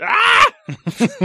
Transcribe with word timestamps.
Ah! 0.00 0.52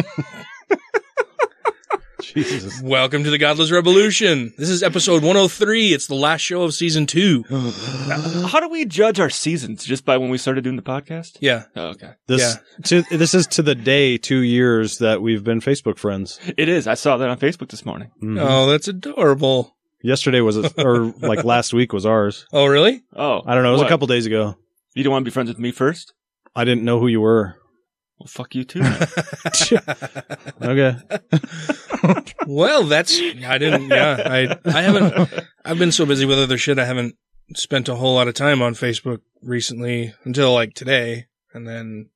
Jesus. 2.22 2.81
Welcome 2.81 3.23
to 3.25 3.30
the 3.30 3.38
Godless 3.38 3.70
Revolution. 3.70 4.53
This 4.58 4.70
is 4.70 4.81
episode 4.81 5.22
103. 5.23 5.94
It's 5.94 6.08
the 6.08 6.16
last 6.16 6.39
show 6.42 6.64
of 6.64 6.73
season 6.73 7.06
two. 7.06 7.44
How 7.50 8.59
do 8.61 8.70
we 8.70 8.86
judge 8.86 9.20
our 9.20 9.30
seasons? 9.30 9.83
Just 9.83 10.06
by 10.06 10.17
when 10.17 10.30
we 10.30 10.38
started 10.38 10.64
doing 10.64 10.78
the 10.78 10.81
podcast? 10.81 11.38
Yeah. 11.42 11.66
Oh, 11.75 11.88
okay. 11.89 12.11
This 12.28 12.58
to, 12.86 13.02
this 13.11 13.33
is 13.36 13.45
to 13.48 13.61
the 13.61 13.75
day 13.75 14.17
two 14.17 14.39
years 14.39 15.00
that 15.00 15.22
we've 15.22 15.44
been 15.44 15.59
Facebook 15.59 15.98
friends. 16.00 16.39
It 16.58 16.70
is. 16.70 16.88
I 16.88 16.94
saw 16.95 17.17
that 17.17 17.30
on 17.30 17.38
Facebook 17.38 17.70
this 17.70 17.86
morning. 17.86 18.09
Mhm. 18.22 18.39
Oh, 18.42 18.67
that's 18.72 18.88
adorable. 18.88 19.76
Yesterday 20.02 20.39
was 20.42 20.58
or 20.78 21.14
like 21.20 21.44
last 21.44 21.73
week 21.73 21.92
was 21.94 22.05
ours. 22.05 22.48
Oh, 22.53 22.66
really? 22.66 23.03
Oh, 23.16 23.42
I 23.45 23.53
don't 23.53 23.64
know. 23.64 23.70
It 23.70 23.73
was 23.73 23.81
What? 23.81 23.88
a 23.88 23.89
couple 23.89 24.08
days 24.08 24.26
ago. 24.26 24.55
You 24.95 25.03
don't 25.03 25.11
want 25.11 25.23
to 25.26 25.30
be 25.30 25.33
friends 25.33 25.50
with 25.50 25.59
me 25.59 25.72
first? 25.72 26.14
I 26.55 26.64
didn't 26.64 26.83
know 26.83 27.00
who 27.00 27.08
you 27.08 27.20
were. 27.22 27.58
Well, 28.19 28.28
fuck 28.28 28.56
you 28.56 28.64
too. 28.64 28.81
Okay. 30.61 30.95
Well, 32.45 32.83
that's, 32.83 33.17
I 33.45 33.58
didn't, 33.58 33.88
yeah, 33.88 34.22
I, 34.25 34.58
I 34.66 34.81
haven't, 34.81 35.30
I've 35.64 35.80
been 35.80 35.94
so 35.94 36.05
busy 36.05 36.25
with 36.25 36.38
other 36.38 36.58
shit. 36.58 36.78
I 36.78 36.83
haven't 36.83 37.16
spent 37.55 37.88
a 37.88 37.95
whole 37.95 38.16
lot 38.16 38.28
of 38.28 38.33
time 38.33 38.61
on 38.61 38.73
Facebook 38.73 39.20
recently 39.42 40.14
until 40.25 40.53
like 40.53 40.73
today. 40.73 41.28
And 41.53 41.66
then 41.66 42.09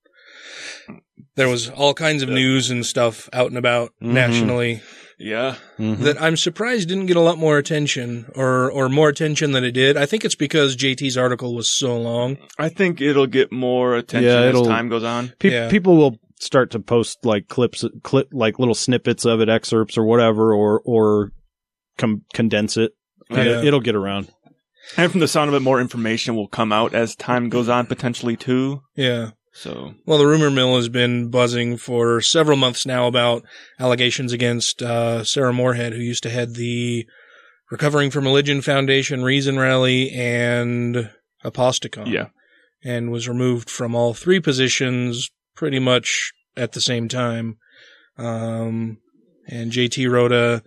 there 1.35 1.47
was 1.47 1.69
all 1.69 1.93
kinds 1.93 2.23
of 2.23 2.29
news 2.29 2.69
and 2.69 2.85
stuff 2.85 3.29
out 3.31 3.47
and 3.47 3.57
about 3.57 3.91
Mhm. 4.03 4.11
nationally 4.11 4.81
yeah. 5.17 5.55
Mhm. 5.79 5.97
that 5.99 6.21
I'm 6.21 6.37
surprised 6.37 6.87
didn't 6.89 7.07
get 7.07 7.17
a 7.17 7.21
lot 7.21 7.37
more 7.37 7.57
attention 7.57 8.25
or, 8.35 8.71
or 8.71 8.89
more 8.89 9.09
attention 9.09 9.51
than 9.51 9.63
it 9.63 9.71
did. 9.71 9.97
I 9.97 10.05
think 10.05 10.23
it's 10.25 10.35
because 10.35 10.75
JT's 10.75 11.17
article 11.17 11.55
was 11.55 11.69
so 11.69 11.97
long. 11.99 12.37
I 12.59 12.69
think 12.69 13.01
it'll 13.01 13.27
get 13.27 13.51
more 13.51 13.95
attention 13.95 14.29
Yeah, 14.29 14.41
as 14.41 14.49
it'll- 14.49 14.65
time 14.65 14.89
goes 14.89 15.03
on. 15.03 15.33
Pe- 15.39 15.51
Yeah. 15.51 15.69
People 15.69 15.97
will 15.97 16.17
start 16.39 16.69
to 16.71 16.79
post 16.79 17.25
like 17.25 17.47
clips, 17.47 17.83
clip 18.03 18.27
like 18.31 18.59
little 18.59 18.75
snippets 18.75 19.25
of 19.25 19.41
it, 19.41 19.49
excerpts 19.49 19.97
or 19.97 20.05
whatever, 20.05 20.53
or 20.53 20.81
or 20.85 21.31
com- 21.97 22.21
condense 22.33 22.77
it. 22.77 22.91
Yeah. 23.31 23.59
it, 23.61 23.65
it'll 23.65 23.79
get 23.81 23.95
around. 23.95 24.29
And 24.95 25.11
from 25.11 25.19
the 25.19 25.27
sound 25.27 25.49
of 25.49 25.53
it, 25.55 25.59
more 25.61 25.81
information 25.81 26.35
will 26.35 26.47
come 26.47 26.71
out 26.71 26.93
as 26.93 27.13
time 27.15 27.49
goes 27.49 27.67
on, 27.67 27.87
potentially 27.87 28.37
too. 28.37 28.81
Yeah. 28.95 29.31
So 29.57 29.95
Well, 30.05 30.19
the 30.19 30.27
rumor 30.27 30.51
mill 30.51 30.75
has 30.75 30.87
been 30.87 31.31
buzzing 31.31 31.77
for 31.77 32.21
several 32.21 32.57
months 32.57 32.85
now 32.85 33.07
about 33.07 33.43
allegations 33.79 34.31
against 34.31 34.83
uh, 34.83 35.23
Sarah 35.23 35.51
Morehead, 35.51 35.93
who 35.93 35.99
used 35.99 36.21
to 36.23 36.29
head 36.29 36.53
the 36.53 37.07
Recovering 37.71 38.11
from 38.11 38.25
Religion 38.25 38.61
Foundation 38.61 39.23
Reason 39.23 39.57
Rally 39.57 40.11
and 40.11 41.09
Apostacon. 41.43 42.05
yeah, 42.05 42.27
And 42.83 43.11
was 43.11 43.27
removed 43.27 43.67
from 43.67 43.95
all 43.95 44.13
three 44.13 44.39
positions 44.39 45.31
pretty 45.55 45.79
much 45.79 46.33
at 46.55 46.73
the 46.73 46.81
same 46.81 47.07
time. 47.07 47.57
Um, 48.15 48.99
and 49.47 49.71
JT 49.71 50.07
wrote 50.09 50.31
a, 50.31 50.61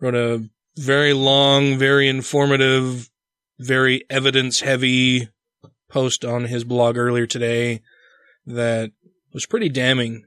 wrote 0.00 0.14
a 0.14 0.48
very 0.76 1.14
long, 1.14 1.78
very 1.78 2.08
informative, 2.08 3.10
very 3.58 4.04
evidence 4.08 4.60
heavy 4.60 5.28
post 5.88 6.24
on 6.24 6.44
his 6.44 6.62
blog 6.62 6.96
earlier 6.96 7.26
today 7.26 7.80
that 8.46 8.90
was 9.32 9.46
pretty 9.46 9.68
damning. 9.68 10.24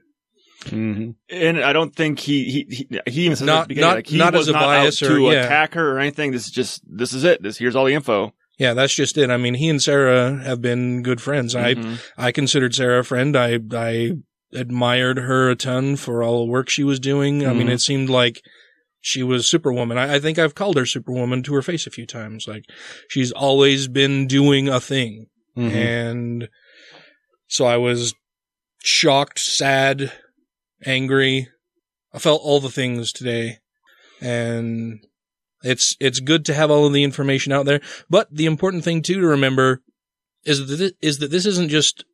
hmm 0.66 1.10
and 1.28 1.60
I 1.60 1.72
don't 1.72 1.94
think 1.94 2.20
he 2.20 2.44
he 2.44 2.66
he, 2.88 3.00
he 3.10 3.24
even 3.26 3.36
said 3.36 3.46
Not- 3.46 3.62
at 3.62 3.62
the 3.64 3.68
beginning, 3.68 3.88
not- 3.90 3.96
like, 3.96 4.06
he 4.06 4.18
not 4.18 4.32
was 4.32 4.42
as 4.42 4.48
a 4.48 4.52
not 4.52 4.60
bias 4.62 5.02
out 5.02 5.10
or- 5.10 5.16
to 5.16 5.22
yeah. 5.24 5.44
attack 5.44 5.74
her 5.74 5.92
or 5.96 5.98
anything. 5.98 6.32
This 6.32 6.46
is 6.46 6.50
just 6.50 6.82
this 6.86 7.12
is 7.12 7.24
it. 7.24 7.42
This 7.42 7.58
here's 7.58 7.76
all 7.76 7.84
the 7.84 7.94
info. 7.94 8.32
Yeah, 8.58 8.72
that's 8.74 8.94
just 8.94 9.18
it. 9.18 9.30
I 9.30 9.36
mean, 9.36 9.54
he 9.54 9.68
and 9.68 9.82
Sarah 9.82 10.40
have 10.44 10.62
been 10.62 11.02
good 11.02 11.20
friends. 11.20 11.54
Mhm. 11.54 12.00
I 12.16 12.28
I 12.28 12.32
considered 12.32 12.74
Sarah 12.74 13.00
a 13.00 13.02
friend. 13.04 13.36
I 13.36 13.58
I 13.72 14.12
admired 14.54 15.18
her 15.18 15.50
a 15.50 15.56
ton 15.56 15.96
for 15.96 16.22
all 16.22 16.38
the 16.46 16.50
work 16.50 16.68
she 16.70 16.84
was 16.84 17.00
doing. 17.00 17.44
I 17.44 17.52
mean, 17.52 17.66
Mhm. 17.66 17.72
it 17.72 17.80
seemed 17.80 18.08
like 18.08 18.40
she 19.00 19.22
was 19.24 19.48
Superwoman. 19.50 19.98
I, 19.98 20.14
I 20.14 20.18
think 20.20 20.38
I've 20.38 20.54
called 20.54 20.76
her 20.76 20.86
Superwoman 20.86 21.42
to 21.42 21.54
her 21.54 21.62
face 21.62 21.86
a 21.86 21.90
few 21.90 22.06
times. 22.06 22.46
Like 22.48 22.64
she's 23.10 23.32
always 23.32 23.88
been 23.88 24.26
doing 24.28 24.68
a 24.68 24.80
thing, 24.80 25.26
Mhm. 25.58 25.72
and 25.72 26.48
so 27.54 27.66
I 27.66 27.76
was 27.76 28.14
shocked, 28.82 29.38
sad, 29.38 30.12
angry. 30.84 31.46
I 32.12 32.18
felt 32.18 32.42
all 32.42 32.58
the 32.58 32.68
things 32.68 33.12
today, 33.12 33.58
and 34.20 34.98
it's 35.62 35.96
it's 36.00 36.18
good 36.18 36.44
to 36.46 36.54
have 36.54 36.68
all 36.68 36.84
of 36.86 36.92
the 36.92 37.04
information 37.04 37.52
out 37.52 37.64
there. 37.64 37.80
But 38.10 38.26
the 38.32 38.46
important 38.46 38.82
thing 38.82 39.02
too 39.02 39.20
to 39.20 39.26
remember 39.28 39.82
is 40.44 40.66
that 40.66 40.74
this, 40.76 40.92
is 41.00 41.18
that 41.18 41.30
this 41.30 41.46
isn't 41.46 41.68
just 41.68 42.04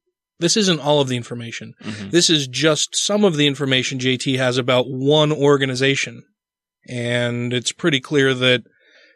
this 0.40 0.58
isn't 0.58 0.80
all 0.80 1.00
of 1.00 1.08
the 1.08 1.16
information. 1.16 1.72
Mhm. 1.82 2.10
This 2.10 2.28
is 2.28 2.46
just 2.46 2.94
some 2.94 3.24
of 3.24 3.36
the 3.38 3.46
information 3.46 3.98
JT 3.98 4.36
has 4.36 4.58
about 4.58 4.90
one 4.90 5.32
organization, 5.32 6.22
and 6.86 7.54
it's 7.54 7.72
pretty 7.72 8.00
clear 8.00 8.34
that 8.34 8.64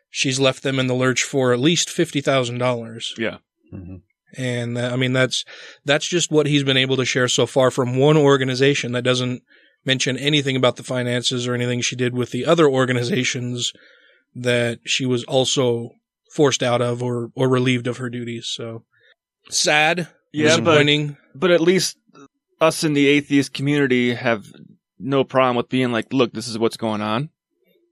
she's 0.08 0.40
left 0.40 0.62
them 0.62 0.78
in 0.78 0.86
the 0.86 0.94
lurch 0.94 1.22
for 1.22 1.52
at 1.52 1.60
least 1.60 1.90
fifty 1.90 2.22
thousand 2.22 2.56
dollars. 2.58 3.12
Yeah. 3.18 3.38
Mhm. 3.74 4.00
And 4.36 4.78
I 4.78 4.96
mean 4.96 5.12
that's 5.12 5.44
that's 5.84 6.06
just 6.06 6.30
what 6.30 6.46
he's 6.46 6.64
been 6.64 6.76
able 6.76 6.96
to 6.96 7.04
share 7.04 7.28
so 7.28 7.46
far 7.46 7.70
from 7.70 7.96
one 7.96 8.16
organization 8.16 8.92
that 8.92 9.02
doesn't 9.02 9.42
mention 9.84 10.16
anything 10.16 10.56
about 10.56 10.76
the 10.76 10.82
finances 10.82 11.46
or 11.46 11.54
anything 11.54 11.80
she 11.80 11.96
did 11.96 12.14
with 12.14 12.30
the 12.30 12.46
other 12.46 12.68
organizations 12.68 13.72
that 14.34 14.80
she 14.84 15.06
was 15.06 15.24
also 15.24 15.90
forced 16.32 16.62
out 16.62 16.82
of 16.82 17.02
or 17.02 17.30
or 17.34 17.48
relieved 17.48 17.86
of 17.86 17.98
her 17.98 18.10
duties. 18.10 18.46
So 18.46 18.84
sad, 19.50 20.08
Yeah, 20.32 20.60
but 20.60 20.78
but 21.34 21.50
at 21.50 21.60
least 21.60 21.96
us 22.60 22.84
in 22.84 22.94
the 22.94 23.06
atheist 23.06 23.52
community 23.52 24.14
have 24.14 24.46
no 24.98 25.24
problem 25.24 25.56
with 25.56 25.68
being 25.68 25.92
like, 25.92 26.12
look, 26.12 26.32
this 26.32 26.48
is 26.48 26.58
what's 26.58 26.76
going 26.76 27.02
on. 27.02 27.30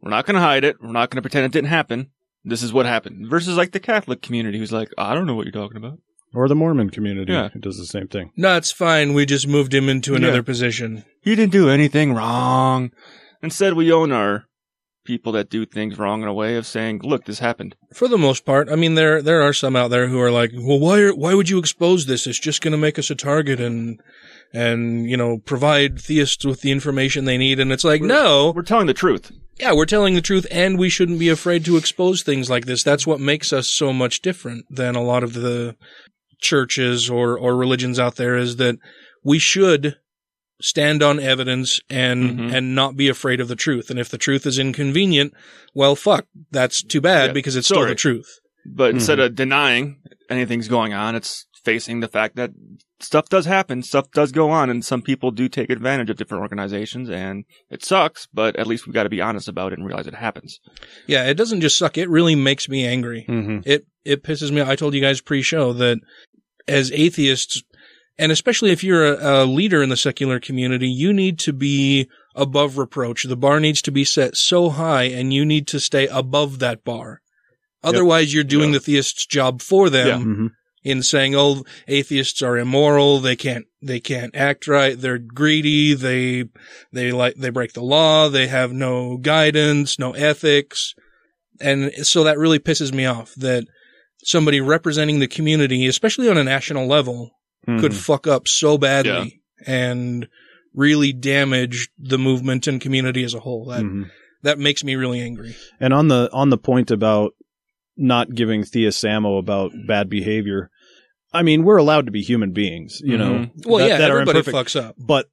We're 0.01 0.11
not 0.11 0.27
going 0.27 0.35
to 0.35 0.41
hide 0.41 0.65
it. 0.65 0.77
We're 0.81 0.93
not 0.93 1.11
going 1.11 1.17
to 1.17 1.23
pretend 1.23 1.47
it 1.47 1.53
didn't 1.53 1.69
happen. 1.69 2.11
This 2.45 2.63
is 2.63 2.73
what 2.73 2.87
happened. 2.87 3.29
Versus 3.29 3.57
like 3.57 3.73
the 3.73 3.81
Catholic 3.81 4.21
community 4.23 4.59
who's 4.59 4.73
like, 4.73 4.89
I 4.99 5.15
don't 5.15 5.27
know 5.27 5.35
what 5.35 5.45
you're 5.45 5.53
talking 5.53 5.77
about. 5.77 5.99
Or 6.35 6.49
the 6.49 6.55
Mormon 6.55 6.91
community 6.91 7.33
Yeah. 7.33 7.49
it 7.55 7.61
does 7.61 7.77
the 7.79 7.87
same 7.87 8.09
thing. 8.09 8.31
no, 8.37 8.57
it's 8.57 8.73
fine. 8.73 9.13
We 9.15 9.27
just 9.27 9.47
moved 9.49 9.75
him 9.75 9.89
into 9.89 10.15
another 10.15 10.37
Yeah. 10.37 10.43
position. 10.43 11.05
He 11.23 11.35
didn't 11.35 11.53
do 11.53 11.69
anything 11.69 12.13
wrong. 12.15 12.91
Instead, 13.43 13.75
we 13.75 13.93
own 13.93 14.13
our 14.13 14.45
people 15.05 15.33
that 15.33 15.51
do 15.51 15.67
things 15.67 15.99
wrong 15.99 16.23
in 16.23 16.29
a 16.29 16.33
way 16.33 16.55
of 16.57 16.65
saying, 16.65 17.01
look, 17.03 17.25
this 17.25 17.41
happened. 17.41 17.75
For 17.93 18.07
the 18.07 18.17
most 18.17 18.45
part, 18.45 18.69
I 18.71 18.77
mean, 18.77 18.95
there 18.95 19.21
there 19.21 19.43
are 19.43 19.53
some 19.53 19.75
out 19.75 19.89
there 19.91 20.07
who 20.09 20.21
are 20.21 20.31
like, 20.31 20.53
well, 20.55 20.79
why 20.79 21.01
are, 21.01 21.13
why 21.15 21.35
would 21.35 21.49
you 21.49 21.59
expose 21.59 22.07
this? 22.07 22.27
It's 22.27 22.39
just 22.39 22.63
going 22.63 22.71
to 22.73 22.79
make 22.79 22.99
us 23.01 23.11
a 23.11 23.15
target 23.17 23.61
and 23.61 23.99
and 24.55 25.11
you 25.11 25.17
know 25.17 25.39
provide 25.39 25.99
theists 26.01 26.45
with 26.45 26.61
the 26.61 26.71
information 26.71 27.25
they 27.25 27.37
need. 27.39 27.59
And 27.59 27.73
it's 27.73 27.85
like, 27.85 28.01
no, 28.01 28.53
We're 28.55 28.63
telling 28.63 28.87
the 28.87 28.95
truth. 28.95 29.33
yeah, 29.59 29.73
we're 29.73 29.87
telling 29.87 30.15
the 30.15 30.21
truth, 30.21 30.47
and 30.53 30.79
we 30.79 30.89
shouldn't 30.89 31.19
be 31.19 31.29
afraid 31.29 31.65
to 31.65 31.77
expose 31.77 32.23
things 32.23 32.49
like 32.49 32.67
this. 32.67 32.83
That's 32.85 33.07
what 33.07 33.19
makes 33.21 33.53
us 33.53 33.67
so 33.69 33.93
much 33.93 34.23
different 34.23 34.67
than 34.71 34.95
a 34.95 35.03
lot 35.03 35.25
of 35.25 35.33
the 35.35 35.75
churches 36.43 37.09
or 37.09 37.39
or 37.39 37.57
religions 37.57 37.99
out 37.99 38.17
there. 38.17 38.37
Is 38.37 38.57
that 38.57 38.77
we 39.25 39.39
should 39.39 39.97
stand 40.61 41.03
on 41.03 41.19
evidence 41.19 41.81
and 41.91 42.39
Mhm. 42.39 42.55
and 42.55 42.75
not 42.75 42.97
be 42.97 43.09
afraid 43.09 43.41
of 43.41 43.49
the 43.49 43.57
truth. 43.57 43.91
And 43.91 43.99
if 43.99 44.09
the 44.09 44.19
truth 44.19 44.47
is 44.47 44.59
inconvenient, 44.61 45.33
well, 45.75 45.97
fuck, 45.97 46.27
that's 46.53 46.83
too 46.85 47.01
bad 47.01 47.29
Yeah, 47.29 47.33
because 47.33 47.57
it's 47.57 47.67
still 47.67 47.87
the 47.87 47.95
truth. 47.97 48.39
But 48.65 48.91
instead 48.95 49.19
of 49.19 49.35
denying 49.35 49.97
anything's 50.31 50.69
going 50.69 50.93
on, 50.93 51.17
it's 51.17 51.47
facing 51.65 51.99
the 51.99 52.07
fact 52.07 52.37
that 52.37 52.53
stuff 53.01 53.29
does 53.29 53.47
happen, 53.47 53.83
stuff 53.83 54.09
does 54.13 54.31
go 54.31 54.51
on, 54.51 54.71
and 54.71 54.85
some 54.85 55.03
people 55.03 55.33
do 55.33 55.49
take 55.49 55.69
advantage 55.69 56.11
of 56.11 56.17
different 56.17 56.43
organizations, 56.43 57.11
and 57.11 57.45
it 57.69 57.85
sucks, 57.85 58.29
but 58.33 58.55
at 58.55 58.69
least 58.69 58.87
we've 58.87 58.95
got 58.95 59.03
to 59.03 59.09
be 59.09 59.21
honest 59.21 59.49
about 59.49 59.73
it 59.73 59.81
and 59.81 59.87
realize 59.87 60.07
it 60.07 60.15
happens. 60.15 60.61
Yeah, 61.09 61.25
it 61.29 61.35
doesn't 61.35 61.61
just 61.61 61.77
suck. 61.77 61.99
It 61.99 62.09
really 62.09 62.37
makes 62.37 62.69
me 62.69 62.85
angry. 62.87 63.27
Mm-hmm. 63.29 63.61
It 63.65 63.87
it 64.05 64.23
pisses 64.23 64.53
me. 64.53 64.63
I 64.63 64.77
told 64.77 64.95
you 64.95 65.01
guys 65.01 65.21
pre-show 65.21 65.73
that 65.75 65.99
as 66.69 66.91
atheists, 66.93 67.63
and 68.19 68.31
especially 68.33 68.71
if 68.71 68.85
you're 68.85 69.15
a, 69.15 69.45
a 69.45 69.47
leader 69.47 69.83
in 69.83 69.89
the 69.89 69.97
secular 69.97 70.39
community, 70.41 70.89
you 70.89 71.13
need 71.13 71.39
to 71.41 71.53
be 71.53 72.09
above 72.35 72.79
reproach. 72.79 73.25
The 73.25 73.37
bar 73.37 73.61
needs 73.61 73.83
to 73.83 73.91
be 73.93 74.05
set 74.05 74.37
so 74.37 74.71
high, 74.71 75.05
and 75.05 75.33
you 75.33 75.45
need 75.45 75.67
to 75.69 75.81
stay 75.81 76.07
above 76.09 76.59
that 76.61 76.85
bar. 76.85 77.21
Otherwise, 77.83 78.33
you're 78.33 78.45
doing 78.45 78.71
Yeah. 78.73 78.79
the 78.79 78.85
theist's 78.85 79.27
job 79.27 79.61
for 79.61 79.91
them 79.91 80.07
Yeah. 80.07 80.17
Mm-hmm. 80.19 80.47
in 80.85 81.03
saying, 81.03 81.35
"Oh, 81.35 81.65
atheists 81.89 82.41
are 82.43 82.57
immoral. 82.57 83.19
They 83.19 83.37
can't 83.37 83.67
they 83.81 83.99
can't 84.01 84.35
act 84.37 84.69
right. 84.69 84.99
They're 85.01 85.19
greedy. 85.19 85.93
They 85.95 86.45
they 86.93 87.11
like 87.13 87.35
they 87.37 87.51
break 87.51 87.73
the 87.73 87.83
law. 87.83 88.29
They 88.29 88.47
have 88.47 88.73
no 88.73 89.17
guidance, 89.17 89.99
no 89.99 90.13
ethics." 90.13 90.95
And 91.61 91.93
so 92.07 92.25
that 92.25 92.39
really 92.39 92.59
pisses 92.59 92.93
me 92.93 93.05
off 93.07 93.35
that 93.37 93.65
somebody 94.23 94.61
representing 94.61 95.19
the 95.19 95.27
community, 95.29 95.87
especially 95.87 96.29
on 96.29 96.37
a 96.39 96.45
national 96.45 96.87
level, 96.87 97.31
Mm-hmm. 97.69 97.79
could 97.81 97.95
fuck 97.95 98.27
up 98.27 98.49
so 98.49 98.77
badly 98.77 99.41
and 99.65 100.27
really 100.75 101.13
damage 101.13 101.91
the 101.97 102.19
movement 102.19 102.67
and 102.67 102.81
community 102.81 103.23
as 103.23 103.35
a 103.35 103.39
whole. 103.41 103.67
That 103.67 103.83
Mhm. 103.85 104.11
that 104.43 104.59
makes 104.59 104.83
me 104.83 104.97
really 104.97 105.21
angry. 105.21 105.55
And 105.79 105.95
on 105.95 106.09
the 106.09 106.29
on 106.33 106.51
the 106.51 106.59
point 106.59 106.91
about 106.91 107.35
not 107.97 108.35
giving 108.35 108.65
theists 108.65 109.05
ammo 109.05 109.37
about 109.37 109.71
bad 109.87 110.09
behavior, 110.11 110.71
I 111.33 111.45
mean 111.45 111.63
we're 111.63 111.77
allowed 111.77 112.07
to 112.07 112.11
be 112.13 112.23
human 112.23 112.51
beings, 112.51 113.01
you 113.05 113.17
know. 113.17 113.33
Mm-hmm. 113.33 113.71
Well, 113.71 113.79
that- 113.79 113.89
yeah, 113.91 113.99
that 113.99 114.11
everybody 114.11 114.41
fucks 114.41 114.75
up. 114.75 114.97
but 114.99 115.29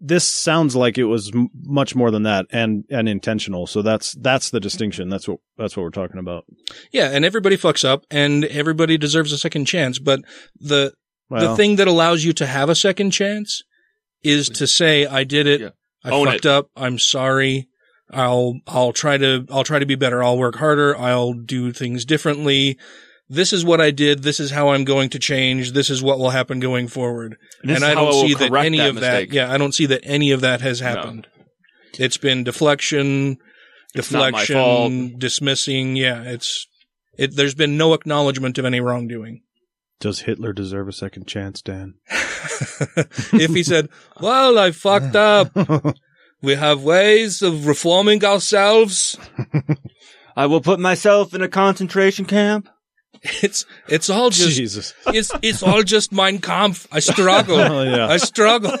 this 0.00 0.26
sounds 0.26 0.76
like 0.76 0.98
it 0.98 1.04
was 1.04 1.30
m- 1.34 1.48
much 1.62 1.94
more 1.94 2.10
than 2.10 2.24
that 2.24 2.46
and 2.50 2.84
and 2.90 3.08
intentional. 3.08 3.66
So 3.66 3.82
that's 3.82 4.12
that's 4.12 4.50
the 4.50 4.60
distinction. 4.60 5.08
That's 5.08 5.26
what 5.28 5.38
that's 5.56 5.76
what 5.76 5.82
we're 5.84 5.90
talking 5.90 6.18
about. 6.18 6.44
Yeah, 6.92 7.10
and 7.10 7.24
everybody 7.24 7.56
fucks 7.56 7.84
up, 7.84 8.04
and 8.10 8.44
everybody 8.44 8.98
deserves 8.98 9.32
a 9.32 9.38
second 9.38 9.64
chance. 9.66 9.98
But 9.98 10.20
the 10.60 10.92
Well, 11.30 11.50
the 11.50 11.56
thing 11.56 11.76
that 11.76 11.88
allows 11.88 12.24
you 12.24 12.32
to 12.34 12.46
have 12.46 12.68
a 12.68 12.74
second 12.74 13.12
chance 13.12 13.62
is 14.22 14.48
to 14.50 14.66
say, 14.66 15.06
"I 15.06 15.24
did 15.24 15.46
it. 15.46 15.60
Yeah. 15.60 15.70
I 16.04 16.10
Own 16.10 16.26
fucked 16.26 16.44
it. 16.44 16.46
up. 16.46 16.70
I'm 16.76 16.98
sorry. 16.98 17.68
I'll 18.10 18.60
I'll 18.66 18.92
try 18.92 19.16
to 19.16 19.46
I'll 19.50 19.64
try 19.64 19.78
to 19.78 19.86
be 19.86 19.96
better. 19.96 20.22
I'll 20.22 20.38
work 20.38 20.56
harder. 20.56 20.96
I'll 20.96 21.32
do 21.32 21.72
things 21.72 22.04
differently. 22.04 22.78
This 23.28 23.52
is 23.52 23.64
what 23.64 23.80
I 23.80 23.90
did. 23.90 24.22
This 24.22 24.38
is 24.38 24.50
how 24.52 24.68
I'm 24.68 24.84
going 24.84 25.08
to 25.10 25.18
change. 25.18 25.72
This 25.72 25.90
is 25.90 26.02
what 26.02 26.18
will 26.18 26.30
happen 26.30 26.60
going 26.60 26.88
forward." 26.88 27.36
And, 27.62 27.70
this 27.70 27.76
and 27.76 27.84
I 27.84 27.94
don't 27.94 28.12
see 28.12 28.34
that 28.34 28.54
any 28.54 28.78
that 28.78 28.88
of 28.88 28.94
mistake. 28.96 29.30
that. 29.30 29.34
Yeah, 29.34 29.52
I 29.52 29.58
don't 29.58 29.74
see 29.74 29.86
that 29.86 30.02
any 30.04 30.30
of 30.30 30.40
that 30.42 30.60
has 30.60 30.80
happened. 30.80 31.26
It's 31.98 32.18
been 32.18 32.44
deflection, 32.44 33.38
It's 33.94 34.08
deflection, 34.08 35.18
dismissing. 35.18 35.96
Yeah, 35.96 36.22
it's 36.22 36.66
it. 37.18 37.34
There's 37.34 37.54
been 37.54 37.76
no 37.76 37.94
acknowledgement 37.94 38.58
of 38.58 38.64
any 38.64 38.80
wrongdoing. 38.80 39.42
does 39.98 40.20
Hitler 40.20 40.52
deserve 40.52 40.88
a 40.88 40.92
second 40.92 41.26
chance, 41.26 41.62
Dan? 41.62 41.94
if 43.32 43.54
he 43.54 43.62
said, 43.62 43.88
"Well, 44.20 44.58
I 44.58 44.70
fucked 44.70 45.16
up. 45.16 45.50
We 46.42 46.54
have 46.54 46.82
ways 46.82 47.42
of 47.42 47.66
reforming 47.66 48.24
ourselves." 48.24 49.18
I 50.36 50.44
will 50.44 50.60
put 50.60 50.78
myself 50.78 51.32
in 51.34 51.40
a 51.40 51.48
concentration 51.48 52.26
camp. 52.26 52.68
It's 53.42 53.64
it's 53.88 54.10
all 54.10 54.30
just 54.30 54.56
Jesus. 54.56 54.94
it's 55.06 55.30
it's 55.42 55.62
all 55.62 55.82
just 55.82 56.12
Mein 56.12 56.38
Kampf. 56.40 56.86
I 56.92 57.00
struggle. 57.00 57.58
Oh, 57.60 57.82
yeah. 57.82 58.06
I 58.08 58.16
struggle. 58.18 58.72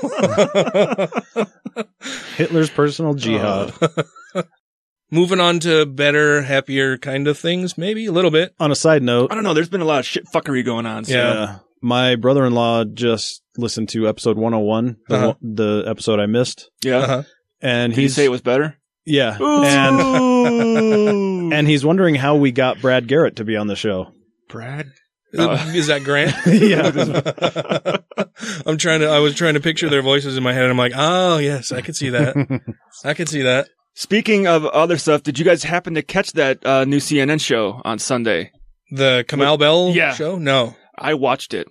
Hitler's 2.36 2.70
personal 2.70 3.14
jihad. 3.14 3.72
Moving 5.10 5.40
on 5.40 5.60
to 5.60 5.86
better, 5.86 6.42
happier 6.42 6.98
kind 6.98 7.28
of 7.28 7.38
things, 7.38 7.78
maybe 7.78 8.06
a 8.06 8.12
little 8.12 8.32
bit. 8.32 8.54
On 8.58 8.72
a 8.72 8.76
side 8.76 9.02
note, 9.02 9.30
I 9.30 9.34
don't 9.36 9.44
know. 9.44 9.54
There's 9.54 9.68
been 9.68 9.80
a 9.80 9.84
lot 9.86 10.00
of 10.00 10.06
shit 10.06 10.26
fuckery 10.26 10.64
going 10.64 10.84
on. 10.86 11.04
So. 11.04 11.14
Yeah. 11.14 11.58
my 11.80 12.16
brother-in-law 12.16 12.84
just 12.92 13.42
listened 13.56 13.88
to 13.90 14.08
episode 14.08 14.36
101, 14.36 14.96
the, 15.08 15.14
Uh-huh. 15.14 15.26
one- 15.40 15.54
the 15.54 15.84
episode 15.86 16.18
I 16.18 16.26
missed, 16.26 16.70
Yeah. 16.84 16.96
Uh-huh. 16.98 17.22
and 17.60 17.92
he 17.92 18.02
you 18.02 18.08
say 18.08 18.24
it 18.24 18.30
was 18.30 18.42
better? 18.42 18.76
yeah, 19.04 19.36
and 19.40 20.00
and 20.00 21.52
and 21.54 21.68
he's 21.68 21.84
wondering 21.84 22.16
how 22.16 22.34
we 22.34 22.50
got 22.50 22.80
Brad 22.80 23.06
Garrett 23.06 23.36
to 23.36 23.44
be 23.44 23.56
on 23.56 23.68
the 23.68 23.76
show. 23.76 24.12
Brad. 24.48 24.90
Is 25.32 25.88
that 25.88 26.02
Grant? 26.04 26.34
yeah, 26.46 27.98
I'm 28.66 28.78
trying 28.78 29.00
to. 29.00 29.08
I 29.08 29.18
was 29.18 29.34
trying 29.34 29.54
to 29.54 29.60
picture 29.60 29.88
their 29.88 30.02
voices 30.02 30.36
in 30.36 30.42
my 30.42 30.52
head. 30.52 30.62
and 30.62 30.70
I'm 30.70 30.78
like, 30.78 30.92
oh 30.96 31.38
yes, 31.38 31.72
I 31.72 31.80
could 31.82 31.96
see 31.96 32.10
that. 32.10 32.36
I 33.04 33.12
could 33.14 33.28
see 33.28 33.42
that. 33.42 33.68
Speaking 33.94 34.46
of 34.46 34.64
other 34.66 34.98
stuff, 34.98 35.22
did 35.22 35.38
you 35.38 35.44
guys 35.44 35.62
happen 35.64 35.94
to 35.94 36.02
catch 36.02 36.32
that 36.32 36.64
uh, 36.66 36.84
new 36.84 36.98
CNN 36.98 37.40
show 37.40 37.80
on 37.84 37.98
Sunday? 37.98 38.52
The 38.90 39.24
Kamau 39.28 39.58
Bell 39.58 39.90
Yeah. 39.94 40.12
show? 40.14 40.36
No. 40.38 40.76
I 40.98 41.14
watched 41.14 41.52
it. 41.54 41.66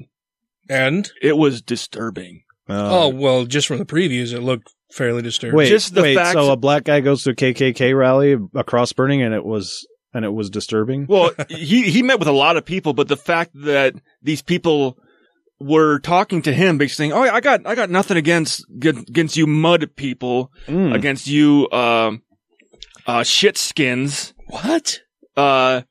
And 0.70 1.10
It 1.22 1.38
was 1.38 1.62
disturbing. 1.62 2.42
oh 2.68 3.10
well, 3.10 3.46
just 3.46 3.68
from 3.68 3.78
the 3.78 3.86
previews, 3.86 4.34
it 4.34 4.42
looked 4.42 4.74
fairly 4.92 5.22
disturbing. 5.22 5.58
wait, 5.58 5.70
just 5.70 5.94
the 5.94 6.02
wait. 6.02 6.16
fact- 6.16 6.34
So 6.34 6.52
a 6.52 6.58
black 6.58 6.84
guy 6.84 7.00
goes 7.00 7.24
to 7.24 7.32
a 7.32 7.36
KKK 7.36 7.98
rally, 7.98 8.36
a 8.56 8.64
cross 8.64 8.92
burning, 8.94 9.22
and 9.22 9.34
it 9.34 9.46
was 9.46 9.88
and 10.16 10.26
it 10.26 10.34
was 10.34 10.50
disturbing. 10.50 11.06
Well, 11.08 11.32
he 11.50 11.92
he 11.92 12.02
met 12.02 12.18
with 12.18 12.28
a 12.28 12.32
lot 12.32 12.58
of 12.58 12.66
people, 12.66 12.94
but 12.94 13.08
the 13.08 13.18
fact 13.18 13.52
that 13.54 13.94
these 14.24 14.42
people 14.42 14.98
were 15.60 16.00
talking 16.00 16.42
to 16.44 16.54
him, 16.54 16.78
basically 16.78 17.10
saying, 17.10 17.14
"Oh, 17.14 17.22
I 17.22 17.42
got 17.42 17.68
I 17.68 17.76
got 17.76 17.90
nothing 17.90 18.18
against 18.18 18.66
against 18.82 19.38
you 19.38 19.46
mud 19.46 19.96
people, 19.96 20.52
Mm. 20.68 20.96
against 20.96 21.28
you 21.28 21.70
um 21.72 22.22
uh 23.06 23.24
shit 23.24 23.58
skins." 23.58 24.34
What? 24.48 25.02
Uh, 25.38 25.82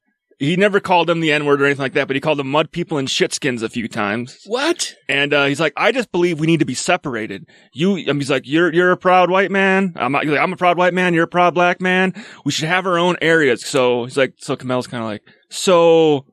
he 0.44 0.56
never 0.56 0.80
called 0.80 1.08
them 1.08 1.20
the 1.20 1.32
N 1.32 1.44
word 1.46 1.60
or 1.60 1.64
anything 1.66 1.82
like 1.82 1.94
that, 1.94 2.06
but 2.06 2.16
he 2.16 2.20
called 2.20 2.38
them 2.38 2.50
mud 2.50 2.70
people 2.70 2.98
and 2.98 3.08
shitskins 3.08 3.62
a 3.62 3.68
few 3.68 3.88
times. 3.88 4.40
What? 4.46 4.94
And 5.08 5.32
uh, 5.32 5.46
he's 5.46 5.60
like, 5.60 5.72
I 5.76 5.92
just 5.92 6.12
believe 6.12 6.38
we 6.40 6.46
need 6.46 6.60
to 6.60 6.64
be 6.64 6.74
separated. 6.74 7.46
You, 7.72 7.92
I 7.94 8.06
mean, 8.06 8.20
he's 8.20 8.30
like, 8.30 8.46
you're 8.46 8.72
you're 8.72 8.90
a 8.92 8.96
proud 8.96 9.30
white 9.30 9.50
man. 9.50 9.92
I'm 9.96 10.12
not, 10.12 10.22
he's 10.24 10.32
like, 10.32 10.40
I'm 10.40 10.52
a 10.52 10.56
proud 10.56 10.76
white 10.78 10.94
man. 10.94 11.14
You're 11.14 11.24
a 11.24 11.28
proud 11.28 11.54
black 11.54 11.80
man. 11.80 12.12
We 12.44 12.52
should 12.52 12.68
have 12.68 12.86
our 12.86 12.98
own 12.98 13.16
areas. 13.20 13.64
So 13.64 14.04
he's 14.04 14.16
like, 14.16 14.34
so 14.38 14.56
Kamau's 14.56 14.86
kind 14.86 15.02
of 15.02 15.08
like, 15.08 15.22
so 15.50 16.26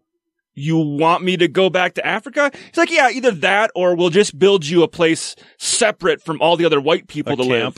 you 0.54 0.78
want 0.78 1.24
me 1.24 1.38
to 1.38 1.48
go 1.48 1.69
back 1.69 1.94
to 1.96 2.06
Africa? 2.06 2.52
He's 2.54 2.78
like, 2.78 2.92
yeah, 2.92 3.10
either 3.10 3.31
that 3.31 3.72
or 3.74 3.96
we'll 3.96 4.10
just 4.10 4.38
build 4.38 4.66
you 4.66 4.84
a 4.84 4.88
place 4.88 5.36
separate 5.57 6.22
from 6.22 6.42
all 6.42 6.57
the 6.57 6.66
other 6.66 6.81
white 6.81 7.07
people 7.07 7.34
A 7.34 7.36
to 7.38 7.44
camp. 7.44 7.50
live. 7.50 7.78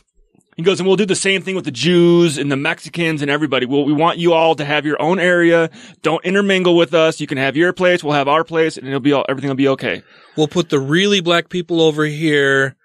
He 0.56 0.64
goes, 0.64 0.80
and 0.80 0.88
we'll 0.88 0.98
do 0.98 1.06
the 1.06 1.16
same 1.16 1.42
thing 1.42 1.56
with 1.56 1.66
the 1.66 1.72
Jews 1.72 2.38
and 2.38 2.52
the 2.52 2.56
Mexicans 2.58 3.22
and 3.22 3.32
everybody. 3.32 3.66
Well, 3.66 3.86
we 3.86 3.94
want 3.94 4.18
you 4.20 4.34
all 4.34 4.56
to 4.56 4.66
have 4.66 4.86
your 4.86 5.02
own 5.02 5.20
area. 5.20 5.70
Don't 6.02 6.24
intermingle 6.26 6.76
with 6.76 6.94
us. 6.94 7.20
You 7.20 7.28
can 7.28 7.38
have 7.38 7.56
your 7.58 7.74
place. 7.74 8.04
We'll 8.04 8.14
have 8.14 8.28
our 8.28 8.44
place 8.44 8.78
and 8.78 8.88
it'll 8.88 9.00
be 9.00 9.14
all, 9.14 9.26
everything 9.28 9.50
will 9.50 9.56
be 9.56 9.68
okay. 9.70 10.04
We'll 10.38 10.48
put 10.48 10.70
the 10.70 10.80
really 10.80 11.22
black 11.22 11.50
people 11.50 11.82
over 11.82 12.06
here, 12.06 12.76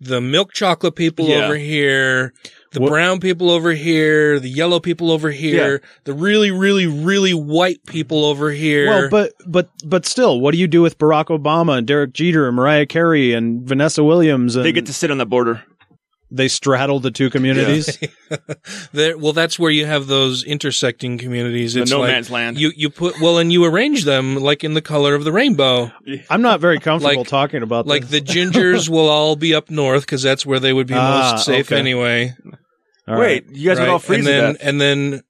the 0.00 0.20
milk 0.20 0.52
chocolate 0.52 0.94
people 0.96 1.26
Yeah. 1.28 1.44
over 1.46 1.56
here, 1.56 2.32
the 2.72 2.80
What- 2.80 2.90
brown 2.90 3.18
people 3.20 3.50
over 3.50 3.72
here, 3.72 4.38
the 4.38 4.48
yellow 4.48 4.78
people 4.80 5.10
over 5.10 5.30
here, 5.30 5.82
the 6.04 6.12
really, 6.14 6.50
really, 6.50 6.86
really 6.86 7.32
white 7.34 7.84
people 7.86 8.24
over 8.24 8.50
here. 8.50 8.86
Well, 8.86 9.08
but 9.10 9.32
but 9.46 9.68
but 9.84 10.06
still, 10.06 10.40
what 10.40 10.52
do 10.52 10.58
you 10.58 10.66
do 10.68 10.82
with 10.82 10.98
Barack 10.98 11.26
Obama 11.26 11.78
and 11.78 11.86
Derek 11.86 12.12
Jeter 12.12 12.46
and 12.46 12.54
Mariah 12.56 12.86
Carey 12.86 13.32
and 13.32 13.66
Vanessa 13.66 14.04
Williams? 14.04 14.54
And 14.56 14.64
They 14.64 14.72
get 14.72 14.86
to 14.86 14.92
sit 14.92 15.10
on 15.10 15.18
the 15.18 15.26
border. 15.26 15.62
They 16.30 16.48
straddle 16.48 17.00
the 17.00 17.10
two 17.10 17.30
communities. 17.30 17.98
There, 18.92 19.16
well, 19.16 19.32
that's 19.32 19.58
where 19.58 19.70
you 19.70 19.86
have 19.86 20.06
those 20.06 20.44
intersecting 20.44 21.16
communities. 21.18 21.74
The 21.74 21.82
It's 21.82 21.90
no 21.90 22.00
like 22.00 22.10
man's 22.10 22.30
land. 22.30 22.58
You 22.58 22.72
you 22.76 22.90
put 22.90 23.20
well, 23.20 23.38
and 23.38 23.50
you 23.52 23.64
arrange 23.64 24.04
them 24.04 24.36
like 24.36 24.64
in 24.64 24.74
the 24.74 24.82
color 24.82 25.14
of 25.14 25.24
the 25.24 25.32
rainbow. 25.32 25.90
I'm 26.30 26.42
not 26.42 26.60
very 26.60 26.78
comfortable 26.78 27.20
Like- 27.22 27.28
talking 27.28 27.62
about 27.62 27.86
Like 27.86 28.08
this. 28.08 28.10
the 28.10 28.20
gingers 28.20 28.88
will 28.90 29.08
all 29.08 29.36
be 29.36 29.54
up 29.54 29.70
north 29.70 30.02
because 30.02 30.22
that's 30.22 30.44
where 30.44 30.60
they 30.60 30.72
would 30.72 30.86
be 30.86 30.94
Ah, 30.94 31.32
most 31.34 31.46
safe 31.46 31.66
okay. 31.72 31.78
anyway. 31.78 32.34
All 33.06 33.18
Wait, 33.18 33.46
right. 33.46 33.56
you 33.56 33.68
guys 33.70 33.78
would 33.80 33.88
all 33.88 33.98
freeze 33.98 34.18
and 34.18 34.26
to 34.26 34.32
then 34.32 34.52
death. 34.54 34.62
and 34.62 34.80
then, 34.80 35.22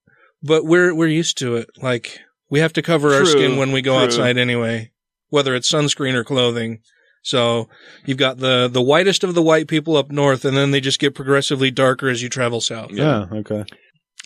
but 0.43 0.64
we're 0.64 0.93
we're 0.95 1.07
used 1.07 1.38
to 1.38 1.57
it. 1.57 1.69
Like 1.81 2.19
we 2.50 2.59
have 2.61 2.73
to 2.73 2.83
cover 2.83 3.14
our 3.14 3.25
skin 3.25 3.57
when 3.57 3.71
we 3.73 3.83
go 3.83 3.95
true. 3.95 4.05
outside 4.05 4.37
anyway, 4.38 4.90
whether 5.28 5.55
it's 5.55 5.71
sunscreen 5.71 6.14
or 6.14 6.25
clothing. 6.25 6.81
So 7.23 7.69
you've 8.07 8.19
got 8.19 8.39
the 8.39 8.69
the 8.73 8.83
whitest 8.83 9.25
of 9.25 9.35
the 9.35 9.43
white 9.43 9.69
people 9.69 9.97
up 9.97 10.11
north, 10.11 10.45
and 10.45 10.57
then 10.57 10.71
they 10.71 10.81
just 10.81 10.99
get 11.01 11.15
progressively 11.15 11.71
darker 11.71 12.09
as 12.09 12.23
you 12.23 12.29
travel 12.29 12.61
south. 12.61 12.91
Yeah. 12.93 13.27
Okay. 13.33 13.65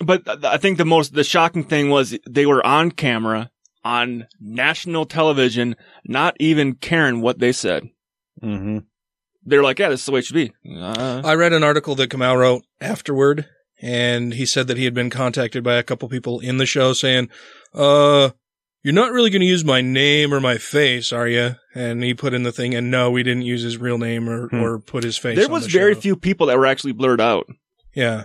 But 0.05 0.45
I 0.45 0.57
think 0.57 0.79
the 0.79 0.85
most, 0.85 1.15
the 1.15 1.23
shocking 1.25 1.65
thing 1.65 1.91
was 1.91 2.17
they 2.29 2.47
were 2.47 2.65
on 2.67 2.91
camera 2.91 3.51
on 3.85 4.27
national 4.41 5.05
television, 5.07 5.77
not 6.05 6.37
even 6.41 6.75
caring 6.75 7.21
what 7.21 7.39
they 7.41 7.53
said. 7.53 7.89
hmm 8.41 8.79
They're 9.45 9.63
like, 9.63 9.79
yeah, 9.79 9.89
this 9.91 10.01
is 10.01 10.07
the 10.07 10.13
way 10.13 10.21
it 10.21 10.25
should 10.25 10.35
be. 10.35 10.53
Uh, 10.79 11.21
I 11.25 11.35
read 11.35 11.53
an 11.53 11.65
article 11.65 11.95
that 11.97 12.11
Kamau 12.11 12.39
wrote 12.39 12.65
afterward, 12.81 13.47
and 13.81 14.35
he 14.35 14.47
said 14.47 14.67
that 14.69 14.77
he 14.79 14.85
had 14.85 14.95
been 14.95 15.11
contacted 15.11 15.63
by 15.65 15.75
a 15.75 15.83
couple 15.83 16.09
people 16.09 16.41
in 16.41 16.57
the 16.59 16.67
show 16.67 16.93
saying, 16.93 17.29
uh, 17.75 18.31
you're 18.83 18.95
not 18.95 19.12
really 19.12 19.31
going 19.31 19.41
to 19.41 19.47
use 19.47 19.65
my 19.65 19.81
name 19.81 20.33
or 20.35 20.41
my 20.41 20.59
face, 20.59 21.12
are 21.12 21.29
you? 21.29 21.55
And 21.75 22.03
he 22.03 22.15
put 22.15 22.35
in 22.35 22.43
the 22.43 22.53
thing, 22.53 22.75
and 22.75 22.91
no, 22.91 23.11
we 23.11 23.23
didn't 23.23 23.43
use 23.43 23.62
his 23.62 23.79
real 23.79 23.99
name 23.99 24.29
or, 24.29 24.49
Hmm. 24.49 24.61
or 24.62 24.79
put 24.79 25.05
his 25.05 25.17
face. 25.17 25.39
There 25.39 25.49
was 25.49 25.65
the 25.65 25.71
very 25.71 25.95
show. 25.95 26.01
few 26.01 26.17
people 26.17 26.47
that 26.49 26.59
were 26.59 26.67
actually 26.67 26.93
blurred 26.93 27.21
out. 27.21 27.47
Yeah. 27.95 28.25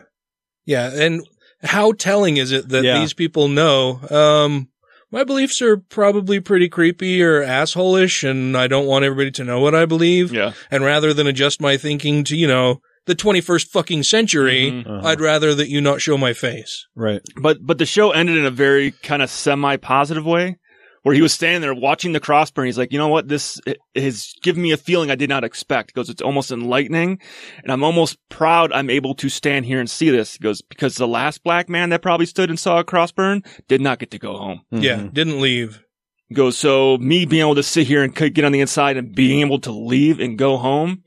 Yeah. 0.65 0.91
And 0.93 1.25
how 1.63 1.91
telling 1.93 2.37
is 2.37 2.51
it 2.51 2.69
that 2.69 2.83
Yeah. 2.83 2.99
these 2.99 3.13
people 3.13 3.47
know, 3.47 3.99
um, 4.09 4.69
my 5.11 5.23
beliefs 5.23 5.61
are 5.61 5.77
probably 5.77 6.39
pretty 6.39 6.67
creepy 6.69 7.21
or 7.23 7.41
assholish 7.41 8.27
and 8.29 8.57
I 8.57 8.67
don't 8.67 8.85
want 8.85 9.05
everybody 9.05 9.31
to 9.31 9.43
know 9.43 9.59
what 9.61 9.73
I 9.75 9.85
believe. 9.85 10.33
Yeah. 10.33 10.53
And 10.69 10.83
rather 10.83 11.13
than 11.13 11.27
adjust 11.27 11.61
my 11.61 11.77
thinking 11.77 12.23
to, 12.25 12.35
you 12.35 12.47
know, 12.47 12.81
the 13.07 13.15
21st 13.15 13.67
fucking 13.71 14.03
century, 14.03 14.71
Mhm. 14.71 14.85
Uh-huh. 14.87 15.07
I'd 15.07 15.19
rather 15.21 15.55
that 15.55 15.69
you 15.69 15.81
not 15.81 16.01
show 16.01 16.17
my 16.17 16.33
face. 16.33 16.85
Right. 16.95 17.21
But 17.41 17.57
but 17.65 17.77
the 17.79 17.85
show 17.85 18.11
ended 18.11 18.37
in 18.37 18.45
a 18.45 18.51
very 18.51 18.91
kind 18.91 19.21
of 19.21 19.29
semi 19.29 19.77
positive 19.77 20.25
way, 20.25 20.57
where 21.03 21.15
he 21.15 21.21
was 21.21 21.33
standing 21.33 21.61
there 21.61 21.73
watching 21.73 22.11
the 22.11 22.19
crossburn. 22.19 22.65
He's 22.65 22.77
like, 22.77 22.91
you 22.91 22.97
know 22.99 23.07
what, 23.07 23.27
this 23.29 23.59
has 23.95 24.33
given 24.43 24.61
me 24.61 24.71
a 24.73 24.77
feeling 24.77 25.09
I 25.09 25.15
did 25.15 25.29
not 25.29 25.43
expect. 25.45 25.91
He 25.91 25.93
goes, 25.93 26.09
it's 26.09 26.21
almost 26.21 26.51
enlightening, 26.51 27.19
and 27.63 27.71
I'm 27.71 27.83
almost 27.83 28.17
proud 28.29 28.71
I'm 28.73 28.89
able 28.89 29.15
to 29.15 29.29
stand 29.29 29.65
here 29.65 29.79
and 29.79 29.89
see 29.89 30.09
this. 30.09 30.33
He 30.33 30.39
goes, 30.39 30.61
because 30.61 30.95
the 30.95 31.07
last 31.07 31.43
black 31.43 31.69
man 31.69 31.89
that 31.91 32.01
probably 32.01 32.25
stood 32.25 32.49
and 32.49 32.59
saw 32.59 32.79
a 32.79 32.83
crossburn 32.83 33.45
did 33.69 33.79
not 33.81 33.99
get 33.99 34.11
to 34.11 34.19
go 34.19 34.33
home. 34.37 34.61
Yeah. 34.71 34.97
Mhm. 34.97 35.13
Didn't 35.13 35.41
leave. 35.41 35.81
He 36.27 36.35
goes, 36.35 36.57
so 36.57 36.97
me 36.97 37.23
being 37.25 37.39
able 37.39 37.55
to 37.55 37.63
sit 37.63 37.87
here 37.87 38.03
and 38.03 38.13
get 38.13 38.43
on 38.43 38.51
the 38.51 38.59
inside 38.59 38.97
and 38.97 39.15
being 39.15 39.39
able 39.39 39.59
to 39.59 39.71
leave 39.71 40.19
and 40.19 40.37
go 40.37 40.57
home. 40.57 41.03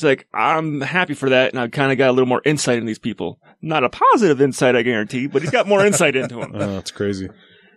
It's 0.00 0.04
like, 0.04 0.26
I'm 0.32 0.80
happy 0.80 1.12
for 1.12 1.28
that. 1.28 1.52
And 1.52 1.60
I've 1.60 1.72
kind 1.72 1.92
of 1.92 1.98
got 1.98 2.08
a 2.08 2.12
little 2.12 2.26
more 2.26 2.40
insight 2.46 2.78
in 2.78 2.86
these 2.86 2.98
people. 2.98 3.38
Not 3.60 3.84
a 3.84 3.90
positive 3.90 4.40
insight, 4.40 4.74
I 4.74 4.80
guarantee, 4.80 5.26
but 5.26 5.42
he's 5.42 5.50
got 5.50 5.68
more 5.68 5.84
insight 5.84 6.16
into 6.16 6.36
them. 6.40 6.52
Oh, 6.54 6.58
that's 6.74 6.90
crazy. 6.90 7.28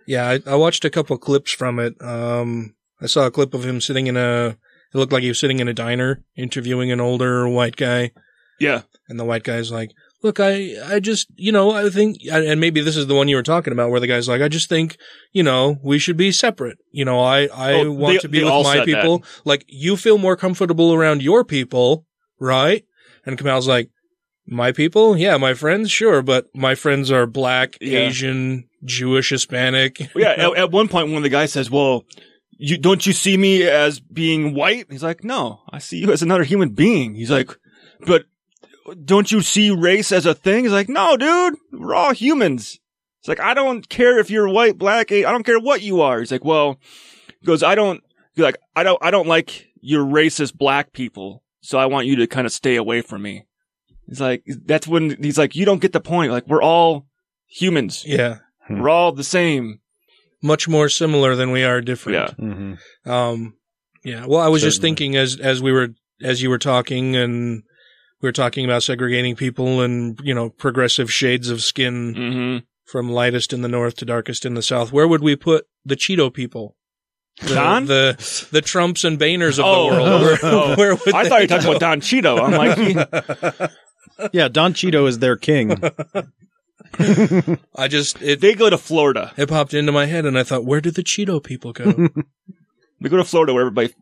Yeah. 0.06 0.26
I, 0.26 0.40
I 0.52 0.54
watched 0.54 0.86
a 0.86 0.90
couple 0.90 1.18
clips 1.18 1.52
from 1.52 1.78
it. 1.78 2.00
Um, 2.02 2.74
I 2.98 3.06
saw 3.06 3.26
a 3.26 3.30
clip 3.30 3.52
of 3.52 3.66
him 3.66 3.82
sitting 3.82 4.06
in 4.06 4.16
a, 4.16 4.56
it 4.94 4.96
looked 4.98 5.12
like 5.12 5.22
he 5.22 5.28
was 5.28 5.38
sitting 5.38 5.60
in 5.60 5.68
a 5.68 5.74
diner 5.74 6.24
interviewing 6.34 6.90
an 6.90 7.00
older 7.00 7.46
white 7.46 7.76
guy. 7.76 8.12
Yeah. 8.58 8.82
And 9.10 9.20
the 9.20 9.24
white 9.26 9.42
guy's 9.42 9.70
like, 9.70 9.90
look, 10.22 10.40
I, 10.40 10.76
I 10.86 11.00
just, 11.00 11.26
you 11.36 11.52
know, 11.52 11.72
I 11.72 11.90
think, 11.90 12.16
and 12.32 12.58
maybe 12.58 12.80
this 12.80 12.96
is 12.96 13.06
the 13.08 13.14
one 13.14 13.28
you 13.28 13.36
were 13.36 13.42
talking 13.42 13.74
about 13.74 13.90
where 13.90 14.00
the 14.00 14.06
guy's 14.06 14.28
like, 14.28 14.40
I 14.40 14.48
just 14.48 14.70
think, 14.70 14.96
you 15.32 15.42
know, 15.42 15.76
we 15.82 15.98
should 15.98 16.16
be 16.16 16.32
separate. 16.32 16.78
You 16.90 17.04
know, 17.04 17.20
I, 17.20 17.48
I 17.54 17.72
Oh, 17.82 17.92
want 17.92 18.14
they- 18.14 18.18
to 18.20 18.28
be 18.30 18.42
with 18.42 18.50
my 18.64 18.76
said 18.76 18.84
people. 18.86 19.22
Like, 19.44 19.66
you 19.68 19.98
feel 19.98 20.16
more 20.16 20.34
comfortable 20.36 20.94
around 20.94 21.22
your 21.22 21.44
people, 21.44 22.06
right? 22.44 22.84
And 23.26 23.38
Kamau's 23.38 23.66
like, 23.66 23.90
my 24.46 24.72
people? 24.72 25.16
Yeah, 25.16 25.36
my 25.38 25.54
friends? 25.54 25.90
Sure. 25.90 26.22
But 26.22 26.46
my 26.54 26.74
friends 26.74 27.10
are 27.10 27.26
black, 27.26 27.78
Yeah. 27.80 28.00
Asian, 28.00 28.68
Jewish, 28.84 29.30
Hispanic. 29.30 30.10
Well, 30.14 30.24
yeah. 30.24 30.48
At, 30.50 30.56
at 30.56 30.70
one 30.70 30.88
point, 30.88 31.08
one 31.08 31.16
of 31.16 31.22
the 31.22 31.28
guys 31.30 31.52
says, 31.52 31.70
well, 31.70 32.04
you, 32.58 32.76
don't 32.78 33.06
you 33.06 33.12
see 33.12 33.36
me 33.36 33.62
as 33.62 34.00
being 34.00 34.54
white? 34.54 34.86
He's 34.90 35.02
like, 35.02 35.24
no, 35.24 35.60
I 35.70 35.78
see 35.78 35.98
you 35.98 36.12
as 36.12 36.22
another 36.22 36.44
human 36.44 36.70
being. 36.70 37.14
He's 37.14 37.30
like, 37.30 37.50
but 38.06 38.26
don't 39.04 39.32
you 39.32 39.40
see 39.40 39.70
race 39.70 40.12
as 40.12 40.26
a 40.26 40.34
thing? 40.34 40.64
He's 40.64 40.72
like, 40.72 40.88
no, 40.88 41.16
dude, 41.16 41.54
we're 41.72 41.94
all 41.94 42.12
humans. 42.12 42.78
It's 43.20 43.28
like, 43.28 43.40
I 43.40 43.54
don't 43.54 43.88
care 43.88 44.18
if 44.18 44.30
you're 44.30 44.48
white, 44.48 44.76
black, 44.76 45.10
I 45.10 45.22
don't 45.22 45.44
care 45.46 45.58
what 45.58 45.80
you 45.80 46.02
are. 46.02 46.20
He's 46.20 46.30
like, 46.30 46.44
well, 46.44 46.78
he 47.40 47.46
goes, 47.46 47.62
I 47.62 47.74
don't, 47.74 48.04
he's 48.34 48.42
like, 48.42 48.58
I 48.76 48.82
don't, 48.82 48.98
I 49.02 49.10
don't 49.10 49.26
like 49.26 49.68
your 49.80 50.04
racist 50.04 50.54
black 50.54 50.92
people. 50.92 51.42
So 51.64 51.78
I 51.78 51.86
want 51.86 52.06
you 52.06 52.16
to 52.16 52.26
kind 52.26 52.46
of 52.46 52.52
stay 52.52 52.76
away 52.76 53.00
from 53.00 53.22
me. 53.22 53.46
He's 54.06 54.20
like, 54.20 54.44
that's 54.66 54.86
when 54.86 55.16
he's 55.22 55.38
like, 55.38 55.56
you 55.56 55.64
don't 55.64 55.80
get 55.80 55.92
the 55.94 56.00
point. 56.00 56.30
Like, 56.30 56.46
we're 56.46 56.62
all 56.62 57.06
humans. 57.46 58.04
Yeah. 58.06 58.36
We're 58.68 58.90
all 58.90 59.12
the 59.12 59.24
same. 59.24 59.80
Much 60.42 60.68
more 60.68 60.90
similar 60.90 61.34
than 61.36 61.52
we 61.52 61.64
are 61.64 61.80
different. 61.80 62.18
Yeah. 62.38 62.44
Mm-hmm. 62.44 63.10
Um, 63.10 63.54
yeah. 64.04 64.26
Well, 64.26 64.42
I 64.42 64.48
was 64.48 64.60
just 64.60 64.82
thinking 64.82 65.16
as 65.16 65.40
as 65.40 65.62
we 65.62 65.72
were 65.72 65.88
as 66.22 66.42
you 66.42 66.50
were 66.50 66.58
talking, 66.58 67.16
and 67.16 67.62
we 68.20 68.28
were 68.28 68.32
talking 68.32 68.66
about 68.66 68.82
segregating 68.82 69.36
people 69.36 69.80
and 69.80 70.20
you 70.22 70.34
know 70.34 70.50
progressive 70.50 71.10
shades 71.10 71.48
of 71.48 71.62
skin 71.62 72.14
Mm-hmm. 72.14 72.64
from 72.84 73.10
lightest 73.10 73.54
in 73.54 73.62
the 73.62 73.68
north 73.68 73.96
to 73.96 74.04
darkest 74.04 74.44
in 74.44 74.52
the 74.52 74.62
south. 74.62 74.92
Where 74.92 75.08
would 75.08 75.22
we 75.22 75.34
put 75.34 75.64
the 75.82 75.96
Cheeto 75.96 76.30
people? 76.32 76.76
The, 77.42 77.54
Don? 77.54 77.86
the 77.86 78.48
the 78.52 78.60
Trumps 78.62 79.02
and 79.04 79.18
Boehners 79.18 79.58
of 79.58 79.64
Oh, 79.66 79.90
the 79.90 79.96
world. 80.00 80.08
Oh. 80.08 80.22
Where, 80.22 80.38
oh. 80.42 80.76
where 80.76 80.94
would 80.94 81.14
I 81.14 81.28
thought 81.28 81.40
you 81.40 81.44
were 81.44 81.46
talking 81.48 81.68
about 81.68 81.80
Don 81.80 82.00
Cheeto. 82.00 82.40
I'm 82.40 82.52
like, 82.52 83.58
he- 83.58 84.28
Yeah, 84.38 84.46
Don 84.48 84.72
Cheeto 84.74 85.08
is 85.08 85.18
their 85.18 85.36
king. 85.36 85.76
I 87.76 87.88
just 87.88 88.22
it 88.22 88.40
they 88.40 88.54
go 88.54 88.70
to 88.70 88.78
Florida. 88.78 89.32
it 89.36 89.48
popped 89.48 89.74
into 89.74 89.90
my 89.92 90.06
head, 90.06 90.26
and 90.26 90.38
I 90.38 90.44
thought, 90.44 90.64
where 90.64 90.80
did 90.80 90.94
the 90.94 91.02
Cheeto 91.02 91.42
people 91.42 91.72
go? 91.72 92.08
They 93.00 93.10
go 93.10 93.16
to 93.18 93.24
Florida 93.24 93.52
where 93.52 93.66
everybody 93.66 93.92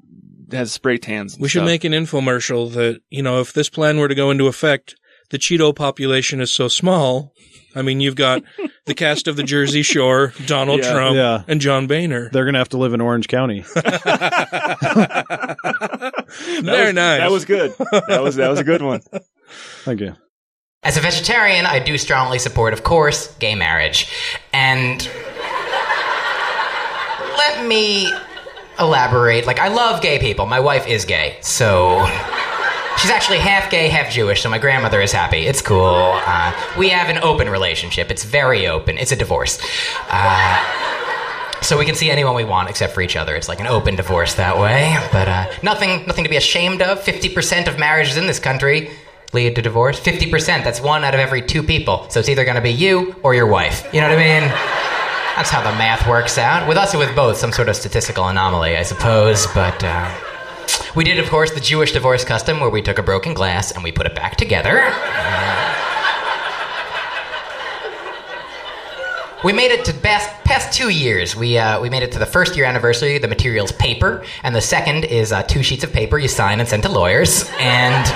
has 0.53 0.71
spray 0.71 0.97
tans. 0.97 1.33
and 1.35 1.43
We 1.43 1.49
should 1.49 1.61
stuff. 1.61 1.67
make 1.67 1.83
an 1.83 1.91
infomercial 1.93 2.73
that, 2.75 3.01
you 3.11 3.21
know, 3.21 3.41
if 3.41 3.53
this 3.53 3.69
plan 3.69 3.99
were 3.99 4.07
to 4.07 4.15
go 4.15 4.31
into 4.31 4.47
effect, 4.47 4.95
the 5.31 5.39
Cheeto 5.39 5.75
population 5.75 6.41
is 6.41 6.53
so 6.55 6.69
small. 6.69 7.33
I 7.75 7.83
mean, 7.83 8.01
you've 8.01 8.17
got 8.17 8.43
the 8.87 8.95
cast 8.95 9.29
of 9.29 9.37
the 9.37 9.43
Jersey 9.43 9.83
Shore, 9.83 10.33
Donald 10.47 10.81
Yeah. 10.83 10.93
Trump, 10.93 11.17
Yeah. 11.17 11.43
and 11.49 11.61
John 11.61 11.87
Boehner. 11.87 12.29
They're 12.31 12.45
gonna 12.45 12.59
have 12.59 12.69
to 12.71 12.79
live 12.79 12.95
in 12.95 13.01
Orange 13.01 13.29
County. 13.29 13.65
That 13.75 15.03
Very 16.65 16.87
was- 16.87 16.95
nice. 16.95 17.21
That 17.21 17.31
was 17.31 17.45
good. 17.45 17.75
That 18.09 18.23
was 18.23 18.37
that 18.37 18.49
was 18.49 18.59
a 18.59 18.65
good 18.65 18.83
one. 18.83 19.01
Thank 19.85 20.01
you. 20.01 20.15
As 20.83 20.97
a 20.97 21.01
vegetarian, 21.01 21.67
I 21.67 21.79
do 21.79 21.97
strongly 21.99 22.39
support, 22.39 22.73
of 22.73 22.83
course, 22.83 23.33
gay 23.37 23.55
marriage. 23.55 24.09
And 24.53 25.09
let 27.37 27.65
me 27.67 28.13
elaborate. 28.81 29.47
Like, 29.47 29.61
I 29.61 29.69
love 29.69 30.03
gay 30.03 30.19
people. 30.19 30.47
My 30.47 30.59
wife 30.61 30.87
is 30.89 31.05
gay, 31.05 31.37
so. 31.41 32.05
She's 33.03 33.11
actually 33.11 33.39
half 33.39 33.69
gay, 33.69 33.89
half 33.89 34.13
Jewish, 34.13 34.43
so 34.43 34.49
my 34.49 34.59
grandmother 34.59 35.01
is 35.01 35.11
happy. 35.11 35.39
It's 35.49 35.61
cool. 35.61 36.13
Uh, 36.25 36.55
we 36.79 36.89
have 36.91 37.09
an 37.09 37.19
open 37.19 37.49
relationship. 37.49 38.13
It's 38.13 38.23
very 38.23 38.69
open. 38.69 38.97
It's 38.97 39.11
a 39.11 39.17
divorce. 39.17 39.59
Uh, 40.09 41.61
so 41.63 41.77
we 41.77 41.85
can 41.85 41.97
see 41.97 42.13
anyone 42.13 42.37
we 42.37 42.45
want 42.45 42.71
except 42.71 42.95
for 42.95 43.01
each 43.01 43.17
other. 43.17 43.35
It's 43.35 43.49
like 43.49 43.59
an 43.59 43.67
open 43.67 43.97
divorce 43.97 44.35
that 44.35 44.57
way. 44.57 44.97
But 45.11 45.27
uh, 45.27 45.51
nothing, 45.65 46.07
nothing 46.07 46.23
to 46.23 46.31
be 46.31 46.37
ashamed 46.37 46.81
of. 46.81 47.03
Fifty 47.03 47.29
percent 47.29 47.67
of 47.67 47.77
marriages 47.77 48.17
in 48.17 48.29
this 48.29 48.39
country 48.39 48.93
lead 49.33 49.57
to 49.57 49.63
divorce. 49.63 49.99
Fifty 49.99 50.31
percent. 50.31 50.63
That's 50.63 50.81
one 50.81 51.03
out 51.03 51.15
of 51.15 51.19
every 51.19 51.43
two 51.43 51.65
people. 51.65 52.09
So 52.09 52.21
it's 52.21 52.29
either 52.29 52.45
going 52.45 52.55
to 52.55 52.63
be 52.63 52.71
you 52.71 53.17
or 53.25 53.35
your 53.35 53.49
wife. 53.49 53.85
You 53.93 54.01
know 54.01 54.11
what 54.11 54.19
I 54.21 54.41
mean? 54.41 54.49
That's 55.35 55.51
how 55.51 55.63
the 55.69 55.77
math 55.77 56.07
works 56.07 56.39
out. 56.39 56.69
With 56.69 56.77
us 56.77 56.95
or 56.95 56.99
with 56.99 57.17
both, 57.17 57.37
some 57.37 57.51
sort 57.51 57.69
of 57.69 57.75
statistical 57.75 58.29
anomaly, 58.29 58.77
I 58.77 58.85
suppose. 58.85 59.49
But 59.49 59.83
uh, 59.83 60.09
we 60.95 61.05
did, 61.05 61.19
of 61.19 61.29
course, 61.31 61.53
the 61.53 61.61
Jewish 61.61 61.93
divorce 61.93 62.25
custom 62.25 62.61
where 62.61 62.71
we 62.71 62.83
took 62.83 62.99
a 62.99 63.03
broken 63.03 63.35
glass 63.35 63.71
and 63.71 63.83
we 63.83 63.93
put 63.93 64.07
it 64.07 64.15
back 64.15 64.37
together. 64.37 64.93
We 69.45 69.53
made 69.53 69.73
it 69.73 69.85
to 69.87 69.95
past, 69.95 70.29
past 70.45 70.73
two 70.73 70.91
years. 70.91 71.35
We, 71.35 71.59
uh, 71.59 71.81
we 71.81 71.91
made 71.91 72.05
it 72.05 72.13
to 72.13 72.21
the 72.21 72.27
first 72.27 72.57
year 72.57 72.65
anniversary. 72.65 73.19
The 73.19 73.27
material's 73.27 73.73
paper, 73.73 74.25
and 74.45 74.55
the 74.55 74.61
second 74.61 75.05
is 75.05 75.33
uh, 75.33 75.43
two 75.43 75.65
sheets 75.65 75.83
of 75.83 75.93
paper 75.93 76.17
you 76.17 76.29
sign 76.29 76.61
and 76.61 76.69
send 76.69 76.85
to 76.85 76.89
lawyers. 76.89 77.51
And 77.59 78.07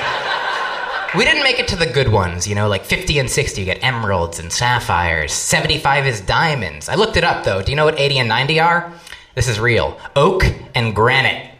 we 1.16 1.24
didn't 1.24 1.42
make 1.42 1.58
it 1.58 1.66
to 1.68 1.76
the 1.76 1.86
good 1.86 2.12
ones, 2.12 2.46
you 2.46 2.54
know, 2.54 2.68
like 2.68 2.84
50 2.84 3.18
and 3.18 3.28
60, 3.28 3.60
you 3.60 3.64
get 3.64 3.82
emeralds 3.82 4.38
and 4.38 4.52
sapphires. 4.52 5.32
75 5.32 6.06
is 6.06 6.20
diamonds. 6.20 6.88
I 6.88 6.94
looked 6.94 7.16
it 7.16 7.24
up, 7.24 7.42
though. 7.42 7.60
Do 7.60 7.72
you 7.72 7.76
know 7.76 7.86
what 7.86 7.98
80 7.98 8.18
and 8.18 8.28
90 8.28 8.60
are? 8.60 8.92
This 9.34 9.48
is 9.48 9.58
real 9.58 9.98
oak 10.14 10.44
and 10.76 10.94
granite. 10.94 11.55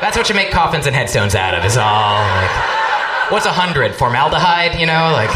That's 0.00 0.16
what 0.16 0.28
you 0.28 0.34
make 0.34 0.50
coffins 0.50 0.86
and 0.86 0.96
headstones 0.96 1.34
out 1.34 1.54
of, 1.54 1.64
is 1.64 1.76
all. 1.76 2.18
Like, 2.18 3.30
what's 3.30 3.44
a 3.44 3.50
100? 3.50 3.94
Formaldehyde, 3.94 4.80
you 4.80 4.86
know? 4.86 5.10
Like 5.12 5.30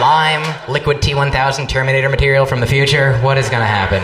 lime, 0.00 0.42
liquid 0.68 0.98
T1000 0.98 1.68
Terminator 1.68 2.08
material 2.08 2.46
from 2.46 2.60
the 2.60 2.66
future? 2.66 3.18
What 3.18 3.38
is 3.38 3.48
gonna 3.48 3.66
happen? 3.66 4.02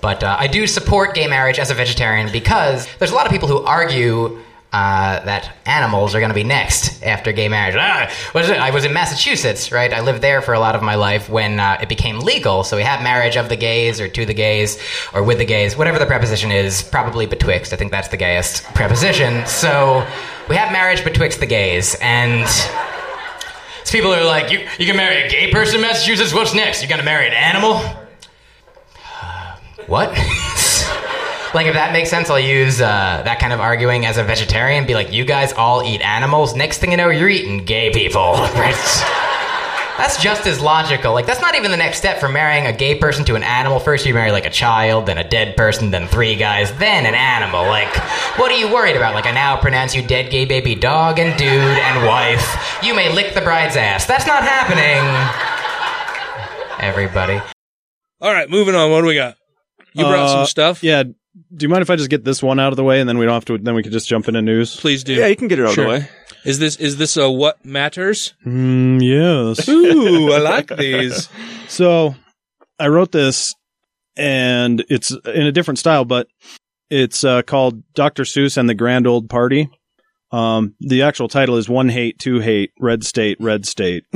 But 0.00 0.22
uh, 0.24 0.36
I 0.38 0.46
do 0.46 0.66
support 0.66 1.14
gay 1.14 1.26
marriage 1.26 1.58
as 1.58 1.70
a 1.70 1.74
vegetarian 1.74 2.30
because 2.32 2.88
there's 2.98 3.12
a 3.12 3.14
lot 3.14 3.26
of 3.26 3.32
people 3.32 3.48
who 3.48 3.62
argue 3.64 4.38
uh, 4.72 5.22
that 5.24 5.54
animals 5.66 6.14
are 6.14 6.20
going 6.20 6.30
to 6.30 6.34
be 6.34 6.44
next 6.44 7.02
after 7.02 7.30
gay 7.30 7.48
marriage. 7.48 7.74
Ah? 7.78 8.10
I 8.34 8.70
was 8.70 8.84
in 8.84 8.92
Massachusetts, 8.94 9.70
right? 9.70 9.92
I 9.92 10.00
lived 10.00 10.22
there 10.22 10.40
for 10.40 10.54
a 10.54 10.58
lot 10.58 10.74
of 10.74 10.82
my 10.82 10.94
life 10.94 11.28
when 11.28 11.60
uh, 11.60 11.78
it 11.82 11.90
became 11.90 12.20
legal. 12.20 12.64
So 12.64 12.78
we 12.78 12.82
have 12.82 13.02
marriage 13.02 13.36
of 13.36 13.50
the 13.50 13.56
gays 13.56 14.00
or 14.00 14.08
to 14.08 14.24
the 14.24 14.32
gays 14.32 14.78
or 15.12 15.22
with 15.22 15.38
the 15.38 15.44
gays, 15.44 15.76
whatever 15.76 15.98
the 15.98 16.06
preposition 16.06 16.50
is, 16.50 16.82
probably 16.82 17.26
betwixt. 17.26 17.74
I 17.74 17.76
think 17.76 17.90
that's 17.90 18.08
the 18.08 18.16
gayest 18.16 18.64
preposition. 18.74 19.44
So 19.46 20.06
we 20.48 20.56
have 20.56 20.72
marriage 20.72 21.04
betwixt 21.04 21.40
the 21.40 21.46
gays. 21.46 21.94
And 22.00 22.48
so 22.48 23.92
people 23.92 24.12
are 24.14 24.24
like, 24.24 24.50
you, 24.50 24.66
you 24.78 24.86
can 24.86 24.96
marry 24.96 25.22
a 25.22 25.28
gay 25.28 25.52
person 25.52 25.76
in 25.76 25.82
Massachusetts? 25.82 26.32
What's 26.32 26.54
next? 26.54 26.80
You're 26.80 26.88
going 26.88 26.98
to 26.98 27.04
marry 27.04 27.26
an 27.26 27.34
animal? 27.34 27.82
What? 29.88 30.16
like, 31.54 31.66
if 31.66 31.74
that 31.74 31.92
makes 31.92 32.08
sense, 32.10 32.30
I'll 32.30 32.38
use 32.40 32.80
uh, 32.80 33.22
that 33.24 33.38
kind 33.38 33.52
of 33.52 33.60
arguing 33.60 34.06
as 34.06 34.16
a 34.18 34.24
vegetarian. 34.24 34.86
Be 34.86 34.94
like, 34.94 35.12
you 35.12 35.24
guys 35.24 35.52
all 35.52 35.82
eat 35.82 36.00
animals. 36.00 36.54
Next 36.54 36.78
thing 36.78 36.90
you 36.90 36.96
know, 36.96 37.08
you're 37.10 37.28
eating 37.28 37.64
gay 37.64 37.90
people. 37.92 38.34
That's 39.98 40.20
just 40.20 40.46
as 40.46 40.58
logical. 40.60 41.12
Like, 41.12 41.26
that's 41.26 41.40
not 41.42 41.54
even 41.54 41.70
the 41.70 41.76
next 41.76 41.98
step 41.98 42.18
from 42.18 42.32
marrying 42.32 42.66
a 42.66 42.72
gay 42.72 42.94
person 42.96 43.24
to 43.26 43.34
an 43.36 43.42
animal. 43.44 43.78
First, 43.78 44.04
you 44.06 44.14
marry 44.14 44.32
like 44.32 44.46
a 44.46 44.50
child, 44.50 45.06
then 45.06 45.18
a 45.18 45.28
dead 45.28 45.54
person, 45.54 45.90
then 45.90 46.08
three 46.08 46.34
guys, 46.34 46.72
then 46.78 47.04
an 47.06 47.14
animal. 47.14 47.62
Like, 47.66 47.94
what 48.38 48.50
are 48.50 48.56
you 48.56 48.72
worried 48.72 48.96
about? 48.96 49.14
Like, 49.14 49.26
I 49.26 49.32
now 49.32 49.58
pronounce 49.60 49.94
you 49.94 50.02
dead 50.04 50.30
gay 50.30 50.44
baby 50.46 50.74
dog 50.74 51.18
and 51.20 51.38
dude 51.38 51.48
and 51.50 52.06
wife. 52.06 52.80
You 52.82 52.94
may 52.96 53.12
lick 53.14 53.34
the 53.34 53.42
bride's 53.42 53.76
ass. 53.76 54.06
That's 54.06 54.26
not 54.26 54.42
happening. 54.42 54.98
Everybody. 56.80 57.40
All 58.20 58.32
right, 58.32 58.48
moving 58.50 58.74
on. 58.74 58.90
What 58.90 59.02
do 59.02 59.06
we 59.06 59.14
got? 59.14 59.36
You 59.92 60.04
brought 60.04 60.24
Uh, 60.24 60.28
some 60.28 60.46
stuff. 60.46 60.82
Yeah. 60.82 61.04
Do 61.34 61.64
you 61.64 61.68
mind 61.68 61.82
if 61.82 61.90
I 61.90 61.96
just 61.96 62.10
get 62.10 62.24
this 62.24 62.42
one 62.42 62.60
out 62.60 62.72
of 62.72 62.76
the 62.76 62.84
way 62.84 63.00
and 63.00 63.08
then 63.08 63.16
we 63.16 63.24
don't 63.24 63.34
have 63.34 63.44
to? 63.46 63.56
Then 63.58 63.74
we 63.74 63.82
could 63.82 63.92
just 63.92 64.08
jump 64.08 64.28
into 64.28 64.42
news. 64.42 64.76
Please 64.76 65.02
do. 65.02 65.14
Yeah, 65.14 65.26
you 65.28 65.36
can 65.36 65.48
get 65.48 65.58
it 65.58 65.64
out 65.64 65.70
of 65.70 65.76
the 65.76 65.88
way. 65.88 66.08
Is 66.44 66.58
this 66.58 66.76
is 66.76 66.96
this 66.98 67.16
a 67.16 67.30
what 67.30 67.64
matters? 67.64 68.34
Mm, 68.44 69.00
yes. 69.00 69.68
Ooh, 69.68 70.32
I 70.32 70.38
like 70.38 70.68
these. 70.76 71.28
So 71.68 72.14
I 72.78 72.88
wrote 72.88 73.12
this 73.12 73.54
and 74.14 74.84
it's 74.90 75.10
in 75.10 75.46
a 75.46 75.52
different 75.52 75.78
style, 75.78 76.04
but 76.04 76.26
it's 76.90 77.24
uh, 77.24 77.40
called 77.40 77.82
Dr. 77.94 78.24
Seuss 78.24 78.58
and 78.58 78.68
the 78.68 78.74
Grand 78.74 79.06
Old 79.06 79.30
Party. 79.30 79.70
Um, 80.32 80.74
the 80.80 81.02
actual 81.02 81.28
title 81.28 81.56
is 81.56 81.66
One 81.66 81.88
Hate, 81.88 82.18
Two 82.18 82.40
Hate, 82.40 82.72
Red 82.78 83.04
State, 83.04 83.38
Red 83.40 83.64
State. 83.64 84.04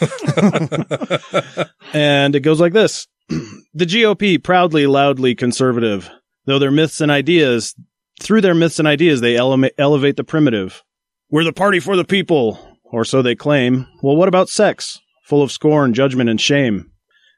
and 1.92 2.36
it 2.36 2.40
goes 2.40 2.60
like 2.60 2.72
this. 2.72 3.08
the 3.28 3.86
GOP 3.86 4.42
proudly, 4.42 4.86
loudly 4.86 5.34
conservative, 5.34 6.08
though 6.46 6.58
their 6.58 6.70
myths 6.70 7.00
and 7.00 7.10
ideas, 7.10 7.74
through 8.20 8.40
their 8.40 8.54
myths 8.54 8.78
and 8.78 8.88
ideas, 8.88 9.20
they 9.20 9.34
elema- 9.34 9.70
elevate 9.78 10.16
the 10.16 10.24
primitive. 10.24 10.82
We're 11.30 11.44
the 11.44 11.52
party 11.52 11.80
for 11.80 11.96
the 11.96 12.04
people, 12.04 12.78
or 12.84 13.04
so 13.04 13.20
they 13.20 13.34
claim. 13.34 13.86
Well, 14.02 14.16
what 14.16 14.28
about 14.28 14.48
sex? 14.48 15.00
Full 15.24 15.42
of 15.42 15.52
scorn, 15.52 15.92
judgment, 15.92 16.30
and 16.30 16.40
shame. 16.40 16.90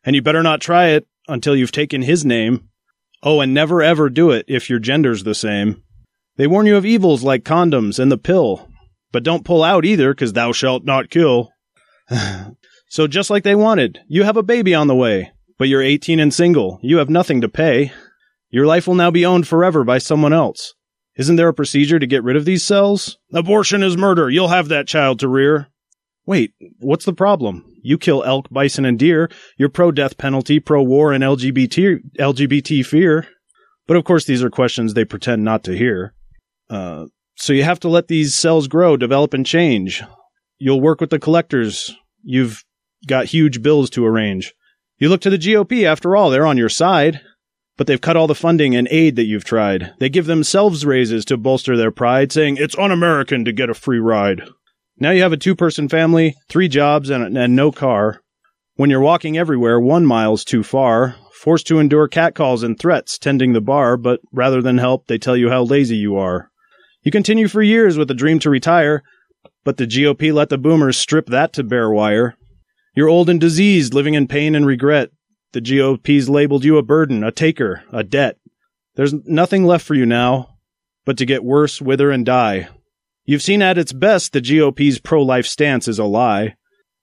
And 0.05 0.15
you 0.15 0.23
better 0.23 0.43
not 0.43 0.61
try 0.61 0.89
it 0.89 1.07
until 1.27 1.57
you've 1.57 1.73
taken 1.73 2.03
his 2.03 2.25
name. 2.25 2.69
Oh, 3.23 3.41
and 3.41 3.53
never 3.53 3.83
ever 3.83 4.09
do 4.09 4.31
it 4.31 4.45
if 4.47 4.71
your 4.71 4.79
gender's 4.79 5.25
the 5.25 5.35
same. 5.35 5.83
They 6.37 6.47
warn 6.47 6.67
you 6.67 6.77
of 6.77 6.87
evils 6.87 7.25
like 7.25 7.43
condoms 7.43 7.99
and 7.99 8.13
the 8.13 8.19
pill. 8.19 8.69
But 9.11 9.25
don't 9.25 9.45
pull 9.45 9.65
out 9.65 9.85
either, 9.85 10.15
cause 10.15 10.35
thou 10.35 10.53
shalt 10.53 10.85
not 10.85 11.11
kill. 11.11 11.51
so 12.89 13.07
just 13.07 13.31
like 13.31 13.43
they 13.43 13.55
wanted, 13.55 14.01
you 14.07 14.23
have 14.23 14.37
a 14.37 14.43
baby 14.43 14.75
on 14.75 14.87
the 14.87 14.95
way, 14.95 15.33
but 15.59 15.69
you're 15.69 15.83
18 15.83 16.21
and 16.21 16.33
single. 16.33 16.79
You 16.83 16.99
have 16.99 17.11
nothing 17.11 17.41
to 17.41 17.49
pay. 17.49 17.93
Your 18.51 18.67
life 18.67 18.87
will 18.87 18.95
now 18.95 19.11
be 19.11 19.27
owned 19.27 19.47
forever 19.47 19.85
by 19.85 19.99
someone 19.99 20.33
else. 20.33 20.75
Isn't 21.17 21.37
there 21.37 21.49
a 21.49 21.55
procedure 21.55 21.99
to 21.99 22.07
get 22.07 22.23
rid 22.23 22.37
of 22.37 22.45
these 22.45 22.65
cells? 22.65 23.19
Abortion 23.33 23.83
is 23.83 23.97
murder. 23.97 24.31
You'll 24.31 24.49
have 24.49 24.69
that 24.69 24.87
child 24.87 25.19
to 25.21 25.29
rear. 25.29 25.69
Wait, 26.27 26.53
what's 26.79 27.05
the 27.05 27.13
problem? 27.13 27.65
You 27.83 27.99
kill 27.99 28.23
elk, 28.23 28.49
bison, 28.51 28.85
and 28.85 28.99
deer. 28.99 29.31
You're 29.57 29.69
pro 29.69 29.91
death 29.91 30.17
penalty, 30.19 30.61
pro 30.61 30.83
war, 30.83 31.13
and 31.13 31.25
LGBT, 31.25 32.01
LGBT 32.19 32.85
fear. 32.85 33.27
But 33.87 33.97
of 33.97 34.05
course, 34.05 34.27
these 34.27 34.43
are 34.43 34.51
questions 34.51 34.95
they 34.95 35.05
pretend 35.05 35.43
not 35.43 35.65
to 35.65 35.77
hear. 35.77 36.15
Uh, 36.71 37.07
so 37.35 37.53
you 37.53 37.65
have 37.65 37.81
to 37.81 37.89
let 37.89 38.09
these 38.09 38.35
cells 38.35 38.69
grow, 38.69 38.97
develop, 38.97 39.33
and 39.33 39.47
change. 39.47 40.03
You'll 40.59 40.81
work 40.81 41.01
with 41.01 41.11
the 41.11 41.19
collectors. 41.19 41.97
You've 42.23 42.63
got 43.07 43.27
huge 43.27 43.63
bills 43.63 43.91
to 43.91 44.05
arrange. 44.05 44.55
You 44.99 45.09
look 45.09 45.21
to 45.23 45.31
the 45.31 45.39
GOP, 45.39 45.85
after 45.85 46.15
all, 46.15 46.31
they're 46.31 46.47
on 46.47 46.59
your 46.59 46.69
side. 46.69 47.21
But 47.79 47.87
they've 47.87 48.01
cut 48.01 48.17
all 48.17 48.27
the 48.27 48.35
funding 48.35 48.77
and 48.77 48.87
aid 48.91 49.17
that 49.17 49.25
you've 49.25 49.45
tried. 49.45 49.95
They 49.99 50.11
give 50.11 50.27
themselves 50.27 50.85
raises 50.85 51.25
to 51.27 51.39
bolster 51.39 51.77
their 51.77 51.93
pride, 51.93 52.31
saying 52.31 52.59
it's 52.59 52.77
un 52.77 52.91
American 52.91 53.47
to 53.47 53.53
get 53.53 53.71
a 53.71 53.75
free 53.75 54.01
ride. 54.01 54.43
Now 54.99 55.13
you 55.13 55.23
have 55.23 55.33
a 55.33 55.37
two 55.37 55.55
person 55.55 55.89
family, 55.89 56.35
three 56.51 56.69
jobs, 56.69 57.09
and, 57.09 57.39
and 57.39 57.57
no 57.57 57.73
car. 57.73 58.21
When 58.75 58.91
you're 58.91 59.01
walking 59.01 59.39
everywhere, 59.39 59.81
one 59.81 60.05
mile's 60.05 60.45
too 60.45 60.63
far. 60.63 61.17
Forced 61.41 61.69
to 61.69 61.79
endure 61.79 62.09
catcalls 62.09 62.65
and 62.65 62.77
threats 62.77 63.17
tending 63.17 63.53
the 63.53 63.61
bar, 63.61 63.97
but 63.97 64.21
rather 64.33 64.61
than 64.61 64.79
help, 64.79 65.07
they 65.07 65.19
tell 65.19 65.37
you 65.37 65.49
how 65.49 65.63
lazy 65.63 65.97
you 65.97 66.17
are. 66.17 66.51
You 67.05 67.13
continue 67.13 67.47
for 67.47 67.63
years 67.63 67.97
with 67.97 68.11
a 68.11 68.15
dream 68.15 68.41
to 68.41 68.51
retire, 68.51 69.05
but 69.65 69.77
the 69.77 69.87
GOP 69.87 70.33
let 70.33 70.49
the 70.49 70.59
boomers 70.59 70.97
strip 70.97 71.27
that 71.27 71.53
to 71.53 71.63
bare 71.63 71.91
wire. 71.91 72.35
You're 72.97 73.09
old 73.09 73.31
and 73.31 73.41
diseased, 73.41 73.95
living 73.95 74.15
in 74.15 74.27
pain 74.27 74.57
and 74.57 74.67
regret. 74.67 75.11
The 75.53 75.61
GOP's 75.61 76.29
labeled 76.29 76.65
you 76.65 76.77
a 76.77 76.83
burden, 76.83 77.25
a 77.25 77.33
taker, 77.33 77.83
a 77.93 78.05
debt. 78.05 78.37
There's 78.95 79.15
nothing 79.27 79.65
left 79.65 79.87
for 79.87 79.95
you 79.95 80.07
now 80.07 80.59
but 81.09 81.17
to 81.17 81.25
get 81.25 81.43
worse, 81.43 81.81
wither, 81.81 82.11
and 82.11 82.27
die. 82.27 82.69
You've 83.25 83.41
seen 83.41 83.63
at 83.63 83.79
its 83.79 83.95
best 83.95 84.35
the 84.35 84.43
GOP's 84.43 84.99
pro 84.99 85.23
life 85.23 85.47
stance 85.47 85.89
is 85.89 85.99
a 85.99 86.05
lie. 86.05 86.55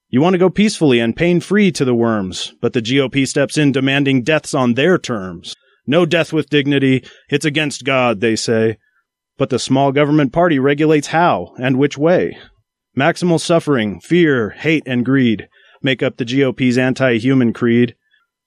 You 0.10 0.22
want 0.22 0.36
to 0.36 0.40
go 0.40 0.52
peacefully 0.52 1.00
and 1.00 1.16
pain 1.16 1.40
free 1.40 1.72
to 1.72 1.84
the 1.84 1.96
worms, 1.96 2.54
but 2.62 2.74
the 2.74 2.84
GOP 2.84 3.28
steps 3.28 3.58
in 3.58 3.72
demanding 3.72 4.22
deaths 4.22 4.54
on 4.54 4.76
their 4.76 5.00
terms. 5.00 5.56
No 5.88 6.06
death 6.06 6.32
with 6.32 6.52
dignity. 6.52 7.04
It's 7.30 7.46
against 7.46 7.84
God, 7.84 8.22
they 8.22 8.36
say. 8.36 8.78
But 9.38 9.50
the 9.50 9.58
small 9.58 9.92
government 9.92 10.32
party 10.32 10.60
regulates 10.60 11.08
how 11.08 11.56
and 11.58 11.80
which 11.80 11.98
way. 11.98 12.38
Maximal 12.96 13.40
suffering, 13.40 14.00
fear, 14.00 14.52
hate, 14.52 14.84
and 14.86 15.04
greed 15.04 15.48
make 15.82 16.04
up 16.04 16.18
the 16.18 16.26
GOP's 16.26 16.78
anti 16.78 17.18
human 17.18 17.54
creed. 17.54 17.96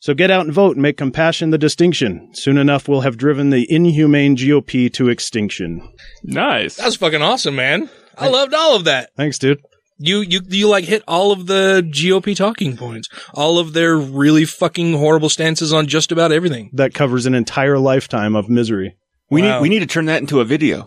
So 0.00 0.14
get 0.14 0.30
out 0.30 0.44
and 0.46 0.54
vote 0.54 0.76
and 0.76 0.82
make 0.82 0.96
compassion 0.96 1.50
the 1.50 1.58
distinction. 1.58 2.28
Soon 2.32 2.56
enough, 2.56 2.86
we'll 2.88 3.00
have 3.00 3.16
driven 3.16 3.50
the 3.50 3.66
inhumane 3.68 4.36
GOP 4.36 4.92
to 4.94 5.08
extinction. 5.08 5.92
Nice. 6.22 6.76
That 6.76 6.86
was 6.86 6.96
fucking 6.96 7.22
awesome, 7.22 7.56
man. 7.56 7.90
I 8.16 8.28
loved 8.28 8.54
all 8.54 8.76
of 8.76 8.84
that. 8.84 9.10
Thanks, 9.16 9.38
dude. 9.38 9.60
You 10.00 10.20
you 10.20 10.40
you 10.48 10.68
like 10.68 10.84
hit 10.84 11.02
all 11.08 11.32
of 11.32 11.48
the 11.48 11.82
GOP 11.92 12.36
talking 12.36 12.76
points, 12.76 13.08
all 13.34 13.58
of 13.58 13.72
their 13.72 13.96
really 13.96 14.44
fucking 14.44 14.92
horrible 14.96 15.28
stances 15.28 15.72
on 15.72 15.88
just 15.88 16.12
about 16.12 16.30
everything. 16.30 16.70
That 16.74 16.94
covers 16.94 17.26
an 17.26 17.34
entire 17.34 17.78
lifetime 17.78 18.36
of 18.36 18.48
misery. 18.48 18.96
We 19.30 19.42
Wow. 19.42 19.56
need 19.56 19.62
we 19.62 19.68
need 19.68 19.80
to 19.80 19.86
turn 19.86 20.06
that 20.06 20.20
into 20.20 20.40
a 20.40 20.44
video. 20.44 20.86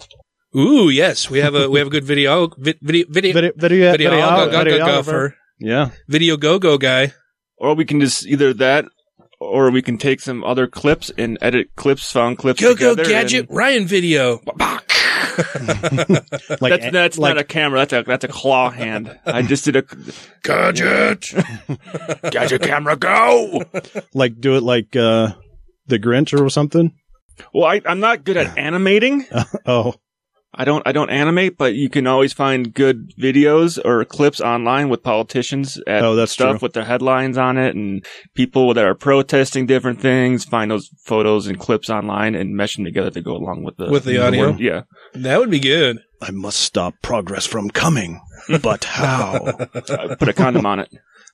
Ooh, 0.56 0.88
yes, 0.89 1.30
we 1.30 1.39
have 1.39 1.56
a 1.56 1.69
we 1.69 1.80
have 1.80 1.88
a 1.88 1.91
good 1.91 2.06
video 2.06 2.47
vi- 2.58 2.76
video 2.82 3.06
video 3.10 3.34
Video, 3.34 3.52
video, 3.58 3.91
video 3.91 3.91
video, 3.91 4.50
video, 4.63 4.86
videographer, 4.86 5.34
Yeah. 5.60 5.89
video 6.08 6.38
go 6.38 6.58
go 6.60 6.78
guy. 6.78 7.13
Or 7.58 7.74
we 7.76 7.84
can 7.84 8.00
just 8.00 8.26
either 8.26 8.54
that 8.56 8.86
or 9.41 9.71
we 9.71 9.82
can 9.82 9.97
take 9.97 10.21
some 10.21 10.43
other 10.43 10.67
clips 10.67 11.12
and 11.17 11.38
edit 11.41 11.69
clips, 11.75 12.12
found 12.12 12.38
clips 12.38 12.62
Go 12.62 12.75
go 12.75 12.95
gadget 12.95 13.49
and- 13.49 13.58
Ryan 13.58 13.88
video. 13.88 14.39
Like, 16.60 16.82
that's 16.82 16.91
that's 16.91 17.17
like, 17.17 17.36
not 17.36 17.41
a 17.41 17.43
camera. 17.43 17.80
That's 17.80 17.93
a 17.93 18.04
that's 18.04 18.23
a 18.25 18.27
claw 18.27 18.69
hand. 18.69 19.17
I 19.25 19.41
just 19.41 19.65
did 19.65 19.75
a 19.77 19.84
Gadget. 20.43 21.34
gadget 22.32 22.62
camera. 22.62 22.95
Go. 22.97 23.63
like 24.13 24.39
do 24.39 24.58
it 24.58 24.63
like 24.63 24.95
uh 24.95 25.30
the 25.88 25.99
Grinch 25.99 26.38
or 26.39 26.49
something. 26.49 26.93
Well, 27.54 27.65
I, 27.65 27.82
I'm 27.86 27.99
not 27.99 28.23
good 28.23 28.38
at 28.38 28.58
animating. 28.58 29.25
Oh, 29.65 29.95
I 30.54 30.66
don't 30.66 30.86
I 30.86 30.92
don't 30.92 31.10
animate, 31.10 31.58
but 31.58 31.76
you 31.76 31.90
can 31.90 32.06
always 32.08 32.34
find 32.34 32.74
good 32.74 33.14
videos 33.18 33.80
or 33.86 34.04
clips 34.04 34.42
online 34.42 34.90
with 34.90 35.02
politicians 35.02 35.80
at 35.88 36.04
Oh, 36.04 36.16
that's 36.16 36.34
stuff 36.34 36.60
true. 36.60 36.66
with 36.66 36.74
their 36.74 36.84
headlines 36.84 37.38
on 37.38 37.58
it 37.58 37.74
and 37.74 38.06
people 38.36 38.74
that 38.74 38.84
are 38.84 38.94
protesting 38.94 39.66
different 39.66 40.02
things. 40.02 40.44
Find 40.44 40.70
those 40.70 40.90
photos 41.06 41.48
and 41.48 41.58
clips 41.58 41.90
online 41.90 42.36
and 42.36 42.54
mesh 42.56 42.76
them 42.76 42.84
together 42.84 43.12
to 43.12 43.22
go 43.22 43.32
along 43.34 43.64
with 43.64 43.78
the 43.78 43.90
With 43.90 44.04
the 44.04 44.18
audio? 44.18 44.52
word. 44.52 44.60
Yeah, 44.60 44.82
That 45.14 45.40
would 45.40 45.50
be 45.52 45.60
good. 45.60 46.00
I 46.22 46.32
must 46.32 46.60
stop 46.60 46.96
progress 47.02 47.46
from 47.46 47.70
coming, 47.70 48.20
but 48.62 48.84
how? 48.84 49.40
Put 50.20 50.28
a 50.28 50.34
condom 50.34 50.66
on 50.66 50.80
it. 50.82 50.90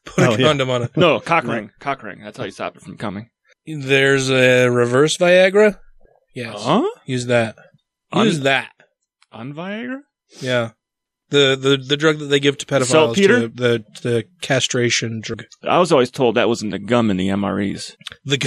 Put 0.06 0.24
a 0.24 0.28
Oh, 0.28 0.32
yeah. 0.38 0.46
condom 0.48 0.70
on 0.70 0.84
it. 0.84 0.92
No, 0.96 1.20
cock 1.20 1.44
ring, 1.46 1.72
cock 1.80 2.04
ring. 2.04 2.22
That's 2.24 2.38
how 2.38 2.44
you 2.46 2.52
stop 2.52 2.76
it 2.76 2.84
from 2.84 2.98
coming. 2.98 3.30
There's 3.66 4.30
a 4.30 4.68
reverse 4.70 5.18
Viagra. 5.18 5.80
Yes. 6.36 6.54
Huh? 6.64 6.88
Use 7.08 7.26
that. 7.26 7.56
Un- 8.14 8.26
Use 8.28 8.42
that. 8.42 8.70
On 9.38 9.54
Viagra? 9.54 10.00
Yeah. 10.42 10.72
The, 11.30 11.58
the 11.60 11.76
the 11.78 11.98
drug 11.98 12.20
that 12.20 12.26
they 12.28 12.40
give 12.40 12.58
to 12.58 12.66
pedophiles 12.66 12.86
Saltpeter? 12.86 13.42
to 13.42 13.48
the 13.50 13.84
the 14.02 14.24
castration 14.42 15.20
drug. 15.20 15.44
I 15.62 15.78
was 15.78 15.92
always 15.92 16.10
told 16.10 16.36
that 16.36 16.48
was 16.48 16.64
in 16.64 16.70
the 16.70 16.80
gum 16.80 17.12
in 17.12 17.18
the 17.18 17.28
MREs. 17.28 17.96
The 18.24 18.38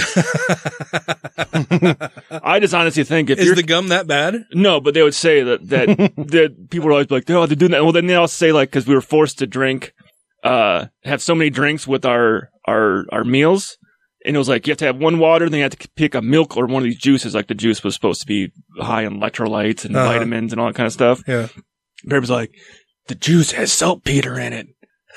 gu- 2.31 2.39
I 2.43 2.59
just 2.59 2.73
honestly 2.73 3.03
think 3.03 3.29
if 3.29 3.37
Is 3.37 3.45
you're 3.45 3.53
the 3.55 3.61
gum 3.61 3.89
that 3.89 4.07
bad? 4.07 4.45
No, 4.53 4.81
but 4.81 4.95
they 4.95 5.03
would 5.03 5.13
say 5.13 5.43
that 5.43 5.69
that 5.69 5.87
that 6.17 6.69
people 6.71 6.89
are 6.89 6.93
always 6.93 7.11
like, 7.11 7.29
oh, 7.29 7.45
they're 7.45 7.55
doing 7.55 7.71
that. 7.71 7.83
Well, 7.83 7.91
then 7.91 8.07
they 8.07 8.15
also 8.15 8.33
say 8.33 8.51
like 8.51 8.71
because 8.71 8.87
we 8.87 8.95
were 8.95 9.01
forced 9.01 9.37
to 9.39 9.47
drink, 9.47 9.93
uh, 10.43 10.87
have 11.03 11.21
so 11.21 11.35
many 11.35 11.51
drinks 11.51 11.85
with 11.87 12.03
our 12.03 12.49
our 12.67 13.05
our 13.11 13.23
meals, 13.23 13.77
and 14.25 14.35
it 14.35 14.39
was 14.39 14.49
like 14.49 14.67
you 14.67 14.71
have 14.71 14.77
to 14.79 14.85
have 14.85 14.97
one 14.97 15.19
water, 15.19 15.49
then 15.49 15.57
you 15.57 15.63
have 15.63 15.77
to 15.77 15.89
pick 15.95 16.13
a 16.15 16.21
milk 16.21 16.55
or 16.57 16.65
one 16.67 16.83
of 16.83 16.85
these 16.85 16.97
juices. 16.99 17.33
Like 17.35 17.47
the 17.47 17.55
juice 17.55 17.83
was 17.83 17.93
supposed 17.95 18.21
to 18.21 18.27
be 18.27 18.51
high 18.79 19.03
in 19.03 19.19
electrolytes 19.19 19.85
and 19.85 19.95
Uh-huh. 19.95 20.07
vitamins 20.13 20.51
and 20.51 20.61
all 20.61 20.67
that 20.67 20.75
kind 20.75 20.87
of 20.87 20.93
stuff. 20.93 21.21
Yeah. 21.27 21.47
Was 22.05 22.29
like, 22.29 22.51
the 23.07 23.15
juice 23.15 23.51
has 23.51 23.71
saltpeter 23.71 24.39
in 24.39 24.53
it. 24.53 24.67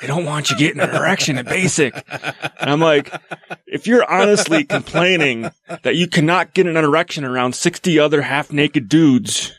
They 0.01 0.07
don't 0.07 0.25
want 0.25 0.49
you 0.49 0.57
getting 0.57 0.81
an 0.81 0.89
erection 0.89 1.37
at 1.37 1.45
basic. 1.45 1.93
And 2.59 2.69
I'm 2.69 2.81
like, 2.81 3.13
if 3.65 3.87
you're 3.87 4.03
honestly 4.11 4.65
complaining 4.65 5.49
that 5.83 5.95
you 5.95 6.07
cannot 6.07 6.53
get 6.53 6.67
an 6.67 6.75
erection 6.75 7.23
around 7.23 7.55
60 7.55 7.97
other 7.97 8.21
half 8.21 8.51
naked 8.51 8.89
dudes, 8.89 9.53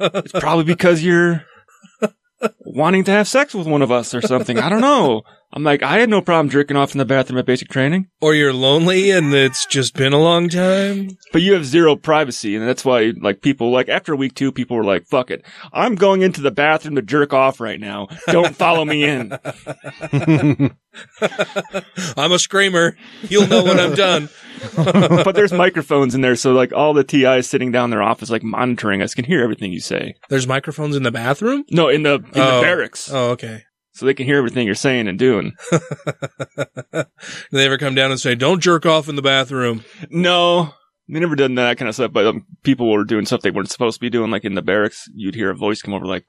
it's 0.00 0.32
probably 0.40 0.64
because 0.64 1.02
you're 1.02 1.44
wanting 2.64 3.04
to 3.04 3.10
have 3.12 3.28
sex 3.28 3.54
with 3.54 3.66
one 3.66 3.82
of 3.82 3.92
us 3.92 4.14
or 4.14 4.20
something. 4.22 4.58
I 4.58 4.68
don't 4.68 4.80
know. 4.80 5.22
I'm 5.50 5.64
like, 5.64 5.82
I 5.82 5.98
had 5.98 6.10
no 6.10 6.20
problem 6.20 6.50
jerking 6.50 6.76
off 6.76 6.92
in 6.92 6.98
the 6.98 7.06
bathroom 7.06 7.38
at 7.38 7.46
basic 7.46 7.68
training, 7.70 8.08
Or 8.20 8.34
you're 8.34 8.52
lonely 8.52 9.10
and 9.10 9.32
it's 9.32 9.64
just 9.64 9.94
been 9.94 10.12
a 10.12 10.18
long 10.20 10.50
time. 10.50 11.16
but 11.32 11.40
you 11.40 11.54
have 11.54 11.64
zero 11.64 11.96
privacy. 11.96 12.54
And 12.54 12.68
that's 12.68 12.84
why, 12.84 13.14
like, 13.18 13.40
people, 13.40 13.70
like, 13.70 13.88
after 13.88 14.14
week 14.14 14.34
two, 14.34 14.52
people 14.52 14.76
were 14.76 14.84
like, 14.84 15.06
fuck 15.06 15.30
it. 15.30 15.42
I'm 15.72 15.94
going 15.94 16.20
into 16.20 16.42
the 16.42 16.50
bathroom 16.50 16.96
to 16.96 17.02
jerk 17.02 17.32
off 17.32 17.60
right 17.60 17.80
now. 17.80 18.08
Don't 18.26 18.54
follow 18.54 18.84
me 18.84 19.04
in. 19.04 19.38
I'm 22.16 22.32
a 22.32 22.38
screamer. 22.38 22.96
You'll 23.28 23.46
know 23.46 23.64
when 23.64 23.80
I'm 23.80 23.94
done. 23.94 24.28
but 24.76 25.32
there's 25.34 25.52
microphones 25.52 26.14
in 26.14 26.20
there. 26.20 26.36
So, 26.36 26.52
like, 26.52 26.72
all 26.72 26.92
the 26.92 27.04
TIs 27.04 27.48
sitting 27.48 27.70
down 27.72 27.84
in 27.84 27.90
their 27.90 28.02
office, 28.02 28.28
like, 28.30 28.42
monitoring 28.42 29.02
us 29.02 29.14
can 29.14 29.24
hear 29.24 29.42
everything 29.42 29.72
you 29.72 29.80
say. 29.80 30.14
There's 30.28 30.46
microphones 30.46 30.96
in 30.96 31.04
the 31.04 31.12
bathroom? 31.12 31.64
No, 31.70 31.88
in 31.88 32.02
the, 32.02 32.14
in 32.16 32.24
Oh. 32.34 32.56
the 32.56 32.62
barracks. 32.62 33.10
Oh, 33.10 33.30
okay. 33.30 33.62
So 33.98 34.06
they 34.06 34.14
can 34.14 34.26
hear 34.26 34.38
everything 34.38 34.64
you're 34.66 34.74
saying 34.76 35.08
and 35.08 35.18
doing. 35.18 35.52
They 37.50 37.64
ever 37.66 37.78
come 37.78 37.94
down 37.94 38.10
and 38.10 38.20
say, 38.20 38.34
don't 38.34 38.60
jerk 38.62 38.86
off 38.86 39.08
in 39.08 39.16
the 39.16 39.22
bathroom? 39.22 39.84
No, 40.10 40.72
they 41.08 41.18
never 41.20 41.34
done 41.36 41.54
that 41.56 41.78
kind 41.78 41.88
of 41.88 41.94
stuff. 41.94 42.12
But 42.12 42.26
um, 42.26 42.46
people 42.62 42.90
were 42.90 43.04
doing 43.04 43.26
stuff 43.26 43.40
they 43.40 43.50
weren't 43.50 43.70
supposed 43.70 43.96
to 43.96 44.00
be 44.00 44.10
doing, 44.10 44.30
like 44.30 44.44
in 44.44 44.54
the 44.54 44.62
barracks. 44.62 45.08
You'd 45.14 45.34
hear 45.34 45.50
a 45.50 45.56
voice 45.56 45.82
come 45.82 45.94
over, 45.94 46.04
like, 46.06 46.24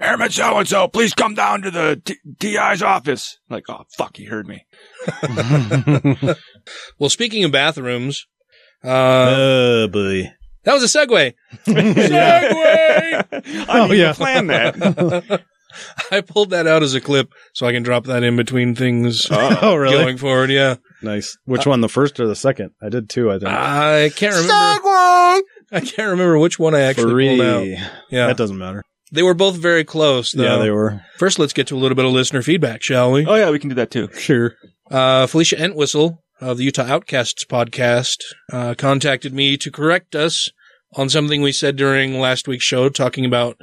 "Airman 0.00 0.30
so 0.30 0.58
and 0.58 0.66
so, 0.68 0.88
please 0.88 1.14
come 1.14 1.34
down 1.34 1.62
to 1.62 1.70
the 1.70 2.00
T- 2.04 2.16
TI's 2.40 2.82
office." 2.82 3.38
Like, 3.50 3.64
oh 3.68 3.84
fuck, 3.96 4.16
he 4.16 4.24
heard 4.24 4.46
me. 4.48 4.64
Well, 6.98 7.10
speaking 7.10 7.44
of 7.44 7.52
bathrooms, 7.52 8.26
uh, 8.84 8.88
oh 9.36 9.88
boy. 9.88 10.30
that 10.64 10.74
was 10.74 10.82
a 10.82 10.98
segue. 10.98 11.34
segue. 11.66 13.24
I 13.32 13.40
didn't 13.40 13.68
Oh, 13.68 13.92
yeah. 13.92 14.10
even 14.10 14.14
plan 14.14 14.46
that. 14.48 15.42
I 16.10 16.20
pulled 16.20 16.50
that 16.50 16.66
out 16.66 16.82
as 16.82 16.94
a 16.94 17.00
clip 17.00 17.32
so 17.54 17.66
I 17.66 17.72
can 17.72 17.82
drop 17.82 18.04
that 18.04 18.22
in 18.22 18.36
between 18.36 18.74
things 18.74 19.26
Oh, 19.30 19.74
really? 19.76 19.96
going 19.96 20.18
forward. 20.18 20.50
Yeah. 20.50 20.76
Nice. 21.02 21.36
Which 21.44 21.66
one? 21.66 21.80
The 21.80 21.88
first 21.88 22.20
or 22.20 22.26
the 22.26 22.36
second? 22.36 22.70
I 22.82 22.88
did 22.88 23.08
two. 23.10 23.30
I 23.30 23.38
think. 23.38 23.50
I 23.50 24.10
can't 24.14 24.34
remember. 24.34 25.46
I 25.74 25.80
can't 25.80 26.10
remember 26.10 26.38
which 26.38 26.58
one 26.58 26.74
I 26.74 26.80
actually 26.80 27.28
pulled 27.36 27.40
out. 27.40 27.66
Yeah. 28.10 28.26
That 28.26 28.36
doesn't 28.36 28.58
matter. 28.58 28.82
They 29.10 29.22
were 29.22 29.34
both 29.34 29.56
very 29.56 29.84
close, 29.84 30.32
though. 30.32 30.42
Yeah, 30.44 30.56
they 30.56 30.70
were. 30.70 31.02
First, 31.18 31.38
let's 31.38 31.52
get 31.52 31.66
to 31.66 31.76
a 31.76 31.78
little 31.78 31.96
bit 31.96 32.04
of 32.06 32.12
listener 32.12 32.40
feedback, 32.42 32.82
shall 32.82 33.12
we? 33.12 33.26
oh 33.26 33.34
yeah, 33.34 33.50
we 33.50 33.58
can 33.58 33.68
do 33.68 33.74
that 33.74 33.90
too. 33.90 34.08
Sure. 34.14 34.54
Uh, 34.90 35.26
Felicia 35.26 35.62
Entwistle 35.62 36.22
of 36.40 36.56
the 36.58 36.64
Utah 36.64 36.84
Outcasts 36.86 37.44
podcast 37.44 38.16
uh, 38.52 38.74
contacted 38.76 39.34
me 39.34 39.56
to 39.58 39.70
correct 39.70 40.14
us 40.14 40.48
on 40.94 41.08
something 41.08 41.40
we 41.42 41.52
said 41.52 41.76
during 41.76 42.18
last 42.20 42.48
week's 42.48 42.64
show, 42.64 42.88
talking 42.88 43.24
about 43.24 43.56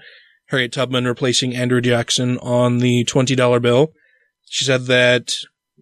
Harriet 0.50 0.72
Tubman 0.72 1.06
replacing 1.06 1.56
Andrew 1.56 1.82
Jackson 1.82 2.38
on 2.40 2.80
the 2.80 3.06
$20 3.06 3.62
bill. 3.62 3.94
She 4.48 4.66
said 4.66 4.86
that 4.86 5.34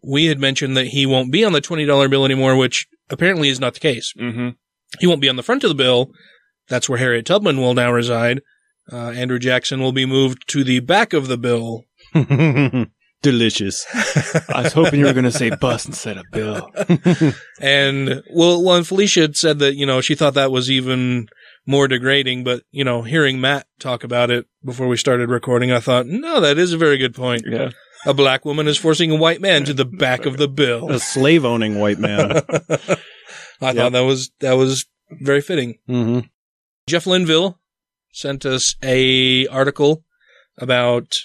we 0.03 0.25
had 0.25 0.39
mentioned 0.39 0.75
that 0.75 0.87
he 0.87 1.05
won't 1.05 1.31
be 1.31 1.43
on 1.43 1.53
the 1.53 1.61
$20 1.61 2.09
bill 2.09 2.25
anymore, 2.25 2.55
which 2.55 2.87
apparently 3.09 3.49
is 3.49 3.59
not 3.59 3.73
the 3.73 3.79
case. 3.79 4.13
Mm-hmm. 4.19 4.49
He 4.99 5.07
won't 5.07 5.21
be 5.21 5.29
on 5.29 5.35
the 5.35 5.43
front 5.43 5.63
of 5.63 5.69
the 5.69 5.75
bill. 5.75 6.11
That's 6.69 6.89
where 6.89 6.99
Harriet 6.99 7.25
Tubman 7.25 7.57
will 7.57 7.73
now 7.73 7.91
reside. 7.91 8.41
Uh, 8.91 9.11
Andrew 9.11 9.39
Jackson 9.39 9.81
will 9.81 9.91
be 9.91 10.05
moved 10.05 10.47
to 10.49 10.63
the 10.63 10.79
back 10.81 11.13
of 11.13 11.27
the 11.27 11.37
bill. 11.37 11.85
Delicious. 13.21 13.85
I 14.49 14.63
was 14.63 14.73
hoping 14.73 14.99
you 14.99 15.05
were 15.05 15.13
going 15.13 15.23
to 15.25 15.31
say 15.31 15.49
bus 15.49 15.85
instead 15.85 16.17
of 16.17 16.25
bill. 16.31 16.69
And 17.59 18.21
well, 18.31 18.63
well, 18.63 18.75
and 18.75 18.87
Felicia 18.87 19.21
had 19.21 19.35
said 19.35 19.59
that, 19.59 19.75
you 19.75 19.85
know, 19.85 19.99
she 19.99 20.13
thought 20.13 20.35
that 20.35 20.51
was 20.51 20.69
even 20.69 21.27
more 21.67 21.87
degrading, 21.87 22.43
but, 22.43 22.63
you 22.71 22.83
know, 22.83 23.03
hearing 23.03 23.39
Matt 23.39 23.67
talk 23.79 24.03
about 24.03 24.31
it 24.31 24.47
before 24.63 24.87
we 24.87 24.97
started 24.97 25.29
recording, 25.29 25.71
I 25.71 25.79
thought, 25.79 26.07
no, 26.07 26.39
that 26.41 26.57
is 26.57 26.73
a 26.73 26.77
very 26.77 26.97
good 26.97 27.13
point. 27.13 27.43
Yeah. 27.45 27.69
A 28.05 28.13
black 28.13 28.45
woman 28.45 28.67
is 28.67 28.77
forcing 28.77 29.11
a 29.11 29.15
white 29.15 29.41
man 29.41 29.65
to 29.65 29.73
the 29.73 29.85
back 29.85 30.25
of 30.25 30.37
the 30.37 30.47
bill. 30.47 30.89
A 30.89 30.99
slave 30.99 31.43
owning 31.43 31.79
white 31.79 31.99
man. 31.99 32.31
I 33.61 33.73
thought 33.73 33.91
that 33.91 34.05
was, 34.05 34.31
that 34.39 34.53
was 34.53 34.85
very 35.11 35.41
fitting. 35.41 35.77
hmm 35.85 36.19
Jeff 36.87 37.05
Linville 37.05 37.59
sent 38.13 38.45
us 38.45 38.75
a 38.81 39.45
article 39.47 40.05
about 40.57 41.17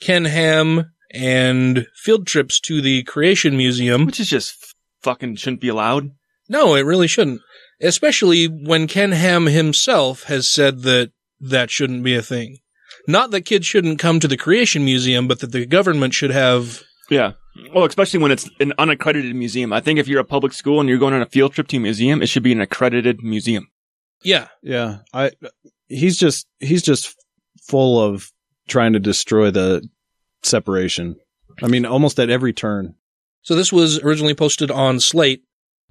Ken 0.00 0.26
Ham 0.26 0.92
and 1.12 1.86
field 1.94 2.26
trips 2.26 2.60
to 2.60 2.82
the 2.82 3.04
Creation 3.04 3.56
Museum. 3.56 4.04
Which 4.04 4.20
is 4.20 4.28
just 4.28 4.74
fucking 5.00 5.36
shouldn't 5.36 5.62
be 5.62 5.68
allowed. 5.68 6.10
No, 6.48 6.74
it 6.74 6.82
really 6.84 7.06
shouldn't. 7.06 7.40
Especially 7.80 8.46
when 8.46 8.86
Ken 8.86 9.12
Ham 9.12 9.46
himself 9.46 10.24
has 10.24 10.48
said 10.48 10.82
that 10.82 11.12
that 11.40 11.70
shouldn't 11.70 12.02
be 12.02 12.14
a 12.14 12.22
thing. 12.22 12.58
Not 13.06 13.30
that 13.30 13.42
kids 13.42 13.66
shouldn't 13.66 13.98
come 13.98 14.20
to 14.20 14.28
the 14.28 14.36
Creation 14.36 14.84
Museum, 14.84 15.28
but 15.28 15.40
that 15.40 15.52
the 15.52 15.64
government 15.64 16.14
should 16.14 16.30
have. 16.30 16.82
Yeah. 17.08 17.32
Well, 17.74 17.84
especially 17.84 18.20
when 18.20 18.30
it's 18.30 18.48
an 18.60 18.72
unaccredited 18.78 19.34
museum. 19.34 19.72
I 19.72 19.80
think 19.80 19.98
if 19.98 20.08
you're 20.08 20.20
a 20.20 20.24
public 20.24 20.52
school 20.52 20.80
and 20.80 20.88
you're 20.88 20.98
going 20.98 21.14
on 21.14 21.22
a 21.22 21.26
field 21.26 21.54
trip 21.54 21.68
to 21.68 21.76
a 21.76 21.80
museum, 21.80 22.22
it 22.22 22.28
should 22.28 22.42
be 22.42 22.52
an 22.52 22.60
accredited 22.60 23.22
museum. 23.22 23.68
Yeah. 24.22 24.48
Yeah. 24.62 24.98
I. 25.12 25.32
He's 25.86 26.18
just. 26.18 26.46
He's 26.58 26.82
just 26.82 27.16
full 27.62 28.00
of 28.00 28.30
trying 28.68 28.92
to 28.92 29.00
destroy 29.00 29.50
the 29.50 29.88
separation. 30.42 31.16
I 31.62 31.68
mean, 31.68 31.86
almost 31.86 32.18
at 32.20 32.30
every 32.30 32.52
turn. 32.52 32.94
So 33.42 33.54
this 33.54 33.72
was 33.72 33.98
originally 34.00 34.34
posted 34.34 34.70
on 34.70 35.00
Slate. 35.00 35.42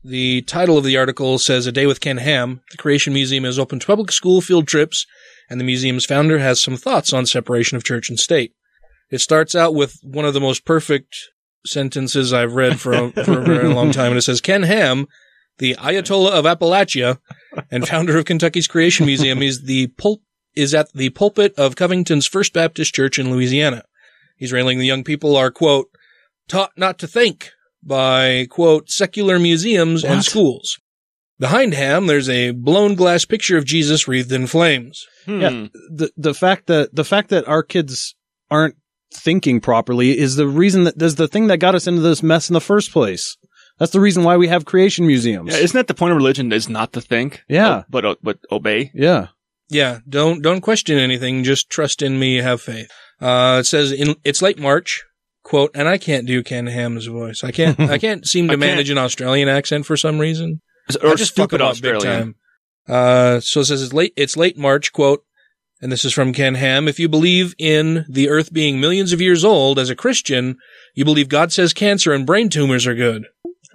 The 0.08 0.42
title 0.44 0.78
of 0.78 0.86
the 0.86 0.96
article 0.96 1.38
says 1.38 1.68
A 1.68 1.72
Day 1.74 1.86
with 1.86 2.00
Ken 2.00 2.20
Ham. 2.20 2.62
The 2.72 2.78
Creation 2.78 3.12
Museum 3.12 3.44
is 3.44 3.60
open 3.60 3.78
to 3.80 3.86
public 3.86 4.10
school 4.14 4.40
field 4.40 4.66
trips, 4.66 5.06
and 5.50 5.60
the 5.60 5.66
museum's 5.66 6.06
founder 6.06 6.40
has 6.40 6.64
some 6.64 6.78
thoughts 6.78 7.12
on 7.12 7.26
separation 7.26 7.76
of 7.76 7.84
church 7.84 8.08
and 8.08 8.18
state. 8.18 8.54
It 9.12 9.20
starts 9.20 9.54
out 9.54 9.76
with 9.76 10.00
one 10.04 10.24
of 10.24 10.34
the 10.34 10.40
most 10.40 10.64
perfect 10.64 11.18
sentences 11.66 12.32
I've 12.32 12.54
read 12.54 12.80
for 12.80 12.94
a, 12.94 13.12
for 13.26 13.42
a 13.42 13.44
very 13.44 13.68
long 13.68 13.92
time, 13.92 14.12
and 14.12 14.18
it 14.18 14.22
says 14.22 14.40
Ken 14.40 14.64
Ham, 14.64 15.08
the 15.58 15.76
Ayatollah 15.76 16.32
of 16.32 16.46
Appalachia 16.46 17.20
and 17.70 17.86
founder 17.86 18.18
of 18.18 18.24
Kentucky's 18.24 18.68
Creation 18.70 19.06
Museum, 19.06 19.42
is 19.42 19.64
the 19.64 19.88
pul- 19.98 20.22
is 20.56 20.74
at 20.74 20.90
the 20.94 21.10
pulpit 21.10 21.54
of 21.58 21.76
Covington's 21.76 22.26
First 22.26 22.54
Baptist 22.54 22.96
Church 22.96 23.20
in 23.20 23.30
Louisiana. 23.30 23.84
He's 24.38 24.54
railing 24.54 24.80
the 24.80 24.88
young 24.88 25.04
people 25.04 25.36
are 25.36 25.52
quote 25.52 25.90
taught 26.48 26.72
not 26.78 26.98
to 27.00 27.08
think 27.08 27.52
by 27.84 28.48
quote 28.50 28.90
secular 28.90 29.40
museums 29.40 30.04
and 30.04 30.24
schools. 30.24 30.80
Behind 31.40 31.74
Ham, 31.74 32.08
there's 32.08 32.30
a 32.30 32.52
blown 32.52 32.96
glass 32.96 33.24
picture 33.26 33.58
of 33.58 33.66
Jesus 33.66 34.08
wreathed 34.08 34.32
in 34.32 34.48
flames. 34.48 35.06
Hmm. 35.26 35.40
Yeah. 35.42 35.68
The 35.92 36.12
the 36.18 36.34
fact 36.34 36.68
that 36.68 36.96
the 36.96 37.04
fact 37.06 37.30
that 37.30 37.48
our 37.48 37.62
kids 37.64 38.16
aren't 38.50 38.76
thinking 39.14 39.62
properly 39.62 40.18
is 40.18 40.36
the 40.36 40.48
reason 40.48 40.86
that 40.86 41.02
is 41.02 41.16
the 41.16 41.28
thing 41.28 41.48
that 41.48 41.58
got 41.60 41.76
us 41.76 41.88
into 41.88 42.02
this 42.02 42.24
mess 42.24 42.50
in 42.50 42.54
the 42.56 42.62
first 42.62 42.92
place. 42.92 43.38
That's 43.78 43.92
the 43.92 44.00
reason 44.00 44.24
why 44.24 44.38
we 44.38 44.48
have 44.48 44.66
creation 44.66 45.06
museums. 45.06 45.54
Yeah, 45.54 45.60
isn't 45.60 45.78
that 45.78 45.88
the 45.88 45.94
point 45.94 46.12
of 46.12 46.18
religion? 46.18 46.52
Is 46.52 46.68
not 46.68 46.94
to 46.94 47.02
think, 47.02 47.44
Yeah. 47.48 47.84
but 47.90 48.04
uh, 48.06 48.16
but 48.24 48.40
obey. 48.52 48.92
yeah. 48.96 49.28
Yeah, 49.70 50.00
don't 50.10 50.42
don't 50.42 50.62
question 50.62 50.98
anything. 50.98 51.44
Just 51.44 51.70
trust 51.70 52.02
in 52.02 52.18
me. 52.18 52.38
Have 52.38 52.62
faith. 52.62 52.90
Uh, 53.22 53.58
it 53.60 53.66
says 53.66 53.92
in 53.92 54.16
it's 54.24 54.42
late 54.42 54.58
March. 54.58 55.04
Quote, 55.48 55.72
and 55.74 55.88
I 55.88 55.98
can't 55.98 56.28
do 56.28 56.44
Ken 56.44 56.68
Ham's 56.68 57.06
voice. 57.06 57.42
I 57.42 57.52
can't. 57.52 57.80
I 57.80 57.98
can't 57.98 58.28
seem 58.28 58.48
to 58.48 58.52
can't. 58.52 58.60
manage 58.60 58.90
an 58.90 58.98
Australian 58.98 59.48
accent 59.48 59.86
for 59.86 59.96
some 59.96 60.20
reason. 60.20 60.60
Or 61.02 61.12
I 61.12 61.16
just 61.16 61.38
fuck 61.38 61.52
stupid 61.52 61.62
them 61.62 61.68
up 61.68 61.82
big 61.82 61.96
Australian. 61.96 62.24
time. 62.24 62.36
Uh, 62.86 63.40
so 63.40 63.62
it 63.62 63.66
says 63.66 63.82
it's 63.82 63.94
late. 63.94 64.12
It's 64.18 64.36
late 64.36 64.58
March. 64.58 64.92
Quote, 64.92 65.24
and 65.82 65.90
this 65.90 66.04
is 66.04 66.12
from 66.12 66.34
Ken 66.34 66.56
Ham. 66.56 66.90
If 66.90 67.00
you 67.00 67.08
believe 67.08 67.56
in 67.58 68.04
the 68.10 68.28
Earth 68.28 68.52
being 68.52 68.82
millions 68.82 69.14
of 69.14 69.22
years 69.22 69.46
old 69.46 69.80
as 69.80 69.90
a 69.90 69.96
Christian, 69.96 70.58
you 70.96 71.06
believe 71.06 71.30
God 71.30 71.54
says 71.54 71.72
cancer 71.72 72.12
and 72.12 72.26
brain 72.26 72.50
tumors 72.50 72.86
are 72.86 72.94
good. 72.96 73.24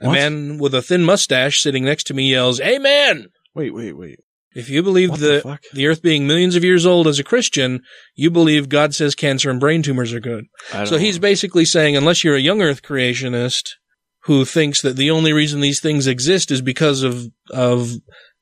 A 0.03 0.13
man 0.13 0.59
with 0.59 0.75
a 0.75 0.83
thin 0.83 1.05
mustache 1.05 1.63
sitting 1.63 1.87
next 1.87 2.05
to 2.09 2.13
me 2.15 2.29
yells, 2.31 2.61
"Amen." 2.61 3.29
Wait, 3.55 3.73
wait, 3.73 3.93
wait. 3.97 4.21
If 4.55 4.69
you 4.69 4.83
believe 4.83 5.11
What 5.11 5.21
the 5.21 5.41
the, 5.45 5.59
the 5.73 5.87
earth 5.87 6.03
being 6.03 6.27
millions 6.27 6.57
of 6.57 6.65
years 6.65 6.85
old 6.85 7.07
as 7.07 7.19
a 7.19 7.25
Christian, 7.25 7.81
you 8.15 8.31
believe 8.31 8.69
God 8.69 8.95
says 8.95 9.15
cancer 9.15 9.51
and 9.51 9.59
brain 9.61 9.83
tumors 9.83 10.13
are 10.13 10.21
good. 10.21 10.45
So 10.71 10.85
don't 10.85 11.01
he's 11.01 11.19
basically 11.19 11.65
saying, 11.65 11.97
unless 11.97 12.23
you're 12.23 12.37
a 12.37 12.41
young 12.41 12.61
earth 12.63 12.83
creationist 12.83 13.71
who 14.25 14.45
thinks 14.45 14.83
that 14.83 14.97
the 14.97 15.11
only 15.11 15.33
reason 15.33 15.61
these 15.61 15.81
things 15.81 16.07
exist 16.07 16.51
is 16.51 16.61
because 16.63 17.03
of, 17.03 17.27
of 17.51 17.93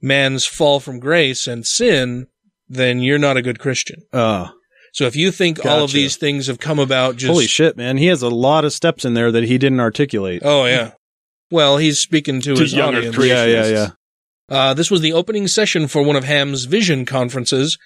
man's 0.03 0.44
fall 0.46 0.81
from 0.81 0.99
grace 1.01 1.46
and 1.46 1.66
sin, 1.66 2.27
then 2.68 3.01
you're 3.01 3.18
not 3.18 3.37
a 3.37 3.42
good 3.42 3.59
Christian. 3.59 4.03
Uh, 4.12 4.49
So 4.92 5.07
if 5.07 5.14
you 5.16 5.31
think 5.31 5.64
all 5.64 5.85
of 5.85 5.92
these 5.92 6.16
things 6.16 6.49
have 6.49 6.59
come 6.59 6.79
about 6.79 7.16
just, 7.16 7.31
holy 7.33 7.46
shit, 7.46 7.77
man. 7.77 7.96
He 7.96 8.07
has 8.07 8.23
a 8.23 8.29
lot 8.29 8.64
of 8.64 8.73
steps 8.73 9.05
in 9.05 9.14
there 9.14 9.31
that 9.33 9.44
he 9.44 9.57
didn't 9.59 9.81
articulate. 9.81 10.42
oh 10.44 10.64
yeah. 10.66 10.92
Well, 11.53 11.79
he's 11.79 11.99
speaking 11.99 12.40
to, 12.42 12.55
To 12.55 12.61
his 12.62 12.73
young 12.73 12.94
audience. 12.94 13.16
yeah, 13.16 13.44
yeah, 13.44 13.66
yeah. 13.66 13.88
Uh, 14.51 14.75
this 14.75 14.91
was 14.91 15.01
the 15.01 15.13
opening 15.13 15.47
session 15.47 15.87
for 15.87 16.03
one 16.03 16.17
of 16.17 16.25
Ham's 16.25 16.65
vision 16.65 17.07
conferences, 17.07 17.79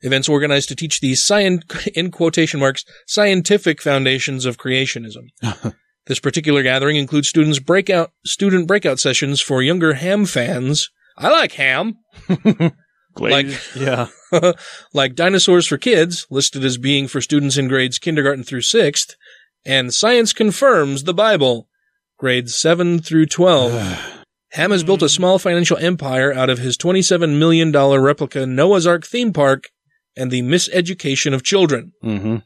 events 0.00 0.28
organized 0.28 0.68
to 0.68 0.76
teach 0.76 1.00
the 1.00 1.12
scient, 1.12 1.88
in 1.94 2.10
quotation 2.10 2.60
marks, 2.60 2.84
scientific 3.06 3.82
foundations 3.82 4.46
of 4.46 4.56
creationism. 4.56 5.28
this 6.06 6.20
particular 6.20 6.62
gathering 6.62 6.96
includes 6.96 7.28
students 7.28 7.58
breakout, 7.58 8.12
student 8.24 8.68
breakout 8.68 9.00
sessions 9.00 9.40
for 9.40 9.62
younger 9.62 9.94
Ham 9.94 10.24
fans. 10.24 10.88
I 11.18 11.30
like 11.30 11.52
Ham. 11.52 11.98
like 13.16 13.46
Yeah. 13.74 14.08
like 14.92 15.14
Dinosaurs 15.14 15.66
for 15.66 15.78
Kids, 15.78 16.26
listed 16.30 16.64
as 16.64 16.78
being 16.78 17.08
for 17.08 17.20
students 17.20 17.56
in 17.56 17.68
grades 17.68 17.98
kindergarten 17.98 18.44
through 18.44 18.62
sixth, 18.62 19.16
and 19.64 19.94
Science 19.94 20.32
Confirms 20.32 21.04
the 21.04 21.14
Bible, 21.14 21.68
grades 22.18 22.54
7 22.54 23.00
through 23.00 23.26
12. 23.26 24.10
Ham 24.54 24.70
has 24.70 24.84
built 24.84 25.02
a 25.02 25.08
small 25.08 25.40
financial 25.40 25.76
empire 25.78 26.32
out 26.32 26.48
of 26.48 26.58
his 26.58 26.78
$27 26.78 27.36
million 27.38 27.72
replica 27.72 28.46
Noah's 28.46 28.86
Ark 28.86 29.04
theme 29.04 29.32
park 29.32 29.70
and 30.16 30.30
the 30.30 30.42
miseducation 30.42 31.34
of 31.34 31.42
children. 31.42 31.90
Mm-hmm. 32.04 32.36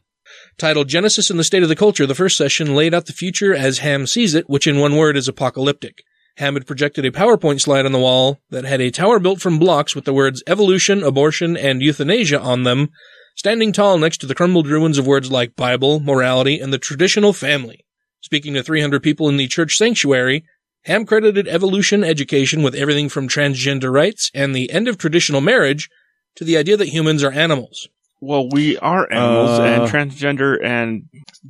Titled 0.57 0.87
Genesis 0.87 1.29
and 1.29 1.39
the 1.39 1.43
State 1.43 1.61
of 1.61 1.69
the 1.69 1.75
Culture, 1.75 2.07
the 2.07 2.15
first 2.15 2.35
session 2.35 2.73
laid 2.73 2.95
out 2.95 3.05
the 3.05 3.13
future 3.13 3.53
as 3.53 3.79
Ham 3.79 4.07
sees 4.07 4.33
it, 4.33 4.49
which 4.49 4.65
in 4.65 4.79
one 4.79 4.95
word 4.95 5.17
is 5.17 5.27
apocalyptic. 5.27 6.01
Ham 6.37 6.55
had 6.55 6.65
projected 6.65 7.05
a 7.05 7.11
PowerPoint 7.11 7.61
slide 7.61 7.85
on 7.85 7.91
the 7.91 7.99
wall 7.99 8.39
that 8.49 8.65
had 8.65 8.81
a 8.81 8.89
tower 8.89 9.19
built 9.19 9.39
from 9.39 9.59
blocks 9.59 9.93
with 9.93 10.05
the 10.05 10.13
words 10.13 10.41
evolution, 10.47 11.03
abortion, 11.03 11.55
and 11.55 11.83
euthanasia 11.83 12.39
on 12.39 12.63
them, 12.63 12.89
standing 13.35 13.71
tall 13.71 13.99
next 13.99 14.17
to 14.17 14.25
the 14.25 14.33
crumbled 14.33 14.67
ruins 14.67 14.97
of 14.97 15.05
words 15.05 15.29
like 15.29 15.55
Bible, 15.55 15.99
morality, 15.99 16.59
and 16.59 16.73
the 16.73 16.79
traditional 16.79 17.33
family. 17.33 17.85
Speaking 18.21 18.55
to 18.55 18.63
300 18.63 19.03
people 19.03 19.29
in 19.29 19.37
the 19.37 19.47
church 19.47 19.75
sanctuary, 19.75 20.43
Ham 20.85 21.05
credited 21.05 21.47
evolution 21.47 22.03
education 22.03 22.63
with 22.63 22.73
everything 22.75 23.09
from 23.09 23.27
transgender 23.27 23.91
rights 23.91 24.31
and 24.33 24.55
the 24.55 24.71
end 24.71 24.87
of 24.87 24.97
traditional 24.97 25.41
marriage 25.41 25.89
to 26.35 26.43
the 26.43 26.57
idea 26.57 26.77
that 26.77 26.87
humans 26.89 27.23
are 27.23 27.31
animals. 27.31 27.87
Well, 28.21 28.49
we 28.49 28.77
are 28.79 29.11
animals, 29.11 29.59
Uh. 29.59 29.63
and 29.63 29.81
transgender 29.91 30.57
and 30.63 31.03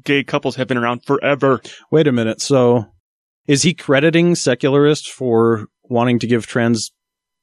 gay 0.03 0.23
couples 0.23 0.55
have 0.57 0.67
been 0.67 0.77
around 0.77 1.03
forever. 1.05 1.61
Wait 1.91 2.07
a 2.07 2.11
minute. 2.11 2.41
So, 2.41 2.85
is 3.47 3.63
he 3.63 3.73
crediting 3.73 4.35
secularists 4.35 5.07
for 5.07 5.67
wanting 5.83 6.19
to 6.19 6.27
give 6.27 6.45
trans 6.45 6.91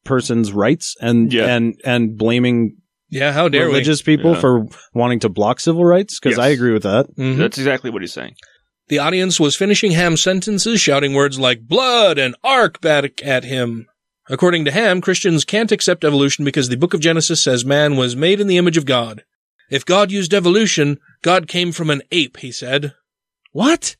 persons 0.04 0.52
rights 0.52 0.94
and 1.00 1.32
Yeah. 1.32 1.46
and 1.54 1.74
and 1.84 2.16
blaming 2.16 2.76
Yeah, 3.10 3.32
how 3.32 3.48
dare 3.48 3.66
religious 3.66 4.02
people 4.02 4.32
Yeah. 4.34 4.40
for 4.40 4.66
wanting 4.94 5.20
to 5.20 5.28
block 5.28 5.58
civil 5.60 5.84
rights? 5.84 6.18
Because 6.20 6.38
Yes. 6.38 6.44
I 6.44 6.48
agree 6.50 6.72
with 6.72 6.82
that. 6.84 7.06
we? 7.16 7.24
Mhm. 7.24 7.36
That's 7.38 7.58
exactly 7.58 7.90
what 7.90 8.02
he's 8.02 8.12
saying. 8.12 8.34
The 8.88 8.98
audience 8.98 9.40
was 9.40 9.56
finishing 9.56 9.92
Ham's 9.92 10.22
sentences, 10.22 10.80
shouting 10.80 11.12
words 11.12 11.38
like 11.38 11.66
blood 11.66 12.18
and 12.18 12.36
ark 12.44 12.80
back 12.80 13.24
at 13.24 13.44
him. 13.44 13.86
According 14.28 14.64
to 14.64 14.70
Ham, 14.70 15.00
Christians 15.00 15.44
can't 15.44 15.72
accept 15.72 16.04
evolution 16.04 16.44
because 16.44 16.68
the 16.68 16.76
book 16.76 16.94
of 16.94 17.00
Genesis 17.00 17.42
says 17.42 17.64
man 17.64 17.96
was 17.96 18.14
made 18.16 18.40
in 18.40 18.46
the 18.46 18.58
image 18.58 18.76
of 18.76 18.84
God. 18.84 19.24
If 19.70 19.84
God 19.84 20.12
used 20.12 20.32
evolution, 20.32 20.98
God 21.22 21.48
came 21.48 21.72
from 21.72 21.90
an 21.90 22.02
ape, 22.12 22.36
he 22.38 22.52
said. 22.52 22.94
What? 23.52 23.96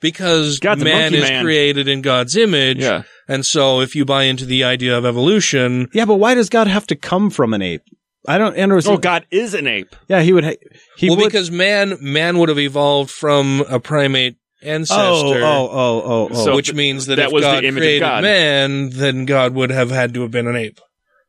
Because 0.00 0.62
man 0.62 1.14
is 1.14 1.28
man. 1.28 1.42
created 1.42 1.88
in 1.88 2.02
God's 2.02 2.36
image. 2.36 2.78
Yeah. 2.78 3.02
And 3.26 3.44
so 3.44 3.80
if 3.80 3.94
you 3.94 4.04
buy 4.04 4.24
into 4.24 4.44
the 4.44 4.64
idea 4.64 4.96
of 4.96 5.04
evolution, 5.04 5.88
Yeah, 5.92 6.04
but 6.04 6.16
why 6.16 6.34
does 6.34 6.48
God 6.48 6.66
have 6.66 6.86
to 6.88 6.96
come 6.96 7.30
from 7.30 7.54
an 7.54 7.62
ape? 7.62 7.82
I 8.26 8.38
don't 8.38 8.56
understand. 8.56 8.98
Oh, 8.98 9.00
God 9.00 9.26
is 9.30 9.54
an 9.54 9.66
ape. 9.66 9.94
Yeah, 10.08 10.22
he 10.22 10.32
would. 10.32 10.44
Ha- 10.44 10.56
he 10.96 11.08
well, 11.08 11.18
would. 11.18 11.24
because 11.26 11.50
man, 11.50 11.96
man 12.00 12.38
would 12.38 12.48
have 12.48 12.58
evolved 12.58 13.10
from 13.10 13.64
a 13.68 13.80
primate 13.80 14.36
ancestor. 14.62 15.02
oh, 15.02 15.32
oh, 15.34 15.70
oh, 15.72 16.02
oh, 16.04 16.28
oh. 16.30 16.44
So- 16.44 16.56
which 16.56 16.74
means 16.74 17.06
that, 17.06 17.16
that 17.16 17.28
if 17.28 17.32
was 17.32 17.42
the 17.42 17.50
God 17.50 17.64
image 17.64 17.76
of 17.76 17.80
created 17.80 18.00
God. 18.00 18.22
man, 18.22 18.90
then 18.90 19.24
God 19.24 19.54
would 19.54 19.70
have 19.70 19.90
had 19.90 20.14
to 20.14 20.22
have 20.22 20.30
been 20.30 20.46
an 20.46 20.56
ape. 20.56 20.80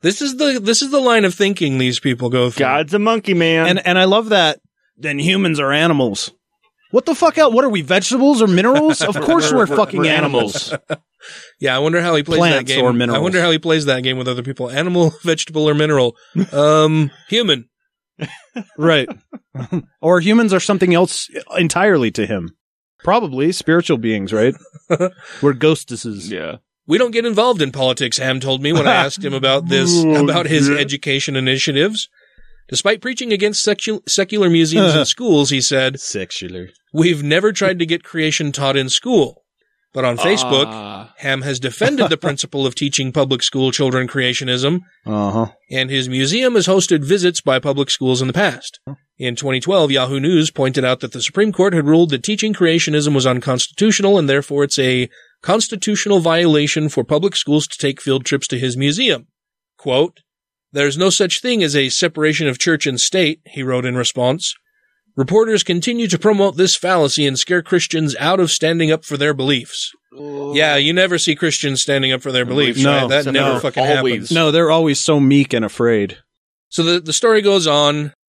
This 0.01 0.21
is 0.21 0.37
the 0.37 0.59
this 0.59 0.81
is 0.81 0.89
the 0.89 0.99
line 0.99 1.25
of 1.25 1.33
thinking 1.33 1.77
these 1.77 1.99
people 1.99 2.29
go 2.29 2.49
through. 2.49 2.65
God's 2.65 2.93
a 2.93 2.99
monkey 2.99 3.35
man. 3.35 3.67
and 3.67 3.85
and 3.85 3.99
I 3.99 4.05
love 4.05 4.29
that. 4.29 4.59
Then 4.97 5.19
humans 5.19 5.59
are 5.59 5.71
animals. 5.71 6.31
What 6.91 7.05
the 7.05 7.15
fuck 7.15 7.37
out? 7.37 7.53
What 7.53 7.63
are 7.65 7.69
we? 7.69 7.81
Vegetables 7.81 8.41
or 8.41 8.47
minerals? 8.47 9.01
Of 9.11 9.15
course 9.21 9.51
we're, 9.51 9.65
fucking 9.67 10.01
we're 10.01 10.11
animals. 10.11 10.73
Yeah, 11.59 11.75
I 11.75 11.79
wonder 11.79 12.01
how 12.01 12.15
he 12.15 12.23
plays 12.23 12.39
that 12.41 12.65
Plants 12.65 12.71
game. 12.71 12.83
or 12.83 13.15
I 13.15 13.19
wonder 13.19 13.39
how 13.39 13.51
he 13.51 13.59
plays 13.59 13.85
that 13.85 14.01
game 14.01 14.17
with 14.17 14.27
other 14.27 14.41
people. 14.41 14.71
Animal, 14.71 15.11
vegetable, 15.23 15.69
or 15.69 15.75
mineral. 15.75 16.15
Um, 16.51 17.11
human. 17.29 17.69
right. 18.75 19.07
or 20.01 20.19
humans 20.19 20.51
are 20.51 20.59
something 20.59 20.95
else 20.95 21.29
entirely 21.55 22.09
to 22.11 22.25
him. 22.25 22.57
Probably 23.03 23.51
spiritual 23.51 23.97
beings, 23.99 24.33
right? 24.33 24.55
we're 25.43 25.53
ghostesses. 25.53 26.31
yeah. 26.31 26.57
We 26.87 26.97
don't 26.97 27.11
get 27.11 27.25
involved 27.27 27.61
in 27.61 27.71
politics, 27.71 28.17
Ham 28.17 28.39
told 28.39 28.63
me 28.63 28.73
when 28.73 28.87
I 28.87 28.95
asked 28.95 29.23
him 29.23 29.35
about 29.35 29.67
this, 29.67 29.91
Oh, 30.03 30.23
about 30.23 30.47
his 30.47 30.67
yeah. 30.69 30.77
education 30.77 31.35
initiatives. 31.35 32.09
Despite 32.71 33.01
preaching 33.01 33.31
against 33.31 33.63
secu- 33.63 34.01
secular 34.09 34.49
museums 34.49 34.95
and 34.95 35.07
schools, 35.15 35.51
he 35.51 35.61
said, 35.61 35.99
Secular. 35.99 36.69
We've 36.93 37.21
never 37.21 37.51
tried 37.51 37.77
to 37.79 37.85
get 37.85 38.03
creation 38.03 38.51
taught 38.51 38.75
in 38.77 38.89
school. 38.89 39.43
But 39.93 40.05
on 40.05 40.15
Facebook, 40.17 40.67
Ah. 40.67 41.13
Ham 41.17 41.41
has 41.41 41.59
defended 41.59 42.09
the 42.09 42.15
principle 42.27 42.65
of 42.65 42.75
teaching 42.75 43.11
public 43.11 43.43
school 43.43 43.71
children 43.73 44.07
creationism, 44.07 44.79
Uh 45.05 45.31
huh. 45.31 45.45
and 45.69 45.89
his 45.89 46.07
museum 46.07 46.55
has 46.55 46.65
hosted 46.65 47.03
visits 47.03 47.41
by 47.41 47.59
public 47.59 47.89
schools 47.89 48.21
in 48.21 48.27
the 48.27 48.33
past. 48.33 48.79
In 49.17 49.35
2012, 49.35 49.91
Yahoo 49.91 50.21
News 50.21 50.49
pointed 50.49 50.85
out 50.85 51.01
that 51.01 51.11
the 51.11 51.21
Supreme 51.21 51.51
Court 51.51 51.73
had 51.73 51.85
ruled 51.87 52.09
that 52.11 52.23
teaching 52.23 52.53
creationism 52.53 53.13
was 53.13 53.27
unconstitutional, 53.27 54.17
and 54.17 54.29
therefore 54.29 54.63
it's 54.63 54.79
a 54.79 55.09
constitutional 55.43 56.21
violation 56.21 56.87
for 56.87 57.03
public 57.03 57.35
schools 57.35 57.67
to 57.67 57.77
take 57.77 57.99
field 58.01 58.23
trips 58.25 58.47
to 58.47 58.57
his 58.57 58.77
museum. 58.77 59.27
Quote, 59.77 60.21
There's 60.73 60.97
no 60.97 61.09
such 61.09 61.41
thing 61.41 61.63
as 61.63 61.75
a 61.75 61.89
separation 61.89 62.47
of 62.47 62.57
church 62.59 62.87
and 62.87 62.99
state, 62.99 63.41
he 63.45 63.63
wrote 63.63 63.85
in 63.85 63.95
response. 63.95 64.53
Reporters 65.17 65.63
continue 65.63 66.07
to 66.07 66.17
promote 66.17 66.55
this 66.55 66.75
fallacy 66.77 67.27
and 67.27 67.37
scare 67.37 67.61
Christians 67.61 68.15
out 68.17 68.39
of 68.39 68.49
standing 68.49 68.91
up 68.91 69.03
for 69.03 69.17
their 69.17 69.33
beliefs. 69.33 69.91
Yeah, 70.13 70.75
you 70.77 70.93
never 70.93 71.17
see 71.17 71.35
Christians 71.35 71.81
standing 71.81 72.11
up 72.11 72.21
for 72.21 72.31
their 72.31 72.45
beliefs, 72.45 72.81
No, 72.81 73.01
right? 73.01 73.09
That 73.09 73.17
except 73.19 73.33
never 73.33 73.55
for 73.55 73.71
fucking 73.71 73.83
always. 73.97 74.13
happens. 74.13 74.31
No, 74.31 74.51
they're 74.51 74.71
always 74.71 74.99
so 74.99 75.19
meek 75.19 75.53
and 75.53 75.65
afraid. 75.65 76.17
So 76.69 76.83
the, 76.83 76.99
the 77.01 77.13
story 77.13 77.41
goes 77.41 77.67
on. 77.67 78.13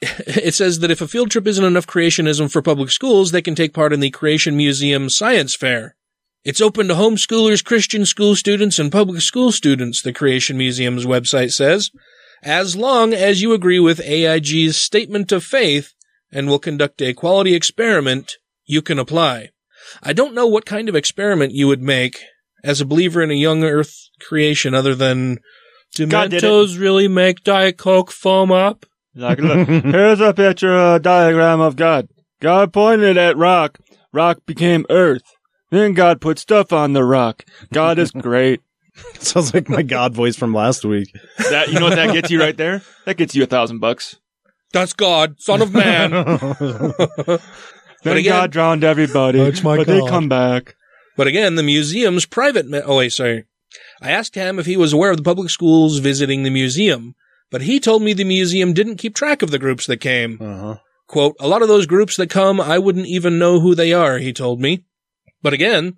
It 0.00 0.54
says 0.54 0.78
that 0.78 0.92
if 0.92 1.00
a 1.00 1.08
field 1.08 1.32
trip 1.32 1.44
isn't 1.48 1.64
enough 1.64 1.86
creationism 1.88 2.52
for 2.52 2.62
public 2.62 2.90
schools, 2.90 3.32
they 3.32 3.42
can 3.42 3.56
take 3.56 3.74
part 3.74 3.92
in 3.92 3.98
the 3.98 4.10
Creation 4.10 4.56
Museum 4.56 5.08
Science 5.10 5.56
Fair. 5.56 5.96
It's 6.48 6.62
open 6.62 6.88
to 6.88 6.94
homeschoolers, 6.94 7.62
Christian 7.62 8.06
school 8.06 8.34
students, 8.34 8.78
and 8.78 8.90
public 8.90 9.20
school 9.20 9.52
students, 9.52 10.00
the 10.00 10.14
Creation 10.14 10.56
Museum's 10.56 11.04
website 11.04 11.52
says, 11.52 11.90
as 12.42 12.74
long 12.74 13.12
as 13.12 13.42
you 13.42 13.52
agree 13.52 13.78
with 13.78 14.00
AIG's 14.00 14.78
statement 14.78 15.30
of 15.30 15.44
faith 15.44 15.92
and 16.32 16.48
will 16.48 16.58
conduct 16.58 17.02
a 17.02 17.12
quality 17.12 17.54
experiment, 17.54 18.38
you 18.64 18.80
can 18.80 18.98
apply. 18.98 19.50
I 20.02 20.14
don't 20.14 20.32
know 20.32 20.46
what 20.46 20.64
kind 20.64 20.88
of 20.88 20.96
experiment 20.96 21.52
you 21.52 21.68
would 21.68 21.82
make 21.82 22.22
as 22.64 22.80
a 22.80 22.86
believer 22.86 23.22
in 23.22 23.30
a 23.30 23.34
young 23.34 23.62
earth 23.62 24.08
creation 24.18 24.72
other 24.72 24.94
than 24.94 25.40
God 25.98 26.30
did 26.30 26.38
it. 26.38 26.40
Dementos 26.40 26.78
really 26.78 27.08
make 27.08 27.44
Diet 27.44 27.76
Coke 27.76 28.10
foam 28.10 28.50
up? 28.50 28.86
Like, 29.14 29.38
look, 29.38 29.68
here's 29.84 30.20
a 30.20 30.32
picture, 30.32 30.94
a 30.94 30.98
diagram 30.98 31.60
of 31.60 31.76
God. 31.76 32.08
God 32.40 32.72
pointed 32.72 33.18
at 33.18 33.36
rock. 33.36 33.78
Rock 34.14 34.46
became 34.46 34.86
earth. 34.88 35.34
Then 35.70 35.92
God 35.94 36.20
put 36.20 36.38
stuff 36.38 36.72
on 36.72 36.92
the 36.94 37.04
rock. 37.04 37.44
God 37.72 37.98
is 37.98 38.10
great. 38.12 38.60
Sounds 39.18 39.54
like 39.54 39.68
my 39.68 39.82
God 39.82 40.14
voice 40.14 40.34
from 40.36 40.52
last 40.54 40.84
week. 40.84 41.08
That 41.50 41.68
you 41.68 41.78
know 41.78 41.86
what 41.86 41.96
that 41.96 42.12
gets 42.12 42.30
you 42.30 42.40
right 42.40 42.56
there? 42.56 42.82
That 43.04 43.16
gets 43.16 43.34
you 43.34 43.42
a 43.44 43.46
thousand 43.46 43.78
bucks. 43.78 44.16
That's 44.72 44.92
God, 44.92 45.40
Son 45.40 45.62
of 45.62 45.72
Man. 45.72 46.10
Then 48.04 48.16
again- 48.16 48.32
God 48.32 48.50
drowned 48.52 48.84
everybody. 48.84 49.38
That's 49.38 49.62
my 49.64 49.76
but 49.76 49.86
they 49.88 50.00
come 50.06 50.28
back. 50.28 50.76
but 51.16 51.26
again, 51.26 51.56
the 51.56 51.62
museum's 51.64 52.26
private. 52.26 52.66
Me- 52.68 52.80
oh 52.84 52.98
wait, 52.98 53.12
sorry. 53.12 53.44
I 54.00 54.10
asked 54.12 54.34
him 54.36 54.58
if 54.58 54.66
he 54.66 54.76
was 54.76 54.92
aware 54.92 55.10
of 55.10 55.16
the 55.16 55.22
public 55.24 55.50
schools 55.50 55.98
visiting 55.98 56.42
the 56.44 56.50
museum, 56.50 57.14
but 57.50 57.62
he 57.62 57.80
told 57.80 58.02
me 58.02 58.12
the 58.12 58.24
museum 58.24 58.72
didn't 58.72 58.96
keep 58.96 59.14
track 59.16 59.42
of 59.42 59.50
the 59.50 59.58
groups 59.58 59.86
that 59.86 59.96
came. 59.98 60.38
Uh 60.40 60.56
huh. 60.58 60.76
Quote, 61.08 61.34
a 61.40 61.48
lot 61.48 61.62
of 61.62 61.68
those 61.68 61.86
groups 61.86 62.16
that 62.16 62.30
come, 62.30 62.60
I 62.60 62.78
wouldn't 62.78 63.06
even 63.06 63.38
know 63.38 63.58
who 63.60 63.74
they 63.74 63.92
are, 63.92 64.18
he 64.18 64.32
told 64.32 64.60
me. 64.60 64.84
But 65.42 65.52
again, 65.52 65.96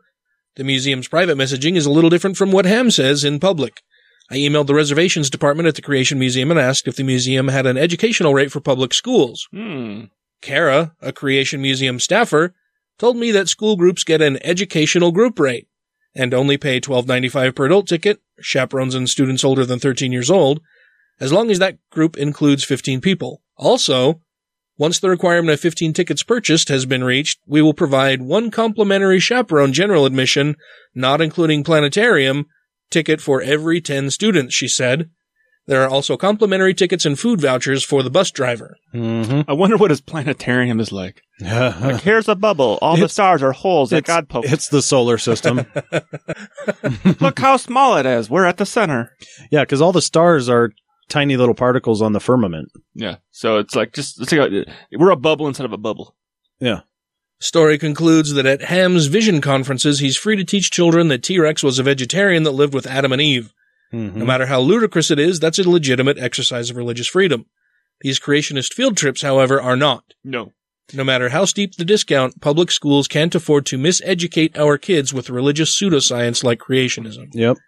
the 0.56 0.64
museum's 0.64 1.08
private 1.08 1.38
messaging 1.38 1.76
is 1.76 1.86
a 1.86 1.90
little 1.90 2.10
different 2.10 2.36
from 2.36 2.52
what 2.52 2.66
Ham 2.66 2.90
says 2.90 3.24
in 3.24 3.40
public. 3.40 3.82
I 4.30 4.36
emailed 4.36 4.66
the 4.66 4.74
reservations 4.74 5.28
department 5.28 5.68
at 5.68 5.74
the 5.74 5.82
Creation 5.82 6.18
Museum 6.18 6.50
and 6.50 6.60
asked 6.60 6.86
if 6.86 6.96
the 6.96 7.02
museum 7.02 7.48
had 7.48 7.66
an 7.66 7.76
educational 7.76 8.34
rate 8.34 8.52
for 8.52 8.60
public 8.60 8.94
schools. 8.94 9.48
Hmm. 9.52 10.04
Kara, 10.40 10.94
a 11.00 11.12
Creation 11.12 11.60
Museum 11.60 11.98
staffer, 11.98 12.54
told 12.98 13.16
me 13.16 13.32
that 13.32 13.48
school 13.48 13.76
groups 13.76 14.04
get 14.04 14.22
an 14.22 14.38
educational 14.44 15.10
group 15.10 15.38
rate 15.38 15.66
and 16.14 16.32
only 16.32 16.56
pay 16.56 16.80
$12.95 16.80 17.54
per 17.54 17.66
adult 17.66 17.88
ticket, 17.88 18.20
chaperones 18.40 18.94
and 18.94 19.08
students 19.08 19.44
older 19.44 19.64
than 19.64 19.78
13 19.78 20.12
years 20.12 20.30
old, 20.30 20.60
as 21.18 21.32
long 21.32 21.50
as 21.50 21.58
that 21.58 21.78
group 21.90 22.16
includes 22.16 22.64
15 22.64 23.00
people. 23.00 23.42
Also, 23.56 24.20
once 24.80 24.98
the 24.98 25.10
requirement 25.10 25.52
of 25.52 25.60
15 25.60 25.92
tickets 25.92 26.22
purchased 26.22 26.70
has 26.70 26.86
been 26.86 27.04
reached, 27.04 27.38
we 27.46 27.60
will 27.60 27.74
provide 27.74 28.22
one 28.22 28.50
complimentary 28.50 29.20
chaperone 29.20 29.74
general 29.74 30.06
admission, 30.06 30.56
not 30.94 31.20
including 31.20 31.62
planetarium, 31.62 32.46
ticket 32.90 33.20
for 33.20 33.42
every 33.42 33.82
10 33.82 34.10
students, 34.10 34.54
she 34.54 34.66
said. 34.66 35.10
There 35.66 35.82
are 35.82 35.88
also 35.88 36.16
complimentary 36.16 36.72
tickets 36.72 37.04
and 37.04 37.20
food 37.20 37.42
vouchers 37.42 37.84
for 37.84 38.02
the 38.02 38.08
bus 38.08 38.30
driver. 38.30 38.78
Mm-hmm. 38.94 39.42
I 39.50 39.52
wonder 39.52 39.76
what 39.76 39.90
his 39.90 40.00
planetarium 40.00 40.80
is 40.80 40.90
like. 40.90 41.20
Like, 41.42 42.00
here's 42.00 42.28
a 42.28 42.34
bubble. 42.34 42.78
All 42.80 42.96
the 42.96 43.08
stars 43.08 43.42
are 43.42 43.52
holes 43.52 43.90
that 43.90 43.98
it's, 43.98 44.06
God 44.06 44.30
poked. 44.30 44.50
it's 44.50 44.68
the 44.68 44.80
solar 44.80 45.18
system. 45.18 45.66
Look 47.20 47.38
how 47.38 47.58
small 47.58 47.98
it 47.98 48.06
is. 48.06 48.30
We're 48.30 48.46
at 48.46 48.56
the 48.56 48.66
center. 48.66 49.14
yeah, 49.50 49.60
because 49.60 49.82
all 49.82 49.92
the 49.92 50.02
stars 50.02 50.48
are 50.48 50.72
tiny 51.10 51.36
little 51.36 51.54
particles 51.54 52.00
on 52.00 52.12
the 52.12 52.20
firmament. 52.20 52.70
Yeah. 52.94 53.16
So 53.30 53.58
it's 53.58 53.74
like 53.74 53.92
just 53.92 54.20
it's 54.20 54.32
like 54.32 54.50
a, 54.50 54.64
we're 54.96 55.10
a 55.10 55.16
bubble 55.16 55.46
instead 55.48 55.66
of 55.66 55.72
a 55.72 55.78
bubble. 55.78 56.16
Yeah. 56.60 56.80
Story 57.38 57.78
concludes 57.78 58.34
that 58.34 58.46
at 58.46 58.62
Ham's 58.62 59.06
vision 59.06 59.40
conferences, 59.40 59.98
he's 60.00 60.16
free 60.16 60.36
to 60.36 60.44
teach 60.44 60.70
children 60.70 61.08
that 61.08 61.22
T-Rex 61.22 61.62
was 61.62 61.78
a 61.78 61.82
vegetarian 61.82 62.42
that 62.42 62.50
lived 62.52 62.74
with 62.74 62.86
Adam 62.86 63.12
and 63.12 63.20
Eve. 63.22 63.52
Mhm. 63.92 64.14
No 64.16 64.24
matter 64.24 64.46
how 64.46 64.60
ludicrous 64.60 65.10
it 65.10 65.18
is, 65.18 65.40
that's 65.40 65.58
a 65.58 65.68
legitimate 65.68 66.18
exercise 66.18 66.70
of 66.70 66.76
religious 66.76 67.06
freedom. 67.08 67.46
These 68.02 68.20
creationist 68.20 68.72
field 68.74 68.96
trips, 68.96 69.22
however, 69.22 69.60
are 69.60 69.76
not. 69.76 70.04
No. 70.22 70.52
No 70.94 71.04
matter 71.04 71.28
how 71.28 71.44
steep 71.44 71.76
the 71.76 71.84
discount, 71.84 72.40
public 72.40 72.70
schools 72.70 73.06
can't 73.08 73.34
afford 73.34 73.66
to 73.66 73.78
miseducate 73.78 74.58
our 74.58 74.78
kids 74.78 75.12
with 75.14 75.30
religious 75.30 75.78
pseudoscience 75.80 76.42
like 76.42 76.58
creationism. 76.58 77.28
Yep. 77.32 77.58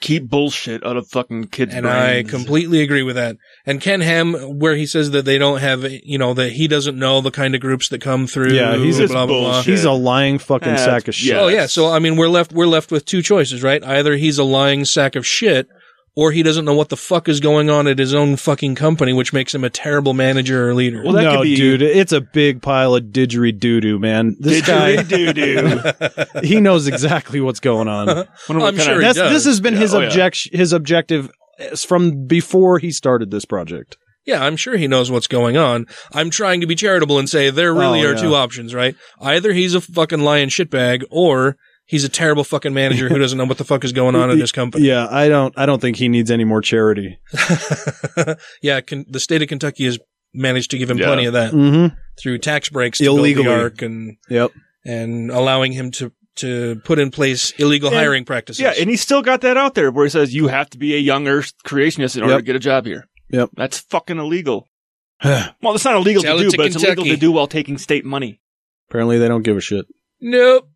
Keep 0.00 0.28
bullshit 0.28 0.84
out 0.84 0.96
of 0.96 1.06
fucking 1.08 1.48
kids' 1.48 1.74
And 1.74 1.86
I 1.88 2.22
completely 2.22 2.82
agree 2.82 3.02
with 3.02 3.16
that. 3.16 3.36
And 3.66 3.80
Ken 3.80 4.00
Ham, 4.00 4.34
where 4.58 4.74
he 4.76 4.86
says 4.86 5.10
that 5.12 5.24
they 5.24 5.38
don't 5.38 5.60
have, 5.60 5.84
you 6.04 6.18
know, 6.18 6.34
that 6.34 6.52
he 6.52 6.68
doesn't 6.68 6.98
know 6.98 7.20
the 7.20 7.30
kind 7.30 7.54
of 7.54 7.60
groups 7.60 7.88
that 7.90 8.00
come 8.00 8.26
through. 8.26 8.52
Yeah, 8.52 8.76
he's 8.76 8.96
blah, 8.98 9.04
a- 9.04 9.08
blah, 9.08 9.26
blah, 9.26 9.40
blah. 9.40 9.62
He's 9.62 9.84
a 9.84 9.92
lying 9.92 10.38
fucking 10.38 10.68
Yeah, 10.68 10.76
sack 10.76 11.08
of 11.08 11.14
shit. 11.14 11.34
yeah. 11.34 11.40
Oh 11.40 11.48
yeah, 11.48 11.66
so 11.66 11.90
I 11.92 11.98
mean, 11.98 12.16
we're 12.16 12.28
left 12.28 12.52
we're 12.52 12.66
left 12.66 12.90
with 12.90 13.04
two 13.04 13.22
choices, 13.22 13.62
right? 13.62 13.82
Either 13.84 14.16
he's 14.16 14.38
a 14.38 14.44
lying 14.44 14.84
sack 14.84 15.16
of 15.16 15.26
shit, 15.26 15.68
or 16.14 16.30
he 16.32 16.42
doesn't 16.42 16.64
know 16.64 16.74
what 16.74 16.88
the 16.90 16.96
fuck 16.96 17.28
is 17.28 17.40
going 17.40 17.70
on 17.70 17.86
at 17.86 17.98
his 17.98 18.12
own 18.14 18.36
fucking 18.36 18.74
company, 18.74 19.12
which 19.12 19.32
makes 19.32 19.54
him 19.54 19.64
a 19.64 19.70
terrible 19.70 20.12
manager 20.12 20.68
or 20.68 20.74
leader. 20.74 21.02
Well, 21.02 21.14
that 21.14 21.22
no, 21.22 21.36
could 21.38 21.42
be- 21.44 21.56
dude, 21.56 21.80
it's 21.82 22.12
a 22.12 22.20
big 22.20 22.60
pile 22.62 22.94
of 22.94 23.04
didgeridoo, 23.04 23.98
man. 23.98 24.36
This 24.38 24.62
Didgeridoo-doo. 24.62 26.40
he 26.46 26.60
knows 26.60 26.86
exactly 26.86 27.40
what's 27.40 27.60
going 27.60 27.88
on. 27.88 28.06
What 28.06 28.62
I'm 28.62 28.76
sure 28.78 28.94
of- 29.00 29.06
he 29.06 29.12
does. 29.12 29.32
this 29.32 29.44
has 29.46 29.60
been 29.60 29.74
Yeah, 29.74 29.80
his 29.80 29.94
oh, 29.94 30.00
yeah. 30.00 30.30
his 30.52 30.72
objective 30.72 31.30
eh, 31.58 31.74
from 31.76 32.26
before 32.26 32.78
he 32.78 32.90
started 32.90 33.30
this 33.30 33.44
project. 33.44 33.96
yeah, 34.26 34.44
I'm 34.44 34.56
sure 34.56 34.76
he 34.76 34.86
knows 34.88 35.10
what's 35.10 35.26
going 35.28 35.56
on. 35.56 35.86
I'm 36.12 36.30
trying 36.30 36.60
to 36.60 36.66
be 36.66 36.74
charitable 36.74 37.18
and 37.18 37.28
say 37.28 37.50
there 37.50 37.74
really 37.74 38.04
Oh, 38.04 38.10
are 38.10 38.14
yeah. 38.14 38.20
two 38.20 38.34
options, 38.34 38.74
right? 38.74 38.94
Either 39.20 39.52
he's 39.52 39.74
a 39.74 39.80
fucking 39.80 40.20
lying 40.20 40.48
shitbag, 40.48 41.02
or 41.10 41.56
he's 41.86 42.04
a 42.04 42.08
terrible 42.08 42.44
fucking 42.44 42.72
manager 42.74 43.08
who 43.08 43.18
doesn't 43.18 43.36
know 43.38 43.44
what 43.44 43.58
the 43.58 43.64
fuck 43.64 43.84
is 43.84 43.92
going 43.92 44.14
on 44.14 44.30
in 44.30 44.38
his 44.38 44.52
company. 44.52 44.86
Yeah, 44.86 45.06
I 45.10 45.28
don't, 45.28 45.52
I 45.58 45.66
don't 45.66 45.80
think 45.80 45.96
he 45.96 46.08
needs 46.08 46.30
any 46.30 46.44
more 46.44 46.60
charity. 46.62 47.18
yeah, 48.62 48.80
can, 48.80 49.04
the 49.08 49.20
state 49.20 49.42
of 49.42 49.48
Kentucky 49.48 49.84
has 49.84 49.98
managed 50.34 50.70
to 50.70 50.78
give 50.78 50.90
him 50.90 50.98
Yeah. 50.98 51.06
plenty 51.06 51.24
of 51.26 51.32
that 51.34 51.52
Mm-hmm. 51.52 51.94
through 52.20 52.38
tax 52.38 52.68
breaks 52.68 52.98
to 52.98 53.04
Illegally. 53.06 53.44
build 53.44 53.82
and 53.82 54.16
Yep. 54.30 54.52
and 54.84 55.30
allowing 55.30 55.72
him 55.72 55.90
to 55.92 56.12
to 56.36 56.80
put 56.84 56.98
in 56.98 57.10
place 57.10 57.50
illegal 57.58 57.88
And- 57.90 57.96
hiring 57.98 58.24
practices. 58.24 58.58
Yeah, 58.60 58.72
and 58.80 58.88
he 58.88 58.96
still 58.96 59.20
got 59.20 59.42
that 59.42 59.58
out 59.58 59.74
there 59.74 59.90
where 59.90 60.06
he 60.06 60.10
says 60.10 60.34
you 60.34 60.48
have 60.48 60.70
to 60.70 60.78
be 60.78 60.94
a 60.94 60.98
young 60.98 61.28
Earth 61.28 61.52
creationist 61.66 62.16
in 62.16 62.22
order 62.22 62.34
Yep. 62.36 62.38
to 62.40 62.44
get 62.46 62.56
a 62.56 62.60
job 62.60 62.86
here. 62.86 63.06
Yep. 63.30 63.50
That's 63.54 63.78
fucking 63.80 64.18
illegal. 64.18 64.66
well, 65.24 65.74
it's 65.74 65.84
not 65.84 65.96
illegal 65.96 66.22
Tell 66.22 66.38
to 66.38 66.42
it 66.42 66.46
do, 66.46 66.50
to 66.52 66.56
but 66.56 66.66
it's 66.66 66.76
illegal 66.82 67.04
to 67.04 67.16
do 67.18 67.30
while 67.32 67.46
taking 67.46 67.76
state 67.76 68.06
money. 68.06 68.40
Apparently 68.88 69.18
they 69.18 69.28
don't 69.28 69.42
give 69.42 69.58
a 69.58 69.60
shit. 69.60 69.84
Nope. 70.22 70.68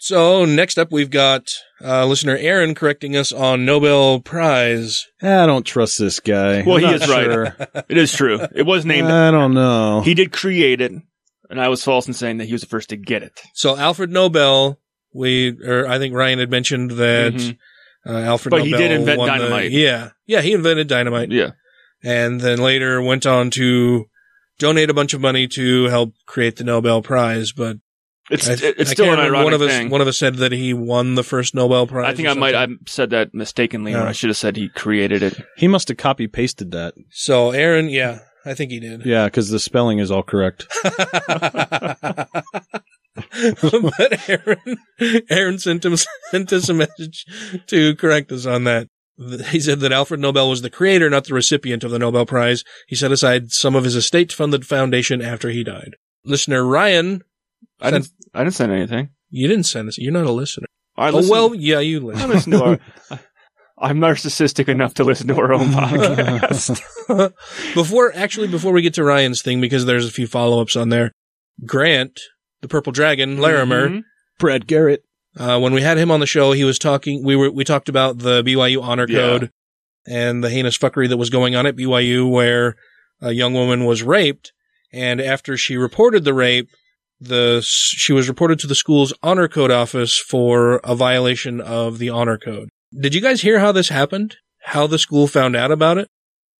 So 0.00 0.44
next 0.44 0.78
up, 0.78 0.92
we've 0.92 1.10
got 1.10 1.48
uh, 1.84 2.06
listener 2.06 2.36
Aaron 2.36 2.74
correcting 2.74 3.16
us 3.16 3.32
on 3.32 3.64
Nobel 3.64 4.20
Prize. 4.20 5.06
I 5.20 5.44
don't 5.46 5.64
trust 5.64 5.98
this 5.98 6.20
guy. 6.20 6.62
Well, 6.62 6.76
I'm 6.76 6.80
he 6.82 6.86
not 6.86 6.94
is 7.02 7.08
right. 7.08 7.24
sure. 7.24 7.56
It 7.88 7.98
is 7.98 8.12
true. 8.12 8.40
It 8.54 8.62
was 8.64 8.86
named. 8.86 9.08
I 9.08 9.30
don't 9.32 9.54
know. 9.54 10.00
he 10.02 10.14
did 10.14 10.30
create 10.32 10.80
it, 10.80 10.92
and 11.50 11.60
I 11.60 11.68
was 11.68 11.82
false 11.82 12.06
in 12.06 12.14
saying 12.14 12.38
that 12.38 12.44
he 12.46 12.52
was 12.52 12.60
the 12.62 12.68
first 12.68 12.90
to 12.90 12.96
get 12.96 13.22
it. 13.24 13.40
So 13.54 13.76
Alfred 13.76 14.10
Nobel, 14.10 14.78
we 15.12 15.58
or 15.66 15.86
I 15.88 15.98
think 15.98 16.14
Ryan 16.14 16.38
had 16.38 16.50
mentioned 16.50 16.92
that 16.92 17.32
Mhm. 17.34 17.58
uh, 18.06 18.12
Alfred 18.18 18.52
Nobel. 18.52 18.60
But 18.62 18.66
he 18.66 18.70
Nobel 18.72 18.88
did 18.88 19.00
invent 19.00 19.18
won 19.18 19.26
the- 19.28 19.34
dynamite. 19.38 19.70
yeah, 19.72 20.10
yeah, 20.26 20.42
he 20.42 20.52
invented 20.52 20.86
dynamite, 20.86 21.32
Yeah. 21.32 21.50
and 22.04 22.40
then 22.40 22.58
later 22.58 23.02
went 23.02 23.26
on 23.26 23.50
to 23.50 24.06
donate 24.60 24.90
a 24.90 24.94
bunch 24.94 25.12
of 25.12 25.20
money 25.20 25.48
to 25.48 25.84
help 25.86 26.12
create 26.26 26.54
the 26.56 26.64
Nobel 26.64 27.02
Prize. 27.02 27.50
But 27.52 27.78
It's 28.30 28.48
I, 28.48 28.52
it's 28.52 28.90
I 28.90 28.92
still 28.92 29.06
an 29.06 29.12
remember, 29.12 29.36
ironic 29.36 29.44
one 29.44 29.54
of 29.54 29.62
us 29.62 29.70
thing. 29.70 29.90
one 29.90 30.00
of 30.00 30.08
us 30.08 30.18
said 30.18 30.36
that 30.36 30.52
he 30.52 30.74
won 30.74 31.14
the 31.14 31.22
first 31.22 31.54
Nobel 31.54 31.86
Prize. 31.86 32.12
I 32.12 32.14
think 32.14 32.28
I 32.28 32.34
might 32.34 32.54
I 32.54 32.66
said 32.86 33.10
that 33.10 33.32
mistakenly, 33.32 33.94
or 33.94 34.02
I 34.02 34.12
should 34.12 34.28
have 34.28 34.36
said 34.36 34.56
he 34.56 34.68
created 34.68 35.22
it. 35.22 35.40
He 35.56 35.68
must 35.68 35.88
have 35.88 35.96
copy 35.96 36.26
pasted 36.26 36.70
that. 36.72 36.94
So 37.10 37.52
Aaron, 37.52 37.88
yeah, 37.88 38.20
I 38.44 38.54
think 38.54 38.70
he 38.70 38.80
did. 38.80 39.06
Yeah, 39.06 39.26
because 39.26 39.48
the 39.48 39.58
spelling 39.58 39.98
is 39.98 40.10
all 40.10 40.22
correct. 40.22 40.66
but 40.82 42.28
Aaron, 44.28 44.76
Aaron 45.30 45.58
sent 45.58 45.84
him 45.84 45.96
sent 46.30 46.52
us 46.52 46.68
a 46.68 46.74
message 46.74 47.24
to 47.66 47.94
correct 47.96 48.32
us 48.32 48.46
on 48.46 48.64
that. 48.64 48.88
He 49.50 49.58
said 49.58 49.80
that 49.80 49.90
Alfred 49.90 50.20
Nobel 50.20 50.48
was 50.48 50.62
the 50.62 50.70
creator, 50.70 51.10
not 51.10 51.24
the 51.24 51.34
recipient 51.34 51.82
of 51.82 51.90
the 51.90 51.98
Nobel 51.98 52.24
Prize. 52.24 52.62
He 52.86 52.94
set 52.94 53.10
aside 53.10 53.50
some 53.50 53.74
of 53.74 53.82
his 53.82 53.96
estate 53.96 54.30
to 54.30 54.36
fund 54.36 54.52
the 54.52 54.60
foundation 54.60 55.20
after 55.20 55.50
he 55.50 55.64
died. 55.64 55.96
Listener 56.24 56.64
Ryan, 56.64 57.22
I 57.80 57.90
didn't. 57.90 58.10
I 58.34 58.44
didn't 58.44 58.54
send 58.54 58.72
anything. 58.72 59.10
you 59.30 59.48
didn't 59.48 59.64
send 59.66 59.88
this. 59.88 59.98
You're 59.98 60.12
not 60.12 60.26
a 60.26 60.32
listener. 60.32 60.66
I 60.96 61.08
Oh 61.08 61.16
listen- 61.16 61.30
well, 61.30 61.54
yeah, 61.54 61.78
you 61.80 62.00
listen. 62.00 62.22
I 62.30 62.34
listen. 62.34 62.52
listen 62.52 62.78
to 63.08 63.10
our. 63.10 63.20
I'm 63.80 63.98
narcissistic 63.98 64.66
enough 64.68 64.94
to 64.94 65.04
listen 65.04 65.28
to 65.28 65.36
our 65.36 65.52
own 65.52 65.68
podcast. 65.68 66.80
before 67.74 68.12
actually 68.14 68.48
before 68.48 68.72
we 68.72 68.82
get 68.82 68.94
to 68.94 69.04
Ryan's 69.04 69.42
thing, 69.42 69.60
because 69.60 69.86
there's 69.86 70.06
a 70.06 70.10
few 70.10 70.26
follow 70.26 70.60
ups 70.60 70.74
on 70.76 70.88
there. 70.88 71.12
Grant, 71.64 72.18
the 72.60 72.68
Purple 72.68 72.92
Dragon, 72.92 73.38
Larimer, 73.38 73.88
Mhm. 73.88 74.02
Brad 74.38 74.66
Garrett. 74.66 75.04
Uh, 75.36 75.60
when 75.60 75.72
we 75.72 75.82
had 75.82 75.98
him 75.98 76.10
on 76.10 76.18
the 76.20 76.26
show, 76.26 76.52
he 76.52 76.64
was 76.64 76.78
talking. 76.78 77.24
We 77.24 77.36
were 77.36 77.50
we 77.50 77.62
talked 77.64 77.88
about 77.88 78.18
the 78.18 78.42
BYU 78.42 78.82
honor 78.82 79.06
Yeah. 79.08 79.18
code 79.20 79.50
and 80.06 80.42
the 80.42 80.50
heinous 80.50 80.76
fuckery 80.76 81.08
that 81.08 81.16
was 81.16 81.30
going 81.30 81.54
on 81.54 81.66
at 81.66 81.76
BYU, 81.76 82.28
where 82.28 82.74
a 83.20 83.32
young 83.32 83.52
woman 83.54 83.84
was 83.84 84.02
raped, 84.02 84.52
and 84.92 85.20
after 85.20 85.56
she 85.56 85.76
reported 85.76 86.24
the 86.24 86.34
rape, 86.34 86.68
the 87.20 87.60
she 87.64 88.12
was 88.12 88.28
reported 88.28 88.58
to 88.60 88.66
the 88.66 88.74
school's 88.74 89.12
honor 89.22 89.48
code 89.48 89.70
office 89.70 90.16
for 90.18 90.76
a 90.84 90.94
violation 90.94 91.60
of 91.60 91.98
the 91.98 92.10
honor 92.10 92.38
code. 92.38 92.68
Did 92.98 93.14
you 93.14 93.20
guys 93.20 93.42
hear 93.42 93.58
how 93.58 93.72
this 93.72 93.88
happened? 93.88 94.36
How 94.62 94.86
the 94.86 94.98
school 94.98 95.26
found 95.26 95.56
out 95.56 95.70
about 95.70 95.98
it? 95.98 96.08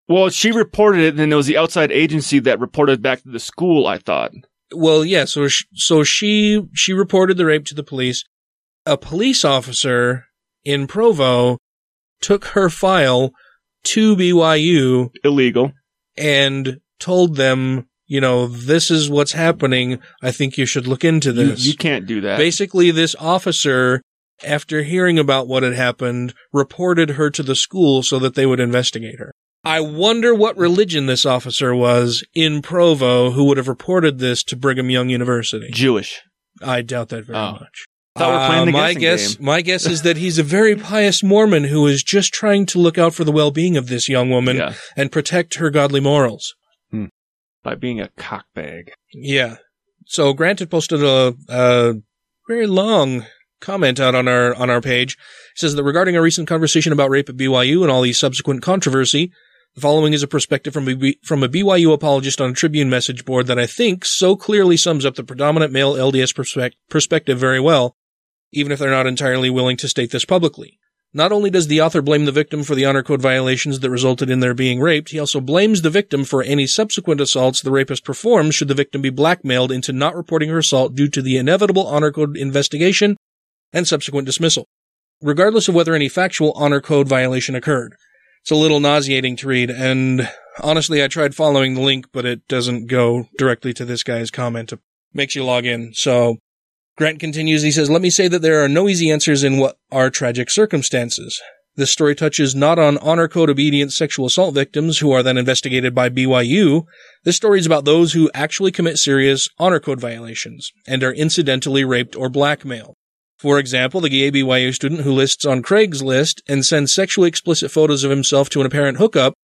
Well, 0.09 0.31
she 0.31 0.51
reported 0.53 1.03
it, 1.03 1.09
and 1.11 1.19
then 1.19 1.33
it 1.33 1.37
was 1.37 1.47
the 1.47 1.59
outside 1.59 1.93
agency 1.93 2.39
that 2.41 2.61
reported 2.61 3.03
back 3.03 3.23
to 3.23 3.31
the 3.31 3.41
school. 3.41 3.87
I 3.87 3.99
thought. 3.99 4.33
Well, 4.75 5.05
yeah. 5.05 5.25
So, 5.25 5.49
sh- 5.49 5.65
so 5.75 6.03
she 6.03 6.63
she 6.75 6.93
reported 6.93 7.37
the 7.37 7.47
rape 7.47 7.65
to 7.67 7.75
the 7.75 7.83
police. 7.83 8.25
A 8.87 8.97
police 8.97 9.45
officer 9.45 10.27
in 10.65 10.87
Provo 10.87 11.59
took 12.21 12.47
her 12.47 12.69
file 12.69 13.33
to 13.85 14.17
BYU 14.17 15.11
Illegal. 15.25 15.73
and 16.17 16.81
told 16.99 17.37
them, 17.37 17.88
you 18.09 18.21
know, 18.21 18.47
this 18.49 18.91
is 18.91 19.09
what's 19.09 19.33
happening. 19.33 20.01
I 20.23 20.33
think 20.33 20.59
you 20.59 20.67
should 20.67 20.87
look 20.89 21.05
into 21.05 21.33
this. 21.33 21.65
you 21.67 21.77
can't 21.77 22.07
do 22.07 22.21
that. 22.23 22.39
Basically, 22.39 22.91
this 22.91 23.15
officer, 23.21 24.03
after 24.45 24.83
hearing 24.83 25.19
about 25.19 25.47
what 25.47 25.63
had 25.63 25.75
happened, 25.75 26.35
reported 26.53 27.11
her 27.11 27.31
to 27.31 27.43
the 27.43 27.55
school 27.55 28.03
so 28.03 28.19
that 28.19 28.35
they 28.35 28.47
would 28.47 28.61
investigate 28.61 29.19
her. 29.19 29.33
I 29.65 29.81
wonder 29.81 30.35
what 30.35 30.57
religion 30.57 31.07
this 31.07 31.27
officer 31.27 31.75
was 31.75 32.25
in 32.35 32.63
Provo 32.63 33.33
who 33.33 33.45
would 33.45 33.57
have 33.57 33.69
reported 33.69 34.19
this 34.19 34.43
to 34.45 34.57
Brigham 34.57 34.89
Young 34.91 35.09
University. 35.11 35.69
Jewish. 35.73 36.21
I 36.63 36.83
doubt 36.83 37.09
that 37.11 37.27
very 37.27 37.39
Oh. 37.39 37.53
much. 37.53 37.85
Thought 38.17 38.31
we're 38.33 38.47
playing 38.49 38.69
Uh, 38.69 38.73
my 38.73 38.95
guess, 38.95 39.35
game. 39.37 39.45
my 39.47 39.61
guess 39.61 39.87
is 39.87 40.03
that 40.03 40.17
he's 40.17 40.39
a 40.39 40.43
very 40.43 40.75
pious 40.75 41.23
Mormon 41.23 41.65
who 41.65 41.87
is 41.87 42.03
just 42.03 42.33
trying 42.33 42.67
to 42.67 42.79
look 42.81 42.99
out 42.99 43.15
for 43.15 43.23
the 43.25 43.31
well-being 43.31 43.77
of 43.77 43.87
this 43.89 44.09
young 44.09 44.29
woman 44.31 44.57
Yeah. 44.57 44.75
and 44.97 45.13
protect 45.13 45.55
her 45.57 45.71
godly 45.71 46.01
morals. 46.01 46.55
By 47.63 47.75
being 47.75 48.01
a 48.01 48.11
cockbag. 48.19 48.91
Yeah. 49.13 49.57
So 50.07 50.33
Grant 50.33 50.61
had 50.61 50.71
posted 50.71 51.03
a, 51.03 51.35
a 51.49 51.95
very 52.47 52.67
long 52.67 53.27
comment 53.61 54.01
out 54.01 54.15
on 54.15 54.29
our 54.29 54.55
on 54.55 54.71
our 54.71 54.81
page. 54.81 55.15
It 55.15 55.59
says 55.59 55.75
that 55.75 55.85
regarding 55.85 56.17
a 56.17 56.23
recent 56.23 56.49
conversation 56.49 56.93
about 56.93 57.11
rape 57.11 57.29
at 57.29 57.37
BYU 57.37 57.83
and 57.83 57.91
all 57.91 58.03
the 58.03 58.13
subsequent 58.13 58.63
controversy, 58.63 59.33
the 59.75 59.81
following 59.81 60.13
is 60.13 60.23
a 60.23 60.29
perspective 60.29 60.73
from 60.73 60.87
from 61.23 61.43
a 61.43 61.49
BYU 61.49 61.93
apologist 61.93 62.41
on 62.41 62.51
a 62.51 62.55
Tribune 62.55 62.91
message 62.91 63.25
board 63.25 63.47
that 63.47 63.59
I 63.59 63.67
think 63.67 64.05
so 64.05 64.37
clearly 64.37 64.77
sums 64.77 65.05
up 65.05 65.17
the 65.17 65.25
predominant 65.25 65.73
male 65.73 65.95
LDS 65.95 66.35
perspec- 66.35 66.73
perspective 66.89 67.39
very 67.39 67.61
well, 67.61 67.97
even 68.53 68.73
if 68.73 68.79
they're 68.79 68.91
not 68.91 69.07
entirely 69.07 69.51
willing 69.51 69.77
to 69.79 69.89
state 69.89 70.11
this 70.11 70.25
publicly. 70.25 70.78
Not 71.15 71.33
only 71.33 71.49
does 71.49 71.69
the 71.69 71.81
author 71.81 72.03
blame 72.03 72.27
the 72.27 72.33
victim 72.33 72.63
for 72.63 72.75
the 72.75 72.85
honor 72.85 73.03
code 73.03 73.23
violations 73.23 73.81
that 73.81 73.91
resulted 73.91 74.29
in 74.29 74.41
their 74.41 74.53
being 74.53 74.79
raped, 74.79 75.11
he 75.11 75.19
also 75.19 75.41
blames 75.41 75.81
the 75.81 75.91
victim 75.91 76.25
for 76.25 76.43
any 76.43 76.67
subsequent 76.67 77.21
assaults 77.21 77.63
the 77.63 77.71
rapist 77.71 78.05
performs 78.05 78.55
should 78.55 78.69
the 78.69 78.75
victim 78.75 79.01
be 79.01 79.09
blackmailed 79.09 79.73
into 79.73 79.93
not 79.93 80.15
reporting 80.15 80.51
her 80.51 80.59
assault 80.59 80.95
due 80.95 81.09
to 81.09 81.23
the 81.23 81.39
inevitable 81.39 81.87
honor 81.87 82.13
code 82.13 82.37
investigation 82.37 83.17
and 83.73 83.89
subsequent 83.89 84.27
dismissal, 84.27 84.67
regardless 85.23 85.67
of 85.67 85.75
whether 85.75 85.95
any 85.95 86.11
factual 86.11 86.53
honor 86.53 86.81
code 86.81 87.09
violation 87.09 87.55
occurred. 87.55 87.95
It's 88.43 88.51
a 88.51 88.57
little 88.57 88.81
nauseating 88.81 89.37
to 89.37 89.49
read, 89.49 89.71
and 89.71 90.31
honestly, 90.63 91.03
I 91.03 91.09
tried 91.09 91.35
following 91.35 91.75
the 91.75 91.81
link, 91.81 92.07
but 92.13 92.27
it 92.27 92.47
doesn't 92.49 92.87
go 92.87 93.29
directly 93.39 93.73
to 93.75 93.85
this 93.85 94.03
guy's 94.03 94.31
comment. 94.31 94.73
It 94.73 94.81
makes 95.13 95.35
you 95.35 95.45
log 95.45 95.65
in. 95.65 95.93
So, 95.95 96.37
Grant 96.99 97.21
continues, 97.21 97.63
he 97.63 97.71
says, 97.71 97.89
Let 97.89 98.03
me 98.03 98.11
say 98.11 98.27
that 98.27 98.43
there 98.43 98.61
are 98.61 98.69
no 98.69 98.89
easy 98.89 99.09
answers 99.09 99.45
in 99.45 99.57
what 99.57 99.79
are 99.93 100.11
tragic 100.11 100.51
circumstances. 100.51 101.41
This 101.77 101.93
story 101.93 102.17
touches 102.17 102.57
not 102.57 102.77
on 102.77 102.99
honor 102.99 103.29
code 103.29 103.49
obedient 103.49 103.93
sexual 103.93 104.27
assault 104.27 104.53
victims 104.53 104.99
who 104.99 105.13
are 105.13 105.23
then 105.23 105.39
investigated 105.39 105.95
by 105.95 106.09
BYU. 106.09 106.87
This 107.23 107.37
story 107.37 107.61
is 107.61 107.67
about 107.67 107.85
those 107.85 108.15
who 108.15 108.33
actually 108.35 108.73
commit 108.73 108.99
serious 108.99 109.49
honor 109.61 109.79
code 109.79 110.01
violations 110.01 110.73
and 110.89 111.05
are 111.05 111.13
incidentally 111.13 111.85
raped 111.85 112.17
or 112.17 112.29
blackmailed. 112.29 112.95
For 113.39 113.61
example, 113.61 114.01
the 114.01 114.09
gay 114.09 114.33
BYU 114.33 114.75
student 114.75 115.03
who 115.03 115.13
lists 115.13 115.45
on 115.45 115.63
Craigslist 115.63 116.41
and 116.49 116.67
sends 116.67 116.93
sexually 116.93 117.29
explicit 117.29 117.71
photos 117.71 118.03
of 118.03 118.11
himself 118.11 118.51
to 118.51 118.61
an 118.61 118.67
apparent 118.67 118.99
hookup. 118.99 119.35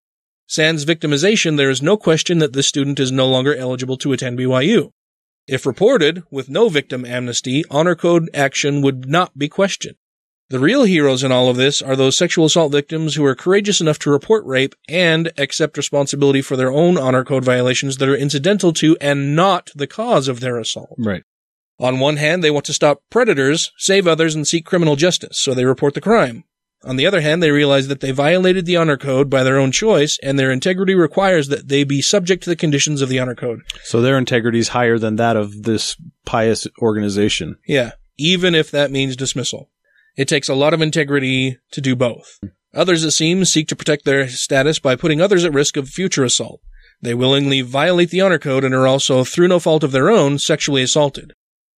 Sans 0.49 0.85
victimization, 0.85 1.57
there 1.57 1.71
is 1.71 1.81
no 1.81 1.97
question 1.97 2.39
that 2.39 2.53
this 2.53 2.67
student 2.67 2.99
is 2.99 3.13
no 3.13 3.29
longer 3.29 3.55
eligible 3.55 3.97
to 3.99 4.13
attend 4.13 4.41
BYU. 4.41 4.91
If 5.47 5.67
reported, 5.67 6.23
with 6.31 6.49
no 6.49 6.69
victim 6.69 7.05
amnesty, 7.05 7.65
honor 7.71 7.95
code 7.95 8.31
action 8.33 8.81
would 8.81 9.09
not 9.09 9.37
be 9.37 9.49
questioned. 9.49 9.97
The 10.51 10.59
real 10.59 10.85
heroes 10.85 11.23
in 11.23 11.33
all 11.33 11.49
of 11.49 11.57
this 11.57 11.83
are 11.83 11.97
those 11.97 12.17
sexual 12.17 12.47
assault 12.47 12.73
victims 12.73 13.15
who 13.15 13.25
are 13.25 13.35
courageous 13.35 13.81
enough 13.81 13.99
to 14.01 14.11
report 14.11 14.45
rape 14.47 14.75
and 14.89 15.33
accept 15.37 15.77
responsibility 15.77 16.43
for 16.43 16.57
their 16.57 16.71
own 16.71 16.97
honor 16.97 17.25
code 17.25 17.45
violations 17.45 17.97
that 17.97 18.09
are 18.09 18.17
incidental 18.17 18.73
to 18.75 18.97
and 19.01 19.35
not 19.35 19.71
the 19.75 19.87
cause 19.87 20.29
of 20.29 20.41
their 20.41 20.59
assault. 20.59 20.95
Right. 20.99 21.25
On 21.79 21.99
one 21.99 22.19
hand, 22.19 22.45
they 22.45 22.51
want 22.51 22.67
to 22.67 22.73
stop 22.73 23.03
predators, 23.11 23.73
save 23.77 24.07
others, 24.07 24.35
and 24.35 24.47
seek 24.47 24.65
criminal 24.65 24.97
justice, 24.97 25.39
so 25.39 25.55
they 25.55 25.65
report 25.65 25.95
the 25.95 26.01
crime. 26.01 26.45
On 26.85 26.97
the 26.97 27.07
other 27.07 27.21
hand, 27.21 27.43
they 27.43 27.51
realize 27.51 27.89
that 27.89 28.01
they 28.01 28.11
violated 28.11 28.67
the 28.67 28.77
honor 28.77 28.97
code 28.97 29.31
by 29.31 29.43
their 29.43 29.59
own 29.59 29.73
choice, 29.73 30.19
and 30.23 30.39
their 30.39 30.51
integrity 30.51 30.95
requires 30.95 31.49
that 31.49 31.69
they 31.69 31.83
be 31.85 32.03
subject 32.03 32.43
to 32.45 32.51
the 32.51 32.57
conditions 32.57 33.01
of 33.01 33.09
the 33.09 33.19
honor 33.19 33.35
code. 33.35 33.61
So 33.85 34.01
their 34.01 34.19
integrity 34.19 34.59
is 34.59 34.69
higher 34.69 34.99
than 34.99 35.17
that 35.17 35.37
of 35.37 35.63
this 35.63 35.97
pious 36.27 36.67
organization. 36.81 37.57
Yeah, 37.67 37.93
even 38.19 38.55
if 38.55 38.71
that 38.71 38.91
means 38.91 39.17
dismissal. 39.17 39.71
It 40.17 40.29
takes 40.29 40.49
a 40.49 40.55
lot 40.55 40.75
of 40.75 40.83
integrity 40.83 41.59
to 41.73 41.81
do 41.81 41.97
both. 41.97 42.39
Others, 42.75 43.05
it 43.05 43.13
seems, 43.13 43.53
seek 43.53 43.69
to 43.69 43.77
protect 43.77 44.05
their 44.05 44.29
status 44.29 44.79
by 44.79 44.97
putting 44.97 45.21
others 45.21 45.45
at 45.45 45.53
risk 45.53 45.77
of 45.77 45.89
future 45.89 46.25
assault. 46.25 46.61
They 47.01 47.15
willingly 47.15 47.61
violate 47.61 48.11
the 48.11 48.21
honor 48.21 48.39
code 48.39 48.65
and 48.65 48.75
are 48.75 48.87
also, 48.87 49.25
through 49.25 49.49
no 49.49 49.59
fault 49.59 49.85
of 49.85 49.93
their 49.93 50.11
own, 50.11 50.39
sexually 50.39 50.83
assaulted. 50.83 51.33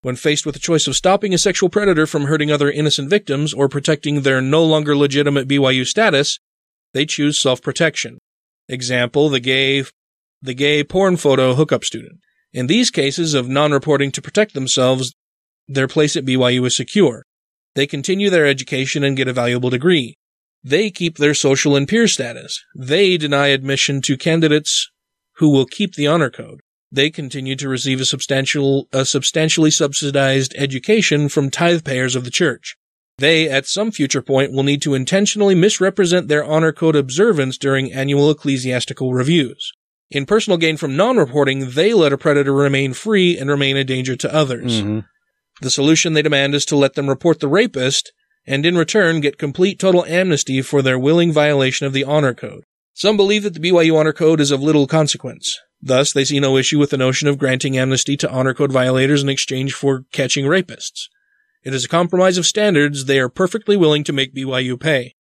When 0.06 0.16
faced 0.16 0.46
with 0.46 0.54
the 0.54 0.60
choice 0.60 0.86
of 0.86 0.96
stopping 0.96 1.34
a 1.34 1.40
sexual 1.40 1.68
predator 1.68 2.06
from 2.06 2.26
hurting 2.26 2.52
other 2.52 2.70
innocent 2.70 3.10
victims 3.10 3.56
or 3.56 3.68
protecting 3.68 4.22
their 4.22 4.40
no 4.40 4.64
longer 4.64 4.96
legitimate 4.96 5.48
BYU 5.48 5.84
status, 5.84 6.38
they 6.94 7.08
choose 7.08 7.42
self-protection. 7.42 8.20
Example, 8.70 9.30
the 9.30 9.40
gay, 9.40 9.84
the 10.44 10.54
gay 10.54 10.84
porn 10.84 11.18
photo 11.18 11.56
hookup 11.56 11.84
student. 11.84 12.20
In 12.54 12.68
these 12.68 12.92
cases 12.92 13.34
of 13.34 13.50
non-reporting 13.50 14.12
to 14.12 14.22
protect 14.22 14.54
themselves, 14.54 15.12
their 15.68 15.88
place 15.88 16.16
at 16.16 16.24
BYU 16.24 16.68
is 16.68 16.78
secure. 16.78 17.24
They 17.74 17.88
continue 17.88 18.30
their 18.30 18.46
education 18.46 19.04
and 19.04 19.18
get 19.18 19.28
a 19.28 19.34
valuable 19.34 19.72
degree. 19.72 20.18
They 20.64 20.92
keep 20.92 21.18
their 21.18 21.34
social 21.34 21.76
and 21.76 21.88
peer 21.88 22.08
status. 22.08 22.64
They 22.78 23.18
deny 23.18 23.48
admission 23.48 24.04
to 24.04 24.18
candidates 24.18 24.88
who 25.38 25.50
will 25.50 25.66
keep 25.66 25.96
the 25.96 26.06
honor 26.06 26.30
code. 26.30 26.62
They 26.92 27.10
continue 27.10 27.56
to 27.58 27.70
receive 27.70 28.00
a 28.00 28.06
substantial, 28.06 28.88
a 28.94 29.06
substantially 29.06 29.72
subsidized 29.72 30.54
education 30.58 31.30
from 31.30 31.50
tithe 31.50 31.84
payers 31.84 32.16
of 32.16 32.24
the 32.24 32.32
church. 32.32 32.78
They, 33.18 33.50
at 33.50 33.66
some 33.66 33.92
future 33.92 34.22
point, 34.22 34.52
will 34.52 34.64
need 34.64 34.82
to 34.84 34.94
intentionally 34.94 35.56
misrepresent 35.56 36.28
their 36.28 36.44
honor 36.44 36.74
code 36.74 36.96
observance 36.96 37.58
during 37.58 37.94
annual 37.94 38.30
ecclesiastical 38.30 39.14
reviews. 39.14 39.72
In 40.12 40.26
personal 40.26 40.58
gain 40.58 40.78
from 40.78 40.96
non-reporting, 40.96 41.72
they 41.72 41.94
let 41.94 42.14
a 42.14 42.18
predator 42.18 42.54
remain 42.54 42.94
free 42.94 43.38
and 43.38 43.50
remain 43.50 43.78
a 43.78 43.84
danger 43.84 44.16
to 44.18 44.34
others. 44.34 44.82
Mm-hmm. 44.82 45.00
The 45.62 45.70
solution 45.70 46.14
they 46.14 46.22
demand 46.22 46.54
is 46.54 46.66
to 46.66 46.76
let 46.76 46.96
them 46.96 47.08
report 47.08 47.40
the 47.40 47.48
rapist 47.48 48.12
and 48.46 48.66
in 48.66 48.78
return 48.78 49.22
get 49.22 49.38
complete 49.38 49.80
total 49.80 50.06
amnesty 50.06 50.62
for 50.62 50.82
their 50.82 51.00
willing 51.00 51.32
violation 51.32 51.88
of 51.88 51.94
the 51.94 52.04
honor 52.04 52.34
code. 52.34 52.64
Some 52.94 53.18
believe 53.18 53.44
that 53.44 53.54
the 53.54 53.60
BYU 53.60 53.98
honor 53.98 54.14
code 54.14 54.40
is 54.40 54.52
of 54.52 54.62
little 54.62 54.88
consequence. 54.88 55.60
Thus, 55.86 56.12
they 56.12 56.26
see 56.26 56.40
no 56.40 56.58
issue 56.58 56.80
with 56.80 56.90
the 56.90 56.98
notion 56.98 57.28
of 57.28 57.38
granting 57.38 57.78
amnesty 57.78 58.18
to 58.18 58.32
honor 58.32 58.56
code 58.56 58.72
violators 58.72 59.22
in 59.22 59.30
exchange 59.30 59.72
for 59.72 60.06
catching 60.12 60.46
rapists. 60.46 61.10
It 61.64 61.76
is 61.76 61.86
a 61.86 61.90
compromise 61.90 62.40
of 62.40 62.48
standards 62.48 63.06
they 63.06 63.20
are 63.20 63.30
perfectly 63.30 63.78
willing 63.78 64.04
to 64.06 64.14
make 64.14 64.34
BYU 64.34 64.80
pay. 64.80 65.14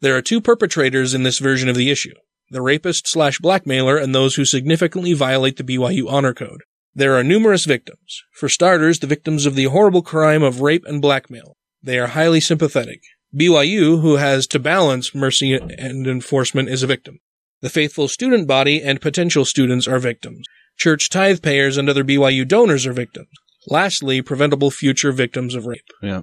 There 0.00 0.16
are 0.16 0.22
two 0.22 0.40
perpetrators 0.40 1.14
in 1.14 1.22
this 1.22 1.38
version 1.38 1.68
of 1.68 1.76
the 1.76 1.88
issue. 1.88 2.14
The 2.50 2.62
rapist 2.62 3.06
slash 3.06 3.38
blackmailer 3.38 3.96
and 3.96 4.12
those 4.12 4.34
who 4.34 4.44
significantly 4.44 5.12
violate 5.12 5.56
the 5.56 5.62
BYU 5.62 6.10
honor 6.10 6.34
code. 6.34 6.62
There 6.96 7.14
are 7.16 7.22
numerous 7.22 7.64
victims. 7.64 8.24
For 8.32 8.48
starters, 8.48 8.98
the 8.98 9.06
victims 9.06 9.46
of 9.46 9.54
the 9.54 9.64
horrible 9.64 10.02
crime 10.02 10.42
of 10.42 10.62
rape 10.62 10.84
and 10.84 11.00
blackmail. 11.00 11.56
They 11.80 11.96
are 12.00 12.08
highly 12.08 12.40
sympathetic. 12.40 13.02
BYU, 13.32 14.00
who 14.00 14.16
has 14.16 14.48
to 14.48 14.58
balance 14.58 15.14
mercy 15.14 15.52
and 15.52 16.08
enforcement, 16.08 16.70
is 16.70 16.82
a 16.82 16.88
victim. 16.88 17.20
The 17.60 17.70
faithful 17.70 18.08
student 18.08 18.46
body 18.46 18.82
and 18.82 19.00
potential 19.00 19.44
students 19.44 19.88
are 19.88 19.98
victims. 19.98 20.46
Church 20.76 21.10
tithe 21.10 21.42
payers 21.42 21.76
and 21.76 21.88
other 21.88 22.04
BYU 22.04 22.46
donors 22.46 22.86
are 22.86 22.92
victims. 22.92 23.28
Lastly, 23.66 24.22
preventable 24.22 24.70
future 24.70 25.12
victims 25.12 25.54
of 25.54 25.66
rape. 25.66 25.84
Yeah. 26.02 26.22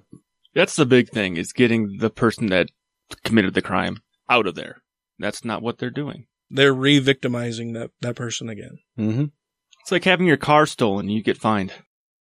That's 0.53 0.75
the 0.77 0.85
big 0.85 1.09
thing 1.09 1.35
is 1.35 1.51
getting 1.51 1.97
the 1.99 2.09
person 2.09 2.47
that 2.47 2.69
committed 3.23 3.53
the 3.53 3.61
crime 3.61 3.97
out 4.29 4.47
of 4.47 4.55
there. 4.55 4.81
That's 5.19 5.43
not 5.43 5.61
what 5.61 5.77
they're 5.77 5.89
doing. 5.89 6.27
They're 6.49 6.73
re-victimizing 6.73 7.73
that, 7.73 7.91
that 8.01 8.15
person 8.15 8.47
again. 8.49 8.79
Mm-hmm. 8.97 9.25
It's 9.81 9.91
like 9.91 10.05
having 10.05 10.27
your 10.27 10.37
car 10.37 10.65
stolen 10.65 11.09
you 11.09 11.21
get 11.21 11.37
fined. 11.37 11.73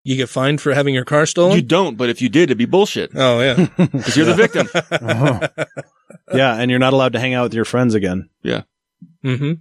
You 0.03 0.15
get 0.17 0.29
fined 0.29 0.61
for 0.61 0.73
having 0.73 0.93
your 0.93 1.05
car 1.05 1.25
stolen? 1.25 1.55
You 1.55 1.63
don't, 1.63 1.97
but 1.97 2.09
if 2.09 2.21
you 2.21 2.29
did, 2.29 2.43
it'd 2.43 2.57
be 2.57 2.65
bullshit. 2.65 3.11
Oh, 3.15 3.39
yeah. 3.39 3.67
Because 3.77 4.15
you're 4.15 4.25
the 4.25 4.33
victim. 5.55 5.65
Yeah, 6.33 6.55
and 6.55 6.69
you're 6.69 6.79
not 6.79 6.93
allowed 6.93 7.13
to 7.13 7.19
hang 7.19 7.33
out 7.33 7.43
with 7.43 7.53
your 7.53 7.65
friends 7.65 7.93
again. 7.93 8.29
Yeah. 8.41 8.63
Mm-hmm. 9.23 9.53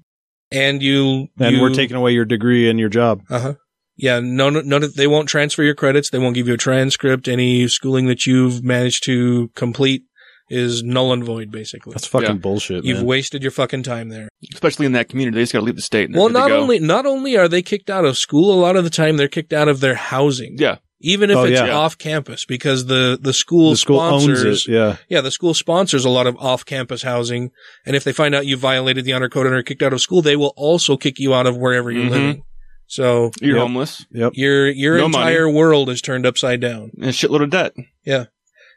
And 0.50 0.82
you, 0.82 1.28
And 1.38 1.56
you, 1.56 1.62
we're 1.62 1.74
taking 1.74 1.96
away 1.96 2.12
your 2.12 2.24
degree 2.24 2.68
and 2.68 2.78
your 2.78 2.88
job. 2.88 3.22
Uh 3.28 3.40
huh. 3.40 3.54
Yeah, 3.96 4.20
no, 4.20 4.50
no, 4.50 4.60
no, 4.60 4.78
they 4.80 5.06
won't 5.06 5.28
transfer 5.28 5.62
your 5.62 5.74
credits. 5.74 6.10
They 6.10 6.18
won't 6.18 6.34
give 6.34 6.48
you 6.48 6.54
a 6.54 6.58
transcript. 6.58 7.28
Any 7.28 7.68
schooling 7.68 8.06
that 8.06 8.26
you've 8.26 8.64
managed 8.64 9.04
to 9.04 9.50
complete 9.54 10.02
is 10.50 10.82
null 10.82 11.12
and 11.12 11.24
void, 11.24 11.50
basically. 11.50 11.92
That's 11.92 12.06
fucking 12.06 12.28
Yeah. 12.28 12.34
bullshit. 12.34 12.84
You've 12.84 12.98
man. 12.98 13.06
wasted 13.06 13.42
your 13.42 13.52
fucking 13.52 13.84
time 13.84 14.08
there. 14.08 14.28
Especially 14.52 14.86
in 14.86 14.92
that 14.92 15.08
community. 15.08 15.36
They 15.36 15.42
just 15.42 15.52
gotta 15.52 15.64
leave 15.64 15.76
the 15.76 15.82
state. 15.82 16.08
And 16.08 16.16
Well, 16.16 16.28
not 16.28 16.50
only 16.50 16.80
not 16.80 17.06
only 17.06 17.36
are 17.36 17.48
they 17.48 17.62
kicked 17.62 17.88
out 17.88 18.04
of 18.04 18.18
school, 18.18 18.52
a 18.52 18.60
lot 18.60 18.76
of 18.76 18.84
the 18.84 18.90
time 18.90 19.16
they're 19.16 19.28
kicked 19.28 19.52
out 19.52 19.68
of 19.68 19.80
their 19.80 19.94
housing. 19.94 20.56
Yeah. 20.58 20.78
Even 21.06 21.30
if 21.30 21.36
Oh, 21.36 21.44
it's 21.44 21.60
yeah. 21.60 21.70
off 21.70 21.98
campus, 21.98 22.44
because 22.46 22.86
the 22.86 23.18
the 23.20 23.32
school 23.32 23.70
the 23.70 23.76
school 23.76 23.98
sponsors, 23.98 24.44
owns 24.44 24.68
it. 24.68 24.72
Yeah. 24.72 24.96
yeah, 25.08 25.20
the 25.20 25.30
school 25.30 25.52
sponsors 25.54 26.04
a 26.04 26.08
lot 26.10 26.26
of 26.26 26.36
off 26.38 26.64
campus 26.64 27.02
housing, 27.02 27.50
and 27.84 27.94
if 27.94 28.04
they 28.04 28.12
find 28.12 28.34
out 28.34 28.46
you 28.46 28.56
violated 28.56 29.04
the 29.04 29.12
honor 29.12 29.28
code 29.28 29.46
and 29.46 29.54
are 29.54 29.62
kicked 29.62 29.82
out 29.82 29.92
of 29.92 30.00
school, 30.00 30.22
they 30.22 30.34
will 30.36 30.54
also 30.56 30.96
kick 30.96 31.18
you 31.18 31.34
out 31.34 31.46
of 31.46 31.56
wherever 31.58 31.90
you're 31.90 32.04
Mhm. 32.06 32.10
living. 32.10 32.42
So 32.86 33.30
You're 33.40 33.56
Yep. 33.56 33.62
homeless. 33.62 34.06
Yep. 34.12 34.32
your 34.34 34.70
your 34.70 34.98
No 34.98 35.06
entire 35.06 35.48
world 35.48 35.88
is 35.90 36.00
turned 36.00 36.24
upside 36.26 36.60
down. 36.60 36.90
And 36.96 37.10
a 37.10 37.12
shitload 37.12 37.42
of 37.42 37.50
debt. 37.50 37.72
Yeah. 38.04 38.24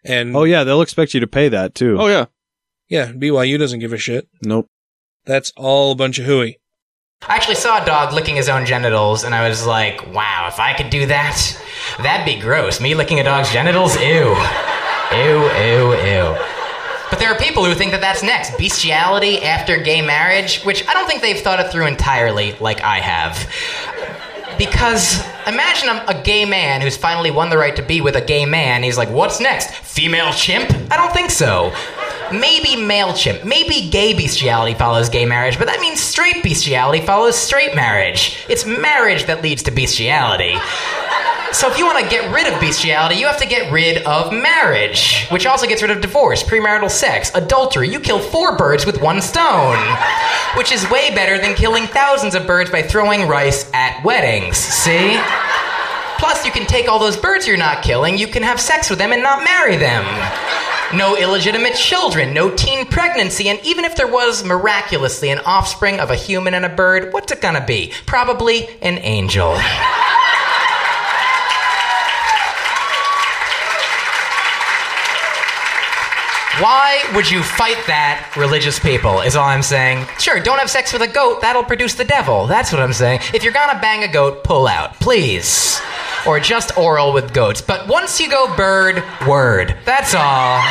And 0.05 0.35
Oh 0.35 0.43
yeah, 0.43 0.63
they'll 0.63 0.81
expect 0.81 1.13
you 1.13 1.19
to 1.21 1.27
pay 1.27 1.49
that 1.49 1.75
too. 1.75 1.97
Oh, 1.99 2.07
yeah. 2.07 2.25
yeah, 2.89 3.11
BYU 3.11 3.57
doesn't 3.57 3.79
give 3.79 3.93
a 3.93 3.97
shit. 3.97 4.27
Nope. 4.41 4.67
That's 5.25 5.51
all 5.57 5.91
a 5.91 5.95
bunch 5.95 6.19
of 6.19 6.25
hooey. 6.25 6.59
I 7.23 7.35
actually 7.35 7.55
saw 7.55 7.81
a 7.81 7.85
dog 7.85 8.13
licking 8.13 8.35
his 8.35 8.47
own 8.47 8.65
genitals, 8.65 9.23
and 9.23 9.33
I 9.33 9.49
was 9.49 9.65
like, 9.65 10.13
wow, 10.13 10.47
if 10.47 10.59
I 10.59 10.73
could 10.73 10.89
do 10.89 11.07
that, 11.07 11.61
that'd 12.01 12.25
be 12.25 12.39
gross. 12.39 12.79
Me 12.79 12.93
licking 12.93 13.19
a 13.19 13.23
dog's 13.23 13.51
genitals? 13.51 13.95
Ew. 13.95 14.35
Ew, 15.11 15.43
ew, 15.51 15.93
ew. 15.93 16.37
But 17.09 17.19
there 17.19 17.29
are 17.29 17.37
people 17.37 17.65
who 17.65 17.73
think 17.73 17.91
that 17.91 18.01
that's 18.01 18.21
next 18.21 18.57
bestiality 18.57 19.41
after 19.41 19.77
gay 19.77 20.01
marriage, 20.01 20.63
which 20.63 20.87
I 20.87 20.93
don't 20.93 21.07
think 21.07 21.21
they've 21.21 21.39
thought 21.39 21.59
it 21.59 21.71
through 21.71 21.87
entirely 21.87 22.53
like 22.59 22.81
I 22.81 22.99
have. 22.99 23.49
Because 24.57 25.19
imagine 25.47 25.89
I'm 25.89 26.07
a 26.07 26.21
gay 26.21 26.45
man 26.45 26.81
who's 26.81 26.97
finally 26.97 27.31
won 27.31 27.49
the 27.49 27.57
right 27.57 27.75
to 27.75 27.83
be 27.83 27.99
with 27.99 28.15
a 28.15 28.21
gay 28.21 28.45
man. 28.45 28.83
He's 28.83 28.97
like, 28.97 29.09
what's 29.09 29.39
next? 29.39 29.71
Female 29.71 30.31
chimp? 30.33 30.69
I 30.91 30.97
don't 30.97 31.13
think 31.13 31.31
so. 31.31 31.73
Maybe 32.31 32.75
male 32.75 33.13
chimp. 33.13 33.43
Maybe 33.43 33.89
gay 33.89 34.13
bestiality 34.13 34.73
follows 34.73 35.09
gay 35.09 35.25
marriage, 35.25 35.57
but 35.57 35.67
that 35.67 35.79
means 35.79 36.01
straight 36.01 36.43
bestiality 36.43 37.05
follows 37.05 37.35
straight 37.35 37.75
marriage. 37.75 38.45
It's 38.49 38.65
marriage 38.65 39.25
that 39.25 39.41
leads 39.41 39.63
to 39.63 39.71
bestiality. 39.71 40.55
So 41.53 41.71
if 41.71 41.77
you 41.77 41.85
want 41.85 42.03
to 42.03 42.09
get 42.09 42.31
rid 42.33 42.51
of 42.51 42.59
bestiality, 42.59 43.15
you 43.15 43.25
have 43.25 43.39
to 43.39 43.47
get 43.47 43.71
rid 43.71 44.03
of 44.03 44.33
marriage, 44.33 45.27
which 45.29 45.45
also 45.45 45.65
gets 45.65 45.81
rid 45.81 45.91
of 45.91 46.01
divorce, 46.01 46.43
premarital 46.43 46.91
sex, 46.91 47.31
adultery. 47.33 47.89
You 47.89 47.99
kill 48.01 48.19
four 48.19 48.57
birds 48.57 48.85
with 48.85 49.01
one 49.01 49.21
stone, 49.21 49.77
which 50.57 50.71
is 50.73 50.89
way 50.89 51.15
better 51.15 51.39
than 51.39 51.55
killing 51.55 51.87
thousands 51.87 52.35
of 52.35 52.45
birds 52.45 52.69
by 52.69 52.81
throwing 52.81 53.27
rice 53.27 53.69
at 53.73 54.03
weddings. 54.03 54.57
See? 54.57 55.17
Plus, 56.19 56.45
you 56.45 56.51
can 56.51 56.67
take 56.67 56.89
all 56.89 56.99
those 56.99 57.15
birds 57.15 57.47
you're 57.47 57.57
not 57.57 57.81
killing, 57.81 58.17
you 58.17 58.27
can 58.27 58.43
have 58.43 58.59
sex 58.59 58.89
with 58.89 58.99
them 58.99 59.13
and 59.13 59.23
not 59.23 59.43
marry 59.45 59.77
them. 59.77 60.03
No 60.93 61.17
illegitimate 61.17 61.73
children, 61.75 62.33
no 62.33 62.49
teen 62.55 62.85
pregnancy, 62.85 63.49
and 63.49 63.59
even 63.65 63.83
if 63.83 63.97
there 63.97 64.07
was 64.07 64.45
miraculously 64.45 65.29
an 65.29 65.39
offspring 65.39 65.99
of 65.99 66.11
a 66.11 66.15
human 66.15 66.53
and 66.53 66.63
a 66.63 66.69
bird, 66.69 67.11
what's 67.11 67.29
it 67.33 67.41
gonna 67.41 67.65
be? 67.65 67.91
Probably 68.05 68.69
an 68.81 68.97
angel. 68.99 69.57
Why 76.61 77.03
would 77.13 77.29
you 77.29 77.43
fight 77.43 77.77
that, 77.87 78.33
religious 78.37 78.79
people? 78.79 79.19
Is 79.19 79.35
all 79.35 79.45
I'm 79.45 79.61
saying. 79.61 80.07
Sure, 80.19 80.39
don't 80.39 80.57
have 80.57 80.71
sex 80.71 80.93
with 80.93 81.01
a 81.01 81.07
goat, 81.07 81.41
that'll 81.41 81.65
produce 81.65 81.95
the 81.95 82.05
devil. 82.05 82.47
That's 82.47 82.71
what 82.71 82.81
I'm 82.81 82.93
saying. 82.93 83.19
If 83.33 83.43
you're 83.43 83.53
gonna 83.53 83.79
bang 83.81 84.03
a 84.03 84.11
goat, 84.11 84.45
pull 84.45 84.67
out, 84.67 84.93
please. 85.01 85.81
Or 86.25 86.39
just 86.39 86.77
oral 86.77 87.13
with 87.13 87.33
goats. 87.33 87.61
But 87.61 87.87
once 87.87 88.19
you 88.19 88.29
go 88.29 88.53
bird, 88.55 89.03
word. 89.27 89.75
That's 89.85 90.15
all. 90.15 90.61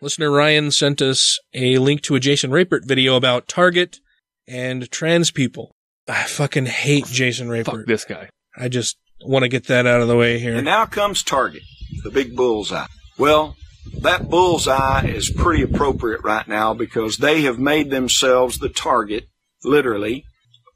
Listener 0.00 0.30
Ryan 0.30 0.70
sent 0.70 1.00
us 1.00 1.38
a 1.54 1.78
link 1.78 2.02
to 2.02 2.14
a 2.14 2.20
Jason 2.20 2.50
Rapert 2.50 2.86
video 2.86 3.16
about 3.16 3.48
Target 3.48 3.98
and 4.46 4.90
trans 4.90 5.30
people. 5.30 5.74
I 6.08 6.24
fucking 6.24 6.66
hate 6.66 7.06
Jason 7.06 7.48
Rapert. 7.48 7.80
Fuck 7.80 7.86
this 7.86 8.04
guy. 8.04 8.28
I 8.56 8.68
just 8.68 8.96
want 9.22 9.42
to 9.42 9.48
get 9.48 9.66
that 9.66 9.86
out 9.86 10.00
of 10.00 10.08
the 10.08 10.16
way 10.16 10.38
here. 10.38 10.54
And 10.54 10.64
now 10.64 10.86
comes 10.86 11.22
Target, 11.22 11.62
the 12.04 12.10
big 12.10 12.36
bullseye. 12.36 12.86
Well, 13.18 13.56
that 14.00 14.28
bullseye 14.28 15.06
is 15.06 15.30
pretty 15.30 15.62
appropriate 15.62 16.22
right 16.22 16.46
now 16.46 16.74
because 16.74 17.16
they 17.16 17.42
have 17.42 17.58
made 17.58 17.90
themselves 17.90 18.58
the 18.58 18.68
target, 18.68 19.28
literally, 19.64 20.24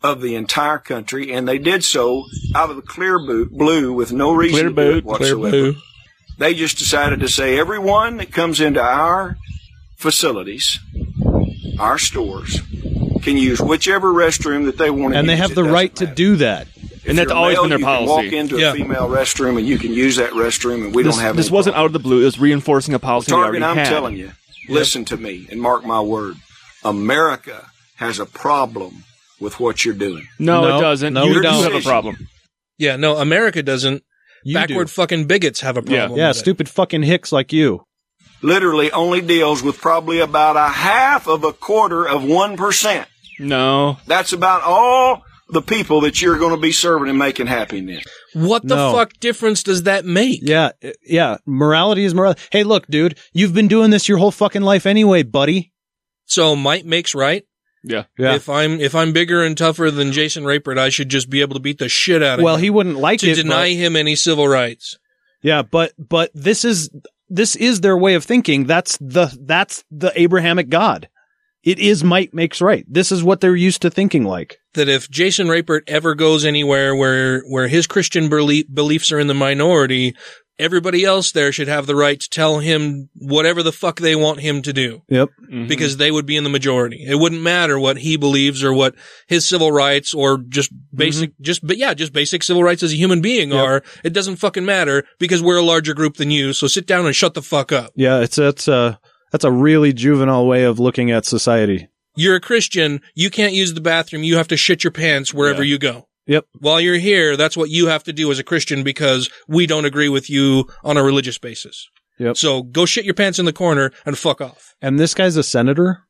of 0.03 0.20
the 0.22 0.34
entire 0.34 0.78
country, 0.78 1.32
and 1.32 1.46
they 1.46 1.59
did 1.59 1.84
so 1.84 2.24
out 2.55 2.70
of 2.70 2.76
the 2.76 2.82
clear 2.82 3.18
boot, 3.18 3.51
blue 3.53 3.92
with 3.92 4.12
no 4.12 4.32
reason 4.32 4.72
Clear 4.74 4.86
to 4.86 4.92
do 4.92 4.98
it 4.98 5.05
whatsoever. 5.05 5.72
They 6.38 6.55
just 6.55 6.78
decided 6.78 7.20
to 7.20 7.28
say 7.28 7.59
everyone 7.59 8.16
that 8.16 8.32
comes 8.32 8.61
into 8.61 8.80
our 8.80 9.36
facilities, 9.96 10.78
our 11.78 11.98
stores, 11.98 12.61
can 13.22 13.36
use 13.36 13.61
whichever 13.61 14.11
restroom 14.12 14.64
that 14.64 14.78
they 14.78 14.90
want 14.90 15.12
to 15.12 15.16
use. 15.16 15.20
And 15.20 15.28
they 15.28 15.36
have 15.36 15.51
It 15.53 15.55
the 15.57 15.64
right 15.64 15.94
to 15.96 16.07
do 16.07 16.36
that. 16.36 16.66
If 16.76 17.09
And 17.09 17.18
that's 17.18 17.30
always 17.30 17.57
male, 17.57 17.62
been 17.64 17.70
their 17.70 17.78
you 17.80 17.84
can 17.84 18.07
policy. 18.07 18.26
walk 18.26 18.32
into 18.32 18.59
Yeah. 18.59 18.70
a 18.72 18.74
female 18.74 19.09
restroom 19.09 19.59
and 19.59 19.66
you 19.66 19.78
can 19.78 19.92
use 19.92 20.16
that 20.16 20.30
restroom, 20.32 20.84
and 20.86 20.94
we 20.94 21.03
this 21.03 21.14
don't 21.16 21.24
have 21.24 21.36
this 21.36 21.51
wasn't 21.51 21.74
problem. 21.74 21.82
out 21.82 21.86
of 21.86 21.92
the 21.92 21.98
blue. 21.98 22.22
It 22.22 22.24
was 22.24 22.38
reinforcing 22.38 22.94
a 22.94 22.98
policy 22.98 23.32
we 23.32 23.40
Target, 23.40 23.62
I'm 23.62 23.76
had. 23.76 23.88
telling 23.88 24.16
you, 24.16 24.32
listen 24.68 25.05
to 25.07 25.16
me 25.18 25.46
and 25.51 25.61
mark 25.61 25.84
my 25.84 26.01
word. 26.01 26.36
America 26.84 27.66
has 27.96 28.18
a 28.18 28.26
problem 28.26 29.05
with 29.41 29.59
what 29.61 29.84
you're 29.84 29.95
doing. 29.95 30.26
No, 30.38 30.62
No, 30.68 30.78
it 30.78 30.80
doesn't. 30.80 31.12
no, 31.14 31.24
you, 31.24 31.34
we 31.36 31.41
don't. 31.43 31.62
have 31.62 31.74
a 31.74 31.80
problem. 31.80 32.16
Yeah, 32.78 32.97
no, 32.97 33.16
America 33.18 33.62
doesn't. 33.62 34.03
You 34.45 34.55
Backward 34.55 34.86
do. 34.86 34.93
fucking 34.93 35.26
bigots 35.26 35.61
have 35.61 35.76
a 35.76 35.82
problem. 35.82 36.18
Yeah, 36.18 36.28
with 36.28 36.36
it. 36.36 36.41
stupid 36.41 36.68
fucking 36.68 37.03
hicks 37.03 37.30
like 37.32 37.53
you. 37.53 37.84
Literally 38.43 38.91
only 38.93 39.20
deals 39.20 39.62
with 39.62 39.78
probably 39.78 40.20
about 40.20 40.57
a 40.57 40.68
half 40.72 41.26
of 41.28 41.45
a 41.45 41.53
quarter 41.53 42.09
of 42.09 42.22
1%. 42.22 43.07
No. 43.38 43.99
That's 44.07 44.32
about 44.32 44.62
all 44.62 45.22
the 45.51 45.61
people 45.61 46.01
that 46.03 46.22
you're 46.22 46.38
going 46.38 46.55
to 46.55 46.61
be 46.61 46.72
serving 46.72 47.11
and 47.11 47.18
making 47.18 47.49
happy 47.49 47.84
then. 47.84 48.01
What 48.32 48.66
the 48.66 48.76
No. 48.76 48.93
fuck 48.93 49.12
difference 49.20 49.62
does 49.62 49.82
that 49.82 50.05
make? 50.07 50.41
Yeah, 50.43 50.70
yeah. 51.05 51.36
Morality 51.45 52.05
is 52.05 52.14
morality. 52.14 52.41
Hey, 52.51 52.64
look, 52.64 52.86
dude, 52.86 53.18
you've 53.34 53.53
been 53.53 53.68
doing 53.68 53.91
this 53.91 54.09
your 54.09 54.16
whole 54.18 54.30
fucking 54.30 54.62
life 54.62 54.86
anyway, 54.86 55.22
buddy. 55.22 55.72
So 56.24 56.55
might 56.57 56.86
makes 56.86 57.14
right. 57.14 57.43
Yeah. 57.82 58.04
Yeah. 58.18 58.34
If 58.34 58.48
I'm 58.48 58.80
if 58.80 58.94
I'm 58.94 59.12
bigger 59.12 59.42
and 59.42 59.56
tougher 59.56 59.90
than 59.90 60.12
Jason 60.12 60.44
Rapert, 60.44 60.78
I 60.78 60.88
should 60.90 61.08
just 61.08 61.30
be 61.30 61.40
able 61.40 61.54
to 61.54 61.60
beat 61.60 61.78
the 61.78 61.88
shit 61.88 62.22
out 62.22 62.38
of 62.38 62.44
well, 62.44 62.54
him. 62.54 62.56
Well, 62.56 62.62
he 62.62 62.70
wouldn't 62.70 62.98
like 62.98 63.20
to 63.20 63.30
it. 63.30 63.36
deny 63.36 63.70
but- 63.70 63.76
him 63.76 63.96
any 63.96 64.16
civil 64.16 64.46
rights. 64.46 64.98
yeah, 65.42 65.62
but 65.62 65.92
but 65.98 66.30
this 66.34 66.64
is 66.64 66.90
this 67.28 67.56
is 67.56 67.80
their 67.80 67.96
way 67.96 68.14
of 68.14 68.24
thinking. 68.24 68.64
That's 68.66 68.98
the 68.98 69.34
that's 69.40 69.84
the 69.90 70.12
Abrahamic 70.20 70.68
God. 70.68 71.08
It 71.62 71.78
is 71.78 72.02
might 72.02 72.32
makes 72.32 72.60
right. 72.62 72.86
This 72.88 73.12
is 73.12 73.22
what 73.22 73.40
they're 73.40 73.54
used 73.54 73.82
to 73.82 73.90
thinking 73.90 74.24
like. 74.24 74.56
That 74.74 74.88
if 74.88 75.10
Jason 75.10 75.48
Rapert 75.48 75.84
ever 75.88 76.14
goes 76.14 76.44
anywhere 76.44 76.94
where 76.96 77.42
where 77.42 77.68
his 77.68 77.86
Christian 77.86 78.28
belie- 78.28 78.64
beliefs 78.72 79.12
are 79.12 79.18
in 79.18 79.26
the 79.26 79.34
minority, 79.34 80.14
everybody 80.61 81.04
else 81.04 81.32
there 81.32 81.50
should 81.52 81.66
have 81.68 81.86
the 81.86 81.96
right 81.96 82.20
to 82.20 82.28
tell 82.30 82.58
him 82.61 83.08
whatever 83.14 83.62
the 83.62 83.72
fuck 83.72 83.98
they 83.98 84.14
want 84.14 84.40
him 84.40 84.62
to 84.62 84.72
do. 84.72 85.02
Yep. 85.08 85.30
Mhm. 85.50 85.66
because 85.66 85.96
they 85.96 86.11
would 86.12 86.26
be 86.26 86.36
in 86.36 86.44
the 86.44 86.50
majority. 86.50 87.04
It 87.08 87.16
wouldn't 87.18 87.42
matter 87.42 87.76
what 87.78 87.98
he 87.98 88.16
believes 88.16 88.62
or 88.62 88.72
what 88.72 88.94
his 89.26 89.44
civil 89.48 89.72
rights 89.72 90.14
or 90.14 90.38
just 90.48 90.70
basic, 90.94 91.32
just, 91.40 91.66
but 91.66 91.76
yeah, 91.76 91.92
just 91.94 92.12
basic 92.12 92.42
civil 92.44 92.62
rights 92.62 92.82
as 92.84 92.92
a 92.92 92.96
human 92.96 93.20
being 93.20 93.50
Yep. 93.50 93.58
are. 93.66 93.82
It 94.04 94.12
doesn't 94.12 94.36
fucking 94.36 94.64
matter 94.64 95.04
because 95.18 95.42
we're 95.42 95.56
a 95.56 95.62
larger 95.62 95.92
group 95.94 96.18
than 96.18 96.30
you. 96.30 96.52
So 96.52 96.66
sit 96.68 96.86
down 96.86 97.06
and 97.06 97.16
shut 97.16 97.34
the 97.34 97.42
fuck 97.42 97.72
up. 97.72 97.92
Yeah, 97.96 98.20
it's 98.20 98.38
it's 98.38 98.68
a 98.68 99.00
that's 99.32 99.44
a 99.44 99.50
really 99.50 99.92
juvenile 99.92 100.46
way 100.46 100.62
of 100.64 100.78
looking 100.78 101.11
at 101.11 101.24
society. 101.24 101.88
You're 102.16 102.36
a 102.36 102.40
Christian. 102.40 103.00
You 103.14 103.30
can't 103.30 103.52
use 103.52 103.74
the 103.74 103.80
bathroom. 103.80 104.22
You 104.24 104.36
have 104.36 104.48
to 104.48 104.56
shit 104.56 104.84
your 104.84 104.90
pants 104.90 105.32
wherever 105.32 105.62
Yeah. 105.64 105.70
you 105.72 105.78
go. 105.78 106.06
Yep. 106.30 106.46
While 106.60 106.80
you're 106.80 106.94
here, 106.98 107.36
that's 107.36 107.56
what 107.56 107.70
you 107.70 107.88
have 107.88 108.04
to 108.04 108.12
do 108.12 108.30
as 108.30 108.38
a 108.38 108.44
Christian 108.44 108.84
because 108.84 109.28
we 109.48 109.66
don't 109.66 109.84
agree 109.84 110.08
with 110.08 110.30
you 110.30 110.66
on 110.84 110.96
a 110.96 111.02
religious 111.02 111.38
basis. 111.38 111.88
Yep. 112.20 112.36
So 112.36 112.62
go 112.62 112.86
shit 112.86 113.04
your 113.04 113.14
pants 113.14 113.38
in 113.40 113.46
the 113.46 113.52
corner 113.52 113.90
and 114.06 114.16
fuck 114.16 114.40
off. 114.40 114.74
And 114.80 114.98
this 114.98 115.12
guy's 115.12 115.36
a 115.36 115.42
senator. 115.42 116.04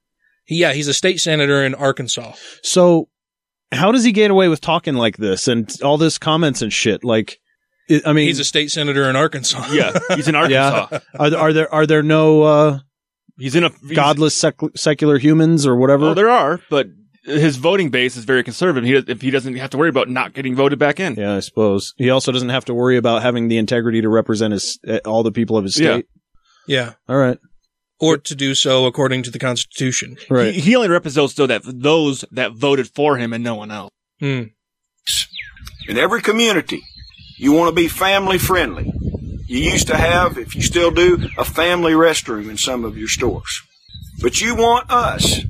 Yeah, 0.47 0.73
he's 0.75 0.89
a 0.89 0.95
state 0.95 1.21
senator 1.21 1.65
in 1.65 1.75
Arkansas. 1.75 2.33
So 2.63 3.09
how 3.73 3.93
does 3.93 4.05
he 4.05 4.13
get 4.13 4.31
away 4.31 4.49
with 4.49 4.61
talking 4.61 4.95
like 4.95 5.17
this 5.17 5.49
and 5.49 5.75
all 5.83 5.97
this 5.97 6.19
comments 6.19 6.61
and 6.61 6.73
shit? 6.73 7.03
Like, 7.03 7.39
I 8.05 8.13
mean, 8.13 8.27
He's 8.27 8.41
a 8.41 8.45
state 8.45 8.71
senator 8.71 9.09
in 9.09 9.17
Arkansas. 9.17 9.69
Yeah. 9.73 9.99
He's 10.17 10.29
in 10.29 10.35
Arkansas. 10.37 10.89
yeah. 10.93 10.99
Are, 11.19 11.31
there- 11.31 11.41
are 11.41 11.53
there 11.53 11.75
are 11.75 11.87
there 11.87 12.03
no 12.03 12.43
uh, 12.43 12.79
He's 13.39 13.55
in 13.57 13.65
a 13.65 13.71
he's- 13.71 13.93
godless 13.95 14.35
sec- 14.35 14.61
secular 14.77 15.19
humans 15.19 15.67
or 15.67 15.77
whatever? 15.77 16.07
Oh, 16.09 16.15
there 16.15 16.29
are, 16.31 16.61
but 16.69 16.89
his 17.23 17.57
voting 17.57 17.91
base 17.91 18.17
is 18.17 18.25
very 18.25 18.43
conservative. 18.43 18.85
He 18.89 19.13
if 19.13 19.21
he 19.21 19.31
doesn't 19.31 19.55
have 19.57 19.71
to 19.71 19.79
worry 19.79 19.89
about 19.91 20.09
not 20.09 20.33
getting 20.33 20.55
voted 20.55 20.79
back 20.79 20.99
in. 21.01 21.15
yeah, 21.15 21.35
I 21.37 21.41
suppose 21.41 21.95
he 21.99 22.11
also 22.11 22.33
doesn't 22.33 22.49
have 22.49 22.65
to 22.67 22.75
worry 22.75 22.97
about 22.97 23.23
having 23.23 23.49
the 23.49 23.59
integrity 23.59 24.01
to 24.01 24.09
represent 24.09 24.53
his 24.53 24.79
uh, 24.89 24.99
all 25.05 25.23
the 25.23 25.33
people 25.33 25.57
of 25.57 25.65
his 25.65 25.79
Yeah. 25.79 25.95
state. 25.95 26.07
Yeah. 26.67 26.93
All 27.09 27.17
right, 27.17 27.39
or 27.99 28.17
to 28.19 28.35
do 28.35 28.55
so 28.55 28.87
according 28.87 29.23
to 29.25 29.31
the 29.31 29.39
Constitution. 29.39 30.17
right. 30.31 30.55
He, 30.55 30.61
he 30.61 30.77
only 30.77 30.89
represents 30.89 31.35
though 31.35 31.47
that 31.47 31.63
those 31.65 32.25
that 32.33 32.53
voted 32.53 32.89
for 32.89 33.17
him 33.17 33.33
and 33.33 33.43
no 33.45 33.55
one 33.55 33.71
else. 33.71 33.91
Hmm. 34.21 34.43
In 35.89 35.97
every 35.99 36.21
community, 36.23 36.83
you 37.39 37.53
want 37.53 37.69
to 37.71 37.75
be 37.75 37.89
family 37.89 38.39
friendly. 38.39 38.93
You 39.47 39.59
used 39.59 39.89
to 39.89 39.97
have, 39.97 40.39
if 40.39 40.55
you 40.55 40.63
still 40.63 40.91
do, 40.93 41.29
a 41.37 41.45
family 41.45 41.93
restroom 41.93 42.49
in 42.49 42.57
some 42.57 42.85
of 42.85 42.97
your 42.97 43.09
stores. 43.09 43.63
But 44.23 44.41
you 44.41 44.55
want 44.55 44.89
us 44.91 45.41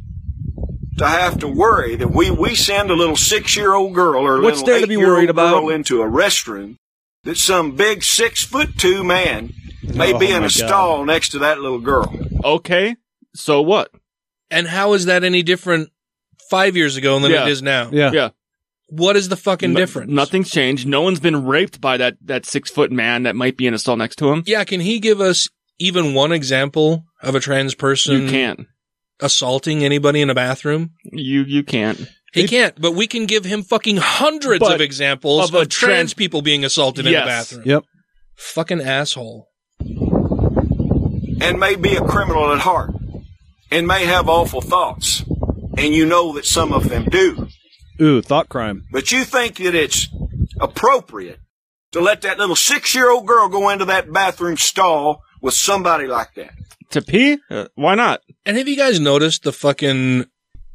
to 0.99 1.07
have 1.07 1.39
to 1.41 1.49
worry 1.49 1.97
that 1.97 2.11
we, 2.11 2.31
we 2.31 2.55
send 2.55 2.91
a 2.91 2.95
little 2.95 3.17
six 3.17 3.57
year 3.57 3.73
old 3.75 3.95
girl 3.95 4.23
or 4.27 4.37
a 4.39 4.43
What's 4.43 4.61
little 4.61 4.67
there 4.81 4.85
eight-year-old 4.85 5.35
girl 5.37 5.69
into 5.71 6.03
a 6.03 6.07
restroom 6.07 6.77
that 7.25 7.37
some 7.37 7.77
big 7.77 8.03
six 8.03 8.45
foot 8.45 8.77
two 8.79 9.03
man 9.05 9.53
may 9.83 10.13
Oh, 10.15 10.19
be 10.19 10.31
in 10.31 10.39
a 10.39 10.41
God. 10.43 10.51
stall 10.51 11.05
next 11.05 11.31
to 11.31 11.39
that 11.41 11.59
little 11.61 11.81
girl. 11.81 12.15
Okay, 12.45 12.97
so 13.35 13.61
what? 13.63 13.91
And 14.51 14.67
how 14.67 14.93
is 14.95 15.07
that 15.07 15.25
any 15.25 15.43
different 15.43 15.91
five 16.51 16.77
years 16.77 16.97
ago 16.97 17.19
than 17.21 17.31
Yeah. 17.31 17.45
it 17.47 17.51
is 17.51 17.63
now? 17.63 17.91
Yeah. 17.93 18.11
Yeah, 18.13 18.29
What 18.89 19.17
is 19.17 19.29
the 19.29 19.37
fucking 19.37 19.73
No- 19.73 19.79
difference? 19.81 20.11
Nothing's 20.11 20.51
changed. 20.51 20.87
No 20.89 21.03
one's 21.03 21.21
been 21.21 21.47
raped 21.47 21.81
by 21.81 21.97
that 21.99 22.17
that 22.25 22.45
six 22.47 22.71
foot 22.71 22.91
man 22.91 23.23
that 23.23 23.37
might 23.37 23.57
be 23.57 23.67
in 23.67 23.75
a 23.75 23.79
stall 23.79 23.97
next 23.97 24.17
to 24.17 24.31
him. 24.33 24.43
Yeah, 24.47 24.65
can 24.65 24.81
he 24.81 24.99
give 24.99 25.21
us 25.21 25.49
even 25.79 26.13
one 26.15 26.33
example 26.33 27.05
of 27.23 27.35
a 27.35 27.41
trans 27.41 27.75
person 27.75 28.23
You 28.25 28.29
can't. 28.29 28.67
Assaulting 29.23 29.85
anybody 29.85 30.21
in 30.21 30.31
a 30.31 30.35
bathroom? 30.35 30.91
You 31.05 31.43
you 31.43 31.63
can't. 31.63 32.01
He 32.33 32.47
can't, 32.47 32.81
but 32.81 32.93
we 32.93 33.07
can 33.09 33.27
give 33.27 33.45
him 33.45 33.63
fucking 33.65 33.97
hundreds 33.97 34.67
of 34.67 34.81
examples 34.81 35.49
of 35.49 35.55
of, 35.55 35.69
trans 35.69 35.75
trans- 35.75 36.15
people 36.15 36.43
being 36.43 36.65
assaulted 36.65 37.07
in 37.07 37.15
a 37.15 37.25
bathroom. 37.25 37.63
Yep. 37.65 37.85
Fucking 38.37 38.81
asshole. 38.81 39.49
and 39.81 41.59
may 41.59 41.75
be 41.75 41.97
a 41.97 42.03
criminal 42.03 42.53
at 42.53 42.61
heart 42.61 42.93
and 43.71 43.87
may 43.87 44.05
have 44.05 44.29
awful 44.29 44.61
thoughts. 44.61 45.25
And 45.79 45.95
you 45.95 46.05
know 46.05 46.35
that 46.35 46.45
some 46.45 46.73
of 46.73 46.89
them 46.89 47.05
do. 47.05 47.49
Ooh, 48.01 48.21
thought 48.23 48.49
crime. 48.49 48.85
But 48.93 49.13
you 49.13 49.25
think 49.25 49.57
that 49.57 49.75
it's 49.75 50.09
appropriate 50.61 51.39
to 51.93 52.01
let 52.01 52.23
that 52.23 52.39
little 52.39 52.57
six 52.57 52.95
year 52.95 53.11
old 53.11 53.27
girl 53.27 53.49
go 53.49 53.71
into 53.71 53.87
that 53.87 54.13
bathroom 54.13 54.57
stall 54.57 55.23
with 55.41 55.55
somebody 55.55 56.07
like 56.07 56.35
that. 56.35 56.53
To 56.91 57.03
pee? 57.03 57.39
Uh, 57.51 57.67
why 57.75 57.95
not? 57.95 58.21
And 58.45 58.57
have 58.57 58.67
you 58.69 58.77
guys 58.77 58.99
noticed 59.01 59.43
the 59.45 59.53
fucking 59.53 60.27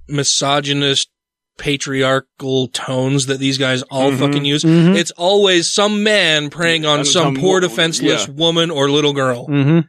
misogynist 0.07 1.09
patriarchal 1.57 2.67
tones 2.69 3.25
that 3.27 3.39
these 3.39 3.57
guys 3.57 3.81
all 3.83 4.11
Mhm. 4.11 4.19
fucking 4.19 4.45
use? 4.45 4.63
Mhm. 4.63 4.95
It's 4.95 5.11
always 5.11 5.69
some 5.69 6.03
man 6.03 6.49
preying 6.49 6.85
on 6.85 7.03
some 7.05 7.25
some 7.25 7.35
poor 7.35 7.59
defenseless 7.59 8.27
yeah. 8.27 8.33
woman 8.33 8.69
or 8.71 8.89
little 8.89 9.13
girl. 9.13 9.47
Mm-hmm. 9.47 9.79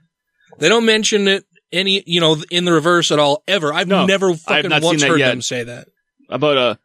They 0.59 0.68
don't 0.68 0.85
mention 0.87 1.29
it 1.29 1.45
any, 1.72 2.03
you 2.07 2.20
know, 2.20 2.43
in 2.51 2.64
the 2.64 2.72
reverse 2.72 3.11
at 3.11 3.18
all 3.18 3.43
ever. 3.47 3.72
I've 3.72 3.89
No, 3.89 4.07
never 4.07 4.31
I've 4.31 4.41
fucking 4.41 4.70
once 4.83 5.03
heard 5.03 5.18
yet. 5.20 5.29
them 5.31 5.43
say 5.43 5.64
that. 5.64 5.89
About 6.31 6.57
a 6.57 6.79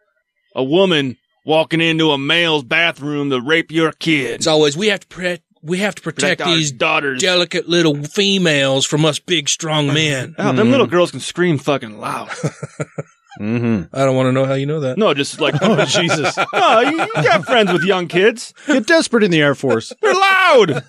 a 0.55 0.63
woman 0.63 1.17
walking 1.45 1.79
into 1.81 2.11
a 2.11 2.17
male's 2.17 2.63
bathroom 2.63 3.29
to 3.29 3.39
rape 3.39 3.71
your 3.71 3.91
kid. 3.93 4.31
It's 4.35 4.47
always 4.47 4.75
we 4.75 4.87
have 4.87 4.99
to 5.01 5.07
protect 5.07 5.43
we 5.63 5.77
have 5.79 5.95
to 5.95 6.01
protect, 6.01 6.39
Protect 6.41 6.55
these 6.57 6.71
daughters. 6.71 7.21
delicate 7.21 7.69
little 7.69 7.95
females 8.03 8.85
from 8.85 9.05
us 9.05 9.19
big 9.19 9.47
strong 9.49 9.87
men. 9.87 10.35
Oh, 10.37 10.51
them 10.53 10.71
little 10.71 10.87
girls 10.87 11.11
can 11.11 11.19
scream 11.19 11.57
fucking 11.57 11.99
loud. 11.99 12.29
Mm-hmm. 13.39 13.95
I 13.95 14.03
don't 14.03 14.15
want 14.17 14.27
to 14.27 14.33
know 14.33 14.45
how 14.45 14.55
you 14.55 14.65
know 14.65 14.81
that. 14.81 14.97
No, 14.97 15.13
just 15.13 15.39
like 15.39 15.55
Oh 15.61 15.85
Jesus! 15.85 16.37
no, 16.53 16.79
you, 16.81 16.97
you 16.99 17.13
got 17.23 17.45
friends 17.45 17.71
with 17.71 17.83
young 17.83 18.09
kids. 18.09 18.53
Get 18.67 18.85
desperate 18.85 19.23
in 19.23 19.31
the 19.31 19.39
Air 19.41 19.55
Force. 19.55 19.93
They're 20.01 20.13
loud. 20.13 20.83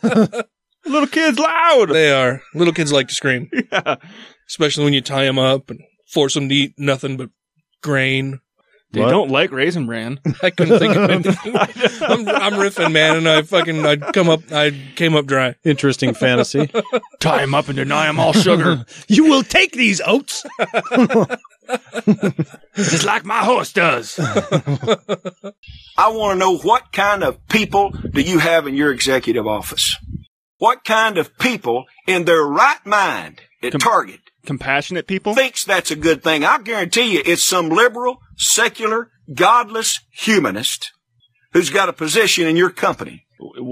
Little 0.85 1.07
kids 1.07 1.39
loud. 1.39 1.91
They 1.91 2.11
are. 2.11 2.43
Little 2.53 2.75
kids 2.75 2.93
like 2.93 3.07
to 3.09 3.15
scream, 3.15 3.49
Yeah. 3.73 3.95
especially 4.51 4.83
when 4.85 4.93
you 4.93 5.01
tie 5.01 5.25
them 5.25 5.39
up 5.39 5.71
and 5.71 5.81
force 6.09 6.35
them 6.35 6.49
to 6.49 6.55
eat 6.55 6.75
nothing 6.77 7.17
but 7.17 7.31
grain. 7.81 8.41
They 8.93 9.01
What? 9.01 9.11
don't 9.11 9.31
like 9.31 9.53
Raisin 9.53 9.87
Bran. 9.87 10.21
I 10.43 10.51
couldn't 10.51 10.79
think 10.79 10.95
of 10.97 11.11
anything. 11.11 11.57
I'm, 11.57 12.29
I'm 12.29 12.53
riffing, 12.61 12.93
man, 12.93 13.17
and 13.17 13.29
I 13.29 13.41
fucking 13.43 13.85
I 13.87 13.97
come 13.97 14.29
up 14.29 14.41
I 14.53 14.71
came 14.97 15.15
up 15.17 15.25
dry. 15.27 15.55
Interesting 15.65 16.13
fantasy. 16.15 16.71
Tie 17.21 17.43
him 17.43 17.55
up 17.55 17.69
and 17.69 17.77
deny 17.77 18.09
him 18.09 18.21
all 18.21 18.33
sugar. 18.35 18.85
you 19.09 19.25
will 19.25 19.43
take 19.43 19.73
these 19.73 20.01
oats. 20.05 20.45
Just 22.75 23.05
like 23.05 23.25
my 23.25 23.39
horse 23.45 23.73
does. 23.73 24.19
I 24.19 26.09
want 26.09 26.35
to 26.35 26.39
know 26.39 26.57
what 26.59 26.93
kind 26.93 27.23
of 27.23 27.47
people 27.49 27.91
do 27.91 28.21
you 28.21 28.39
have 28.39 28.67
in 28.67 28.75
your 28.77 28.93
executive 28.93 29.47
office? 29.47 29.97
What 30.59 30.85
kind 30.85 31.19
of 31.19 31.37
people 31.39 31.85
in 32.07 32.25
their 32.25 32.43
right 32.45 32.85
mind 32.85 33.41
at 33.63 33.79
Target 33.81 34.21
Compassionate 34.45 35.07
people. 35.07 35.35
thinks 35.35 35.65
that's 35.65 35.91
a 35.91 35.97
good 35.97 36.23
thing? 36.23 36.45
I 36.45 36.59
guarantee 36.59 37.15
you 37.15 37.23
it's 37.25 37.45
some 37.45 37.69
liberal, 37.69 38.19
secular, 38.37 39.11
godless 39.33 40.01
humanist 40.11 40.91
who's 41.53 41.71
got 41.71 41.89
a 41.89 41.93
position 41.93 42.47
in 42.47 42.57
your 42.57 42.71
company. 42.71 43.27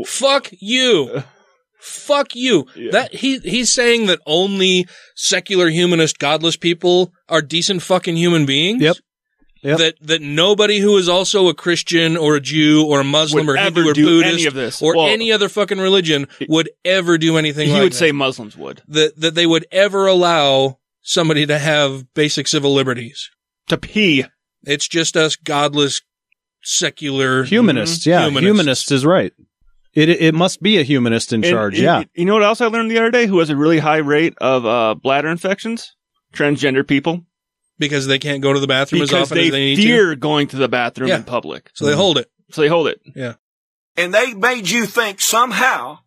Fuck 0.07 0.49
you. 0.61 1.23
Fuck 1.81 2.35
you. 2.35 2.67
That 2.93 3.15
he 3.15 3.39
he's 3.39 3.73
saying 3.73 4.07
that 4.07 4.21
only 4.27 4.87
secular 5.17 5.71
humanist 5.71 6.19
godless 6.19 6.57
people 6.57 7.13
are 7.29 7.41
decent 7.41 7.83
fucking 7.83 8.17
human 8.17 8.45
beings? 8.47 8.83
Yep. 8.83 8.97
Yep. 9.63 9.79
That 9.79 9.95
that 10.01 10.23
nobody 10.23 10.79
who 10.79 10.97
is 10.97 11.07
also 11.09 11.49
a 11.49 11.55
Christian 11.55 12.17
or 12.17 12.37
a 12.37 12.41
Jew 12.41 12.87
or 12.87 13.01
a 13.01 13.05
Muslim 13.05 13.47
Would 13.47 13.59
or 13.59 13.63
Hindu 13.63 13.81
ever 13.81 13.91
or 13.91 13.95
Buddhist 13.95 14.33
any 14.35 14.47
of 14.47 14.55
this. 14.55 14.81
or 14.81 14.97
Well- 14.97 15.07
any 15.09 15.33
other 15.33 15.51
fucking 15.51 15.79
religion 15.79 16.29
would 16.49 16.71
ever 16.85 17.19
do 17.19 17.37
anything 17.37 17.69
He 17.69 17.75
like 17.75 17.83
would 17.83 17.93
that. 17.93 17.97
say 17.97 18.11
Muslims 18.13 18.57
would. 18.57 18.81
that 18.89 19.21
that 19.21 19.35
they 19.35 19.47
would 19.47 19.67
ever 19.71 20.07
allow 20.07 20.79
somebody 21.03 21.45
to 21.47 21.59
have 21.59 22.13
basic 22.15 22.49
civil 22.49 22.73
liberties. 22.73 23.29
To 23.69 23.77
pee. 23.77 24.25
It's 24.65 24.89
just 24.89 25.17
us 25.17 25.37
godless 25.37 26.01
secular 26.63 27.45
Humanists, 27.45 28.07
yeah, 28.07 28.21
Humanists. 28.27 28.47
humanist 28.47 28.93
is 28.93 29.05
right. 29.05 29.33
It 29.93 30.09
it 30.09 30.35
must 30.35 30.63
be 30.63 30.79
a 30.79 30.83
humanist 30.83 31.33
in 31.33 31.43
And- 31.45 31.51
charge. 31.53 31.75
and 31.75 31.83
yeah, 31.85 31.99
You, 32.01 32.07
you 32.15 32.25
know 32.25 32.35
what 32.35 32.43
else 32.45 32.61
I 32.61 32.67
learned 32.67 32.91
the 32.91 32.99
other 32.99 33.11
day? 33.11 33.27
Who 33.27 33.39
has 33.41 33.51
a 33.51 33.57
really 33.57 33.79
high 33.79 33.97
rate 33.99 34.35
of 34.41 34.65
uh, 34.65 34.95
bladder 34.95 35.29
infections? 35.29 35.95
Transgender 36.33 36.87
people. 36.87 37.27
Because 37.81 38.07
they 38.07 38.21
can't 38.21 38.41
go 38.43 38.53
to 38.53 38.61
the 38.61 38.69
bathroom 38.69 39.03
as 39.03 39.13
often 39.13 39.37
they, 39.39 39.47
as 39.47 39.51
they 39.51 39.61
need 39.65 39.77
fear 39.77 40.11
to. 40.11 40.17
going 40.17 40.47
to 40.49 40.57
the 40.57 40.69
bathroom 40.69 41.09
Yeah. 41.09 41.17
in 41.17 41.25
public. 41.25 41.71
So 41.75 41.87
they 41.87 41.97
hold 41.97 42.17
it. 42.19 42.31
So 42.53 42.61
they 42.61 42.69
hold 42.69 42.87
it. 42.87 43.01
Yeah. 43.17 43.35
And 43.97 44.15
they 44.15 44.35
made 44.35 44.71
you 44.71 44.87
think 44.87 45.21
somehow 45.21 45.99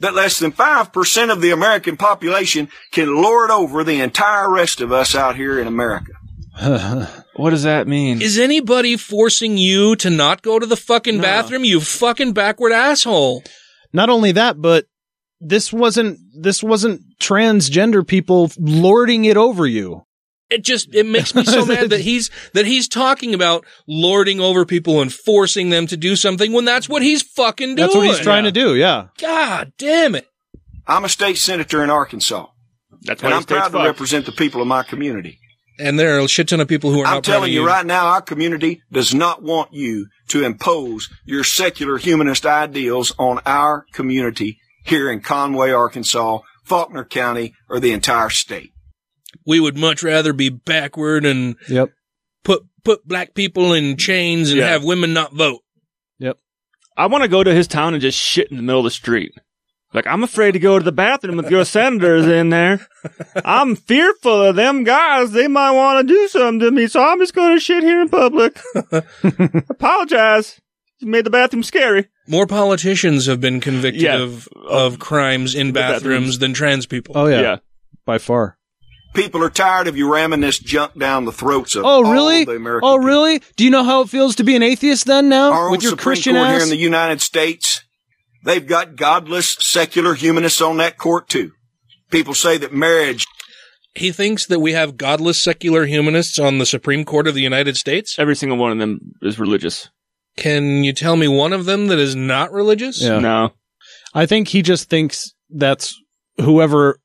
that 0.00 0.14
less 0.14 0.38
than 0.38 0.52
5% 0.52 1.32
of 1.32 1.40
the 1.40 1.50
American 1.52 1.96
population 1.96 2.68
can 2.90 3.22
lord 3.22 3.50
over 3.50 3.82
the 3.84 4.00
entire 4.00 4.50
rest 4.50 4.80
of 4.82 4.92
us 4.92 5.14
out 5.14 5.36
here 5.36 5.58
in 5.58 5.66
America. 5.66 6.12
What 7.34 7.48
does 7.50 7.62
that 7.62 7.88
mean? 7.88 8.20
Is 8.20 8.38
anybody 8.38 8.98
forcing 8.98 9.56
you 9.56 9.96
to 9.96 10.10
not 10.10 10.42
go 10.42 10.58
to 10.58 10.66
the 10.66 10.76
fucking 10.76 11.16
No. 11.16 11.22
bathroom? 11.22 11.64
You 11.64 11.80
fucking 11.80 12.34
backward 12.34 12.72
asshole. 12.72 13.42
not 13.94 14.10
only 14.10 14.32
that, 14.32 14.60
but 14.60 14.84
this 15.40 15.72
wasn't 15.72 16.18
this 16.38 16.62
wasn't 16.62 17.00
transgender 17.18 18.06
people 18.06 18.50
lording 18.58 19.24
it 19.24 19.36
over 19.38 19.66
you. 19.66 20.04
It 20.52 20.64
just 20.64 20.94
it 20.94 21.06
makes 21.06 21.34
me 21.34 21.44
so 21.44 21.64
mad 21.64 21.90
that 21.90 22.00
he's 22.10 22.30
that 22.52 22.66
he's 22.66 22.88
talking 22.88 23.34
about 23.34 23.64
lording 23.86 24.40
over 24.40 24.64
people 24.64 25.00
and 25.00 25.12
forcing 25.12 25.70
them 25.70 25.86
to 25.88 25.96
do 25.96 26.14
something 26.16 26.52
when 26.52 26.64
that's 26.64 26.88
what 26.88 27.02
he's 27.02 27.22
fucking 27.22 27.74
doing. 27.74 27.76
That's 27.76 27.94
what 27.94 28.06
he's 28.06 28.20
trying 28.20 28.44
to 28.44 28.52
do. 28.52 28.74
Yeah, 28.74 29.08
God 29.18 29.72
damn 29.78 30.14
it. 30.14 30.26
I'm 30.86 31.04
a 31.04 31.08
state 31.08 31.38
senator 31.38 31.82
in 31.82 31.90
Arkansas, 31.90 32.46
That's 33.02 33.22
and 33.22 33.32
I'm 33.32 33.44
proud 33.44 33.66
to 33.66 33.70
fucked. 33.70 33.84
represent 33.84 34.26
the 34.26 34.32
people 34.32 34.60
of 34.60 34.66
my 34.66 34.82
community. 34.82 35.38
And 35.78 35.98
there 35.98 36.16
are 36.16 36.20
a 36.20 36.28
shit 36.28 36.48
ton 36.48 36.60
of 36.60 36.68
people 36.68 36.90
who 36.92 37.00
are 37.00 37.06
I'm 37.06 37.14
not 37.14 37.24
proud 37.24 37.34
of 37.34 37.40
telling 37.40 37.52
you 37.52 37.62
you. 37.62 37.66
right 37.66 37.86
now, 37.86 38.06
our 38.06 38.20
community 38.20 38.82
does 38.92 39.14
not 39.14 39.42
want 39.42 39.72
you 39.72 40.08
to 40.28 40.44
impose 40.44 41.08
your 41.24 41.44
secular 41.44 41.98
humanist 41.98 42.44
ideals 42.44 43.12
on 43.18 43.40
our 43.46 43.86
community 43.92 44.58
here 44.84 45.10
in 45.10 45.20
Conway, 45.20 45.70
Arkansas, 45.70 46.40
Faulkner 46.64 47.04
County, 47.04 47.54
or 47.70 47.80
the 47.80 47.92
entire 47.92 48.30
state. 48.30 48.71
We 49.46 49.60
would 49.60 49.76
much 49.76 50.02
rather 50.02 50.32
be 50.32 50.48
backward 50.50 51.24
and 51.24 51.56
yep, 51.68 51.90
put 52.44 52.62
put 52.84 53.06
black 53.06 53.34
people 53.34 53.72
in 53.72 53.96
chains 53.96 54.50
and 54.50 54.58
Yeah. 54.58 54.68
have 54.68 54.84
women 54.84 55.12
not 55.12 55.32
vote. 55.32 55.60
yep. 56.18 56.38
I 56.96 57.06
want 57.06 57.22
to 57.22 57.28
go 57.28 57.42
to 57.44 57.54
his 57.54 57.66
town 57.68 57.94
and 57.94 58.00
just 58.02 58.18
shit 58.18 58.50
in 58.50 58.56
the 58.56 58.62
middle 58.62 58.80
of 58.80 58.84
the 58.84 58.90
street. 58.90 59.32
Like, 59.94 60.06
I'm 60.06 60.22
afraid 60.22 60.52
to 60.52 60.58
go 60.58 60.78
to 60.78 60.84
the 60.84 60.90
bathroom 60.90 61.38
if 61.38 61.50
your 61.50 61.66
senator's 61.66 62.26
in 62.26 62.48
there. 62.48 62.86
I'm 63.44 63.76
fearful 63.76 64.40
of 64.42 64.56
them 64.56 64.84
guys. 64.84 65.32
They 65.32 65.48
might 65.48 65.72
want 65.72 66.08
to 66.08 66.14
do 66.14 66.28
something 66.28 66.60
to 66.60 66.70
me, 66.70 66.86
so 66.86 67.02
I'm 67.04 67.18
just 67.18 67.34
going 67.34 67.54
to 67.54 67.60
shit 67.60 67.82
here 67.84 68.00
in 68.00 68.08
public. 68.08 68.58
Apologize. 69.68 70.60
You 71.00 71.08
made 71.08 71.24
the 71.26 71.30
bathroom 71.30 71.62
scary. 71.62 72.08
More 72.28 72.46
politicians 72.46 73.26
have 73.26 73.40
been 73.40 73.60
convicted 73.60 74.02
Yeah. 74.02 74.18
of 74.22 74.48
of 74.66 74.98
crimes 74.98 75.54
in 75.54 75.72
bathrooms, 75.72 76.02
bathrooms. 76.02 76.38
than 76.38 76.54
trans 76.54 76.86
people. 76.86 77.18
Oh 77.18 77.26
yeah, 77.26 77.40
Yeah. 77.40 77.56
by 78.06 78.18
far. 78.18 78.56
People 79.14 79.42
are 79.42 79.50
tired 79.50 79.88
of 79.88 79.96
you 79.96 80.10
ramming 80.12 80.40
this 80.40 80.58
junk 80.58 80.98
down 80.98 81.24
the 81.26 81.32
throats 81.32 81.74
of 81.76 81.84
Oh 81.84 82.04
all 82.04 82.12
really? 82.12 82.42
of 82.42 82.46
the 82.48 82.56
American 82.56 82.88
Oh 82.88 82.94
people. 82.96 83.06
really? 83.06 83.42
Do 83.56 83.64
you 83.64 83.70
know 83.70 83.84
how 83.84 84.00
it 84.02 84.08
feels 84.08 84.34
to 84.36 84.44
be 84.44 84.56
an 84.56 84.62
atheist 84.62 85.06
then? 85.06 85.28
Now 85.28 85.52
Our 85.52 85.66
own 85.66 85.72
with 85.72 85.82
your 85.82 85.90
Supreme 85.90 86.02
Christian 86.04 86.34
Court 86.34 86.46
ass. 86.48 86.54
here 86.54 86.62
in 86.62 86.70
the 86.70 86.76
United 86.82 87.20
States, 87.20 87.82
they've 88.44 88.66
got 88.66 88.96
godless 88.96 89.52
secular 89.60 90.14
humanists 90.14 90.60
on 90.62 90.78
that 90.78 90.96
court 90.98 91.28
too. 91.28 91.52
People 92.10 92.34
say 92.34 92.56
that 92.58 92.72
marriage 92.72 93.26
He 93.94 94.12
thinks 94.12 94.46
that 94.46 94.60
we 94.60 94.72
have 94.72 94.96
godless 94.96 95.42
secular 95.42 95.84
humanists 95.84 96.38
on 96.38 96.56
the 96.58 96.66
Supreme 96.66 97.04
Court 97.04 97.26
of 97.26 97.34
the 97.34 97.42
United 97.42 97.76
States. 97.76 98.18
Every 98.18 98.34
single 98.36 98.56
one 98.56 98.72
of 98.72 98.78
them 98.78 99.12
is 99.20 99.38
religious. 99.38 99.88
Can 100.38 100.82
you 100.84 100.94
tell 100.94 101.16
me 101.16 101.28
one 101.28 101.52
of 101.52 101.66
them 101.66 101.88
that 101.88 101.98
is 101.98 102.16
not 102.16 102.50
religious? 102.52 103.02
Yeah. 103.02 103.18
No. 103.18 103.52
I 104.14 104.24
think 104.24 104.48
he 104.48 104.62
just 104.62 104.88
thinks 104.88 105.34
that's 105.50 105.94
whoever. 106.38 106.98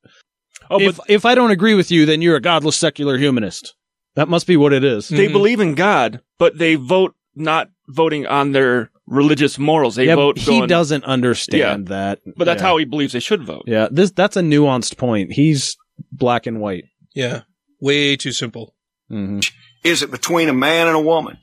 Oh, 0.70 0.80
if 0.80 0.98
but 0.98 1.10
if 1.10 1.26
I 1.26 1.36
don't 1.36 1.52
agree 1.52 1.74
with 1.74 1.92
you, 1.92 2.06
then 2.06 2.22
you're 2.22 2.36
a 2.36 2.42
godless 2.42 2.76
secular 2.76 3.18
humanist. 3.18 3.76
That 4.16 4.28
must 4.30 4.48
be 4.48 4.58
what 4.58 4.74
it 4.74 4.84
is. 4.84 5.08
they 5.10 5.28
Mhm. 5.28 5.32
believe 5.34 5.60
in 5.60 5.76
God, 5.76 6.22
but 6.40 6.58
they 6.58 6.76
vote 6.76 7.14
not 7.36 7.70
voting 7.88 8.26
on 8.26 8.52
their 8.52 8.90
religious 9.06 9.58
morals. 9.60 9.96
They 9.96 10.08
yeah, 10.08 10.16
vote 10.16 10.38
he 10.40 10.46
going, 10.58 10.68
doesn't 10.68 11.04
understand 11.06 11.88
that. 11.88 12.20
but 12.36 12.46
that's 12.46 12.62
yeah. 12.62 12.68
how 12.68 12.78
he 12.78 12.86
believes 12.86 13.14
they 13.14 13.20
should 13.20 13.44
vote. 13.44 13.64
Yeah, 13.68 13.88
this 13.92 14.12
that's 14.12 14.36
a 14.36 14.42
nuanced 14.42 14.98
point. 14.98 15.34
He's 15.34 15.78
black 16.12 16.48
and 16.48 16.60
white. 16.60 16.86
Yeah. 17.14 17.42
Way 17.80 18.16
too 18.18 18.32
simple. 18.32 18.74
hmm 19.10 19.40
is 19.84 20.02
it 20.04 20.12
between 20.12 20.50
a 20.50 20.54
man 20.54 20.88
and 20.88 20.96
a 20.98 21.00
woman. 21.00 21.38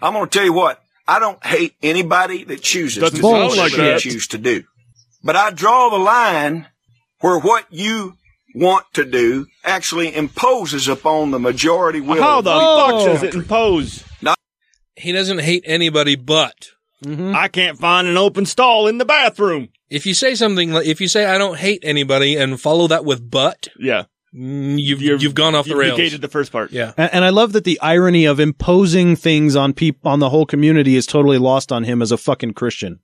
I'm 0.00 0.14
going 0.14 0.26
to 0.26 0.30
tell 0.30 0.44
you 0.46 0.54
what. 0.54 0.80
I 1.06 1.18
don't 1.18 1.44
hate 1.44 1.74
anybody 1.82 2.44
that 2.44 2.62
chooses 2.62 3.00
Doesn't 3.02 3.16
to 3.16 3.22
do 3.22 3.28
sound 3.28 3.42
whatever 3.48 3.56
like 3.62 3.72
they 3.72 3.90
that. 3.90 4.00
choose 4.00 4.28
to 4.28 4.38
do. 4.38 4.62
But 5.22 5.36
I 5.36 5.50
draw 5.50 5.90
the 5.90 5.98
line 5.98 6.68
where 7.20 7.38
what 7.38 7.66
you 7.70 8.16
want 8.54 8.86
to 8.94 9.04
do 9.04 9.46
actually 9.64 10.14
imposes 10.14 10.88
upon 10.88 11.30
the 11.30 11.38
majority 11.38 12.00
will. 12.00 12.20
How 12.22 12.40
the 12.40 12.52
people. 12.52 12.76
fuck 12.76 13.04
does 13.06 13.22
it 13.22 13.34
impose? 13.34 14.04
He 14.96 15.12
doesn't 15.12 15.40
hate 15.40 15.62
anybody 15.66 16.14
but 16.16 16.68
hmm 17.02 17.32
I 17.34 17.48
can't 17.48 17.78
find 17.78 18.06
an 18.06 18.18
open 18.18 18.44
stall 18.44 18.86
in 18.86 18.98
the 18.98 19.06
bathroom. 19.06 19.68
if 19.88 20.04
you 20.04 20.12
say 20.12 20.34
something 20.34 20.72
like 20.72 20.86
if 20.86 21.00
you 21.00 21.08
say 21.08 21.24
I 21.24 21.38
don't 21.38 21.56
hate 21.56 21.80
anybody 21.84 22.36
and 22.36 22.60
follow 22.60 22.86
that 22.88 23.04
with 23.06 23.30
but, 23.30 23.68
Yeah, 23.78 24.04
mm, 24.34 24.78
you've 24.78 25.00
You're- 25.00 25.18
you've 25.18 25.34
gone 25.34 25.54
off 25.54 25.64
the 25.64 25.70
you 25.70 25.78
rails. 25.78 25.96
negated 25.96 26.20
the 26.20 26.28
first 26.28 26.52
part. 26.52 26.70
Yeah. 26.72 26.92
And, 26.98 27.14
and 27.14 27.24
I 27.24 27.30
love 27.30 27.52
that 27.54 27.64
the 27.64 27.80
irony 27.80 28.26
of 28.26 28.38
imposing 28.40 29.16
things 29.16 29.56
on 29.56 29.72
peop 29.72 30.04
on 30.04 30.18
the 30.18 30.28
whole 30.28 30.44
community 30.44 30.96
is 30.96 31.06
totally 31.06 31.38
lost 31.38 31.72
on 31.72 31.84
him 31.84 32.02
as 32.02 32.12
a 32.12 32.18
fucking 32.18 32.52
Christian. 32.52 33.00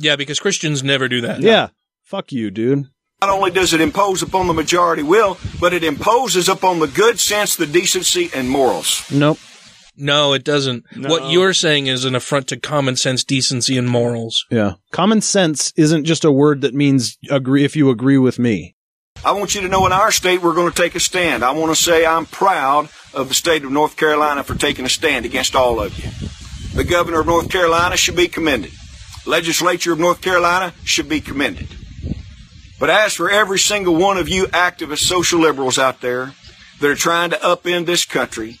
Yeah, 0.00 0.16
because 0.16 0.40
Christians 0.40 0.82
never 0.82 1.06
do 1.08 1.20
that. 1.20 1.40
Yeah, 1.40 1.68
fuck 2.02 2.32
you, 2.32 2.50
dude. 2.50 2.86
Not 3.22 3.30
only 3.30 3.50
does 3.50 3.72
it 3.72 3.80
impose 3.80 4.20
upon 4.20 4.46
the 4.46 4.52
majority 4.52 5.02
will, 5.02 5.38
but 5.58 5.72
it 5.72 5.82
imposes 5.82 6.50
upon 6.50 6.80
the 6.80 6.86
good 6.86 7.18
sense, 7.18 7.56
the 7.56 7.66
decency, 7.66 8.28
and 8.34 8.50
morals. 8.50 9.10
Nope. 9.10 9.38
No, 9.96 10.34
it 10.34 10.44
doesn't. 10.44 10.84
No. 10.94 11.08
What 11.08 11.32
you're 11.32 11.54
saying 11.54 11.86
is 11.86 12.04
an 12.04 12.14
affront 12.14 12.48
to 12.48 12.60
common 12.60 12.96
sense, 12.96 13.24
decency, 13.24 13.78
and 13.78 13.88
morals. 13.88 14.44
Yeah. 14.50 14.74
Common 14.92 15.22
sense 15.22 15.72
isn't 15.76 16.04
just 16.04 16.26
a 16.26 16.30
word 16.30 16.60
that 16.60 16.74
means 16.74 17.16
agree 17.30 17.64
if 17.64 17.74
you 17.74 17.88
agree 17.88 18.18
with 18.18 18.38
me. 18.38 18.76
I 19.24 19.32
want 19.32 19.54
you 19.54 19.62
to 19.62 19.68
know 19.68 19.86
in 19.86 19.92
our 19.92 20.12
state 20.12 20.42
we're 20.42 20.54
going 20.54 20.70
to 20.70 20.82
take 20.82 20.94
a 20.94 21.00
stand. 21.00 21.42
I 21.42 21.52
want 21.52 21.74
to 21.74 21.82
say 21.82 22.04
I'm 22.04 22.26
proud 22.26 22.90
of 23.14 23.28
the 23.28 23.34
state 23.34 23.64
of 23.64 23.72
North 23.72 23.96
Carolina 23.96 24.44
for 24.44 24.54
taking 24.54 24.84
a 24.84 24.90
stand 24.90 25.24
against 25.24 25.56
all 25.56 25.80
of 25.80 25.98
you. 25.98 26.10
The 26.74 26.84
governor 26.84 27.20
of 27.20 27.26
North 27.26 27.48
Carolina 27.48 27.96
should 27.96 28.16
be 28.16 28.28
commended. 28.28 28.72
Legislature 29.24 29.94
of 29.94 29.98
North 29.98 30.20
Carolina 30.20 30.74
should 30.84 31.08
be 31.08 31.22
commended. 31.22 31.68
But 32.78 32.90
as 32.90 33.14
for 33.14 33.30
every 33.30 33.58
single 33.58 33.96
one 33.96 34.18
of 34.18 34.28
you 34.28 34.46
activist 34.48 35.04
social 35.04 35.40
liberals 35.40 35.78
out 35.78 36.00
there 36.00 36.34
that 36.80 36.90
are 36.90 36.94
trying 36.94 37.30
to 37.30 37.36
upend 37.36 37.86
this 37.86 38.04
country, 38.04 38.58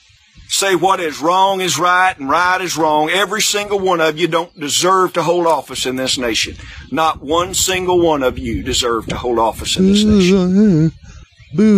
say 0.48 0.74
what 0.74 1.00
is 1.00 1.20
wrong 1.20 1.60
is 1.60 1.78
right 1.78 2.18
and 2.18 2.30
right 2.30 2.60
is 2.60 2.76
wrong. 2.76 3.10
Every 3.10 3.42
single 3.42 3.78
one 3.78 4.00
of 4.00 4.18
you 4.18 4.26
don't 4.26 4.58
deserve 4.58 5.12
to 5.14 5.22
hold 5.22 5.46
office 5.46 5.84
in 5.84 5.96
this 5.96 6.16
nation. 6.16 6.56
Not 6.90 7.20
one 7.20 7.52
single 7.52 8.00
one 8.00 8.22
of 8.22 8.38
you 8.38 8.62
deserve 8.62 9.06
to 9.08 9.16
hold 9.16 9.38
office 9.38 9.76
in 9.76 9.86
this 9.86 10.04
nation. 10.04 10.92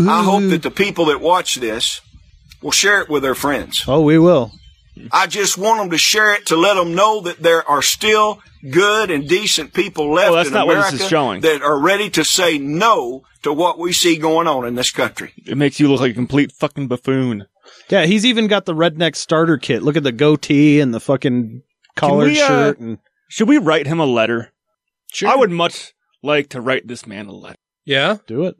I 0.08 0.22
hope 0.22 0.48
that 0.50 0.62
the 0.62 0.70
people 0.70 1.06
that 1.06 1.20
watch 1.20 1.56
this 1.56 2.00
will 2.62 2.70
share 2.72 3.00
it 3.00 3.08
with 3.08 3.22
their 3.22 3.34
friends. 3.34 3.82
Oh, 3.86 4.00
we 4.00 4.18
will. 4.18 4.52
I 5.12 5.26
just 5.26 5.56
want 5.58 5.80
them 5.80 5.90
to 5.90 5.98
share 5.98 6.34
it 6.34 6.46
to 6.46 6.56
let 6.56 6.74
them 6.74 6.94
know 6.94 7.20
that 7.22 7.38
there 7.42 7.68
are 7.68 7.82
still 7.82 8.40
good 8.70 9.10
and 9.10 9.28
decent 9.28 9.72
people 9.72 10.12
left 10.12 10.28
Well, 10.30 10.36
that's 10.36 10.48
in 10.48 10.54
not 10.54 10.66
what 10.66 10.76
America 10.76 10.92
this 10.96 11.02
is 11.02 11.08
showing. 11.08 11.40
that 11.42 11.62
are 11.62 11.78
ready 11.78 12.10
to 12.10 12.24
say 12.24 12.58
no 12.58 13.22
to 13.42 13.52
what 13.52 13.78
we 13.78 13.92
see 13.92 14.16
going 14.16 14.46
on 14.48 14.66
in 14.66 14.74
this 14.74 14.90
country. 14.90 15.32
It 15.46 15.56
makes 15.56 15.78
you 15.78 15.88
look 15.88 16.00
like 16.00 16.12
a 16.12 16.14
complete 16.14 16.52
fucking 16.52 16.88
buffoon. 16.88 17.46
Yeah, 17.88 18.06
he's 18.06 18.26
even 18.26 18.46
got 18.48 18.64
the 18.66 18.74
redneck 18.74 19.14
starter 19.16 19.58
kit. 19.58 19.82
Look 19.82 19.96
at 19.96 20.02
the 20.02 20.12
goatee 20.12 20.80
and 20.80 20.92
the 20.92 21.00
fucking 21.00 21.62
collared 21.96 22.32
we, 22.32 22.40
uh, 22.40 22.46
shirt. 22.48 22.78
And 22.80 22.98
Should 23.28 23.48
we 23.48 23.58
write 23.58 23.86
him 23.86 24.00
a 24.00 24.06
letter? 24.06 24.52
Sure. 25.12 25.28
I 25.30 25.36
would 25.36 25.50
much 25.50 25.94
like 26.22 26.48
to 26.50 26.60
write 26.60 26.88
this 26.88 27.06
man 27.06 27.26
a 27.26 27.32
letter. 27.32 27.56
Yeah, 27.84 28.16
do 28.26 28.44
it. 28.44 28.56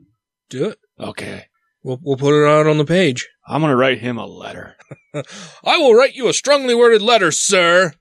do 0.49 0.69
it. 0.69 0.79
Okay. 0.99 1.45
We'll 1.83 1.99
we'll 2.01 2.17
put 2.17 2.41
it 2.41 2.47
out 2.47 2.67
on 2.67 2.77
the 2.77 2.85
page. 2.85 3.27
I'm 3.47 3.61
gonna 3.61 3.75
write 3.75 3.99
him 3.99 4.17
a 4.17 4.25
letter. 4.25 4.75
I 5.13 5.77
will 5.77 5.95
write 5.95 6.15
you 6.15 6.27
a 6.27 6.33
strongly 6.33 6.75
worded 6.75 7.01
letter, 7.01 7.31
sir. 7.31 7.93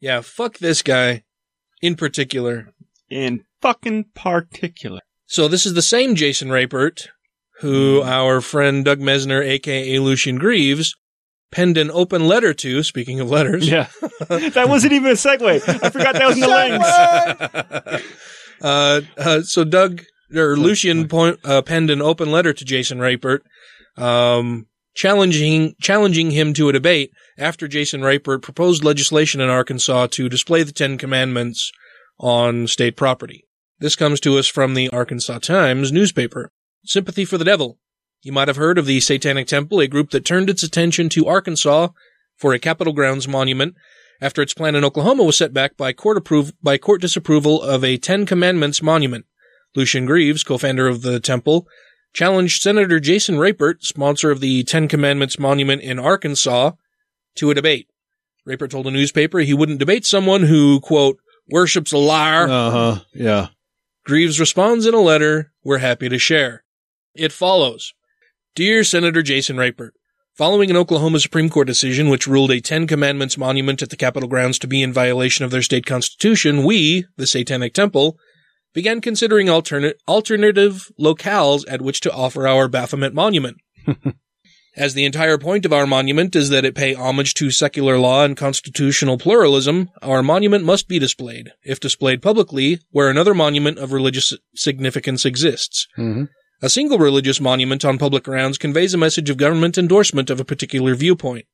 Yeah, 0.00 0.20
fuck 0.20 0.58
this 0.58 0.82
guy 0.82 1.24
in 1.80 1.96
particular. 1.96 2.72
In 3.08 3.44
fucking 3.60 4.06
particular. 4.14 5.00
So 5.26 5.48
this 5.48 5.66
is 5.66 5.74
the 5.74 5.82
same 5.82 6.14
Jason 6.14 6.50
Rapert 6.50 7.08
who 7.60 8.02
our 8.02 8.40
friend 8.40 8.84
Doug 8.84 9.00
Mesner, 9.00 9.42
aka 9.42 9.98
Lucien 9.98 10.36
Greaves, 10.36 10.96
penned 11.50 11.78
an 11.78 11.90
open 11.90 12.26
letter 12.26 12.52
to, 12.52 12.82
speaking 12.82 13.20
of 13.20 13.30
letters. 13.30 13.68
Yeah. 13.68 13.88
that 14.28 14.66
wasn't 14.68 14.92
even 14.92 15.12
a 15.12 15.14
segue. 15.14 15.62
I 15.82 15.90
forgot 15.90 16.14
that 16.14 16.26
was 16.26 16.34
in 16.34 16.40
the 16.40 16.48
lens. 17.92 18.02
uh, 18.60 19.00
uh, 19.16 19.42
so 19.42 19.64
Doug 19.64 20.02
or 20.36 20.56
Lucien 20.56 21.08
point, 21.08 21.38
uh, 21.44 21.62
penned 21.62 21.90
an 21.90 22.02
open 22.02 22.30
letter 22.30 22.52
to 22.52 22.64
Jason 22.64 22.98
Rapert, 23.00 23.44
um, 23.96 24.66
challenging 24.94 25.74
challenging 25.80 26.30
him 26.30 26.54
to 26.54 26.68
a 26.68 26.72
debate 26.72 27.10
after 27.38 27.68
Jason 27.68 28.02
Rapert 28.02 28.42
proposed 28.42 28.84
legislation 28.84 29.40
in 29.40 29.48
Arkansas 29.48 30.08
to 30.08 30.28
display 30.28 30.62
the 30.62 30.72
Ten 30.72 30.98
Commandments 30.98 31.72
on 32.18 32.66
state 32.66 32.96
property. 32.96 33.44
This 33.78 33.96
comes 33.96 34.20
to 34.20 34.38
us 34.38 34.46
from 34.46 34.74
the 34.74 34.88
Arkansas 34.90 35.38
Times 35.40 35.90
newspaper. 35.90 36.50
Sympathy 36.84 37.24
for 37.24 37.38
the 37.38 37.44
devil. 37.44 37.78
You 38.22 38.32
might 38.32 38.48
have 38.48 38.56
heard 38.56 38.78
of 38.78 38.86
the 38.86 39.00
Satanic 39.00 39.46
Temple, 39.46 39.80
a 39.80 39.86
group 39.86 40.10
that 40.10 40.24
turned 40.24 40.48
its 40.48 40.62
attention 40.62 41.08
to 41.10 41.26
Arkansas 41.26 41.88
for 42.36 42.54
a 42.54 42.58
Capitol 42.58 42.92
grounds 42.92 43.28
monument 43.28 43.74
after 44.20 44.40
its 44.40 44.54
plan 44.54 44.74
in 44.74 44.84
Oklahoma 44.84 45.24
was 45.24 45.36
set 45.36 45.52
back 45.52 45.76
by 45.76 45.92
court 45.92 46.22
approv- 46.22 46.52
by 46.62 46.78
court 46.78 47.00
disapproval 47.00 47.60
of 47.60 47.84
a 47.84 47.98
Ten 47.98 48.26
Commandments 48.26 48.80
monument. 48.82 49.26
Lucien 49.74 50.06
Greaves, 50.06 50.44
co-founder 50.44 50.86
of 50.86 51.02
the 51.02 51.20
temple, 51.20 51.66
challenged 52.12 52.62
Senator 52.62 53.00
Jason 53.00 53.38
Rapert, 53.38 53.82
sponsor 53.82 54.30
of 54.30 54.40
the 54.40 54.62
Ten 54.64 54.88
Commandments 54.88 55.38
monument 55.38 55.82
in 55.82 55.98
Arkansas, 55.98 56.72
to 57.36 57.50
a 57.50 57.54
debate. 57.54 57.88
Rapert 58.46 58.70
told 58.70 58.86
a 58.86 58.90
newspaper 58.90 59.40
he 59.40 59.54
wouldn't 59.54 59.78
debate 59.78 60.04
someone 60.04 60.42
who, 60.42 60.80
quote, 60.80 61.18
worships 61.48 61.92
a 61.92 61.98
liar. 61.98 62.48
Uh 62.48 62.70
huh. 62.70 63.00
Yeah. 63.12 63.48
Greaves 64.04 64.38
responds 64.38 64.86
in 64.86 64.94
a 64.94 65.00
letter 65.00 65.52
we're 65.64 65.78
happy 65.78 66.08
to 66.08 66.18
share. 66.18 66.64
It 67.14 67.32
follows. 67.32 67.94
Dear 68.54 68.84
Senator 68.84 69.22
Jason 69.22 69.56
Rapert, 69.56 69.94
following 70.34 70.70
an 70.70 70.76
Oklahoma 70.76 71.20
Supreme 71.20 71.48
Court 71.48 71.66
decision 71.66 72.08
which 72.08 72.26
ruled 72.26 72.50
a 72.50 72.60
Ten 72.60 72.86
Commandments 72.86 73.38
monument 73.38 73.82
at 73.82 73.90
the 73.90 73.96
Capitol 73.96 74.28
grounds 74.28 74.58
to 74.60 74.66
be 74.66 74.82
in 74.82 74.92
violation 74.92 75.44
of 75.44 75.50
their 75.50 75.62
state 75.62 75.86
constitution, 75.86 76.64
we, 76.64 77.06
the 77.16 77.26
Satanic 77.26 77.72
Temple, 77.72 78.18
began 78.74 79.00
considering 79.00 79.48
alternate, 79.48 79.98
alternative 80.06 80.90
locales 81.00 81.64
at 81.68 81.80
which 81.80 82.00
to 82.00 82.12
offer 82.12 82.46
our 82.46 82.68
Baphomet 82.68 83.14
monument. 83.14 83.56
As 84.76 84.94
the 84.94 85.04
entire 85.04 85.38
point 85.38 85.64
of 85.64 85.72
our 85.72 85.86
monument 85.86 86.34
is 86.34 86.48
that 86.50 86.64
it 86.64 86.74
pay 86.74 86.94
homage 86.94 87.34
to 87.34 87.52
secular 87.52 87.96
law 87.96 88.24
and 88.24 88.36
constitutional 88.36 89.18
pluralism, 89.18 89.88
our 90.02 90.20
monument 90.20 90.64
must 90.64 90.88
be 90.88 90.98
displayed, 90.98 91.52
if 91.62 91.78
displayed 91.78 92.20
publicly, 92.20 92.80
where 92.90 93.08
another 93.08 93.34
monument 93.34 93.78
of 93.78 93.92
religious 93.92 94.32
significance 94.56 95.24
exists. 95.24 95.86
Mhm. 95.96 96.28
A 96.60 96.68
single 96.68 96.98
religious 96.98 97.40
monument 97.40 97.84
on 97.84 97.98
public 97.98 98.24
grounds 98.24 98.58
conveys 98.58 98.94
a 98.94 98.98
message 98.98 99.30
of 99.30 99.36
government 99.36 99.78
endorsement 99.78 100.28
of 100.28 100.40
a 100.40 100.44
particular 100.44 100.96
viewpoint. 100.96 101.46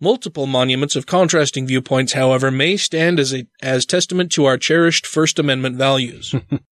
Multiple 0.00 0.46
monuments 0.46 0.94
of 0.94 1.06
contrasting 1.06 1.66
viewpoints, 1.66 2.12
however, 2.12 2.52
may 2.52 2.76
stand 2.76 3.18
as 3.18 3.34
a, 3.34 3.46
as 3.60 3.84
testament 3.84 4.30
to 4.32 4.44
our 4.44 4.56
cherished 4.56 5.04
First 5.04 5.40
Amendment 5.40 5.76
values. 5.76 6.32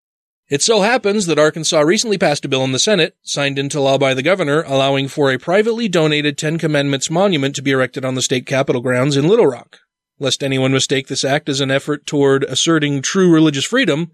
It 0.47 0.61
so 0.61 0.81
happens 0.81 1.25
that 1.25 1.39
Arkansas 1.39 1.79
recently 1.79 2.19
passed 2.19 2.45
a 2.45 2.47
bill 2.47 2.63
in 2.63 2.71
the 2.71 2.77
Senate, 2.77 3.15
signed 3.23 3.57
into 3.57 3.81
law 3.81 3.97
by 3.97 4.13
the 4.13 4.21
governor, 4.21 4.63
allowing 4.67 5.07
for 5.07 5.31
a 5.31 5.39
privately 5.39 5.87
donated 5.87 6.37
Ten 6.37 6.59
Commandments 6.59 7.09
monument 7.09 7.55
to 7.55 7.63
be 7.63 7.71
erected 7.71 8.05
on 8.05 8.13
the 8.13 8.21
state 8.21 8.45
capitol 8.45 8.81
grounds 8.81 9.17
in 9.17 9.27
Little 9.27 9.47
Rock. 9.47 9.79
Lest 10.19 10.43
anyone 10.43 10.71
mistake 10.71 11.07
this 11.07 11.25
act 11.25 11.49
as 11.49 11.61
an 11.61 11.71
effort 11.71 12.05
toward 12.05 12.43
asserting 12.43 13.01
true 13.01 13.33
religious 13.33 13.65
freedom, 13.65 14.11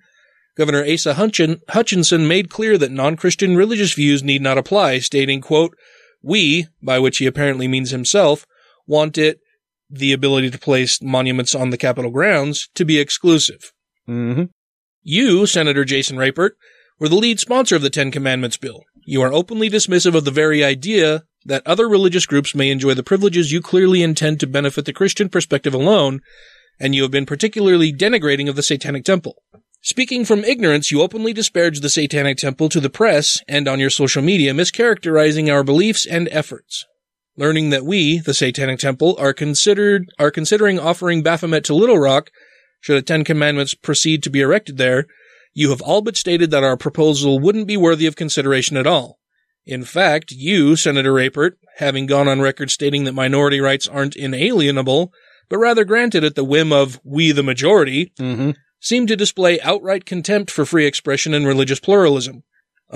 Governor 0.58 0.86
Asa 0.86 1.16
Hutchin- 1.16 1.60
Hutchinson 1.70 2.28
made 2.28 2.50
clear 2.50 2.78
that 2.78 2.92
non-Christian 2.92 3.58
religious 3.58 3.94
views 3.94 4.24
need 4.24 4.42
not 4.42 4.58
apply, 4.58 5.00
stating, 5.00 5.42
quote, 5.42 5.76
we, 6.24 6.68
by 6.82 6.98
which 6.98 7.18
he 7.18 7.26
apparently 7.26 7.68
means 7.68 7.92
himself, 7.92 8.46
want 8.88 9.18
it, 9.18 9.40
the 9.90 10.14
ability 10.14 10.50
to 10.50 10.58
place 10.58 11.02
monuments 11.02 11.54
on 11.54 11.72
the 11.72 11.78
Capitol 11.78 12.12
grounds, 12.12 12.70
to 12.76 12.86
be 12.86 13.00
exclusive. 13.00 13.74
Mm-hmm. 14.08 14.46
You, 15.04 15.46
Senator 15.46 15.84
Jason 15.84 16.18
Rapert, 16.18 16.56
were 17.00 17.10
the 17.10 17.16
lead 17.16 17.40
sponsor 17.40 17.76
of 17.76 17.82
the 17.82 17.90
Ten 17.90 18.12
Commandments 18.12 18.58
bill. 18.58 18.84
You 19.06 19.22
are 19.24 19.34
openly 19.34 19.70
dismissive 19.70 20.16
of 20.16 20.26
the 20.26 20.32
very 20.32 20.64
idea 20.64 21.24
that 21.46 21.66
other 21.66 21.90
religious 21.90 22.28
groups 22.28 22.54
may 22.54 22.70
enjoy 22.70 22.94
the 22.94 23.02
privileges 23.02 23.52
you 23.52 23.62
clearly 23.62 24.04
intend 24.04 24.40
to 24.40 24.48
benefit 24.48 24.86
the 24.86 24.94
Christian 24.94 25.28
perspective 25.28 25.74
alone, 25.74 26.22
and 26.80 26.94
you 26.94 27.02
have 27.02 27.12
been 27.12 27.26
particularly 27.26 27.92
denigrating 27.92 28.48
of 28.48 28.56
the 28.56 28.62
Satanic 28.62 29.04
Temple. 29.04 29.42
Speaking 29.82 30.24
from 30.24 30.44
ignorance, 30.44 30.92
you 30.92 31.02
openly 31.02 31.34
disparage 31.34 31.80
the 31.80 31.90
Satanic 31.90 32.38
Temple 32.38 32.70
to 32.70 32.80
the 32.80 32.92
press 32.92 33.40
and 33.48 33.68
on 33.68 33.80
your 33.80 33.90
social 33.90 34.22
media, 34.22 34.54
mischaracterizing 34.54 35.52
our 35.52 35.64
beliefs 35.64 36.06
and 36.06 36.30
efforts. 36.32 36.86
Learning 37.36 37.72
that 37.72 37.86
we, 37.86 38.20
the 38.20 38.36
Satanic 38.36 38.78
Temple, 38.78 39.16
are 39.18 39.34
considered 39.34 40.06
are 40.20 40.30
considering 40.30 40.78
offering 40.78 41.24
Baphomet 41.24 41.64
to 41.64 41.74
Little 41.74 41.98
Rock, 41.98 42.30
should 42.82 42.98
the 42.98 43.02
Ten 43.02 43.24
Commandments 43.24 43.74
proceed 43.74 44.22
to 44.24 44.30
be 44.30 44.42
erected 44.42 44.78
there, 44.78 45.08
you 45.54 45.70
have 45.70 45.82
all 45.82 46.02
but 46.02 46.18
stated 46.18 46.52
that 46.52 46.64
our 46.64 46.76
proposal 46.78 47.40
wouldn't 47.40 47.68
be 47.68 47.78
worthy 47.78 48.06
of 48.06 48.16
consideration 48.16 48.76
at 48.76 48.88
all. 48.88 49.20
In 49.66 49.84
fact, 49.84 50.32
you, 50.32 50.76
Senator 50.76 51.14
Rapert, 51.14 51.58
having 51.78 52.06
gone 52.08 52.28
on 52.28 52.42
record 52.42 52.72
stating 52.72 53.04
that 53.06 53.14
minority 53.14 53.60
rights 53.60 53.88
aren't 53.88 54.16
inalienable, 54.16 55.14
but 55.50 55.58
rather 55.60 55.84
granted 55.86 56.24
at 56.24 56.36
the 56.36 56.44
whim 56.44 56.74
of 56.74 57.00
we 57.04 57.32
the 57.32 57.44
majority, 57.44 58.12
Mm-hmm. 58.20 58.52
seem 58.80 59.06
to 59.08 59.16
display 59.16 59.60
outright 59.62 60.06
contempt 60.06 60.50
for 60.50 60.66
free 60.66 60.86
expression 60.88 61.34
and 61.34 61.46
religious 61.46 61.80
pluralism. 61.80 62.44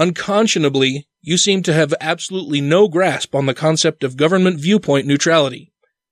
Unconscionably, 0.10 1.08
you 1.22 1.38
seem 1.38 1.62
to 1.64 1.74
have 1.74 1.94
absolutely 2.00 2.62
no 2.62 2.88
grasp 2.88 3.36
on 3.36 3.46
the 3.46 3.54
concept 3.54 4.04
of 4.04 4.18
government 4.18 4.60
viewpoint 4.60 5.06
neutrality. 5.08 5.72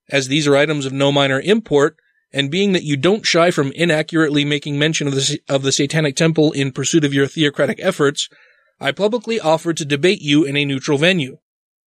As 0.09 0.27
these 0.27 0.47
are 0.47 0.55
items 0.55 0.85
of 0.85 0.93
no 0.93 1.11
minor 1.11 1.39
import, 1.39 1.95
and 2.33 2.49
being 2.49 2.71
that 2.73 2.83
you 2.83 2.97
don't 2.97 3.25
shy 3.25 3.51
from 3.51 3.71
inaccurately 3.73 4.43
making 4.43 4.79
mention 4.79 5.07
of 5.07 5.13
the, 5.13 5.39
of 5.47 5.61
the 5.61 5.71
Satanic 5.71 6.15
Temple 6.15 6.51
in 6.51 6.71
pursuit 6.71 7.05
of 7.05 7.13
your 7.13 7.27
theocratic 7.27 7.79
efforts, 7.79 8.27
I 8.79 8.91
publicly 8.91 9.39
offered 9.39 9.77
to 9.77 9.85
debate 9.85 10.21
you 10.21 10.43
in 10.43 10.57
a 10.57 10.65
neutral 10.65 10.97
venue. 10.97 11.37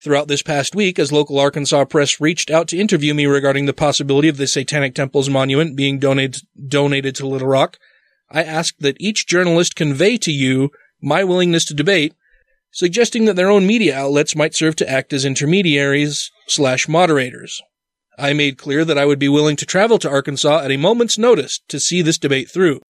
Throughout 0.03 0.29
this 0.29 0.43
past 0.43 0.75
week, 0.75 0.99
as 0.99 1.11
local 1.11 1.39
Arkansas 1.41 1.87
press 1.87 2.21
reached 2.21 2.51
out 2.51 2.69
to 2.69 2.79
interview 2.79 3.13
me 3.13 3.27
regarding 3.27 3.67
the 3.67 3.73
possibility 3.73 4.29
of 4.29 4.37
the 4.37 4.47
Satanic 4.47 4.95
Temple's 4.95 5.29
monument 5.29 5.77
being 5.77 5.99
donated, 5.99 6.43
donated 6.69 7.17
to 7.17 7.27
Little 7.27 7.49
Rock, 7.49 7.79
I 8.31 8.43
asked 8.45 8.81
that 8.81 8.97
each 9.01 9.27
journalist 9.27 9.75
convey 9.75 10.17
to 10.19 10.31
you 10.31 10.71
my 11.01 11.25
willingness 11.25 11.65
to 11.67 11.75
debate, 11.75 12.15
suggesting 12.71 13.25
that 13.25 13.37
their 13.37 13.51
own 13.51 13.67
media 13.67 13.97
outlets 13.97 14.37
might 14.37 14.55
serve 14.55 14.77
to 14.77 14.89
act 14.89 15.13
as 15.13 15.25
intermediaries 15.25 16.31
slash 16.47 16.89
moderators. 16.89 17.63
I 18.19 18.33
made 18.33 18.59
clear 18.59 18.85
that 18.85 18.99
I 18.99 19.05
would 19.05 19.19
be 19.19 19.29
willing 19.29 19.57
to 19.57 19.67
travel 19.67 19.99
to 19.99 20.11
Arkansas 20.11 20.61
at 20.61 20.71
a 20.71 20.77
moment's 20.77 21.19
notice 21.19 21.61
to 21.69 21.79
see 21.79 22.03
this 22.03 22.19
debate 22.19 22.51
through. 22.51 22.81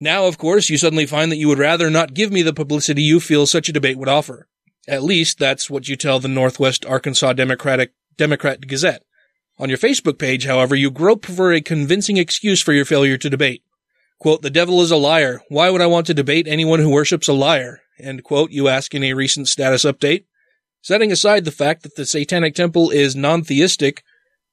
Now, 0.00 0.26
of 0.26 0.36
course, 0.36 0.68
you 0.68 0.76
suddenly 0.76 1.06
find 1.06 1.32
that 1.32 1.38
you 1.38 1.48
would 1.48 1.58
rather 1.58 1.88
not 1.88 2.12
give 2.12 2.30
me 2.30 2.42
the 2.42 2.52
publicity 2.52 3.02
you 3.02 3.18
feel 3.18 3.46
such 3.46 3.68
a 3.68 3.72
debate 3.72 3.96
would 3.96 4.08
offer. 4.08 4.48
At 4.86 5.02
least 5.02 5.38
that's 5.38 5.70
what 5.70 5.88
you 5.88 5.96
tell 5.96 6.20
the 6.20 6.28
Northwest 6.28 6.84
Arkansas 6.84 7.32
Democratic 7.32 7.92
Democrat 8.18 8.66
Gazette. 8.66 9.02
On 9.58 9.70
your 9.70 9.78
Facebook 9.78 10.18
page, 10.18 10.44
however, 10.44 10.74
you 10.74 10.90
grope 10.90 11.24
for 11.24 11.52
a 11.52 11.62
convincing 11.62 12.18
excuse 12.18 12.60
for 12.60 12.74
your 12.74 12.84
failure 12.84 13.16
to 13.16 13.30
debate. 13.30 13.62
Quote, 14.18 14.42
the 14.42 14.50
devil 14.50 14.82
is 14.82 14.90
a 14.90 14.96
liar. 14.96 15.40
Why 15.48 15.70
would 15.70 15.80
I 15.80 15.86
want 15.86 16.06
to 16.08 16.14
debate 16.14 16.46
anyone 16.46 16.80
who 16.80 16.90
worships 16.90 17.28
a 17.28 17.32
liar? 17.32 17.80
End 17.98 18.22
quote, 18.22 18.50
you 18.50 18.68
ask 18.68 18.94
in 18.94 19.02
a 19.02 19.14
recent 19.14 19.48
status 19.48 19.84
update. 19.84 20.24
Setting 20.82 21.10
aside 21.10 21.44
the 21.44 21.50
fact 21.50 21.82
that 21.82 21.96
the 21.96 22.04
Satanic 22.04 22.54
Temple 22.54 22.90
is 22.90 23.16
non-theistic, 23.16 24.04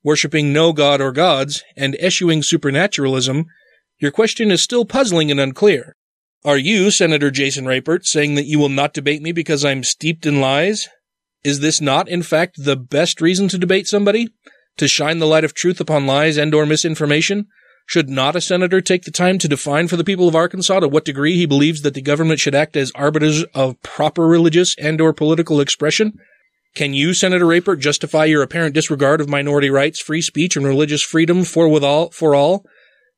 worshipping 0.03 0.51
no 0.51 0.73
god 0.73 1.01
or 1.01 1.11
gods, 1.11 1.63
and 1.75 1.95
eschewing 1.95 2.43
supernaturalism, 2.43 3.45
your 3.99 4.11
question 4.11 4.51
is 4.51 4.61
still 4.61 4.85
puzzling 4.85 5.31
and 5.31 5.39
unclear. 5.39 5.95
Are 6.45 6.57
you, 6.57 6.91
Senator 6.91 7.31
Jason 7.31 7.65
Rapert, 7.65 8.05
saying 8.05 8.35
that 8.35 8.45
you 8.45 8.59
will 8.59 8.69
not 8.69 8.93
debate 8.93 9.21
me 9.21 9.31
because 9.31 9.63
I'm 9.63 9.83
steeped 9.83 10.25
in 10.25 10.41
lies? 10.41 10.89
Is 11.43 11.61
this 11.61 11.79
not, 11.79 12.09
in 12.09 12.21
fact, 12.21 12.55
the 12.57 12.75
best 12.75 13.21
reason 13.21 13.47
to 13.49 13.57
debate 13.57 13.87
somebody? 13.87 14.27
To 14.77 14.87
shine 14.87 15.19
the 15.19 15.27
light 15.27 15.43
of 15.43 15.53
truth 15.53 15.79
upon 15.79 16.05
lies 16.05 16.35
and 16.37 16.53
or 16.53 16.65
misinformation? 16.65 17.47
Should 17.85 18.09
not 18.09 18.35
a 18.35 18.41
senator 18.41 18.81
take 18.81 19.03
the 19.03 19.11
time 19.11 19.37
to 19.39 19.47
define 19.47 19.87
for 19.87 19.97
the 19.97 20.03
people 20.03 20.27
of 20.27 20.35
Arkansas 20.35 20.79
to 20.79 20.87
what 20.87 21.05
degree 21.05 21.35
he 21.35 21.45
believes 21.45 21.81
that 21.81 21.93
the 21.93 22.01
government 22.01 22.39
should 22.39 22.55
act 22.55 22.75
as 22.75 22.91
arbiters 22.95 23.43
of 23.53 23.81
proper 23.81 24.25
religious 24.25 24.75
and 24.77 24.99
or 24.99 25.13
political 25.13 25.59
expression? 25.59 26.17
Can 26.75 26.95
you, 26.95 27.13
Senator 27.13 27.45
Rapert, 27.45 27.79
justify 27.79 28.25
your 28.25 28.41
apparent 28.41 28.73
disregard 28.73 29.21
of 29.21 29.29
minority 29.29 29.69
rights, 29.69 29.99
free 29.99 30.21
speech, 30.21 30.55
and 30.55 30.65
religious 30.65 31.03
freedom 31.03 31.43
for 31.43 31.67
withal, 31.67 32.09
for 32.09 32.33
all 32.33 32.65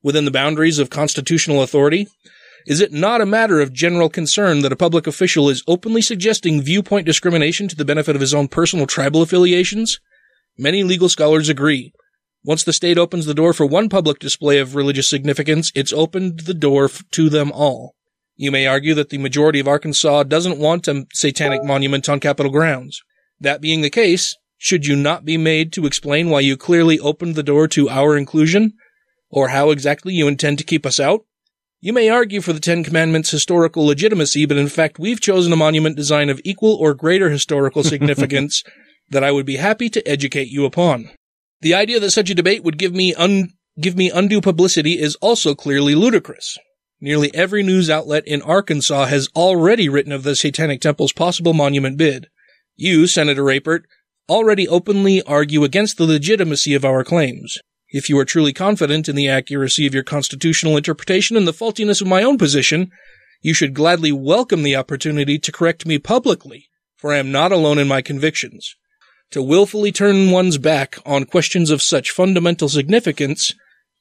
within 0.03 0.25
the 0.25 0.31
boundaries 0.31 0.77
of 0.77 0.89
constitutional 0.89 1.63
authority? 1.63 2.07
Is 2.67 2.81
it 2.81 2.91
not 2.91 3.21
a 3.21 3.25
matter 3.25 3.61
of 3.61 3.71
general 3.71 4.09
concern 4.09 4.61
that 4.61 4.73
a 4.73 4.75
public 4.75 5.07
official 5.07 5.49
is 5.49 5.63
openly 5.67 6.01
suggesting 6.01 6.61
viewpoint 6.61 7.05
discrimination 7.05 7.67
to 7.69 7.75
the 7.75 7.85
benefit 7.85 8.15
of 8.15 8.21
his 8.21 8.33
own 8.33 8.49
personal 8.49 8.87
tribal 8.87 9.21
affiliations? 9.21 9.99
Many 10.57 10.83
legal 10.83 11.07
scholars 11.07 11.47
agree. 11.47 11.93
Once 12.43 12.63
the 12.63 12.73
state 12.73 12.97
opens 12.97 13.25
the 13.25 13.33
door 13.33 13.53
for 13.53 13.65
one 13.65 13.87
public 13.87 14.19
display 14.19 14.59
of 14.59 14.75
religious 14.75 15.09
significance, 15.09 15.71
it's 15.75 15.93
opened 15.93 16.41
the 16.41 16.53
door 16.53 16.89
to 17.11 17.29
them 17.29 17.51
all. 17.53 17.95
You 18.35 18.51
may 18.51 18.67
argue 18.67 18.93
that 18.95 19.09
the 19.09 19.17
majority 19.17 19.59
of 19.59 19.67
Arkansas 19.67 20.23
doesn't 20.23 20.59
want 20.59 20.89
a 20.89 21.05
satanic 21.13 21.63
monument 21.63 22.09
on 22.09 22.19
Capitol 22.19 22.51
grounds. 22.51 23.01
That 23.39 23.61
being 23.61 23.81
the 23.81 23.89
case, 23.89 24.35
should 24.57 24.85
you 24.85 24.95
not 24.95 25.25
be 25.25 25.37
made 25.37 25.73
to 25.73 25.85
explain 25.85 26.29
why 26.29 26.39
you 26.39 26.57
clearly 26.57 26.99
opened 26.99 27.35
the 27.35 27.43
door 27.43 27.67
to 27.69 27.89
our 27.89 28.17
inclusion? 28.17 28.73
Or 29.29 29.49
how 29.49 29.71
exactly 29.71 30.13
you 30.13 30.27
intend 30.27 30.57
to 30.59 30.63
keep 30.63 30.85
us 30.85 30.99
out? 30.99 31.25
You 31.81 31.93
may 31.93 32.09
argue 32.09 32.41
for 32.41 32.53
the 32.53 32.59
Ten 32.59 32.83
Commandments' 32.83 33.31
historical 33.31 33.85
legitimacy, 33.85 34.45
but 34.45 34.57
in 34.57 34.69
fact, 34.69 34.97
we've 34.97 35.19
chosen 35.19 35.53
a 35.53 35.57
monument 35.57 35.95
design 35.95 36.29
of 36.29 36.41
equal 36.43 36.75
or 36.75 36.93
greater 36.93 37.29
historical 37.29 37.83
significance 37.83 38.63
that 39.09 39.23
I 39.23 39.31
would 39.31 39.45
be 39.45 39.57
happy 39.57 39.89
to 39.89 40.07
educate 40.07 40.47
you 40.47 40.65
upon. 40.65 41.09
The 41.61 41.73
idea 41.73 41.99
that 41.99 42.11
such 42.11 42.29
a 42.29 42.35
debate 42.35 42.63
would 42.63 42.77
give 42.77 42.93
me 42.93 43.13
un- 43.13 43.49
give 43.79 43.95
me 43.95 44.09
undue 44.09 44.41
publicity 44.41 44.99
is 44.99 45.15
also 45.15 45.53
clearly 45.53 45.95
ludicrous. 45.95 46.57
Nearly 47.01 47.33
every 47.35 47.61
news 47.61 47.89
outlet 47.89 48.25
in 48.25 48.41
Arkansas 48.41 49.05
has 49.05 49.29
already 49.35 49.89
written 49.89 50.11
of 50.11 50.23
the 50.23 50.35
Satanic 50.35 50.81
Temple's 50.81 51.11
possible 51.13 51.53
monument 51.53 51.97
bid. 51.97 52.29
You, 52.77 53.07
Senator 53.07 53.43
Rapert, 53.43 53.85
already 54.27 54.67
openly 54.67 55.21
argue 55.21 55.63
against 55.63 55.97
the 55.97 56.05
legitimacy 56.05 56.73
of 56.73 56.83
our 56.83 57.03
claims. 57.03 57.57
If 57.89 58.09
you 58.09 58.17
are 58.19 58.25
truly 58.25 58.51
confident 58.51 59.07
in 59.07 59.15
the 59.15 59.29
accuracy 59.29 59.87
of 59.87 59.93
your 59.93 60.03
constitutional 60.03 60.75
interpretation 60.75 61.37
and 61.37 61.47
the 61.47 61.53
faultiness 61.53 62.01
of 62.01 62.07
my 62.07 62.23
own 62.23 62.37
position, 62.37 62.91
you 63.41 63.53
should 63.53 63.73
gladly 63.73 64.11
welcome 64.11 64.63
the 64.63 64.75
opportunity 64.75 65.39
to 65.39 65.51
correct 65.51 65.85
me 65.85 65.99
publicly, 65.99 66.67
for 66.97 67.13
I 67.13 67.17
am 67.17 67.31
not 67.31 67.51
alone 67.51 67.77
in 67.77 67.87
my 67.87 68.01
convictions. 68.01 68.75
To 69.31 69.41
willfully 69.41 69.91
turn 69.91 70.31
one's 70.31 70.57
back 70.57 70.97
on 71.05 71.25
questions 71.25 71.69
of 71.69 71.81
such 71.81 72.11
fundamental 72.11 72.67
significance 72.67 73.53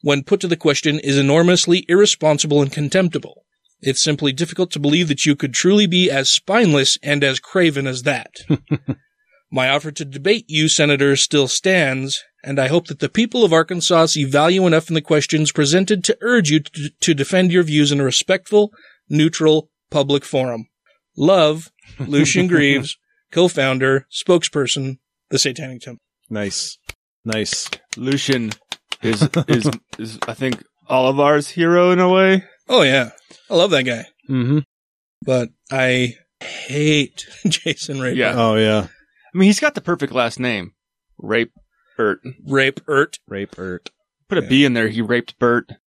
when 0.03 0.25
put 0.25 0.41
to 0.41 0.49
the 0.49 0.57
question 0.57 0.99
is 0.99 1.17
enormously 1.17 1.85
irresponsible 1.89 2.61
and 2.61 2.73
contemptible. 2.73 3.44
It's 3.87 4.03
simply 4.03 4.33
difficult 4.33 4.71
to 4.73 4.81
believe 4.81 5.09
that 5.09 5.27
you 5.27 5.37
could 5.37 5.53
truly 5.53 5.87
be 5.87 6.11
as 6.11 6.31
spineless 6.31 6.97
and 7.03 7.23
as 7.23 7.39
craven 7.39 7.87
as 7.87 8.05
that. 8.05 8.31
My 9.53 9.69
offer 9.69 9.93
to 9.93 10.07
debate 10.07 10.47
you, 10.49 10.69
Senator, 10.69 11.15
still 11.17 11.49
stands, 11.49 12.25
and 12.43 12.59
I 12.59 12.69
hope 12.69 12.87
that 12.87 13.01
the 13.01 13.11
people 13.11 13.45
of 13.45 13.53
Arkansas 13.53 14.07
see 14.07 14.25
value 14.25 14.67
enough 14.67 14.89
in 14.89 14.95
the 14.95 15.03
questions 15.03 15.53
presented 15.53 16.03
to 16.05 16.17
urge 16.23 16.51
you 16.51 16.61
to, 16.61 16.91
to 16.99 17.15
defend 17.15 17.53
your 17.53 17.63
views 17.63 17.93
in 17.93 18.01
a 18.01 18.05
respectful, 18.05 18.73
neutral, 19.11 19.69
public 19.91 20.25
forum. 20.25 20.67
Love, 21.15 21.71
Lucien 21.99 22.47
Greaves, 22.47 22.97
co-founder, 23.33 24.07
spokesperson, 24.11 24.97
the 25.29 25.39
Satanic 25.39 25.83
Temple. 25.83 26.03
Nice. 26.31 26.79
Nice. 27.23 27.69
Lucien 27.99 28.51
is 29.03 29.29
is 29.47 29.71
is 29.99 30.19
I 30.27 30.33
think 30.33 30.65
all 30.89 31.07
of 31.07 31.21
ours 31.21 31.49
hero 31.51 31.91
in 31.91 32.01
a 32.01 32.09
way. 32.09 32.45
Oh 32.69 32.83
yeah, 32.83 33.11
I 33.51 33.55
love 33.55 33.71
that 33.73 33.83
guy, 33.83 34.07
Mm-hmm. 34.29 34.61
but 35.23 35.51
I 35.71 36.15
hate 36.41 37.27
Jason 37.47 38.01
Rape. 38.01 38.17
Yeah. 38.17 38.35
Oh 38.37 38.55
yeah. 38.57 38.87
I 38.89 39.39
mean, 39.39 39.47
he's 39.47 39.61
got 39.61 39.75
the 39.75 39.81
perfect 39.81 40.13
last 40.13 40.39
name, 40.41 40.73
Rape 41.19 41.53
Bert. 41.97 42.21
Rape 42.47 42.81
Ert. 42.89 43.19
Rape 43.29 43.59
Ert. 43.59 43.91
Put 44.29 44.39
a 44.39 44.43
B 44.43 44.65
in 44.65 44.73
there. 44.75 44.89
He 44.89 45.03
raped 45.03 45.39
Bert. 45.39 45.69
And 45.69 45.79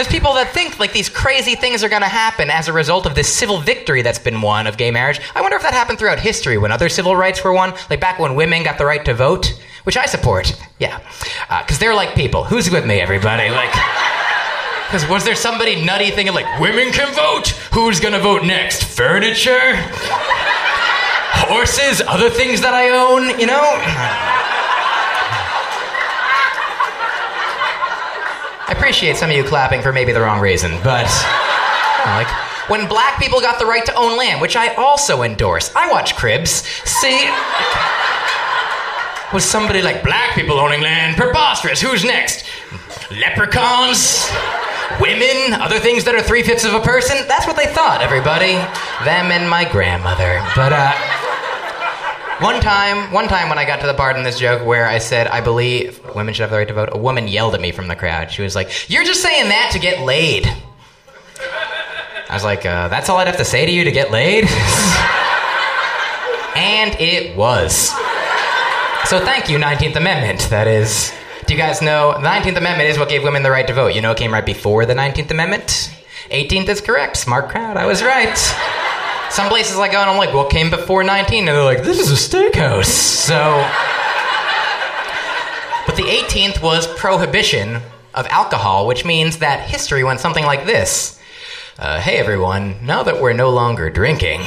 there's 0.00 0.08
people 0.08 0.32
that 0.34 0.48
think 0.52 0.80
like 0.80 0.92
these 0.92 1.08
crazy 1.08 1.54
things 1.54 1.84
are 1.84 1.88
going 1.88 2.02
to 2.02 2.08
happen 2.08 2.50
as 2.50 2.66
a 2.66 2.72
result 2.72 3.06
of 3.06 3.14
this 3.14 3.32
civil 3.32 3.58
victory 3.58 4.02
that's 4.02 4.18
been 4.18 4.40
won 4.42 4.66
of 4.66 4.76
gay 4.76 4.90
marriage. 4.90 5.20
I 5.36 5.40
wonder 5.40 5.56
if 5.56 5.62
that 5.62 5.72
happened 5.74 5.98
throughout 6.00 6.18
history 6.18 6.58
when 6.58 6.72
other 6.72 6.88
civil 6.88 7.14
rights 7.14 7.44
were 7.44 7.52
won, 7.52 7.74
like 7.90 8.00
back 8.00 8.18
when 8.18 8.34
women 8.34 8.64
got 8.64 8.78
the 8.78 8.86
right 8.86 9.04
to 9.04 9.14
vote, 9.14 9.52
which 9.84 9.96
I 9.96 10.06
support. 10.06 10.60
Yeah, 10.80 10.98
because 11.60 11.78
they're 11.78 11.94
like 11.94 12.14
people. 12.16 12.42
Who's 12.42 12.70
with 12.70 12.84
me, 12.86 13.00
everybody? 13.00 13.50
Like, 13.50 13.70
because 14.94 15.10
was 15.10 15.24
there 15.24 15.34
somebody 15.34 15.84
nutty 15.84 16.12
thinking 16.12 16.32
like 16.32 16.60
women 16.60 16.92
can 16.92 17.12
vote? 17.14 17.48
Who's 17.72 17.98
gonna 17.98 18.20
vote 18.20 18.44
next? 18.44 18.84
Furniture, 18.84 19.74
horses, 21.50 22.00
other 22.06 22.30
things 22.30 22.60
that 22.60 22.74
I 22.74 22.90
own. 22.90 23.36
You 23.40 23.46
know. 23.46 23.60
I 28.68 28.74
appreciate 28.76 29.16
some 29.16 29.30
of 29.30 29.36
you 29.36 29.42
clapping 29.42 29.82
for 29.82 29.92
maybe 29.92 30.12
the 30.12 30.20
wrong 30.20 30.38
reason, 30.40 30.70
but 30.84 31.10
you 31.10 32.06
know, 32.06 32.14
like 32.14 32.28
when 32.70 32.86
black 32.86 33.18
people 33.18 33.40
got 33.40 33.58
the 33.58 33.66
right 33.66 33.84
to 33.86 33.94
own 33.96 34.16
land, 34.16 34.40
which 34.40 34.54
I 34.54 34.74
also 34.74 35.22
endorse. 35.22 35.74
I 35.74 35.90
watch 35.90 36.14
Cribs. 36.14 36.62
See, 36.84 37.28
was 39.32 39.44
somebody 39.44 39.82
like 39.82 40.04
black 40.04 40.36
people 40.36 40.60
owning 40.60 40.82
land 40.82 41.16
preposterous? 41.16 41.80
Who's 41.80 42.04
next? 42.04 42.46
Leprechauns, 43.10 44.30
women, 45.00 45.52
other 45.54 45.78
things 45.78 46.04
that 46.04 46.14
are 46.14 46.22
three 46.22 46.42
fifths 46.42 46.64
of 46.64 46.74
a 46.74 46.80
person. 46.80 47.16
That's 47.28 47.46
what 47.46 47.56
they 47.56 47.66
thought. 47.66 48.00
Everybody, 48.00 48.54
them 49.04 49.32
and 49.32 49.48
my 49.48 49.64
grandmother. 49.64 50.42
But 50.54 50.72
uh. 50.72 50.92
One 52.40 52.60
time, 52.60 53.12
one 53.12 53.28
time 53.28 53.48
when 53.48 53.58
I 53.58 53.64
got 53.64 53.80
to 53.80 53.86
the 53.86 53.94
part 53.94 54.16
in 54.16 54.24
this 54.24 54.40
joke 54.40 54.66
where 54.66 54.86
I 54.86 54.98
said 54.98 55.28
I 55.28 55.40
believe 55.40 56.00
women 56.16 56.34
should 56.34 56.42
have 56.42 56.50
the 56.50 56.56
right 56.56 56.66
to 56.66 56.74
vote, 56.74 56.88
a 56.92 56.98
woman 56.98 57.28
yelled 57.28 57.54
at 57.54 57.60
me 57.60 57.70
from 57.70 57.86
the 57.86 57.94
crowd. 57.94 58.32
She 58.32 58.42
was 58.42 58.56
like, 58.56 58.90
"You're 58.90 59.04
just 59.04 59.22
saying 59.22 59.50
that 59.50 59.70
to 59.72 59.78
get 59.78 60.00
laid." 60.00 60.44
I 62.28 62.34
was 62.34 62.42
like, 62.42 62.66
uh, 62.66 62.88
"That's 62.88 63.08
all 63.08 63.18
I'd 63.18 63.28
have 63.28 63.36
to 63.36 63.44
say 63.44 63.64
to 63.64 63.70
you 63.70 63.84
to 63.84 63.92
get 63.92 64.10
laid," 64.10 64.44
and 66.56 66.94
it 67.00 67.36
was. 67.36 67.90
So 69.04 69.24
thank 69.24 69.48
you, 69.48 69.58
19th 69.58 69.96
Amendment. 69.96 70.48
That 70.50 70.66
is. 70.66 71.12
Do 71.46 71.52
you 71.52 71.58
guys 71.60 71.82
know 71.82 72.12
the 72.12 72.26
19th 72.26 72.56
Amendment 72.56 72.88
is 72.88 72.98
what 72.98 73.10
gave 73.10 73.22
women 73.22 73.42
the 73.42 73.50
right 73.50 73.66
to 73.66 73.74
vote? 73.74 73.94
You 73.94 74.00
know, 74.00 74.12
it 74.12 74.16
came 74.16 74.32
right 74.32 74.46
before 74.46 74.86
the 74.86 74.94
19th 74.94 75.30
Amendment. 75.30 75.90
18th 76.30 76.68
is 76.68 76.80
correct. 76.80 77.18
Smart 77.18 77.50
crowd. 77.50 77.76
I 77.76 77.84
was 77.84 78.02
right. 78.02 78.34
Some 79.30 79.48
places 79.48 79.76
I 79.76 79.92
go 79.92 80.00
and 80.00 80.08
I'm 80.08 80.16
like, 80.16 80.32
what 80.32 80.50
came 80.50 80.70
before 80.70 81.04
19? 81.04 81.40
And 81.40 81.48
they're 81.48 81.62
like, 81.62 81.82
this 81.82 81.98
is 81.98 82.10
a 82.10 82.14
steakhouse. 82.14 82.86
So. 82.86 83.62
But 85.86 85.96
the 85.96 86.04
18th 86.04 86.62
was 86.62 86.86
prohibition 86.96 87.82
of 88.14 88.26
alcohol, 88.28 88.86
which 88.86 89.04
means 89.04 89.38
that 89.38 89.68
history 89.68 90.02
went 90.02 90.20
something 90.20 90.46
like 90.46 90.64
this. 90.64 91.20
Uh, 91.78 92.00
hey 92.00 92.16
everyone, 92.16 92.76
now 92.86 93.02
that 93.02 93.20
we're 93.20 93.34
no 93.34 93.50
longer 93.50 93.90
drinking, 93.90 94.40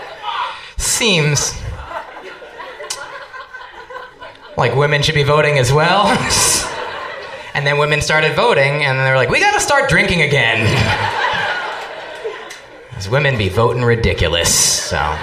seems 0.76 1.52
like 4.56 4.74
women 4.74 5.02
should 5.02 5.14
be 5.14 5.22
voting 5.22 5.58
as 5.58 5.72
well. 5.72 6.06
and 7.54 7.66
then 7.66 7.78
women 7.78 8.00
started 8.00 8.34
voting, 8.34 8.84
and 8.84 8.98
they're 8.98 9.16
like, 9.16 9.30
we 9.30 9.40
gotta 9.40 9.60
start 9.60 9.88
drinking 9.88 10.22
again. 10.22 10.66
As 12.96 13.08
women 13.08 13.36
be 13.36 13.48
voting 13.48 13.82
ridiculous, 13.82 14.52
so. 14.52 15.18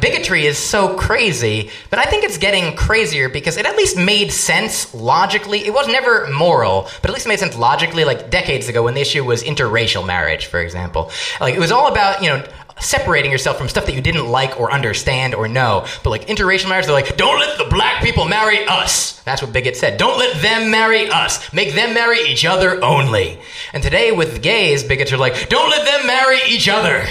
Bigotry 0.00 0.46
is 0.46 0.56
so 0.56 0.96
crazy, 0.96 1.70
but 1.90 1.98
I 1.98 2.04
think 2.04 2.22
it's 2.22 2.38
getting 2.38 2.76
crazier 2.76 3.28
because 3.28 3.56
it 3.56 3.66
at 3.66 3.76
least 3.76 3.96
made 3.96 4.30
sense 4.30 4.94
logically. 4.94 5.66
It 5.66 5.74
was 5.74 5.88
never 5.88 6.30
moral, 6.30 6.88
but 7.02 7.10
at 7.10 7.14
least 7.14 7.26
it 7.26 7.30
made 7.30 7.40
sense 7.40 7.56
logically, 7.56 8.04
like 8.04 8.30
decades 8.30 8.68
ago 8.68 8.84
when 8.84 8.94
the 8.94 9.00
issue 9.00 9.24
was 9.24 9.42
interracial 9.42 10.06
marriage, 10.06 10.46
for 10.46 10.60
example. 10.60 11.10
Like, 11.40 11.54
it 11.54 11.58
was 11.58 11.72
all 11.72 11.88
about, 11.88 12.22
you 12.22 12.28
know, 12.28 12.44
separating 12.80 13.30
yourself 13.30 13.58
from 13.58 13.68
stuff 13.68 13.86
that 13.86 13.94
you 13.94 14.00
didn't 14.00 14.28
like 14.28 14.58
or 14.58 14.72
understand 14.72 15.34
or 15.34 15.48
know. 15.48 15.86
But 16.02 16.10
like 16.10 16.26
interracial 16.26 16.68
marriage, 16.68 16.86
they're 16.86 16.94
like, 16.94 17.16
don't 17.16 17.38
let 17.38 17.58
the 17.58 17.64
black 17.64 18.02
people 18.02 18.24
marry 18.26 18.66
us. 18.66 19.20
That's 19.22 19.42
what 19.42 19.52
bigots 19.52 19.80
said. 19.80 19.98
Don't 19.98 20.18
let 20.18 20.40
them 20.40 20.70
marry 20.70 21.08
us. 21.08 21.52
Make 21.52 21.74
them 21.74 21.94
marry 21.94 22.20
each 22.20 22.44
other 22.44 22.82
only. 22.82 23.38
And 23.72 23.82
today 23.82 24.12
with 24.12 24.42
gays, 24.42 24.84
bigots 24.84 25.12
are 25.12 25.18
like, 25.18 25.48
don't 25.48 25.70
let 25.70 25.84
them 25.86 26.06
marry 26.06 26.38
each 26.48 26.68
other. 26.68 27.04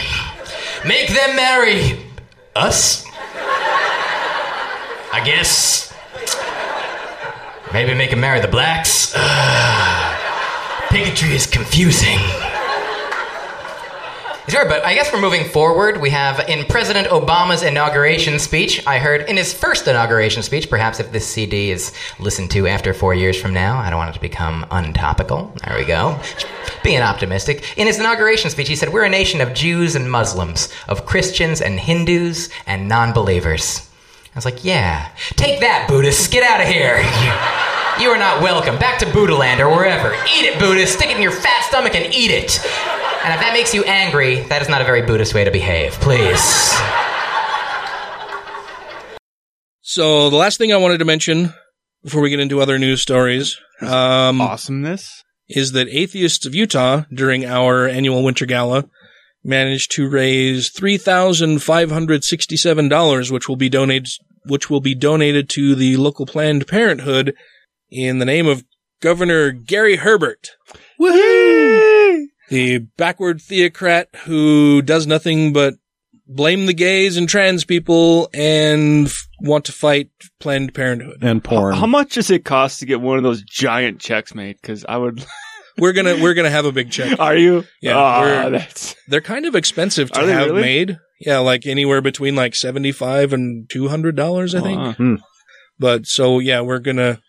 Make 0.86 1.09
them 1.09 1.36
marry 1.36 1.99
us. 2.55 3.05
I 5.13 5.22
guess. 5.24 5.93
maybe 7.74 7.93
make 7.93 8.11
him 8.11 8.20
marry 8.20 8.39
the 8.39 8.47
blacks. 8.47 9.13
Ugh. 9.15 10.13
Bigotry 10.91 11.34
is 11.34 11.45
confusing. 11.45 12.20
Sure, 14.49 14.63
but 14.63 14.85
I 14.85 14.93
guess 14.93 15.11
we're 15.11 15.19
moving 15.19 15.43
forward. 15.49 15.99
We 15.99 16.09
have 16.11 16.47
in 16.47 16.63
President 16.67 17.09
Obama's 17.09 17.63
inauguration 17.63 18.39
speech, 18.39 18.81
I 18.87 18.97
heard 18.97 19.27
in 19.27 19.35
his 19.35 19.53
first 19.53 19.89
inauguration 19.89 20.41
speech, 20.41 20.69
perhaps 20.69 21.01
if 21.01 21.11
this 21.11 21.27
CD 21.27 21.69
is 21.69 21.91
listened 22.17 22.49
to 22.51 22.65
after 22.65 22.93
four 22.93 23.13
years 23.13 23.39
from 23.39 23.53
now, 23.53 23.77
I 23.77 23.89
don't 23.89 23.99
want 23.99 24.11
it 24.11 24.13
to 24.13 24.21
become 24.21 24.65
untopical. 24.71 25.53
There 25.65 25.77
we 25.77 25.83
go. 25.83 26.17
Being 26.81 27.01
optimistic. 27.01 27.77
In 27.77 27.87
his 27.87 27.99
inauguration 27.99 28.49
speech, 28.49 28.69
he 28.69 28.77
said, 28.77 28.93
We're 28.93 29.03
a 29.03 29.09
nation 29.09 29.41
of 29.41 29.53
Jews 29.53 29.95
and 29.97 30.09
Muslims, 30.09 30.69
of 30.87 31.05
Christians 31.05 31.59
and 31.59 31.77
Hindus 31.77 32.49
and 32.65 32.87
non 32.87 33.11
believers. 33.11 33.81
I 34.33 34.37
was 34.37 34.45
like, 34.45 34.63
Yeah. 34.63 35.09
Take 35.31 35.59
that, 35.59 35.89
Buddhists. 35.89 36.29
Get 36.29 36.43
out 36.43 36.61
of 36.61 36.67
here. 36.67 36.99
You, 38.01 38.11
are 38.11 38.17
not 38.17 38.41
welcome. 38.41 38.79
Back 38.79 38.99
to 38.99 39.11
Buddha 39.11 39.35
land 39.35 39.59
or 39.59 39.69
wherever. 39.69 40.13
Eat 40.13 40.45
it, 40.45 40.57
Buddhist. 40.57 40.93
Stick 40.93 41.09
it 41.09 41.17
in 41.17 41.21
your 41.21 41.33
fat 41.33 41.65
stomach 41.65 41.95
and 41.95 42.13
eat 42.13 42.31
it. 42.31 42.61
And 43.28 43.34
if 43.34 43.41
that 43.41 43.51
makes 43.51 43.73
you 43.73 43.84
angry, 43.84 44.39
that 44.43 44.61
is 44.61 44.69
not 44.69 44.82
a 44.82 44.86
very 44.86 45.01
Buddhist 45.01 45.34
way 45.34 45.43
to 45.43 45.51
behave. 45.51 45.91
Please. 45.95 46.39
So 49.82 50.30
the 50.30 50.38
last 50.38 50.57
thing 50.57 50.71
I 50.71 50.78
wanted 50.78 50.99
to 50.99 51.05
mention 51.05 51.53
before 52.05 52.21
we 52.21 52.30
get 52.30 52.39
into 52.39 52.61
other 52.61 52.80
news 52.80 53.01
stories, 53.01 53.59
um, 53.82 54.39
Awesomeness. 54.39 55.25
is 55.49 55.73
that 55.73 55.89
Atheists 55.89 56.45
of 56.45 56.55
Utah 56.55 57.03
during 57.13 57.43
our 57.43 57.86
annual 57.86 58.23
winter 58.23 58.45
gala 58.45 58.86
managed 59.43 59.91
to 59.91 60.07
raise 60.07 60.69
three 60.69 60.97
thousand 60.97 61.61
five 61.61 61.91
hundred 61.91 62.23
sixty-seven 62.23 62.88
dollars, 62.88 63.30
which 63.30 63.49
will 63.49 63.57
be 63.57 63.67
donated, 63.67 64.07
which 64.45 64.69
will 64.69 64.80
be 64.80 64.95
donated 64.95 65.49
to 65.49 65.75
the 65.75 65.97
local 65.97 66.25
Planned 66.25 66.65
Parenthood 66.65 67.36
in 67.91 68.19
the 68.19 68.25
name 68.25 68.47
of 68.47 68.63
Governor 69.01 69.51
Gary 69.51 69.97
Herbert. 69.97 70.51
The 72.49 72.79
backward 72.97 73.41
theocrat 73.41 74.09
who 74.25 74.81
does 74.81 75.05
nothing 75.07 75.53
but 75.53 75.75
blame 76.27 76.65
the 76.65 76.73
gays 76.73 77.17
and 77.17 77.27
trans 77.27 77.63
people 77.65 78.29
and 78.33 79.07
f- 79.07 79.27
want 79.41 79.65
to 79.65 79.71
fight 79.71 80.09
Planned 80.39 80.73
Parenthood. 80.73 81.17
And 81.23 81.43
porn. 81.43 81.75
How 81.75 81.87
much 81.87 82.13
does 82.15 82.29
it 82.29 82.45
cost 82.45 82.79
to 82.79 82.85
get 82.85 83.01
one 83.01 83.17
of 83.17 83.23
those 83.23 83.43
giant 83.43 83.99
checks 83.99 84.33
made? 84.35 84.57
Because 84.61 84.85
I 84.87 84.97
would. 84.97 85.25
We're 85.79 85.93
gonna 85.93 86.15
we're 86.19 86.33
gonna 86.33 86.49
have 86.49 86.65
a 86.65 86.71
big 86.71 86.89
check. 86.89 87.19
Are 87.19 87.35
you? 87.35 87.63
Yeah, 87.83 87.97
Ah, 87.97 88.49
that's 88.49 88.95
They're 89.09 89.21
kind 89.21 89.45
of 89.45 89.53
expensive 89.53 90.09
to 90.13 90.21
Are 90.21 90.27
have 90.27 90.47
really? 90.47 90.61
made. 90.61 90.97
Yeah, 91.19 91.37
like 91.37 91.67
anywhere 91.67 92.01
between 92.01 92.35
like 92.35 92.55
seventy 92.55 92.91
five 92.91 93.31
and 93.31 93.69
two 93.69 93.87
hundred 93.87 94.15
dollars, 94.15 94.55
I 94.55 94.61
think. 94.61 94.79
Wow. 94.79 94.93
Hmm. 94.93 95.15
But 95.77 96.07
so 96.07 96.39
yeah, 96.39 96.61
we're 96.61 96.79
gonna 96.79 97.19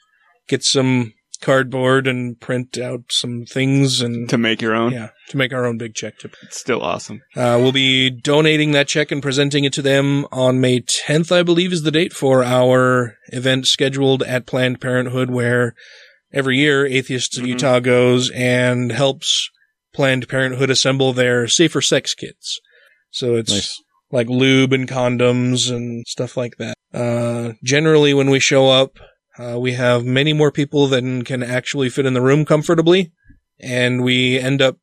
get 0.48 0.64
some 0.64 1.12
cardboard 1.41 2.07
and 2.07 2.39
print 2.41 2.76
out 2.78 3.03
some 3.11 3.45
things 3.45 4.01
and 4.01 4.28
to 4.28 4.36
make 4.39 4.61
your 4.61 4.74
own. 4.74 4.93
yeah 4.93 5.11
to 5.28 5.36
make 5.36 5.53
our 5.53 5.66
own 5.66 5.76
big 5.78 5.95
check. 5.95 6.18
To 6.18 6.30
It's 6.43 6.59
still 6.59 6.82
awesome. 6.82 7.20
uh, 7.36 7.59
we'll 7.61 7.72
be 7.72 8.09
donating 8.11 8.70
that 8.72 8.89
check 8.89 9.11
and 9.12 9.20
presenting 9.22 9.64
it 9.64 9.72
to 9.74 9.82
them 9.82 10.24
on 10.32 10.61
May 10.61 10.80
tenth, 10.80 11.30
I 11.30 11.43
believe, 11.43 11.72
is 11.72 11.82
the 11.82 11.91
date 11.91 12.12
for 12.14 12.43
our 12.43 13.14
event 13.28 13.66
scheduled 13.66 14.22
at 14.22 14.47
Planned 14.47 14.80
Parenthood, 14.80 15.28
where 15.30 15.74
every 16.32 16.57
year 16.59 16.86
Atheists 16.86 17.36
of 17.36 17.45
Mhm. 17.45 17.49
Utah 17.49 17.80
goes 17.80 18.30
and 18.30 18.91
helps 18.91 19.51
Planned 19.95 20.28
Parenthood 20.28 20.70
assemble 20.70 21.12
their 21.12 21.47
safer 21.49 21.80
sex 21.82 22.14
kits. 22.14 22.59
So 23.11 23.36
it's 23.36 23.53
Nice. 23.53 23.82
like 24.11 24.28
lube 24.28 24.72
and 24.72 24.89
condoms 24.89 25.70
and 25.70 26.05
stuff 26.07 26.36
like 26.36 26.57
that. 26.59 26.74
Uh, 26.95 27.53
generally, 27.62 28.14
when 28.14 28.30
we 28.30 28.41
show 28.41 28.68
up, 28.70 28.99
uh, 29.39 29.59
we 29.59 29.72
have 29.74 30.05
many 30.05 30.32
more 30.32 30.51
people 30.53 30.86
than 30.89 31.22
can 31.24 31.43
actually 31.43 31.89
fit 31.91 32.07
in 32.07 32.14
the 32.14 32.20
room 32.22 32.45
comfortably, 32.45 33.12
and 33.61 34.03
we 34.03 34.39
end 34.39 34.61
up 34.62 34.76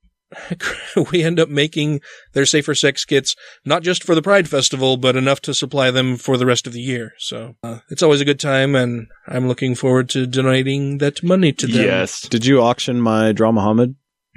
we 1.11 1.23
end 1.23 1.39
up 1.39 1.49
making 1.49 2.01
their 2.33 2.45
safer 2.45 2.73
sex 2.75 3.05
kits 3.05 3.35
not 3.63 3.83
just 3.83 4.03
for 4.03 4.15
the 4.15 4.21
Pride 4.21 4.49
Festival, 4.49 4.97
but 4.97 5.15
enough 5.15 5.39
to 5.41 5.53
supply 5.53 5.91
them 5.91 6.17
for 6.17 6.35
the 6.37 6.45
rest 6.45 6.65
of 6.67 6.73
the 6.73 6.81
year. 6.81 7.13
So 7.19 7.55
uh, 7.63 7.79
it's 7.89 8.01
always 8.03 8.21
a 8.21 8.25
good 8.25 8.39
time, 8.39 8.75
and 8.75 9.07
I'm 9.27 9.47
looking 9.47 9.75
forward 9.75 10.09
to 10.09 10.25
donating 10.25 10.97
that 10.97 11.23
money 11.23 11.51
to 11.53 11.67
them. 11.67 11.85
Yes. 11.85 12.21
Did 12.27 12.45
you 12.45 12.61
auction 12.61 12.99
my 13.01 13.31
Draw 13.31 13.51
Muhammad? 13.51 13.95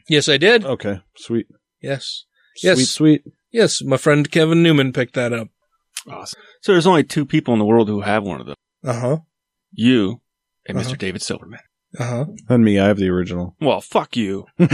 yes, 0.09 0.29
I 0.29 0.37
did. 0.37 0.65
Okay, 0.65 1.01
sweet. 1.17 1.47
Yes, 1.81 2.25
Sweet, 2.57 2.69
Yes. 2.69 2.91
sweet. 2.91 3.23
yes, 3.53 3.83
my 3.83 3.97
friend 3.97 4.31
Kevin 4.31 4.63
Newman 4.63 4.93
picked 4.93 5.15
that 5.15 5.33
up. 5.33 5.49
Awesome. 6.11 6.41
So 6.63 6.73
there's 6.73 6.87
only 6.87 7.05
two 7.05 7.25
people 7.25 7.53
in 7.55 7.59
the 7.61 7.65
world 7.67 7.89
who 7.89 8.01
have 8.03 8.25
one 8.25 8.41
of 8.41 8.47
them. 8.47 8.57
Uh 8.85 9.01
huh. 9.01 9.17
You 9.73 10.21
and 10.67 10.79
Uh-huh. 10.79 10.91
Mr. 10.91 10.99
David 10.99 11.23
Silverman. 11.23 11.61
Uh 11.99 12.05
huh. 12.05 12.25
And 12.51 12.65
me, 12.65 12.79
I 12.79 12.87
have 12.87 12.99
the 12.99 13.09
original. 13.09 13.57
Well, 13.61 13.81
fuck 13.81 14.17
you. 14.17 14.45
I 14.61 14.67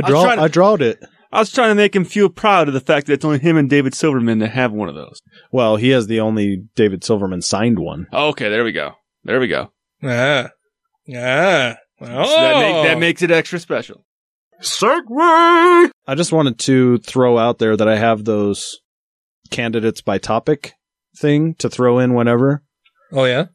draw. 0.00 0.22
trying 0.24 0.36
to- 0.38 0.42
I 0.42 0.48
drawed 0.48 0.82
it. 0.82 0.98
I 1.32 1.40
was 1.40 1.50
trying 1.52 1.70
to 1.70 1.74
make 1.74 1.96
him 1.96 2.04
feel 2.04 2.28
proud 2.28 2.68
of 2.68 2.74
the 2.74 2.80
fact 2.80 3.08
that 3.08 3.14
it's 3.14 3.24
only 3.24 3.40
him 3.40 3.56
and 3.56 3.68
David 3.68 3.92
Silverman 3.94 4.38
that 4.38 4.52
have 4.52 4.72
one 4.72 4.88
of 4.88 4.94
those. 4.94 5.20
Well, 5.50 5.74
he 5.76 5.88
has 5.90 6.06
the 6.06 6.20
only 6.20 6.64
David 6.76 7.02
Silverman 7.02 7.42
signed 7.42 7.80
one. 7.80 8.06
Okay, 8.12 8.48
there 8.48 8.62
we 8.62 8.70
go. 8.70 8.92
There 9.24 9.40
we 9.40 9.48
go. 9.48 9.72
Yeah. 10.00 10.50
Ah. 11.16 11.76
Oh. 12.00 12.06
So 12.06 12.12
that, 12.36 12.60
make, 12.60 12.84
that 12.86 12.98
makes 13.00 13.22
it 13.22 13.32
extra 13.32 13.58
special. 13.58 14.04
Segue. 14.62 15.90
I 16.06 16.14
just 16.14 16.32
wanted 16.32 16.60
to 16.60 16.98
throw 16.98 17.36
out 17.36 17.58
there 17.58 17.76
that 17.76 17.88
I 17.88 17.96
have 17.96 18.24
those 18.24 18.78
candidates 19.50 20.02
by 20.02 20.18
topic 20.18 20.74
thing 21.16 21.54
to 21.56 21.68
throw 21.68 21.98
in 21.98 22.14
whenever. 22.14 22.62
Oh 23.12 23.24
yeah. 23.24 23.46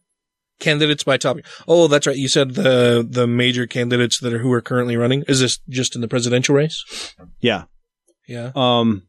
Candidates 0.60 1.04
by 1.06 1.16
topic. 1.18 1.46
Oh, 1.68 1.88
that's 1.88 2.06
right. 2.06 2.18
You 2.18 2.28
said 2.28 2.56
the 2.56 3.06
the 3.10 3.28
major 3.28 3.66
candidates 3.66 4.20
that 4.20 4.34
are 4.34 4.40
who 4.40 4.52
are 4.52 4.62
currently 4.62 4.98
running. 4.98 5.24
Is 5.28 5.40
this 5.40 5.60
just 5.70 5.96
in 5.96 6.02
the 6.02 6.08
presidential 6.08 6.54
race? 6.56 7.14
Yeah. 7.40 7.64
Yeah. 8.28 8.52
Um, 8.56 9.04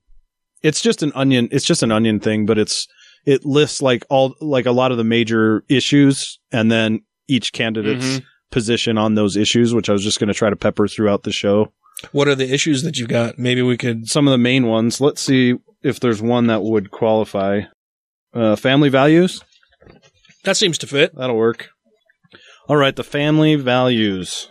it's 0.63 0.81
just 0.81 1.03
an 1.03 1.11
onion. 1.15 1.49
It's 1.51 1.65
just 1.65 1.83
an 1.83 1.91
onion 1.91 2.21
thing, 2.21 2.47
but 2.47 2.57
it's 2.59 2.87
it 3.27 3.45
lists 3.45 3.83
like 3.83 4.05
all 4.09 4.35
like 4.41 4.67
a 4.67 4.71
lot 4.73 4.93
of 4.93 4.99
the 4.99 5.05
major 5.05 5.65
issues, 5.69 6.39
and 6.53 6.71
then 6.71 7.01
each 7.29 7.53
candidate's 7.53 8.19
Mhm. 8.19 8.23
position 8.51 8.97
on 8.97 9.15
those 9.15 9.37
issues, 9.37 9.75
which 9.75 9.89
I 9.91 9.93
was 9.93 10.03
just 10.05 10.19
going 10.21 10.29
to 10.29 10.35
try 10.35 10.51
to 10.51 10.57
pepper 10.57 10.87
throughout 10.89 11.25
the 11.25 11.33
show. 11.33 11.73
What 12.13 12.29
are 12.29 12.35
the 12.35 12.51
issues 12.53 12.83
that 12.85 12.97
you've 12.97 13.09
got? 13.09 13.39
Maybe 13.39 13.61
we 13.63 13.77
could. 13.77 14.09
Some 14.09 14.27
of 14.27 14.33
the 14.33 14.39
main 14.39 14.67
ones. 14.67 15.01
Let's 15.01 15.21
see 15.21 15.55
if 15.83 15.99
there's 16.01 16.23
one 16.23 16.47
that 16.47 16.63
would 16.63 16.91
qualify. 16.91 17.63
Uh, 18.33 18.55
family 18.57 18.89
values. 18.89 19.43
That 20.45 20.57
seems 20.57 20.79
to 20.79 20.87
fit. 20.87 21.15
That'll 21.15 21.37
work. 21.37 21.69
All 22.69 22.77
right, 22.77 22.95
the 22.95 23.05
family 23.05 23.57
values. 23.57 24.49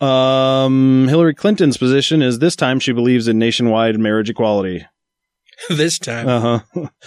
Um, 0.00 1.06
Hillary 1.08 1.34
Clinton's 1.34 1.78
position 1.78 2.22
is 2.22 2.38
this 2.38 2.54
time 2.54 2.78
she 2.80 2.92
believes 2.92 3.28
in 3.28 3.38
nationwide 3.38 3.98
marriage 3.98 4.28
equality. 4.30 4.84
this 5.70 5.98
time. 5.98 6.28
Uh 6.28 6.60
huh. 6.74 6.88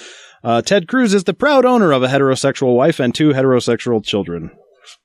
Uh, 0.41 0.61
Ted 0.61 0.87
Cruz 0.87 1.13
is 1.13 1.25
the 1.25 1.33
proud 1.33 1.65
owner 1.65 1.91
of 1.91 2.01
a 2.01 2.07
heterosexual 2.07 2.73
wife 2.73 3.01
and 3.01 3.13
two 3.13 3.31
heterosexual 3.31 4.01
children. 4.01 4.51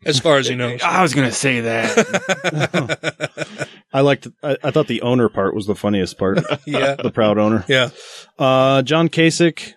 as 0.06 0.20
far 0.20 0.36
as 0.38 0.46
he 0.46 0.54
knows. 0.54 0.80
I 0.84 1.02
was 1.02 1.12
going 1.12 1.26
to 1.28 1.34
say 1.34 1.58
that. 1.62 3.68
I 3.92 4.00
liked. 4.02 4.28
I, 4.44 4.56
I 4.62 4.70
thought 4.70 4.86
the 4.86 5.02
owner 5.02 5.28
part 5.28 5.56
was 5.56 5.66
the 5.66 5.74
funniest 5.74 6.18
part. 6.18 6.38
yeah. 6.66 6.94
the 6.94 7.10
proud 7.10 7.36
owner. 7.38 7.64
Yeah. 7.66 7.90
Uh, 8.38 8.82
John 8.82 9.08
Kasich, 9.08 9.72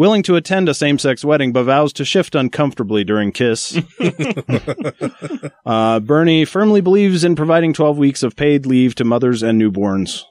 willing 0.00 0.22
to 0.22 0.34
attend 0.34 0.66
a 0.66 0.72
same-sex 0.72 1.22
wedding, 1.26 1.52
but 1.52 1.64
vows 1.64 1.92
to 1.92 2.06
shift 2.06 2.34
uncomfortably 2.34 3.04
during 3.04 3.30
kiss. 3.30 3.78
uh, 5.66 6.00
Bernie 6.00 6.46
firmly 6.46 6.80
believes 6.80 7.22
in 7.22 7.36
providing 7.36 7.74
12 7.74 7.98
weeks 7.98 8.22
of 8.22 8.34
paid 8.34 8.64
leave 8.64 8.94
to 8.94 9.04
mothers 9.04 9.42
and 9.42 9.60
newborns. 9.60 10.22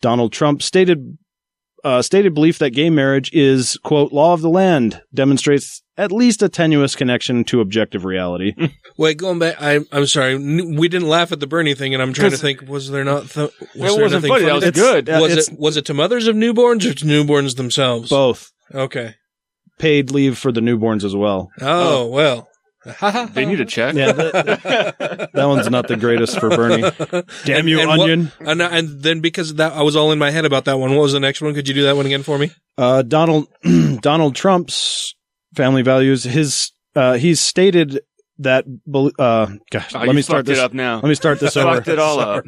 Donald 0.00 0.32
Trump 0.32 0.62
stated 0.62 1.18
uh, 1.84 2.02
stated 2.02 2.34
belief 2.34 2.58
that 2.58 2.70
gay 2.70 2.90
marriage 2.90 3.30
is 3.32 3.78
quote 3.84 4.12
law 4.12 4.32
of 4.34 4.40
the 4.40 4.48
land 4.50 5.00
demonstrates 5.14 5.82
at 5.96 6.12
least 6.12 6.42
a 6.42 6.48
tenuous 6.48 6.94
connection 6.94 7.42
to 7.44 7.60
objective 7.60 8.04
reality. 8.04 8.54
Wait, 8.98 9.16
going 9.18 9.38
back. 9.38 9.60
I, 9.60 9.80
I'm 9.92 10.06
sorry. 10.06 10.36
We 10.36 10.88
didn't 10.88 11.08
laugh 11.08 11.32
at 11.32 11.40
the 11.40 11.46
Bernie 11.46 11.74
thing, 11.74 11.92
and 11.94 12.02
I'm 12.02 12.12
trying 12.12 12.30
to 12.30 12.36
think. 12.36 12.62
Was 12.68 12.90
there 12.90 13.04
not? 13.04 13.28
Th- 13.30 13.50
was 13.60 13.68
It 13.74 13.78
there 13.78 14.02
wasn't 14.02 14.12
nothing 14.12 14.28
funny, 14.30 14.44
that 14.44 14.54
was 14.54 14.64
It's- 14.64 14.82
good. 14.82 15.08
Yeah, 15.08 15.20
Was 15.20 15.48
it? 15.48 15.58
Was 15.58 15.76
it 15.76 15.84
to 15.86 15.94
mothers 15.94 16.26
of 16.26 16.36
newborns 16.36 16.88
or 16.88 16.94
to 16.94 17.04
newborns 17.04 17.56
themselves? 17.56 18.08
both 18.10 18.50
Okay. 18.74 19.14
paid 19.78 20.10
leave 20.10 20.36
for 20.38 20.52
the 20.52 20.60
newborns 20.60 21.04
as 21.04 21.14
well. 21.16 21.48
Oh, 21.60 22.06
well. 22.08 22.47
they 23.32 23.44
need 23.46 23.60
a 23.60 23.64
check. 23.64 23.94
Yeah, 23.94 24.12
that, 24.12 25.30
that 25.32 25.44
one's 25.46 25.70
not 25.70 25.88
the 25.88 25.96
greatest 25.96 26.38
for 26.40 26.48
Bernie. 26.50 26.82
Damn 27.44 27.60
And- 27.60 27.68
you, 27.68 27.80
and 27.80 27.88
what- 27.88 28.00
onion. 28.00 28.32
and, 28.40 28.60
and 28.62 29.02
then 29.02 29.20
because 29.20 29.50
of 29.50 29.56
that, 29.58 29.72
I 29.72 29.82
was 29.82 29.96
all 29.96 30.12
in 30.12 30.18
my 30.18 30.30
head 30.30 30.44
about 30.44 30.64
that 30.66 30.78
one. 30.78 30.90
What 30.94 31.02
was 31.02 31.12
the 31.12 31.20
next 31.20 31.40
one? 31.40 31.54
Could 31.54 31.68
you 31.68 31.74
do 31.74 31.82
that 31.84 31.96
one 31.96 32.06
again 32.06 32.22
for 32.22 32.38
me? 32.38 32.50
Uh, 32.76 33.02
Donald 33.02 33.48
Donald 34.00 34.34
Trump's 34.34 35.14
family 35.54 35.82
values. 35.82 36.24
His 36.24 36.72
uh, 36.94 37.14
he's 37.14 37.40
stated 37.40 38.00
that. 38.38 38.64
Uh, 39.18 39.46
gosh, 39.70 39.94
Oh, 39.94 40.00
let 40.00 40.14
me 40.14 40.22
start 40.22 40.46
this. 40.46 40.58
it 40.58 40.64
up 40.64 40.72
now. 40.72 40.96
Let 40.96 41.08
me 41.08 41.14
start 41.14 41.40
this 41.40 41.56
over. 41.58 41.76
Fucked 41.76 41.88
it 41.88 41.98
all 41.98 42.20
up. 42.20 42.44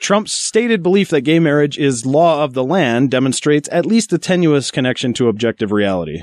Trump's 0.00 0.32
stated 0.32 0.82
belief 0.82 1.10
that 1.10 1.20
gay 1.20 1.38
marriage 1.38 1.78
is 1.78 2.04
law 2.04 2.42
of 2.42 2.54
the 2.54 2.64
land 2.64 3.10
demonstrates 3.10 3.68
at 3.70 3.86
least 3.86 4.12
a 4.12 4.18
tenuous 4.18 4.70
connection 4.72 5.12
to 5.14 5.28
objective 5.28 5.70
reality. 5.70 6.22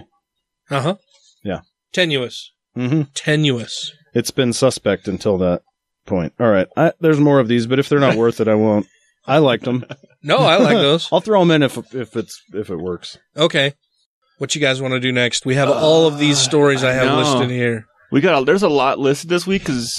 Uh 0.70 0.82
huh. 0.82 0.96
Yeah. 1.44 1.62
Tenuous. 1.94 2.52
Mm-hmm. 2.80 3.02
tenuous. 3.14 3.92
It's 4.14 4.32
been 4.32 4.54
suspect 4.54 5.08
until 5.08 5.38
that 5.40 5.62
point. 6.06 6.34
All 6.40 6.50
right. 6.50 6.68
I, 6.76 6.94
there's 7.00 7.20
more 7.20 7.40
of 7.40 7.48
these, 7.48 7.68
but 7.68 7.78
if 7.80 7.90
they're 7.90 8.00
not 8.00 8.16
worth 8.16 8.40
it, 8.42 8.48
I 8.48 8.56
won't. 8.56 8.88
I 9.28 9.38
liked 9.38 9.66
them. 9.66 9.86
No, 10.24 10.38
I 10.38 10.58
like 10.58 10.78
those. 10.78 11.08
I'll 11.12 11.22
throw 11.22 11.40
them 11.42 11.52
in 11.52 11.62
if 11.64 11.78
if 11.94 12.16
it's 12.16 12.42
if 12.54 12.70
it 12.70 12.78
works. 12.78 13.18
Okay. 13.38 13.74
What 14.40 14.56
you 14.56 14.62
guys 14.62 14.82
want 14.82 14.94
to 14.94 15.00
do 15.00 15.12
next? 15.12 15.46
We 15.46 15.56
have 15.56 15.70
all 15.70 16.08
of 16.08 16.18
these 16.18 16.38
stories 16.50 16.84
I 16.84 16.94
have 16.94 17.06
know. 17.08 17.18
listed 17.20 17.50
here. 17.50 17.86
We 18.12 18.22
got 18.22 18.42
a, 18.42 18.46
there's 18.46 18.64
a 18.64 18.70
lot 18.70 18.98
listed 18.98 19.30
this 19.30 19.46
week 19.46 19.62
because 19.62 19.94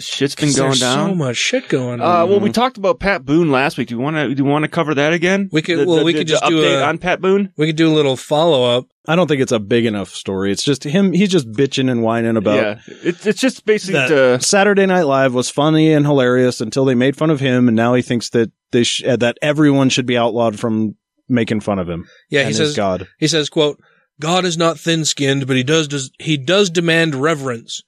shit's 0.00 0.34
been 0.34 0.48
'Cause 0.48 0.56
going 0.56 0.68
there's 0.68 0.80
down. 0.80 1.10
so 1.10 1.14
much 1.14 1.36
shit 1.36 1.68
going 1.68 2.00
on. 2.00 2.22
Uh, 2.22 2.26
well, 2.26 2.40
we 2.40 2.50
talked 2.50 2.76
about 2.76 3.00
Pat 3.00 3.24
Boone 3.24 3.50
last 3.50 3.78
week. 3.78 3.88
Do 3.88 3.94
you 3.94 4.00
want 4.00 4.16
to 4.16 4.34
do 4.34 4.42
you 4.42 4.48
want 4.48 4.64
to 4.64 4.68
cover 4.68 4.94
that 4.94 5.12
again? 5.14 5.48
We 5.50 5.62
could- 5.62 5.78
The- 5.78 5.86
well, 5.86 5.96
the- 5.98 6.04
we 6.04 6.12
the- 6.12 6.18
could 6.20 6.26
the 6.28 6.32
just 6.32 6.44
do 6.46 6.60
update 6.62 6.80
a- 6.80 6.84
on 6.84 6.98
Pat 6.98 7.20
Boone. 7.22 7.52
we 7.56 7.66
could 7.66 7.76
do 7.76 7.88
a 7.90 7.94
little 7.94 8.16
follow 8.16 8.64
up. 8.76 8.86
I 9.06 9.16
don't 9.16 9.26
think 9.26 9.40
it's 9.40 9.52
a 9.52 9.58
big 9.58 9.86
enough 9.86 10.10
story. 10.10 10.52
It's 10.52 10.62
just 10.62 10.84
him. 10.84 11.12
He's 11.12 11.30
just 11.30 11.50
bitching 11.52 11.90
and 11.90 12.02
whining 12.02 12.36
about 12.36 12.56
yeah, 12.56 12.78
it's 13.02 13.26
it's 13.26 13.40
just 13.40 13.64
basically 13.64 13.94
that 14.00 14.08
to, 14.08 14.40
Saturday 14.42 14.84
Night 14.84 15.06
Live 15.06 15.32
was 15.32 15.48
funny 15.48 15.92
and 15.94 16.04
hilarious 16.04 16.60
until 16.60 16.84
they 16.84 16.94
made 16.94 17.16
fun 17.16 17.30
of 17.30 17.40
him, 17.40 17.68
and 17.68 17.76
now 17.76 17.94
he 17.94 18.02
thinks 18.02 18.28
that 18.30 18.50
they 18.72 18.82
sh- 18.84 19.02
uh, 19.04 19.16
that 19.16 19.38
everyone 19.40 19.88
should 19.88 20.04
be 20.04 20.18
outlawed 20.18 20.58
from 20.60 20.96
making 21.30 21.60
fun 21.60 21.78
of 21.78 21.88
him. 21.88 22.06
Yeah, 22.28 22.40
and 22.40 22.48
he 22.48 22.50
his 22.50 22.58
says 22.58 22.76
God. 22.76 23.08
He 23.18 23.26
says, 23.28 23.48
"quote 23.48 23.80
God 24.20 24.44
is 24.44 24.56
not 24.56 24.78
thin-skinned, 24.78 25.46
but 25.46 25.56
he 25.56 25.62
does, 25.62 25.88
does 25.88 26.10
he 26.18 26.36
does 26.36 26.70
demand 26.70 27.14
reverence. 27.14 27.82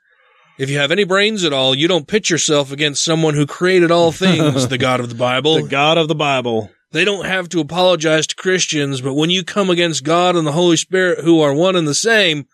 If 0.59 0.69
you 0.69 0.79
have 0.79 0.93
any 0.93 1.05
brains 1.05 1.43
at 1.45 1.53
all, 1.53 1.75
you 1.75 1.89
don't 1.89 2.07
pitch 2.07 2.29
yourself 2.29 2.71
against 2.71 3.03
someone 3.03 3.35
who 3.35 3.47
created 3.47 3.91
all 3.91 4.13
things, 4.13 4.69
the 4.69 4.79
God 4.79 5.01
of 5.01 5.09
the 5.09 5.15
Bible. 5.15 5.55
The 5.63 5.69
God 5.69 5.97
of 5.97 6.07
the 6.07 6.15
Bible. 6.15 6.71
They 6.93 7.05
don't 7.05 7.25
have 7.25 7.49
to 7.51 7.61
apologize 7.61 8.27
to 8.27 8.37
Christians, 8.37 9.01
but 9.01 9.15
when 9.15 9.31
you 9.31 9.45
come 9.45 9.71
against 9.71 10.05
God 10.05 10.37
and 10.37 10.47
the 10.47 10.53
Holy 10.53 10.77
Spirit, 10.77 11.25
who 11.25 11.41
are 11.41 11.55
one 11.55 11.77
and 11.77 11.89
the 11.89 11.95
same, 11.95 12.47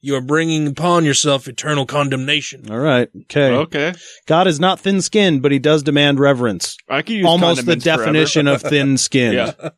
you 0.00 0.14
are 0.14 0.20
bringing 0.20 0.68
upon 0.68 1.04
yourself 1.04 1.48
eternal 1.48 1.84
condemnation. 1.86 2.70
All 2.70 2.78
right. 2.78 3.08
Okay. 3.22 3.50
okay. 3.50 3.94
God 4.26 4.46
is 4.46 4.60
not 4.60 4.78
thin 4.78 5.00
skinned, 5.00 5.42
but 5.42 5.50
he 5.50 5.58
does 5.58 5.82
demand 5.82 6.20
reverence. 6.20 6.76
I 6.88 7.02
could 7.02 7.16
use 7.16 7.26
Almost 7.26 7.66
the 7.66 7.76
definition 7.76 8.46
of 8.46 8.62
thin 8.62 8.98
skinned. 8.98 9.34
Yeah. 9.34 9.70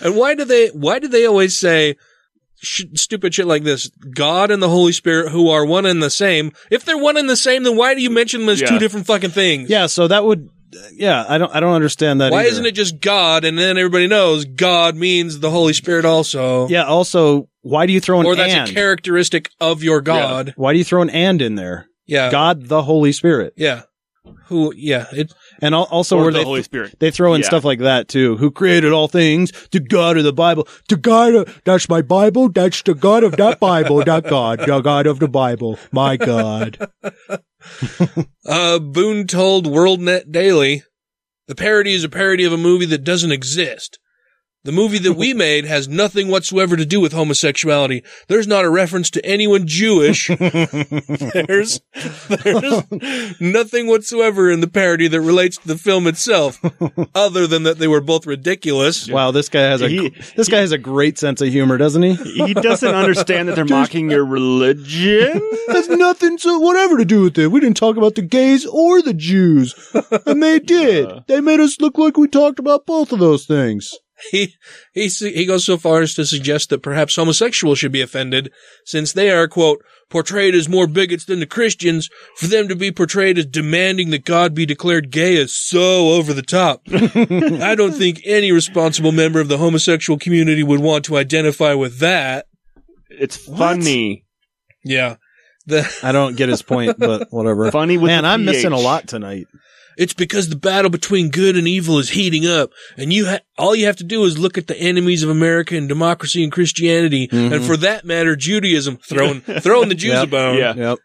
And 0.00 0.16
why 0.16 0.34
do 0.34 0.44
they? 0.44 0.68
Why 0.68 0.98
do 0.98 1.08
they 1.08 1.26
always 1.26 1.58
say 1.58 1.96
sh- 2.62 2.84
stupid 2.94 3.34
shit 3.34 3.46
like 3.46 3.62
this? 3.64 3.88
God 4.14 4.50
and 4.50 4.62
the 4.62 4.68
Holy 4.68 4.92
Spirit, 4.92 5.30
who 5.30 5.48
are 5.50 5.64
one 5.64 5.86
and 5.86 6.02
the 6.02 6.10
same. 6.10 6.52
If 6.70 6.84
they're 6.84 6.98
one 6.98 7.16
and 7.16 7.28
the 7.28 7.36
same, 7.36 7.62
then 7.62 7.76
why 7.76 7.94
do 7.94 8.02
you 8.02 8.10
mention 8.10 8.40
them 8.40 8.48
as 8.50 8.60
Yeah. 8.60 8.68
two 8.68 8.78
different 8.78 9.06
fucking 9.06 9.30
things? 9.30 9.68
Yeah, 9.70 9.86
so 9.86 10.08
that 10.08 10.24
would 10.24 10.48
yeah, 10.92 11.24
I 11.28 11.38
don't 11.38 11.54
I 11.54 11.60
don't 11.60 11.74
understand 11.74 12.20
that 12.20 12.32
Why 12.32 12.40
either. 12.40 12.48
isn't 12.50 12.66
it 12.66 12.72
just 12.72 13.00
God, 13.00 13.44
and 13.44 13.56
then 13.56 13.78
everybody 13.78 14.08
knows 14.08 14.44
God 14.44 14.96
means 14.96 15.38
the 15.38 15.50
Holy 15.50 15.72
Spirit 15.72 16.04
also? 16.04 16.68
Yeah, 16.68 16.84
also 16.84 17.48
why 17.62 17.86
do 17.86 17.92
you 17.92 18.00
throw 18.00 18.20
an 18.20 18.26
Or 18.26 18.34
that's 18.34 18.52
and? 18.52 18.68
a 18.68 18.72
characteristic 18.72 19.50
of 19.60 19.82
your 19.82 20.00
God. 20.00 20.52
why 20.56 20.72
do 20.72 20.78
you 20.78 20.84
throw 20.84 21.02
an 21.02 21.10
and 21.10 21.40
in 21.40 21.54
there? 21.54 21.86
Yeah. 22.06 22.30
God 22.30 22.66
the 22.68 22.82
Holy 22.82 23.12
Spirit. 23.12 23.54
Yeah. 23.56 23.82
Who? 24.46 24.72
Yeah. 24.76 25.06
It. 25.12 25.32
And 25.62 25.74
also 25.74 26.18
Or 26.18 26.24
where 26.24 26.32
the 26.32 26.38
they 26.38 26.44
Holy 26.44 26.62
Spirit. 26.62 26.96
they 26.98 27.10
throw 27.10 27.34
in 27.34 27.40
Yeah. 27.40 27.46
stuff 27.46 27.64
like 27.64 27.78
that 27.80 28.08
too. 28.08 28.36
Who 28.36 28.50
created 28.50 28.92
all 28.92 29.08
things? 29.08 29.52
The 29.70 29.80
God 29.80 30.16
of 30.18 30.24
the 30.24 30.32
Bible. 30.32 30.68
The 30.88 30.96
God 30.96 31.34
of, 31.34 31.60
that's 31.64 31.88
my 31.88 32.02
Bible. 32.02 32.48
That's 32.50 32.82
the 32.82 32.94
God 32.94 33.24
of 33.24 33.36
that 33.36 33.58
Bible. 33.60 34.04
That 34.04 34.28
God. 34.28 34.60
The 34.60 34.80
God 34.80 35.06
of 35.06 35.18
the 35.18 35.28
Bible. 35.28 35.78
My 35.92 36.16
God. 36.16 36.88
Uh, 38.46 38.78
Boone 38.78 39.26
told 39.26 39.66
WorldNet 39.66 40.30
Daily, 40.30 40.84
the 41.48 41.54
parody 41.56 41.94
is 41.94 42.04
a 42.04 42.08
parody 42.08 42.44
of 42.44 42.52
a 42.52 42.56
movie 42.56 42.86
that 42.86 43.02
doesn't 43.02 43.32
exist. 43.32 43.98
The 44.66 44.72
movie 44.72 44.98
that 44.98 45.12
we 45.12 45.32
made 45.32 45.64
has 45.64 45.86
nothing 45.86 46.26
whatsoever 46.26 46.76
to 46.76 46.84
do 46.84 47.00
with 47.00 47.12
homosexuality. 47.12 48.02
There's 48.26 48.48
not 48.48 48.64
a 48.64 48.68
reference 48.68 49.10
to 49.10 49.24
anyone 49.24 49.68
Jewish. 49.68 50.26
there's, 50.28 51.80
there's 52.28 53.40
nothing 53.40 53.86
whatsoever 53.86 54.50
in 54.50 54.60
the 54.60 54.66
parody 54.66 55.06
that 55.06 55.20
relates 55.20 55.56
to 55.58 55.68
the 55.68 55.78
film 55.78 56.08
itself, 56.08 56.60
other 57.14 57.46
than 57.46 57.62
that 57.62 57.78
they 57.78 57.86
were 57.86 58.00
both 58.00 58.26
ridiculous. 58.26 59.08
Wow, 59.08 59.30
this 59.30 59.48
guy 59.48 59.60
has 59.62 59.82
a 59.82 59.88
He- 59.88 60.12
this 60.34 60.48
guy 60.48 60.58
has 60.58 60.72
a 60.72 60.78
great 60.78 61.16
sense 61.16 61.40
of 61.40 61.48
humor, 61.48 61.78
doesn't 61.78 62.02
he? 62.02 62.14
He 62.14 62.52
doesn't 62.54 62.92
understand 62.94 63.48
that 63.48 63.54
they're 63.54 63.64
mocking 63.64 64.10
your 64.10 64.26
religion. 64.26 65.40
has 65.68 65.88
nothing 65.88 66.38
to 66.38 66.60
whatever 66.60 66.98
to 66.98 67.04
do 67.04 67.22
with 67.22 67.38
it. 67.38 67.52
We 67.52 67.60
didn't 67.60 67.76
talk 67.76 67.96
about 67.96 68.16
the 68.16 68.22
gays 68.22 68.66
or 68.66 69.00
the 69.00 69.14
Jews, 69.14 69.74
and 70.26 70.42
they 70.42 70.58
did. 70.58 71.06
Uh. 71.06 71.20
They 71.26 71.40
made 71.40 71.60
us 71.60 71.80
look 71.80 71.98
like 71.98 72.16
we 72.16 72.26
talked 72.26 72.58
about 72.58 72.84
both 72.86 73.12
of 73.12 73.18
those 73.20 73.44
things. 73.46 73.94
He 74.30 74.54
he 74.92 75.08
he 75.08 75.44
goes 75.44 75.66
so 75.66 75.76
far 75.76 76.00
as 76.00 76.14
to 76.14 76.24
suggest 76.24 76.70
that 76.70 76.82
perhaps 76.82 77.16
homosexuals 77.16 77.78
should 77.78 77.92
be 77.92 78.00
offended, 78.00 78.50
since 78.84 79.12
they 79.12 79.30
are 79.30 79.46
quote 79.46 79.84
portrayed 80.08 80.54
as 80.54 80.68
more 80.68 80.86
bigots 80.86 81.24
than 81.24 81.40
the 81.40 81.46
Christians. 81.46 82.08
For 82.36 82.46
them 82.46 82.68
to 82.68 82.76
be 82.76 82.90
portrayed 82.90 83.38
as 83.38 83.46
demanding 83.46 84.10
that 84.10 84.24
God 84.24 84.54
be 84.54 84.64
declared 84.66 85.10
gay 85.10 85.36
is 85.36 85.54
so 85.54 86.10
over 86.10 86.32
the 86.32 86.42
top. 86.42 86.82
I 86.90 87.74
don't 87.74 87.92
think 87.92 88.22
any 88.24 88.52
responsible 88.52 89.12
member 89.12 89.40
of 89.40 89.48
the 89.48 89.58
homosexual 89.58 90.18
community 90.18 90.62
would 90.62 90.80
want 90.80 91.04
to 91.06 91.16
identify 91.16 91.74
with 91.74 91.98
that. 91.98 92.46
It's 93.10 93.36
funny. 93.36 94.24
Yeah, 94.84 95.16
the 95.66 95.86
I 96.02 96.12
don't 96.12 96.36
get 96.36 96.48
his 96.48 96.62
point, 96.62 96.98
but 96.98 97.28
whatever. 97.30 97.70
Funny 97.70 97.98
with 97.98 98.08
Man, 98.08 98.24
I'm 98.24 98.44
missing 98.44 98.72
a 98.72 98.78
lot 98.78 99.08
tonight. 99.08 99.46
It's 99.96 100.14
because 100.14 100.48
the 100.48 100.56
battle 100.56 100.90
between 100.90 101.30
good 101.30 101.56
and 101.56 101.66
evil 101.66 101.98
is 101.98 102.10
heating 102.10 102.46
up, 102.46 102.70
and 102.96 103.12
you 103.12 103.26
ha- 103.26 103.40
all 103.56 103.74
you 103.74 103.86
have 103.86 103.96
to 103.96 104.04
do 104.04 104.24
is 104.24 104.38
look 104.38 104.58
at 104.58 104.66
the 104.66 104.76
enemies 104.78 105.22
of 105.22 105.30
America 105.30 105.76
and 105.76 105.88
democracy 105.88 106.42
and 106.42 106.52
Christianity, 106.52 107.28
and 107.32 107.64
for 107.64 107.76
that 107.78 108.04
matter, 108.04 108.36
Judaism. 108.36 108.98
Throwing 108.98 109.40
throwing 109.60 109.88
the 109.88 109.94
Jews 109.94 110.12
Yep. 110.12 110.24
a 110.24 110.30
bone. 110.30 110.58
Yeah. 110.58 110.74
Yep. 110.74 110.98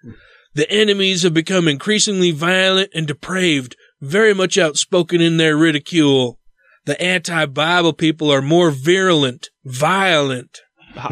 The 0.53 0.69
enemies 0.69 1.23
have 1.23 1.33
become 1.33 1.67
increasingly 1.69 2.31
violent 2.31 2.89
and 2.93 3.07
depraved, 3.07 3.77
very 4.01 4.33
much 4.33 4.57
outspoken 4.57 5.21
in 5.21 5.37
their 5.37 5.55
ridicule. 5.55 6.37
The 6.85 7.01
anti-Bible 7.01 7.93
people 7.93 8.29
are 8.31 8.41
more 8.41 8.71
virulent, 8.71 9.49
violent. 9.63 10.59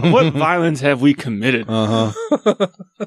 what 0.02 0.34
violence 0.34 0.82
have 0.82 1.00
we 1.00 1.14
committed? 1.14 1.66
Uh 1.70 2.12
huh. 2.12 2.66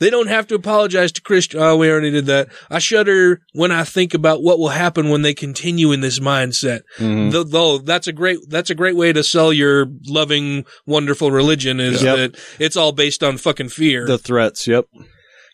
They 0.00 0.10
don't 0.10 0.28
have 0.28 0.46
to 0.48 0.54
apologize 0.54 1.10
to 1.12 1.20
Christian. 1.22 1.60
Oh, 1.60 1.76
we 1.76 1.90
already 1.90 2.10
did 2.12 2.26
that. 2.26 2.48
I 2.70 2.78
shudder 2.78 3.40
when 3.52 3.72
I 3.72 3.82
think 3.84 4.14
about 4.14 4.42
what 4.42 4.58
will 4.58 4.68
happen 4.68 5.08
when 5.08 5.22
they 5.22 5.34
continue 5.34 5.90
in 5.92 6.00
this 6.00 6.20
mindset. 6.20 6.82
Mm-hmm. 6.98 7.30
Th- 7.30 7.46
Though 7.48 7.78
that's 7.78 8.06
a 8.06 8.12
great 8.12 8.38
that's 8.48 8.70
a 8.70 8.74
great 8.76 8.96
way 8.96 9.12
to 9.12 9.24
sell 9.24 9.52
your 9.52 9.86
loving, 10.06 10.64
wonderful 10.86 11.30
religion 11.32 11.80
is 11.80 12.02
Yep. 12.02 12.16
that 12.16 12.40
it's 12.60 12.76
all 12.76 12.92
based 12.92 13.22
on 13.24 13.38
fucking 13.38 13.70
fear. 13.70 14.06
The 14.06 14.18
threats. 14.18 14.66
Yep. 14.68 14.84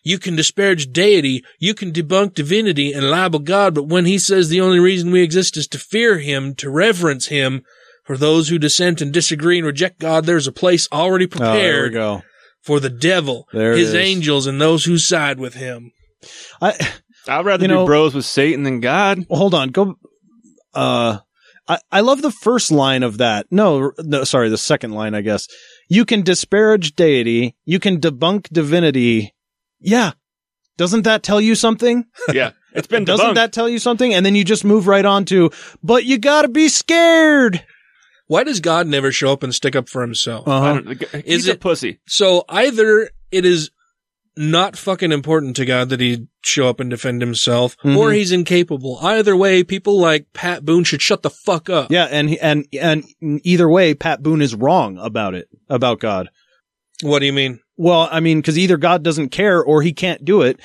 you 0.03 0.19
can 0.19 0.35
disparage 0.35 0.91
deity, 0.91 1.43
you 1.59 1.73
can 1.73 1.91
debunk 1.91 2.35
divinity 2.35 2.93
and 2.93 3.09
libel 3.09 3.39
God, 3.39 3.73
but 3.73 3.87
when 3.87 4.05
he 4.05 4.19
says 4.19 4.49
the 4.49 4.61
only 4.61 4.79
reason 4.79 5.09
we 5.11 5.23
exist 5.23 5.57
is 5.57 5.67
to 5.69 5.79
fear 5.79 6.19
him, 6.19 6.53
to 6.55 6.69
reverence 6.69 7.27
him, 7.29 7.63
for 8.03 8.15
those 8.15 8.49
who 8.49 8.59
dissent 8.59 9.01
and 9.01 9.11
disagree 9.11 9.57
and 9.57 9.65
reject 9.65 9.97
God, 9.99 10.25
there's 10.25 10.45
a 10.45 10.51
place 10.51 10.87
already 10.91 11.25
Oh, 11.25 11.29
there 11.39 11.49
we 11.53 11.55
prepared 11.55 11.93
go. 11.93 12.21
For 12.65 12.79
the 12.79 12.89
devil, 12.89 13.47
There 13.53 13.75
his 13.77 13.93
angels, 13.93 14.47
and 14.47 14.59
those 14.59 14.83
who 14.85 14.97
side 14.97 15.39
with 15.39 15.53
him. 15.53 15.91
I 16.61 16.73
I'd 17.27 17.45
rather 17.45 17.63
You 17.63 17.69
be 17.69 17.73
know- 17.75 17.85
bros 17.85 18.13
with 18.15 18.25
Satan 18.25 18.63
than 18.63 18.79
God. 18.79 19.25
hold 19.29 19.53
on. 19.53 19.69
Go. 19.69 19.95
Uh, 20.73 21.19
I 21.67 21.79
I 21.91 22.01
love 22.01 22.21
the 22.21 22.31
first 22.31 22.71
line 22.71 23.03
of 23.03 23.17
that. 23.19 23.47
No, 23.51 23.91
no, 23.99 24.23
sorry, 24.23 24.49
the 24.49 24.57
second 24.57 24.91
line. 24.91 25.15
I 25.15 25.21
guess 25.21 25.47
you 25.89 26.05
can 26.05 26.21
disparage 26.23 26.95
deity. 26.95 27.55
You 27.65 27.79
can 27.79 27.99
debunk 27.99 28.49
divinity. 28.51 29.33
Yeah. 29.79 30.11
Doesn't 30.77 31.03
that 31.03 31.23
tell 31.23 31.39
you 31.39 31.55
something? 31.55 32.05
Yeah, 32.33 32.51
it's 32.73 32.87
been 32.87 33.05
Doesn't 33.05 33.27
debunked. 33.27 33.35
that 33.35 33.53
tell 33.53 33.69
you 33.69 33.79
something? 33.79 34.13
And 34.13 34.25
then 34.25 34.35
you 34.35 34.43
just 34.43 34.65
move 34.65 34.87
right 34.87 35.05
on 35.05 35.23
to, 35.25 35.51
but 35.81 36.03
you 36.05 36.17
gotta 36.17 36.49
be 36.49 36.67
scared. 36.67 37.63
Why 38.27 38.43
does 38.43 38.59
God 38.59 38.87
never 38.87 39.11
show 39.11 39.31
up 39.31 39.43
and 39.43 39.53
stick 39.53 39.75
up 39.75 39.87
for 39.89 40.01
himself? 40.01 40.47
Uh-huh. 40.47 40.81
don't, 40.81 41.01
Is 41.13 41.23
he's 41.25 41.47
a 41.47 41.51
it- 41.51 41.59
pussy? 41.59 41.99
So 42.07 42.43
either 42.49 43.09
it 43.31 43.45
is 43.45 43.69
not 44.37 44.75
fucking 44.75 45.11
important 45.13 45.55
to 45.55 45.65
God 45.65 45.89
that 45.89 45.99
he 46.01 46.27
show 46.43 46.67
up 46.67 46.79
and 46.81 46.89
defend 46.89 47.21
himself, 47.21 47.77
Mhm. 47.83 47.95
or 47.95 48.11
he's 48.11 48.31
incapable. 48.33 48.97
Either 49.01 49.35
way, 49.35 49.63
people 49.63 49.97
like 49.99 50.25
Pat 50.33 50.65
Boone 50.65 50.83
should 50.83 51.01
shut 51.01 51.23
the 51.23 51.29
fuck 51.29 51.69
up. 51.69 51.89
Yeah, 51.91 52.05
and 52.11 52.35
and 52.41 52.65
and 52.79 53.05
either 53.43 53.69
way, 53.69 53.93
Pat 53.93 54.21
Boone 54.21 54.41
is 54.41 54.53
wrong 54.53 54.97
about 54.97 55.35
it 55.35 55.47
about 55.69 55.99
God. 56.01 56.27
What 57.01 57.19
do 57.19 57.25
you 57.27 57.33
mean? 57.33 57.59
Well, 57.77 58.09
I 58.11 58.19
mean, 58.19 58.39
because 58.39 58.57
either 58.57 58.77
God 58.77 59.03
doesn't 59.03 59.29
care 59.29 59.61
or 59.63 59.81
he 59.81 59.93
can't 59.93 60.25
do 60.25 60.41
it. 60.41 60.59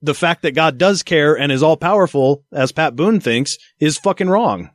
The 0.00 0.14
fact 0.14 0.42
that 0.42 0.54
God 0.54 0.78
does 0.78 1.02
care 1.02 1.36
and 1.36 1.50
is 1.50 1.62
all 1.62 1.76
powerful, 1.76 2.44
as 2.52 2.70
Pat 2.70 2.94
Boone 2.94 3.18
thinks, 3.20 3.58
is 3.80 3.98
fucking 3.98 4.28
wrong. 4.28 4.70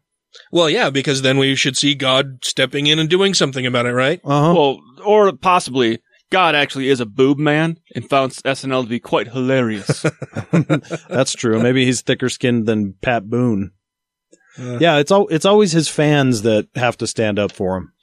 Well, 0.52 0.70
yeah, 0.70 0.90
because 0.90 1.22
then 1.22 1.38
we 1.38 1.56
should 1.56 1.78
see 1.78 1.96
God 1.96 2.44
stepping 2.44 2.88
in 2.88 3.00
and 3.00 3.10
doing 3.10 3.34
something 3.34 3.66
about 3.66 3.86
it, 3.86 3.94
right? 3.94 4.20
Uh 4.24 4.48
huh. 4.48 4.54
Well, 4.56 4.80
or 5.06 5.32
possibly 5.34 6.00
God 6.32 6.56
actually 6.56 6.90
is 6.90 7.00
a 7.00 7.06
boob 7.06 7.38
man 7.38 7.78
and 7.96 8.10
found 8.10 8.32
SNL 8.32 8.84
to 8.84 8.90
be 8.90 9.00
quite 9.00 9.28
hilarious. 9.28 10.06
That's 11.10 11.34
true. 11.34 11.62
Maybe 11.62 11.86
he's 11.86 12.02
thicker 12.02 12.30
skinned 12.30 12.66
than 12.66 12.96
Pat 13.02 13.30
Boone. 13.30 13.72
Uh. 14.58 14.78
yeah, 14.80 14.98
it's 14.98 15.12
all 15.12 15.28
it's 15.30 15.46
always 15.46 15.72
his 15.72 15.88
fans 15.90 16.44
that 16.44 16.68
have 16.76 16.98
to 16.98 17.08
stand 17.08 17.40
up 17.40 17.52
for 17.52 17.78
him. 17.78 17.94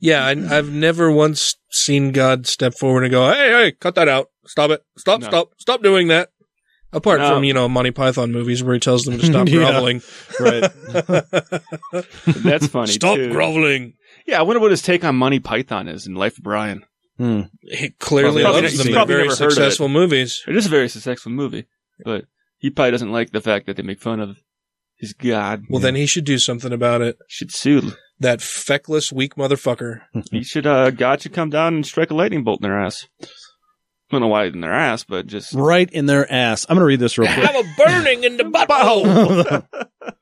Yeah, 0.00 0.24
I, 0.24 0.30
I've 0.30 0.70
never 0.70 1.10
once 1.10 1.56
seen 1.70 2.12
God 2.12 2.46
step 2.46 2.74
forward 2.74 3.04
and 3.04 3.10
go, 3.10 3.30
"Hey, 3.30 3.48
hey, 3.50 3.72
cut 3.72 3.94
that 3.94 4.08
out! 4.08 4.30
Stop 4.46 4.70
it! 4.70 4.84
Stop! 4.98 5.20
No. 5.20 5.28
Stop! 5.28 5.48
Stop 5.58 5.82
doing 5.82 6.08
that!" 6.08 6.30
Apart 6.94 7.20
No. 7.20 7.34
from 7.34 7.44
you 7.44 7.52
know 7.52 7.68
Monty 7.68 7.90
Python 7.90 8.32
movies 8.32 8.62
where 8.62 8.74
he 8.74 8.80
tells 8.80 9.04
them 9.04 9.18
to 9.18 9.26
stop 9.32 9.48
Yeah. 9.48 9.56
groveling. 9.56 10.00
Right. 10.40 10.70
That's 12.26 12.66
funny. 12.68 12.92
Stop 12.92 13.16
too. 13.16 13.30
groveling. 13.32 13.94
Yeah, 14.26 14.38
I 14.38 14.42
wonder 14.42 14.60
what 14.60 14.70
his 14.70 14.82
take 14.82 15.04
on 15.04 15.16
Monty 15.16 15.40
Python 15.40 15.88
is 15.88 16.06
in 16.06 16.14
Life 16.14 16.38
of 16.38 16.44
Brian. 16.44 16.84
Hmm. 17.18 17.42
He 17.62 17.90
clearly 17.90 18.42
Probably- 18.42 18.62
loves 18.62 18.76
them. 18.78 18.86
he's 18.86 18.94
They're 18.94 19.06
very 19.06 19.28
never 19.28 19.36
heard 19.36 19.58
of 19.58 19.80
it. 19.80 19.88
movies. 19.88 20.42
It 20.48 20.56
is 20.56 20.66
a 20.66 20.70
very 20.70 20.88
successful 20.88 21.30
movie, 21.32 21.66
but 22.04 22.24
he 22.58 22.70
probably 22.70 22.90
doesn't 22.92 23.12
like 23.12 23.30
the 23.32 23.40
fact 23.40 23.66
that 23.66 23.76
they 23.76 23.82
make 23.82 24.00
fun 24.00 24.20
of 24.20 24.38
his 24.96 25.12
god. 25.12 25.64
Well, 25.68 25.80
then 25.80 25.94
he 25.94 26.06
should 26.06 26.24
do 26.24 26.38
something 26.38 26.72
about 26.72 27.02
it. 27.02 27.18
should 27.28 27.52
sue. 27.52 27.92
That 28.20 28.40
feckless, 28.40 29.12
weak 29.12 29.34
motherfucker. 29.34 30.02
He 30.30 30.44
should. 30.44 30.66
Uh, 30.66 30.90
God 30.90 31.20
should 31.20 31.32
come 31.32 31.50
down 31.50 31.74
and 31.74 31.84
strike 31.86 32.10
a 32.10 32.14
lightning 32.14 32.44
bolt 32.44 32.60
in 32.60 32.68
their 32.68 32.80
ass. 32.80 33.06
I 34.14 34.18
don't 34.18 34.28
know 34.28 34.28
why 34.28 34.44
in 34.44 34.60
their 34.60 34.72
ass, 34.72 35.04
but 35.04 35.26
just 35.26 35.52
Right 35.54 35.90
in 35.90 36.06
their 36.06 36.30
ass. 36.30 36.66
I'm 36.68 36.76
going 36.76 36.82
to 36.82 36.86
read 36.86 37.00
this 37.00 37.18
real 37.18 37.32
quick. 37.32 37.46
Have 37.46 37.64
a 37.64 37.68
burning 37.76 38.24
in 38.24 38.36
the 38.36 38.44
butthole. 38.44 39.66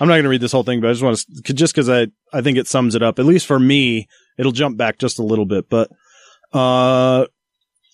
I'm 0.00 0.08
not 0.08 0.14
going 0.14 0.22
to 0.24 0.30
read 0.30 0.40
this 0.40 0.52
whole 0.52 0.62
thing, 0.62 0.80
but 0.80 0.88
I 0.88 0.92
just 0.92 1.02
want 1.02 1.18
to, 1.44 1.52
just 1.52 1.74
because 1.74 1.90
I, 1.90 2.06
I 2.32 2.40
think 2.40 2.56
it 2.56 2.66
sums 2.66 2.94
it 2.94 3.02
up. 3.02 3.18
At 3.18 3.26
least 3.26 3.46
for 3.46 3.58
me, 3.58 4.08
it'll 4.38 4.52
jump 4.52 4.78
back 4.78 4.98
just 4.98 5.18
a 5.18 5.22
little 5.22 5.44
bit. 5.44 5.68
But, 5.68 5.90
uh, 6.52 7.26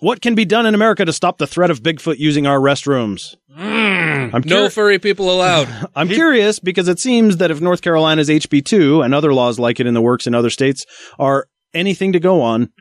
what 0.00 0.20
can 0.20 0.34
be 0.34 0.44
done 0.44 0.66
in 0.66 0.74
America 0.74 1.04
to 1.04 1.12
stop 1.12 1.38
the 1.38 1.46
threat 1.46 1.70
of 1.70 1.82
Bigfoot 1.82 2.18
using 2.18 2.46
our 2.46 2.58
restrooms? 2.58 3.34
I'm, 3.56 4.42
no 4.44 4.68
furry 4.68 4.98
people 4.98 5.30
allowed. 5.30 5.68
I'm 5.94 6.08
curious 6.08 6.58
because 6.58 6.88
it 6.88 6.98
seems 6.98 7.38
that 7.38 7.50
if 7.50 7.60
North 7.60 7.82
Carolina's 7.82 8.28
HB2 8.28 9.04
and 9.04 9.14
other 9.14 9.32
laws 9.32 9.58
like 9.58 9.80
it 9.80 9.86
in 9.86 9.94
the 9.94 10.00
works 10.00 10.26
in 10.26 10.34
other 10.34 10.50
states 10.50 10.84
are 11.18 11.48
anything 11.74 12.12
to 12.12 12.20
go 12.20 12.42
on, 12.42 12.72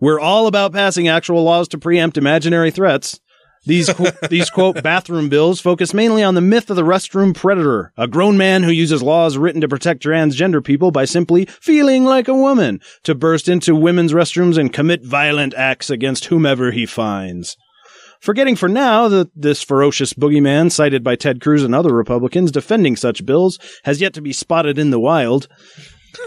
we're 0.00 0.20
all 0.20 0.46
about 0.46 0.72
passing 0.72 1.08
actual 1.08 1.42
laws 1.42 1.68
to 1.68 1.78
preempt 1.78 2.16
imaginary 2.16 2.70
threats. 2.70 3.20
These 3.66 3.92
qu- 3.92 4.10
these 4.28 4.50
quote 4.50 4.82
bathroom 4.82 5.28
bills 5.28 5.60
focus 5.60 5.94
mainly 5.94 6.22
on 6.22 6.34
the 6.34 6.40
myth 6.40 6.70
of 6.70 6.76
the 6.76 6.82
restroom 6.82 7.34
predator, 7.34 7.92
a 7.96 8.06
grown 8.06 8.36
man 8.36 8.62
who 8.62 8.70
uses 8.70 9.02
laws 9.02 9.38
written 9.38 9.60
to 9.62 9.68
protect 9.68 10.02
transgender 10.02 10.62
people 10.62 10.90
by 10.90 11.04
simply 11.04 11.46
feeling 11.46 12.04
like 12.04 12.28
a 12.28 12.34
woman 12.34 12.80
to 13.04 13.14
burst 13.14 13.48
into 13.48 13.74
women's 13.74 14.12
restrooms 14.12 14.58
and 14.58 14.72
commit 14.72 15.04
violent 15.04 15.54
acts 15.54 15.90
against 15.90 16.26
whomever 16.26 16.70
he 16.72 16.86
finds. 16.86 17.56
Forgetting 18.20 18.56
for 18.56 18.68
now 18.70 19.08
that 19.08 19.30
this 19.34 19.62
ferocious 19.62 20.14
boogeyman 20.14 20.72
cited 20.72 21.04
by 21.04 21.14
Ted 21.14 21.42
Cruz 21.42 21.62
and 21.62 21.74
other 21.74 21.94
Republicans 21.94 22.50
defending 22.50 22.96
such 22.96 23.26
bills 23.26 23.58
has 23.84 24.00
yet 24.00 24.14
to 24.14 24.22
be 24.22 24.32
spotted 24.32 24.78
in 24.78 24.88
the 24.90 25.00
wild. 25.00 25.46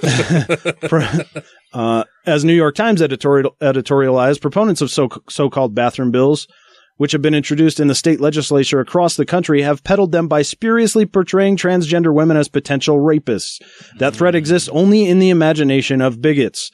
Uh, 1.73 2.03
as 2.25 2.45
New 2.45 2.53
York 2.53 2.75
Times 2.75 3.01
editorial, 3.01 3.55
editorialized, 3.61 4.41
proponents 4.41 4.81
of 4.81 4.89
so, 4.89 5.09
so-called 5.29 5.75
bathroom 5.75 6.11
bills, 6.11 6.47
which 6.95 7.11
have 7.11 7.21
been 7.21 7.35
introduced 7.35 7.79
in 7.79 7.87
the 7.87 7.95
state 7.95 8.19
legislature 8.19 8.79
across 8.79 9.15
the 9.15 9.25
country, 9.25 9.61
have 9.61 9.83
peddled 9.83 10.11
them 10.11 10.27
by 10.27 10.41
spuriously 10.41 11.05
portraying 11.05 11.55
transgender 11.55 12.13
women 12.13 12.37
as 12.37 12.47
potential 12.47 12.97
rapists. 12.97 13.61
That 13.99 14.15
threat 14.15 14.35
exists 14.35 14.69
only 14.69 15.07
in 15.07 15.19
the 15.19 15.29
imagination 15.29 16.01
of 16.01 16.21
bigots. 16.21 16.71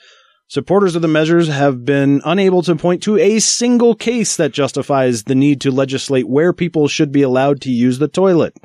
Supporters 0.48 0.96
of 0.96 1.02
the 1.02 1.08
measures 1.08 1.48
have 1.48 1.84
been 1.84 2.22
unable 2.26 2.62
to 2.62 2.76
point 2.76 3.02
to 3.04 3.18
a 3.18 3.40
single 3.40 3.96
case 3.96 4.36
that 4.38 4.52
justifies 4.52 5.24
the 5.24 5.36
need 5.36 5.60
to 5.62 5.72
legislate 5.72 6.28
where 6.28 6.54
people 6.54 6.88
should 6.88 7.12
be 7.12 7.22
allowed 7.22 7.60
to 7.62 7.72
use 7.72 7.98
the 7.98 8.08
toilet. 8.08 8.56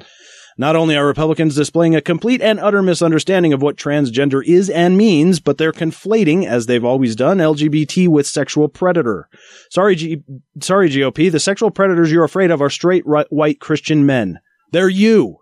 Not 0.60 0.74
only 0.74 0.96
are 0.96 1.06
Republicans 1.06 1.54
displaying 1.54 1.94
a 1.94 2.00
complete 2.00 2.42
and 2.42 2.58
utter 2.58 2.82
misunderstanding 2.82 3.52
of 3.52 3.62
what 3.62 3.76
transgender 3.76 4.44
is 4.44 4.68
and 4.68 4.98
means, 4.98 5.38
but 5.38 5.56
they're 5.56 5.72
conflating, 5.72 6.46
as 6.46 6.66
they've 6.66 6.84
always 6.84 7.14
done, 7.14 7.38
LGBT 7.38 8.08
with 8.08 8.26
sexual 8.26 8.68
predator. 8.68 9.28
Sorry, 9.70 9.94
G- 9.94 10.24
sorry, 10.60 10.90
GOP. 10.90 11.30
The 11.30 11.38
sexual 11.38 11.70
predators 11.70 12.10
you're 12.10 12.24
afraid 12.24 12.50
of 12.50 12.60
are 12.60 12.70
straight 12.70 13.04
white 13.06 13.60
Christian 13.60 14.04
men. 14.04 14.40
They're 14.72 14.88
you. 14.88 15.38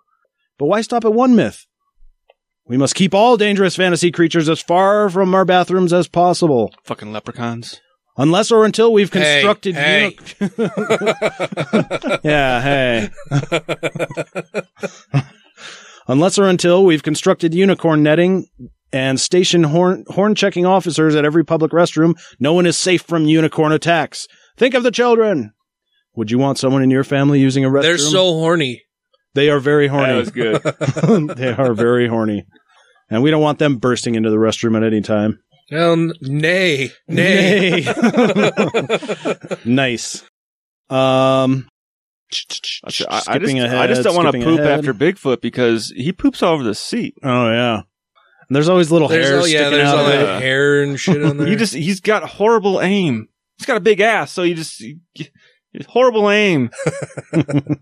But 0.58 0.66
why 0.66 0.82
stop 0.82 1.06
at 1.06 1.14
one 1.14 1.34
myth? 1.34 1.66
We 2.66 2.76
must 2.76 2.94
keep 2.94 3.14
all 3.14 3.38
dangerous 3.38 3.76
fantasy 3.76 4.10
creatures 4.10 4.50
as 4.50 4.60
far 4.60 5.08
from 5.08 5.34
our 5.34 5.46
bathrooms 5.46 5.94
as 5.94 6.08
possible. 6.08 6.74
fucking 6.84 7.12
leprechauns. 7.12 7.80
Unless 8.18 8.50
or 8.50 8.64
until 8.64 8.92
we've 8.92 9.12
Hey, 9.12 9.42
constructed 9.42 9.74
hey. 9.74 10.16
uni- 10.40 10.70
yeah, 12.24 12.62
hey. 12.62 13.10
Unless 16.08 16.38
or 16.38 16.44
until 16.48 16.84
we've 16.84 17.02
constructed 17.02 17.52
unicorn 17.54 18.02
netting 18.02 18.46
and 18.92 19.18
stationed 19.18 19.66
horn 19.66 20.04
horn 20.08 20.34
checking 20.34 20.64
officers 20.64 21.14
at 21.16 21.24
every 21.24 21.44
public 21.44 21.72
restroom, 21.72 22.14
no 22.38 22.52
one 22.52 22.64
is 22.66 22.78
safe 22.78 23.02
from 23.02 23.24
unicorn 23.26 23.72
attacks. 23.72 24.26
Think 24.56 24.74
of 24.74 24.82
the 24.84 24.90
children. 24.92 25.52
Would 26.14 26.30
you 26.30 26.38
want 26.38 26.58
someone 26.58 26.82
in 26.82 26.90
your 26.90 27.04
family 27.04 27.40
using 27.40 27.64
a 27.64 27.68
restroom? 27.68 27.82
They're 27.82 27.98
so 27.98 28.24
horny. 28.34 28.82
they 29.34 29.50
are 29.50 29.58
very 29.60 29.88
horny. 29.88 30.06
That 30.12 30.16
was 30.16 30.30
good. 30.30 30.62
they 31.36 31.52
are 31.52 31.74
very 31.74 32.06
horny. 32.08 32.46
And 33.10 33.22
we 33.22 33.30
don't 33.30 33.42
want 33.42 33.58
them 33.58 33.76
bursting 33.76 34.14
into 34.14 34.30
the 34.30 34.36
restroom 34.36 34.76
at 34.76 34.82
any 34.84 35.00
time. 35.00 35.40
Um, 35.72 36.12
nay, 36.20 36.90
nay. 37.08 37.82
nice. 39.64 40.22
Um, 40.88 41.68
I, 42.32 43.22
I 43.28 43.38
just, 43.38 43.54
ahead. 43.54 43.76
I 43.76 43.86
just 43.88 44.02
don't 44.02 44.14
want 44.14 44.32
to 44.32 44.42
poop 44.42 44.60
ahead. 44.60 44.78
after 44.78 44.94
Bigfoot 44.94 45.40
because 45.40 45.92
he 45.96 46.12
poops 46.12 46.42
all 46.42 46.54
over 46.54 46.62
the 46.64 46.74
seat. 46.74 47.14
Oh 47.22 47.50
yeah. 47.50 47.82
And 48.48 48.54
there's 48.54 48.68
always 48.68 48.92
little 48.92 49.08
There's 49.08 49.26
hairs 49.28 49.40
all, 49.40 49.48
yeah, 49.48 49.58
sticking 49.62 49.78
there's 49.78 49.88
out 49.88 49.98
all 49.98 50.04
of 50.06 50.12
that 50.12 50.36
it. 50.36 50.42
hair 50.42 50.82
and 50.82 51.00
shit 51.00 51.24
on 51.24 51.36
there. 51.38 51.46
He 51.48 51.56
just 51.56 51.74
he's 51.74 52.00
got 52.00 52.22
horrible 52.28 52.80
aim. 52.80 53.28
He's 53.58 53.66
got 53.66 53.76
a 53.76 53.80
big 53.80 54.00
ass, 54.00 54.30
so 54.30 54.42
you 54.42 54.54
just 54.54 54.78
you- 54.80 55.00
horrible 55.88 56.30
aim. 56.30 56.70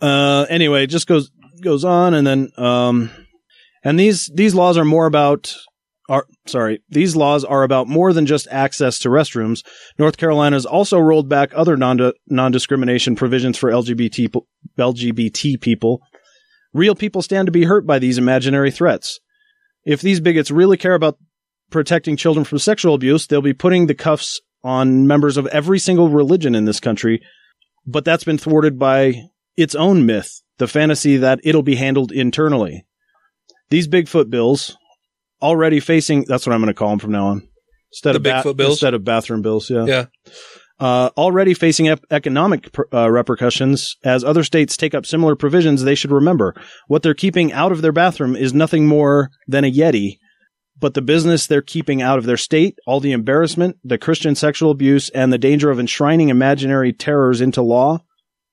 Uh, 0.00 0.46
anyway, 0.48 0.84
it 0.84 0.88
just 0.88 1.08
goes 1.08 1.30
goes 1.60 1.84
on, 1.84 2.14
and 2.14 2.24
then 2.24 2.52
um, 2.56 3.10
and 3.82 3.98
these 3.98 4.30
these 4.32 4.54
laws 4.54 4.76
are 4.78 4.84
more 4.84 5.06
about 5.06 5.52
are 6.08 6.26
sorry 6.46 6.80
these 6.88 7.14
laws 7.14 7.44
are 7.44 7.62
about 7.62 7.86
more 7.86 8.12
than 8.12 8.26
just 8.26 8.48
access 8.50 8.98
to 9.00 9.08
restrooms. 9.08 9.64
North 9.98 10.16
Carolina's 10.16 10.66
also 10.66 10.98
rolled 10.98 11.28
back 11.28 11.50
other 11.54 11.76
non 11.76 12.52
discrimination 12.52 13.14
provisions 13.14 13.58
for 13.58 13.70
LGBT 13.70 14.34
LGBT 14.78 15.60
people. 15.60 16.00
Real 16.72 16.94
people 16.94 17.22
stand 17.22 17.46
to 17.46 17.52
be 17.52 17.64
hurt 17.64 17.86
by 17.86 17.98
these 17.98 18.18
imaginary 18.18 18.70
threats. 18.70 19.20
If 19.84 20.00
these 20.00 20.20
bigots 20.20 20.50
really 20.50 20.76
care 20.76 20.94
about 20.94 21.18
protecting 21.70 22.16
children 22.16 22.44
from 22.44 22.58
sexual 22.58 22.94
abuse, 22.94 23.26
they'll 23.26 23.42
be 23.42 23.54
putting 23.54 23.86
the 23.86 23.94
cuffs 23.94 24.40
on 24.62 25.06
members 25.06 25.36
of 25.36 25.46
every 25.48 25.78
single 25.78 26.08
religion 26.08 26.54
in 26.54 26.64
this 26.64 26.80
country. 26.80 27.22
But 27.86 28.04
that's 28.04 28.24
been 28.24 28.38
thwarted 28.38 28.78
by 28.78 29.14
its 29.56 29.74
own 29.74 30.04
myth, 30.04 30.42
the 30.58 30.68
fantasy 30.68 31.16
that 31.16 31.40
it'll 31.42 31.62
be 31.62 31.76
handled 31.76 32.12
internally. 32.12 32.84
These 33.70 33.88
Bigfoot 33.88 34.30
bills 34.30 34.76
already 35.42 35.80
facing 35.80 36.24
that's 36.28 36.46
what 36.46 36.52
I'm 36.54 36.60
going 36.60 36.68
to 36.68 36.74
call 36.74 36.90
them 36.90 36.98
from 36.98 37.12
now 37.12 37.26
on. 37.28 37.48
Instead 37.92 38.12
The 38.12 38.16
of 38.16 38.22
ba- 38.22 38.30
Bigfoot 38.44 38.56
bills? 38.56 38.72
instead 38.72 38.94
of 38.94 39.04
bathroom 39.04 39.42
bills, 39.42 39.70
yeah. 39.70 39.84
Yeah. 39.86 40.04
Uh, 40.80 41.10
already 41.16 41.54
facing 41.54 41.88
ep- 41.88 42.04
economic 42.10 42.70
pr- 42.72 42.82
uh, 42.92 43.08
repercussions 43.10 43.96
as 44.04 44.22
other 44.22 44.44
states 44.44 44.76
take 44.76 44.94
up 44.94 45.04
similar 45.06 45.34
provisions, 45.34 45.82
they 45.82 45.94
should 45.96 46.12
remember 46.12 46.54
what 46.86 47.02
they're 47.02 47.14
keeping 47.14 47.52
out 47.52 47.72
of 47.72 47.82
their 47.82 47.90
bathroom 47.92 48.36
is 48.36 48.54
nothing 48.54 48.86
more 48.86 49.30
than 49.48 49.64
a 49.64 49.72
Yeti. 49.72 50.18
But 50.78 50.94
the 50.94 51.02
business 51.02 51.46
they're 51.48 51.62
keeping 51.62 52.00
out 52.00 52.18
of 52.18 52.26
their 52.26 52.36
state, 52.36 52.76
all 52.86 53.00
the 53.00 53.10
embarrassment, 53.10 53.78
the 53.82 53.98
Christian 53.98 54.36
sexual 54.36 54.70
abuse, 54.70 55.08
and 55.10 55.32
the 55.32 55.38
danger 55.38 55.70
of 55.70 55.80
enshrining 55.80 56.28
imaginary 56.28 56.92
terrors 56.92 57.40
into 57.40 57.62
law, 57.62 58.04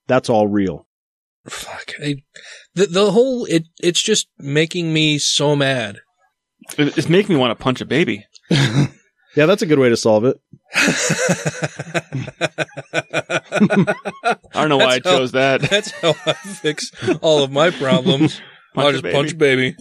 that's 0.07 0.27
all 0.27 0.47
real. 0.47 0.87
Fuck. 1.47 1.91
I, 2.03 2.15
the 2.73 2.87
the 2.87 3.11
whole 3.11 3.45
it 3.45 3.65
it's 3.79 4.01
just 4.01 4.27
making 4.39 4.91
me 4.91 5.19
so 5.19 5.55
mad. 5.55 5.99
It- 6.77 6.97
It's 6.97 7.09
making 7.09 7.35
me 7.35 7.39
want 7.39 7.57
to 7.57 7.63
punch 7.63 7.81
a 7.81 7.85
baby. 7.85 8.25
Yeah, 9.37 9.47
that's 9.47 9.61
a 9.61 9.65
good 9.65 9.79
way 9.79 9.89
to 9.89 9.97
solve 9.97 10.23
it. 10.23 10.37
I 13.03 14.45
don't 14.53 14.69
know 14.69 14.77
why 14.77 14.85
I 14.85 14.99
That's 14.99 15.05
how- 15.09 15.17
chose 15.17 15.31
that. 15.33 15.61
That's 15.69 15.91
how 15.91 16.13
I 16.25 16.33
fix 16.33 16.89
all 17.21 17.43
of 17.43 17.51
my 17.51 17.69
problems. 17.69 18.39
Punch 18.75 18.83
I'll 18.85 18.87
a 18.87 18.91
just 18.93 19.03
baby. 19.03 19.13
punch 19.13 19.31
a 19.33 19.35
baby. 19.35 19.75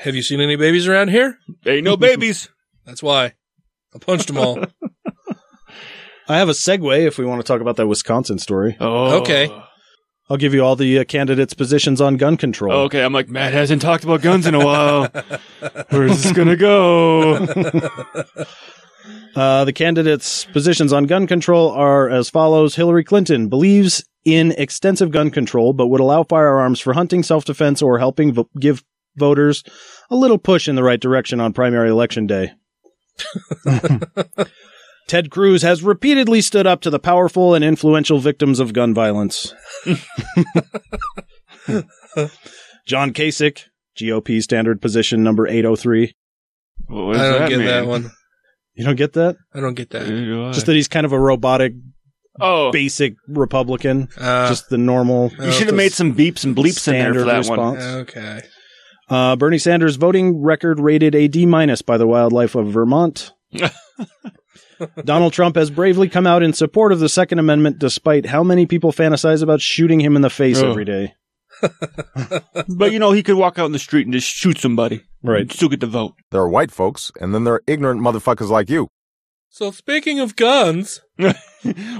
Have 0.00 0.14
you 0.16 0.22
seen 0.22 0.40
any 0.40 0.56
babies 0.56 0.88
around 0.88 1.08
here? 1.10 1.36
Ain't 1.66 1.84
no 1.84 1.96
babies. 1.96 2.48
That's 2.86 3.02
why. 3.02 3.34
I 3.94 3.98
punched 4.00 4.26
them 4.28 4.38
all. 4.38 4.58
I 6.28 6.38
have 6.38 6.48
a 6.48 6.52
segue 6.52 7.06
if 7.06 7.18
we 7.18 7.24
want 7.24 7.40
to 7.40 7.46
talk 7.46 7.60
about 7.60 7.76
that 7.76 7.86
Wisconsin 7.88 8.38
story. 8.38 8.76
Oh, 8.80 9.20
Okay. 9.20 9.48
I'll 10.30 10.36
give 10.36 10.54
you 10.54 10.64
all 10.64 10.76
the 10.76 11.00
uh, 11.00 11.04
candidates' 11.04 11.54
positions 11.54 12.00
on 12.00 12.16
gun 12.16 12.36
control. 12.36 12.72
Okay, 12.84 13.02
I'm 13.02 13.12
like 13.12 13.28
Matt 13.28 13.52
hasn't 13.52 13.82
talked 13.82 14.04
about 14.04 14.22
guns 14.22 14.46
in 14.46 14.54
a 14.54 14.64
while. 14.64 15.08
Where's 15.90 16.22
this 16.22 16.32
gonna 16.32 16.56
go? 16.56 17.46
Uh, 19.36 19.64
the 19.64 19.72
candidates' 19.72 20.44
positions 20.46 20.92
on 20.92 21.04
gun 21.04 21.24
control 21.26 21.70
are 21.70 22.10
as 22.10 22.28
follows. 22.28 22.74
Hillary 22.74 23.04
Clinton 23.04 23.48
believes 23.48 24.04
in 24.24 24.50
extensive 24.52 25.12
gun 25.12 25.30
control, 25.30 25.72
but 25.72 25.86
would 25.86 26.00
allow 26.00 26.24
firearms 26.24 26.80
for 26.80 26.94
hunting, 26.94 27.22
self-defense, 27.22 27.80
or 27.80 28.00
helping 28.00 28.32
vo- 28.32 28.48
give 28.58 28.82
voters 29.16 29.62
a 30.10 30.16
little 30.16 30.36
push 30.38 30.66
in 30.66 30.74
the 30.74 30.82
right 30.82 31.00
direction 31.00 31.40
on 31.40 31.52
primary 31.52 31.90
election 31.90 32.26
day. 32.26 32.52
Ted 35.06 35.30
Cruz 35.30 35.62
has 35.62 35.82
repeatedly 35.82 36.40
stood 36.40 36.66
up 36.66 36.80
to 36.82 36.90
the 36.90 36.98
powerful 37.00 37.54
and 37.54 37.64
influential 37.64 38.20
victims 38.20 38.60
of 38.60 38.72
gun 38.72 38.94
violence. 38.94 39.52
John 42.86 43.12
Kasich, 43.12 43.64
GOP 43.98 44.42
standard 44.42 44.80
position 44.80 45.22
number 45.22 45.46
803. 45.46 46.14
What 46.86 47.16
I 47.16 47.30
don't 47.30 47.38
that 47.40 47.48
get 47.48 47.58
mean? 47.58 47.66
that 47.66 47.86
one. 47.86 48.10
You 48.74 48.84
don't 48.84 48.96
get 48.96 49.12
that? 49.14 49.36
I 49.52 49.60
don't 49.60 49.74
get 49.74 49.90
that. 49.90 50.06
Do 50.06 50.52
Just 50.52 50.66
that 50.66 50.74
he's 50.74 50.88
kind 50.88 51.04
of 51.04 51.12
a 51.12 51.18
robotic, 51.18 51.74
oh, 52.40 52.70
basic 52.72 53.14
Republican. 53.28 54.08
Uh, 54.16 54.48
just 54.48 54.70
the 54.70 54.78
normal. 54.78 55.30
you 55.38 55.52
should 55.52 55.66
have 55.66 55.76
made 55.76 55.92
some 55.92 56.14
beeps 56.14 56.44
and 56.44 56.56
bleeps 56.56 56.86
in 56.88 56.94
there 56.94 57.12
for 57.14 57.24
that 57.24 57.38
response. 57.38 57.78
one. 57.78 57.94
okay. 57.98 58.42
Uh, 59.08 59.34
Bernie 59.36 59.58
Sanders' 59.58 59.96
voting 59.96 60.40
record 60.40 60.78
rated 60.78 61.14
a 61.16 61.26
D 61.26 61.44
minus 61.44 61.82
by 61.82 61.98
the 61.98 62.06
wildlife 62.06 62.54
of 62.54 62.68
Vermont. 62.68 63.32
Donald 65.04 65.32
Trump 65.32 65.56
has 65.56 65.70
bravely 65.70 66.08
come 66.08 66.26
out 66.26 66.42
in 66.42 66.52
support 66.52 66.92
of 66.92 67.00
the 67.00 67.08
Second 67.08 67.38
Amendment, 67.38 67.78
despite 67.78 68.26
how 68.26 68.42
many 68.42 68.66
people 68.66 68.92
fantasize 68.92 69.42
about 69.42 69.60
shooting 69.60 70.00
him 70.00 70.16
in 70.16 70.22
the 70.22 70.30
face 70.30 70.58
Oh. 70.60 70.70
every 70.70 70.84
day. 70.84 71.14
But 72.68 72.92
you 72.92 72.98
know, 72.98 73.12
he 73.12 73.22
could 73.22 73.36
walk 73.36 73.58
out 73.58 73.66
in 73.66 73.72
the 73.72 73.78
street 73.78 74.06
and 74.06 74.12
just 74.14 74.28
shoot 74.28 74.58
somebody. 74.58 75.02
Right. 75.22 75.42
And 75.42 75.52
still 75.52 75.68
get 75.68 75.80
the 75.80 75.86
vote. 75.86 76.14
There 76.30 76.40
are 76.40 76.48
white 76.48 76.70
folks, 76.70 77.12
and 77.20 77.34
then 77.34 77.44
there 77.44 77.54
are 77.54 77.62
ignorant 77.66 78.00
motherfuckers 78.00 78.48
like 78.48 78.70
you. 78.70 78.88
So 79.50 79.70
speaking 79.72 80.20
of 80.20 80.36
guns, 80.36 81.00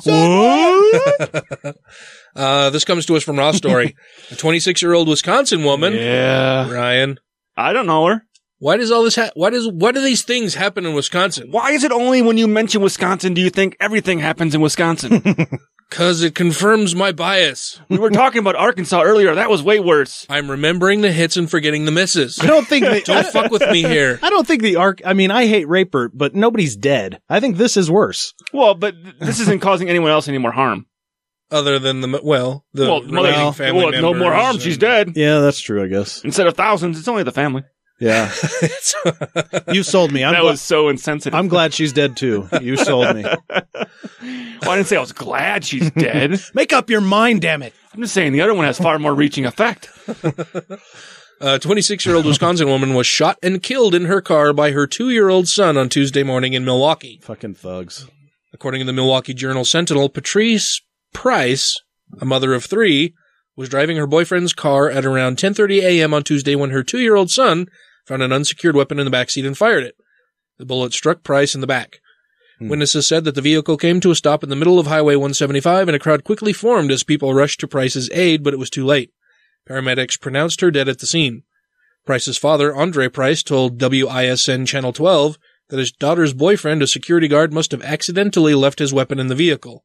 What? 0.04 0.94
uh, 2.36 2.70
this 2.70 2.84
comes 2.84 3.06
to 3.06 3.16
us 3.16 3.22
from 3.24 3.38
Raw 3.38 3.52
Story. 3.52 3.94
A 4.30 4.36
26 4.36 4.80
year 4.82 4.94
old 4.94 5.08
Wisconsin 5.08 5.64
woman, 5.64 5.94
Yeah. 5.94 6.70
Ryan. 6.70 7.18
I 7.56 7.72
don't 7.72 7.86
know 7.86 8.06
her. 8.06 8.22
Why 8.60 8.76
does 8.76 8.90
all 8.90 9.02
this? 9.02 9.16
Ha- 9.16 9.30
why 9.34 9.50
does? 9.50 9.66
Why 9.66 9.90
do 9.90 10.02
these 10.02 10.22
things 10.22 10.54
happen 10.54 10.84
in 10.84 10.94
Wisconsin? 10.94 11.48
Why 11.50 11.70
is 11.72 11.82
it 11.82 11.92
only 11.92 12.20
when 12.20 12.36
you 12.36 12.46
mention 12.46 12.82
Wisconsin 12.82 13.32
do 13.32 13.40
you 13.40 13.48
think 13.48 13.74
everything 13.80 14.18
happens 14.20 14.54
in 14.54 14.60
Wisconsin? 14.60 15.22
Because 15.90 16.22
it 16.22 16.36
confirms 16.36 16.94
my 16.94 17.10
bias. 17.10 17.80
we 17.88 17.98
were 17.98 18.10
talking 18.10 18.38
about 18.38 18.54
Arkansas 18.54 19.02
earlier. 19.02 19.34
That 19.34 19.50
was 19.50 19.60
way 19.60 19.80
worse. 19.80 20.24
I'm 20.30 20.48
remembering 20.48 21.00
the 21.00 21.10
hits 21.10 21.36
and 21.36 21.50
forgetting 21.50 21.84
the 21.84 21.90
misses. 21.90 22.38
I 22.40 22.46
don't 22.46 22.64
think 22.64 22.84
they, 22.84 23.00
Don't 23.00 23.26
fuck 23.26 23.50
with 23.50 23.68
me 23.72 23.82
here. 23.82 24.20
I 24.22 24.30
don't 24.30 24.46
think 24.46 24.62
the 24.62 24.76
arc. 24.76 25.00
I 25.04 25.14
mean, 25.14 25.32
I 25.32 25.48
hate 25.48 25.66
Rapert, 25.66 26.12
but 26.14 26.32
nobody's 26.32 26.76
dead. 26.76 27.20
I 27.28 27.40
think 27.40 27.56
this 27.56 27.76
is 27.76 27.90
worse. 27.90 28.34
Well, 28.52 28.74
but 28.74 28.94
this 29.18 29.40
isn't 29.40 29.62
causing 29.62 29.88
anyone 29.88 30.12
else 30.12 30.28
any 30.28 30.38
more 30.38 30.52
harm. 30.52 30.86
Other 31.50 31.80
than 31.80 32.02
the 32.02 32.20
well, 32.22 32.64
the 32.72 32.84
well, 32.86 33.02
remaining 33.02 33.32
well, 33.32 33.52
family 33.52 33.82
well, 33.82 33.92
no 33.92 34.14
more 34.14 34.30
members 34.30 34.40
harm. 34.40 34.58
She's 34.60 34.78
dead. 34.78 35.14
Yeah, 35.16 35.40
that's 35.40 35.58
true. 35.58 35.82
I 35.82 35.88
guess. 35.88 36.22
Instead 36.22 36.46
of 36.46 36.54
thousands, 36.54 37.00
it's 37.00 37.08
only 37.08 37.24
the 37.24 37.32
family. 37.32 37.64
Yeah, 38.00 38.32
you 39.72 39.82
sold 39.82 40.10
me. 40.10 40.24
I'm, 40.24 40.32
that 40.32 40.40
gla- 40.40 40.52
was 40.52 40.62
so 40.62 40.88
insensitive. 40.88 41.38
I'm 41.38 41.48
glad 41.48 41.74
she's 41.74 41.92
dead 41.92 42.16
too. 42.16 42.48
You 42.60 42.76
sold 42.76 43.14
me. 43.14 43.22
well, 43.50 43.60
I 44.22 44.76
didn't 44.76 44.86
say 44.86 44.96
I 44.96 45.00
was 45.00 45.12
glad 45.12 45.64
she's 45.64 45.90
dead. 45.90 46.40
Make 46.54 46.72
up 46.72 46.88
your 46.88 47.02
mind, 47.02 47.42
damn 47.42 47.62
it. 47.62 47.74
I'm 47.92 48.00
just 48.00 48.14
saying 48.14 48.32
the 48.32 48.40
other 48.40 48.54
one 48.54 48.64
has 48.64 48.78
far 48.78 48.98
more 48.98 49.14
reaching 49.14 49.44
effect. 49.44 49.90
A 51.42 51.58
26 51.58 52.04
year 52.06 52.16
old 52.16 52.26
Wisconsin 52.26 52.68
woman 52.68 52.94
was 52.94 53.06
shot 53.06 53.38
and 53.42 53.62
killed 53.62 53.94
in 53.94 54.04
her 54.06 54.20
car 54.20 54.52
by 54.52 54.72
her 54.72 54.86
two 54.86 55.10
year 55.10 55.28
old 55.28 55.48
son 55.48 55.76
on 55.76 55.88
Tuesday 55.88 56.22
morning 56.22 56.52
in 56.52 56.64
Milwaukee. 56.64 57.18
Fucking 57.22 57.54
thugs. 57.54 58.06
According 58.52 58.80
to 58.80 58.84
the 58.84 58.92
Milwaukee 58.92 59.34
Journal 59.34 59.64
Sentinel, 59.64 60.08
Patrice 60.08 60.82
Price, 61.14 61.74
a 62.20 62.24
mother 62.24 62.52
of 62.54 62.64
three, 62.64 63.14
was 63.56 63.68
driving 63.68 63.96
her 63.96 64.06
boyfriend's 64.06 64.52
car 64.52 64.90
at 64.90 65.04
around 65.06 65.36
10:30 65.38 65.82
a.m. 65.82 66.14
on 66.14 66.22
Tuesday 66.22 66.54
when 66.54 66.70
her 66.70 66.82
two-year-old 66.82 67.30
son 67.30 67.66
found 68.10 68.24
an 68.24 68.32
unsecured 68.32 68.74
weapon 68.74 68.98
in 68.98 69.04
the 69.04 69.16
backseat 69.16 69.46
and 69.46 69.56
fired 69.56 69.84
it. 69.84 69.94
The 70.58 70.66
bullet 70.66 70.92
struck 70.92 71.22
Price 71.22 71.54
in 71.54 71.60
the 71.60 71.66
back. 71.68 72.00
Hmm. 72.58 72.68
Witnesses 72.68 73.06
said 73.06 73.22
that 73.22 73.36
the 73.36 73.40
vehicle 73.40 73.76
came 73.76 74.00
to 74.00 74.10
a 74.10 74.16
stop 74.16 74.42
in 74.42 74.48
the 74.48 74.56
middle 74.56 74.80
of 74.80 74.88
Highway 74.88 75.14
175 75.14 75.86
and 75.88 75.94
a 75.94 76.00
crowd 76.00 76.24
quickly 76.24 76.52
formed 76.52 76.90
as 76.90 77.04
people 77.04 77.34
rushed 77.34 77.60
to 77.60 77.68
Price's 77.68 78.10
aid, 78.12 78.42
but 78.42 78.52
it 78.52 78.58
was 78.58 78.68
too 78.68 78.84
late. 78.84 79.12
Paramedics 79.68 80.20
pronounced 80.20 80.60
her 80.60 80.72
dead 80.72 80.88
at 80.88 80.98
the 80.98 81.06
scene. 81.06 81.44
Price's 82.04 82.36
father, 82.36 82.74
Andre 82.74 83.08
Price, 83.08 83.44
told 83.44 83.80
WISN 83.80 84.66
Channel 84.66 84.92
12 84.92 85.38
that 85.68 85.78
his 85.78 85.92
daughter's 85.92 86.34
boyfriend, 86.34 86.82
a 86.82 86.88
security 86.88 87.28
guard, 87.28 87.52
must 87.52 87.70
have 87.70 87.82
accidentally 87.82 88.56
left 88.56 88.80
his 88.80 88.92
weapon 88.92 89.20
in 89.20 89.28
the 89.28 89.36
vehicle. 89.36 89.84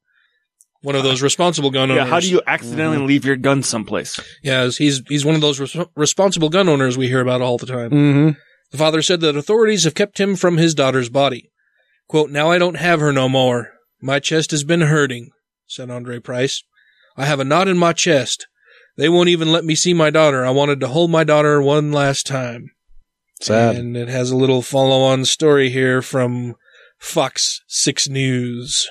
One 0.86 0.96
of 0.96 1.04
those 1.04 1.24
responsible 1.24 1.72
gun 1.72 1.90
owners. 1.90 2.04
Yeah, 2.04 2.10
how 2.10 2.20
do 2.20 2.30
you 2.30 2.44
accidentally 2.46 3.00
leave 3.00 3.26
your 3.26 3.38
gun 3.38 3.64
someplace? 3.64 4.20
Yeah, 4.44 4.70
he's 4.70 5.02
he's 5.08 5.26
one 5.26 5.34
of 5.34 5.42
those 5.42 5.60
res- 5.60 5.76
responsible 5.96 6.50
gun 6.50 6.70
owners 6.70 6.96
we 6.96 7.08
hear 7.08 7.22
about 7.22 7.42
all 7.42 7.58
the 7.58 7.66
time. 7.66 7.90
Mm-hmm. 7.90 8.30
The 8.72 8.78
father 8.78 9.02
said 9.02 9.20
that 9.22 9.36
authorities 9.36 9.84
have 9.84 9.96
kept 9.96 10.20
him 10.20 10.36
from 10.36 10.58
his 10.58 10.76
daughter's 10.76 11.10
body. 11.10 11.50
Quote, 12.08 12.30
now 12.30 12.52
I 12.52 12.60
don't 12.60 12.78
have 12.78 13.00
her 13.00 13.12
no 13.12 13.28
more. 13.28 13.72
My 14.00 14.20
chest 14.20 14.52
has 14.52 14.64
been 14.64 14.82
hurting, 14.82 15.32
said 15.66 15.90
Andre 15.90 16.20
Price. 16.20 16.62
I 17.18 17.26
have 17.26 17.40
a 17.40 17.46
knot 17.46 17.68
in 17.68 17.80
my 17.80 17.94
chest. 17.94 18.46
They 18.96 19.10
won't 19.10 19.30
even 19.30 19.52
let 19.52 19.66
me 19.66 19.74
see 19.74 19.96
my 19.96 20.12
daughter. 20.12 20.46
I 20.46 20.52
wanted 20.52 20.80
to 20.82 20.88
hold 20.88 21.10
my 21.10 21.24
daughter 21.24 21.62
one 21.64 21.92
last 21.92 22.28
time. 22.28 22.70
Sad. 23.42 23.76
And 23.76 23.98
it 23.98 24.08
has 24.08 24.30
a 24.30 24.38
little 24.38 24.62
follow 24.62 25.02
on 25.02 25.26
story 25.26 25.72
here 25.72 26.04
from 26.04 26.56
Fox 27.00 27.62
6 27.68 28.08
News. 28.08 28.88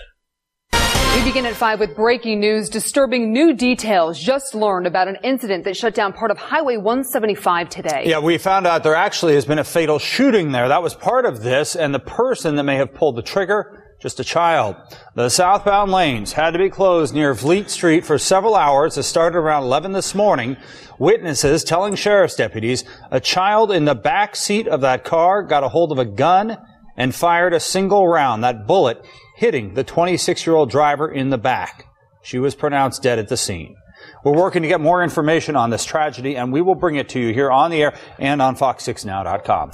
We 1.15 1.23
begin 1.23 1.47
at 1.47 1.55
5 1.55 1.79
with 1.79 1.95
breaking 1.95 2.41
news. 2.41 2.69
Disturbing 2.69 3.33
new 3.33 3.55
details 3.55 4.19
just 4.19 4.53
learned 4.53 4.89
about 4.89 5.07
an 5.07 5.17
incident 5.23 5.63
that 5.63 5.77
shut 5.77 5.95
down 5.95 6.13
part 6.13 6.33
of 6.33 6.39
Highway 6.39 6.77
175 6.77 7.69
today. 7.69 8.03
Yeah, 8.07 8.19
we 8.19 8.37
found 8.37 8.67
out 8.67 8.83
there 8.83 8.97
actually 8.97 9.35
has 9.35 9.45
been 9.45 9.61
a 9.61 9.65
fatal 9.65 10.01
shooting 10.01 10.51
there. 10.51 10.67
That 10.67 10.83
was 10.83 10.97
part 10.97 11.25
of 11.25 11.45
this, 11.45 11.77
and 11.77 11.95
the 11.95 12.01
person 12.01 12.57
that 12.57 12.65
may 12.65 12.75
have 12.77 12.93
pulled 12.93 13.15
the 13.15 13.23
trigger, 13.23 13.97
just 14.03 14.19
a 14.19 14.25
child. 14.25 14.75
The 15.15 15.29
southbound 15.29 15.93
lanes 15.93 16.33
had 16.33 16.51
to 16.51 16.59
be 16.59 16.69
closed 16.69 17.15
near 17.15 17.33
Fleet 17.37 17.71
Street 17.71 18.05
for 18.05 18.19
several 18.19 18.57
hours. 18.57 18.99
It 18.99 19.05
started 19.05 19.39
around 19.39 19.63
11 19.63 19.93
this 19.93 20.17
morning. 20.17 20.57
Witnesses 20.99 21.63
telling 21.63 21.95
sheriff's 21.95 22.35
deputies 22.35 22.83
a 23.13 23.21
child 23.21 23.71
in 23.71 23.85
the 23.85 23.95
back 23.95 24.35
seat 24.35 24.67
of 24.67 24.81
that 24.81 25.05
car 25.05 25.45
got 25.45 25.63
a 25.63 25.69
hold 25.69 25.93
of 25.93 25.99
a 25.99 26.05
gun 26.05 26.59
and 26.97 27.15
fired 27.15 27.55
a 27.55 27.61
single 27.61 28.09
round. 28.09 28.43
That 28.43 28.67
bullet 28.67 29.05
hitting 29.37 29.75
the 29.75 29.85
26 29.85 30.47
year 30.47 30.55
old 30.57 30.71
driver 30.71 31.11
in 31.11 31.31
the 31.31 31.39
back. 31.39 31.87
She 32.23 32.39
was 32.39 32.55
pronounced 32.55 33.03
dead 33.03 33.19
at 33.19 33.29
the 33.29 33.37
scene. 33.37 33.77
We're 34.25 34.33
working 34.35 34.63
to 34.63 34.69
get 34.69 34.81
more 34.81 35.03
information 35.03 35.57
on 35.57 35.71
this 35.71 35.85
tragedy, 35.85 36.37
and 36.37 36.53
we 36.53 36.61
will 36.61 36.75
bring 36.75 36.97
it 36.97 37.09
to 37.11 37.21
you 37.21 37.33
here 37.35 37.51
on 37.51 37.71
the 37.71 37.83
air 37.83 37.95
and 38.19 38.41
on 38.43 38.57
fox6now.com. 38.57 39.71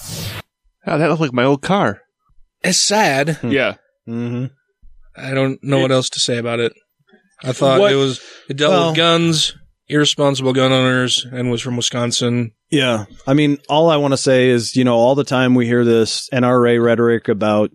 Oh, 0.87 0.99
that 0.99 1.09
looked 1.09 1.20
like 1.20 1.32
my 1.32 1.45
old 1.45 1.62
car. 1.62 2.01
It's 2.62 2.78
sad. 2.81 3.39
Yeah. 3.43 3.77
Mm-hmm. 4.09 4.47
I 5.16 5.35
don't 5.35 5.62
know 5.62 5.81
what 5.81 5.91
else 5.93 6.09
to 6.11 6.20
say 6.20 6.39
about 6.39 6.61
it. 6.61 6.73
I 7.43 7.53
thought 7.53 7.81
What- 7.81 7.93
it 7.93 7.97
was 7.97 8.20
it 8.49 8.57
dealt 8.57 8.73
Well- 8.73 8.89
with 8.89 8.97
guns, 8.97 9.55
irresponsible 9.89 10.53
gun 10.53 10.73
owners, 10.73 11.27
and 11.32 11.51
was 11.51 11.62
from 11.62 11.77
Wisconsin. 11.77 12.53
Yeah. 12.70 13.07
I 13.27 13.35
mean, 13.35 13.59
all 13.69 13.91
I 13.91 13.97
want 13.97 14.12
to 14.12 14.19
say 14.19 14.49
is, 14.49 14.77
you 14.77 14.85
know, 14.85 14.95
all 14.97 15.15
the 15.15 15.24
time 15.24 15.55
we 15.55 15.66
hear 15.66 15.85
this 15.85 16.28
NRA 16.32 16.82
rhetoric 16.82 17.28
about 17.28 17.70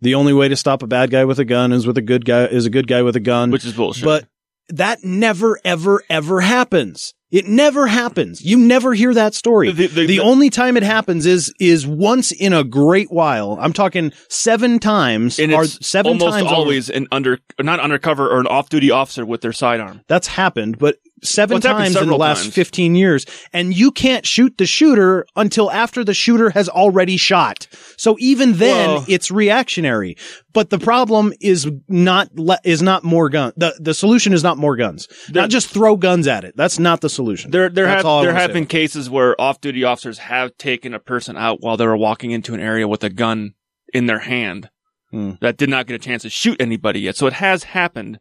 the 0.00 0.14
only 0.14 0.32
way 0.32 0.48
to 0.48 0.56
stop 0.56 0.82
a 0.82 0.86
bad 0.86 1.10
guy 1.10 1.24
with 1.24 1.38
a 1.38 1.44
gun 1.44 1.72
is 1.72 1.86
with 1.86 1.98
a 1.98 2.02
good 2.02 2.24
guy 2.24 2.44
is 2.46 2.66
a 2.66 2.70
good 2.70 2.86
guy 2.86 3.02
with 3.02 3.16
a 3.16 3.20
gun. 3.20 3.50
Which 3.50 3.64
is 3.64 3.72
bullshit. 3.72 4.04
But 4.04 4.26
that 4.68 5.02
never 5.04 5.58
ever 5.64 6.02
ever 6.08 6.40
happens. 6.40 7.14
It 7.32 7.46
never 7.46 7.86
happens. 7.86 8.42
You 8.42 8.58
never 8.58 8.92
hear 8.92 9.14
that 9.14 9.34
story. 9.34 9.70
The- 9.70 9.86
The, 9.86 10.00
the- 10.00 10.06
the- 10.06 10.20
only 10.20 10.50
time 10.50 10.76
it 10.76 10.82
happens 10.82 11.26
is 11.26 11.52
is 11.60 11.86
once 11.86 12.32
in 12.32 12.52
a 12.52 12.64
great 12.64 13.10
while. 13.12 13.56
I'm 13.60 13.72
talking 13.72 14.12
seven 14.28 14.78
times 14.80 15.38
and 15.38 15.52
or 15.52 15.64
seven 15.64 16.12
almost 16.14 16.32
times 16.38 16.46
over- 16.46 16.54
always 16.56 16.90
an 16.90 17.06
under, 17.12 17.38
not 17.60 17.78
undercover 17.78 18.28
or 18.28 18.40
an 18.40 18.46
off-duty 18.48 18.90
officer 18.90 19.24
with 19.24 19.42
their 19.42 19.52
sidearm. 19.52 20.00
That's 20.08 20.26
happened, 20.26 20.78
but 20.78 20.96
seven 21.22 21.54
Well, 21.56 21.60
times 21.60 21.96
in 21.96 22.08
the 22.08 22.16
last 22.16 22.42
times. 22.44 22.54
15 22.54 22.94
years. 22.94 23.26
And 23.52 23.74
you 23.74 23.90
can't 23.90 24.26
shoot 24.26 24.56
the 24.58 24.66
shooter 24.66 25.26
until 25.36 25.70
after 25.70 26.04
the 26.04 26.14
shooter 26.14 26.50
has 26.50 26.68
already 26.68 27.16
shot. 27.16 27.66
So 27.96 28.16
even 28.18 28.54
then, 28.58 28.88
Well- 28.90 29.04
it's 29.08 29.30
reactionary. 29.30 30.16
But 30.52 30.70
the 30.70 30.78
problem 30.78 31.32
is 31.40 31.70
not, 31.88 32.28
le- 32.36 32.58
is 32.64 32.82
not 32.82 33.04
more 33.04 33.28
gun. 33.28 33.52
The, 33.56 33.74
the 33.78 33.94
solution 33.94 34.32
is 34.32 34.42
not 34.42 34.58
more 34.58 34.76
guns. 34.76 35.06
not 35.32 35.50
just 35.50 35.68
throw 35.68 35.96
guns 35.96 36.26
at 36.26 36.44
it. 36.44 36.54
That's 36.56 36.78
not 36.78 37.00
the 37.02 37.08
solution. 37.08 37.50
There, 37.50 37.68
there 37.68 37.86
That's 37.86 38.04
have 38.04 38.22
there 38.22 38.34
have 38.34 38.52
been 38.52 38.66
cases 38.66 39.08
where 39.08 39.40
off-duty 39.40 39.84
officers 39.84 40.18
have 40.18 40.56
taken 40.58 40.92
a 40.94 40.98
person 40.98 41.36
out 41.36 41.58
while 41.60 41.76
they 41.76 41.86
were 41.86 41.96
walking 41.96 42.32
into 42.32 42.52
an 42.54 42.60
area 42.60 42.88
with 42.88 43.04
a 43.04 43.10
gun 43.10 43.52
in 43.94 44.06
their 44.06 44.20
hand 44.20 44.70
Hmm. 45.12 45.32
that 45.40 45.56
did 45.56 45.68
not 45.68 45.86
get 45.88 45.94
a 45.94 45.98
chance 45.98 46.22
to 46.22 46.30
shoot 46.30 46.56
anybody 46.60 47.00
yet. 47.00 47.16
So 47.16 47.26
it 47.26 47.32
has 47.34 47.64
happened, 47.64 48.20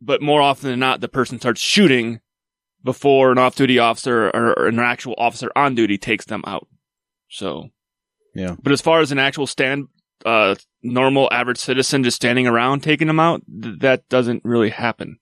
but 0.00 0.22
more 0.22 0.40
often 0.40 0.70
than 0.70 0.80
not, 0.80 1.00
the 1.02 1.08
person 1.08 1.38
starts 1.38 1.60
shooting 1.60 2.20
before 2.84 3.32
an 3.32 3.38
off-duty 3.38 3.78
officer 3.78 4.28
or, 4.28 4.58
or 4.58 4.66
an 4.68 4.78
actual 4.78 5.14
officer 5.18 5.50
on 5.54 5.74
duty 5.74 5.98
takes 5.98 6.24
them 6.24 6.42
out. 6.46 6.66
So, 7.28 7.68
Yeah. 8.34 8.56
But 8.62 8.72
as 8.72 8.80
far 8.80 9.00
as 9.00 9.12
an 9.12 9.18
actual 9.18 9.46
stand, 9.46 9.88
uh, 10.24 10.54
normal 10.82 11.28
average 11.32 11.58
citizen 11.58 12.04
just 12.04 12.16
standing 12.16 12.46
around 12.46 12.82
taking 12.82 13.06
them 13.06 13.20
out, 13.20 13.42
th- 13.62 13.78
that 13.80 14.08
doesn't 14.08 14.44
really 14.44 14.70
happen. 14.70 15.18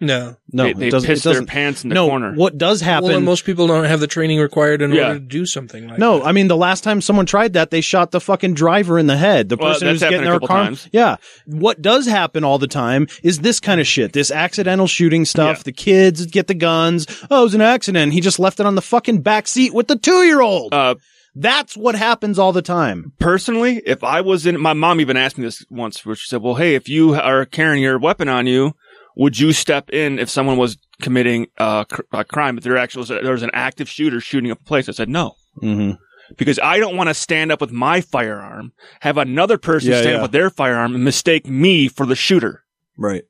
No. 0.00 0.36
No, 0.52 0.62
They- 0.64 0.70
it 0.70 0.76
they 0.78 0.90
doesn't- 0.90 1.06
piss 1.08 1.20
it 1.20 1.24
their 1.24 1.32
doesn't. 1.34 1.46
pants 1.46 1.82
in 1.82 1.88
the 1.88 1.94
no, 1.94 2.08
corner. 2.08 2.32
What 2.34 2.56
does 2.56 2.80
happen? 2.80 3.08
Well, 3.08 3.20
most 3.20 3.44
people 3.44 3.66
don't 3.66 3.84
have 3.84 3.98
the 3.98 4.06
training 4.06 4.38
required 4.38 4.80
in 4.80 4.92
Yeah. 4.92 5.08
order 5.08 5.14
to 5.18 5.24
do 5.24 5.44
something 5.44 5.88
like 5.88 5.94
that. 5.96 6.00
no, 6.00 6.22
I 6.22 6.30
mean 6.32 6.46
the 6.46 6.56
last 6.56 6.84
time 6.84 7.00
someone 7.00 7.26
tried 7.26 7.54
that, 7.54 7.70
they 7.72 7.80
shot 7.80 8.12
the 8.12 8.20
fucking 8.20 8.54
driver 8.54 8.98
in 8.98 9.08
the 9.08 9.16
head. 9.16 9.48
The 9.48 9.56
Well, 9.56 9.72
person 9.72 9.88
who's 9.88 10.00
getting 10.00 10.20
a 10.20 10.24
their 10.24 10.38
car. 10.40 10.64
times. 10.66 10.88
Yeah. 10.92 11.16
What 11.46 11.82
does 11.82 12.06
happen 12.06 12.44
all 12.44 12.58
the 12.58 12.68
time 12.68 13.08
is 13.24 13.40
this 13.40 13.58
kind 13.58 13.80
of 13.80 13.86
shit. 13.88 14.12
This 14.12 14.30
accidental 14.30 14.86
shooting 14.86 15.24
stuff. 15.24 15.64
The 15.64 15.72
kids 15.72 16.26
get 16.26 16.46
the 16.46 16.54
guns. 16.54 17.06
Oh, 17.30 17.40
it 17.40 17.44
was 17.44 17.54
an 17.54 17.60
accident. 17.60 18.12
He 18.12 18.20
just 18.20 18.38
left 18.38 18.60
it 18.60 18.66
on 18.66 18.76
the 18.76 18.82
fucking 18.82 19.22
back 19.22 19.48
seat 19.48 19.74
with 19.74 19.88
the 19.88 19.96
two 19.96 20.22
year 20.22 20.40
old. 20.40 20.72
Uh, 20.72 20.94
That's 21.34 21.76
what 21.76 21.94
happens 21.94 22.38
all 22.38 22.52
the 22.52 22.62
time. 22.62 23.12
personally, 23.20 23.80
if 23.86 24.02
I 24.02 24.20
was 24.22 24.44
in, 24.46 24.60
my 24.60 24.72
mom 24.72 25.00
even 25.00 25.16
asked 25.16 25.38
me 25.38 25.44
this 25.44 25.64
once, 25.70 26.04
where 26.04 26.16
she 26.16 26.26
said, 26.26 26.42
"Well, 26.42 26.54
hey, 26.56 26.74
if 26.74 26.88
you 26.88 27.14
are 27.14 27.44
carrying 27.44 27.82
your 27.82 27.98
weapon 27.98 28.28
on 28.28 28.46
you, 28.48 28.74
would 29.18 29.38
you 29.38 29.52
step 29.52 29.90
in 29.90 30.18
if 30.18 30.30
someone 30.30 30.56
was 30.56 30.78
committing 31.02 31.48
uh, 31.58 31.84
cr- 31.84 32.02
a 32.12 32.24
crime? 32.24 32.56
If 32.56 32.64
there 32.64 32.78
actually 32.78 33.00
was, 33.00 33.08
there 33.08 33.32
was 33.32 33.42
an 33.42 33.50
active 33.52 33.88
shooter 33.88 34.20
shooting 34.20 34.50
up 34.50 34.60
a 34.60 34.64
place?" 34.64 34.88
I 34.88 34.92
said, 34.92 35.08
"No." 35.10 35.34
Mm-hmm. 35.62 35.92
Because 36.36 36.58
I 36.58 36.78
don't 36.78 36.96
want 36.96 37.08
to 37.08 37.14
stand 37.14 37.50
up 37.50 37.60
with 37.60 37.72
my 37.72 38.00
firearm, 38.02 38.72
have 39.00 39.16
another 39.16 39.56
person 39.56 39.90
Yeah, 39.90 40.00
stand 40.00 40.10
yeah. 40.12 40.16
up 40.18 40.22
with 40.22 40.32
their 40.32 40.50
firearm 40.50 40.94
and 40.94 41.02
mistake 41.02 41.46
me 41.46 41.88
for 41.88 42.04
the 42.04 42.14
shooter. 42.14 42.64
Right. 42.98 43.24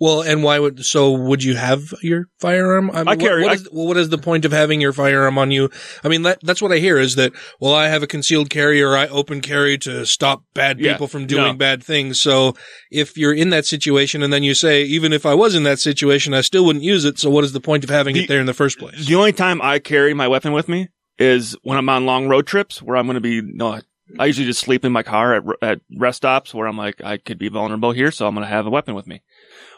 Well, 0.00 0.22
and 0.22 0.42
why 0.42 0.58
would 0.58 0.84
so 0.84 1.10
would 1.12 1.42
you 1.42 1.56
have 1.56 1.82
your 2.02 2.26
firearm? 2.38 2.90
I, 2.90 2.98
mean, 2.98 3.08
I 3.08 3.16
carry- 3.16 3.42
What, 3.42 3.48
what, 3.48 3.52
I- 3.52 3.54
is, 3.62 3.68
well, 3.72 3.86
what 3.86 3.96
is 3.96 4.08
the 4.08 4.18
point 4.18 4.44
of 4.44 4.52
having 4.52 4.80
your 4.80 4.92
firearm 4.92 5.36
on 5.38 5.50
you? 5.50 5.70
I 6.02 6.08
mean, 6.08 6.22
that, 6.22 6.38
that's 6.42 6.62
what 6.62 6.72
I 6.72 6.78
hear 6.78 6.98
is 6.98 7.16
that 7.16 7.32
well, 7.60 7.74
I 7.74 7.88
have 7.88 8.02
a 8.02 8.06
concealed 8.06 8.50
carry 8.50 8.82
or 8.82 8.96
I 8.96 9.08
open 9.08 9.40
carry 9.40 9.76
to 9.78 10.06
stop 10.06 10.44
bad 10.54 10.78
Yeah, 10.80 10.92
people 10.92 11.08
from 11.08 11.26
doing 11.26 11.42
no. 11.42 11.54
bad 11.54 11.82
things. 11.82 12.20
So 12.20 12.54
if 12.90 13.16
you're 13.16 13.34
in 13.34 13.50
that 13.50 13.66
situation 13.66 14.22
and 14.22 14.32
then 14.32 14.42
you 14.42 14.54
say, 14.54 14.84
even 14.84 15.12
if 15.12 15.26
I 15.26 15.34
was 15.34 15.54
in 15.54 15.64
that 15.64 15.80
situation, 15.80 16.34
I 16.34 16.40
still 16.40 16.64
wouldn't 16.64 16.84
use 16.84 17.04
it. 17.04 17.18
So 17.18 17.28
what 17.30 17.44
is 17.44 17.52
the 17.52 17.60
point 17.60 17.84
of 17.84 17.90
having 17.90 18.16
it 18.16 18.28
there 18.28 18.40
in 18.40 18.46
the 18.46 18.54
first 18.54 18.78
place? 18.78 19.06
The 19.06 19.14
only 19.16 19.32
time 19.32 19.60
I 19.60 19.78
carry 19.80 20.14
my 20.14 20.28
weapon 20.28 20.52
with 20.52 20.68
me 20.68 20.88
is 21.18 21.56
when 21.62 21.78
I'm 21.78 21.88
on 21.88 22.06
long 22.06 22.28
road 22.28 22.46
trips 22.46 22.80
where 22.82 22.96
I'm 22.96 23.06
going 23.06 23.14
to 23.14 23.20
be, 23.20 23.40
no, 23.42 23.80
I 24.18 24.26
usually 24.26 24.46
just 24.46 24.60
sleep 24.60 24.84
in 24.84 24.92
my 24.92 25.02
car 25.02 25.34
at, 25.34 25.42
at 25.62 25.80
rest 25.96 26.18
stops 26.18 26.52
where 26.52 26.66
I'm 26.66 26.76
like, 26.76 27.00
I 27.02 27.16
could 27.16 27.38
be 27.38 27.48
vulnerable 27.48 27.92
here, 27.92 28.10
so 28.10 28.26
I'm 28.26 28.34
going 28.34 28.44
to 28.46 28.52
have 28.52 28.66
a 28.66 28.70
weapon 28.70 28.94
with 28.94 29.06
me. 29.06 29.22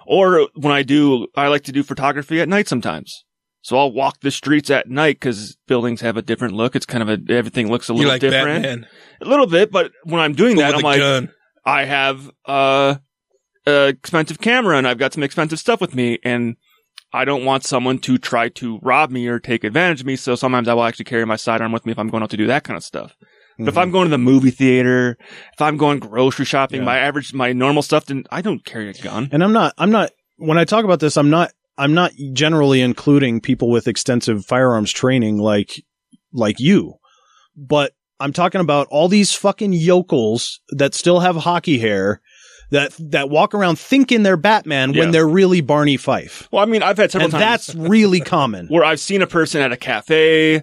Or 0.06 0.48
when 0.54 0.72
I 0.72 0.82
do, 0.82 1.26
I 1.34 1.48
like 1.48 1.64
to 1.64 1.72
do 1.72 1.82
photography 1.82 2.40
at 2.40 2.48
night 2.48 2.68
sometimes. 2.68 3.24
So 3.62 3.76
I'll 3.76 3.92
walk 3.92 4.20
the 4.20 4.30
streets 4.30 4.70
at 4.70 4.88
night 4.88 5.16
because 5.16 5.56
buildings 5.66 6.00
have 6.00 6.16
a 6.16 6.22
different 6.22 6.54
look. 6.54 6.76
It's 6.76 6.86
kind 6.86 7.02
of 7.02 7.08
a, 7.08 7.32
everything 7.32 7.68
looks 7.68 7.88
a 7.88 7.94
little 7.94 8.12
like 8.12 8.20
different. 8.20 8.62
Batman. 8.62 8.86
A 9.20 9.24
little 9.24 9.46
bit, 9.46 9.72
but 9.72 9.90
when 10.04 10.20
I'm 10.20 10.34
doing 10.34 10.54
But 10.54 10.62
that, 10.62 10.74
I'm 10.76 10.82
like, 10.82 11.00
gun. 11.00 11.32
I 11.64 11.84
have, 11.84 12.30
uh, 12.44 12.96
a 13.66 13.88
expensive 13.88 14.40
camera 14.40 14.78
and 14.78 14.86
I've 14.86 14.98
got 14.98 15.12
some 15.12 15.24
expensive 15.24 15.58
stuff 15.58 15.80
with 15.80 15.94
me 15.94 16.20
and 16.22 16.56
I 17.12 17.24
don't 17.24 17.44
want 17.44 17.64
someone 17.64 17.98
to 18.00 18.18
try 18.18 18.48
to 18.50 18.78
rob 18.82 19.10
me 19.10 19.26
or 19.26 19.40
take 19.40 19.64
advantage 19.64 20.00
of 20.00 20.06
me. 20.06 20.16
So 20.16 20.34
sometimes 20.36 20.68
I 20.68 20.74
will 20.74 20.84
actually 20.84 21.06
carry 21.06 21.24
my 21.26 21.36
sidearm 21.36 21.72
with 21.72 21.86
me 21.86 21.92
if 21.92 21.98
I'm 21.98 22.08
going 22.08 22.22
out 22.22 22.30
to 22.30 22.36
do 22.36 22.46
that 22.46 22.64
kind 22.64 22.76
of 22.76 22.84
stuff. 22.84 23.16
But 23.58 23.68
if 23.68 23.78
I'm 23.78 23.86
mm-hmm. 23.86 23.92
going 23.92 24.04
to 24.06 24.10
the 24.10 24.18
movie 24.18 24.50
theater, 24.50 25.16
if 25.52 25.62
I'm 25.62 25.76
going 25.76 25.98
grocery 25.98 26.44
shopping, 26.44 26.84
my 26.84 26.98
average, 26.98 27.32
my 27.32 27.52
normal 27.52 27.82
stuff, 27.82 28.06
then 28.06 28.24
I 28.30 28.42
don't 28.42 28.64
carry 28.64 28.90
a 28.90 28.92
gun. 28.92 29.30
And 29.32 29.42
I'm 29.42 29.52
not, 29.52 29.74
I'm 29.78 29.90
not, 29.90 30.10
when 30.36 30.58
I 30.58 30.64
talk 30.64 30.84
about 30.84 31.00
this, 31.00 31.16
I'm 31.16 31.30
not, 31.30 31.52
I'm 31.78 31.94
not 31.94 32.12
generally 32.32 32.82
including 32.82 33.40
people 33.40 33.70
with 33.70 33.88
extensive 33.88 34.44
firearms 34.44 34.92
training 34.92 35.38
like, 35.38 35.82
like 36.32 36.60
you, 36.60 36.94
but 37.56 37.92
I'm 38.20 38.32
talking 38.32 38.60
about 38.60 38.88
all 38.90 39.08
these 39.08 39.32
fucking 39.32 39.72
yokels 39.72 40.60
that 40.70 40.94
still 40.94 41.20
have 41.20 41.36
hockey 41.36 41.78
hair 41.78 42.20
that, 42.70 42.94
that 42.98 43.30
walk 43.30 43.54
around 43.54 43.78
thinking 43.78 44.22
they're 44.22 44.36
Batman 44.36 44.92
Yeah. 44.92 45.00
when 45.00 45.10
they're 45.12 45.28
really 45.28 45.60
Barney 45.60 45.96
Fife. 45.96 46.48
Well, 46.50 46.62
I 46.62 46.66
mean, 46.66 46.82
I've 46.82 46.98
had 46.98 47.10
several 47.10 47.26
And 47.26 47.32
times 47.32 47.66
that's 47.66 47.74
really 47.74 48.20
common. 48.20 48.66
where 48.70 48.84
I've 48.84 49.00
seen 49.00 49.22
a 49.22 49.26
person 49.26 49.62
at 49.62 49.72
a 49.72 49.76
cafe, 49.76 50.62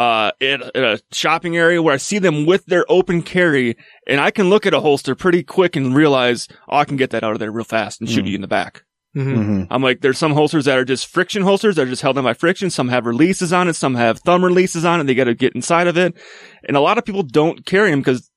uh, 0.00 0.30
in 0.40 0.62
a, 0.62 0.70
in 0.74 0.82
a 0.84 0.98
shopping 1.12 1.56
area 1.58 1.82
where 1.82 1.92
I 1.92 1.98
see 1.98 2.18
them 2.18 2.46
with 2.46 2.64
their 2.66 2.84
open 2.88 3.20
carry 3.20 3.76
and 4.06 4.18
I 4.18 4.30
can 4.30 4.48
look 4.48 4.64
at 4.64 4.72
a 4.72 4.80
holster 4.80 5.14
pretty 5.14 5.42
quick 5.42 5.76
and 5.76 5.94
realize, 5.94 6.48
oh, 6.68 6.78
I 6.78 6.84
can 6.86 6.96
get 6.96 7.10
that 7.10 7.22
out 7.22 7.32
of 7.32 7.38
there 7.38 7.52
real 7.52 7.64
fast 7.64 8.00
and 8.00 8.08
shoot 8.08 8.24
you 8.24 8.34
in 8.34 8.40
the 8.40 8.48
back. 8.48 8.82
Mhm. 9.14 9.66
I'm 9.70 9.82
like, 9.82 10.00
there's 10.00 10.16
some 10.18 10.32
holsters 10.32 10.64
that 10.64 10.78
are 10.78 10.84
just 10.84 11.06
friction 11.06 11.42
holsters 11.42 11.76
that 11.76 11.82
are 11.82 11.90
just 11.90 12.00
held 12.02 12.16
on 12.16 12.24
by 12.24 12.32
friction. 12.32 12.70
Some 12.70 12.88
have 12.88 13.04
releases 13.04 13.52
on 13.52 13.68
it. 13.68 13.74
Some 13.74 13.94
have 13.96 14.20
thumb 14.20 14.42
releases 14.44 14.84
on 14.84 15.00
it. 15.00 15.04
They 15.04 15.14
got 15.14 15.24
to 15.24 15.34
get 15.34 15.54
inside 15.54 15.86
of 15.88 15.98
it. 15.98 16.14
And 16.66 16.76
a 16.76 16.80
lot 16.80 16.96
of 16.96 17.04
people 17.04 17.22
don't 17.24 17.66
carry 17.66 17.90
them 17.90 18.00
because 18.00 18.30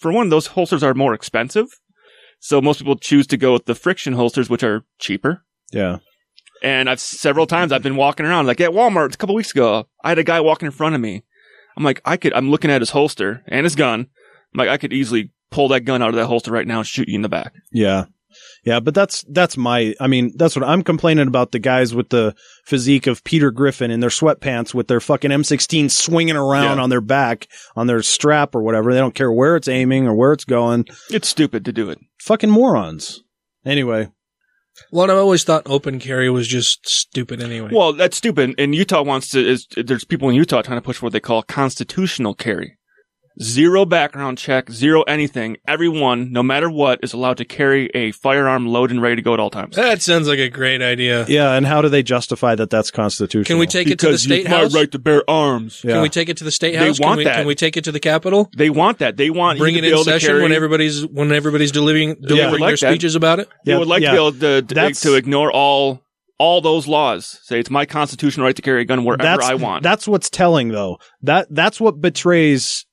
for 0.00 0.12
one, 0.12 0.28
those 0.30 0.46
holsters 0.46 0.82
are 0.82 0.94
more 0.94 1.12
expensive. 1.12 1.66
So 2.40 2.60
most 2.62 2.78
people 2.78 2.96
choose 2.96 3.26
to 3.26 3.36
go 3.36 3.52
with 3.52 3.66
the 3.66 3.74
friction 3.74 4.12
holsters, 4.14 4.48
which 4.48 4.62
are 4.62 4.84
cheaper. 4.98 5.42
Yeah. 5.72 5.98
And 6.62 6.88
I've 6.88 7.00
several 7.00 7.46
times 7.46 7.70
I've 7.72 7.82
been 7.82 7.96
walking 7.96 8.26
around 8.26 8.46
like 8.46 8.60
at 8.60 8.70
Walmart 8.70 9.14
a 9.14 9.16
couple 9.18 9.34
weeks 9.34 9.50
ago. 9.50 9.86
I 10.02 10.08
had 10.10 10.18
a 10.18 10.24
guy 10.24 10.40
walking 10.40 10.66
in 10.66 10.72
front 10.72 10.94
of 10.94 11.00
me. 11.00 11.24
I'm 11.76 11.84
like, 11.84 12.00
I 12.04 12.16
could, 12.16 12.32
I'm 12.32 12.50
looking 12.50 12.70
at 12.70 12.80
his 12.80 12.90
holster 12.90 13.42
and 13.46 13.64
his 13.64 13.74
gun. 13.76 14.00
I'm 14.00 14.58
like, 14.58 14.68
I 14.70 14.78
could 14.78 14.92
easily 14.92 15.30
pull 15.50 15.68
that 15.68 15.82
gun 15.82 16.00
out 16.02 16.08
of 16.10 16.14
that 16.14 16.26
holster 16.26 16.50
right 16.50 16.66
now 16.66 16.78
and 16.78 16.86
shoot 16.86 17.08
you 17.08 17.14
in 17.16 17.22
the 17.22 17.28
back. 17.28 17.52
Yeah. 17.70 18.06
Yeah, 18.64 18.80
but 18.80 18.94
that's 18.94 19.24
that's 19.30 19.56
my 19.56 19.94
I 20.00 20.08
mean, 20.08 20.32
that's 20.36 20.56
what 20.56 20.66
I'm 20.68 20.82
complaining 20.82 21.26
about 21.28 21.52
the 21.52 21.58
guys 21.58 21.94
with 21.94 22.10
the 22.10 22.34
physique 22.66 23.06
of 23.06 23.24
Peter 23.24 23.50
Griffin 23.50 23.90
in 23.90 24.00
their 24.00 24.10
sweatpants 24.10 24.74
with 24.74 24.88
their 24.88 25.00
fucking 25.00 25.30
M16 25.30 25.90
swinging 25.90 26.36
around 26.36 26.76
Yeah. 26.78 26.82
on 26.82 26.90
their 26.90 27.00
back, 27.00 27.48
on 27.76 27.86
their 27.86 28.02
strap 28.02 28.54
or 28.54 28.62
whatever. 28.62 28.92
They 28.92 28.98
don't 28.98 29.14
care 29.14 29.32
where 29.32 29.56
it's 29.56 29.68
aiming 29.68 30.06
or 30.06 30.14
where 30.14 30.32
it's 30.32 30.44
going. 30.44 30.84
It's 31.10 31.28
stupid 31.28 31.64
to 31.66 31.72
do 31.72 31.88
it. 31.88 31.98
Fucking 32.20 32.50
morons. 32.50 33.22
Anyway, 33.64 34.08
Well, 34.90 35.10
I've 35.10 35.16
always 35.16 35.44
thought 35.44 35.62
open 35.66 35.98
carry 35.98 36.30
was 36.30 36.48
just 36.48 36.88
stupid 36.88 37.42
anyway. 37.42 37.70
Well, 37.72 37.92
that's 37.92 38.16
stupid. 38.16 38.54
And 38.58 38.74
Utah 38.74 39.02
wants 39.02 39.30
to, 39.30 39.46
is, 39.46 39.66
there's 39.76 40.04
people 40.04 40.28
in 40.28 40.34
Utah 40.34 40.62
trying 40.62 40.78
to 40.78 40.82
push 40.82 41.02
what 41.02 41.12
they 41.12 41.20
call 41.20 41.42
constitutional 41.42 42.34
carry. 42.34 42.75
Zero 43.42 43.84
background 43.84 44.38
check, 44.38 44.70
zero 44.70 45.02
anything. 45.02 45.58
Everyone, 45.68 46.32
no 46.32 46.42
matter 46.42 46.70
what, 46.70 47.00
is 47.02 47.12
allowed 47.12 47.36
to 47.36 47.44
carry 47.44 47.90
a 47.94 48.10
firearm 48.12 48.66
loaded 48.66 48.94
and 48.94 49.02
ready 49.02 49.16
to 49.16 49.22
go 49.22 49.34
at 49.34 49.40
all 49.40 49.50
times. 49.50 49.76
that 49.76 50.00
sounds 50.00 50.26
like 50.26 50.38
a 50.38 50.48
great 50.48 50.80
idea. 50.80 51.26
yeah, 51.28 51.52
and 51.52 51.66
how 51.66 51.82
do 51.82 51.90
they 51.90 52.02
justify 52.02 52.54
that 52.54 52.70
that's 52.70 52.90
constitutional? 52.90 53.44
Can 53.44 53.58
we 53.58 53.66
take 53.66 53.88
it 53.88 53.98
to 53.98 54.06
the 54.06 54.12
Because 54.12 54.22
state 54.22 54.40
it's 54.40 54.48
house? 54.48 54.72
my 54.72 54.80
right 54.80 54.90
to 54.92 54.98
bear 54.98 55.22
arms. 55.28 55.82
Yeah. 55.84 55.92
Can 55.94 56.02
we 56.02 56.08
take 56.08 56.30
it 56.30 56.38
to 56.38 56.44
the 56.44 56.50
state 56.50 56.72
They 56.78 56.86
house? 56.86 56.98
want 56.98 57.12
can, 57.12 57.18
we, 57.18 57.24
that. 57.24 57.36
can 57.36 57.46
we 57.46 57.54
take 57.54 57.76
it 57.76 57.84
to 57.84 57.92
the 57.92 58.00
Capitol? 58.00 58.48
They 58.56 58.70
want 58.70 59.00
that. 59.00 59.18
They 59.18 59.28
want 59.28 59.58
Bring 59.58 59.74
you 59.74 59.80
it 59.80 59.82
to 59.82 59.86
be 59.86 59.88
in 59.88 59.94
able 59.96 60.04
to 60.04 60.10
session 60.12 60.28
carry, 60.28 60.42
when 60.42 60.52
everybody's 60.52 61.06
when 61.06 61.30
everybody's 61.30 61.72
delivering 61.72 62.16
delivering 62.22 62.60
like 62.62 62.78
their 62.80 62.88
that. 62.88 62.94
speeches 62.94 63.16
about 63.16 63.38
it. 63.40 63.48
They 63.66 63.72
Yeah, 63.72 63.78
would 63.80 63.88
like 63.88 64.00
yeah. 64.02 64.12
to 64.12 64.14
be 64.14 64.18
able 64.18 64.32
to, 64.32 64.62
to, 64.62 64.74
That's- 64.74 65.00
to 65.02 65.14
ignore 65.14 65.52
all, 65.52 66.00
all 66.38 66.62
those 66.62 66.88
laws. 66.88 67.38
Say 67.42 67.60
it's 67.60 67.68
my 67.70 67.84
constitutional 67.84 68.46
right 68.46 68.56
to 68.56 68.62
carry 68.62 68.80
a 68.80 68.84
gun 68.86 69.04
wherever 69.04 69.22
that's, 69.22 69.44
I 69.44 69.54
want. 69.56 69.82
That's 69.82 70.08
what's 70.08 70.30
telling 70.30 70.68
though. 70.68 70.98
That 71.22 71.48
that's 71.50 71.78
what 71.80 72.00
betrays 72.00 72.86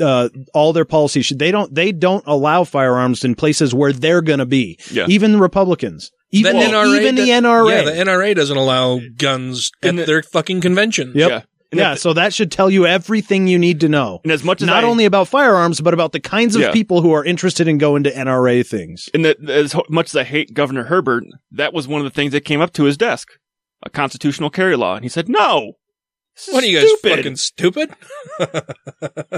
uh, 0.00 0.28
all 0.54 0.72
their 0.72 0.84
policies. 0.84 1.32
They 1.36 1.50
don't 1.50 1.74
they 1.74 1.92
don't 1.92 2.24
allow 2.26 2.64
firearms 2.64 3.24
in 3.24 3.34
places 3.34 3.74
where 3.74 3.92
they're 3.92 4.22
going 4.22 4.38
to 4.38 4.46
be. 4.46 4.78
Yeah. 4.90 5.06
Even 5.08 5.38
Republicans. 5.40 6.10
Even, 6.34 6.56
the 6.58 6.62
NRA 6.64 6.96
even 7.00 7.14
the 7.14 7.26
do- 7.26 7.30
NRA. 7.30 7.70
Yeah, 7.70 7.82
the 8.04 8.10
NRA 8.10 8.34
doesn't 8.34 8.56
allow 8.56 9.00
guns 9.16 9.70
at 9.82 9.96
the- 9.96 10.04
their 10.04 10.22
fucking 10.22 10.60
convention. 10.62 11.12
Yep. 11.14 11.30
Yeah. 11.30 11.42
And 11.70 11.78
Yeah, 11.78 11.92
if- 11.92 11.98
so 12.00 12.12
that 12.14 12.32
should 12.34 12.50
tell 12.50 12.70
you 12.70 12.86
everything 12.86 13.46
you 13.46 13.58
need 13.58 13.80
to 13.80 13.88
know. 13.88 14.20
And 14.24 14.32
as 14.32 14.42
much 14.44 14.62
as 14.62 14.66
Not 14.66 14.84
I- 14.84 14.86
only 14.86 15.04
about 15.04 15.28
firearms, 15.28 15.80
but 15.82 15.92
about 15.94 16.12
the 16.12 16.20
kinds 16.20 16.54
of 16.56 16.62
Yeah. 16.62 16.72
people 16.72 17.02
who 17.02 17.12
are 17.12 17.24
interested 17.24 17.68
in 17.68 17.76
going 17.78 18.02
to 18.04 18.10
NRA 18.10 18.62
things. 18.62 19.08
And 19.12 19.24
that, 19.26 19.36
as 19.48 19.74
much 19.90 20.06
as 20.10 20.16
I 20.16 20.24
hate 20.24 20.54
Governor 20.54 20.84
Herbert, 20.84 21.24
that 21.50 21.72
was 21.74 21.86
one 21.88 22.00
of 22.00 22.04
the 22.04 22.10
things 22.10 22.32
that 22.32 22.44
came 22.46 22.60
up 22.62 22.72
to 22.74 22.84
his 22.84 22.96
desk, 22.96 23.28
a 23.84 23.90
constitutional 23.90 24.48
carry 24.50 24.76
law, 24.76 24.94
and 24.96 25.04
he 25.04 25.08
said, 25.10 25.28
"No, 25.28 25.40
this 25.50 25.66
is 25.66 25.72
What 26.50 26.64
are 26.64 26.66
you 26.66 26.80
guys 26.80 26.90
fucking 27.02 27.36
stupid? 27.36 27.94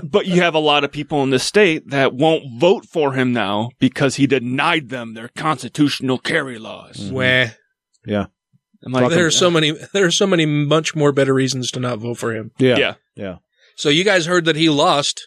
But 0.02 0.26
you 0.26 0.42
have 0.42 0.54
a 0.54 0.58
lot 0.60 0.84
of 0.84 0.92
people 0.92 1.22
in 1.22 1.30
the 1.30 1.38
state 1.38 1.88
that 1.90 2.14
won't 2.14 2.60
vote 2.60 2.86
for 2.86 3.12
him 3.14 3.32
now 3.32 3.70
because 3.78 4.16
he 4.16 4.26
denied 4.26 4.88
them 4.88 5.14
their 5.14 5.28
constitutional 5.28 6.18
carry 6.18 6.58
laws. 6.58 7.10
Wah. 7.12 7.46
Yeah. 8.06 8.26
I'm 8.84 8.92
like, 8.92 9.10
there 9.10 9.26
are 9.26 9.30
so 9.30 9.50
many. 9.50 9.72
There 9.92 10.04
are 10.04 10.10
so 10.10 10.26
many 10.26 10.46
much 10.46 10.94
more 10.94 11.10
better 11.10 11.32
reasons 11.34 11.70
to 11.72 11.80
not 11.80 11.98
vote 11.98 12.18
for 12.18 12.34
him. 12.34 12.52
Yeah. 12.58 12.76
yeah. 12.76 12.94
Yeah. 13.16 13.36
So 13.76 13.88
you 13.88 14.04
guys 14.04 14.26
heard 14.26 14.44
that 14.44 14.56
he 14.56 14.68
lost 14.68 15.26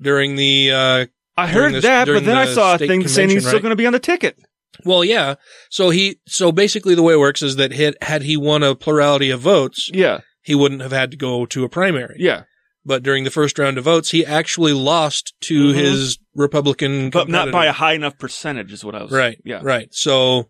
during 0.00 0.36
the. 0.36 0.70
Uh, 0.72 1.06
I 1.36 1.48
heard 1.48 1.72
the- 1.74 1.80
that, 1.80 2.00
but 2.04 2.12
during 2.12 2.24
then 2.24 2.36
I 2.36 2.46
saw 2.46 2.74
a 2.74 2.78
thing 2.78 3.06
saying 3.08 3.30
he's 3.30 3.36
convention, 3.36 3.40
still 3.48 3.60
going 3.60 3.70
to 3.70 3.76
be 3.76 3.86
on 3.86 3.92
the 3.94 3.98
ticket. 3.98 4.36
Well, 4.84 5.04
yeah. 5.04 5.36
So 5.70 5.90
he. 5.90 6.20
So 6.26 6.52
basically, 6.52 6.94
the 6.94 7.02
way 7.02 7.14
it 7.14 7.18
works 7.20 7.42
is 7.42 7.56
that 7.56 7.72
had, 7.72 7.96
had 8.02 8.22
he 8.22 8.36
won 8.36 8.62
a 8.62 8.74
plurality 8.74 9.30
of 9.30 9.40
votes, 9.40 9.90
Yeah, 9.92 10.20
he 10.42 10.54
wouldn't 10.54 10.82
have 10.82 10.92
had 10.92 11.10
to 11.12 11.16
go 11.16 11.46
to 11.46 11.64
a 11.64 11.68
primary. 11.68 12.16
yeah, 12.18 12.42
But 12.84 13.02
during 13.04 13.22
the 13.24 13.30
first 13.30 13.58
round 13.60 13.78
of 13.78 13.84
votes, 13.84 14.10
he 14.10 14.26
actually 14.26 14.72
lost 14.72 15.34
to 15.42 15.72
Mhm. 15.72 15.74
his 15.74 16.18
Republican, 16.34 17.10
but 17.10 17.28
not 17.28 17.52
by 17.52 17.66
a 17.66 17.72
high 17.72 17.92
enough 17.92 18.18
percentage, 18.18 18.72
is 18.72 18.84
what 18.84 18.94
I 18.96 19.02
was. 19.04 19.12
right. 19.12 19.38
Yeah. 19.44 19.60
right. 19.62 19.88
So 19.92 20.48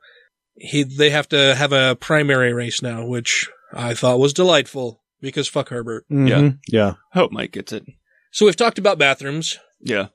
he 0.57 0.83
they 0.83 1.11
have 1.11 1.29
to 1.31 1.55
have 1.55 1.73
a 1.73 1.95
primary 1.97 2.53
race 2.55 2.81
now, 2.83 3.05
which 3.07 3.49
I 3.75 3.93
thought 3.95 4.19
was 4.19 4.33
delightful 4.33 5.03
because 5.21 5.47
fuck 5.49 5.69
Herbert. 5.69 6.05
Mhm. 6.11 6.59
Yeah. 6.69 6.95
Hope 7.13 7.33
Mike 7.33 7.53
gets 7.53 7.73
it. 7.73 7.85
So 8.33 8.47
we've 8.47 8.57
talked 8.57 8.79
about 8.79 8.99
bathrooms, 8.99 9.59
Yeah. 9.83 10.07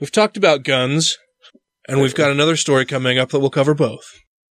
we've 0.00 0.12
talked 0.12 0.36
about 0.36 0.64
guns, 0.64 1.16
and 1.88 2.00
we've 2.02 2.14
got 2.14 2.30
another 2.30 2.56
story 2.56 2.84
coming 2.84 3.18
up 3.18 3.30
that 3.30 3.40
will 3.40 3.50
cover 3.50 3.74
both. 3.74 4.04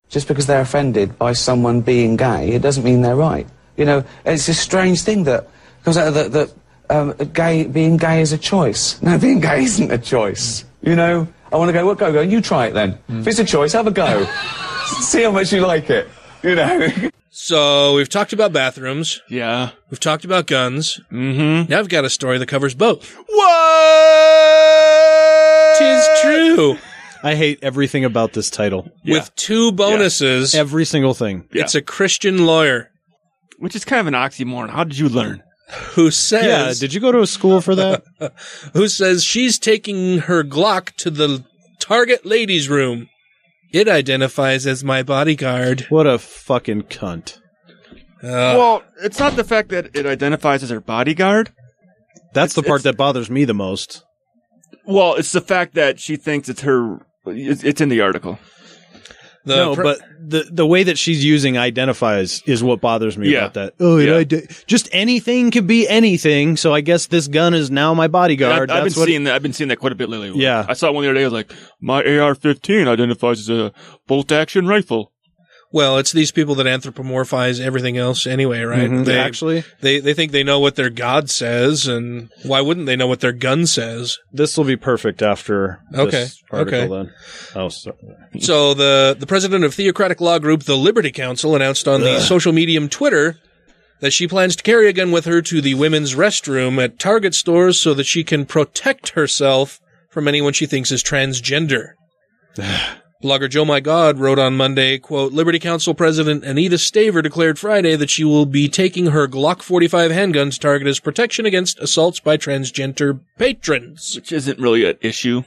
just 0.09 0.27
because 0.27 0.45
they're 0.45 0.59
offended 0.61 1.17
by 1.17 1.31
someone 1.31 1.79
being 1.81 2.17
gay, 2.17 2.49
it 2.51 2.61
doesn't 2.61 2.83
mean 2.83 3.01
they're 3.01 3.15
right. 3.15 3.47
You 3.77 3.85
know, 3.85 4.03
it's 4.25 4.47
a 4.47 4.53
strange 4.53 5.01
thing 5.01 5.23
that 5.25 5.47
comes 5.83 5.97
out 5.97 6.07
of 6.09 6.13
that, 6.13 6.31
that 6.31 6.53
um, 6.89 7.13
gay, 7.33 7.65
being 7.65 7.97
gay 7.97 8.21
is 8.21 8.33
a 8.33 8.37
choice. 8.37 9.01
No, 9.01 9.17
being 9.17 9.39
gay 9.39 9.63
isn't 9.63 9.91
a 9.91 9.97
choice. 9.97 10.65
You 10.81 10.95
know, 10.95 11.27
I 11.51 11.57
want 11.57 11.69
to 11.69 11.73
go, 11.73 11.85
well, 11.85 11.95
go, 11.95 12.11
go, 12.11 12.21
you 12.21 12.41
try 12.41 12.67
it 12.67 12.73
then. 12.73 12.97
If 13.07 13.27
it's 13.27 13.39
a 13.39 13.45
choice, 13.45 13.73
have 13.73 13.87
a 13.87 13.91
go. 13.91 14.25
See 14.99 15.23
how 15.23 15.31
much 15.31 15.53
you 15.53 15.61
like 15.61 15.89
it. 15.89 16.07
You 16.43 16.55
know? 16.55 16.89
So 17.33 17.95
we've 17.95 18.09
talked 18.09 18.33
about 18.33 18.51
bathrooms. 18.51 19.21
Yeah. 19.29 19.71
We've 19.89 20.01
talked 20.01 20.25
about 20.25 20.47
guns. 20.47 20.99
Mm-hmm. 21.11 21.71
Now 21.71 21.79
I've 21.79 21.87
got 21.87 22.03
a 22.03 22.09
story 22.09 22.37
that 22.37 22.47
covers 22.47 22.75
both. 22.75 23.09
What? 23.15 23.47
Tis 25.79 26.07
true. 26.21 26.77
I 27.23 27.35
hate 27.35 27.59
everything 27.61 28.03
about 28.03 28.33
this 28.33 28.49
title. 28.49 28.91
With 29.05 29.33
two 29.35 29.71
bonuses. 29.71 30.53
Every 30.53 30.83
single 30.83 31.13
thing. 31.13 31.47
It's 31.51 31.73
a 31.73 31.81
Christian 31.81 32.45
lawyer 32.45 32.91
Which 33.61 33.75
is 33.75 33.85
kind 33.85 33.99
of 33.99 34.07
an 34.07 34.13
oxymoron. 34.13 34.71
How 34.71 34.83
did 34.83 34.97
you 34.97 35.07
learn? 35.07 35.43
who 35.93 36.11
says 36.11 36.45
Yeah, 36.45 36.73
did 36.79 36.93
you 36.93 36.99
go 36.99 37.11
to 37.11 37.21
a 37.21 37.27
school 37.27 37.61
for 37.61 37.75
that? 37.75 38.03
who 38.73 38.87
says 38.87 39.23
she's 39.23 39.57
taking 39.57 40.19
her 40.19 40.43
Glock 40.43 40.95
to 40.97 41.09
the 41.09 41.45
Target 41.79 42.25
ladies' 42.25 42.69
room. 42.69 43.09
It 43.71 43.87
identifies 43.87 44.67
as 44.67 44.83
my 44.83 45.01
bodyguard. 45.01 45.85
what 45.89 46.05
a 46.07 46.19
fucking 46.19 46.83
cunt. 46.83 47.37
Uh, 48.21 48.57
well, 48.57 48.83
it's 49.01 49.19
not 49.19 49.35
the 49.35 49.43
fact 49.43 49.69
that 49.69 49.95
it 49.95 50.05
identifies 50.05 50.61
as 50.61 50.69
her 50.69 50.81
bodyguard. 50.81 51.51
That's 52.33 52.53
the 52.53 52.63
part 52.63 52.83
that 52.83 52.97
bothers 52.97 53.29
me 53.29 53.45
the 53.45 53.53
most. 53.53 54.03
Well, 54.85 55.15
it's 55.15 55.31
the 55.31 55.41
fact 55.41 55.75
that 55.75 55.99
she 55.99 56.17
thinks 56.17 56.49
it's 56.49 56.61
her. 56.61 56.99
It's, 57.25 57.63
it's 57.63 57.81
in 57.81 57.89
the 57.89 58.01
article. 58.01 58.39
The 59.45 59.55
no, 59.55 59.75
pr- 59.75 59.83
but 59.83 59.99
the 60.19 60.47
the 60.51 60.65
way 60.65 60.83
that 60.83 60.97
she's 60.97 61.23
using 61.25 61.57
identifies 61.57 62.41
is 62.45 62.63
what 62.63 62.79
bothers 62.81 63.17
me 63.17 63.29
Yeah. 63.29 63.39
about 63.39 63.53
that. 63.55 63.73
Oh, 63.79 63.97
Yeah. 63.97 64.23
just 64.67 64.87
anything 64.91 65.51
could 65.51 65.67
be 65.67 65.87
anything. 65.87 66.57
So 66.57 66.73
I 66.73 66.81
guess 66.81 67.07
this 67.07 67.27
gun 67.27 67.53
is 67.53 67.71
now 67.71 67.93
my 67.93 68.07
bodyguard. 68.07 68.69
I've 68.71 68.77
been 68.77 68.83
That's 68.85 68.97
what 68.97 69.07
seeing 69.07 69.23
that. 69.25 69.35
I've 69.35 69.43
been 69.43 69.53
seeing 69.53 69.69
that 69.69 69.77
quite 69.77 69.91
a 69.91 69.95
bit 69.95 70.09
lately. 70.09 70.31
Yeah. 70.35 70.65
I 70.67 70.73
saw 70.73 70.91
one 70.91 71.03
the 71.03 71.09
other 71.09 71.15
day. 71.15 71.21
I 71.23 71.25
was 71.25 71.33
like, 71.33 71.51
my 71.79 72.03
AR-15 72.03 72.87
identifies 72.87 73.39
as 73.41 73.49
a 73.49 73.71
bolt-action 74.07 74.67
rifle. 74.67 75.11
Well, 75.73 75.97
it's 75.99 76.11
these 76.11 76.31
people 76.31 76.55
that 76.55 76.65
anthropomorphize 76.65 77.61
everything 77.61 77.97
else 77.97 78.27
anyway, 78.27 78.61
right? 78.63 78.89
Mhm, 78.89 79.05
They 79.05 79.17
actually. 79.17 79.63
they 79.79 79.99
they 79.99 80.13
think 80.13 80.33
they 80.33 80.43
know 80.43 80.59
what 80.59 80.75
their 80.75 80.89
God 80.89 81.29
says, 81.29 81.87
and 81.87 82.29
why 82.43 82.59
wouldn't 82.59 82.87
they 82.87 82.97
know 82.97 83.07
what 83.07 83.21
their 83.21 83.31
gun 83.31 83.65
says? 83.65 84.17
this 84.33 84.57
will 84.57 84.65
be 84.65 84.75
perfect 84.75 85.21
after 85.21 85.79
Okay, 85.95 86.09
this 86.23 86.43
article 86.51 86.79
okay. 86.79 86.87
then. 86.93 87.13
Oh, 87.55 87.69
sorry. 87.69 87.95
So 88.39 88.73
the 88.73 89.15
the 89.17 89.25
president 89.27 89.63
of 89.63 89.73
theocratic 89.73 90.19
law 90.19 90.39
group 90.39 90.63
the 90.63 90.75
Liberty 90.77 91.11
Counsel 91.11 91.55
announced 91.55 91.87
on 91.87 92.01
the 92.01 92.19
social 92.19 92.51
medium 92.51 92.89
Twitter 92.89 93.37
that 94.01 94.11
she 94.11 94.27
plans 94.27 94.55
to 94.57 94.63
carry 94.63 94.89
a 94.89 94.93
gun 94.93 95.11
with 95.11 95.23
her 95.25 95.41
to 95.43 95.61
the 95.61 95.75
women's 95.75 96.15
restroom 96.15 96.83
at 96.83 96.99
Target 96.99 97.33
stores 97.35 97.79
so 97.79 97.93
that 97.93 98.05
she 98.05 98.23
can 98.25 98.45
protect 98.45 99.09
herself 99.09 99.79
from 100.09 100.27
anyone 100.27 100.51
she 100.53 100.65
thinks 100.65 100.91
is 100.91 101.01
transgender. 101.03 101.91
Blogger 103.21 103.49
Joe 103.49 103.65
My 103.65 103.79
God 103.79 104.17
wrote 104.17 104.39
on 104.39 104.57
Monday, 104.57 104.97
quote, 104.97 105.31
Liberty 105.31 105.59
Counsel 105.59 105.93
President 105.93 106.43
Anita 106.43 106.77
Staver 106.77 107.21
declared 107.21 107.59
Friday 107.59 107.95
that 107.95 108.09
she 108.09 108.23
will 108.23 108.47
be 108.47 108.67
taking 108.67 109.07
her 109.07 109.27
Glock 109.27 109.61
45 109.61 110.09
handgun 110.11 110.49
to 110.49 110.59
Target 110.59 110.87
as 110.87 110.99
protection 110.99 111.45
against 111.45 111.79
assaults 111.79 112.19
by 112.19 112.37
transgender 112.37 113.19
patrons. 113.37 114.15
Which 114.15 114.31
isn't 114.31 114.59
really 114.59 114.85
an 114.85 114.97
issue. 115.01 115.43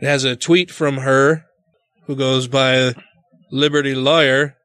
It 0.00 0.06
has 0.06 0.22
a 0.24 0.36
tweet 0.36 0.70
from 0.70 0.98
her 0.98 1.44
who 2.06 2.14
goes 2.14 2.46
by 2.46 2.94
Liberty 3.50 3.94
Lawyer. 3.96 4.56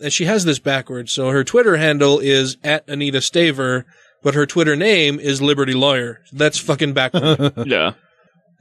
And 0.00 0.12
she 0.12 0.24
has 0.24 0.44
this 0.44 0.58
backwards. 0.58 1.12
So 1.12 1.30
her 1.30 1.44
Twitter 1.44 1.76
handle 1.76 2.18
is 2.18 2.56
at 2.64 2.88
Anita 2.88 3.18
Staver, 3.18 3.84
but 4.22 4.34
her 4.34 4.46
Twitter 4.46 4.74
name 4.74 5.20
is 5.20 5.42
Liberty 5.42 5.74
Lawyer. 5.74 6.20
That's 6.32 6.58
fucking 6.58 6.94
backwards. 6.94 7.52
Yeah. 7.66 7.92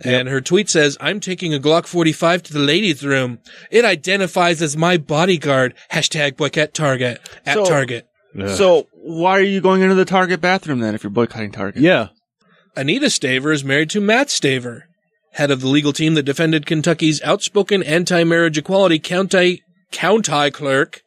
And 0.03 0.27
her 0.27 0.41
tweet 0.41 0.69
says, 0.69 0.97
I'm 0.99 1.19
taking 1.19 1.53
a 1.53 1.59
Glock 1.59 1.85
45 1.87 2.43
to 2.43 2.53
the 2.53 2.59
ladies' 2.59 3.05
room. 3.05 3.39
It 3.71 3.85
identifies 3.85 4.61
as 4.61 4.75
my 4.77 4.97
bodyguard. 4.97 5.73
Hashtag 5.91 6.37
boycott 6.37 6.73
Target. 6.73 7.19
At 7.45 7.55
So- 7.55 7.65
Target. 7.65 8.07
So 8.55 8.87
why 8.93 9.37
are 9.37 9.41
you 9.43 9.61
going 9.61 9.81
into 9.83 9.93
the 9.93 10.05
Target 10.05 10.41
bathroom 10.41 10.79
then 10.79 10.95
if 10.95 11.03
you're 11.03 11.11
boycotting 11.11 11.51
Target? 11.51 11.81
Yeah. 11.83 12.07
Anita 12.75 13.05
Staver 13.05 13.53
is 13.53 13.63
married 13.63 13.91
to 13.91 14.01
Matt 14.01 14.29
Staver, 14.29 14.81
head 15.33 15.51
of 15.51 15.61
the 15.61 15.67
legal 15.67 15.93
team 15.93 16.15
that 16.15 16.23
defended 16.23 16.65
Kentucky's 16.65 17.21
outspoken 17.21 17.83
anti-marriage 17.83 18.57
equality 18.57 18.97
county, 18.97 19.61
county 19.91 20.49
clerk, 20.49 21.01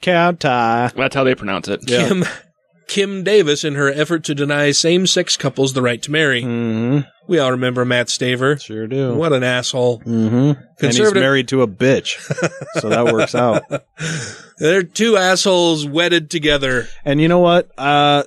County. 0.00 0.38
That's 0.48 1.14
how 1.14 1.24
they 1.24 1.34
pronounce 1.34 1.66
it. 1.68 1.84
Kim 1.86 2.24
Kim 2.92 3.24
Davis 3.24 3.64
in 3.64 3.74
her 3.74 3.88
effort 3.88 4.22
to 4.24 4.34
deny 4.34 4.70
same-sex 4.70 5.38
couples 5.38 5.72
the 5.72 5.80
right 5.80 6.02
to 6.02 6.10
marry. 6.10 6.42
Mm-hmm. 6.42 7.08
We 7.26 7.38
all 7.38 7.52
remember 7.52 7.86
Matt 7.86 8.08
Staver. 8.08 8.60
Sure 8.60 8.86
do. 8.86 9.14
What 9.14 9.32
an 9.32 9.42
asshole. 9.42 10.00
Mm-hmm. 10.00 10.60
And 10.84 10.94
he's 10.94 11.14
married 11.14 11.48
to 11.48 11.62
a 11.62 11.66
bitch. 11.66 12.20
so 12.82 12.90
that 12.90 13.06
works 13.06 13.34
out. 13.34 13.62
They're 14.58 14.82
two 14.82 15.16
assholes 15.16 15.86
wedded 15.86 16.28
together. 16.28 16.86
And 17.02 17.18
you 17.18 17.28
know 17.28 17.38
what? 17.38 17.70
Uh, 17.78 18.24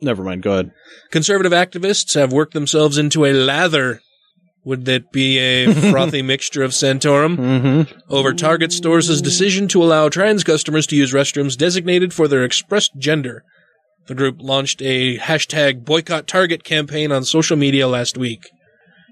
never 0.00 0.24
mind. 0.24 0.42
Go 0.42 0.52
ahead. 0.52 0.72
Conservative 1.10 1.52
activists 1.52 2.14
have 2.14 2.32
worked 2.32 2.54
themselves 2.54 2.96
into 2.96 3.26
a 3.26 3.34
lather. 3.34 4.00
Would 4.64 4.86
that 4.86 5.12
be 5.12 5.36
a 5.36 5.74
frothy 5.90 6.22
mixture 6.22 6.62
of 6.62 6.70
Santorum? 6.70 7.36
Mm-hmm. 7.36 7.98
Over 8.08 8.32
Target 8.32 8.72
Stores' 8.72 9.20
decision 9.20 9.68
to 9.68 9.82
allow 9.82 10.08
trans 10.08 10.42
customers 10.42 10.86
to 10.86 10.96
use 10.96 11.12
restrooms 11.12 11.54
designated 11.54 12.14
for 12.14 12.26
their 12.28 12.44
expressed 12.44 12.96
gender. 12.96 13.44
The 14.08 14.14
group 14.14 14.36
launched 14.40 14.80
a 14.82 15.18
hashtag 15.18 15.84
boycott 15.84 16.26
Target 16.26 16.62
campaign 16.64 17.10
on 17.12 17.24
social 17.24 17.56
media 17.56 17.88
last 17.88 18.16
week. 18.16 18.48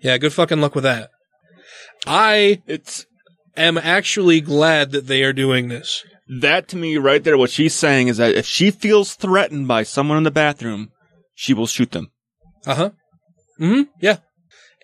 Yeah, 0.02 0.18
good 0.18 0.32
fucking 0.32 0.60
luck 0.60 0.74
with 0.74 0.84
that. 0.84 1.10
I 2.06 2.62
It's 2.66 3.06
am 3.56 3.78
actually 3.78 4.40
glad 4.40 4.92
that 4.92 5.06
they 5.06 5.22
are 5.22 5.32
doing 5.32 5.68
this. 5.68 6.04
that 6.40 6.68
to 6.68 6.76
me 6.76 6.96
right 6.96 7.22
there. 7.24 7.36
What 7.38 7.50
she's 7.50 7.74
saying 7.74 8.08
is 8.08 8.18
that 8.18 8.34
if 8.34 8.46
she 8.46 8.70
feels 8.70 9.14
threatened 9.14 9.68
by 9.68 9.82
someone 9.82 10.18
in 10.18 10.24
the 10.24 10.30
bathroom, 10.30 10.90
she 11.34 11.54
will 11.54 11.66
shoot 11.66 11.92
them. 11.92 12.10
Uh 12.66 12.74
huh. 12.74 12.90
Hmm. 13.58 13.82
Yeah. 14.00 14.18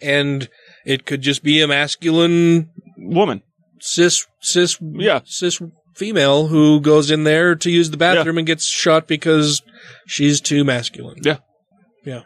And 0.03 0.49
it 0.87 1.05
could 1.07 1.21
just 1.23 1.43
be 1.43 1.61
a 1.61 1.69
masculine 1.69 2.71
Woman. 2.97 3.43
cis 3.81 4.27
cis 4.41 4.79
Yeah. 4.81 5.21
cis 5.25 5.61
female 6.01 6.47
who 6.49 6.81
goes 6.81 7.11
in 7.11 7.25
there 7.25 7.55
to 7.55 7.71
use 7.71 7.91
the 7.91 7.97
bathroom 7.97 8.39
and 8.39 8.47
gets 8.47 8.67
shot 8.67 9.07
because 9.07 9.63
she's 10.07 10.41
too 10.41 10.65
masculine. 10.65 11.19
Yeah. 11.23 11.39
Yeah. 12.05 12.23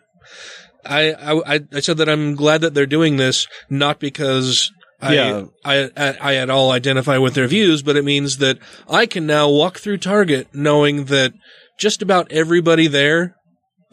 I, 0.86 1.12
I 1.12 1.54
I- 1.56 1.60
I 1.72 1.80
said 1.80 1.96
that 1.98 2.08
I'm 2.08 2.34
glad 2.36 2.60
that 2.62 2.72
they're 2.74 2.86
doing 2.98 3.16
this, 3.16 3.46
not 3.68 3.98
because 4.00 4.70
Yeah. 5.02 5.44
I, 5.64 5.90
I 5.96 6.16
I 6.20 6.34
at 6.36 6.50
all 6.50 6.70
identify 6.70 7.18
with 7.18 7.34
their 7.34 7.48
views, 7.48 7.82
but 7.82 7.96
it 7.96 8.04
means 8.04 8.38
that 8.38 8.58
I 8.88 9.06
can 9.06 9.26
now 9.26 9.50
walk 9.50 9.78
through 9.78 9.98
Target 9.98 10.46
knowing 10.54 11.06
that 11.06 11.32
just 11.78 12.00
about 12.02 12.30
everybody 12.30 12.86
there 12.86 13.34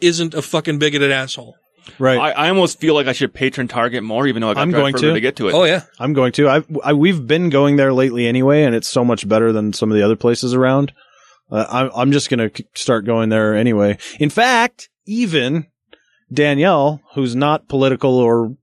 isn't 0.00 0.34
a 0.34 0.42
fucking 0.42 0.78
bigoted 0.78 1.10
asshole. 1.10 1.54
Right. 1.98 2.18
I, 2.18 2.30
I 2.30 2.48
almost 2.48 2.78
feel 2.80 2.94
like 2.94 3.06
I 3.06 3.12
should 3.12 3.34
patron 3.34 3.68
Target 3.68 4.02
more, 4.02 4.26
even 4.26 4.40
though 4.42 4.50
I 4.50 4.54
got 4.54 4.60
I'm 4.60 4.70
going 4.70 4.94
to. 4.94 5.12
to 5.14 5.20
get 5.20 5.36
to 5.36 5.48
it. 5.48 5.54
Oh 5.54 5.64
yeah, 5.64 5.82
I'm 5.98 6.12
going 6.12 6.32
to. 6.32 6.48
I, 6.48 6.62
I 6.84 6.92
we've 6.92 7.26
been 7.26 7.50
going 7.50 7.76
there 7.76 7.92
lately 7.92 8.26
anyway, 8.26 8.62
and 8.64 8.74
it's 8.74 8.88
so 8.88 9.04
much 9.04 9.28
better 9.28 9.52
than 9.52 9.72
some 9.72 9.90
of 9.90 9.96
the 9.96 10.02
other 10.04 10.16
places 10.16 10.54
around. 10.54 10.92
Uh, 11.50 11.66
I'm 11.68 11.90
I'm 11.94 12.12
just 12.12 12.30
gonna 12.30 12.50
start 12.74 13.04
going 13.04 13.28
there 13.28 13.54
anyway. 13.54 13.98
In 14.20 14.30
fact, 14.30 14.88
even 15.06 15.66
Danielle, 16.32 17.00
who's 17.14 17.34
not 17.36 17.68
political 17.68 18.16
or 18.16 18.56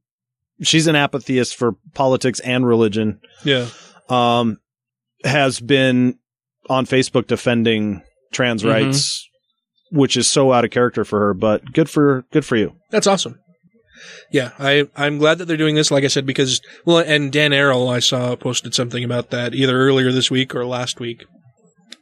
she's 0.61 0.87
an 0.87 0.95
apatheist 0.95 1.55
for 1.55 1.75
politics 1.93 2.39
and 2.39 2.65
religion, 2.65 3.19
yeah. 3.43 3.67
um, 4.09 4.57
has 5.23 5.59
been 5.59 6.17
on 6.69 6.85
Facebook 6.85 7.27
defending 7.27 8.01
trans 8.31 8.63
Mhm. 8.63 8.69
rights, 8.69 9.28
which 9.91 10.15
is 10.17 10.27
so 10.27 10.51
out 10.53 10.65
of 10.65 10.71
character 10.71 11.03
for 11.05 11.19
her. 11.19 11.33
But 11.33 11.73
good 11.73 11.89
for 11.89 12.25
good 12.31 12.45
for 12.45 12.55
you. 12.55 12.73
That's 12.91 13.07
awesome. 13.07 13.39
Yeah, 14.31 14.51
I 14.59 14.87
I'm 14.95 15.17
glad 15.17 15.37
that 15.39 15.45
they're 15.45 15.57
doing 15.57 15.75
this. 15.75 15.91
Like 15.91 16.03
I 16.03 16.07
said, 16.07 16.25
because 16.25 16.61
well, 16.85 16.99
and 16.99 17.31
Dan 17.31 17.51
Arel 17.51 17.91
I 17.93 17.99
saw 17.99 18.35
posted 18.35 18.73
something 18.73 19.03
about 19.03 19.29
that 19.31 19.53
either 19.53 19.77
earlier 19.77 20.11
this 20.11 20.31
week 20.31 20.55
or 20.55 20.65
last 20.65 20.99
week. 20.99 21.25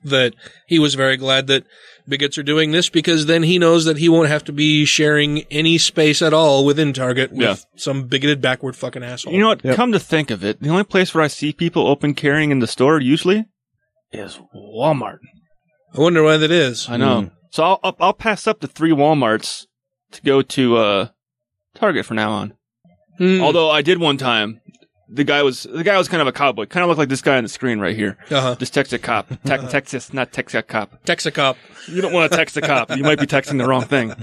That 0.04 0.36
he 0.68 0.78
was 0.80 0.94
very 0.94 1.18
glad 1.18 1.48
that 1.48 1.66
bigots 2.08 2.38
are 2.38 2.44
doing 2.44 2.72
this 2.72 2.88
because 2.88 3.26
then 3.26 3.44
he 3.44 3.58
knows 3.58 3.84
that 3.86 3.98
he 3.98 4.08
won't 4.08 4.30
have 4.30 4.44
to 4.46 4.54
be 4.54 4.86
sharing 4.86 5.40
any 5.52 5.78
space 5.78 6.22
at 6.22 6.34
all 6.34 6.64
within 6.66 6.94
Target 6.94 7.32
with 7.32 7.42
Yeah. 7.42 7.56
some 7.76 8.04
bigoted 8.04 8.40
backward 8.40 8.76
fucking 8.76 9.04
asshole. 9.04 9.34
You 9.34 9.40
know 9.40 9.48
what? 9.48 9.64
Come 9.64 9.92
to 9.92 10.00
think 10.00 10.30
of 10.30 10.46
it, 10.46 10.62
the 10.62 10.70
only 10.70 10.84
place 10.86 11.14
where 11.14 11.24
I 11.24 11.28
see 11.28 11.52
people 11.52 11.88
open 11.88 12.14
carrying 12.14 12.52
in 12.52 12.60
the 12.60 12.68
store 12.68 13.02
usually 13.02 13.46
is 14.14 14.40
Walmart. 14.56 15.18
I 15.96 16.00
wonder 16.00 16.24
why 16.24 16.38
that 16.38 16.52
is. 16.52 16.88
I 16.90 16.96
know. 16.98 17.22
Hmm. 17.22 17.28
So 17.50 17.64
I'll, 17.64 17.80
I'll 17.84 17.96
I'll 18.00 18.14
pass 18.14 18.48
up 18.48 18.60
the 18.60 18.68
three 18.68 18.92
WalMarts 18.92 19.66
to 20.12 20.22
go 20.22 20.42
to 20.42 20.78
uh, 20.78 21.08
Target 21.76 22.06
from 22.06 22.18
now 22.18 22.32
on. 22.32 22.54
Hmm. 23.18 23.42
Although 23.42 23.70
I 23.70 23.82
did 23.82 24.00
one 24.00 24.18
time 24.18 24.62
the 25.10 25.24
guy 25.24 25.42
was 25.44 25.64
the 25.64 25.84
guy 25.84 25.98
was 25.98 26.08
kind 26.08 26.22
of 26.22 26.28
a 26.28 26.32
cowboy, 26.32 26.66
kind 26.66 26.84
of 26.84 26.90
looked 26.90 27.00
like 27.00 27.10
this 27.10 27.22
guy 27.22 27.38
on 27.38 27.44
the 27.44 27.50
screen 27.50 27.80
right 27.80 27.96
here. 27.96 28.18
Uh-huh. 28.30 28.56
Just 28.56 28.74
text 28.74 28.94
a 28.94 29.00
cop, 29.00 29.30
Te- 29.46 29.68
Texas, 29.70 30.14
not 30.14 30.32
text 30.32 30.56
a 30.56 30.62
cop. 30.62 31.04
Text 31.06 31.26
a 31.26 31.32
cop. 31.32 31.58
You 31.88 32.02
don't 32.02 32.14
want 32.14 32.32
to 32.32 32.38
text 32.38 32.58
a 32.58 32.62
cop. 32.62 32.96
You 32.96 33.04
might 33.04 33.20
be 33.20 33.26
texting 33.28 33.58
the 33.58 33.68
wrong 33.68 33.84
thing. 33.84 34.14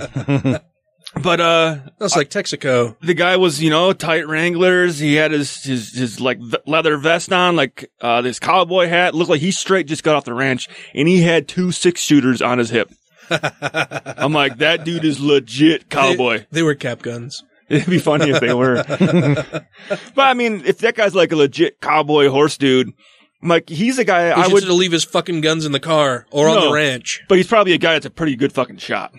But 1.23 1.41
uh, 1.41 1.79
that's 1.99 2.17
like 2.17 2.29
Texaco. 2.31 2.97
The 3.01 3.15
guy 3.15 3.37
was, 3.37 3.63
you 3.63 3.71
know, 3.71 3.93
tight 3.93 4.27
Wranglers. 4.27 4.99
He 4.99 5.15
had 5.15 5.31
his 5.31 5.63
his 5.63 5.93
his 5.93 6.21
like 6.21 6.39
v- 6.41 6.57
leather 6.67 6.97
vest 6.97 7.33
on, 7.33 7.55
like 7.55 7.89
uh 8.01 8.21
this 8.21 8.41
cowboy 8.41 8.89
hat. 8.89 9.15
Looked 9.15 9.31
like 9.31 9.41
he 9.41 9.53
straight 9.53 9.87
just 9.87 10.03
got 10.03 10.17
off 10.17 10.25
the 10.25 10.35
ranch, 10.35 10.69
and 10.93 11.07
he 11.07 11.23
had 11.23 11.47
two 11.47 11.71
six 11.71 12.01
shooters 12.01 12.43
on 12.43 12.59
his 12.59 12.71
hip. 12.71 12.91
I'm 13.31 14.33
like, 14.33 14.59
that 14.59 14.85
dude 14.85 15.05
is 15.05 15.21
legit 15.21 15.89
cowboy. 15.91 16.39
They, 16.39 16.47
they 16.51 16.63
were 16.63 16.75
cap 16.75 17.03
guns. 17.03 17.43
It'd 17.69 17.89
be 17.89 17.99
funny 17.99 18.31
if 18.31 18.41
they 18.41 18.53
were. 18.53 18.85
but 18.85 19.67
I 20.29 20.35
mean, 20.35 20.63
if 20.67 20.79
that 20.79 20.95
guy's 20.95 21.15
like 21.15 21.33
a 21.33 21.37
legit 21.37 21.81
cowboy 21.81 22.29
horse 22.29 22.59
dude, 22.59 22.93
I'm 23.43 23.49
like 23.49 23.69
he's 23.69 23.99
a 23.99 24.05
guy 24.05 24.35
He 24.35 24.43
I 24.43 24.49
would 24.49 24.63
still 24.63 24.75
leave 24.75 24.93
his 24.93 25.05
fucking 25.05 25.41
guns 25.41 25.65
in 25.65 25.73
the 25.73 25.81
car 25.81 26.27
or 26.31 26.49
on 26.49 26.61
the 26.61 26.73
ranch. 26.73 27.23
But 27.29 27.39
he's 27.39 27.47
probably 27.47 27.73
a 27.73 27.79
guy 27.79 27.95
that's 27.95 28.07
a 28.07 28.11
pretty 28.11 28.37
good 28.37 28.53
fucking 28.53 28.79
shot. 28.79 29.15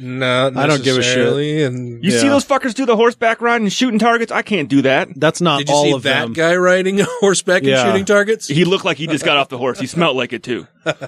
No, 0.00 0.52
I 0.54 0.66
don't 0.66 0.84
give 0.84 0.96
a 0.96 1.02
shit. 1.02 1.66
And 1.66 2.04
You 2.04 2.10
see 2.12 2.28
those 2.28 2.44
fuckers 2.44 2.74
do 2.74 2.86
the 2.86 2.94
horseback 2.94 3.40
ride 3.40 3.60
and 3.60 3.72
shooting 3.72 3.98
targets? 3.98 4.30
I 4.30 4.42
can't 4.42 4.68
do 4.68 4.82
that. 4.82 5.08
That's 5.16 5.40
not 5.40 5.58
Did 5.58 5.68
you 5.70 5.74
all 5.74 5.84
see 5.84 5.92
of 5.92 6.02
that 6.04 6.20
them. 6.22 6.32
guy 6.34 6.54
riding 6.56 7.00
a 7.00 7.04
horseback 7.20 7.64
and 7.64 7.76
shooting 7.76 8.04
targets? 8.04 8.46
He 8.46 8.64
looked 8.64 8.84
like 8.84 8.96
he 8.96 9.06
just 9.06 9.24
got 9.24 9.36
off 9.38 9.48
the 9.48 9.58
horse. 9.58 9.80
He 9.80 9.86
smelled 9.86 10.16
like 10.16 10.32
it 10.32 10.42
too. 10.42 10.66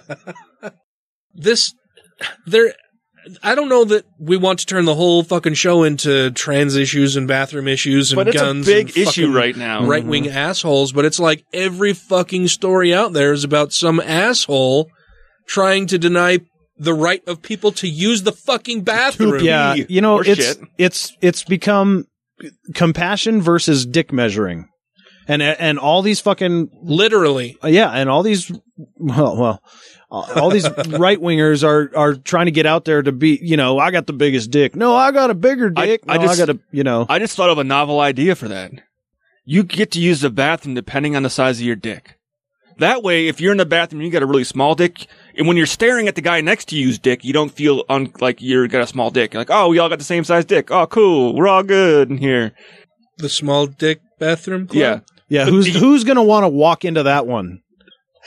This, 1.32 1.74
there, 2.46 2.74
I 3.42 3.54
don't 3.54 3.68
know 3.68 3.84
that 3.84 4.04
we 4.18 4.36
want 4.36 4.60
to 4.60 4.66
turn 4.66 4.84
the 4.84 4.94
whole 4.94 5.22
fucking 5.22 5.54
show 5.54 5.82
into 5.82 6.30
trans 6.30 6.76
issues 6.76 7.16
and 7.16 7.28
bathroom 7.28 7.68
issues 7.68 8.12
and 8.12 8.16
But 8.16 8.28
it's 8.28 8.40
a 8.40 8.44
guns. 8.44 8.66
big 8.66 8.88
and 8.88 8.96
issue 8.96 9.32
right 9.32 9.56
now. 9.56 9.86
Right 9.86 10.04
wing 10.04 10.24
mm-hmm. 10.24 10.36
assholes, 10.36 10.92
but 10.92 11.04
it's 11.04 11.20
like 11.20 11.44
every 11.52 11.92
fucking 11.92 12.48
story 12.48 12.94
out 12.94 13.12
there 13.12 13.32
is 13.32 13.44
about 13.44 13.72
some 13.72 14.00
asshole 14.00 14.88
trying 15.46 15.86
to 15.88 15.98
deny 15.98 16.38
the 16.78 16.94
right 16.94 17.22
of 17.28 17.42
people 17.42 17.72
to 17.72 17.88
use 17.88 18.22
the 18.22 18.32
fucking 18.32 18.82
bathroom. 18.82 19.44
Yeah, 19.44 19.74
you 19.74 20.00
know, 20.00 20.16
or 20.16 20.26
it's 20.26 20.40
shit. 20.40 20.58
it's 20.78 21.16
it's 21.20 21.44
become 21.44 22.06
compassion 22.74 23.42
versus 23.42 23.84
dick 23.84 24.12
measuring, 24.12 24.68
and 25.28 25.42
and 25.42 25.78
all 25.78 26.00
these 26.02 26.20
fucking 26.20 26.70
literally, 26.82 27.58
yeah, 27.62 27.90
and 27.90 28.08
all 28.08 28.22
these 28.22 28.50
well, 28.96 29.36
well, 29.36 29.62
Uh, 30.12 30.26
all 30.36 30.50
these 30.50 30.68
right 30.88 31.20
wingers 31.20 31.62
are 31.62 31.90
are 31.96 32.14
trying 32.14 32.46
to 32.46 32.50
get 32.52 32.66
out 32.66 32.84
there 32.84 33.00
to 33.02 33.12
be, 33.12 33.38
you 33.42 33.56
know, 33.56 33.78
I 33.78 33.90
got 33.90 34.06
the 34.06 34.12
biggest 34.12 34.50
dick. 34.50 34.74
No, 34.74 34.94
I 34.96 35.12
got 35.12 35.30
a 35.30 35.34
bigger 35.34 35.70
dick. 35.70 36.02
I 36.08 36.16
no, 36.16 36.22
I 36.22 36.26
just- 36.26 36.38
got 36.38 36.50
a, 36.50 36.58
you 36.72 36.82
know, 36.82 37.06
I 37.08 37.18
just 37.18 37.36
thought 37.36 37.50
of 37.50 37.58
a 37.58 37.64
novel 37.64 38.00
idea 38.00 38.34
for 38.34 38.48
that. 38.48 38.72
You 39.44 39.62
get 39.62 39.90
to 39.92 40.00
use 40.00 40.20
the 40.20 40.30
bathroom 40.30 40.74
depending 40.74 41.16
on 41.16 41.22
the 41.22 41.30
size 41.30 41.58
of 41.60 41.66
your 41.66 41.76
dick. 41.76 42.16
That 42.78 43.02
way, 43.02 43.28
if 43.28 43.40
you're 43.40 43.52
in 43.52 43.58
the 43.58 43.66
bathroom 43.66 44.00
and 44.00 44.06
you 44.06 44.12
got 44.12 44.22
a 44.22 44.26
really 44.26 44.44
small 44.44 44.74
dick, 44.74 45.06
and 45.36 45.46
when 45.46 45.56
you're 45.56 45.66
staring 45.66 46.08
at 46.08 46.14
the 46.14 46.22
guy 46.22 46.40
next 46.40 46.68
to 46.68 46.76
you's 46.76 46.98
dick, 46.98 47.24
you 47.24 47.32
don't 47.32 47.52
feel 47.52 47.84
un- 47.90 48.12
like 48.20 48.40
you're 48.40 48.66
got 48.68 48.82
a 48.82 48.86
small 48.86 49.10
dick. 49.10 49.34
You're 49.34 49.40
like, 49.40 49.50
oh, 49.50 49.68
we 49.68 49.78
all 49.78 49.88
got 49.90 49.98
the 49.98 50.04
same 50.04 50.24
size 50.24 50.44
dick. 50.46 50.70
Oh, 50.70 50.86
cool. 50.86 51.34
We're 51.36 51.48
all 51.48 51.62
good 51.62 52.10
in 52.10 52.16
here. 52.18 52.52
The 53.18 53.28
small 53.28 53.66
dick 53.66 54.00
bathroom 54.18 54.66
club? 54.66 54.76
Yeah. 54.76 55.00
yeah. 55.28 55.44
Who's 55.44 55.66
who's 55.66 56.04
gonna 56.04 56.22
want 56.22 56.44
to 56.44 56.48
walk 56.48 56.84
into 56.86 57.02
that 57.02 57.26
one? 57.26 57.60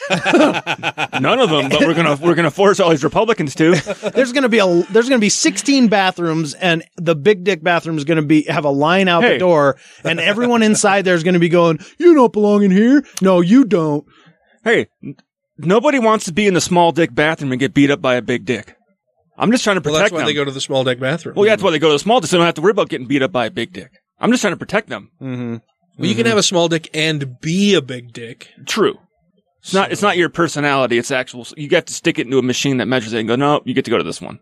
None 0.09 1.39
of 1.39 1.49
them, 1.49 1.69
but 1.69 1.81
we're 1.81 1.93
gonna 1.93 2.15
we're 2.21 2.35
gonna 2.35 2.51
force 2.51 2.79
all 2.79 2.89
these 2.89 3.03
Republicans 3.03 3.55
to. 3.55 3.75
There's 4.13 4.31
gonna 4.33 4.49
be 4.49 4.59
a 4.59 4.65
there's 4.91 5.07
gonna 5.07 5.19
be 5.19 5.29
16 5.29 5.87
bathrooms, 5.87 6.53
and 6.55 6.83
the 6.97 7.15
big 7.15 7.43
dick 7.43 7.63
bathroom 7.63 7.97
is 7.97 8.03
gonna 8.03 8.21
be 8.23 8.43
have 8.43 8.65
a 8.65 8.69
line 8.69 9.07
out 9.07 9.23
Hey. 9.23 9.33
the 9.33 9.39
door, 9.39 9.77
and 10.03 10.19
everyone 10.19 10.63
inside 10.63 11.03
there 11.03 11.15
is 11.15 11.23
gonna 11.23 11.39
be 11.39 11.49
going, 11.49 11.79
"You 11.99 12.13
don't 12.15 12.33
belong 12.33 12.63
in 12.63 12.71
here. 12.71 13.03
No, 13.21 13.41
you 13.41 13.65
don't." 13.65 14.05
Hey, 14.63 14.87
n- 15.03 15.15
nobody 15.57 15.99
wants 15.99 16.25
to 16.25 16.33
be 16.33 16.47
in 16.47 16.53
the 16.53 16.61
small 16.61 16.91
dick 16.91 17.13
bathroom 17.13 17.51
and 17.51 17.59
get 17.59 17.73
beat 17.73 17.91
up 17.91 18.01
by 18.01 18.15
a 18.15 18.21
big 18.21 18.45
dick. 18.45 18.75
I'm 19.37 19.51
just 19.51 19.63
trying 19.63 19.75
to 19.75 19.81
Well, 19.81 19.93
protect 19.95 20.05
that's 20.05 20.11
why 20.13 20.19
them. 20.19 20.27
they 20.27 20.33
go 20.33 20.45
to 20.45 20.51
the 20.51 20.61
small 20.61 20.83
deck 20.83 20.99
bathroom. 20.99 21.35
well, 21.35 21.45
yeah, 21.45 21.51
that's 21.53 21.63
why 21.63 21.71
they 21.71 21.79
go 21.79 21.87
to 21.89 21.93
the 21.93 21.99
small 21.99 22.19
dick, 22.19 22.29
so 22.29 22.37
they 22.37 22.39
don't 22.39 22.45
have 22.45 22.55
to 22.55 22.61
worry 22.61 22.71
about 22.71 22.89
getting 22.89 23.07
beat 23.07 23.21
up 23.23 23.31
by 23.31 23.45
a 23.47 23.51
big 23.51 23.73
dick. 23.73 23.91
I'm 24.19 24.31
just 24.31 24.41
trying 24.41 24.53
to 24.53 24.57
protect 24.57 24.89
them. 24.89 25.09
Mm-hmm. 25.21 25.55
Well, 25.97 26.07
you 26.09 26.15
can 26.15 26.25
have 26.27 26.37
a 26.37 26.43
small 26.43 26.67
dick 26.69 26.89
and 26.93 27.39
be 27.41 27.73
a 27.75 27.81
big 27.81 28.13
dick. 28.13 28.49
True. 28.67 28.97
It's 29.63 29.73
not. 29.73 29.91
It's 29.91 30.01
not 30.01 30.17
your 30.17 30.29
personality. 30.29 30.97
It's 30.97 31.09
actual. 31.11 31.47
You 31.55 31.69
have 31.71 31.85
to 31.85 31.93
stick 31.93 32.19
it 32.19 32.25
into 32.27 32.37
a 32.37 32.41
machine 32.43 32.77
that 32.77 32.87
measures 32.87 33.13
it 33.13 33.19
and 33.19 33.27
go. 33.27 33.35
No, 33.35 33.61
you 33.65 33.73
get 33.73 33.85
to 33.85 33.91
go 33.91 33.97
to 33.97 34.03
this 34.03 34.21
one. 34.21 34.39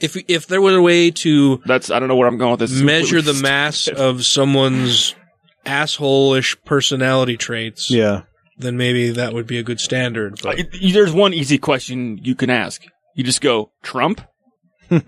If 0.00 0.16
if 0.28 0.46
there 0.46 0.60
was 0.60 0.74
a 0.76 0.82
way 0.82 1.10
to 1.10 1.60
That's. 1.66 1.90
I 1.90 1.98
don't 1.98 2.08
know 2.08 2.16
where 2.16 2.28
I'm 2.28 2.38
going 2.38 2.52
with 2.52 2.60
this. 2.60 2.72
Measure 2.80 3.20
the 3.20 3.34
mass 3.34 3.88
of 3.96 4.24
someone's 4.24 5.14
asshole-ish 5.66 6.56
personality 6.64 7.36
traits, 7.36 7.90
Yeah. 7.90 8.22
then 8.58 8.76
maybe 8.76 9.10
that 9.10 9.32
would 9.32 9.46
be 9.46 9.58
a 9.58 9.62
good 9.62 9.80
standard. 9.80 10.38
But 10.42 10.58
Uh, 10.60 10.62
There's 10.92 11.12
one 11.12 11.32
easy 11.34 11.58
question 11.58 12.18
you 12.22 12.34
can 12.34 12.50
ask. 12.50 12.82
You 13.14 13.22
just 13.24 13.40
go 13.40 13.70
Trump, 13.82 14.20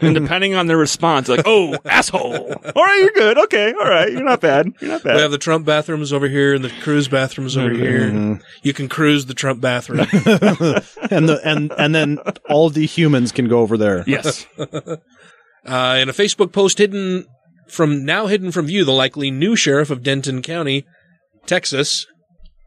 and 0.00 0.14
depending 0.14 0.54
on 0.54 0.66
their 0.66 0.76
response, 0.76 1.28
like, 1.28 1.42
oh, 1.44 1.76
asshole. 1.84 2.52
All 2.52 2.84
right, 2.84 3.00
you're 3.00 3.10
good. 3.12 3.38
Okay, 3.38 3.72
all 3.72 3.88
right, 3.88 4.10
you're 4.10 4.24
not 4.24 4.40
bad. 4.40 4.72
You're 4.80 4.92
not 4.92 5.02
bad. 5.02 5.16
we 5.16 5.22
have 5.22 5.30
the 5.30 5.38
Trump 5.38 5.66
bathrooms 5.66 6.12
over 6.12 6.28
here 6.28 6.54
and 6.54 6.64
the 6.64 6.70
Cruz 6.82 7.08
bathrooms 7.08 7.56
over 7.56 7.72
here. 7.72 8.40
You 8.62 8.72
can 8.72 8.88
cruise 8.88 9.26
the 9.26 9.34
Trump 9.34 9.60
bathroom. 9.60 10.00
and 11.10 11.28
the 11.28 11.40
and 11.44 11.72
and 11.78 11.94
then 11.94 12.18
all 12.48 12.70
the 12.70 12.86
humans 12.86 13.32
can 13.32 13.48
go 13.48 13.60
over 13.60 13.76
there. 13.76 14.04
yes. 14.06 14.46
Uh, 15.66 15.98
in 15.98 16.10
a 16.10 16.12
Facebook 16.12 16.52
post 16.52 16.76
hidden 16.76 17.24
from 17.68 18.04
now 18.04 18.26
hidden 18.26 18.52
from 18.52 18.66
view, 18.66 18.84
the 18.84 18.92
likely 18.92 19.30
new 19.30 19.56
sheriff 19.56 19.90
of 19.90 20.02
Denton 20.02 20.42
County, 20.42 20.84
Texas, 21.46 22.06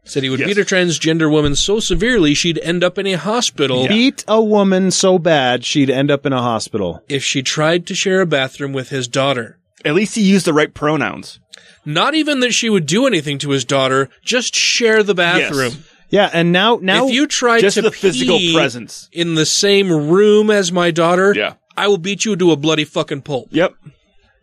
said 0.08 0.24
he 0.24 0.30
would 0.30 0.40
Yes. 0.40 0.48
beat 0.48 0.58
a 0.58 0.66
transgender 0.66 1.30
woman 1.30 1.56
so 1.56 1.80
severely 1.80 2.34
she'd 2.34 2.58
end 2.60 2.84
up 2.84 2.98
in 2.98 3.06
a 3.06 3.14
hospital 3.16 3.88
Beat 3.88 4.24
a 4.28 4.42
woman 4.42 4.90
so 4.92 5.20
bad 5.20 5.66
she'd 5.66 5.90
end 5.90 6.10
up 6.10 6.26
in 6.26 6.34
a 6.34 6.42
hospital. 6.42 7.04
if 7.10 7.24
she 7.24 7.42
tried 7.44 7.86
to 7.88 7.96
share 7.96 8.22
a 8.22 8.26
bathroom 8.26 8.74
with 8.74 8.90
his 8.90 9.08
daughter. 9.08 9.58
At 9.86 9.94
least 9.96 10.16
he 10.16 10.22
used 10.22 10.46
the 10.46 10.54
right 10.54 10.74
pronouns. 10.74 11.40
Not 11.86 12.16
even 12.16 12.40
that 12.42 12.54
she 12.54 12.70
would 12.70 12.86
do 12.86 13.06
anything 13.08 13.38
to 13.40 13.52
his 13.52 13.64
daughter, 13.64 14.10
just 14.24 14.56
share 14.56 15.04
the 15.04 15.14
bathroom. 15.16 15.84
Yeah, 16.10 16.30
and 16.34 16.52
now 16.52 16.80
now 16.82 17.08
if 17.08 17.14
you 17.14 17.28
try 17.28 17.60
Just 17.60 17.76
to 17.76 17.82
the 17.82 17.92
physical 17.92 18.38
pee 18.38 18.54
presence. 18.54 19.10
in 19.12 19.36
the 19.36 19.46
same 19.46 19.92
room 19.92 20.50
as 20.50 20.72
my 20.72 20.90
daughter, 20.92 21.34
Yeah. 21.36 21.54
I 21.76 21.88
will 21.90 21.98
beat 21.98 22.26
you 22.26 22.36
to 22.38 22.52
a 22.52 22.56
bloody 22.56 22.86
fucking 22.86 23.22
pulp. 23.22 23.50
Yep. 23.52 23.74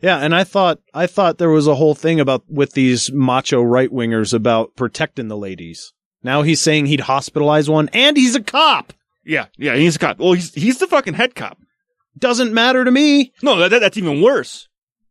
Yeah, 0.04 0.18
and 0.18 0.34
I 0.34 0.44
thought 0.44 0.80
I 0.92 1.06
thought 1.06 1.38
there 1.38 1.48
was 1.50 1.66
a 1.66 1.74
whole 1.74 1.94
thing 1.94 2.20
about 2.20 2.44
with 2.48 2.72
these 2.74 3.10
macho 3.10 3.62
right 3.62 3.90
wingers 3.90 4.34
about 4.34 4.76
protecting 4.76 5.28
the 5.28 5.36
ladies. 5.36 5.92
Now 6.22 6.42
he's 6.42 6.60
saying 6.60 6.86
he'd 6.86 7.00
hospitalize 7.00 7.68
one, 7.70 7.88
and 7.94 8.16
he's 8.16 8.34
a 8.34 8.42
cop. 8.42 8.92
Yeah. 9.24 9.46
Yeah. 9.56 9.76
He's 9.76 9.96
a 9.96 9.98
cop. 9.98 10.18
Well, 10.18 10.34
he's 10.34 10.52
he's 10.52 10.78
the 10.78 10.86
fucking 10.86 11.14
head 11.14 11.34
cop. 11.34 11.56
Doesn't 12.18 12.52
matter 12.52 12.84
to 12.84 12.90
me. 12.90 13.32
No, 13.42 13.56
that, 13.56 13.70
that 13.70 13.78
that's 13.80 13.96
even 13.96 14.20
worse 14.20 14.68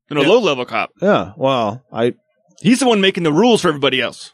than 0.10 0.20
a 0.20 0.22
Yeah. 0.22 0.28
low 0.30 0.40
level 0.40 0.66
cop. 0.66 0.92
Yeah, 1.02 1.34
well, 1.38 1.82
I 1.92 2.14
He's 2.62 2.80
the 2.80 2.88
one 2.88 3.02
making 3.02 3.24
the 3.24 3.34
rules 3.34 3.62
for 3.62 3.70
everybody 3.70 4.00
else. 4.00 4.32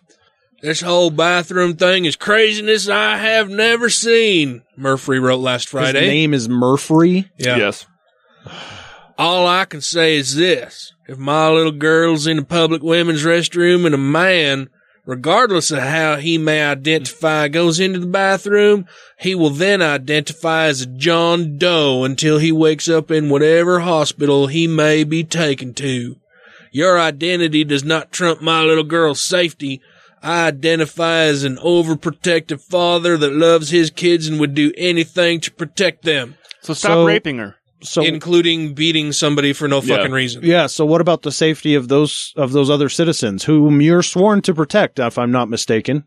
This 0.62 0.82
whole 0.82 1.10
bathroom 1.10 1.78
thing 1.78 2.04
is 2.04 2.18
craziness 2.18 2.90
I 2.90 3.16
have 3.18 3.50
never 3.50 3.90
seen, 3.90 4.62
Murphy 4.76 5.18
wrote 5.20 5.40
last 5.40 5.70
Friday. 5.70 6.02
his 6.02 6.08
name 6.10 6.34
is 6.34 6.50
Murphy. 6.50 7.30
yeah. 7.40 7.56
Yes. 7.56 7.86
All 9.20 9.46
I 9.46 9.66
can 9.66 9.82
say 9.82 10.16
is 10.16 10.36
this. 10.36 10.94
If 11.06 11.18
my 11.18 11.50
little 11.50 11.74
girl's 11.74 12.26
in 12.26 12.38
a 12.38 12.44
public 12.46 12.82
women's 12.82 13.26
restroom 13.26 13.86
and 13.86 13.94
a 13.94 13.98
man, 13.98 14.70
regardless 15.06 15.72
of 15.72 15.80
how 15.80 16.16
he 16.16 16.38
may 16.38 16.64
identify, 16.64 17.50
goes 17.50 17.82
into 17.82 18.00
the 18.00 18.08
bathroom, 18.08 18.86
he 19.20 19.36
will 19.36 19.50
then 19.50 19.82
identify 19.82 20.68
as 20.68 20.84
a 20.84 20.86
John 20.86 21.58
Doe 21.58 22.06
until 22.06 22.38
he 22.38 22.54
wakes 22.54 22.88
up 22.88 23.12
in 23.12 23.28
whatever 23.30 23.82
hospital 23.82 24.48
he 24.48 24.68
may 24.68 25.04
be 25.04 25.26
taken 25.26 25.74
to. 25.74 26.16
Your 26.72 26.98
identity 26.98 27.66
does 27.66 27.84
not 27.84 28.14
trump 28.14 28.42
my 28.42 28.62
little 28.62 28.86
girl's 28.86 29.20
safety. 29.22 29.82
I 30.24 30.48
identify 30.48 31.24
as 31.24 31.44
an 31.44 31.58
overprotective 31.58 32.62
father 32.62 33.18
that 33.18 33.34
loves 33.34 33.72
his 33.72 33.90
kids 33.92 34.28
and 34.28 34.40
would 34.40 34.54
do 34.54 34.72
anything 34.78 35.42
to 35.42 35.52
protect 35.52 36.04
them, 36.06 36.36
So 36.62 36.74
stop 36.74 36.92
So- 36.92 37.06
raping 37.06 37.40
her. 37.40 37.56
So 37.82 38.02
including 38.04 38.74
beating 38.74 39.12
somebody 39.14 39.54
for 39.54 39.68
no 39.68 39.82
Yeah. 39.82 39.96
fucking 39.98 40.12
reason. 40.12 40.42
yeah, 40.44 40.68
so 40.68 40.86
what 40.86 41.00
about 41.02 41.22
the 41.22 41.32
safety 41.32 41.76
of 41.76 41.88
those 41.88 42.34
of 42.36 42.52
those 42.52 42.70
other 42.70 42.90
citizens 42.90 43.46
whom 43.46 43.80
you're 43.82 44.04
sworn 44.04 44.42
to 44.44 44.54
protect, 44.54 45.00
if 45.00 45.18
I'm 45.18 45.32
not 45.32 45.50
mistaken? 45.50 46.04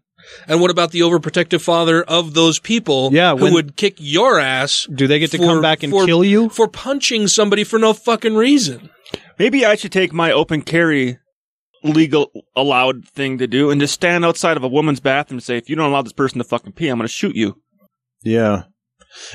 And 0.46 0.60
what 0.60 0.70
about 0.70 0.92
the 0.92 1.00
overprotective 1.00 1.62
father 1.62 2.02
of 2.02 2.34
those 2.34 2.58
people 2.60 3.10
Yeah, 3.12 3.34
who 3.34 3.52
would 3.54 3.76
kick 3.76 3.94
your 3.98 4.38
ass? 4.38 4.86
Do 4.94 5.06
they 5.08 5.18
get 5.18 5.30
to 5.32 5.38
for- 5.38 5.44
come 5.46 5.62
back 5.62 5.82
and 5.82 5.90
for- 5.92 6.04
kill 6.06 6.22
you? 6.22 6.48
For 6.50 6.68
punching 6.68 7.26
somebody 7.28 7.64
for 7.64 7.78
no 7.78 7.92
fucking 7.92 8.34
reason. 8.36 8.90
Maybe 9.38 9.64
I 9.66 9.74
should 9.74 9.90
take 9.92 10.12
my 10.12 10.30
open 10.30 10.62
carry 10.62 11.18
legal 11.82 12.30
allowed 12.54 13.04
thing 13.08 13.38
to 13.38 13.46
do 13.48 13.70
and 13.70 13.80
just 13.80 13.94
stand 13.94 14.24
outside 14.24 14.56
of 14.56 14.62
a 14.62 14.68
woman's 14.68 15.00
bathroom 15.00 15.38
and 15.38 15.42
say, 15.42 15.56
if 15.56 15.68
you 15.68 15.74
don't 15.74 15.90
allow 15.90 16.02
this 16.02 16.12
person 16.12 16.38
to 16.38 16.44
fucking 16.44 16.72
pee, 16.72 16.86
I'm 16.88 16.98
going 16.98 17.08
to 17.08 17.12
shoot 17.12 17.34
you. 17.34 17.56
Yeah. 18.22 18.64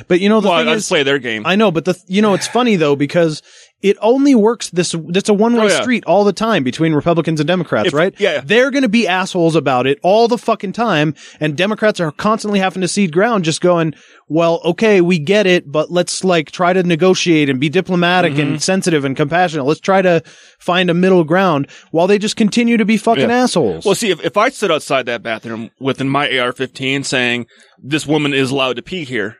But 0.08 0.20
you 0.22 0.30
know 0.30 0.42
the 0.42 0.50
Well, 0.50 0.60
thing 0.60 0.68
I 0.70 0.74
is, 0.74 0.88
play 0.88 1.04
their 1.04 1.20
game. 1.20 1.46
I 1.46 1.56
know, 1.56 1.72
but 1.72 1.86
the 1.86 1.96
you 2.08 2.22
know 2.22 2.34
it's 2.34 2.48
funny 2.48 2.76
though 2.76 2.96
because 2.96 3.42
it 3.84 3.96
only 4.02 4.34
works 4.34 4.72
this. 4.72 4.96
It's 5.10 5.30
a 5.30 5.34
one 5.36 5.54
way 5.54 5.66
Oh, 5.66 5.68
yeah. 5.68 5.82
street 5.82 6.04
all 6.06 6.24
the 6.24 6.34
time 6.34 6.64
between 6.64 6.94
Republicans 6.94 7.40
and 7.40 7.48
Democrats, 7.48 7.90
If- 7.90 7.94
right? 7.94 8.12
yeah. 8.18 8.42
they're 8.44 8.72
going 8.72 8.82
to 8.82 8.90
be 8.90 9.08
assholes 9.08 9.56
about 9.56 9.86
it 9.86 10.00
all 10.02 10.28
the 10.28 10.38
fucking 10.40 10.72
time, 10.74 11.14
and 11.40 11.56
Democrats 11.56 12.00
are 12.00 12.12
constantly 12.12 12.60
having 12.60 12.82
to 12.82 12.88
cede 12.88 13.12
ground, 13.14 13.44
just 13.46 13.62
going, 13.62 13.94
"Well, 14.28 14.62
okay, 14.66 15.00
we 15.00 15.20
get 15.20 15.46
it, 15.46 15.72
but 15.72 15.92
let's 15.92 16.24
like 16.24 16.50
try 16.50 16.74
to 16.74 16.82
negotiate 16.82 17.50
and 17.52 17.60
be 17.60 17.70
diplomatic 17.70 18.34
Mm-hmm. 18.34 18.42
and 18.54 18.64
sensitive 18.64 19.06
and 19.06 19.16
compassionate. 19.16 19.68
Let's 19.68 19.80
try 19.80 20.02
to 20.02 20.24
find 20.60 20.90
a 20.90 20.96
middle 20.96 21.24
ground." 21.24 21.68
While 21.92 22.08
they 22.08 22.18
just 22.18 22.36
continue 22.36 22.78
to 22.78 22.86
be 22.86 22.98
fucking 22.98 23.30
Yeah. 23.30 23.44
assholes. 23.44 23.86
Well, 23.86 23.94
see, 23.96 24.10
if, 24.10 24.26
if 24.26 24.38
I 24.38 24.50
stood 24.50 24.72
outside 24.72 25.06
that 25.06 25.22
bathroom 25.22 25.70
within 25.80 26.10
my 26.10 26.28
AR-15 26.40 27.06
saying 27.06 27.46
this 27.78 28.08
woman 28.08 28.34
is 28.34 28.50
allowed 28.50 28.78
to 28.78 28.82
pee 28.82 29.04
here, 29.06 29.38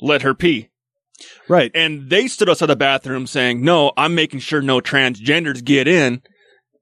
let 0.00 0.22
her 0.22 0.34
pee. 0.34 0.70
Right. 1.48 1.70
And 1.74 2.10
they 2.10 2.26
stood 2.26 2.48
outside 2.48 2.66
the 2.66 2.76
bathroom 2.76 3.26
saying, 3.26 3.62
no, 3.62 3.92
I'm 3.96 4.14
making 4.14 4.40
sure 4.40 4.60
no 4.60 4.80
transgenders 4.80 5.64
get 5.64 5.86
in. 5.86 6.22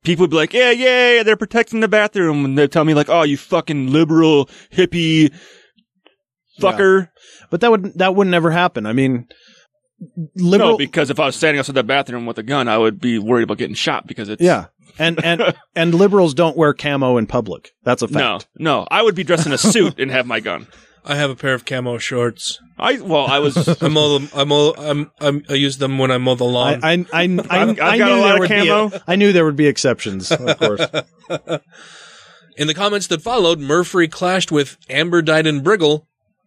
People 0.03 0.25
would 0.25 0.31
be 0.31 0.37
like, 0.37 0.53
yeah, 0.53 0.71
yeah, 0.71 1.17
yeah, 1.17 1.23
they're 1.23 1.37
protecting 1.37 1.81
the 1.81 1.89
bathroom. 1.89 2.45
And 2.45 2.59
they'd 2.59 2.73
tell 2.73 2.85
me 2.85 2.95
like, 2.95 3.09
oh, 3.09 3.23
you 3.23 3.37
fucking 3.37 3.93
liberal 3.93 4.49
hippie 4.73 5.33
fucker. 6.61 7.09
But 7.51 7.61
that 7.61 7.71
would 7.71 7.95
that 7.99 8.15
would 8.15 8.27
never 8.27 8.51
happen. 8.51 8.87
I 8.87 8.93
mean, 8.93 9.29
liberal. 10.35 10.73
No, 10.73 10.77
because 10.79 11.11
if 11.11 11.21
I 11.21 11.27
was 11.27 11.37
standing 11.37 11.59
outside 11.59 11.75
the 11.75 11.85
bathroom 11.85 12.27
with 12.27 12.39
a 12.39 12.43
gun, 12.43 12.67
I 12.67 12.79
would 12.79 13.01
be 13.01 13.19
worried 13.19 13.45
about 13.45 13.59
getting 13.59 13.75
shot 13.75 14.07
because 14.07 14.29
it's 14.29 14.43
yeah, 14.43 14.67
and 14.99 15.23
and 15.25 15.55
and 15.77 15.95
liberals 15.95 16.35
don't 16.35 16.57
wear 16.57 16.73
camo 16.75 17.17
in 17.19 17.27
public. 17.27 17.71
That's 17.85 18.03
a 18.03 18.09
fact. 18.09 18.49
No, 18.59 18.81
no, 18.81 18.89
I 18.91 19.03
would 19.03 19.15
be 19.15 19.25
dressed 19.25 19.47
in 19.47 19.53
a 19.53 19.59
suit 19.59 19.99
and 19.99 20.11
have 20.11 20.27
my 20.27 20.41
gun. 20.41 20.67
I 21.05 21.17
have 21.17 21.31
a 21.31 21.35
pair 21.37 21.55
of 21.55 21.65
camo 21.65 21.99
shorts. 21.99 22.59
I 22.79 23.01
well, 23.01 23.27
I 23.27 23.39
was 23.41 23.57
I 23.83 23.89
mow 23.89 24.19
them. 24.19 24.29
I 24.35 24.45
mow. 24.45 24.73
I'm, 24.79 25.11
I'm, 25.21 25.43
I 25.49 25.55
use 25.55 25.79
them 25.79 25.99
when 25.99 26.11
I 26.11 26.19
mow 26.19 26.35
the 26.37 26.45
lawn. 26.45 26.81
I 26.85 26.93
I 26.93 26.93
I, 26.93 27.23
I, 27.23 27.23
I've- 27.23 27.47
I've 27.51 27.79
I 27.81 27.99
got 27.99 28.11
a 28.11 28.15
knew 28.15 28.21
lot 28.21 28.27
there 28.27 28.35
of 28.35 28.41
would 28.41 28.49
be 28.49 28.55
camo. 28.69 28.87
a, 28.97 29.03
I 29.09 29.17
knew 29.17 29.33
there 29.33 29.45
would 29.45 29.57
be 29.57 29.67
exceptions, 29.67 30.31
of 30.31 30.59
course. 30.59 30.87
In 32.57 32.67
the 32.67 32.75
comments 32.75 33.07
that 33.09 33.23
followed, 33.23 33.59
Murphy 33.61 34.09
clashed 34.09 34.53
with 34.53 34.77
Amber 34.91 35.23
Dyden 35.23 35.63
Briggle, 35.63 36.03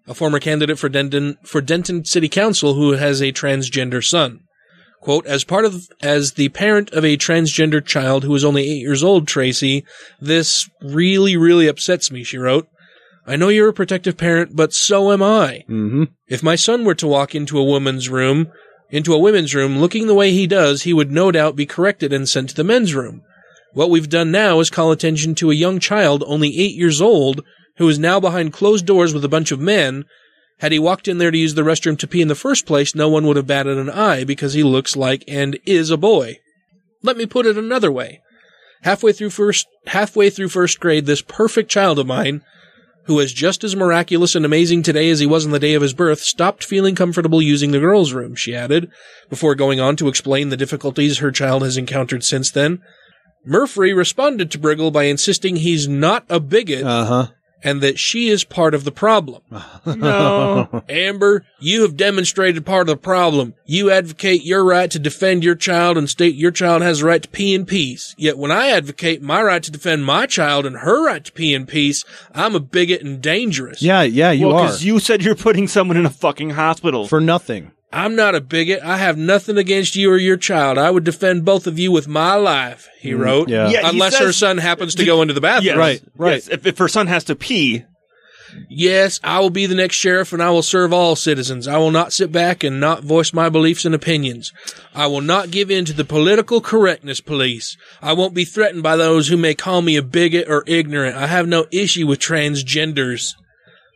a 0.08 0.14
former 0.14 0.40
candidate 0.40 0.78
for 0.78 0.88
Denton 0.90 1.38
for 1.44 1.62
Denton 1.62 2.06
City 2.06 2.30
Council 2.30 2.76
who 2.76 2.92
has 2.92 3.22
a 3.22 3.32
transgender 3.32 4.04
son. 4.04 4.42
Quote, 5.02 5.26
as 5.28 5.44
part 5.44 5.66
of, 5.66 5.84
as 6.02 6.32
the 6.34 6.50
parent 6.50 6.90
of 6.92 7.06
a 7.06 7.16
transgender 7.18 7.86
child 7.86 8.24
who 8.24 8.34
is 8.34 8.44
only 8.44 8.64
eight 8.64 8.80
years 8.82 9.04
old, 9.04 9.28
Tracy, 9.28 9.86
this 10.20 10.68
really, 10.82 11.38
really 11.38 11.68
upsets 11.68 12.10
me, 12.10 12.24
she 12.24 12.40
wrote. 12.40 12.68
I 13.28 13.36
know 13.36 13.50
you're 13.50 13.70
a 13.70 13.74
protective 13.74 14.18
parent, 14.18 14.56
but 14.56 14.74
so 14.74 15.12
am 15.12 15.24
I. 15.24 15.64
Mm-hmm. 15.68 16.04
If 16.28 16.44
my 16.44 16.56
son 16.56 16.86
were 16.86 16.96
to 16.96 17.08
walk 17.08 17.34
into 17.34 17.58
a 17.58 17.64
woman's 17.64 18.08
room, 18.08 18.52
into 18.92 19.14
a 19.14 19.20
women's 19.20 19.56
room, 19.56 19.80
looking 19.80 20.08
the 20.08 20.14
way 20.14 20.32
he 20.32 20.46
does, 20.46 20.84
he 20.84 20.94
would 20.94 21.12
no 21.12 21.32
doubt 21.32 21.56
be 21.56 21.66
corrected 21.66 22.14
and 22.14 22.30
sent 22.30 22.50
to 22.50 22.56
the 22.56 22.64
men's 22.64 22.94
room. 22.94 23.24
What 23.74 23.90
we've 23.90 24.10
done 24.10 24.32
now 24.32 24.60
is 24.60 24.70
call 24.70 24.92
attention 24.92 25.36
to 25.36 25.52
a 25.52 25.56
young 25.56 25.80
child 25.80 26.24
only 26.28 26.58
eight 26.58 26.76
years 26.76 27.02
old 27.02 27.44
who 27.78 27.90
is 27.90 28.00
now 28.00 28.20
behind 28.20 28.54
closed 28.54 28.86
doors 28.86 29.14
with 29.14 29.26
a 29.26 29.30
bunch 29.30 29.52
of 29.52 29.60
men. 29.60 30.06
Had 30.60 30.72
he 30.72 30.80
walked 30.80 31.08
in 31.08 31.18
there 31.18 31.32
to 31.32 31.38
use 31.38 31.56
the 31.56 31.64
restroom 31.64 31.98
to 32.00 32.08
pee 32.08 32.22
in 32.22 32.30
the 32.30 32.36
first 32.36 32.66
place, 32.66 32.96
no 32.96 33.10
one 33.10 33.28
would 33.28 33.36
have 33.36 33.48
batted 33.48 33.78
an 33.78 33.90
eye 33.90 34.24
because 34.24 34.54
he 34.54 34.64
looks 34.64 34.96
like 34.96 35.24
and 35.28 35.60
is 35.66 35.90
a 35.90 35.98
boy. 35.98 36.38
Let 37.02 37.18
me 37.18 37.26
put 37.26 37.46
it 37.46 37.58
another 37.58 37.92
way. 37.92 38.22
Halfway 38.84 39.12
through 39.12 39.32
first, 39.32 39.68
halfway 39.88 40.30
through 40.30 40.50
first 40.50 40.80
grade, 40.80 41.06
this 41.06 41.22
perfect 41.22 41.70
child 41.70 42.00
of 42.00 42.08
mine, 42.08 42.44
who 43.06 43.20
is 43.20 43.34
just 43.34 43.64
as 43.64 43.76
miraculous 43.76 44.36
and 44.36 44.46
amazing 44.46 44.84
today 44.84 45.10
as 45.10 45.20
he 45.20 45.26
was 45.26 45.46
on 45.46 45.52
the 45.52 45.60
day 45.60 45.74
of 45.74 45.82
his 45.82 45.94
birth, 45.94 46.20
stopped 46.22 46.64
feeling 46.64 46.96
comfortable 46.96 47.42
using 47.42 47.72
the 47.72 47.80
girls' 47.80 48.14
room, 48.14 48.36
she 48.36 48.56
added, 48.56 48.90
before 49.30 49.56
going 49.56 49.80
on 49.80 49.96
to 49.96 50.08
explain 50.08 50.50
the 50.50 50.58
difficulties 50.58 51.20
her 51.20 51.32
child 51.32 51.62
has 51.64 51.78
encountered 51.78 52.24
since 52.24 52.52
then. 52.52 52.82
Murphy 53.46 53.94
responded 53.94 54.50
to 54.52 54.60
Briggle 54.60 54.92
by 54.92 55.04
insisting 55.04 55.58
he's 55.58 55.88
not 55.88 56.26
a 56.30 56.40
bigot 56.40 56.84
Uh 56.84 57.06
huh. 57.06 57.28
And 57.66 57.82
that 57.82 57.98
she 57.98 58.30
is 58.30 58.44
part 58.44 58.76
of 58.76 58.84
the 58.84 58.92
problem. 58.92 59.42
no. 59.86 60.84
Amber, 60.88 61.44
you 61.60 61.82
have 61.82 61.98
demonstrated 61.98 62.64
part 62.64 62.82
of 62.82 62.88
the 62.88 62.98
problem. 62.98 63.56
You 63.66 63.90
advocate 63.90 64.44
your 64.44 64.64
right 64.64 64.90
to 64.92 65.00
defend 65.00 65.44
your 65.44 65.56
child 65.56 65.98
and 65.98 66.08
state 66.08 66.36
your 66.36 66.52
child 66.52 66.84
has 66.84 67.02
a 67.02 67.06
right 67.06 67.24
to 67.24 67.28
pee 67.28 67.56
in 67.56 67.66
peace. 67.66 68.14
Yet 68.20 68.38
when 68.38 68.52
I 68.52 68.70
advocate 68.70 69.24
my 69.24 69.42
right 69.42 69.64
to 69.64 69.72
defend 69.72 70.06
my 70.06 70.28
child 70.28 70.68
and 70.68 70.78
her 70.78 71.04
right 71.08 71.26
to 71.26 71.32
pee 71.32 71.56
in 71.56 71.66
peace, 71.66 72.06
I'm 72.34 72.56
a 72.56 72.60
bigot 72.60 73.02
and 73.02 73.20
dangerous. 73.20 73.82
Yeah, 73.82 74.04
yeah, 74.04 74.30
you 74.30 74.48
well, 74.48 74.58
are 74.58 74.68
because 74.68 74.86
you 74.86 75.00
said 75.00 75.24
you're 75.24 75.36
putting 75.36 75.68
someone 75.68 75.98
in 75.98 76.06
a 76.06 76.12
fucking 76.12 76.52
hospital. 76.52 77.08
for 77.08 77.20
nothing. 77.20 77.72
I'm 77.96 78.16
not 78.16 78.36
a 78.36 78.42
bigot. 78.42 78.82
I 78.84 78.98
have 78.98 79.18
nothing 79.18 79.58
against 79.58 79.96
you 79.96 80.12
or 80.12 80.18
your 80.18 80.38
child. 80.38 80.78
I 80.78 80.92
would 80.92 81.06
defend 81.06 81.46
both 81.46 81.66
of 81.66 81.80
you 81.80 81.92
with 81.92 82.08
my 82.08 82.36
life, 82.36 82.90
he 83.00 83.12
mm, 83.12 83.20
wrote. 83.20 83.50
yeah. 83.50 83.70
Yeah, 83.70 83.82
he 83.82 83.88
Unless 83.88 84.20
her 84.20 84.34
son 84.34 84.58
happens 84.58 84.96
to 84.96 85.06
go 85.06 85.22
into 85.22 85.34
the 85.34 85.42
bathroom. 85.42 85.66
Yes, 85.66 85.78
Right, 85.78 86.02
right. 86.18 86.34
yes. 86.34 86.50
If, 86.50 86.66
if 86.66 86.78
her 86.78 86.90
son 86.90 87.08
has 87.08 87.24
to 87.26 87.36
pee, 87.36 87.86
Yes, 88.70 89.20
I 89.24 89.40
will 89.40 89.50
be 89.50 89.66
the 89.66 89.76
next 89.76 89.96
sheriff 89.96 90.32
and 90.34 90.42
I 90.42 90.50
will 90.50 90.62
serve 90.62 90.94
all 90.94 91.16
citizens. 91.16 91.68
I 91.68 91.78
will 91.78 91.92
not 91.92 92.14
sit 92.14 92.32
back 92.32 92.64
and 92.64 92.80
not 92.80 93.04
voice 93.04 93.34
my 93.34 93.50
beliefs 93.50 93.86
and 93.86 93.94
opinions. 93.94 94.54
I 94.94 95.08
will 95.08 95.22
not 95.22 95.52
give 95.52 95.70
in 95.70 95.86
to 95.86 95.94
the 95.94 96.06
political 96.06 96.62
correctness 96.62 97.22
police. 97.22 97.76
I 98.02 98.14
won't 98.14 98.34
be 98.34 98.46
threatened 98.46 98.84
by 98.84 98.96
those 98.96 99.28
who 99.28 99.38
may 99.38 99.56
call 99.56 99.82
me 99.82 99.96
a 99.98 100.02
bigot 100.02 100.48
or 100.50 100.64
ignorant. 100.68 101.18
I 101.18 101.28
have 101.28 101.48
no 101.48 101.66
issue 101.72 102.08
with 102.08 102.20
transgenders. 102.20 103.34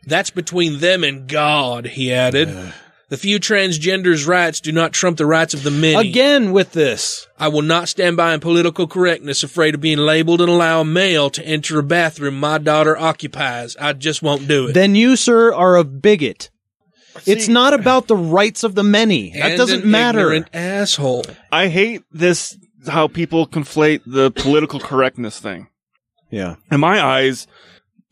That's 0.06 0.30
between 0.30 0.78
them 0.80 1.04
and 1.04 1.28
God, 1.28 1.86
he 1.86 2.12
added. 2.12 2.72
The 3.10 3.16
few 3.16 3.40
transgenders' 3.40 4.24
rights 4.26 4.60
do 4.60 4.70
not 4.70 4.92
trump 4.92 5.18
the 5.18 5.26
rights 5.26 5.52
of 5.52 5.64
the 5.64 5.70
many. 5.72 6.08
Again 6.10 6.52
with 6.52 6.72
this. 6.72 7.26
I 7.36 7.48
will 7.48 7.62
not 7.62 7.88
stand 7.88 8.16
by 8.16 8.32
in 8.32 8.38
political 8.38 8.86
correctness, 8.86 9.42
afraid 9.42 9.74
of 9.74 9.80
being 9.80 9.98
labeled 9.98 10.40
and 10.40 10.48
allow 10.48 10.82
a 10.82 10.84
male 10.84 11.28
to 11.30 11.44
enter 11.44 11.80
a 11.80 11.82
bathroom 11.82 12.38
my 12.38 12.58
daughter 12.58 12.96
occupies. 12.96 13.76
I 13.80 13.94
just 13.94 14.22
won't 14.22 14.46
do 14.46 14.68
it. 14.68 14.74
Then 14.74 14.94
you, 14.94 15.16
sir, 15.16 15.52
are 15.52 15.74
a 15.74 15.82
bigot. 15.82 16.50
it's 17.26 17.48
not 17.48 17.74
about 17.74 18.06
the 18.06 18.16
rights 18.16 18.62
of 18.62 18.76
the 18.76 18.84
many. 18.84 19.32
that 19.32 19.56
doesn't 19.56 19.82
an 19.82 19.90
matter. 19.90 20.20
ignorant 20.32 20.46
asshole. 20.54 21.24
I 21.50 21.66
hate 21.66 22.02
this 22.12 22.56
how 22.86 23.08
people 23.08 23.44
conflate 23.44 24.02
the 24.06 24.30
political 24.30 24.78
correctness 24.78 25.40
thing. 25.40 25.66
Yeah. 26.30 26.56
In 26.70 26.78
my 26.78 27.04
eyes, 27.04 27.48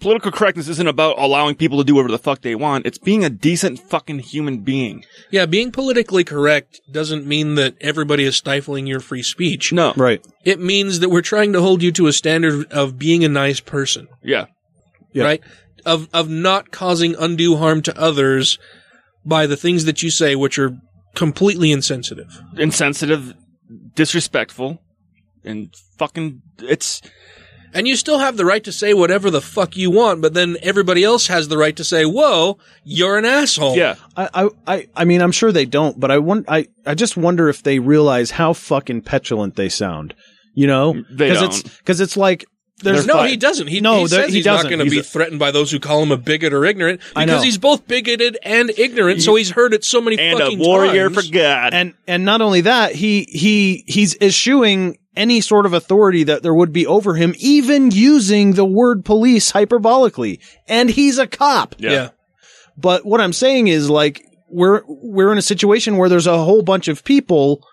political 0.00 0.30
correctness 0.30 0.68
isn't 0.68 0.86
about 0.86 1.18
allowing 1.18 1.54
people 1.54 1.78
to 1.78 1.84
do 1.84 1.94
whatever 1.94 2.10
the 2.12 2.18
fuck 2.18 2.40
they 2.42 2.54
want. 2.54 2.86
It's 2.86 2.98
being 2.98 3.24
a 3.24 3.30
decent 3.30 3.78
fucking 3.78 4.20
human 4.20 4.58
being. 4.58 5.04
Yeah, 5.30 5.46
being 5.46 5.72
politically 5.72 6.24
correct 6.24 6.80
doesn't 6.90 7.26
mean 7.26 7.56
that 7.56 7.76
everybody 7.80 8.24
is 8.24 8.36
stifling 8.36 8.86
your 8.86 9.00
free 9.00 9.22
speech. 9.22 9.72
No. 9.72 9.92
Right. 9.96 10.24
It 10.44 10.60
means 10.60 11.00
that 11.00 11.08
we're 11.10 11.22
trying 11.22 11.52
to 11.54 11.60
hold 11.60 11.82
you 11.82 11.90
to 11.92 12.06
a 12.06 12.12
standard 12.12 12.70
of 12.72 12.98
being 12.98 13.24
a 13.24 13.28
nice 13.28 13.60
person, 13.60 14.08
Yeah. 14.22 14.46
Yeah. 15.12 15.24
right? 15.24 15.42
Of 15.86 16.08
of 16.12 16.28
not 16.28 16.70
causing 16.70 17.14
undue 17.16 17.56
harm 17.56 17.82
to 17.82 17.98
others 17.98 18.58
by 19.24 19.46
the 19.46 19.56
things 19.56 19.84
that 19.84 20.02
you 20.02 20.10
say, 20.10 20.34
which 20.36 20.58
are 20.58 20.76
completely 21.14 21.72
insensitive. 21.72 22.40
Insensitive, 22.56 23.34
disrespectful, 23.94 24.80
and 25.44 25.74
fucking, 25.98 26.42
it's, 26.60 27.00
And 27.74 27.86
you 27.86 27.96
still 27.96 28.18
have 28.18 28.36
the 28.36 28.44
right 28.44 28.62
to 28.64 28.72
say 28.72 28.94
whatever 28.94 29.30
the 29.30 29.40
fuck 29.40 29.76
you 29.76 29.90
want, 29.90 30.22
but 30.22 30.34
then 30.34 30.56
everybody 30.62 31.04
else 31.04 31.26
has 31.26 31.48
the 31.48 31.58
right 31.58 31.76
to 31.76 31.84
say, 31.84 32.04
"Whoa, 32.04 32.58
you're 32.84 33.18
an 33.18 33.24
asshole." 33.24 33.76
yeah. 33.76 33.96
I, 34.16 34.28
I, 34.34 34.48
I, 34.66 34.88
I 34.96 35.04
mean, 35.04 35.20
I'm 35.20 35.32
sure 35.32 35.52
they 35.52 35.66
don't, 35.66 35.98
but 36.00 36.10
I 36.10 36.18
want, 36.18 36.46
I, 36.48 36.66
I 36.86 36.94
just 36.94 37.16
wonder 37.16 37.48
if 37.48 37.62
they 37.62 37.78
realize 37.78 38.30
how 38.32 38.52
fucking 38.52 39.02
petulant 39.02 39.56
they 39.56 39.68
sound. 39.68 40.14
You 40.54 40.66
know, 40.66 41.04
They 41.10 41.28
Cause 41.28 41.40
don't. 41.40 41.54
it's 41.54 41.76
because 41.78 42.00
it's 42.00 42.16
like 42.16 42.44
there's 42.82 43.06
no, 43.06 43.14
fi- 43.14 43.28
he 43.28 43.36
doesn't. 43.36 43.66
He, 43.66 43.80
No, 43.80 43.98
he 44.02 44.06
there- 44.06 44.22
says 44.22 44.30
he 44.30 44.36
he's 44.38 44.46
not 44.46 44.56
doesn't. 44.56 44.70
going 44.70 44.84
to 44.84 44.90
be 44.90 45.00
a- 45.00 45.02
threatened 45.04 45.38
by 45.38 45.50
those 45.50 45.70
who 45.70 45.78
call 45.80 46.02
him 46.02 46.10
a 46.12 46.16
bigot 46.16 46.52
or 46.52 46.64
ignorant 46.64 47.00
because 47.14 47.42
he's 47.44 47.58
both 47.58 47.86
bigoted 47.86 48.38
and 48.42 48.70
ignorant. 48.78 49.20
So 49.22 49.34
he's 49.36 49.50
heard 49.50 49.72
it 49.74 49.84
so 49.84 50.00
many 50.00 50.18
And 50.18 50.38
a 50.40 50.44
fucking 50.44 50.58
warrior 50.58 51.10
times. 51.10 51.26
for 51.26 51.32
God. 51.32 51.74
and 51.74 51.94
and 52.06 52.24
not 52.24 52.40
only 52.40 52.62
that, 52.62 52.94
he 52.94 53.24
he 53.30 53.84
he's 53.86 54.16
eschewing 54.20 54.98
any 55.18 55.40
sort 55.42 55.66
of 55.66 55.74
authority 55.74 56.24
that 56.24 56.42
there 56.42 56.54
would 56.54 56.72
be 56.72 56.86
over 56.86 57.14
him, 57.14 57.34
even 57.38 57.90
using 57.90 58.52
the 58.52 58.64
word 58.64 59.04
police 59.04 59.52
hyperbolically. 59.52 60.38
And 60.66 60.88
he's 60.88 61.18
a 61.18 61.26
cop. 61.26 61.74
yeah. 61.78 61.90
yeah. 61.90 62.08
But 62.80 63.04
what 63.04 63.20
I'm 63.20 63.32
saying 63.32 63.66
is 63.66 63.90
like 63.90 64.22
we're 64.48 64.82
we're 64.86 65.32
in 65.32 65.38
a 65.38 65.42
situation 65.42 65.96
where 65.96 66.08
there's 66.08 66.28
a 66.28 66.38
whole 66.44 66.62
bunch 66.62 66.86
of 66.86 67.02
people 67.02 67.66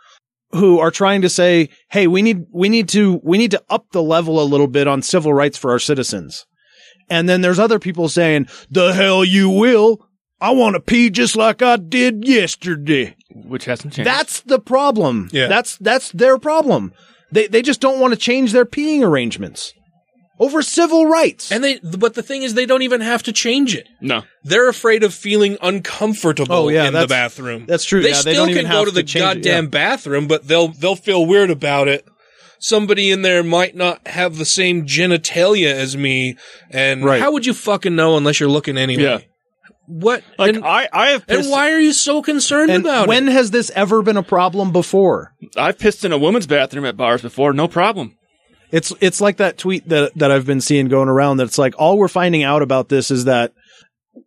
who 0.52 0.80
are 0.80 0.90
trying 0.92 1.22
to 1.22 1.30
say, 1.30 1.70
"Hey, 1.92 2.08
we 2.08 2.24
need 2.24 2.46
we 2.52 2.70
need 2.70 2.90
to 2.90 3.22
we 3.24 3.38
need 3.38 3.52
to 3.52 3.64
up 3.70 3.86
the 3.92 4.02
level 4.02 4.42
a 4.42 4.44
little 4.44 4.68
bit 4.68 4.88
on 4.88 5.04
civil 5.04 5.32
rights 5.34 5.58
for 5.60 5.72
our 5.72 5.80
citizens." 5.80 6.46
And 7.08 7.30
then 7.30 7.42
there's 7.42 7.60
other 7.60 7.78
people 7.78 8.10
saying, 8.10 8.48
"The 8.72 8.94
hell 8.94 9.24
you 9.24 9.50
will. 9.50 10.08
I 10.42 10.52
want 10.52 10.74
to 10.76 10.80
pee 10.80 11.12
just 11.12 11.36
like 11.36 11.62
I 11.62 11.78
did 11.78 12.28
yesterday." 12.28 13.16
Which 13.34 13.66
hasn't 13.66 13.94
changed. 13.94 14.10
That's 14.10 14.42
the 14.42 14.60
problem. 14.60 15.30
Yeah. 15.32 15.48
That's 15.48 15.78
that's 15.78 16.12
their 16.12 16.40
problem. 16.40 16.94
They 17.36 17.48
they 17.48 17.62
just 17.62 17.82
don't 17.82 18.00
want 18.00 18.14
to 18.14 18.20
change 18.20 18.52
their 18.54 18.66
peeing 18.66 19.02
arrangements. 19.04 19.74
over 20.38 20.62
civil 20.62 21.06
rights. 21.06 21.50
And 21.50 21.64
they, 21.64 21.80
but 21.80 22.14
the 22.14 22.22
thing 22.22 22.44
is, 22.44 22.56
they 22.56 22.66
don't 22.66 22.82
even 22.82 23.00
have 23.00 23.24
to 23.24 23.32
change 23.32 23.74
it. 23.74 23.88
No. 24.02 24.24
They're 24.44 24.68
afraid 24.68 25.02
of 25.04 25.14
feeling 25.14 25.58
uncomfortable 25.62 26.54
Oh, 26.54 26.68
yeah, 26.68 26.88
in 26.88 26.94
the 26.94 27.06
that's- 27.08 27.10
bathroom. 27.10 27.66
that's 27.68 27.86
true. 27.86 28.02
They 28.02 28.10
Yeah, 28.10 28.16
they 28.16 28.34
still 28.34 28.44
don't 28.44 28.50
even 28.50 28.64
can 28.66 28.72
go 28.72 28.78
have 28.80 28.86
to 28.88 28.92
the 28.92 29.04
to 29.04 29.08
change 29.08 29.24
it, 29.24 29.28
goddamn 29.36 29.64
yeah. 29.66 29.70
bathroom, 29.70 30.28
but 30.28 30.46
they'll 30.48 30.68
they'll 30.70 30.98
feel 30.98 31.26
weird 31.26 31.52
about 31.52 31.88
it. 31.88 32.04
Somebody 32.60 33.12
in 33.12 33.22
there 33.22 33.44
might 33.44 33.76
not 33.78 34.06
have 34.08 34.38
the 34.38 34.46
same 34.46 34.86
genitalia 34.86 35.72
as 35.74 35.96
me, 35.96 36.36
and 36.70 37.06
Right. 37.06 37.22
how 37.22 37.32
would 37.32 37.46
you 37.46 37.54
fucking 37.54 37.96
know 37.96 38.18
unless 38.18 38.40
you're 38.42 38.50
looking 38.50 38.78
anyway? 38.78 39.28
Yeah. 39.88 39.96
What? 40.04 40.24
Like 40.38 40.56
and, 40.56 40.66
I, 40.66 40.88
I 40.92 41.10
have 41.12 41.26
and 41.28 41.50
why 41.50 41.72
are 41.72 41.80
you 41.80 41.94
so 41.94 42.22
concerned 42.22 42.72
And 42.72 42.84
about 42.84 43.08
when 43.08 43.24
it? 43.24 43.28
When 43.28 43.36
has 43.36 43.52
this 43.52 43.70
ever 43.72 44.02
been 44.02 44.18
a 44.18 44.24
problem 44.24 44.72
before? 44.72 45.34
I've 45.58 45.78
pissed 45.80 46.06
in 46.06 46.12
a 46.12 46.18
woman's 46.18 46.48
bathroom 46.48 46.86
at 46.86 46.98
bars 46.98 47.22
before, 47.22 47.54
no 47.54 47.68
problem. 47.68 48.18
It's 48.72 48.92
it's 49.00 49.22
like 49.22 49.38
that 49.38 49.58
tweet 49.58 49.88
that 49.90 50.14
that 50.16 50.32
I've 50.32 50.46
been 50.46 50.62
seeing 50.62 50.88
going 50.88 51.08
around. 51.10 51.38
That's 51.38 51.58
like 51.58 51.76
all 51.78 51.98
we're 51.98 52.08
finding 52.08 52.44
out 52.44 52.62
about 52.62 52.90
this 52.90 53.12
is 53.12 53.26
that 53.26 53.54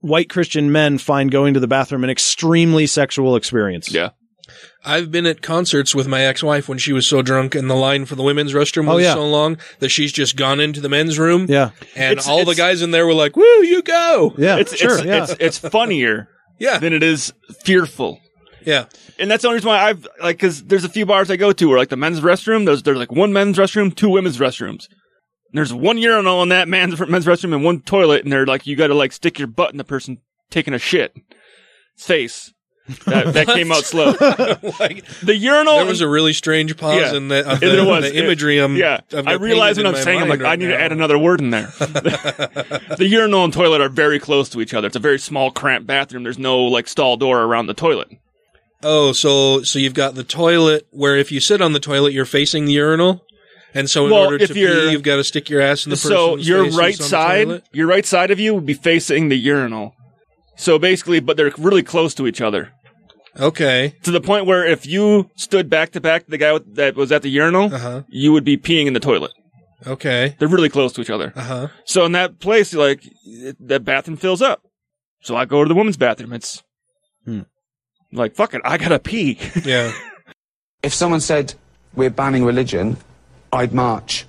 white 0.01 0.30
Christian 0.30 0.70
men 0.72 0.98
find 0.98 1.30
going 1.30 1.55
to 1.55 1.60
the 1.60 1.66
bathroom 1.66 2.05
an 2.05 2.10
extremely 2.10 2.86
sexual 2.86 3.36
experience. 3.36 3.93
Yeah. 3.93 4.10
I've 4.84 5.10
been 5.10 5.26
at 5.26 5.42
concerts 5.42 5.94
with 5.94 6.06
my 6.06 6.22
ex-wife 6.22 6.68
when 6.68 6.78
she 6.78 6.92
was 6.92 7.06
so 7.06 7.20
drunk, 7.20 7.55
and 7.55 7.68
the 7.68 7.74
line 7.74 8.05
for 8.06 8.14
the 8.14 8.22
women's 8.22 8.52
restroom 8.52 8.88
oh, 8.88 8.94
was 8.94 9.05
Oh, 9.05 9.09
yeah. 9.09 9.14
so 9.14 9.26
long 9.28 9.59
that 9.80 9.88
she's 9.90 10.12
just 10.12 10.36
gone 10.36 10.60
into 10.60 10.80
the 10.80 10.88
men's 10.88 11.18
room. 11.18 11.46
Yeah. 11.48 11.70
and 11.96 12.12
It's- 12.12 12.28
all 12.28 12.44
the 12.44 12.55
guys 12.55 12.80
in 12.82 12.90
there 12.92 13.06
were 13.06 13.14
like, 13.14 13.36
"Woo, 13.36 13.42
you 13.64 13.82
go!" 13.82 14.34
Yeah. 14.38 14.56
It's 14.56 14.76
sure. 14.76 14.96
it's, 14.98 15.05
yeah. 15.05 15.22
it's 15.24 15.36
it's 15.40 15.59
funnier 15.59 16.28
Yeah, 16.59 16.78
than 16.78 16.92
it 16.92 17.02
is 17.02 17.32
fearful. 17.64 18.20
yeah. 18.64 18.86
And 19.18 19.28
that's 19.30 19.42
the 19.42 19.48
only 19.48 19.56
reason 19.56 19.68
why 19.68 19.82
I've 19.82 20.06
like 20.22 20.36
because 20.36 20.62
there's 20.64 20.84
a 20.84 20.88
few 20.88 21.05
bars 21.05 21.28
I 21.30 21.36
go 21.36 21.52
to 21.52 21.68
where 21.68 21.78
like 21.78 21.88
the 21.88 21.96
men's 21.96 22.20
restroom, 22.20 22.64
there's 22.66 22.84
there's 22.84 22.98
like 22.98 23.10
one 23.12 23.32
men's 23.32 23.59
restroom, 23.59 23.92
two 23.94 24.09
women's 24.10 24.38
restrooms. 24.38 24.86
There's 25.52 25.72
one 25.72 25.98
urinal 25.98 26.42
in 26.42 26.50
that 26.50 26.68
man's 26.68 26.98
men's 27.00 27.26
restroom 27.26 27.52
and 27.55 27.64
one 27.64 27.80
toilet, 27.80 28.22
and 28.22 28.32
they're 28.32 28.46
like 28.46 28.66
you 28.66 28.76
got 28.76 28.86
to 28.88 28.94
like 28.94 29.12
stick 29.12 29.38
your 29.38 29.48
butt 29.48 29.72
in 29.72 29.76
the 29.78 29.84
person 29.84 30.18
taking 30.50 30.72
a 30.74 30.78
shit 30.78 31.14
face. 31.96 32.52
That, 33.06 33.35
that 33.35 33.47
came 33.48 33.70
out 33.70 33.85
slow. 33.85 34.06
like 34.81 35.05
The 35.23 35.36
urinal. 35.36 35.77
there 35.77 35.86
was 35.86 36.01
a 36.01 36.09
really 36.09 36.32
strange 36.32 36.77
pause 36.77 37.01
Yeah. 37.01 37.15
in 37.15 37.28
the, 37.28 37.52
of 37.52 37.62
It 37.62 37.77
the, 37.77 37.85
was. 37.85 38.05
the 38.10 38.16
imagery. 38.24 38.60
Um, 38.60 38.73
I'm, 38.73 38.77
yeah, 38.78 39.01
I've 39.12 39.24
got 39.24 39.28
I 39.28 39.32
realize 39.35 39.77
when 39.77 39.86
I'm 39.86 39.94
saying 39.97 40.20
I'm 40.23 40.28
like 40.28 40.40
I 40.40 40.56
need 40.56 40.69
now. 40.69 40.77
to 40.77 40.82
add 40.82 40.93
another 40.93 41.19
word 41.19 41.40
in 41.40 41.51
there. 41.51 41.66
the 41.78 43.06
urinal 43.09 43.44
and 43.44 43.52
toilet 43.52 43.81
are 43.81 43.89
very 43.89 44.19
close 44.19 44.48
to 44.51 44.60
each 44.60 44.74
other. 44.74 44.86
It's 44.86 44.97
a 44.97 45.01
very 45.01 45.19
small, 45.19 45.51
cramped 45.51 45.86
bathroom. 45.86 46.23
There's 46.23 46.39
no 46.39 46.60
like 46.62 46.89
stall 46.89 47.16
door 47.16 47.43
around 47.43 47.66
the 47.66 47.74
toilet. 47.74 48.09
Oh, 48.82 49.12
so 49.12 49.62
so 49.62 49.78
you've 49.78 49.94
got 49.94 50.15
the 50.15 50.24
toilet 50.24 50.86
where 50.90 51.16
if 51.16 51.32
you 51.32 51.40
sit 51.40 51.60
on 51.60 51.73
the 51.73 51.81
toilet, 51.81 52.12
you're 52.12 52.24
facing 52.24 52.65
the 52.66 52.73
urinal, 52.73 53.24
and 53.74 53.90
so 53.90 54.06
in 54.06 54.12
Well, 54.12 54.24
order 54.24 54.39
to 54.47 54.55
pee, 54.55 54.60
you've 54.90 55.02
got 55.02 55.16
to 55.16 55.24
stick 55.24 55.51
your 55.51 55.60
ass 55.60 55.85
in 55.85 55.90
the 55.90 55.97
person's 55.97 56.12
so 56.12 56.36
your 56.36 56.62
right 56.70 56.97
who's 56.97 57.12
on 57.12 57.47
the 57.47 57.55
side, 57.59 57.62
your 57.73 57.86
right 57.89 58.06
side 58.06 58.31
of 58.31 58.39
you 58.39 58.55
would 58.55 58.66
be 58.66 58.74
facing 58.74 59.28
the 59.31 59.36
urinal. 59.39 59.94
So 60.56 60.78
basically, 60.78 61.20
but 61.20 61.36
they're 61.36 61.52
really 61.59 61.82
close 61.85 62.15
to 62.15 62.27
each 62.27 62.40
other 62.40 62.73
Okay. 63.40 63.94
to 64.02 64.10
the 64.10 64.20
point 64.20 64.47
where 64.47 64.65
if 64.66 64.86
you 64.86 65.31
stood 65.36 65.69
back 65.70 65.93
to 65.93 66.01
back, 66.01 66.24
to 66.24 66.31
the 66.31 66.39
guy 66.39 66.52
with- 66.52 66.74
that 66.77 66.97
was 66.97 67.12
at 67.12 67.23
the 67.23 67.28
urinal, 67.28 67.73
Uh-huh. 67.74 68.02
you 68.09 68.32
would 68.32 68.44
be 68.44 68.56
peeing 68.56 68.86
in 68.86 68.93
the 68.94 69.01
toilet. 69.01 69.32
Okay. 69.86 70.35
They're 70.39 70.48
really 70.48 70.69
close 70.69 70.93
to 70.94 71.01
each 71.01 71.10
other. 71.10 71.32
Uh 71.36 71.40
huh. 71.43 71.69
So 71.85 72.05
in 72.05 72.12
that 72.12 72.40
place, 72.40 72.74
like 72.74 73.02
that 73.60 73.85
bathroom 73.85 74.16
fills 74.16 74.43
up. 74.43 74.62
So 75.23 75.36
I 75.36 75.44
go 75.44 75.62
to 75.62 75.69
the 75.69 75.74
women's 75.74 75.97
bathroom. 75.97 76.32
It's 76.32 76.62
Hmm. 77.24 77.43
like 78.12 78.35
fuck 78.35 78.55
it, 78.55 78.60
I 78.65 78.77
gotta 78.78 78.98
pee. 78.98 79.39
Yeah. 79.65 79.93
If 80.82 80.93
someone 80.94 81.20
said 81.20 81.55
we're 81.94 82.10
banning 82.10 82.44
religion, 82.44 82.97
I'd 83.52 83.73
march 83.73 84.27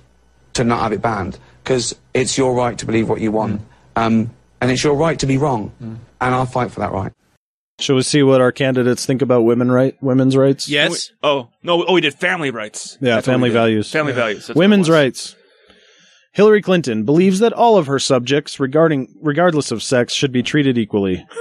to 0.54 0.64
not 0.64 0.80
have 0.82 0.92
it 0.92 1.02
banned 1.02 1.38
because 1.62 1.94
it's 2.14 2.36
your 2.38 2.54
right 2.54 2.76
to 2.78 2.86
believe 2.86 3.08
what 3.08 3.20
you 3.20 3.30
want, 3.32 3.60
um, 3.96 4.30
and 4.60 4.70
it's 4.70 4.82
your 4.82 4.94
right 4.94 5.18
to 5.20 5.26
be 5.26 5.36
wrong, 5.38 5.70
and 5.80 6.34
I'll 6.34 6.46
fight 6.46 6.70
for 6.72 6.80
that 6.80 6.90
right. 6.92 7.12
Shall 7.80 7.96
we 7.96 8.02
see 8.02 8.22
what 8.22 8.40
our 8.40 8.52
candidates 8.52 9.04
think 9.06 9.22
about 9.22 9.42
women 9.42 9.70
right 9.70 9.96
women's 10.02 10.36
rights? 10.36 10.68
Yes. 10.68 11.10
oh 11.22 11.48
no! 11.62 11.84
Oh, 11.86 11.94
we 11.94 12.00
did 12.00 12.14
family 12.14 12.50
rights. 12.50 12.98
Yeah, 13.00 13.14
That's 13.16 13.26
what 13.26 13.32
we 13.32 13.34
family 13.34 13.48
did. 13.48 13.54
values. 13.54 13.90
Family 13.90 14.12
Yeah. 14.12 14.16
values. 14.18 14.46
That's 14.46 14.48
what 14.50 14.56
it 14.56 14.58
Women's 14.64 14.88
was. 14.88 14.94
rights. 14.96 15.36
Hillary 16.32 16.62
Clinton 16.62 17.04
believes 17.04 17.40
that 17.40 17.52
all 17.52 17.76
of 17.76 17.86
her 17.88 17.98
subjects, 17.98 18.60
regarding 18.60 19.08
regardless 19.20 19.70
of 19.72 19.82
sex, 19.82 20.12
should 20.14 20.30
be 20.30 20.42
treated 20.44 20.78
equally. 20.78 21.26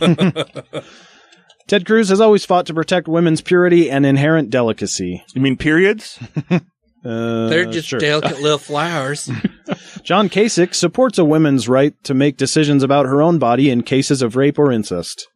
Ted 1.66 1.84
Cruz 1.86 2.08
has 2.08 2.20
always 2.20 2.44
fought 2.44 2.66
to 2.66 2.74
protect 2.74 3.08
women's 3.08 3.40
purity 3.40 3.90
and 3.90 4.06
inherent 4.06 4.50
delicacy. 4.50 5.22
You 5.34 5.40
mean 5.40 5.56
periods? 5.56 6.18
Uh, 7.04 7.48
They're 7.48 7.64
just 7.64 7.86
sure. 7.88 8.00
delicate 8.00 8.40
little 8.42 8.58
flowers. 8.58 9.30
John 10.02 10.28
Kasich 10.28 10.74
supports 10.74 11.16
a 11.16 11.24
woman's 11.24 11.68
right 11.68 11.94
to 12.02 12.12
make 12.12 12.36
decisions 12.36 12.82
about 12.82 13.06
her 13.06 13.22
own 13.22 13.38
body 13.38 13.70
in 13.70 13.82
cases 13.84 14.20
of 14.20 14.34
rape 14.34 14.58
or 14.58 14.72
incest. 14.72 15.28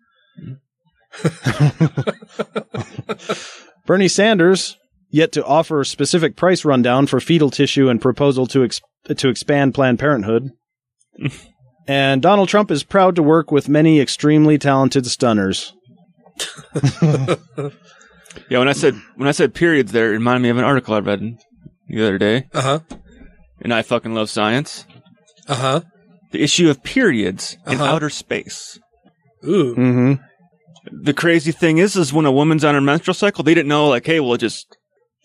Bernie 3.86 4.08
Sanders 4.08 4.76
yet 5.10 5.32
to 5.32 5.44
offer 5.44 5.80
a 5.80 5.86
specific 5.86 6.36
price 6.36 6.64
rundown 6.64 7.06
for 7.06 7.20
fetal 7.20 7.50
tissue 7.50 7.88
and 7.88 8.00
proposal 8.00 8.46
to 8.46 8.64
ex- 8.64 8.80
to 9.16 9.28
expand 9.28 9.74
Planned 9.74 9.98
Parenthood. 9.98 10.50
and 11.88 12.22
Donald 12.22 12.48
Trump 12.48 12.70
is 12.70 12.84
proud 12.84 13.16
to 13.16 13.22
work 13.22 13.50
with 13.50 13.68
many 13.68 14.00
extremely 14.00 14.58
talented 14.58 15.06
stunners. 15.06 15.72
Yeah, 18.48 18.60
when 18.60 18.68
I 18.68 18.72
said 18.72 18.94
when 19.16 19.28
I 19.28 19.32
said 19.32 19.52
periods, 19.52 19.92
there 19.92 20.06
it 20.08 20.12
reminded 20.16 20.42
me 20.42 20.48
of 20.48 20.56
an 20.56 20.64
article 20.64 20.94
I 20.94 21.00
read 21.00 21.36
the 21.88 22.02
other 22.02 22.16
day. 22.16 22.48
Uh 22.54 22.62
huh. 22.62 22.78
And 23.60 23.74
I 23.74 23.82
fucking 23.82 24.14
love 24.14 24.30
science. 24.30 24.86
Uh 25.46 25.54
huh. 25.54 25.80
The 26.30 26.42
issue 26.42 26.70
of 26.70 26.82
periods 26.82 27.58
in 27.66 27.74
Uh-huh. 27.74 27.84
outer 27.84 28.08
space. 28.08 28.78
Ooh. 29.44 29.74
Mm-hmm. 29.74 30.14
The 31.02 31.14
crazy 31.14 31.52
thing 31.52 31.78
is, 31.78 31.96
is 31.96 32.12
when 32.12 32.26
a 32.26 32.32
woman's 32.32 32.64
on 32.64 32.74
her 32.74 32.80
menstrual 32.80 33.14
cycle, 33.14 33.44
they 33.44 33.54
didn't 33.54 33.68
know 33.68 33.88
like, 33.88 34.06
hey, 34.06 34.20
will 34.20 34.34
it 34.34 34.38
just 34.38 34.76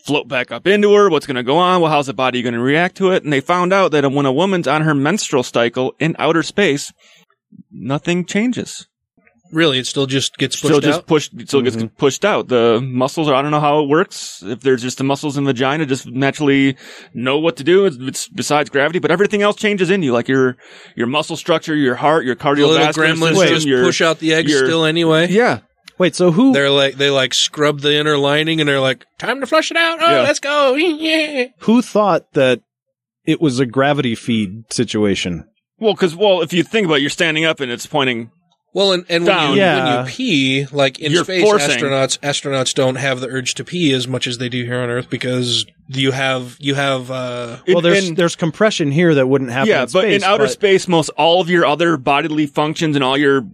float 0.05 0.27
back 0.27 0.51
up 0.51 0.67
into 0.67 0.93
her? 0.93 1.09
What's 1.09 1.25
going 1.25 1.35
to 1.35 1.43
go 1.43 1.57
on? 1.57 1.81
Well, 1.81 1.91
how's 1.91 2.07
the 2.07 2.13
body 2.13 2.41
going 2.41 2.53
to 2.53 2.59
react 2.59 2.97
to 2.97 3.11
it? 3.11 3.23
And 3.23 3.33
they 3.33 3.41
found 3.41 3.73
out 3.73 3.91
that 3.91 4.09
when 4.11 4.25
a 4.25 4.31
woman's 4.31 4.67
on 4.67 4.83
her 4.83 4.93
menstrual 4.93 5.43
cycle 5.43 5.95
in 5.99 6.15
outer 6.19 6.43
space, 6.43 6.93
nothing 7.71 8.25
changes. 8.25 8.87
Really, 9.51 9.79
it 9.79 9.87
still 9.87 10.05
just 10.05 10.37
gets 10.37 10.55
pushed 10.55 10.65
still 10.65 10.81
just 10.81 10.99
out. 10.99 11.07
pushed 11.07 11.31
still 11.47 11.61
gets 11.61 11.75
mm-hmm. 11.75 11.87
pushed 11.95 12.25
out 12.25 12.47
the 12.47 12.81
muscles 12.81 13.27
are 13.27 13.33
i 13.33 13.41
don't 13.41 13.51
know 13.51 13.59
how 13.59 13.81
it 13.81 13.87
works 13.87 14.43
if 14.43 14.61
there's 14.61 14.81
just 14.81 14.97
the 14.97 15.03
muscles 15.03 15.37
in 15.37 15.45
the 15.45 15.53
vagina 15.53 15.85
just 15.85 16.05
naturally 16.07 16.75
know 17.13 17.39
what 17.39 17.57
to 17.57 17.63
do 17.63 17.85
it's, 17.85 17.97
it's 17.97 18.27
besides 18.27 18.69
gravity 18.69 18.99
but 18.99 19.11
everything 19.11 19.41
else 19.41 19.55
changes 19.55 19.89
in 19.89 20.03
you 20.03 20.11
like 20.11 20.27
your 20.27 20.57
your 20.95 21.07
muscle 21.07 21.37
structure 21.37 21.75
your 21.75 21.95
heart 21.95 22.25
your 22.25 22.35
cardiovascular 22.35 23.13
gremlins 23.13 23.35
system 23.35 23.47
just 23.47 23.67
your, 23.67 23.83
push 23.83 24.01
out 24.01 24.19
the 24.19 24.33
eggs 24.33 24.51
your- 24.51 24.65
still 24.65 24.85
anyway. 24.85 25.27
yeah 25.29 25.59
Wait, 25.99 26.13
so 26.13 26.31
who? 26.31 26.53
They're 26.53 26.69
like 26.69 26.97
they 26.97 27.09
like 27.09 27.33
scrub 27.33 27.79
the 27.79 27.95
inner 27.95 28.19
lining 28.19 28.59
and 28.59 28.69
they're 28.69 28.79
like, 28.79 29.03
time 29.17 29.39
to 29.39 29.47
flush 29.47 29.71
it 29.71 29.77
out. 29.77 29.97
Oh, 29.99 30.05
Yeah. 30.07 30.21
let's 30.21 30.39
go. 30.39 30.75
Yeah. 30.75 31.45
Who 31.61 31.81
thought 31.81 32.33
that 32.33 32.61
it 33.25 33.41
was 33.41 33.59
a 33.59 33.65
gravity 33.65 34.13
feed 34.13 34.71
situation? 34.71 35.45
well 35.79 35.93
because 35.93 36.15
well 36.15 36.41
if 36.41 36.53
you 36.53 36.63
think 36.63 36.85
about 36.85 36.95
it 36.95 37.01
you're 37.01 37.09
standing 37.09 37.45
up 37.45 37.59
and 37.59 37.71
it's 37.71 37.85
pointing 37.85 38.31
Well, 38.77 38.91
and, 38.93 39.05
and 39.09 39.25
when, 39.25 39.49
you, 39.53 39.55
Yeah. 39.57 39.95
when 39.97 40.05
you 40.05 40.11
pee, 40.11 40.67
like 40.71 40.99
in 40.99 41.11
You're 41.11 41.23
space, 41.23 41.41
forcing. 41.43 41.79
astronauts 41.79 42.19
astronauts 42.19 42.75
don't 42.75 42.93
have 42.97 43.19
the 43.21 43.27
urge 43.27 43.55
to 43.55 43.63
pee 43.63 43.91
as 43.91 44.07
much 44.07 44.27
as 44.27 44.37
they 44.37 44.49
do 44.49 44.63
here 44.63 44.79
on 44.79 44.89
Earth 44.91 45.09
because 45.09 45.65
you 45.87 46.11
have 46.11 46.57
you 46.59 46.75
have 46.75 47.09
uh, 47.09 47.57
well, 47.67 47.81
there's 47.81 48.09
in- 48.09 48.13
there's 48.13 48.35
compression 48.35 48.91
here 48.91 49.15
that 49.15 49.25
wouldn't 49.25 49.49
happen. 49.49 49.69
yeah 49.69 49.81
in 49.81 49.89
but 49.91 50.01
space, 50.03 50.21
in 50.21 50.29
outer 50.29 50.43
but- 50.43 50.51
space 50.51 50.87
most 50.87 51.09
all 51.17 51.41
of 51.41 51.49
your 51.49 51.65
other 51.65 51.97
bodily 51.97 52.45
functions 52.45 52.95
and 52.95 53.03
all 53.03 53.17
your 53.17 53.47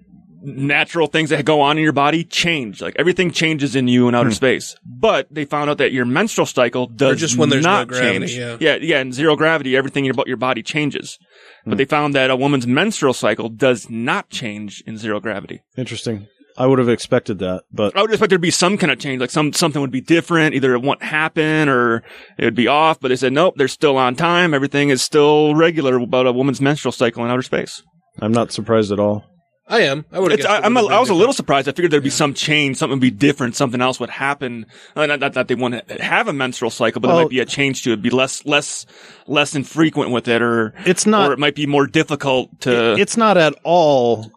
natural 0.44 1.08
things 1.08 1.30
that 1.30 1.46
go 1.46 1.62
on 1.62 1.78
in 1.78 1.84
your 1.84 1.94
body 1.94 2.24
change 2.24 2.82
like 2.82 2.96
everything 3.00 3.32
changes 3.32 3.76
in 3.76 3.88
you 3.88 4.08
in 4.08 4.14
Hmm. 4.14 4.20
outer 4.20 4.32
space 4.32 4.76
but 4.86 5.28
they 5.32 5.46
found 5.46 5.70
out 5.70 5.78
that 5.78 5.94
your 5.94 6.06
menstrual 6.06 6.46
cycle 6.46 6.86
does 6.88 7.20
just 7.20 7.38
when 7.38 7.50
there's 7.50 7.64
no 7.64 7.70
not 7.72 7.88
gravity, 7.88 8.28
change 8.28 8.38
yeah. 8.38 8.58
yeah 8.60 8.76
yeah 8.82 9.00
in 9.00 9.14
zero 9.14 9.36
gravity 9.38 9.78
everything 9.78 10.10
about 10.10 10.28
your 10.28 10.38
body 10.38 10.62
changes 10.62 11.18
Hmm. 11.64 11.70
but 11.72 11.78
they 11.78 11.86
found 11.86 12.14
that 12.14 12.30
a 12.30 12.36
woman's 12.36 12.68
menstrual 12.68 13.14
cycle 13.14 13.48
does 13.48 13.90
not 13.90 14.30
change 14.30 14.84
in 14.86 14.98
zero 14.98 15.20
gravity 15.22 15.62
Interesting. 15.78 16.28
I 16.56 16.68
would 16.68 16.78
have 16.78 16.88
expected 16.90 17.40
that, 17.40 17.64
but 17.72 17.98
I 17.98 18.02
would 18.02 18.12
expect 18.12 18.30
there 18.30 18.38
to 18.38 18.42
be 18.42 18.52
some 18.52 18.78
kind 18.78 18.92
of 18.92 19.00
change, 19.00 19.20
like 19.20 19.32
some 19.32 19.54
something 19.54 19.82
would 19.82 19.90
be 19.90 20.02
different. 20.02 20.54
Either 20.54 20.76
it 20.76 20.84
won't 20.84 21.02
happen 21.02 21.68
or 21.68 22.04
it 22.38 22.46
would 22.46 22.54
be 22.54 22.68
off. 22.68 23.00
But 23.00 23.08
they 23.08 23.16
said 23.16 23.34
nope, 23.34 23.56
they're 23.58 23.68
still 23.68 23.98
on 23.98 24.16
time. 24.16 24.54
Everything 24.54 24.90
is 24.90 25.02
still 25.02 25.56
regular 25.56 25.98
about 25.98 26.28
a 26.28 26.32
woman's 26.32 26.62
menstrual 26.62 26.92
cycle 26.92 27.26
in 27.26 27.32
outer 27.32 27.42
space. 27.42 27.82
I'm 28.22 28.32
not 28.32 28.52
surprised 28.52 28.92
at 28.92 29.00
all. 29.00 29.24
I 29.66 29.82
am. 29.84 30.06
I 30.12 30.20
would 30.20 30.46
I, 30.46 30.58
I'm 30.60 30.76
a, 30.76 30.86
I 30.88 31.00
was 31.00 31.10
a 31.10 31.14
little 31.14 31.34
surprised. 31.34 31.70
I 31.70 31.72
figured 31.72 31.92
there'd 31.92 32.04
be 32.04 32.10
some 32.10 32.34
change, 32.34 32.78
something 32.78 32.96
would 32.98 33.02
be 33.02 33.12
different, 33.12 33.56
something 33.56 33.80
else 33.80 33.98
would 34.00 34.10
happen. 34.10 34.66
Uh, 34.96 35.06
Not, 35.06 35.22
not 35.22 35.34
that 35.34 35.48
they 35.48 35.56
want 35.56 35.88
to 35.88 36.04
have 36.04 36.28
a 36.28 36.34
menstrual 36.34 36.70
cycle, 36.70 37.00
but 37.00 37.08
there 37.08 37.16
might 37.24 37.30
be 37.30 37.40
a 37.40 37.46
change 37.46 37.84
to 37.84 37.92
it. 37.92 37.94
would 37.94 38.02
Be 38.02 38.10
less, 38.10 38.46
less, 38.46 38.86
less 39.26 39.56
infrequent 39.56 40.12
with 40.12 40.28
it, 40.28 40.42
or 40.42 40.74
It's 40.86 41.06
not- 41.06 41.30
or 41.30 41.34
it 41.34 41.40
might 41.40 41.56
be 41.56 41.66
more 41.66 41.88
difficult 41.88 42.60
to. 42.62 42.96
it's 43.00 43.16
not 43.16 43.38
at 43.38 43.54
all 43.64 44.32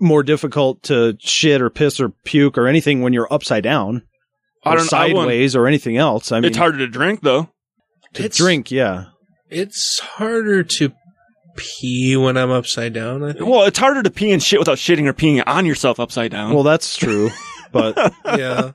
more 0.00 0.22
difficult 0.24 0.82
to 0.84 1.16
shit 1.20 1.62
or 1.62 1.70
piss 1.70 2.00
or 2.00 2.08
puke 2.24 2.58
or 2.58 2.66
anything 2.66 3.02
when 3.02 3.12
you're 3.12 3.32
upside 3.32 3.62
down 3.62 4.02
or 4.64 4.72
I 4.72 4.74
wouldn't- 4.74 4.90
sideways 4.90 5.54
or 5.54 5.68
anything 5.68 5.96
else. 5.96 6.32
I 6.32 6.40
mean, 6.40 6.46
it's 6.46 6.58
harder 6.58 6.78
to 6.78 6.88
drink 6.88 7.20
though. 7.22 7.50
to 8.14 8.28
drink. 8.28 8.72
Yeah, 8.72 9.04
It's 9.48 10.00
harder 10.00 10.64
to 10.64 10.92
pee 11.56 12.16
when 12.16 12.36
I'm 12.36 12.50
upside 12.50 12.92
down. 12.92 13.22
I 13.22 13.32
think. 13.32 13.46
Well, 13.46 13.64
it's 13.64 13.78
harder 13.78 14.02
to 14.02 14.10
pee 14.10 14.32
and 14.32 14.42
shit 14.42 14.58
without 14.58 14.78
shitting 14.78 15.06
or 15.06 15.12
peeing 15.12 15.42
on 15.46 15.66
yourself 15.66 15.98
upside 16.00 16.30
down. 16.30 16.54
Well, 16.54 16.62
that's 16.62 16.96
true, 16.96 17.30
but 17.72 17.96
yeah. 18.24 18.72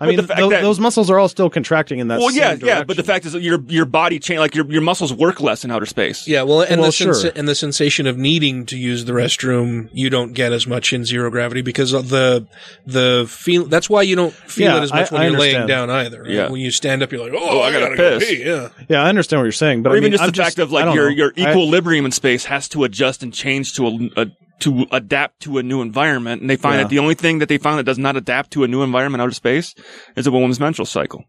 I 0.00 0.06
mean, 0.06 0.16
the 0.16 0.22
fact 0.24 0.40
tho- 0.40 0.50
that- 0.50 0.62
those 0.62 0.78
muscles 0.80 1.10
are 1.10 1.18
all 1.18 1.28
still 1.28 1.48
contracting 1.50 1.98
in 1.98 2.08
that. 2.08 2.18
well, 2.18 2.30
same 2.30 2.38
yeah, 2.60 2.66
yeah, 2.78 2.84
but 2.84 2.96
the 2.96 3.02
fact 3.02 3.24
is 3.26 3.32
that 3.32 3.42
your 3.42 3.60
your 3.68 3.84
body 3.86 4.18
change 4.18 4.40
like 4.40 4.54
your 4.54 4.66
your 4.70 4.82
muscles 4.82 5.12
work 5.12 5.40
less 5.40 5.64
in 5.64 5.70
outer 5.70 5.86
space. 5.86 6.26
Yeah, 6.28 6.42
well, 6.42 6.60
and 6.62 6.80
Well, 6.80 6.88
the 6.88 6.92
sens- 6.92 7.22
sure. 7.22 7.32
and 7.34 7.48
the 7.48 7.54
sensation 7.54 8.06
of 8.06 8.18
needing 8.18 8.66
to 8.66 8.76
use 8.76 9.04
the 9.06 9.12
restroom, 9.12 9.88
you 9.92 10.10
don't 10.10 10.32
get 10.32 10.52
as 10.52 10.66
much 10.66 10.92
in 10.92 11.04
zero 11.04 11.30
gravity 11.30 11.62
because 11.62 11.92
of 11.92 12.08
the 12.10 12.46
the 12.86 13.26
feel. 13.28 13.64
That's 13.66 13.88
why 13.88 14.02
you 14.02 14.16
don't 14.16 14.34
feel 14.34 14.72
Yeah, 14.72 14.78
it 14.78 14.82
as 14.84 14.92
much 14.92 15.10
I- 15.12 15.14
when 15.14 15.22
I 15.22 15.28
you're 15.28 15.38
laying 15.38 15.66
down 15.66 15.90
either. 15.90 16.22
right? 16.22 16.30
Yeah. 16.30 16.48
when 16.50 16.60
you 16.60 16.70
stand 16.70 17.02
up, 17.02 17.10
you're 17.12 17.22
like, 17.22 17.32
oh, 17.34 17.38
Oh, 17.56 17.60
I, 17.60 17.68
I 17.68 17.72
gotta 17.72 17.84
gotta, 17.86 17.96
go 17.96 18.18
piss. 18.18 18.28
pee. 18.28 18.44
Yeah, 18.44 18.68
yeah, 18.88 19.02
I 19.02 19.08
understand 19.08 19.40
what 19.40 19.44
you're 19.44 19.52
saying, 19.52 19.82
but 19.82 19.90
or 19.90 19.94
I 19.94 19.98
even 19.98 20.04
mean, 20.04 20.12
just 20.12 20.24
I'm 20.24 20.30
the 20.30 20.36
fact 20.42 20.58
of 20.58 20.72
like 20.72 20.94
your 20.94 21.10
know. 21.10 21.16
your 21.16 21.32
I- 21.38 21.50
equilibrium 21.50 22.04
in 22.04 22.12
space 22.12 22.44
has 22.46 22.68
to 22.68 22.84
adjust 22.84 23.22
and 23.22 23.32
change 23.32 23.74
to 23.74 23.86
a, 23.86 24.22
a 24.22 24.26
to 24.60 24.86
adapt 24.92 25.40
to 25.42 25.58
a 25.58 25.62
new 25.62 25.82
environment, 25.82 26.40
and 26.40 26.48
they 26.50 26.56
find 26.56 26.76
Yeah. 26.76 26.82
that 26.84 26.88
the 26.90 26.98
only 26.98 27.14
thing 27.14 27.38
that 27.40 27.48
they 27.48 27.58
found 27.58 27.78
that 27.78 27.84
does 27.84 27.98
not 27.98 28.16
adapt 28.16 28.50
to 28.52 28.64
a 28.64 28.68
new 28.68 28.82
environment 28.82 29.20
out 29.22 29.28
of 29.28 29.36
space 29.36 29.74
is 30.16 30.26
a 30.26 30.30
woman's 30.30 30.58
menstrual 30.60 30.86
cycle. 30.86 31.24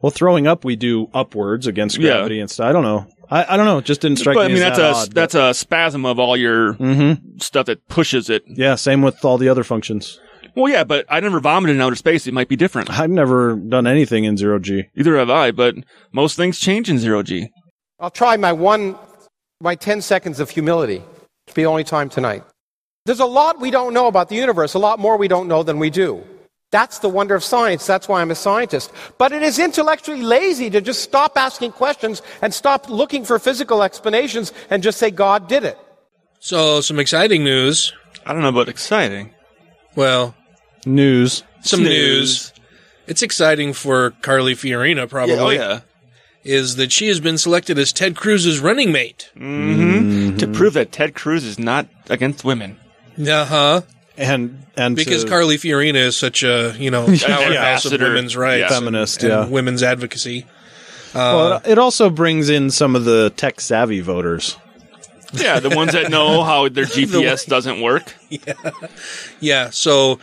well, 0.00 0.10
throwing 0.10 0.46
up, 0.46 0.64
we 0.64 0.76
do 0.76 1.08
upwards 1.12 1.66
against 1.66 1.98
Yeah. 1.98 2.12
gravity 2.12 2.38
and 2.38 2.48
stuff. 2.48 2.68
I 2.68 2.72
don't 2.72 2.84
know. 2.84 3.06
I, 3.30 3.54
I 3.54 3.56
don't 3.56 3.66
know. 3.66 3.78
It 3.78 3.84
just 3.84 4.00
didn't 4.00 4.18
strike 4.20 4.36
but 4.36 4.44
I 4.44 4.48
mean, 4.48 4.58
as 4.58 4.62
that's 4.62 4.78
that 4.78 4.84
a 4.84 4.94
odd, 4.94 5.12
that's 5.12 5.34
a 5.34 5.54
spasm 5.54 6.06
of 6.06 6.20
all 6.20 6.36
your 6.36 6.74
Mm-hmm. 6.74 7.38
stuff 7.40 7.66
that 7.66 7.86
pushes 7.88 8.30
it. 8.30 8.44
Yeah, 8.46 8.76
same 8.76 9.02
with 9.02 9.24
all 9.24 9.38
the 9.38 9.48
other 9.48 9.64
functions. 9.64 10.20
Well, 10.54 10.72
yeah, 10.72 10.84
but 10.84 11.04
I 11.08 11.18
never 11.20 11.40
vomited 11.40 11.74
in 11.74 11.82
outer 11.82 11.96
space. 11.96 12.26
It 12.28 12.32
might 12.34 12.48
be 12.48 12.54
different. 12.54 12.90
I've 12.96 13.10
never 13.10 13.56
done 13.56 13.86
anything 13.88 14.22
in 14.22 14.36
zero 14.36 14.58
G. 14.60 14.84
Either 14.96 15.16
have 15.16 15.30
I, 15.30 15.50
but 15.50 15.74
most 16.12 16.36
things 16.36 16.60
change 16.60 16.88
in 16.88 16.98
zero 16.98 17.24
G. 17.24 17.48
I'll 17.98 18.10
try 18.10 18.36
my 18.36 18.52
one, 18.52 18.96
my 19.60 19.74
10 19.74 20.00
seconds 20.00 20.38
of 20.38 20.50
humility. 20.50 21.02
It's 21.48 21.54
the 21.54 21.66
only 21.66 21.82
time 21.82 22.08
tonight. 22.08 22.44
There's 23.04 23.20
a 23.20 23.26
lot 23.26 23.60
we 23.60 23.70
don't 23.70 23.94
know 23.94 24.06
about 24.06 24.28
the 24.28 24.36
universe, 24.36 24.74
a 24.74 24.78
lot 24.78 24.98
more 24.98 25.16
we 25.16 25.28
don't 25.28 25.48
know 25.48 25.62
than 25.62 25.78
we 25.78 25.90
do. 25.90 26.22
That's 26.70 26.98
the 26.98 27.08
wonder 27.08 27.34
of 27.34 27.42
science. 27.42 27.86
That's 27.86 28.08
why 28.08 28.20
I'm 28.20 28.30
a 28.30 28.34
scientist. 28.34 28.92
But 29.16 29.32
it 29.32 29.42
is 29.42 29.58
intellectually 29.58 30.22
lazy 30.22 30.68
to 30.70 30.82
just 30.82 31.02
stop 31.02 31.32
asking 31.36 31.72
questions 31.72 32.20
and 32.42 32.52
stop 32.52 32.90
looking 32.90 33.24
for 33.24 33.38
physical 33.38 33.82
explanations 33.82 34.52
and 34.68 34.82
just 34.82 34.98
say 34.98 35.10
God 35.10 35.48
did 35.48 35.64
it. 35.64 35.78
So 36.40 36.82
some 36.82 36.98
exciting 36.98 37.42
news. 37.42 37.94
I 38.26 38.34
don't 38.34 38.42
know 38.42 38.50
about 38.50 38.68
exciting. 38.68 39.30
Well, 39.96 40.34
News. 40.84 41.42
some 41.62 41.82
news. 41.82 42.52
It's 43.06 43.22
exciting 43.22 43.72
for 43.72 44.10
Carly 44.22 44.54
Fiorina, 44.54 45.08
probably. 45.08 45.34
Yeah, 45.36 45.42
oh 45.42 45.50
yeah. 45.50 45.80
Is 46.44 46.76
that 46.76 46.92
she 46.92 47.08
has 47.08 47.18
been 47.20 47.38
selected 47.38 47.78
as 47.78 47.92
Ted 47.92 48.14
Cruz's 48.14 48.60
running 48.60 48.92
mate? 48.92 49.30
Mm-hmm. 49.36 50.36
To 50.36 50.46
prove 50.46 50.74
that 50.74 50.92
Ted 50.92 51.14
Cruz 51.14 51.44
is 51.44 51.58
not 51.58 51.88
against 52.10 52.44
women. 52.44 52.78
Uh 53.20 53.44
huh. 53.44 53.80
And 54.16 54.64
and 54.76 54.96
Because 54.96 55.24
to- 55.24 55.30
Carly 55.30 55.56
Fiorina 55.56 55.96
is 55.96 56.16
such 56.16 56.42
a 56.42 56.74
you 56.78 56.90
know 56.90 57.04
powerhouse 57.06 57.84
of 57.84 57.92
ambassador. 57.92 58.04
women's 58.08 58.36
rights, 58.36 58.60
Yeah. 58.62 58.68
Feminist, 58.68 59.22
and, 59.22 59.32
yeah. 59.32 59.46
women's 59.46 59.82
advocacy. 59.82 60.46
Uh, 61.14 61.60
it 61.64 61.72
it 61.72 61.78
also 61.78 62.10
brings 62.10 62.48
in 62.50 62.70
some 62.70 62.94
of 62.96 63.04
the 63.04 63.30
tech 63.36 63.60
savvy 63.60 64.00
voters. 64.00 64.56
Yeah, 65.32 65.60
the 65.60 65.70
ones 65.70 65.92
that 65.92 66.10
know 66.10 66.42
how 66.42 66.68
their 66.68 66.84
GPS 66.86 67.46
doesn't 67.46 67.80
work. 67.80 68.14
Yeah, 68.30 68.54
yeah, 69.40 69.70
so 69.70 70.18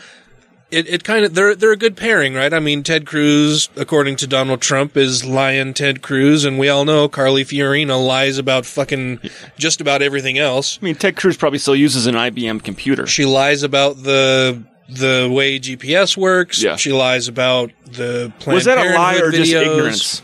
it, 0.75 0.87
it 0.89 1.03
kind 1.03 1.25
of 1.25 1.33
they're 1.33 1.55
they're 1.55 1.71
a 1.71 1.77
good 1.77 1.95
pairing, 1.97 2.33
right? 2.33 2.53
I 2.53 2.59
mean, 2.59 2.83
Ted 2.83 3.05
Cruz, 3.05 3.69
according 3.75 4.17
to 4.17 4.27
Donald 4.27 4.61
Trump, 4.61 4.97
is 4.97 5.23
lying 5.25 5.73
Ted 5.73 6.01
Cruz, 6.01 6.45
and 6.45 6.59
we 6.59 6.69
all 6.69 6.85
know 6.85 7.07
Carly 7.07 7.43
Fiorina 7.45 8.03
lies 8.05 8.37
about 8.37 8.65
fucking 8.65 9.19
just 9.57 9.81
about 9.81 10.01
everything 10.01 10.37
else. 10.37 10.77
I 10.81 10.85
mean, 10.85 10.95
Ted 10.95 11.15
Cruz 11.15 11.37
probably 11.37 11.59
still 11.59 11.75
uses 11.75 12.07
an 12.07 12.15
IBM 12.15 12.63
computer. 12.63 13.07
She 13.07 13.25
lies 13.25 13.63
about 13.63 14.03
the 14.03 14.63
the 14.89 15.29
way 15.33 15.59
GPS 15.59 16.15
works. 16.15 16.61
Yeah. 16.61 16.75
She 16.75 16.91
lies 16.91 17.27
about 17.27 17.71
the 17.85 18.31
Planned 18.39 18.55
Was 18.55 18.65
that 18.65 18.77
a 18.77 18.81
lie 18.95 19.13
Parenthood 19.15 19.33
or 19.33 19.37
just 19.37 19.53
ignorance? 19.53 20.21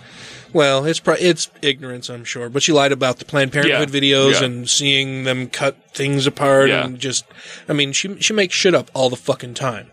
Well, 0.54 0.86
it's 0.86 1.00
pro- 1.00 1.16
it's 1.18 1.50
ignorance, 1.62 2.10
I'm 2.10 2.26
sure, 2.26 2.50
but 2.50 2.62
she 2.62 2.74
lied 2.74 2.92
about 2.92 3.20
the 3.20 3.26
Planned 3.26 3.54
Parenthood 3.54 3.90
Yeah. 3.94 4.00
videos 4.02 4.34
Yeah. 4.42 4.44
and 4.48 4.70
seeing 4.70 5.24
them 5.24 5.48
cut 5.48 5.78
things 5.94 6.28
apart 6.28 6.70
Yeah. 6.70 6.86
and 6.86 7.00
just, 7.00 7.24
I 7.70 7.74
mean, 7.74 7.94
she 7.94 8.20
she 8.20 8.34
makes 8.34 8.54
shit 8.54 8.76
up 8.76 8.92
all 8.94 9.10
the 9.10 9.16
fucking 9.16 9.54
time. 9.54 9.88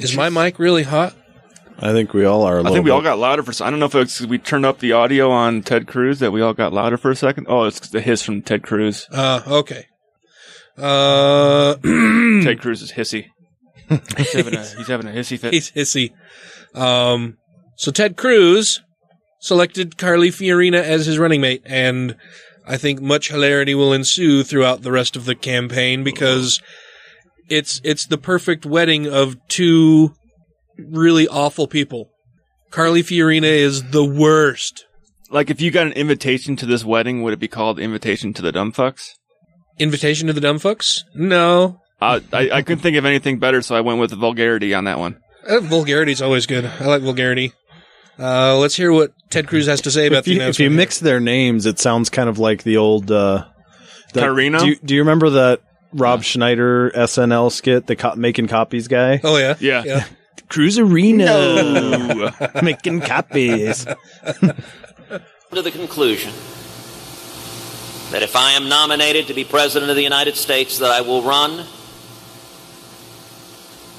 Is 0.00 0.16
my 0.16 0.30
mic 0.30 0.58
really 0.58 0.82
hot? 0.82 1.14
I 1.78 1.92
think 1.92 2.12
we 2.12 2.24
all 2.24 2.42
are. 2.42 2.58
I 2.58 2.62
I 2.62 2.70
think 2.70 2.84
we 2.84 2.90
all 2.90 3.00
got 3.02 3.18
louder 3.18 3.42
for. 3.42 3.52
I 3.64 3.70
don't 3.70 3.78
know 3.78 3.86
if 3.86 3.94
it's 3.94 4.20
we 4.20 4.38
turned 4.38 4.66
up 4.66 4.80
the 4.80 4.92
audio 4.92 5.30
on 5.30 5.62
Ted 5.62 5.86
Cruz 5.86 6.18
that 6.18 6.30
we 6.30 6.42
all 6.42 6.52
got 6.52 6.72
louder 6.72 6.98
for 6.98 7.10
a 7.10 7.16
second. 7.16 7.46
Oh, 7.48 7.64
it's 7.64 7.88
the 7.88 8.00
hiss 8.00 8.22
from 8.22 8.42
Ted 8.42 8.62
Cruz. 8.62 9.06
Uh, 9.10 9.40
okay. 9.46 9.86
Uh, 10.76 11.74
Ted 12.42 12.60
Cruz 12.60 12.82
is 12.82 12.92
hissy. 12.92 13.26
He's 14.16 14.32
having 14.32 14.54
a, 14.54 14.64
he's 14.64 14.86
having 14.86 15.06
a 15.06 15.10
hissy 15.10 15.38
fit. 15.38 15.52
He's 15.52 15.70
hissy. 15.70 16.12
Um, 16.74 17.38
so 17.76 17.90
Ted 17.90 18.16
Cruz 18.16 18.82
selected 19.40 19.96
Carly 19.96 20.30
Fiorina 20.30 20.80
as 20.80 21.06
his 21.06 21.18
running 21.18 21.40
mate, 21.40 21.62
and 21.64 22.14
I 22.66 22.76
think 22.76 23.00
much 23.00 23.30
hilarity 23.30 23.74
will 23.74 23.92
ensue 23.92 24.44
throughout 24.44 24.82
the 24.82 24.92
rest 24.92 25.16
of 25.16 25.24
the 25.24 25.34
campaign 25.34 26.04
because 26.04 26.60
it's 27.50 27.80
it's 27.84 28.06
the 28.06 28.16
perfect 28.18 28.64
wedding 28.64 29.06
of 29.06 29.36
two 29.48 30.14
really 30.78 31.28
awful 31.28 31.66
people. 31.66 32.10
Carly 32.70 33.02
Fiorina 33.02 33.42
is 33.44 33.90
the 33.90 34.04
worst. 34.04 34.86
Like, 35.30 35.50
if 35.50 35.60
you 35.60 35.70
got 35.70 35.86
an 35.86 35.92
invitation 35.92 36.56
to 36.56 36.66
this 36.66 36.84
wedding, 36.84 37.22
would 37.22 37.32
it 37.32 37.38
be 37.38 37.48
called 37.48 37.78
Invitation 37.78 38.32
to 38.34 38.42
the 38.42 38.50
Dumb 38.52 38.72
Fucks? 38.72 39.10
Invitation 39.78 40.26
to 40.28 40.32
the 40.32 40.40
Dumb 40.40 40.58
Fucks? 40.58 41.02
No. 41.14 41.80
Uh, 42.00 42.20
I, 42.32 42.50
I 42.50 42.62
couldn't 42.62 42.82
think 42.82 42.96
of 42.96 43.04
anything 43.04 43.38
better, 43.38 43.60
so 43.62 43.74
I 43.76 43.80
went 43.80 44.00
with 44.00 44.10
the 44.10 44.16
vulgarity 44.16 44.72
on 44.74 44.84
that 44.84 44.98
one. 44.98 45.18
Uh, 45.46 45.60
vulgarity's 45.60 46.22
always 46.22 46.46
good. 46.46 46.64
I 46.64 46.86
like 46.86 47.02
vulgarity. 47.02 47.52
Uh, 48.18 48.56
let's 48.58 48.74
hear 48.74 48.92
what 48.92 49.12
Ted 49.30 49.46
Cruz 49.48 49.66
has 49.66 49.80
to 49.82 49.90
say 49.90 50.06
about 50.06 50.20
If 50.20 50.24
the 50.26 50.30
you, 50.32 50.36
if 50.38 50.42
announcement. 50.42 50.70
you 50.72 50.76
mix 50.76 50.98
their 50.98 51.20
names, 51.20 51.64
it 51.66 51.78
sounds 51.78 52.10
kind 52.10 52.28
of 52.28 52.38
like 52.38 52.62
the 52.64 52.76
old. 52.76 53.10
Uh, 53.10 53.46
the- 54.12 54.20
Carino? 54.20 54.58
Do 54.60 54.66
you, 54.68 54.76
do 54.84 54.94
you 54.94 55.00
remember 55.00 55.30
that 55.30 55.60
Rob 55.92 56.22
Schneider 56.22 56.90
SNL 56.94 57.50
skit, 57.52 57.86
the 57.86 57.96
co- 57.96 58.14
making 58.16 58.48
copies 58.48 58.88
guy? 58.88 59.20
oh 59.24 59.36
yeah, 59.36 59.56
Yeah. 59.60 59.82
yeah. 59.84 60.04
Cruise 60.48 60.78
Arena, 60.78 62.32
making 62.62 63.00
copies. 63.02 63.84
to 64.24 65.62
the 65.62 65.70
conclusion 65.70 66.32
that 68.10 68.22
if 68.22 68.34
I 68.36 68.52
am 68.52 68.68
nominated 68.68 69.28
to 69.28 69.34
be 69.34 69.44
President 69.44 69.90
of 69.90 69.96
the 69.96 70.02
United 70.02 70.36
States, 70.36 70.78
that 70.78 70.90
I 70.90 71.00
will 71.02 71.22
run 71.22 71.64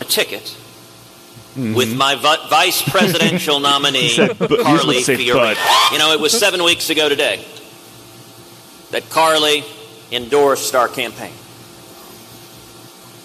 a 0.02 0.04
ticket 0.06 0.44
mm-hmm. 0.44 1.74
with 1.74 1.96
my 1.96 2.16
vi- 2.16 2.48
vice 2.50 2.82
presidential 2.90 3.60
nominee, 3.70 4.10
said, 4.10 4.38
but- 4.38 4.50
he 4.50 4.56
was 4.58 4.64
Carly 4.64 4.80
supposed 4.80 5.06
to 5.06 5.16
say, 5.18 5.26
Fiorina. 5.26 5.56
but. 5.56 5.92
You 5.94 6.00
know, 6.00 6.12
it 6.14 6.20
was 6.20 6.38
seven 6.38 6.64
weeks 6.64 6.90
ago 6.90 7.08
today 7.08 7.46
that 8.92 9.10
Carly 9.10 9.64
endorsed 10.12 10.76
our 10.76 10.88
campaign. 10.90 11.32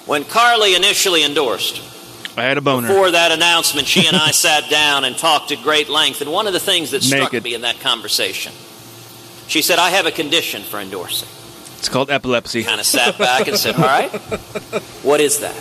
When 0.07 0.25
Carly 0.25 0.75
initially 0.75 1.25
endorsed, 1.25 1.83
I 2.39 2.45
had 2.45 2.59
a 2.59 2.61
boner. 2.61 2.87
before 2.89 3.11
that 3.11 3.33
announcement, 3.33 3.87
she 3.87 4.07
and 4.07 4.17
I 4.17 4.31
sat 4.33 4.71
down 4.71 5.05
and 5.05 5.17
talked 5.17 5.51
at 5.53 5.63
great 5.63 5.89
length. 5.89 6.21
And 6.21 6.31
one 6.31 6.47
of 6.47 6.53
the 6.53 6.61
things 6.61 6.93
that 6.93 7.03
struck 7.03 7.33
Naked. 7.33 7.45
me 7.45 7.55
in 7.55 7.63
that 7.63 7.81
conversation, 7.81 8.53
she 9.49 9.63
said, 9.63 9.79
I 9.79 9.91
have 9.91 10.07
a 10.07 10.13
condition 10.13 10.63
for 10.63 10.79
endorsing. 10.79 11.29
It's 11.79 11.89
called 11.89 12.11
epilepsy. 12.11 12.63
Kind 12.65 12.81
of 12.81 12.87
sat 12.87 13.19
back 13.19 13.49
and 13.49 13.57
said, 13.57 13.75
All 13.77 13.83
right, 13.83 14.11
what 15.03 15.21
is 15.21 15.41
that? 15.41 15.57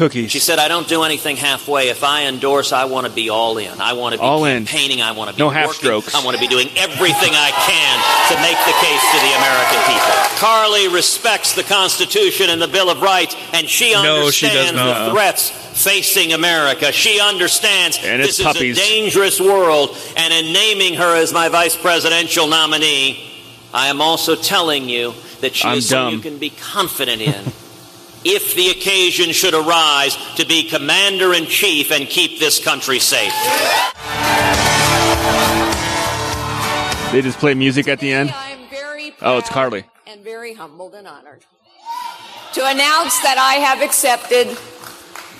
Cookies. 0.00 0.30
She 0.30 0.38
said, 0.38 0.58
I 0.58 0.68
don't 0.68 0.88
do 0.88 1.02
anything 1.02 1.36
halfway. 1.36 1.90
If 1.90 2.02
I 2.02 2.24
endorse, 2.24 2.72
I 2.72 2.86
want 2.86 3.06
to 3.06 3.12
be 3.12 3.28
all 3.28 3.58
in. 3.58 3.80
I 3.82 3.92
want 3.92 4.14
to 4.14 4.18
be 4.18 4.24
All 4.24 4.46
in. 4.46 4.64
campaigning. 4.64 5.02
I 5.02 5.12
want 5.12 5.28
to 5.28 5.36
be 5.36 5.40
No 5.40 5.48
working. 5.48 5.60
half 5.60 5.72
strokes. 5.74 6.14
I 6.14 6.24
want 6.24 6.36
to 6.36 6.40
be 6.40 6.48
doing 6.48 6.68
everything 6.74 7.32
I 7.36 7.50
can 7.68 7.96
to 8.32 8.36
make 8.40 8.56
the 8.64 8.72
case 8.80 9.04
to 9.12 9.18
the 9.20 9.32
American 9.36 9.80
people. 9.92 10.12
Carly 10.40 10.88
respects 10.88 11.52
the 11.54 11.62
Constitution 11.64 12.48
and 12.48 12.62
the 12.62 12.68
Bill 12.68 12.88
of 12.88 13.02
Rights, 13.02 13.36
and 13.52 13.68
she 13.68 13.92
No, 13.92 14.30
she 14.30 14.46
understands 14.46 14.80
the 14.80 15.10
threats 15.12 15.50
facing 15.84 16.32
America. 16.32 16.92
She 16.92 17.20
understands 17.20 17.98
And 18.02 18.22
this 18.22 18.42
puppies. 18.42 18.78
is 18.78 18.82
a 18.82 18.88
dangerous 18.88 19.38
world, 19.38 19.96
and 20.16 20.32
in 20.32 20.52
naming 20.54 20.94
her 20.94 21.14
as 21.16 21.30
my 21.32 21.50
vice 21.50 21.76
presidential 21.76 22.46
nominee, 22.46 23.22
I 23.74 23.88
am 23.88 24.00
also 24.00 24.34
telling 24.34 24.88
you 24.88 25.12
that 25.42 25.54
she 25.54 25.68
I'm 25.68 25.76
is 25.78 25.88
someone 25.90 26.14
you 26.14 26.20
can 26.20 26.38
be 26.38 26.48
confident 26.50 27.20
in. 27.20 27.52
if 28.24 28.54
the 28.54 28.70
occasion 28.70 29.32
should 29.32 29.54
arise 29.54 30.16
to 30.36 30.46
be 30.46 30.68
commander 30.68 31.32
in 31.34 31.46
chief 31.46 31.90
and 31.90 32.06
keep 32.08 32.38
this 32.38 32.62
country 32.62 32.98
safe. 32.98 33.32
They 37.12 37.22
just 37.22 37.38
play 37.38 37.54
music 37.54 37.88
at 37.88 37.98
the 37.98 38.12
end. 38.12 38.32
Oh, 39.22 39.38
it's 39.38 39.48
Carly. 39.48 39.84
and 40.06 40.22
very 40.22 40.54
humbled 40.54 40.94
and 40.94 41.06
honored 41.06 41.44
to 42.54 42.60
announce 42.66 43.20
that 43.22 43.36
I 43.38 43.54
have 43.54 43.80
accepted 43.82 44.56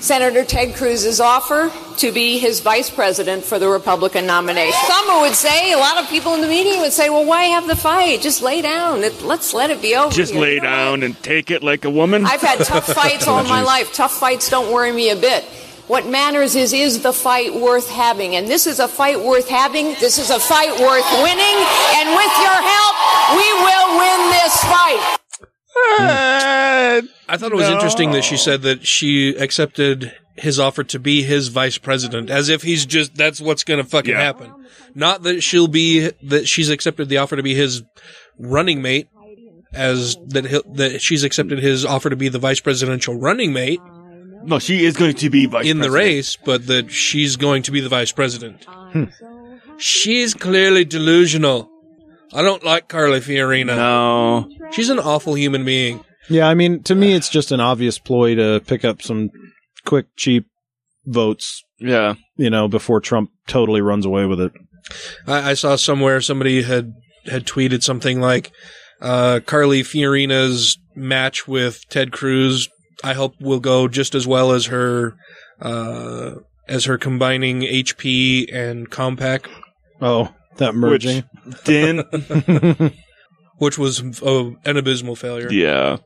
Senator 0.00 0.44
Ted 0.44 0.74
Cruz's 0.74 1.20
offer 1.20 1.70
to 1.98 2.10
be 2.12 2.38
his 2.38 2.60
vice 2.60 2.88
president 2.88 3.44
for 3.44 3.58
the 3.58 3.68
Republican 3.68 4.26
nomination. 4.26 4.72
Some 4.86 5.20
would 5.20 5.34
say, 5.34 5.72
a 5.72 5.76
lot 5.78 6.02
of 6.02 6.08
people 6.08 6.34
in 6.34 6.40
the 6.40 6.46
media 6.48 6.80
would 6.80 6.92
say, 6.92 7.10
well, 7.10 7.24
why 7.26 7.44
have 7.44 7.66
the 7.66 7.76
fight? 7.76 8.22
Just 8.22 8.42
lay 8.42 8.62
down. 8.62 9.04
It- 9.04 9.22
Let's 9.22 9.52
let 9.52 9.70
it 9.70 9.82
be 9.82 9.94
over. 9.94 10.10
Just 10.14 10.32
here." 10.32 10.40
lay 10.40 10.58
down 10.60 11.02
and 11.02 11.20
take 11.22 11.50
it 11.50 11.62
like 11.62 11.84
a 11.84 11.90
woman. 11.90 12.24
I've 12.24 12.40
had 12.40 12.60
tough 12.60 12.86
fights 12.94 13.28
all 13.28 13.44
my 13.44 13.62
life. 13.62 13.92
Tough 13.92 14.12
fights 14.12 14.48
don't 14.48 14.72
worry 14.72 14.90
me 14.92 15.10
a 15.10 15.16
bit. 15.16 15.44
What 15.86 16.06
matters 16.06 16.54
is, 16.56 16.72
is 16.72 17.02
the 17.02 17.12
fight 17.12 17.52
worth 17.54 17.90
having? 17.90 18.36
And 18.36 18.46
this 18.48 18.66
is 18.66 18.78
a 18.78 18.88
fight 18.88 19.20
worth 19.20 19.48
having. 19.48 19.94
This 20.00 20.18
is 20.18 20.30
a 20.30 20.38
fight 20.40 20.70
worth 20.80 21.08
winning. 21.22 21.56
And 21.98 22.08
with 22.16 22.34
your 22.40 22.58
help, 22.62 22.96
we 23.36 23.48
will 23.60 23.98
win 23.98 24.30
this 24.30 24.56
fight. 24.64 25.19
Mm. 25.76 27.08
I 27.28 27.36
thought 27.36 27.52
it 27.52 27.56
was 27.56 27.68
interesting 27.68 28.12
that 28.12 28.24
she 28.24 28.36
said 28.36 28.62
that 28.62 28.86
she 28.86 29.30
accepted 29.36 30.12
his 30.36 30.58
offer 30.58 30.82
to 30.84 30.98
be 30.98 31.22
his 31.22 31.48
vice 31.48 31.78
president, 31.78 32.30
as 32.30 32.48
if 32.48 32.62
he's 32.62 32.86
just 32.86 33.14
that's 33.14 33.40
what's 33.40 33.62
going 33.64 33.82
to 33.82 33.88
fucking 33.88 34.12
Yeah. 34.12 34.22
happen. 34.22 34.52
Not 34.94 35.22
that 35.22 35.42
she'll 35.42 35.68
be 35.68 36.10
that 36.24 36.48
she's 36.48 36.70
accepted 36.70 37.08
the 37.08 37.18
offer 37.18 37.36
to 37.36 37.42
be 37.42 37.54
his 37.54 37.82
running 38.38 38.82
mate, 38.82 39.08
as 39.72 40.16
that 40.28 40.46
he'll, 40.46 40.62
that 40.74 41.00
she's 41.00 41.22
accepted 41.24 41.58
his 41.60 41.84
offer 41.84 42.10
to 42.10 42.16
be 42.16 42.28
the 42.28 42.38
vice 42.38 42.60
presidential 42.60 43.14
running 43.18 43.52
mate. 43.52 43.80
No, 44.42 44.58
she 44.58 44.84
is 44.84 44.96
going 44.96 45.14
to 45.16 45.30
be 45.30 45.46
vice 45.46 45.66
in 45.66 45.80
the 45.80 45.90
race, 45.90 46.36
but 46.36 46.66
that 46.66 46.90
she's 46.90 47.36
going 47.36 47.62
to 47.64 47.70
be 47.70 47.80
the 47.80 47.90
vice 47.90 48.10
president. 48.10 48.64
Hmm. 48.64 49.04
She's 49.76 50.34
clearly 50.34 50.84
delusional. 50.84 51.70
I 52.32 52.42
don't 52.42 52.64
like 52.64 52.88
Carly 52.88 53.20
Fiorina. 53.20 53.76
No, 53.76 54.48
she's 54.70 54.90
an 54.90 54.98
awful 54.98 55.34
human 55.34 55.64
being. 55.64 56.04
Yeah, 56.28 56.48
I 56.48 56.54
mean, 56.54 56.82
to 56.84 56.94
me, 56.94 57.12
it's 57.12 57.28
just 57.28 57.50
an 57.50 57.60
obvious 57.60 57.98
ploy 57.98 58.36
to 58.36 58.60
pick 58.66 58.84
up 58.84 59.02
some 59.02 59.30
quick, 59.84 60.06
cheap 60.16 60.46
votes. 61.04 61.64
Yeah. 61.78 62.14
You 62.36 62.50
know, 62.50 62.68
before 62.68 63.00
Trump 63.00 63.30
totally 63.46 63.80
runs 63.80 64.06
away 64.06 64.26
with 64.26 64.40
it. 64.40 64.52
I, 65.26 65.50
I 65.50 65.54
saw 65.54 65.76
somewhere 65.76 66.20
somebody 66.20 66.62
had 66.62 66.92
had 67.26 67.46
tweeted 67.46 67.82
something 67.82 68.20
like 68.20 68.52
uh, 69.00 69.40
Carly 69.44 69.82
Fiorina's 69.82 70.78
match 70.94 71.48
with 71.48 71.88
Ted 71.88 72.12
Cruz. 72.12 72.68
I 73.02 73.14
hope 73.14 73.34
will 73.40 73.60
go 73.60 73.88
just 73.88 74.14
as 74.14 74.26
well 74.26 74.52
as 74.52 74.66
her 74.66 75.16
uh, 75.60 76.32
as 76.68 76.84
her 76.84 76.98
combining 76.98 77.62
HP 77.62 78.52
and 78.54 78.90
Compaq. 78.90 79.46
Oh, 80.00 80.34
that 80.60 80.74
merging. 80.74 81.24
Which 81.44 81.64
didn't. 81.64 82.94
Which 83.58 83.76
was 83.76 84.22
uh, 84.22 84.52
an 84.64 84.76
abysmal 84.78 85.16
failure. 85.16 85.52
Yeah. 85.52 85.98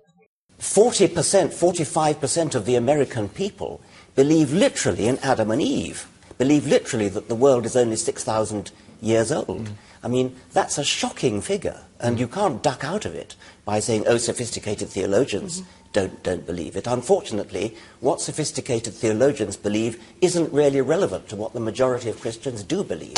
40%, 0.59 1.09
45% 1.13 2.55
of 2.55 2.65
the 2.65 2.75
American 2.75 3.29
people 3.29 3.81
believe 4.15 4.53
literally 4.53 5.07
in 5.07 5.19
Adam 5.19 5.51
and 5.51 5.61
Eve, 5.61 6.09
believe 6.39 6.67
literally 6.67 7.09
that 7.09 7.29
the 7.29 7.35
world 7.35 7.67
is 7.67 7.77
only 7.77 7.97
6,000 7.97 8.73
years 9.01 9.31
old. 9.31 9.71
I 10.03 10.09
mean, 10.09 10.37
that's 10.53 10.79
a 10.79 10.85
shocking 10.85 11.41
figure, 11.41 11.81
and 12.01 12.19
you 12.21 12.29
can't 12.29 12.63
duck 12.63 12.85
out 12.85 13.05
of 13.05 13.15
it 13.15 13.37
by 13.65 13.81
saying, 13.81 14.05
oh, 14.07 14.19
sophisticated 14.19 14.89
theologians 14.89 15.63
don't, 15.93 16.23
don't 16.23 16.45
believe 16.45 16.77
it. 16.77 16.87
Unfortunately, 16.87 17.77
what 18.01 18.21
sophisticated 18.21 18.93
theologians 18.93 19.57
believe 19.57 20.03
isn't 20.21 20.53
really 20.53 20.81
relevant 20.81 21.29
to 21.29 21.37
what 21.37 21.55
the 21.55 21.61
majority 21.61 22.11
of 22.11 22.21
Christians 22.21 22.63
do 22.63 22.85
believe. 22.85 23.17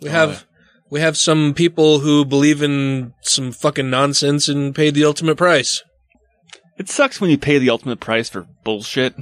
We 0.00 0.10
have 0.10 0.46
we 0.90 1.00
have 1.00 1.16
some 1.16 1.54
people 1.54 2.00
who 2.00 2.24
believe 2.24 2.62
in 2.62 3.14
some 3.20 3.52
fucking 3.52 3.90
nonsense 3.90 4.48
and 4.48 4.74
pay 4.74 4.90
the 4.90 5.04
ultimate 5.04 5.36
price. 5.36 5.82
It 6.78 6.88
sucks 6.88 7.20
when 7.20 7.30
you 7.30 7.38
pay 7.38 7.58
the 7.58 7.70
ultimate 7.70 8.00
price 8.00 8.28
for 8.28 8.46
bullshit. 8.64 9.14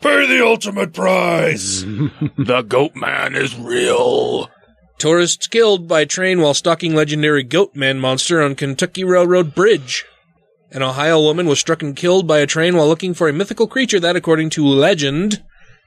Pay 0.00 0.26
the 0.26 0.44
ultimate 0.44 0.92
price. 0.92 1.82
the 2.38 2.62
goat 2.62 2.94
man 2.94 3.34
is 3.34 3.56
real. 3.56 4.50
Tourists 4.98 5.46
killed 5.46 5.88
by 5.88 6.04
train 6.04 6.40
while 6.40 6.54
stalking 6.54 6.94
legendary 6.94 7.42
goat 7.42 7.74
man 7.74 7.98
monster 7.98 8.42
on 8.42 8.54
Kentucky 8.54 9.02
Railroad 9.02 9.54
Bridge. 9.54 10.04
An 10.72 10.82
Ohio 10.82 11.20
woman 11.20 11.46
was 11.46 11.58
struck 11.58 11.82
and 11.82 11.96
killed 11.96 12.26
by 12.26 12.38
a 12.38 12.46
train 12.46 12.76
while 12.76 12.86
looking 12.86 13.14
for 13.14 13.28
a 13.28 13.32
mythical 13.32 13.66
creature 13.66 13.98
that, 13.98 14.14
according 14.14 14.50
to 14.50 14.64
legend, 14.64 15.42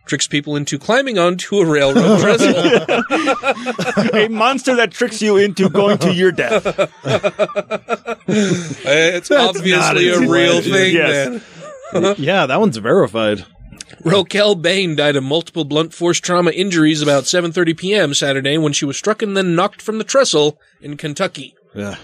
tricks 0.05 0.27
people 0.27 0.55
into 0.55 0.77
climbing 0.77 1.17
onto 1.17 1.57
a 1.59 1.65
railroad 1.65 2.19
trestle. 2.21 2.55
a 4.15 4.27
monster 4.29 4.75
that 4.75 4.91
tricks 4.91 5.21
you 5.21 5.37
into 5.37 5.69
going 5.69 5.97
to 5.99 6.13
your 6.13 6.31
death. 6.31 6.65
Eh, 8.25 9.15
it's 9.17 9.29
obviously 9.31 10.09
a 10.09 10.19
real 10.19 10.61
thing, 10.61 10.95
man. 10.95 11.41
yeah, 12.17 12.45
that 12.45 12.59
one's 12.59 12.77
verified. 12.77 13.45
Roquel 14.03 14.59
Bain 14.61 14.95
died 14.95 15.15
of 15.15 15.23
multiple 15.23 15.65
blunt 15.65 15.93
force 15.93 16.19
trauma 16.19 16.51
injuries 16.51 17.01
about 17.01 17.25
7:30 17.25 17.77
p.m. 17.77 18.13
Saturday 18.13 18.57
when 18.57 18.73
she 18.73 18.85
was 18.85 18.97
struck 18.97 19.21
and 19.21 19.35
then 19.37 19.55
knocked 19.55 19.81
from 19.81 19.97
the 19.97 20.03
trestle 20.03 20.57
in 20.81 20.97
Kentucky. 20.97 21.55
Yeah. 21.75 21.97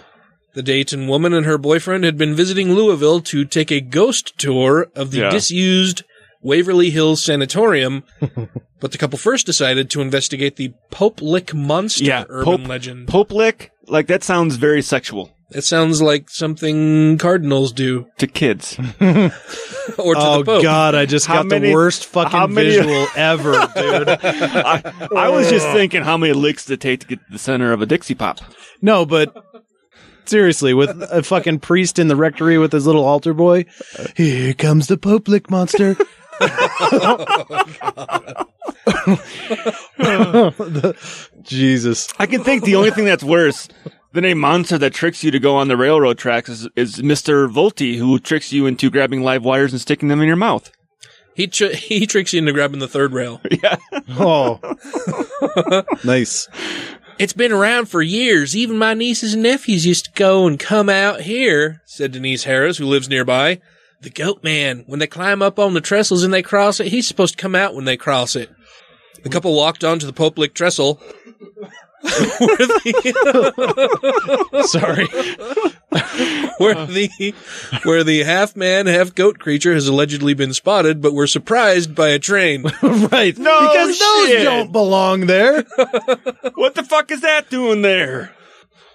The 0.53 0.63
Dayton 0.63 1.07
woman 1.07 1.33
and 1.33 1.45
her 1.45 1.57
boyfriend 1.57 2.03
had 2.03 2.17
been 2.17 2.35
visiting 2.35 2.73
Louisville 2.73 3.21
to 3.21 3.45
take 3.45 3.71
a 3.71 3.81
ghost 3.81 4.37
tour 4.37 4.87
of 4.95 5.11
the 5.11 5.19
Yeah. 5.19 5.29
disused 5.29 6.03
Waverly 6.41 6.89
Hills 6.89 7.23
Sanatorium, 7.23 8.03
but 8.79 8.91
the 8.91 8.97
couple 8.97 9.17
first 9.17 9.45
decided 9.45 9.89
to 9.91 10.01
investigate 10.01 10.55
the 10.55 10.73
Pope 10.89 11.21
Lick 11.21 11.53
monster 11.53 12.05
Yeah, 12.05 12.23
urban 12.29 12.59
Pope- 12.59 12.67
legend. 12.67 13.07
Pope 13.07 13.31
lick, 13.31 13.71
like 13.87 14.07
that 14.07 14.23
sounds 14.23 14.55
very 14.55 14.81
sexual. 14.81 15.31
It 15.51 15.63
sounds 15.63 15.99
like 15.99 16.29
something 16.29 17.17
cardinals 17.17 17.71
do 17.73 18.05
to 18.19 18.27
kids. 18.27 18.77
or 19.01 20.13
to 20.13 20.21
oh 20.21 20.37
the 20.37 20.43
Pope. 20.45 20.63
God, 20.63 20.93
I 20.93 21.07
just 21.07 21.25
How 21.25 21.37
got 21.37 21.47
many- 21.47 21.69
the 21.69 21.73
worst 21.73 22.05
fucking 22.05 22.53
many- 22.53 22.69
visual 22.69 23.07
ever, 23.15 23.51
dude. 23.75 24.09
I, 24.09 24.93
I 25.17 25.29
was 25.29 25.49
just 25.49 25.65
oh. 25.67 25.73
thinking 25.73 26.03
how 26.03 26.17
many 26.17 26.33
licks 26.33 26.65
does 26.65 26.71
it 26.71 26.81
take 26.81 26.99
to 27.01 27.07
get 27.07 27.19
to 27.19 27.31
the 27.31 27.39
center 27.39 27.73
of 27.73 27.81
a 27.81 27.85
Dixie 27.87 28.15
Pop. 28.15 28.39
No, 28.81 29.05
but 29.07 29.35
seriously, 30.25 30.73
with 30.75 30.89
a 31.11 31.23
fucking 31.23 31.59
priest 31.59 31.97
in 31.99 32.07
the 32.07 32.15
rectory 32.15 32.57
with 32.59 32.71
his 32.71 32.85
little 32.85 33.03
altar 33.03 33.33
boy, 33.33 33.65
here 34.15 34.53
comes 34.53 34.87
the 34.87 34.97
Pope 34.97 35.27
Lick 35.27 35.49
monster. 35.49 35.97
Jesus. 41.41 42.07
I 42.19 42.25
can 42.25 42.43
think 42.43 42.63
the 42.63 42.75
only 42.75 42.91
thing 42.91 43.05
that's 43.05 43.23
worse 43.23 43.67
than 44.13 44.25
a 44.25 44.33
monster 44.33 44.77
that 44.77 44.93
tricks 44.93 45.23
you 45.23 45.31
to 45.31 45.39
go 45.39 45.55
on 45.55 45.67
the 45.67 45.77
railroad 45.77 46.17
tracks 46.17 46.49
is, 46.49 46.67
is 46.75 46.97
Mr. 46.97 47.51
Volti, 47.51 47.97
who 47.97 48.19
tricks 48.19 48.51
you 48.51 48.65
into 48.65 48.89
grabbing 48.89 49.21
live 49.21 49.43
wires 49.43 49.71
and 49.71 49.81
sticking 49.81 50.09
them 50.09 50.21
in 50.21 50.27
your 50.27 50.35
mouth. 50.35 50.71
He 51.35 51.47
tr- 51.47 51.65
he 51.73 52.05
tricks 52.05 52.33
you 52.33 52.39
into 52.39 52.53
grabbing 52.53 52.79
the 52.79 52.87
third 52.87 53.13
rail. 53.13 53.41
Yeah. 53.63 53.77
Oh. 54.17 54.59
nice. 56.03 56.47
It's 57.17 57.33
been 57.33 57.51
around 57.51 57.87
for 57.87 58.01
years. 58.01 58.55
Even 58.55 58.77
my 58.77 58.93
nieces 58.93 59.33
and 59.33 59.43
nephews 59.43 59.85
used 59.85 60.05
to 60.05 60.11
go 60.11 60.47
and 60.47 60.57
come 60.57 60.89
out 60.89 61.21
here, 61.21 61.81
said 61.85 62.13
Denise 62.13 62.45
Harris, 62.45 62.77
who 62.77 62.85
lives 62.85 63.09
nearby. 63.09 63.59
The 64.01 64.09
goat 64.09 64.43
man, 64.43 64.83
when 64.87 64.99
they 64.99 65.07
climb 65.07 65.41
up 65.41 65.59
on 65.59 65.73
the 65.73 65.81
trestles 65.81 66.23
and 66.23 66.33
they 66.33 66.41
cross 66.41 66.79
it, 66.79 66.87
he's 66.87 67.07
supposed 67.07 67.37
to 67.37 67.41
come 67.41 67.55
out 67.55 67.75
when 67.75 67.83
they 67.85 67.97
cross 67.97 68.35
it. 68.35 68.49
The 69.23 69.29
couple 69.29 69.55
walked 69.55 69.83
onto 69.83 70.05
the 70.05 70.13
Pope 70.13 70.37
Lick 70.37 70.53
trestle. 70.53 71.01
the 72.01 72.69
Sorry. 74.69 75.05
where 76.57 76.85
the 76.85 77.33
where 77.83 78.03
the 78.05 78.23
half 78.23 78.55
man, 78.55 78.85
half 78.85 79.13
goat 79.15 79.37
creature 79.39 79.73
has 79.73 79.89
allegedly 79.89 80.33
been 80.33 80.53
spotted, 80.53 81.01
but 81.01 81.13
were 81.13 81.27
surprised 81.27 81.93
by 81.93 82.07
a 82.09 82.19
train. 82.19 82.63
right. 82.81 83.37
No 83.37 83.67
because 83.67 83.99
those 83.99 84.27
shit. 84.27 84.43
don't 84.45 84.71
belong 84.71 85.25
there. 85.25 85.63
What 86.55 86.75
the 86.75 86.85
fuck 86.87 87.11
is 87.11 87.19
that 87.21 87.49
doing 87.49 87.81
there? 87.81 88.33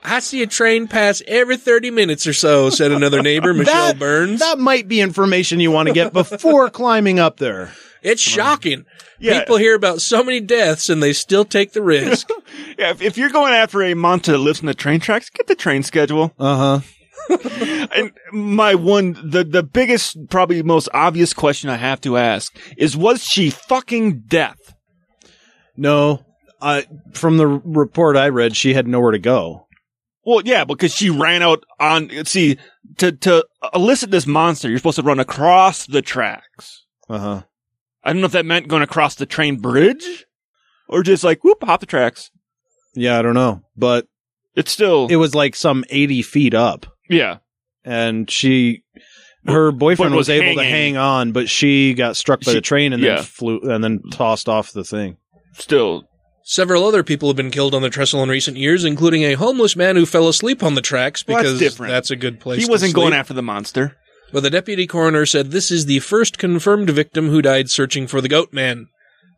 I 0.04 0.20
see 0.20 0.42
a 0.42 0.46
train 0.46 0.86
pass 0.86 1.22
every 1.26 1.56
30 1.56 1.90
minutes 1.90 2.26
or 2.26 2.34
so, 2.34 2.68
said 2.68 2.92
another 2.92 3.22
neighbor, 3.22 3.54
Michelle 3.54 3.88
that, 3.88 3.98
Burns. 3.98 4.40
That 4.40 4.58
might 4.58 4.86
be 4.86 5.00
information 5.00 5.60
you 5.60 5.70
want 5.70 5.88
to 5.88 5.94
get 5.94 6.12
before 6.12 6.68
climbing 6.68 7.18
up 7.18 7.38
there. 7.38 7.72
It's 8.02 8.20
shocking. 8.20 8.84
Yeah. 9.18 9.40
People 9.40 9.56
hear 9.56 9.74
about 9.74 10.02
so 10.02 10.22
many 10.22 10.40
deaths 10.40 10.90
and 10.90 11.02
they 11.02 11.14
still 11.14 11.44
take 11.44 11.72
the 11.72 11.82
risk. 11.82 12.28
Yeah, 12.76 12.90
if, 12.90 13.02
if 13.02 13.16
you're 13.16 13.30
going 13.30 13.52
after 13.52 13.82
a 13.82 13.94
monster 13.94 14.32
that 14.32 14.38
lives 14.38 14.58
in 14.58 14.66
the 14.66 14.74
train 14.74 14.98
tracks, 14.98 15.30
get 15.30 15.46
the 15.46 15.54
train 15.54 15.84
schedule. 15.84 16.32
Uh 16.38 16.80
huh. 17.28 17.88
and 17.94 18.12
my 18.32 18.74
one, 18.74 19.12
the, 19.24 19.44
the 19.44 19.62
biggest, 19.62 20.28
probably 20.28 20.60
most 20.62 20.88
obvious 20.92 21.32
question 21.32 21.70
I 21.70 21.76
have 21.76 22.00
to 22.02 22.16
ask 22.16 22.56
is, 22.76 22.96
was 22.96 23.24
she 23.24 23.50
fucking 23.50 24.24
deaf? 24.26 24.58
No. 25.76 26.24
Uh, 26.60 26.82
from 27.12 27.36
the 27.36 27.46
report 27.46 28.16
I 28.16 28.28
read, 28.30 28.56
she 28.56 28.74
had 28.74 28.88
nowhere 28.88 29.12
to 29.12 29.18
go. 29.18 29.63
Well, 30.26 30.42
yeah, 30.44 30.64
because 30.64 30.94
she 30.94 31.10
ran 31.10 31.42
out 31.42 31.64
on, 31.78 32.10
see, 32.24 32.58
to, 32.98 33.12
to 33.12 33.46
elicit 33.74 34.10
this 34.10 34.26
monster, 34.26 34.68
you're 34.68 34.78
supposed 34.78 34.96
to 34.96 35.02
run 35.02 35.20
across 35.20 35.86
the 35.86 36.02
tracks. 36.02 36.84
Uh 37.08 37.18
huh. 37.18 37.42
I 38.02 38.12
don't 38.12 38.20
know 38.20 38.26
if 38.26 38.32
that 38.32 38.46
meant 38.46 38.68
going 38.68 38.82
across 38.82 39.14
the 39.14 39.26
train 39.26 39.56
bridge 39.58 40.24
or 40.88 41.02
just 41.02 41.24
like, 41.24 41.42
whoop, 41.44 41.62
hop 41.62 41.80
the 41.80 41.86
tracks. 41.86 42.30
Yeah, 42.94 43.18
I 43.18 43.22
don't 43.22 43.34
know, 43.34 43.62
but 43.76 44.06
It's 44.54 44.70
still, 44.72 45.06
it 45.10 45.16
was 45.16 45.34
like 45.34 45.56
some 45.56 45.84
80 45.90 46.22
feet 46.22 46.54
up. 46.54 46.86
yeah. 47.08 47.38
and 47.84 48.30
she, 48.30 48.82
her 49.46 49.72
boyfriend 49.72 50.14
was, 50.14 50.28
was 50.28 50.30
able 50.40 50.60
to 50.62 50.64
hang 50.66 50.96
on, 50.96 51.32
but 51.32 51.48
she 51.50 51.92
got 51.94 52.16
struck 52.16 52.40
by 52.40 52.52
She- 52.52 52.58
the 52.58 52.62
train 52.62 52.92
and 52.94 53.02
yeah. 53.02 53.16
then 53.16 53.24
flew 53.24 53.60
and 53.60 53.82
then 53.84 54.00
tossed 54.10 54.48
off 54.48 54.72
the 54.72 54.84
thing. 54.84 55.16
Still, 55.52 56.08
Several 56.46 56.84
other 56.84 57.02
people 57.02 57.28
have 57.30 57.36
been 57.36 57.50
killed 57.50 57.74
on 57.74 57.80
the 57.80 57.88
trestle 57.88 58.22
in 58.22 58.28
recent 58.28 58.58
years, 58.58 58.84
including 58.84 59.22
a 59.22 59.32
homeless 59.32 59.74
man 59.76 59.96
who 59.96 60.04
fell 60.04 60.28
asleep 60.28 60.62
on 60.62 60.74
the 60.74 60.82
tracks 60.82 61.24
Well, 61.26 61.38
that's 61.38 61.48
because 61.48 61.58
different. 61.58 61.90
that's 61.90 62.10
a 62.10 62.16
good 62.16 62.38
place. 62.38 62.58
he 62.60 62.66
to 62.66 62.70
wasn't 62.70 62.94
going 62.94 63.14
after 63.14 63.32
the 63.32 63.42
monster. 63.42 63.96
But 64.30 64.42
the 64.42 64.50
deputy 64.50 64.86
coroner 64.86 65.24
said 65.24 65.50
this 65.52 65.70
is 65.70 65.86
the 65.86 66.00
first 66.00 66.36
confirmed 66.36 66.90
victim 66.90 67.28
who 67.30 67.40
died 67.40 67.70
searching 67.70 68.06
for 68.06 68.20
the 68.20 68.28
goat 68.28 68.52
man. 68.52 68.88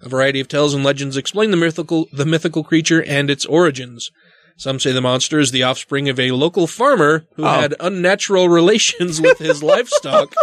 A 0.03 0.09
variety 0.09 0.41
of 0.41 0.49
tales 0.49 0.75
and 0.75 0.83
legends 0.83 1.17
explain 1.17 1.53
the 1.53 1.57
mythical 1.57 2.07
the 2.13 2.27
mythical 2.27 2.65
creature 2.65 3.03
and 3.05 3.31
its 3.31 3.47
origins. 3.47 4.11
Some 4.57 4.81
say 4.81 4.91
the 4.93 5.01
monster 5.01 5.39
is 5.39 5.53
the 5.53 5.63
offspring 5.63 6.09
of 6.09 6.19
a 6.19 6.33
local 6.33 6.67
farmer 6.67 7.27
who 7.37 7.45
Oh. 7.45 7.49
had 7.61 7.75
unnatural 7.79 8.49
relations 8.49 9.21
with 9.21 9.39
his 9.39 9.63
livestock. 9.63 10.35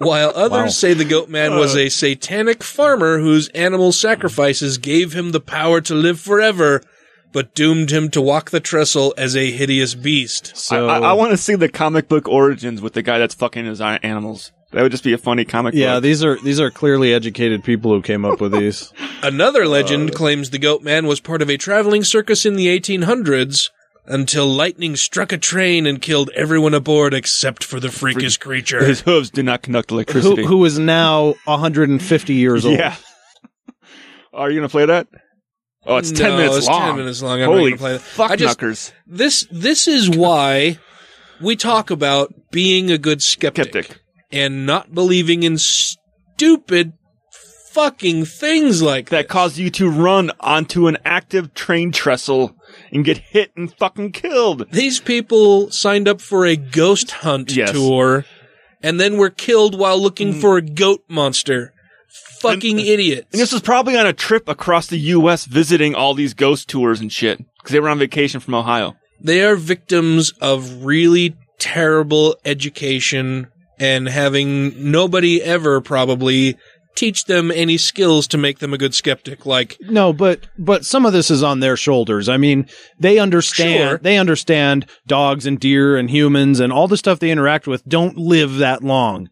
While 0.00 0.32
others 0.34 0.50
Wow. 0.50 0.66
say 0.68 0.94
the 0.94 1.04
goat 1.04 1.28
man 1.28 1.56
was 1.56 1.76
Uh. 1.76 1.80
a 1.80 1.88
satanic 1.90 2.62
farmer 2.64 3.18
whose 3.20 3.48
animal 3.48 3.92
sacrifices 3.92 4.78
gave 4.78 5.12
him 5.12 5.32
the 5.32 5.40
power 5.40 5.80
to 5.82 5.94
live 5.94 6.18
forever, 6.18 6.82
but 7.32 7.54
doomed 7.54 7.90
him 7.90 8.08
to 8.10 8.20
walk 8.20 8.50
the 8.50 8.60
trestle 8.60 9.12
as 9.18 9.36
a 9.36 9.50
hideous 9.50 9.94
beast. 9.94 10.54
I, 10.72 10.78
I, 10.78 10.98
I 10.98 11.12
want 11.12 11.32
to 11.32 11.36
see 11.36 11.54
the 11.54 11.68
comic 11.68 12.08
book 12.08 12.26
origins 12.28 12.80
with 12.80 12.94
the 12.94 13.02
guy 13.02 13.18
that's 13.18 13.34
fucking 13.34 13.66
his 13.66 13.80
animals. 13.80 14.52
That 14.72 14.82
would 14.82 14.92
just 14.92 15.04
be 15.04 15.12
a 15.12 15.18
funny 15.18 15.44
comic 15.44 15.74
Yeah, 15.74 15.96
book. 15.96 16.04
these 16.04 16.24
are 16.24 16.38
these 16.42 16.60
are 16.60 16.70
clearly 16.70 17.12
educated 17.12 17.62
people 17.62 17.92
who 17.92 18.00
came 18.00 18.24
up 18.24 18.40
with 18.40 18.52
these. 18.52 18.92
Another 19.22 19.66
legend 19.66 20.14
claims 20.14 20.48
the 20.50 20.58
goat 20.58 20.82
man 20.82 21.06
was 21.06 21.20
part 21.20 21.42
of 21.42 21.50
a 21.50 21.56
traveling 21.58 22.04
circus 22.04 22.46
in 22.46 22.54
the 22.56 22.68
1800s 22.68 23.70
until 24.10 24.46
lightning 24.46 24.96
struck 24.96 25.32
a 25.32 25.38
train 25.38 25.86
and 25.86 26.02
killed 26.02 26.30
everyone 26.34 26.74
aboard 26.74 27.14
except 27.14 27.62
for 27.64 27.78
the 27.80 27.90
freakish 27.90 28.36
creature. 28.36 28.84
His 28.84 29.00
hooves 29.00 29.30
do 29.30 29.42
not 29.42 29.62
conduct 29.62 29.90
who, 29.90 29.96
electricity. 29.96 30.44
who 30.44 30.64
is 30.64 30.78
now 30.78 31.34
150 31.44 32.34
years 32.34 32.66
old. 32.66 32.78
Yeah. 32.78 32.96
Are 34.32 34.50
you 34.50 34.58
gonna 34.58 34.68
play 34.68 34.86
that? 34.86 35.08
Oh, 35.86 35.96
it's 35.96 36.12
ten 36.12 36.30
No, 36.32 36.36
minutes 36.36 36.56
it's 36.58 36.66
long. 36.68 36.80
10 36.88 36.96
minutes 36.96 37.22
long. 37.22 37.40
I'm 37.40 37.48
Holy 37.48 37.70
gonna 37.70 37.78
play 37.78 37.92
that. 37.94 38.00
fuck 38.02 38.30
I 38.32 38.36
just- 38.36 38.60
knuckers. 38.60 38.92
This 39.06 39.46
this 39.50 39.88
is 39.88 40.10
why 40.10 40.78
we 41.40 41.56
talk 41.56 41.90
about 41.90 42.32
being 42.52 42.90
a 42.90 42.98
good 42.98 43.22
skeptic, 43.22 43.98
and 44.30 44.66
not 44.66 44.92
believing 44.94 45.42
in 45.42 45.56
stupid 45.58 46.92
fucking 47.72 48.24
things 48.24 48.82
like 48.82 49.08
that 49.10 49.28
cause 49.28 49.58
you 49.58 49.70
to 49.70 49.88
run 49.88 50.30
onto 50.40 50.86
an 50.88 50.98
active 51.04 51.54
train 51.54 51.92
trestle 51.92 52.54
and 52.92 53.04
get 53.04 53.18
hit 53.18 53.52
and 53.56 53.72
fucking 53.78 54.12
killed. 54.12 54.70
These 54.70 55.00
people 55.00 55.70
signed 55.70 56.08
up 56.08 56.20
for 56.20 56.46
a 56.46 56.56
ghost 56.56 57.10
hunt 57.10 57.54
Yes. 57.54 57.72
tour 57.72 58.24
and 58.82 58.98
then 58.98 59.16
were 59.16 59.30
killed 59.30 59.78
while 59.78 60.00
looking 60.00 60.34
mm. 60.34 60.40
for 60.40 60.56
a 60.56 60.62
goat 60.62 61.04
monster. 61.08 61.72
Fucking 62.40 62.78
uh, 62.78 62.82
idiots. 62.82 63.28
And 63.32 63.40
this 63.40 63.52
was 63.52 63.62
probably 63.62 63.96
on 63.96 64.06
a 64.06 64.12
trip 64.12 64.48
across 64.48 64.86
the 64.86 64.98
U.S. 64.98 65.44
visiting 65.44 65.94
all 65.94 66.14
these 66.14 66.34
ghost 66.34 66.68
tours 66.68 67.00
and 67.00 67.12
shit 67.12 67.38
because 67.58 67.72
they 67.72 67.80
were 67.80 67.88
on 67.88 67.98
vacation 67.98 68.40
from 68.40 68.54
Ohio. 68.54 68.96
They 69.20 69.44
are 69.44 69.54
victims 69.56 70.32
of 70.40 70.84
really 70.84 71.36
terrible 71.58 72.36
education 72.44 73.48
and 73.78 74.08
having 74.08 74.90
nobody 74.90 75.42
ever 75.42 75.80
probably 75.80 76.56
teach 77.00 77.24
them 77.24 77.50
any 77.50 77.76
skills 77.78 78.26
to 78.28 78.36
make 78.38 78.58
them 78.58 78.72
a 78.74 78.78
good 78.78 78.94
skeptic. 78.94 79.46
Like, 79.46 79.76
No, 79.80 80.12
but 80.12 80.46
but 80.58 80.84
some 80.84 81.06
of 81.06 81.12
this 81.12 81.30
is 81.30 81.42
on 81.42 81.60
their 81.60 81.76
shoulders. 81.76 82.28
I 82.28 82.36
mean, 82.36 82.66
they 82.98 83.18
understand 83.18 83.88
Sure. 83.88 83.98
they 83.98 84.18
understand 84.18 84.86
dogs 85.06 85.46
and 85.46 85.58
deer 85.58 85.96
and 85.96 86.10
humans 86.10 86.60
and 86.60 86.72
all 86.72 86.86
the 86.88 86.96
stuff 86.96 87.18
they 87.18 87.30
interact 87.30 87.66
with 87.66 87.84
don't 87.88 88.16
live 88.16 88.58
that 88.58 88.84
long. 88.84 89.28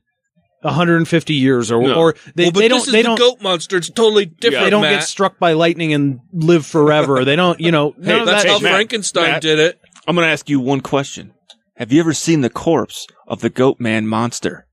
150 0.63 1.35
years 1.35 1.71
or 1.71 1.81
No. 1.83 1.95
or 1.95 2.15
they, 2.35 2.45
well, 2.45 2.53
but 2.53 2.59
they 2.61 2.69
don't 2.69 2.81
is 2.81 2.87
they 2.93 3.03
the 3.03 3.09
don't 3.09 3.19
goat 3.19 3.41
monster. 3.41 3.77
It's 3.77 3.91
totally 3.91 4.27
different. 4.27 4.65
they 4.65 4.71
don't 4.71 4.83
Matt. 4.83 5.01
get 5.01 5.05
struck 5.05 5.39
by 5.39 5.53
lightning 5.53 5.93
and 5.93 6.19
live 6.33 6.67
forever. 6.67 7.25
they 7.25 7.37
don't, 7.37 7.61
you 7.61 7.71
know, 7.71 7.95
none 7.97 8.21
of 8.21 8.27
that's 8.27 8.43
that 8.45 8.51
how 8.51 8.59
shit. 8.59 8.69
Frankenstein 8.71 9.41
did 9.41 9.59
it. 9.61 9.79
I'm 10.07 10.17
going 10.17 10.27
to 10.27 10.33
ask 10.33 10.49
you 10.49 10.59
one 10.59 10.81
question. 10.81 11.33
Have 11.77 11.93
you 11.93 12.01
ever 12.01 12.13
seen 12.13 12.41
the 12.41 12.51
corpse 12.51 13.07
of 13.29 13.41
the 13.41 13.51
goat 13.51 13.79
man 13.79 14.09
monster? 14.09 14.67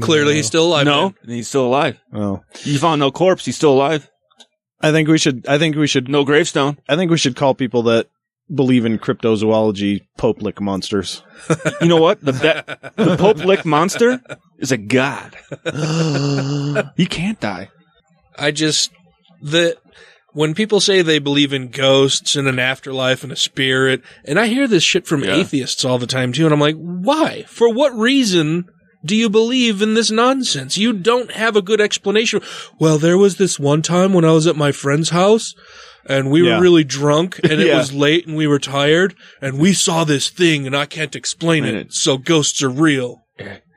Clearly, 0.00 0.34
he's 0.34 0.46
still 0.46 0.66
alive. 0.66 0.86
No, 0.86 1.14
he's 1.26 1.48
still 1.48 1.66
alive. 1.66 1.98
Oh. 2.12 2.42
You 2.64 2.78
found 2.78 3.00
no 3.00 3.10
corpse. 3.10 3.44
He's 3.44 3.56
still 3.56 3.72
alive. 3.72 4.08
I 4.80 4.92
think 4.92 5.08
we 5.08 5.18
should 5.18 5.46
I 5.48 5.58
think 5.58 5.76
we 5.76 5.86
should 5.86 6.08
No 6.08 6.24
gravestone. 6.24 6.78
I 6.88 6.96
think 6.96 7.10
we 7.10 7.18
should 7.18 7.36
call 7.36 7.54
people 7.54 7.82
that 7.84 8.08
believe 8.52 8.84
in 8.84 8.98
cryptozoology 8.98 10.00
Pope-lick 10.18 10.60
monsters. 10.60 11.22
You 11.80 11.88
know 11.88 12.00
what? 12.00 12.20
The 12.24 12.32
be- 12.32 13.02
the 13.04 13.16
Pope 13.16 13.38
Lick 13.44 13.64
monster 13.64 14.20
is 14.58 14.72
a 14.72 14.76
god. 14.76 15.36
he 16.96 17.06
can't 17.06 17.40
die. 17.40 17.68
I 18.38 18.50
just 18.50 18.90
the 19.42 19.76
when 20.32 20.54
people 20.54 20.80
say 20.80 21.02
they 21.02 21.18
believe 21.18 21.52
in 21.52 21.68
ghosts 21.68 22.36
and 22.36 22.46
an 22.48 22.58
afterlife 22.58 23.22
and 23.24 23.32
a 23.32 23.36
spirit, 23.36 24.02
and 24.24 24.38
I 24.38 24.46
hear 24.46 24.66
this 24.68 24.82
shit 24.84 25.06
from 25.06 25.24
Yeah. 25.24 25.34
atheists 25.34 25.84
all 25.84 25.98
the 25.98 26.06
time 26.06 26.32
too, 26.32 26.44
and 26.44 26.52
I'm 26.54 26.60
like, 26.60 26.76
why? 26.76 27.42
For 27.48 27.72
what 27.72 27.92
reason 27.96 28.66
do 29.04 29.16
you 29.16 29.28
believe 29.30 29.80
in 29.82 29.94
this 29.94 30.10
nonsense? 30.10 30.76
You 30.76 30.92
don't 30.92 31.32
have 31.32 31.56
a 31.56 31.62
good 31.62 31.80
explanation. 31.80 32.40
Well, 32.78 32.98
there 32.98 33.16
was 33.18 33.36
this 33.36 33.58
one 33.58 33.82
time 33.82 34.12
when 34.12 34.24
I 34.24 34.32
was 34.32 34.46
at 34.46 34.56
my 34.56 34.72
friend's 34.72 35.10
house. 35.10 35.54
And 36.06 36.30
we 36.30 36.42
Yeah. 36.44 36.56
were 36.56 36.62
really 36.62 36.82
drunk 36.82 37.38
and 37.42 37.52
it 37.60 37.66
Yeah. 37.66 37.76
was 37.76 37.92
late 37.92 38.26
and 38.26 38.34
we 38.34 38.46
were 38.46 38.58
tired 38.58 39.14
and 39.42 39.58
we 39.58 39.74
saw 39.74 40.02
this 40.04 40.30
thing 40.30 40.66
and 40.66 40.74
I 40.74 40.86
can't 40.86 41.14
explain 41.14 41.64
it. 41.64 41.74
Right. 41.74 41.92
So 41.92 42.16
ghosts 42.16 42.62
are 42.62 42.70
real. 42.70 43.26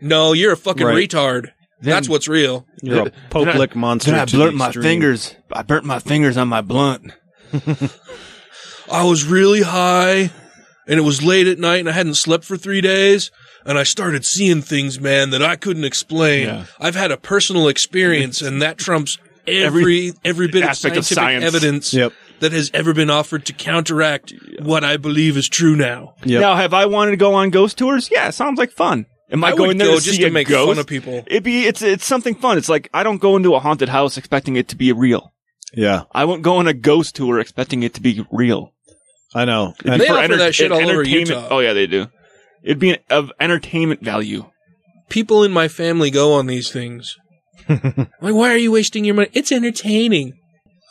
No, 0.01 0.31
you're 0.31 0.53
a 0.53 0.57
fucking 0.57 0.85
Right. 0.87 1.09
retard. 1.09 1.49
That's 1.81 2.07
what's 2.07 2.29
real. 2.29 2.65
You're 2.81 3.07
a 3.07 3.11
Pope-lick 3.29 3.75
monster. 3.75 4.11
Then 4.11 4.19
I 4.21 4.25
burnt 4.25 4.55
my 4.55 4.71
fingers. 4.71 5.35
I 5.51 5.63
burnt 5.63 5.83
my 5.85 5.99
fingers 5.99 6.37
on 6.37 6.47
my 6.47 6.61
blunt. 6.61 7.11
I 8.91 9.03
was 9.03 9.25
really 9.25 9.61
high 9.61 10.31
and 10.87 10.99
it 10.99 11.03
was 11.03 11.23
late 11.23 11.47
at 11.47 11.59
night 11.59 11.81
and 11.81 11.89
I 11.89 11.93
hadn't 11.93 12.15
slept 12.15 12.45
for 12.45 12.57
three 12.57 12.81
days 12.81 13.31
and 13.65 13.77
I 13.77 13.83
started 13.83 14.25
seeing 14.25 14.61
things, 14.61 14.99
man, 14.99 15.29
that 15.31 15.41
I 15.41 15.55
couldn't 15.55 15.83
explain. 15.85 16.47
Yeah. 16.47 16.65
I've 16.79 16.95
had 16.95 17.11
a 17.11 17.17
personal 17.17 17.67
experience 17.67 18.41
and 18.41 18.61
that 18.61 18.77
trumps 18.77 19.17
every, 19.47 20.13
every, 20.23 20.47
bit 20.47 20.63
of 20.63 20.69
aspect 20.69 20.97
of 20.97 21.05
scientific 21.05 21.41
science. 21.41 21.55
evidence 21.55 21.93
Yep. 21.93 22.13
that 22.39 22.51
has 22.51 22.71
ever 22.73 22.93
been 22.93 23.09
offered 23.09 23.45
to 23.47 23.53
counteract 23.53 24.33
what 24.61 24.83
I 24.83 24.97
believe 24.97 25.37
is 25.37 25.49
true 25.49 25.75
now. 25.75 26.15
Yep. 26.23 26.41
Now, 26.41 26.55
have 26.55 26.73
I 26.73 26.85
wanted 26.85 27.11
to 27.11 27.17
go 27.17 27.33
on 27.35 27.49
ghost 27.49 27.77
tours? 27.77 28.09
Yeah, 28.11 28.29
sounds 28.29 28.57
like 28.57 28.71
fun. 28.71 29.05
Am 29.31 29.43
I, 29.43 29.49
I 29.49 29.55
going 29.55 29.77
there 29.77 29.87
go 29.87 29.97
to 29.97 30.01
just 30.01 30.17
see 30.17 30.23
to 30.23 30.27
a 30.27 30.31
make 30.31 30.47
ghost? 30.47 30.69
fun 30.69 30.79
of 30.79 30.85
people. 30.87 31.23
It'd 31.25 31.43
be 31.43 31.65
it's 31.65 31.81
it's 31.81 32.05
something 32.05 32.35
fun. 32.35 32.57
It's 32.59 32.69
like 32.69 32.89
I 32.93 33.01
don't 33.03 33.17
go 33.17 33.35
into 33.35 33.55
a 33.55 33.59
haunted 33.59 33.89
house 33.89 34.15
expecting 34.17 34.57
it 34.57 34.67
to 34.67 34.75
be 34.75 34.91
real. 34.91 35.33
Yeah, 35.73 36.03
I 36.11 36.25
won't 36.25 36.43
go 36.43 36.57
on 36.57 36.67
a 36.67 36.73
ghost 36.73 37.15
tour 37.15 37.39
expecting 37.39 37.81
it 37.81 37.95
to 37.95 38.01
be 38.01 38.23
real. 38.31 38.73
I 39.33 39.45
know. 39.45 39.73
And 39.85 39.99
They 39.99 40.05
for 40.05 40.13
offer 40.13 40.35
that 40.37 40.53
shit 40.53 40.71
all 40.71 40.87
over 40.87 41.01
Utah. 41.03 41.47
Oh 41.49 41.59
yeah, 41.59 41.73
they 41.73 41.87
do. 41.87 42.07
It'd 42.63 42.79
be 42.79 42.97
of 43.09 43.31
entertainment 43.39 44.01
value. 44.01 44.45
People 45.09 45.43
in 45.43 45.51
my 45.51 45.67
family 45.67 46.09
go 46.09 46.33
on 46.33 46.47
these 46.47 46.71
things. 46.71 47.15
like, 47.69 48.07
why 48.19 48.51
are 48.53 48.57
you 48.57 48.71
wasting 48.71 49.05
your 49.05 49.15
money? 49.15 49.29
It's 49.33 49.51
entertaining. 49.51 50.33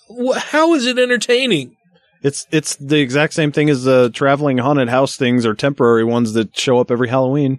Wh- 0.08 0.36
How 0.38 0.74
is 0.74 0.86
it 0.86 0.98
entertaining? 0.98 1.74
It's 2.22 2.46
it's 2.52 2.76
the 2.76 3.00
exact 3.00 3.34
same 3.34 3.50
thing 3.50 3.68
as 3.68 3.82
the 3.82 4.10
traveling 4.10 4.58
haunted 4.58 4.88
house 4.88 5.16
things 5.16 5.44
or 5.44 5.54
temporary 5.54 6.04
ones 6.04 6.34
that 6.34 6.56
show 6.56 6.78
up 6.78 6.90
every 6.90 7.08
Halloween. 7.08 7.58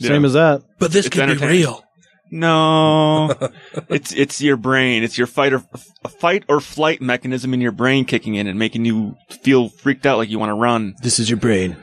Same 0.00 0.24
as 0.24 0.32
that. 0.32 0.62
But 0.80 0.90
this 0.90 1.06
It's 1.06 1.14
could 1.14 1.38
be 1.38 1.46
real. 1.46 1.84
No, 2.32 3.32
it's 3.88 4.12
it's 4.12 4.40
your 4.40 4.56
brain. 4.56 5.04
It's 5.04 5.16
your 5.16 5.28
fight 5.28 5.52
or 5.52 5.62
a 6.04 6.08
fight 6.08 6.42
or 6.48 6.58
flight 6.58 7.00
mechanism 7.00 7.54
in 7.54 7.60
your 7.60 7.70
brain 7.70 8.04
kicking 8.04 8.34
in 8.34 8.48
and 8.48 8.58
making 8.58 8.84
you 8.84 9.14
feel 9.42 9.68
freaked 9.68 10.04
out 10.04 10.18
like 10.18 10.28
you 10.30 10.40
want 10.40 10.50
to 10.50 10.54
run. 10.54 10.94
This 11.02 11.20
is 11.20 11.30
your 11.30 11.38
brain. 11.38 11.76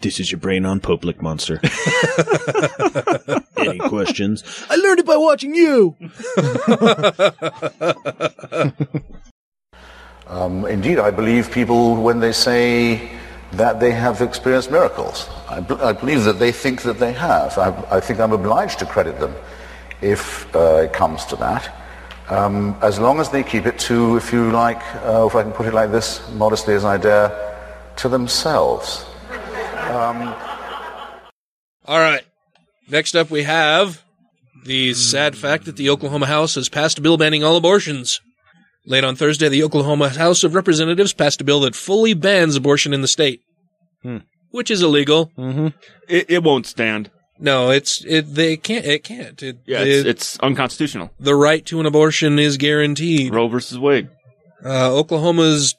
This 0.00 0.20
is 0.20 0.30
your 0.30 0.38
brain 0.38 0.66
on 0.66 0.80
Pope-lick 0.80 1.22
monster. 1.22 1.58
Any 3.56 3.78
questions? 3.78 4.44
I 4.68 4.76
learned 4.76 5.00
it 5.00 5.06
by 5.06 5.16
watching 5.16 5.54
you. 5.54 5.96
Um, 10.28 10.66
indeed, 10.66 10.98
I 10.98 11.12
believe 11.12 11.52
people 11.52 12.02
when 12.02 12.18
they 12.18 12.32
say 12.32 13.12
that 13.52 13.78
they 13.78 13.92
have 13.92 14.22
experienced 14.22 14.72
miracles. 14.72 15.28
I, 15.48 15.60
b- 15.60 15.76
I 15.76 15.92
believe 15.92 16.24
that 16.24 16.40
they 16.40 16.50
think 16.50 16.82
that 16.82 16.98
they 16.98 17.12
have. 17.12 17.56
I, 17.58 17.68
I 17.96 18.00
think 18.00 18.18
I'm 18.18 18.32
obliged 18.32 18.80
to 18.80 18.86
credit 18.86 19.20
them 19.20 19.32
if 20.02 20.52
uh, 20.56 20.80
it 20.82 20.92
comes 20.92 21.24
to 21.26 21.36
that. 21.36 21.72
Um, 22.28 22.76
as 22.82 22.98
long 22.98 23.20
as 23.20 23.30
they 23.30 23.44
keep 23.44 23.66
it 23.66 23.78
to, 23.86 24.16
if 24.16 24.32
you 24.32 24.50
like, 24.50 24.80
uh, 25.04 25.26
if 25.28 25.36
I 25.36 25.44
can 25.44 25.52
put 25.52 25.66
it 25.66 25.74
like 25.74 25.92
this, 25.92 26.20
modestly 26.32 26.74
as 26.74 26.84
I 26.84 26.96
dare, 26.96 27.30
to 27.98 28.08
themselves. 28.08 29.06
Um, 29.86 30.34
All 31.86 31.98
right. 31.98 32.22
Next 32.88 33.14
up, 33.14 33.30
we 33.30 33.42
have 33.44 34.02
the 34.64 34.94
sad 34.94 35.36
fact 35.36 35.64
that 35.66 35.76
the 35.76 35.90
Oklahoma 35.90 36.26
House 36.26 36.54
has 36.56 36.68
passed 36.68 36.98
a 36.98 37.02
bill 37.02 37.16
banning 37.16 37.44
all 37.44 37.56
abortions. 37.56 38.20
Late 38.84 39.04
on 39.04 39.16
Thursday, 39.16 39.48
the 39.48 39.62
Oklahoma 39.64 40.10
House 40.10 40.44
of 40.44 40.54
Representatives 40.54 41.12
passed 41.12 41.40
a 41.40 41.44
bill 41.44 41.60
that 41.60 41.74
fully 41.74 42.14
bans 42.14 42.54
abortion 42.56 42.92
in 42.94 43.00
the 43.02 43.08
state. 43.08 43.40
Hmm. 44.02 44.18
which 44.50 44.70
is 44.70 44.82
illegal. 44.82 45.32
Mm-hmm. 45.36 45.68
It, 46.08 46.30
it 46.30 46.42
won't 46.42 46.66
stand. 46.66 47.10
No, 47.38 47.70
it's 47.70 48.04
it. 48.04 48.34
They 48.34 48.56
can't. 48.56 48.84
It 48.84 49.02
can't. 49.04 49.42
It, 49.42 49.58
Yeah, 49.66 49.80
it's, 49.82 50.00
it- 50.00 50.06
it's 50.06 50.38
unconstitutional. 50.40 51.10
the 51.18 51.34
right 51.34 51.64
to 51.66 51.80
an 51.80 51.86
abortion 51.86 52.38
is 52.38 52.56
guaranteed. 52.56 53.34
Roe 53.34 53.48
versus 53.48 53.78
Wade. 53.78 54.08
Uh, 54.64 54.92
Oklahoma's 54.94 55.74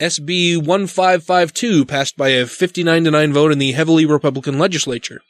SB 0.00 0.56
1552 0.56 1.84
passed 1.84 2.16
by 2.16 2.30
a 2.30 2.46
59 2.46 3.04
to 3.04 3.10
9 3.12 3.32
vote 3.32 3.52
in 3.52 3.58
the 3.58 3.70
heavily 3.72 4.04
Republican 4.04 4.58
legislature. 4.58 5.20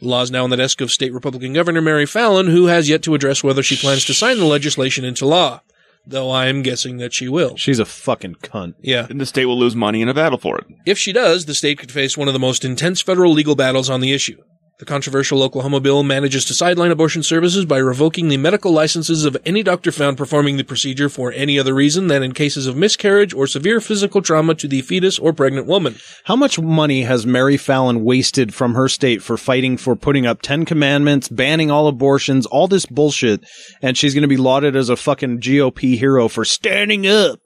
The 0.00 0.06
law 0.06 0.22
is 0.22 0.30
now 0.30 0.44
on 0.44 0.50
the 0.50 0.56
desk 0.56 0.80
of 0.80 0.92
state 0.92 1.12
Republican 1.12 1.54
Governor 1.54 1.80
Mary 1.80 2.06
Fallin, 2.06 2.48
who 2.48 2.66
has 2.66 2.88
yet 2.88 3.02
to 3.02 3.16
address 3.16 3.42
whether 3.42 3.64
she 3.64 3.76
plans 3.76 4.04
to 4.04 4.14
sign 4.14 4.38
the 4.38 4.44
legislation 4.44 5.04
into 5.04 5.26
law. 5.26 5.62
Though 6.06 6.30
I 6.30 6.46
am 6.46 6.62
guessing 6.62 6.98
that 6.98 7.12
she 7.12 7.28
will. 7.28 7.56
She's 7.56 7.80
a 7.80 7.84
fucking 7.84 8.36
cunt. 8.36 8.74
Yeah. 8.80 9.08
And 9.10 9.20
the 9.20 9.26
state 9.26 9.46
will 9.46 9.58
lose 9.58 9.74
money 9.74 10.02
in 10.02 10.08
a 10.08 10.14
battle 10.14 10.38
for 10.38 10.56
it. 10.58 10.66
If 10.86 10.98
she 10.98 11.12
does, 11.12 11.46
the 11.46 11.54
state 11.54 11.80
could 11.80 11.90
face 11.90 12.16
one 12.16 12.28
of 12.28 12.34
the 12.34 12.40
most 12.40 12.64
intense 12.64 13.02
federal 13.02 13.32
legal 13.32 13.56
battles 13.56 13.90
on 13.90 14.00
the 14.00 14.12
issue. 14.12 14.40
The 14.82 14.86
controversial 14.86 15.44
Oklahoma 15.44 15.78
bill 15.78 16.02
manages 16.02 16.44
to 16.46 16.54
sideline 16.54 16.90
abortion 16.90 17.22
services 17.22 17.64
by 17.64 17.78
revoking 17.78 18.26
the 18.26 18.36
medical 18.36 18.72
licenses 18.72 19.24
of 19.24 19.36
any 19.46 19.62
doctor 19.62 19.92
found 19.92 20.18
performing 20.18 20.56
the 20.56 20.64
procedure 20.64 21.08
for 21.08 21.30
any 21.30 21.56
other 21.56 21.72
reason 21.72 22.08
than 22.08 22.24
in 22.24 22.32
cases 22.34 22.66
of 22.66 22.76
miscarriage 22.76 23.32
or 23.32 23.46
severe 23.46 23.80
physical 23.80 24.20
trauma 24.22 24.56
to 24.56 24.66
the 24.66 24.82
fetus 24.82 25.20
or 25.20 25.32
pregnant 25.32 25.68
woman. 25.68 25.94
How 26.24 26.34
much 26.34 26.58
money 26.58 27.02
has 27.02 27.24
Mary 27.24 27.56
Fallin 27.56 28.00
wasted 28.02 28.52
from 28.52 28.74
her 28.74 28.88
state 28.88 29.22
for 29.22 29.36
fighting 29.36 29.76
for 29.76 29.94
putting 29.94 30.26
up 30.26 30.42
10 30.42 30.64
commandments, 30.64 31.28
banning 31.28 31.70
all 31.70 31.86
abortions, 31.86 32.44
all 32.46 32.66
this 32.66 32.84
bullshit, 32.84 33.44
and 33.82 33.96
she's 33.96 34.14
going 34.14 34.22
to 34.22 34.26
be 34.28 34.36
lauded 34.36 34.74
as 34.74 34.88
a 34.88 34.96
fucking 34.96 35.38
GOP 35.38 35.96
hero 35.96 36.26
for 36.26 36.44
standing 36.44 37.06
up? 37.06 37.38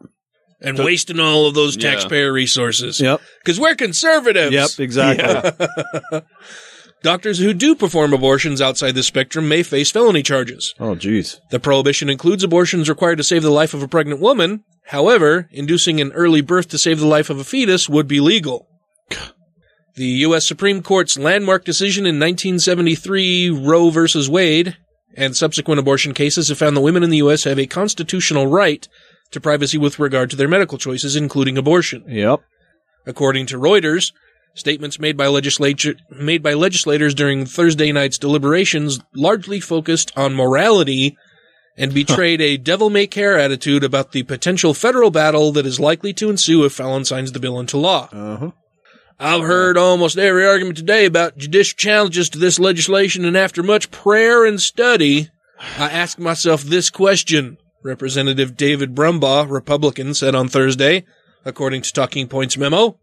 And 0.62 0.78
wasting 0.78 1.20
all 1.20 1.44
of 1.46 1.52
those 1.54 1.76
Yeah. 1.76 1.90
taxpayer 1.90 2.32
resources. 2.32 2.98
Yep. 2.98 3.20
Because 3.44 3.60
we're 3.60 3.74
conservatives. 3.74 4.54
Yep, 4.54 4.70
exactly. 4.80 5.66
Yeah. 6.12 6.20
Doctors 7.06 7.38
who 7.38 7.54
do 7.54 7.76
perform 7.76 8.12
abortions 8.12 8.60
outside 8.60 8.96
the 8.96 9.02
spectrum 9.04 9.48
may 9.48 9.62
face 9.62 9.92
felony 9.92 10.24
charges. 10.24 10.74
Oh, 10.80 10.96
jeez. 10.96 11.38
The 11.52 11.60
prohibition 11.60 12.10
includes 12.10 12.42
abortions 12.42 12.88
required 12.88 13.18
to 13.18 13.22
save 13.22 13.44
the 13.44 13.50
life 13.50 13.74
of 13.74 13.82
a 13.84 13.86
pregnant 13.86 14.20
woman. 14.20 14.64
However, 14.86 15.48
inducing 15.52 16.00
an 16.00 16.10
early 16.14 16.40
birth 16.40 16.66
to 16.70 16.78
save 16.78 16.98
the 16.98 17.06
life 17.06 17.30
of 17.30 17.38
a 17.38 17.44
fetus 17.44 17.88
would 17.88 18.08
be 18.08 18.18
legal. 18.18 18.66
The 19.94 20.04
U.S. 20.26 20.48
Supreme 20.48 20.82
Court's 20.82 21.16
landmark 21.16 21.64
decision 21.64 22.06
in 22.06 22.16
1973, 22.16 23.50
Roe 23.50 23.90
v. 23.90 24.28
Wade, 24.28 24.76
and 25.16 25.36
subsequent 25.36 25.78
abortion 25.78 26.12
cases 26.12 26.48
have 26.48 26.58
found 26.58 26.76
that 26.76 26.80
women 26.80 27.04
in 27.04 27.10
the 27.10 27.18
U.S. 27.18 27.44
have 27.44 27.60
a 27.60 27.68
constitutional 27.68 28.48
right 28.48 28.88
to 29.30 29.40
privacy 29.40 29.78
with 29.78 30.00
regard 30.00 30.28
to 30.30 30.36
their 30.36 30.48
medical 30.48 30.76
choices, 30.76 31.14
including 31.14 31.56
abortion. 31.56 32.02
Yep. 32.08 32.40
According 33.06 33.46
to 33.46 33.60
Reuters, 33.60 34.10
statements 34.56 34.98
made 34.98 35.16
by 35.16 35.28
legislature 35.28 35.94
made 36.10 36.42
by 36.42 36.54
legislators 36.54 37.14
during 37.14 37.46
Thursday 37.46 37.92
night's 37.92 38.18
deliberations 38.18 38.98
largely 39.14 39.60
focused 39.60 40.10
on 40.16 40.34
morality 40.34 41.16
and 41.76 41.92
betrayed 41.94 42.40
a 42.40 42.56
devil 42.56 42.90
may 42.90 43.06
care 43.06 43.38
attitude 43.38 43.84
about 43.84 44.12
the 44.12 44.22
potential 44.22 44.74
federal 44.74 45.10
battle 45.10 45.52
that 45.52 45.66
is 45.66 45.78
likely 45.78 46.12
to 46.14 46.30
ensue 46.30 46.64
if 46.64 46.76
Fallin 46.76 47.04
signs 47.04 47.32
the 47.32 47.38
bill 47.38 47.60
into 47.60 47.76
law. 47.76 48.08
Uh-huh. 48.10 48.50
I've 49.18 49.42
heard 49.42 49.78
almost 49.78 50.18
every 50.18 50.46
argument 50.46 50.76
today 50.76 51.06
about 51.06 51.38
judicial 51.38 51.76
challenges 51.76 52.28
to 52.30 52.38
this 52.38 52.58
legislation, 52.58 53.24
and 53.24 53.36
after 53.36 53.62
much 53.62 53.90
prayer 53.90 54.44
and 54.44 54.60
study, 54.60 55.30
I 55.78 55.90
ask 55.90 56.18
myself 56.18 56.62
this 56.62 56.90
question. 56.90 57.56
Representative 57.82 58.56
David 58.56 58.94
Brumbaugh, 58.94 59.50
Republican, 59.50 60.12
said 60.12 60.34
on 60.34 60.48
Thursday, 60.48 61.04
according 61.44 61.82
to 61.82 61.92
Talking 61.92 62.28
Points 62.28 62.58
memo. 62.58 62.98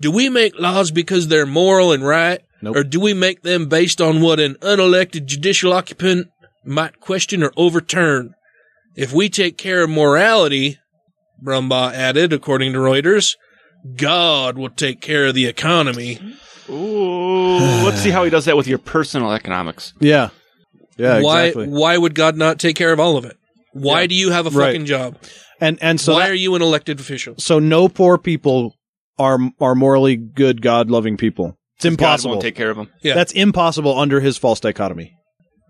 Do 0.00 0.10
we 0.10 0.28
make 0.28 0.58
laws 0.58 0.90
because 0.90 1.28
they're 1.28 1.46
moral 1.46 1.92
and 1.92 2.04
right? 2.06 2.40
Or 2.64 2.82
do 2.82 2.98
we 3.00 3.14
make 3.14 3.42
them 3.42 3.68
based 3.68 4.00
on 4.00 4.20
what 4.20 4.40
an 4.40 4.54
unelected 4.56 5.26
judicial 5.26 5.72
occupant 5.72 6.28
might 6.64 7.00
question 7.00 7.42
or 7.42 7.52
overturn? 7.56 8.34
If 8.96 9.12
we 9.12 9.28
take 9.28 9.56
care 9.56 9.82
of 9.84 9.90
morality, 9.90 10.78
Brumbaugh 11.44 11.92
added, 11.92 12.32
according 12.32 12.72
to 12.72 12.78
Reuters, 12.78 13.36
God 13.96 14.58
will 14.58 14.70
take 14.70 15.00
care 15.00 15.26
of 15.26 15.34
the 15.34 15.46
economy. 15.46 16.18
Ooh, 16.68 17.58
let's 17.84 18.00
see 18.00 18.10
how 18.10 18.24
he 18.24 18.30
does 18.30 18.46
that 18.46 18.56
with 18.56 18.66
your 18.66 18.78
personal 18.78 19.30
economics. 19.32 19.92
Yeah. 20.00 20.30
Yeah, 20.96 21.20
why, 21.20 21.44
exactly. 21.44 21.68
Why 21.68 21.96
would 21.96 22.14
God 22.14 22.36
not 22.36 22.58
take 22.58 22.74
care 22.74 22.92
of 22.92 22.98
all 22.98 23.16
of 23.16 23.24
it? 23.24 23.36
Why 23.72 24.00
Yeah. 24.02 24.06
do 24.08 24.14
you 24.14 24.30
have 24.30 24.46
a 24.46 24.50
Right. 24.50 24.68
fucking 24.68 24.86
job? 24.86 25.16
And 25.60 25.78
and 25.82 26.00
so 26.00 26.14
why 26.14 26.20
that- 26.24 26.30
are 26.30 26.34
you 26.34 26.54
an 26.54 26.62
elected 26.62 26.98
official? 27.00 27.34
so 27.38 27.58
no 27.58 27.88
poor 27.88 28.18
people 28.18 28.74
are 29.18 29.38
are 29.60 29.74
morally 29.74 30.16
good, 30.16 30.62
God 30.62 30.90
loving 30.90 31.16
people. 31.16 31.58
It's 31.76 31.84
impossible. 31.84 31.96
God 31.96 32.04
impossible. 32.06 32.30
won't 32.32 32.42
take 32.42 32.54
care 32.56 32.70
of 32.70 32.78
him. 32.78 32.90
Yeah. 33.02 33.14
That's 33.14 33.32
impossible 33.32 33.98
under 33.98 34.20
his 34.20 34.38
false 34.38 34.60
dichotomy. 34.60 35.12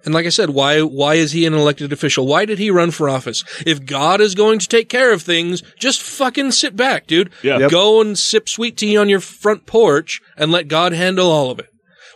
And 0.04 0.14
like 0.14 0.24
I 0.26 0.28
said, 0.28 0.50
why 0.50 0.82
why 0.82 1.14
is 1.14 1.32
he 1.32 1.46
an 1.46 1.54
elected 1.54 1.92
official? 1.92 2.26
Why 2.28 2.44
did 2.44 2.58
he 2.60 2.70
run 2.70 2.92
for 2.92 3.08
office? 3.08 3.42
If 3.66 3.84
God 3.84 4.20
is 4.20 4.36
going 4.36 4.60
to 4.60 4.68
take 4.68 4.88
care 4.88 5.12
of 5.12 5.22
things, 5.22 5.62
just 5.80 6.00
fucking 6.00 6.52
sit 6.52 6.76
back, 6.76 7.08
dude. 7.08 7.30
Yeah. 7.42 7.58
Yep. 7.58 7.70
Go 7.72 8.00
and 8.00 8.16
sip 8.16 8.48
sweet 8.48 8.76
tea 8.76 8.96
on 8.96 9.08
your 9.08 9.18
front 9.20 9.66
porch 9.66 10.20
and 10.36 10.52
let 10.52 10.68
God 10.68 10.92
handle 10.92 11.30
all 11.30 11.50
of 11.50 11.58
it. 11.58 11.66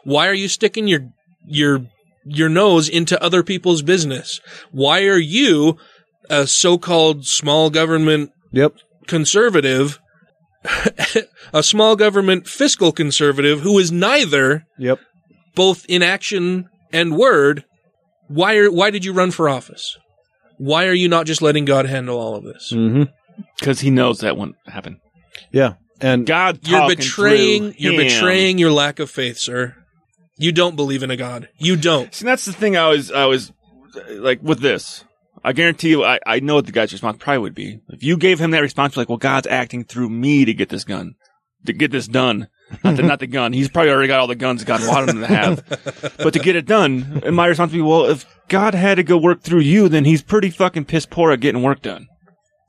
Why 0.04 0.28
are 0.28 0.34
you 0.34 0.46
sticking 0.46 0.86
your 0.86 1.08
your 1.48 1.86
your 2.24 2.48
nose 2.48 2.88
into 2.88 3.20
other 3.20 3.42
people's 3.42 3.82
business? 3.82 4.40
Why 4.70 5.04
are 5.06 5.18
you 5.18 5.76
a 6.28 6.46
so-called 6.46 7.26
small 7.26 7.70
government 7.70 8.30
Yep. 8.52 8.74
conservative 9.08 9.98
a 11.52 11.62
small 11.62 11.96
government 11.96 12.46
fiscal 12.46 12.92
conservative 12.92 13.60
who 13.60 13.78
is 13.78 13.90
neither 13.90 14.66
Yep. 14.78 14.98
both 15.54 15.86
in 15.88 16.02
action 16.02 16.68
and 16.92 17.16
word, 17.16 17.64
why 18.28 18.56
are 18.56 18.70
why 18.70 18.90
did 18.90 19.04
you 19.04 19.12
run 19.12 19.30
for 19.30 19.48
office? 19.48 19.96
Why 20.58 20.86
are 20.86 20.92
you 20.92 21.08
not 21.08 21.26
just 21.26 21.40
letting 21.42 21.64
God 21.64 21.86
handle 21.86 22.18
all 22.18 22.34
of 22.36 22.44
this? 22.44 22.72
Mm-hmm. 22.72 23.04
Because 23.58 23.80
he 23.80 23.90
knows 23.90 24.18
that 24.20 24.36
won't 24.36 24.56
happen. 24.66 25.00
Yeah. 25.50 25.74
And 26.02 26.26
God, 26.26 26.60
You're 26.62 26.88
betraying 26.88 27.74
you're 27.78 27.92
him. 27.94 27.98
betraying 28.00 28.58
your 28.58 28.72
lack 28.72 28.98
of 28.98 29.10
faith, 29.10 29.38
sir. 29.38 29.74
You 30.36 30.52
don't 30.52 30.76
believe 30.76 31.02
in 31.02 31.10
a 31.10 31.16
God. 31.16 31.48
You 31.58 31.76
don't. 31.76 32.14
See, 32.14 32.24
that's 32.24 32.44
the 32.46 32.52
thing. 32.52 32.76
I 32.76 32.88
was, 32.88 33.10
I 33.12 33.26
was 33.26 33.52
like 34.10 34.42
with 34.42 34.60
this. 34.60 35.04
I 35.42 35.52
guarantee 35.52 35.90
you, 35.90 36.04
I, 36.04 36.18
I 36.26 36.40
know 36.40 36.56
what 36.56 36.66
the 36.66 36.72
guy's 36.72 36.92
response 36.92 37.16
probably 37.18 37.38
would 37.38 37.54
be. 37.54 37.80
If 37.88 38.02
you 38.02 38.16
gave 38.16 38.38
him 38.38 38.50
that 38.50 38.60
response, 38.60 38.96
like, 38.96 39.08
well, 39.08 39.18
God's 39.18 39.46
acting 39.46 39.84
through 39.84 40.10
me 40.10 40.44
to 40.44 40.52
get 40.52 40.68
this 40.68 40.84
gun, 40.84 41.14
to 41.66 41.72
get 41.72 41.90
this 41.90 42.06
done. 42.06 42.48
Not 42.84 42.96
the, 42.96 43.02
not 43.02 43.18
the 43.18 43.26
gun. 43.26 43.52
He's 43.52 43.68
probably 43.68 43.90
already 43.90 44.06
got 44.06 44.20
all 44.20 44.28
the 44.28 44.36
guns 44.36 44.62
God 44.62 44.80
wanted 44.86 45.10
him 45.10 45.20
to 45.22 45.26
have. 45.26 46.16
But 46.18 46.34
to 46.34 46.38
get 46.38 46.54
it 46.54 46.66
done, 46.66 47.22
and 47.24 47.34
my 47.34 47.46
response 47.46 47.72
would 47.72 47.78
be, 47.78 47.82
well, 47.82 48.04
if 48.04 48.26
God 48.48 48.74
had 48.74 48.96
to 48.96 49.02
go 49.02 49.16
work 49.16 49.40
through 49.42 49.60
you, 49.60 49.88
then 49.88 50.04
he's 50.04 50.22
pretty 50.22 50.50
fucking 50.50 50.84
piss 50.84 51.06
poor 51.06 51.32
at 51.32 51.40
getting 51.40 51.62
work 51.62 51.82
done. 51.82 52.06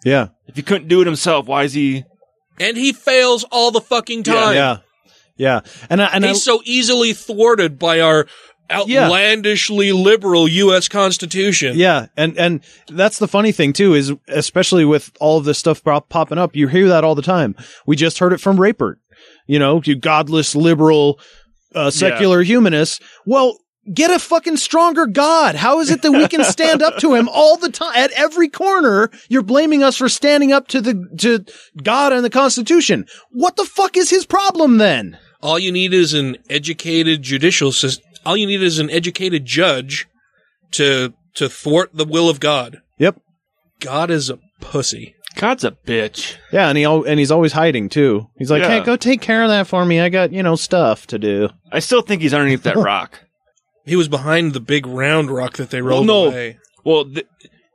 Yeah. 0.03 0.29
If 0.47 0.55
he 0.55 0.63
couldn't 0.63 0.87
do 0.87 1.01
it 1.01 1.05
himself, 1.05 1.45
why 1.45 1.63
is 1.63 1.73
he? 1.73 2.05
And 2.59 2.77
he 2.77 2.93
fails 2.93 3.43
all 3.51 3.71
the 3.71 3.81
fucking 3.81 4.23
time. 4.23 4.55
Yeah. 4.55 4.77
Yeah. 5.37 5.61
And 5.89 6.01
I, 6.01 6.05
and 6.13 6.23
He's 6.23 6.37
I, 6.37 6.39
so 6.39 6.61
easily 6.65 7.13
thwarted 7.13 7.79
by 7.79 7.99
our 7.99 8.27
outlandishly 8.71 9.91
liberal 9.91 10.47
U.S. 10.47 10.87
Constitution. 10.87 11.77
Yeah, 11.77 12.07
and 12.15 12.37
and 12.37 12.61
that's 12.87 13.19
the 13.19 13.27
funny 13.27 13.51
thing 13.51 13.73
too 13.73 13.93
is 13.93 14.13
especially 14.27 14.85
with 14.85 15.11
all 15.19 15.37
of 15.37 15.45
this 15.45 15.57
stuff 15.57 15.83
pop- 15.83 16.09
popping 16.09 16.37
up, 16.37 16.55
you 16.55 16.67
hear 16.67 16.87
that 16.89 17.03
all 17.03 17.15
the 17.15 17.21
time. 17.21 17.55
We 17.85 17.95
just 17.95 18.19
heard 18.19 18.33
it 18.33 18.41
from 18.41 18.59
Rapert. 18.59 18.99
You 19.47 19.59
know, 19.59 19.81
you 19.83 19.95
godless 19.95 20.55
liberal 20.55 21.19
uh, 21.75 21.91
secular 21.91 22.41
humanists. 22.41 22.99
Well, 23.25 23.57
get 23.91 24.11
a 24.11 24.19
fucking 24.19 24.57
stronger 24.57 25.07
God. 25.07 25.55
How 25.55 25.79
is 25.79 25.89
it 25.89 26.01
that 26.01 26.11
we 26.11 26.27
can 26.27 26.43
stand 26.43 26.81
up 26.81 26.97
to 26.97 27.13
him 27.15 27.29
all 27.29 27.57
the 27.57 27.71
time 27.71 27.95
at 27.95 28.11
every 28.11 28.47
corner? 28.47 29.09
You're 29.29 29.41
blaming 29.41 29.83
us 29.83 29.97
for 29.97 30.09
standing 30.09 30.51
up 30.51 30.67
to 30.69 30.81
the 30.81 31.09
to 31.19 31.45
God 31.81 32.13
and 32.13 32.23
the 32.23 32.29
Constitution. 32.29 33.05
What 33.31 33.55
the 33.55 33.65
fuck 33.65 33.97
is 33.97 34.09
his 34.09 34.25
problem 34.25 34.77
then? 34.77 35.17
All 35.41 35.57
you 35.57 35.71
need 35.71 35.93
is 35.93 36.13
an 36.13 36.37
educated 36.49 37.23
judicial 37.23 37.71
system. 37.71 38.05
All 38.25 38.37
you 38.37 38.47
need 38.47 38.61
is 38.61 38.79
an 38.79 38.89
educated 38.89 39.45
judge 39.45 40.07
to 40.71 41.13
to 41.35 41.49
thwart 41.49 41.91
the 41.93 42.05
will 42.05 42.29
of 42.29 42.39
God. 42.39 42.81
Yep. 42.97 43.19
God 43.79 44.11
is 44.11 44.29
a 44.29 44.39
pussy. 44.59 45.15
God's 45.35 45.63
a 45.63 45.71
bitch. 45.71 46.35
Yeah, 46.51 46.67
and 46.67 46.77
he 46.77 46.83
al- 46.83 47.03
and 47.05 47.17
he's 47.19 47.31
always 47.31 47.53
hiding 47.53 47.89
too. 47.89 48.27
He's 48.37 48.51
like, 48.51 48.61
Yeah. 48.61 48.67
"Hey, 48.79 48.83
go 48.83 48.95
take 48.97 49.21
care 49.21 49.43
of 49.43 49.49
that 49.49 49.65
for 49.67 49.85
me. 49.85 49.99
I 49.99 50.09
got 50.09 50.33
you 50.33 50.43
know 50.43 50.55
stuff 50.55 51.07
to 51.07 51.17
do." 51.17 51.49
I 51.71 51.79
still 51.79 52.01
think 52.01 52.21
he's 52.21 52.33
underneath 52.33 52.63
that 52.63 52.75
rock. 52.77 53.21
He 53.85 53.95
was 53.95 54.07
behind 54.09 54.53
the 54.53 54.59
big 54.59 54.85
round 54.85 55.31
rock 55.31 55.53
that 55.57 55.69
they 55.71 55.81
rolled 55.81 56.07
well, 56.07 56.25
no. 56.25 56.29
away. 56.29 56.59
Well, 56.83 57.05
th- 57.05 57.25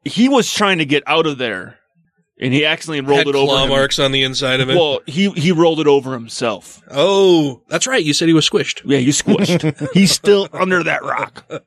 he 0.05 0.28
was 0.28 0.52
trying 0.52 0.78
to 0.78 0.85
get 0.85 1.02
out 1.06 1.27
of 1.27 1.39
there, 1.39 1.78
and 2.39 2.53
he 2.53 2.65
accidentally 2.65 3.01
rolled 3.01 3.27
Had 3.27 3.29
it 3.29 3.35
over. 3.35 3.47
claw 3.47 3.63
him. 3.65 3.69
marks 3.71 3.99
on 3.99 4.13
the 4.13 4.23
inside 4.23 4.61
of 4.61 4.69
it. 4.71 4.75
Well, 4.77 5.01
he 5.07 5.31
he 5.31 5.53
rolled 5.53 5.81
it 5.81 5.87
over 5.87 6.13
himself. 6.13 6.83
oh, 6.91 7.63
that's 7.69 7.87
right. 7.87 8.05
You 8.05 8.13
said 8.15 8.29
he 8.29 8.35
was 8.35 8.49
squished. 8.49 8.83
Yeah, 8.85 8.99
you 8.99 9.13
squished. 9.13 9.91
he's 9.95 10.13
still 10.13 10.49
under 10.53 10.83
that 10.83 11.03
rock. 11.03 11.45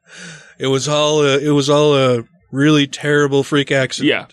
It 0.62 0.68
was 0.68 0.90
all 0.90 1.22
a, 1.24 1.38
it 1.38 1.52
was 1.52 1.70
all 1.70 1.96
a 1.96 2.26
really 2.52 2.86
terrible 2.86 3.44
freak 3.44 3.72
accident. 3.72 4.10
Yeah, 4.10 4.26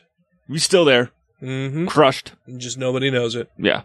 he's 0.53 0.65
still 0.65 0.85
there, 0.85 1.13
Mm-hmm. 1.41 1.87
crushed. 1.87 2.33
Just 2.57 2.79
nobody 2.79 3.13
knows 3.13 3.37
it. 3.37 3.49
Yeah. 3.57 3.83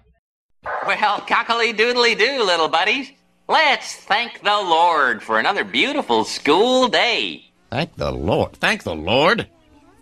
Well, 0.87 1.19
cockily 1.27 1.71
doodly 1.71 2.17
doo, 2.17 2.43
little 2.43 2.67
buddies. 2.67 3.11
Let's 3.47 3.93
thank 3.95 4.41
the 4.41 4.49
Lord 4.57 5.21
for 5.21 5.37
another 5.37 5.63
beautiful 5.63 6.23
school 6.23 6.87
day. 6.87 7.43
Thank 7.69 7.95
the 7.97 8.11
Lord. 8.11 8.53
Thank 8.53 8.81
the 8.83 8.95
Lord? 8.95 9.47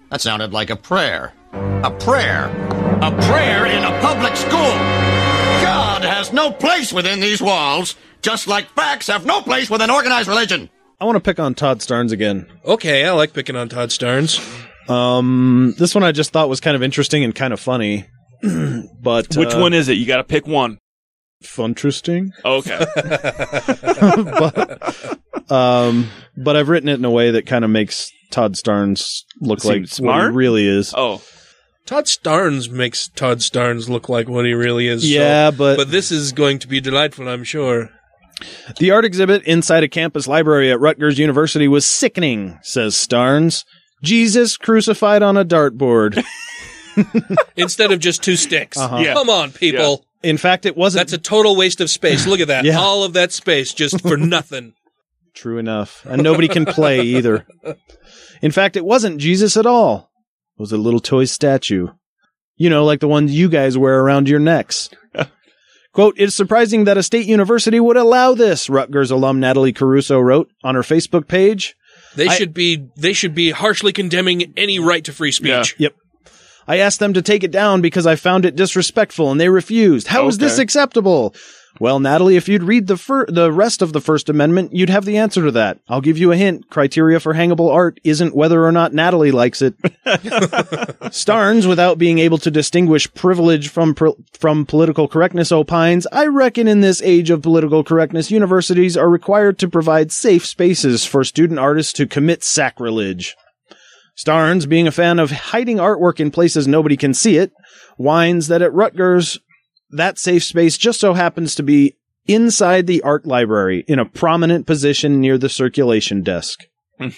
That 0.10 0.22
sounded 0.22 0.54
like 0.54 0.70
a 0.70 0.76
prayer. 0.78 1.34
A 1.54 1.96
prayer. 2.00 2.46
A 3.02 3.12
prayer 3.24 3.66
in 3.66 3.84
a 3.84 4.02
public 4.02 4.36
school. 4.36 4.60
God 5.62 6.04
has 6.04 6.32
no 6.32 6.52
place 6.52 6.94
within 6.94 7.20
these 7.20 7.42
walls, 7.42 7.96
just 8.22 8.48
like 8.48 8.70
facts 8.72 9.08
have 9.08 9.26
no 9.26 9.42
place 9.42 9.70
within 9.70 9.90
organized 9.90 10.28
religion. 10.28 10.70
I 11.00 11.06
want 11.06 11.16
to 11.16 11.22
pick 11.22 11.40
on 11.40 11.56
Todd 11.56 11.80
Starnes 11.80 12.12
again. 12.12 12.46
Okay, 12.66 13.06
I 13.06 13.12
like 13.12 13.34
picking 13.34 13.56
on 13.56 13.70
Todd 13.70 13.90
Starnes. 13.90 14.40
Um, 14.90 15.74
this 15.78 15.96
one 15.96 16.04
I 16.04 16.12
just 16.12 16.32
thought 16.32 16.50
was 16.50 16.60
kind 16.60 16.76
of 16.76 16.84
interesting 16.84 17.24
and 17.24 17.34
kind 17.34 17.54
of 17.54 17.60
funny. 17.60 18.06
but 19.02 19.36
Which 19.36 19.54
uh, 19.54 19.60
one 19.60 19.74
is 19.74 19.90
it? 19.90 19.94
You 19.94 20.06
got 20.06 20.18
to 20.18 20.24
pick 20.24 20.46
one. 20.46 20.78
Funteresting. 21.44 22.32
Okay. 22.44 22.86
but, 25.46 25.52
um, 25.52 26.10
but 26.36 26.58
I've 26.58 26.70
written 26.70 26.90
it 26.90 26.96
in 26.96 27.06
a 27.06 27.12
way 27.12 27.32
that 27.32 27.46
kind 27.46 27.64
of 27.64 27.72
makes 27.72 28.12
Todd 28.30 28.56
Starnes 28.56 29.24
look 29.40 29.62
Seem 29.62 29.72
like 29.72 29.82
what 29.82 29.90
smart? 29.90 30.32
he 30.32 30.38
really 30.38 30.68
is. 30.68 30.94
Oh. 30.96 31.22
Todd 31.90 32.06
Starnes 32.06 32.70
makes 32.70 33.08
Todd 33.08 33.40
Starnes 33.40 33.90
look 33.90 34.10
like 34.10 34.30
what 34.30 34.46
he 34.46 34.54
really 34.54 34.88
is. 34.88 35.02
so- 35.02 35.08
Yeah, 35.08 35.50
but- 35.50 35.76
but 35.76 35.90
this 35.90 36.12
is 36.12 36.32
going 36.34 36.60
to 36.60 36.68
be 36.68 36.80
delightful, 36.80 37.28
I'm 37.28 37.44
sure. 37.44 37.90
The 38.78 38.92
art 38.92 39.06
exhibit 39.06 39.42
inside 39.46 39.84
a 39.84 39.88
campus 39.88 40.28
library 40.28 40.72
at 40.72 40.80
Rutgers 40.80 41.18
University 41.18 41.68
was 41.68 41.88
sickening, 41.88 42.60
says 42.62 42.94
Starnes. 42.94 43.64
Jesus 44.04 44.56
crucified 44.56 45.24
on 45.24 45.36
a 45.36 45.44
dartboard. 45.44 46.24
Instead 47.58 47.92
of 47.92 48.00
just 48.00 48.22
two 48.22 48.36
sticks. 48.36 48.78
Uh-huh. 48.78 48.98
Yeah. 49.00 49.14
Come 49.16 49.30
on, 49.32 49.52
people. 49.52 50.06
In 50.22 50.38
fact, 50.38 50.68
it 50.68 50.78
wasn't. 50.78 51.00
That's 51.08 51.14
a 51.14 51.18
total 51.18 51.56
waste 51.56 51.82
of 51.82 51.90
space. 51.90 52.28
Look 52.28 52.40
at 52.40 52.50
that. 52.50 52.66
Yeah. 52.70 52.80
All 52.80 53.04
of 53.04 53.14
that 53.14 53.32
space 53.32 53.74
just 53.74 54.00
for 54.02 54.16
nothing. 54.36 54.74
True 55.34 55.58
enough. 55.58 56.06
And 56.06 56.22
nobody 56.22 56.48
can 56.48 56.66
play 56.66 57.02
either. 57.02 57.48
In 58.44 58.52
fact, 58.52 58.76
it 58.78 58.86
wasn't 58.86 59.20
Jesus 59.20 59.58
at 59.58 59.66
all. 59.66 60.09
Was 60.60 60.72
a 60.74 60.78
little 60.78 61.00
toy 61.00 61.26
statue. 61.26 61.88
You 62.58 62.70
know, 62.70 62.84
like 62.84 63.00
the 63.00 63.08
ones 63.08 63.34
you 63.34 63.48
guys 63.50 63.78
wear 63.78 64.02
around 64.02 64.28
your 64.28 64.40
necks. 64.40 64.90
Quote, 65.94 66.16
it's 66.18 66.36
surprising 66.36 66.84
that 66.84 66.98
a 66.98 67.04
state 67.04 67.26
university 67.26 67.80
would 67.80 67.98
allow 67.98 68.36
this, 68.36 68.70
Rutgers 68.70 69.10
alum 69.10 69.40
Natalie 69.40 69.74
Caruso 69.74 70.20
wrote 70.20 70.52
on 70.64 70.76
her 70.76 70.82
Facebook 70.82 71.28
page. 71.28 71.76
They 72.16 72.28
I- 72.28 72.36
should 72.36 72.54
be 72.54 72.90
they 72.98 73.14
should 73.14 73.34
be 73.34 73.52
harshly 73.52 73.94
condemning 73.94 74.54
any 74.58 74.80
right 74.80 75.04
to 75.06 75.14
free 75.14 75.32
speech. 75.32 75.76
Yep. 75.78 75.96
I 76.68 76.78
asked 76.78 77.00
them 77.00 77.14
to 77.14 77.22
take 77.22 77.44
it 77.44 77.52
down 77.52 77.82
because 77.82 78.06
I 78.06 78.16
found 78.16 78.46
it 78.46 78.56
disrespectful 78.56 79.32
and 79.32 79.42
they 79.42 79.50
refused. 79.50 80.08
How 80.08 80.28
is 80.28 80.38
this 80.38 80.60
acceptable? 80.60 81.34
Well, 81.80 82.00
Natalie, 82.00 82.36
if 82.36 82.50
you'd 82.50 82.64
read 82.64 82.88
the 82.88 82.98
fir- 82.98 83.28
the 83.28 83.52
rest 83.52 83.82
of 83.82 83.94
the 83.94 84.02
First 84.02 84.28
Amendment, 84.28 84.74
you'd 84.74 84.90
have 84.90 85.06
the 85.06 85.18
answer 85.18 85.44
to 85.46 85.52
that. 85.52 85.80
I'll 85.88 86.02
give 86.02 86.18
you 86.18 86.32
a 86.32 86.38
hint. 86.38 86.70
Criteria 86.70 87.20
for 87.20 87.34
hangable 87.34 87.72
art 87.72 88.00
isn't 88.04 88.36
whether 88.36 88.66
or 88.66 88.72
not 88.72 88.94
Natalie 88.94 89.32
likes 89.32 89.62
it. 89.62 89.78
Starnes, 91.12 91.68
without 91.68 91.98
being 91.98 92.20
able 92.20 92.38
to 92.40 92.52
distinguish 92.52 93.14
privilege 93.14 93.70
from 93.70 93.94
pr- 93.94 94.10
from 94.34 94.66
political 94.66 95.08
correctness, 95.08 95.52
opines, 95.52 96.08
I 96.12 96.26
reckon 96.26 96.68
in 96.68 96.82
this 96.82 97.02
age 97.02 97.30
of 97.30 97.44
political 97.44 97.84
correctness, 97.84 98.32
universities 98.32 98.98
are 98.98 99.10
required 99.10 99.60
to 99.60 99.70
provide 99.70 100.12
safe 100.12 100.46
spaces 100.46 101.06
for 101.06 101.24
student 101.24 101.60
artists 101.60 101.94
to 101.94 102.08
commit 102.08 102.44
sacrilege. 102.44 103.36
Starnes, 104.18 104.68
being 104.68 104.88
a 104.88 104.92
fan 104.92 105.18
of 105.18 105.32
hiding 105.32 105.78
artwork 105.78 106.20
in 106.20 106.30
places 106.30 106.68
nobody 106.68 106.98
can 106.98 107.14
see 107.14 107.38
it, 107.38 107.54
whines 107.98 108.50
that 108.50 108.62
at 108.62 108.74
Rutgers, 108.74 109.40
that 109.92 110.18
safe 110.18 110.44
space 110.44 110.78
just 110.78 111.00
so 111.00 111.14
happens 111.14 111.56
to 111.56 111.64
be 111.64 111.96
inside 112.28 112.88
the 112.88 113.02
art 113.02 113.26
library 113.26 113.84
in 113.88 114.00
a 114.00 114.06
prominent 114.06 114.68
position 114.68 115.20
near 115.20 115.38
the 115.38 115.50
circulation 115.50 116.22
desk. 116.22 116.66
Hmm. 117.00 117.10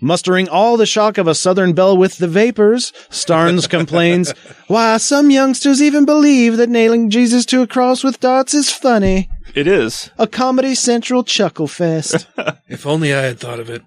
Mustering 0.00 0.48
all 0.48 0.76
the 0.76 0.86
shock 0.86 1.16
of 1.16 1.26
a 1.26 1.34
Southern 1.34 1.72
belle 1.72 1.96
with 1.96 2.18
the 2.18 2.28
vapors, 2.28 2.92
Starnes 3.08 3.68
complains, 3.70 4.32
Why, 4.68 4.98
some 4.98 5.30
youngsters 5.30 5.80
even 5.80 6.04
believe 6.04 6.58
that 6.58 6.68
nailing 6.68 7.08
Jesus 7.08 7.46
to 7.46 7.62
a 7.62 7.66
cross 7.66 8.04
with 8.04 8.20
dots 8.20 8.52
is 8.52 8.70
funny. 8.70 9.30
It 9.56 9.66
is. 9.66 10.10
A 10.18 10.26
Comedy 10.26 10.74
Central 10.74 11.24
chuckle 11.24 11.66
fest. 11.66 12.28
If 12.68 12.84
only 12.84 13.14
I 13.14 13.22
had 13.22 13.38
thought 13.38 13.60
of 13.60 13.70
it. 13.70 13.82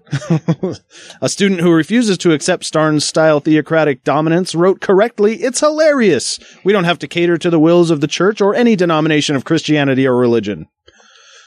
A 1.20 1.28
student 1.28 1.60
who 1.60 1.70
refuses 1.70 2.16
to 2.18 2.32
accept 2.32 2.64
Starnes' 2.64 3.02
style 3.02 3.38
theocratic 3.38 4.04
dominance 4.04 4.54
wrote 4.54 4.80
correctly, 4.80 5.36
It's 5.42 5.60
hilarious. 5.60 6.40
We 6.64 6.72
don't 6.72 6.84
have 6.84 6.98
to 7.00 7.06
cater 7.06 7.36
to 7.36 7.50
the 7.50 7.60
wills 7.60 7.90
of 7.90 8.00
the 8.00 8.06
church 8.06 8.40
or 8.40 8.54
any 8.54 8.76
denomination 8.76 9.36
of 9.36 9.44
Christianity 9.44 10.06
or 10.06 10.16
religion. 10.16 10.66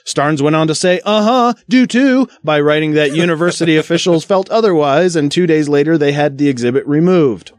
Starnes 0.05 0.41
went 0.41 0.55
on 0.55 0.67
to 0.67 0.75
say, 0.75 1.01
uh 1.03 1.23
huh, 1.23 1.53
do 1.67 1.87
too, 1.87 2.29
by 2.43 2.59
writing 2.61 2.91
that 2.91 3.15
university 3.15 3.77
officials 3.83 4.23
felt 4.23 4.49
otherwise, 4.51 5.15
and 5.15 5.31
two 5.31 5.47
days 5.47 5.67
later 5.67 5.97
they 5.97 6.11
had 6.11 6.37
the 6.37 6.49
exhibit 6.49 6.85
removed. 6.87 7.51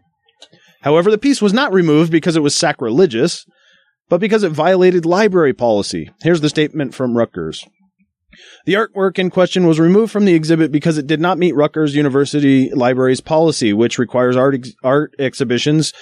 However, 0.82 1.10
the 1.10 1.18
piece 1.18 1.42
was 1.42 1.52
not 1.52 1.72
removed 1.72 2.12
because 2.12 2.36
it 2.36 2.42
was 2.42 2.54
sacrilegious, 2.54 3.44
but 4.14 4.20
because 4.20 4.44
it 4.44 4.52
violated 4.52 5.04
library 5.04 5.52
policy. 5.52 6.08
Here's 6.22 6.40
the 6.40 6.48
statement 6.48 6.94
from 6.94 7.18
Rutgers. 7.18 7.66
The 8.64 8.74
artwork 8.74 9.18
in 9.18 9.28
question 9.28 9.66
was 9.66 9.80
removed 9.80 10.12
from 10.12 10.24
the 10.24 10.34
exhibit 10.34 10.70
because 10.70 10.98
it 10.98 11.08
did 11.08 11.20
not 11.20 11.36
meet 11.36 11.56
Rutgers 11.56 11.96
University 11.96 12.70
Library's 12.70 13.20
policy, 13.20 13.72
which 13.72 13.98
requires 13.98 14.36
art, 14.36 14.54
ex- 14.54 14.70
art 14.84 15.16
exhibitions 15.18 15.92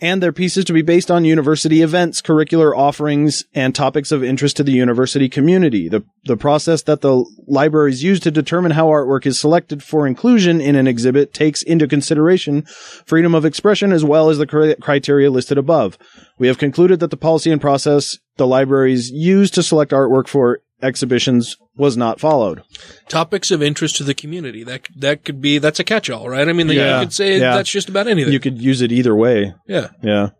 and 0.00 0.22
their 0.22 0.32
pieces 0.32 0.64
to 0.66 0.72
be 0.72 0.82
based 0.82 1.10
on 1.10 1.24
university 1.24 1.82
events, 1.82 2.20
curricular 2.20 2.76
offerings, 2.76 3.44
and 3.54 3.74
topics 3.74 4.12
of 4.12 4.22
interest 4.24 4.56
to 4.56 4.62
the 4.62 4.72
university 4.72 5.28
community. 5.28 5.88
The, 5.88 6.04
the 6.24 6.36
process 6.36 6.82
that 6.82 7.00
the 7.00 7.24
libraries 7.46 8.02
use 8.02 8.20
to 8.20 8.30
determine 8.30 8.72
how 8.72 8.86
artwork 8.86 9.26
is 9.26 9.38
selected 9.38 9.82
for 9.82 10.06
inclusion 10.06 10.60
in 10.60 10.76
an 10.76 10.86
exhibit 10.86 11.32
takes 11.32 11.62
into 11.62 11.88
consideration 11.88 12.62
freedom 13.06 13.34
of 13.34 13.44
expression 13.44 13.92
as 13.92 14.04
well 14.04 14.30
as 14.30 14.38
the 14.38 14.46
cri- 14.46 14.76
criteria 14.76 15.30
listed 15.30 15.58
above. 15.58 15.98
We 16.38 16.48
have 16.48 16.58
concluded 16.58 17.00
that 17.00 17.10
the 17.10 17.16
policy 17.16 17.50
and 17.50 17.60
process 17.60 18.18
the 18.36 18.46
libraries 18.46 19.10
use 19.10 19.50
to 19.52 19.62
select 19.62 19.92
artwork 19.92 20.26
for 20.26 20.60
exhibitions 20.84 21.56
was 21.76 21.96
not 21.96 22.20
followed. 22.20 22.62
Topics 23.08 23.50
of 23.50 23.62
interest 23.62 23.96
to 23.96 24.04
the 24.04 24.14
community. 24.14 24.62
That 24.62 24.82
that 24.96 25.24
could 25.24 25.40
be 25.40 25.58
that's 25.58 25.80
a 25.80 25.84
catch-all, 25.84 26.28
right? 26.28 26.48
I 26.48 26.52
mean, 26.52 26.68
you 26.68 26.74
could 26.80 27.12
say 27.12 27.38
Yeah. 27.38 27.56
that's 27.56 27.70
just 27.70 27.88
about 27.88 28.06
anything. 28.06 28.32
You 28.32 28.40
could 28.40 28.60
use 28.60 28.80
it 28.82 28.92
either 28.92 29.14
way. 29.16 29.54
Yeah. 29.66 29.88
Yeah. 30.02 30.30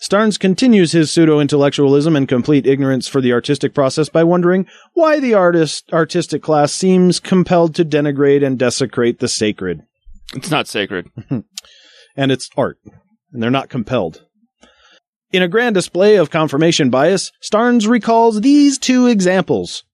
Starnes 0.00 0.38
continues 0.38 0.92
his 0.92 1.10
pseudo 1.10 1.40
intellectualism 1.40 2.14
and 2.14 2.28
complete 2.28 2.66
ignorance 2.66 3.08
for 3.08 3.20
the 3.20 3.32
artistic 3.32 3.74
process 3.74 4.08
by 4.08 4.22
wondering 4.22 4.66
why 4.94 5.18
the 5.18 5.34
artist 5.34 5.92
artistic 5.92 6.40
class 6.42 6.72
seems 6.72 7.18
compelled 7.18 7.74
to 7.74 7.84
denigrate 7.84 8.44
and 8.46 8.58
desecrate 8.58 9.18
the 9.18 9.26
sacred. 9.26 9.80
It's 10.34 10.50
not 10.52 10.68
sacred. 10.68 11.08
and 12.16 12.30
it's 12.32 12.48
art, 12.56 12.78
and 13.32 13.42
they're 13.42 13.50
not 13.50 13.70
compelled. 13.70 14.22
In 15.30 15.42
a 15.42 15.48
grand 15.48 15.74
display 15.74 16.16
of 16.16 16.30
confirmation 16.30 16.90
bias, 16.90 17.32
Starnes 17.42 17.86
recalls 17.86 18.40
these 18.40 18.78
two 18.78 19.06
examples. 19.06 19.84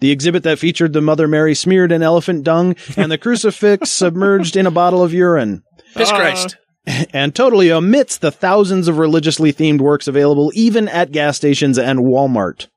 The 0.00 0.10
exhibit 0.10 0.42
that 0.44 0.58
featured 0.58 0.94
the 0.94 1.02
Mother 1.02 1.28
Mary 1.28 1.54
smeared 1.54 1.92
in 1.92 2.02
elephant 2.02 2.44
dung 2.44 2.74
and 2.96 3.12
the 3.12 3.18
crucifix 3.18 3.90
submerged 3.90 4.56
in 4.56 4.66
a 4.66 4.70
bottle 4.70 5.02
of 5.02 5.12
urine. 5.12 5.62
Piss 5.94 6.10
Christ. 6.10 6.56
Uh, 6.86 7.04
and 7.12 7.34
totally 7.34 7.70
omits 7.70 8.16
the 8.16 8.30
thousands 8.30 8.88
of 8.88 8.96
religiously 8.96 9.52
themed 9.52 9.82
works 9.82 10.08
available 10.08 10.50
even 10.54 10.88
at 10.88 11.12
gas 11.12 11.36
stations 11.36 11.78
and 11.78 12.00
Walmart. 12.00 12.68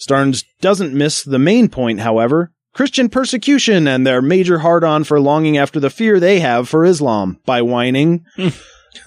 Starnes 0.00 0.44
doesn't 0.60 0.92
miss 0.92 1.22
the 1.22 1.38
main 1.38 1.68
point, 1.68 2.00
however 2.00 2.52
Christian 2.76 3.08
persecution 3.08 3.88
and 3.88 4.06
their 4.06 4.20
major 4.20 4.58
hard 4.58 4.84
on 4.84 5.02
for 5.04 5.18
longing 5.18 5.56
after 5.56 5.80
the 5.80 5.88
fear 5.88 6.20
they 6.20 6.40
have 6.40 6.68
for 6.68 6.84
Islam 6.84 7.38
by 7.46 7.62
whining. 7.62 8.26
Hmm. 8.36 8.48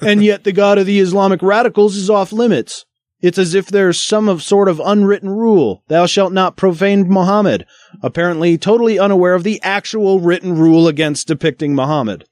And 0.02 0.24
yet 0.24 0.44
the 0.44 0.52
God 0.52 0.78
of 0.78 0.86
the 0.86 1.00
Islamic 1.00 1.42
radicals 1.42 1.96
is 1.96 2.10
off 2.10 2.32
limits. 2.32 2.86
It's 3.22 3.38
as 3.38 3.54
if 3.54 3.68
there's 3.68 4.00
some 4.02 4.30
of 4.30 4.42
sort 4.42 4.70
of 4.70 4.80
unwritten 4.84 5.30
rule. 5.30 5.84
Thou 5.90 6.06
shalt 6.06 6.32
not 6.32 6.56
profane 6.56 7.10
Muhammad. 7.10 7.66
Apparently 8.02 8.58
totally 8.58 8.98
unaware 8.98 9.34
of 9.36 9.44
the 9.44 9.62
actual 9.62 10.22
written 10.22 10.58
rule 10.58 10.88
against 10.88 11.28
depicting 11.28 11.76
Muhammad. 11.76 12.26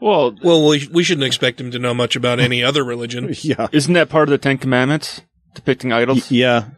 Well, 0.00 0.34
well, 0.42 0.66
we, 0.66 0.88
we 0.90 1.04
shouldn't 1.04 1.26
expect 1.26 1.60
him 1.60 1.70
to 1.72 1.78
know 1.78 1.92
much 1.94 2.16
about 2.16 2.40
any 2.40 2.64
other 2.64 2.82
religion. 2.82 3.32
yeah. 3.42 3.68
Isn't 3.70 3.94
that 3.94 4.08
part 4.08 4.28
of 4.28 4.30
the 4.30 4.38
Ten 4.38 4.58
Commandments? 4.58 5.20
Depicting 5.54 5.92
idols? 5.92 6.30
yeah. 6.30 6.70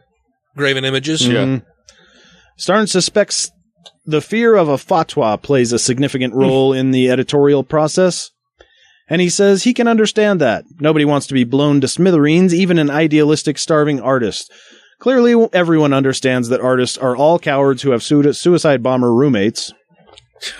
Graven 0.55 0.85
images. 0.85 1.21
Mhm. 1.23 1.63
Starnes 2.59 2.89
suspects 2.89 3.49
the 4.05 4.21
fear 4.21 4.55
of 4.55 4.67
a 4.67 4.75
fatwa 4.75 5.41
plays 5.41 5.71
a 5.71 5.79
significant 5.79 6.33
role 6.35 6.73
in 6.73 6.91
the 6.91 7.09
editorial 7.09 7.63
process. 7.63 8.29
And 9.09 9.21
he 9.21 9.29
says 9.29 9.63
he 9.63 9.73
can 9.73 9.87
understand 9.87 10.39
that. 10.41 10.65
Nobody 10.79 11.05
wants 11.05 11.27
to 11.27 11.33
be 11.33 11.43
blown 11.43 11.81
to 11.81 11.87
smithereens, 11.87 12.53
even 12.53 12.79
an 12.79 12.89
idealistic, 12.89 13.57
starving 13.57 13.99
artist. 13.99 14.51
Clearly, 14.99 15.47
everyone 15.51 15.91
understands 15.93 16.47
that 16.49 16.61
artists 16.61 16.97
are 16.97 17.15
all 17.15 17.37
cowards 17.37 17.81
who 17.81 17.91
have 17.91 18.01
sui- 18.03 18.33
suicide 18.33 18.81
bomber 18.81 19.13
roommates. 19.13 19.73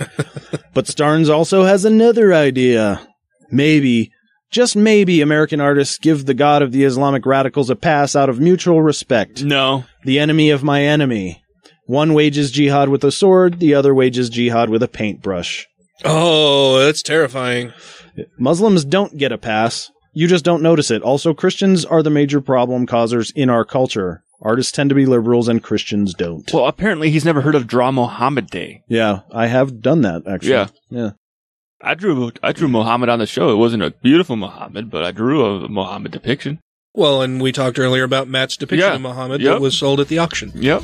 but 0.74 0.86
Starnes 0.86 1.30
also 1.30 1.64
has 1.64 1.86
another 1.86 2.34
idea. 2.34 3.08
Maybe, 3.52 4.12
Just 4.52 4.76
maybe 4.76 5.22
American 5.22 5.62
artists 5.62 5.98
give 5.98 6.26
the 6.26 6.34
god 6.34 6.62
of 6.62 6.72
the 6.72 6.84
Islamic 6.84 7.26
radicals 7.26 7.70
a 7.70 7.76
pass 7.76 8.16
out 8.16 8.30
of 8.30 8.40
mutual 8.40 8.82
respect. 8.82 9.44
No. 9.44 9.86
The 10.04 10.20
enemy 10.20 10.50
of 10.50 10.64
my 10.64 10.84
enemy. 10.84 11.42
One 11.86 12.14
wages 12.14 12.52
jihad 12.52 12.90
with 12.90 13.04
a 13.04 13.12
sword, 13.12 13.60
the 13.60 13.74
other 13.76 13.94
wages 13.94 14.30
jihad 14.30 14.70
with 14.70 14.84
a 14.84 14.88
paintbrush. 14.88 15.68
Oh, 16.06 16.80
that's 16.80 17.02
terrifying. 17.04 17.74
Muslims 18.38 18.86
don't 18.86 19.18
get 19.18 19.32
a 19.32 19.38
pass. 19.38 19.92
You 20.14 20.28
just 20.28 20.46
don't 20.46 20.62
notice 20.62 20.92
it. 20.92 21.02
Also, 21.02 21.34
Christians 21.34 21.86
are 21.86 22.04
the 22.04 22.10
major 22.10 22.40
problem 22.42 22.86
causers 22.86 23.32
in 23.32 23.50
our 23.50 23.66
culture. 23.66 24.24
Artists 24.42 24.72
tend 24.72 24.90
to 24.90 24.96
be 24.96 25.06
liberals 25.06 25.48
and 25.48 25.64
Christians 25.64 26.14
don't. 26.14 26.52
Well, 26.54 26.68
apparently 26.68 27.10
he's 27.10 27.26
never 27.26 27.42
heard 27.42 27.56
of 27.56 27.66
Draw 27.66 27.92
Mohammed 27.94 28.48
Day. 28.48 28.84
Yeah, 28.88 29.22
I 29.32 29.48
have 29.48 29.82
done 29.82 30.02
that 30.02 30.28
actually. 30.28 30.52
Yeah. 30.52 30.68
Yeah. 30.90 31.10
I 31.82 31.96
drew 31.96 32.32
I 32.44 32.52
drew 32.52 32.68
Muhammad 32.68 33.10
on 33.10 33.20
the 33.20 33.26
show. 33.26 33.52
It 33.52 33.56
wasn't 33.58 33.84
a 33.84 33.92
beautiful 33.92 34.36
Muhammad, 34.36 34.90
but 34.92 35.04
I 35.04 35.12
drew 35.12 35.46
a 35.46 35.68
Muhammad 35.70 36.12
depiction. 36.12 36.60
Well, 36.94 37.22
and 37.22 37.42
we 37.42 37.52
talked 37.52 37.80
earlier 37.80 38.04
about 38.04 38.28
Matt's 38.28 38.56
depiction 38.56 38.88
Yeah. 38.88 38.96
of 38.96 39.02
Muhammad 39.02 39.42
Yep. 39.42 39.54
that 39.56 39.62
was 39.62 39.78
sold 39.78 40.00
at 40.00 40.10
the 40.10 40.20
auction. 40.20 40.52
Yep. 40.56 40.84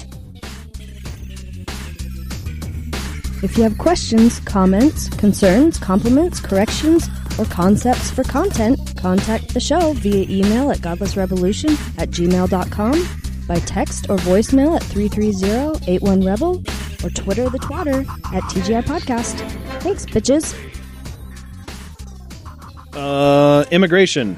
If 3.42 3.58
you 3.58 3.64
have 3.64 3.78
questions, 3.78 4.42
comments, 4.42 5.08
concerns, 5.10 5.78
compliments, 5.78 6.42
corrections, 6.42 7.08
or 7.40 7.46
concepts 7.46 8.12
for 8.12 8.24
content, 8.24 8.78
contact 8.98 9.54
the 9.54 9.62
show 9.62 9.94
via 9.94 10.26
email 10.30 10.72
at 10.72 10.80
godlessrevolution 10.80 11.72
at 11.98 12.10
gmail.com, 12.10 13.08
by 13.48 13.60
text 13.60 14.10
or 14.10 14.18
voicemail 14.18 14.76
at 14.76 14.82
330-81-REBEL, 14.84 16.64
or 17.06 17.10
Twitter 17.12 17.50
the 17.50 17.60
twatter 17.60 18.06
at 18.34 18.44
TGI 18.44 18.84
Podcast. 18.84 19.36
Thanks, 19.82 20.06
bitches. 20.06 20.54
Uh, 22.94 23.64
immigration. 23.72 24.38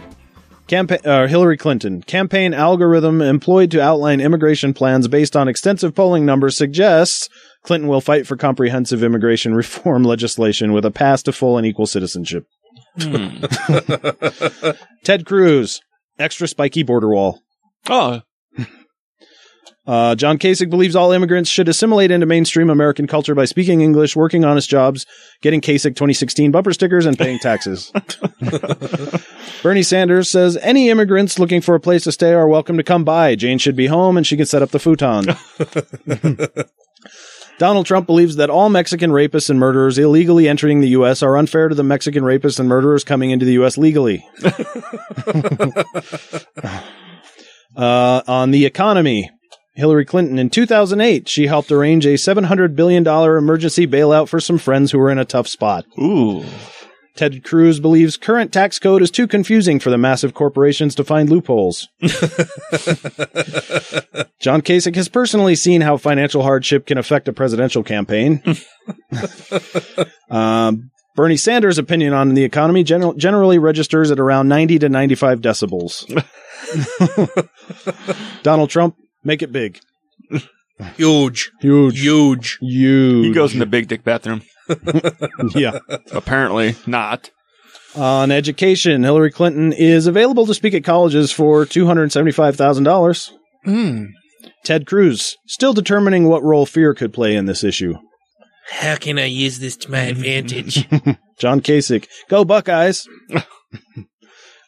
Campaign, 0.67 0.99
uh, 1.03 1.27
Hillary 1.27 1.57
Clinton. 1.57 2.03
Campaign 2.03 2.53
algorithm 2.53 3.21
employed 3.21 3.71
to 3.71 3.81
outline 3.81 4.21
immigration 4.21 4.73
plans 4.73 5.07
based 5.07 5.35
on 5.35 5.47
extensive 5.47 5.95
polling 5.95 6.25
numbers 6.25 6.55
suggests 6.55 7.27
Clinton 7.63 7.87
will 7.87 8.01
fight 8.01 8.27
for 8.27 8.35
comprehensive 8.35 9.03
immigration 9.03 9.53
reform 9.61 10.03
legislation 10.03 10.73
with 10.73 10.85
a 10.85 10.91
pass 10.91 11.23
to 11.23 11.31
full 11.31 11.57
and 11.57 11.65
equal 11.65 11.87
citizenship. 11.87 12.45
Ted 15.03 15.25
Cruz. 15.25 15.81
Extra 16.19 16.47
spiky 16.47 16.83
border 16.83 17.09
wall. 17.09 17.41
Oh. 17.89 18.21
Uh, 19.87 20.13
John 20.13 20.37
Kasich 20.37 20.69
believes 20.69 20.95
all 20.95 21.11
immigrants 21.11 21.49
should 21.49 21.67
assimilate 21.67 22.11
into 22.11 22.27
mainstream 22.27 22.69
American 22.69 23.07
culture 23.07 23.33
by 23.33 23.45
speaking 23.45 23.81
English, 23.81 24.15
working 24.15 24.45
honest 24.45 24.69
jobs, 24.69 25.07
getting 25.41 25.59
Kasich 25.59 25.95
2016 25.95 26.51
bumper 26.51 26.71
stickers, 26.71 27.07
and 27.07 27.17
paying 27.17 27.39
taxes. 27.39 27.91
Bernie 29.63 29.81
Sanders 29.81 30.29
says 30.29 30.55
any 30.57 30.89
immigrants 30.89 31.39
looking 31.39 31.61
for 31.61 31.73
a 31.73 31.79
place 31.79 32.03
to 32.03 32.11
stay 32.11 32.31
are 32.31 32.47
welcome 32.47 32.77
to 32.77 32.83
come 32.83 33.03
by. 33.03 33.33
Jane 33.35 33.57
should 33.57 33.75
be 33.75 33.87
home 33.87 34.17
and 34.17 34.27
she 34.27 34.37
can 34.37 34.45
set 34.45 34.61
up 34.61 34.69
the 34.69 34.79
futon. 34.79 35.25
Donald 37.61 37.85
Trump 37.85 38.07
believes 38.07 38.37
that 38.37 38.49
all 38.49 38.69
Mexican 38.69 39.11
rapists 39.11 39.51
and 39.51 39.59
murderers 39.59 39.99
illegally 39.99 40.49
entering 40.49 40.81
the 40.81 40.87
U.S. 40.87 41.21
are 41.21 41.37
unfair 41.37 41.69
to 41.69 41.75
the 41.75 41.83
Mexican 41.83 42.23
rapists 42.23 42.59
and 42.59 42.67
murderers 42.67 43.03
coming 43.03 43.29
into 43.29 43.45
the 43.45 43.51
U.S. 43.53 43.77
legally. 43.77 44.27
uh, 47.77 48.23
on 48.27 48.49
the 48.49 48.65
economy, 48.65 49.29
Hillary 49.75 50.05
Clinton 50.05 50.39
in 50.39 50.49
2008, 50.49 51.29
she 51.29 51.45
helped 51.45 51.71
arrange 51.71 52.07
a 52.07 52.15
$700 52.15 52.75
billion 52.75 53.05
emergency 53.05 53.85
bailout 53.85 54.27
for 54.27 54.39
some 54.39 54.57
friends 54.57 54.91
who 54.91 54.97
were 54.97 55.11
in 55.11 55.19
a 55.19 55.25
tough 55.25 55.47
spot. 55.47 55.85
Ooh. 55.99 56.43
Ted 57.15 57.43
Cruz 57.43 57.79
believes 57.79 58.17
current 58.17 58.53
tax 58.53 58.79
code 58.79 59.01
is 59.01 59.11
too 59.11 59.27
confusing 59.27 59.79
for 59.79 59.89
the 59.89 59.97
massive 59.97 60.33
corporations 60.33 60.95
to 60.95 61.03
find 61.03 61.29
loopholes. 61.29 61.89
John 64.39 64.61
Kasich 64.61 64.95
has 64.95 65.09
personally 65.09 65.55
seen 65.55 65.81
how 65.81 65.97
financial 65.97 66.41
hardship 66.41 66.85
can 66.85 66.97
affect 66.97 67.27
a 67.27 67.33
presidential 67.33 67.83
campaign. 67.83 68.41
um, 70.29 70.89
Bernie 71.15 71.37
Sanders' 71.37 71.77
opinion 71.77 72.13
on 72.13 72.33
the 72.33 72.43
economy 72.43 72.83
gen- 72.83 73.17
generally 73.19 73.59
registers 73.59 74.11
at 74.11 74.19
around 74.19 74.47
90 74.47 74.79
to 74.79 74.89
95 74.89 75.41
decibels. 75.41 76.07
Donald 78.43 78.69
Trump, 78.69 78.95
make 79.23 79.41
it 79.41 79.51
big. 79.51 79.79
Huge. 80.95 81.51
Huge. 81.59 81.99
Huge. 81.99 82.57
Huge. 82.61 83.25
He 83.25 83.33
goes 83.33 83.53
in 83.53 83.59
the 83.59 83.65
big 83.65 83.87
dick 83.87 84.03
bathroom. 84.03 84.41
yeah. 85.55 85.79
Apparently 86.11 86.75
not. 86.85 87.29
On 87.95 88.31
education, 88.31 89.03
Hillary 89.03 89.31
Clinton 89.31 89.73
is 89.73 90.07
available 90.07 90.45
to 90.45 90.53
speak 90.53 90.73
at 90.73 90.83
colleges 90.83 91.31
for 91.31 91.65
$275,000. 91.65 93.31
Hmm. 93.65 94.05
Ted 94.63 94.85
Cruz, 94.85 95.37
still 95.47 95.73
determining 95.73 96.27
what 96.27 96.43
role 96.43 96.65
fear 96.65 96.93
could 96.93 97.13
play 97.13 97.35
in 97.35 97.45
this 97.45 97.63
issue. 97.63 97.95
How 98.69 98.95
can 98.95 99.19
I 99.19 99.25
use 99.25 99.59
this 99.59 99.75
to 99.77 99.91
my 99.91 100.01
advantage? 100.01 100.87
John 101.39 101.61
Kasich, 101.61 102.07
go 102.29 102.45
Buckeyes. 102.45 103.07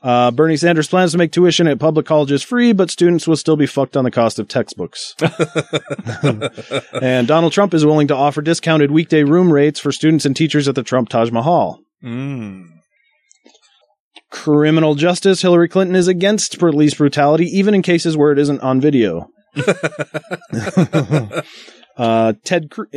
uh, 0.03 0.31
Bernie 0.31 0.57
Sanders 0.57 0.89
plans 0.89 1.13
to 1.13 1.17
make 1.17 1.31
tuition 1.31 1.65
at 1.67 1.79
public 1.79 2.05
colleges 2.05 2.43
free, 2.43 2.73
but 2.73 2.91
students 2.91 3.25
will 3.25 3.37
still 3.37 3.55
be 3.55 3.65
fucked 3.65 3.95
on 3.95 4.03
the 4.03 4.11
cost 4.11 4.37
of 4.37 4.49
textbooks. 4.49 5.15
and 7.01 7.25
Donald 7.25 7.53
Trump 7.53 7.73
is 7.73 7.85
willing 7.85 8.09
to 8.09 8.15
offer 8.15 8.41
discounted 8.41 8.91
weekday 8.91 9.23
room 9.23 9.51
rates 9.51 9.79
for 9.79 9.93
students 9.93 10.25
and 10.25 10.35
teachers 10.35 10.67
at 10.67 10.75
the 10.75 10.83
Trump 10.83 11.07
Taj 11.07 11.31
Mahal. 11.31 11.79
Mm. 12.03 12.67
Criminal 14.29 14.95
justice, 14.95 15.41
Hillary 15.41 15.69
Clinton 15.69 15.95
is 15.95 16.09
against 16.09 16.59
police 16.59 16.95
brutality, 16.95 17.45
even 17.45 17.73
in 17.73 17.81
cases 17.81 18.17
where 18.17 18.33
it 18.33 18.39
isn't 18.39 18.59
on 18.59 18.81
video. 18.81 19.29
uh, 21.97 22.33
Ted 22.43 22.69
Cru- 22.69 22.87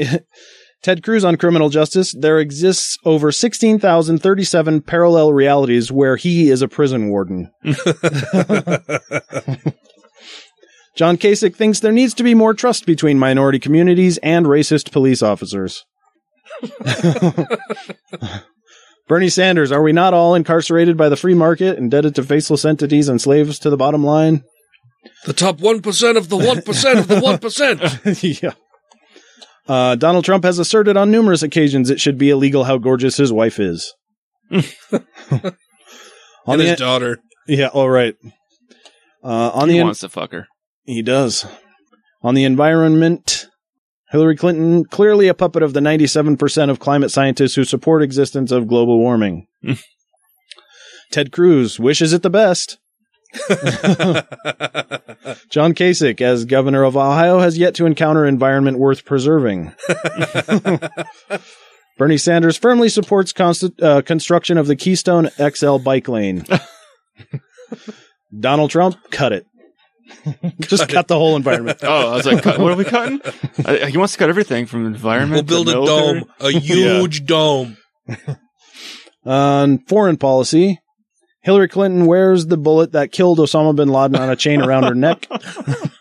Ted 0.83 1.03
Cruz 1.03 1.25
on 1.25 1.37
criminal 1.37 1.69
justice. 1.69 2.15
There 2.17 2.39
exists 2.39 2.97
over 3.05 3.33
16,037 3.33 4.83
parallel 4.83 5.33
realities 5.33 5.91
where 5.91 6.17
he 6.17 6.51
is 6.51 6.63
a 6.63 6.69
prison 6.69 7.09
warden. 7.09 7.51
John 10.95 11.17
Kasich 11.19 11.55
thinks 11.55 11.81
there 11.81 11.93
needs 11.93 12.15
to 12.15 12.23
be 12.23 12.35
more 12.35 12.55
trust 12.55 12.87
between 12.87 13.19
minority 13.19 13.59
communities 13.59 14.19
and 14.19 14.47
racist 14.47 14.93
police 14.93 15.23
officers. 15.23 15.85
Bernie 19.09 19.29
Sanders, 19.29 19.71
are 19.71 19.83
we 19.83 19.93
not 19.93 20.15
all 20.15 20.35
incarcerated 20.35 20.97
by 20.97 21.09
the 21.09 21.17
free 21.17 21.35
market, 21.35 21.77
indebted 21.79 22.15
to 22.15 22.23
faceless 22.23 22.65
entities 22.65 23.09
and 23.09 23.21
slaves 23.21 23.59
to 23.59 23.71
the 23.71 23.77
bottom 23.77 24.03
line? 24.03 24.43
the 25.25 25.33
top 25.33 25.59
1% 25.59 26.17
of 26.17 26.29
the 26.29 26.37
1% 26.37 26.99
of 26.99 27.09
the 27.09 27.17
1%. 27.17 28.43
yeah. 28.43 28.53
Uh, 29.69 29.97
Donald 29.97 30.25
Trump 30.25 30.45
has 30.45 30.59
asserted 30.59 30.97
on 30.97 31.11
numerous 31.11 31.43
occasions 31.43 31.91
it 31.91 32.01
should 32.01 32.19
be 32.19 32.31
illegal 32.31 32.65
how 32.65 32.79
gorgeous 32.79 33.17
his 33.17 33.33
wife 33.33 33.59
is. 33.59 33.93
and 34.51 34.63
his 36.47 36.79
daughter. 36.79 37.19
Yeah, 37.49 37.69
all 37.69 37.91
right. 37.91 38.15
Uh, 39.25 39.51
on 39.53 39.69
he 39.69 39.75
the 39.75 39.81
en- 39.81 39.87
wants 39.87 40.01
to 40.01 40.09
fuck 40.09 40.33
her. 40.33 40.47
he 40.85 41.03
does. 41.03 41.45
On 42.23 42.35
the 42.35 42.45
environment, 42.45 43.47
Hillary 44.11 44.37
Clinton 44.37 44.85
clearly 44.85 45.29
a 45.29 45.35
puppet 45.35 45.63
of 45.63 45.73
the 45.73 45.81
97% 45.81 46.71
of 46.71 46.79
climate 46.79 47.11
scientists 47.11 47.55
who 47.55 47.65
support 47.65 48.03
existence 48.03 48.53
of 48.53 48.69
global 48.69 48.99
warming. 48.99 49.47
Ted 51.13 51.33
Cruz 51.33 51.79
wishes 51.79 52.13
it 52.13 52.23
the 52.23 52.31
best. 52.31 52.79
John 55.51 55.75
Kasich, 55.75 56.21
as 56.21 56.45
governor 56.45 56.85
of 56.85 56.97
Ohio, 56.97 57.41
has 57.41 57.59
yet 57.59 57.75
to 57.77 57.87
encounter 57.87 58.27
environment 58.27 58.79
worth 58.79 59.05
preserving. 59.05 59.73
Bernie 61.99 62.19
Sanders 62.19 62.57
firmly 62.57 62.89
supports 62.89 63.33
const- 63.33 63.81
uh, 63.83 64.03
construction 64.03 64.59
of 64.59 64.67
the 64.67 64.77
Keystone 64.77 65.31
XL 65.39 65.79
bike 65.79 66.09
lane. 66.09 66.45
Donald 68.39 68.71
Trump, 68.71 68.97
cut 69.11 69.33
it. 69.33 69.47
Just 70.61 70.89
cut, 70.89 71.09
the 71.09 71.17
whole 71.17 71.37
environment. 71.37 71.79
Oh, 71.83 72.13
I 72.13 72.17
was 72.17 72.27
like, 72.27 72.43
cut, 72.43 72.59
what 72.59 72.73
are 72.73 72.77
we 72.77 72.85
cutting? 72.85 73.21
Uh, 73.65 73.87
he 73.87 73.99
wants 73.99 74.13
to 74.13 74.19
cut 74.19 74.29
everything 74.29 74.67
from 74.67 74.83
the 74.85 74.89
environment. 74.89 75.49
We'll 75.49 75.65
build 75.65 75.67
to 75.67 75.81
a 75.81 75.85
military. 75.85 76.21
dome, 76.21 76.31
a 76.41 76.51
huge 76.59 77.27
dome. 77.27 77.77
On 79.25 79.79
foreign 79.87 80.17
policy, 80.17 80.79
Hillary 81.47 81.69
Clinton 81.69 82.07
wears 82.07 82.47
the 82.47 82.57
bullet 82.57 82.91
that 82.91 83.13
killed 83.13 83.39
Osama 83.39 83.77
bin 83.77 83.89
Laden 83.89 84.17
on 84.17 84.29
a 84.29 84.35
chain 84.35 84.61
around 84.61 84.83
her 84.83 84.97
neck. 84.97 85.29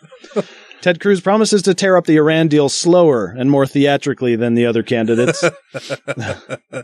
Ted 0.80 0.98
Cruz 0.98 1.20
promises 1.20 1.62
to 1.62 1.72
tear 1.72 1.96
up 1.96 2.06
the 2.06 2.16
Iran 2.16 2.48
deal 2.48 2.68
slower 2.68 3.32
and 3.38 3.48
more 3.48 3.64
theatrically 3.64 4.34
than 4.34 4.54
the 4.54 4.66
other 4.66 4.82
candidates. 4.82 5.42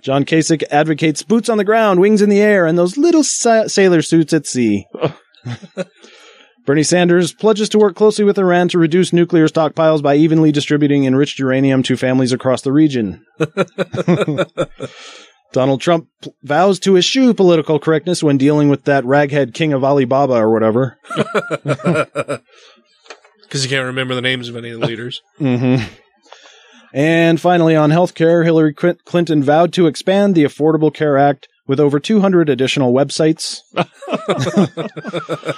John 0.00 0.24
Kasich 0.24 0.62
advocates 0.70 1.24
boots 1.24 1.48
on 1.48 1.58
the 1.58 1.64
ground, 1.64 1.98
wings 1.98 2.22
in 2.22 2.30
the 2.30 2.40
air, 2.40 2.64
and 2.64 2.78
those 2.78 2.96
little 2.96 3.24
sa- 3.24 3.66
sailor 3.66 4.00
suits 4.00 4.32
at 4.32 4.46
sea. 4.46 4.86
Bernie 6.64 6.84
Sanders 6.84 7.32
pledges 7.32 7.68
to 7.70 7.78
work 7.80 7.96
closely 7.96 8.24
with 8.24 8.38
Iran 8.38 8.68
to 8.68 8.78
reduce 8.78 9.12
nuclear 9.12 9.48
stockpiles 9.48 10.04
by 10.04 10.14
evenly 10.14 10.52
distributing 10.52 11.04
enriched 11.04 11.40
uranium 11.40 11.82
to 11.82 11.96
families 11.96 12.32
across 12.32 12.62
the 12.62 12.70
region. 12.70 13.26
Donald 15.52 15.80
Trump 15.80 16.08
vows 16.42 16.78
to 16.80 16.96
eschew 16.96 17.34
political 17.34 17.78
correctness 17.78 18.22
when 18.22 18.38
dealing 18.38 18.68
with 18.68 18.84
that 18.84 19.04
raghead 19.04 19.54
king 19.54 19.72
of 19.72 19.84
Alibaba 19.84 20.34
or 20.34 20.50
whatever. 20.50 20.98
Because 23.42 23.64
he 23.64 23.68
can't 23.68 23.84
remember 23.84 24.14
the 24.14 24.22
names 24.22 24.48
of 24.48 24.56
any 24.56 24.70
of 24.70 24.80
the 24.80 24.86
leaders. 24.86 25.20
hmm 25.36 25.76
And 26.94 27.38
finally, 27.38 27.76
on 27.76 27.90
healthcare, 27.90 28.42
Hillary 28.42 28.72
Clinton 28.72 29.42
vowed 29.42 29.74
to 29.74 29.86
expand 29.86 30.34
the 30.34 30.44
Affordable 30.44 30.92
Care 30.92 31.18
Act 31.18 31.48
with 31.66 31.78
over 31.78 32.00
200 32.00 32.48
additional 32.48 32.94
websites. 32.94 33.58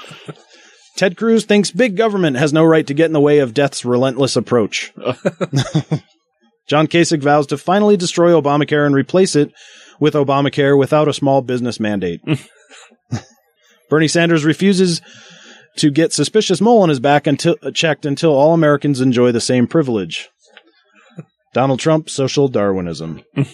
Ted 0.96 1.16
Cruz 1.16 1.44
thinks 1.44 1.70
big 1.70 1.96
government 1.96 2.36
has 2.36 2.52
no 2.52 2.64
right 2.64 2.84
to 2.84 2.94
get 2.94 3.06
in 3.06 3.12
the 3.12 3.20
way 3.20 3.38
of 3.38 3.54
death's 3.54 3.84
relentless 3.84 4.34
approach. 4.34 4.92
John 6.66 6.88
Kasich 6.88 7.22
vows 7.22 7.46
to 7.46 7.56
finally 7.56 7.96
destroy 7.96 8.32
Obamacare 8.32 8.86
and 8.86 8.94
replace 8.96 9.36
it 9.36 9.52
with 10.00 10.14
Obamacare 10.14 10.78
without 10.78 11.08
a 11.08 11.12
small 11.12 11.42
business 11.42 11.78
mandate. 11.80 12.20
Bernie 13.90 14.08
Sanders 14.08 14.44
refuses 14.44 15.00
to 15.76 15.90
get 15.90 16.12
suspicious 16.12 16.60
mole 16.60 16.82
on 16.82 16.88
his 16.88 17.00
back 17.00 17.26
until 17.26 17.56
uh, 17.62 17.70
checked 17.70 18.06
until 18.06 18.32
all 18.32 18.54
Americans 18.54 19.00
enjoy 19.00 19.32
the 19.32 19.40
same 19.40 19.66
privilege. 19.66 20.28
Donald 21.52 21.80
Trump, 21.80 22.10
social 22.10 22.48
Darwinism. 22.48 23.22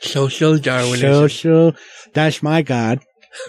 Social 0.00 0.58
Darwinism. 0.58 1.10
Social, 1.10 1.74
that's 2.12 2.42
my 2.42 2.60
God. 2.60 3.00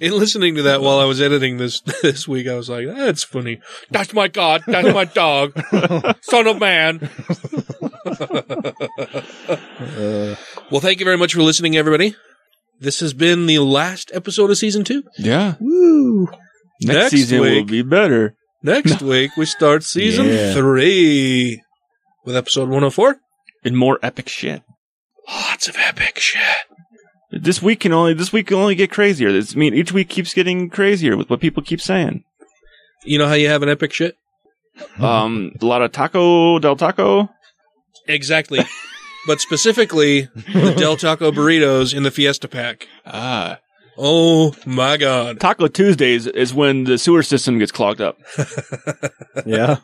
In 0.00 0.12
listening 0.12 0.54
to 0.56 0.62
that 0.62 0.80
while 0.82 0.98
I 0.98 1.04
was 1.04 1.20
editing 1.20 1.56
this 1.56 1.80
this 2.02 2.26
week, 2.28 2.46
I 2.48 2.54
was 2.54 2.68
like, 2.68 2.86
"That's 2.86 3.22
funny. 3.24 3.60
That's 3.90 4.12
my 4.12 4.28
god. 4.28 4.62
That's 4.66 4.94
my 4.94 5.04
dog. 5.04 5.52
Son 6.22 6.46
of 6.46 6.58
man." 6.60 7.00
well, 10.70 10.80
thank 10.80 11.00
you 11.00 11.04
very 11.04 11.16
much 11.18 11.34
for 11.34 11.42
listening, 11.42 11.76
everybody. 11.76 12.14
This 12.78 13.00
has 13.00 13.12
been 13.12 13.46
the 13.46 13.58
last 13.58 14.10
episode 14.14 14.50
of 14.50 14.58
season 14.58 14.84
two. 14.84 15.02
Yeah. 15.18 15.56
Woo! 15.60 16.28
Next, 16.82 17.10
season 17.10 17.40
will 17.40 17.64
be 17.64 17.82
better. 17.82 18.34
Next 18.62 19.02
week 19.02 19.36
we 19.36 19.44
start 19.46 19.84
season 19.84 20.26
Yeah. 20.26 20.54
three 20.54 21.62
with 22.24 22.36
episode 22.36 22.68
one 22.68 22.80
hundred 22.80 22.90
four. 22.92 23.16
And 23.62 23.76
more 23.76 23.98
epic 24.02 24.28
shit. 24.28 24.62
Lots 25.28 25.68
of 25.68 25.76
epic 25.78 26.18
shit. 26.18 26.40
This 27.32 27.62
week 27.62 27.80
can 27.80 27.92
only 27.92 28.14
this 28.14 28.32
week 28.32 28.48
can 28.48 28.56
only 28.56 28.74
get 28.74 28.90
crazier. 28.90 29.32
This 29.32 29.54
I 29.54 29.58
mean 29.58 29.74
each 29.74 29.92
week 29.92 30.08
keeps 30.08 30.34
getting 30.34 30.68
crazier 30.68 31.16
with 31.16 31.30
what 31.30 31.40
people 31.40 31.62
keep 31.62 31.80
saying. 31.80 32.24
You 33.04 33.18
know 33.18 33.26
how 33.26 33.34
you 33.34 33.48
have 33.48 33.62
an 33.62 33.68
epic 33.68 33.92
shit? 33.92 34.16
Um, 34.98 35.52
a 35.60 35.64
lot 35.64 35.82
of 35.82 35.92
taco 35.92 36.58
del 36.58 36.76
taco. 36.76 37.28
Exactly. 38.06 38.60
but 39.26 39.40
specifically, 39.40 40.28
the 40.52 40.74
Del 40.76 40.96
Taco 40.96 41.30
burritos 41.30 41.94
in 41.94 42.02
the 42.02 42.10
Fiesta 42.10 42.48
pack. 42.48 42.88
Ah. 43.06 43.58
Oh 43.98 44.54
my 44.64 44.96
God. 44.96 45.40
Taco 45.40 45.68
Tuesdays 45.68 46.26
is 46.26 46.54
when 46.54 46.84
the 46.84 46.96
sewer 46.96 47.22
system 47.22 47.58
gets 47.58 47.72
clogged 47.72 48.00
up. 48.00 48.18
Yeah. 49.46 49.76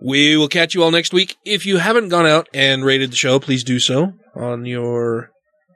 We 0.00 0.36
will 0.36 0.48
catch 0.48 0.74
you 0.74 0.82
all 0.82 0.90
next 0.90 1.12
week. 1.12 1.36
If 1.44 1.66
you 1.66 1.76
haven't 1.76 2.08
gone 2.08 2.26
out 2.26 2.48
and 2.54 2.84
rated 2.84 3.12
the 3.12 3.16
show, 3.16 3.38
please 3.38 3.62
do 3.62 3.78
so 3.78 4.14
on 4.34 4.64
your 4.64 5.30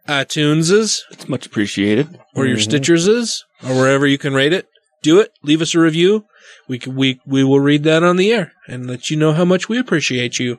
iTuneses 0.09 1.01
It's 1.11 1.29
much 1.29 1.47
appreciated. 1.47 2.19
or 2.35 2.47
your 2.47 2.57
Mhm. 2.57 2.69
Stitcherses 2.69 3.39
or 3.63 3.75
wherever 3.77 4.07
you 4.07 4.19
can 4.19 4.35
rate 4.35 4.53
it. 4.53 4.67
Do 5.03 5.21
it. 5.21 5.31
Leave 5.43 5.63
us 5.63 5.75
a 5.75 5.81
review. 5.81 6.25
We 6.69 6.79
can, 6.79 6.95
we 6.95 7.21
we 7.27 7.43
will 7.45 7.61
read 7.61 7.83
that 7.85 8.03
on 8.03 8.17
the 8.17 8.33
air 8.33 8.53
and 8.69 8.87
let 8.87 9.11
you 9.11 9.17
know 9.17 9.33
how 9.33 9.45
much 9.45 9.69
we 9.69 9.79
appreciate 9.79 10.39
you. 10.39 10.59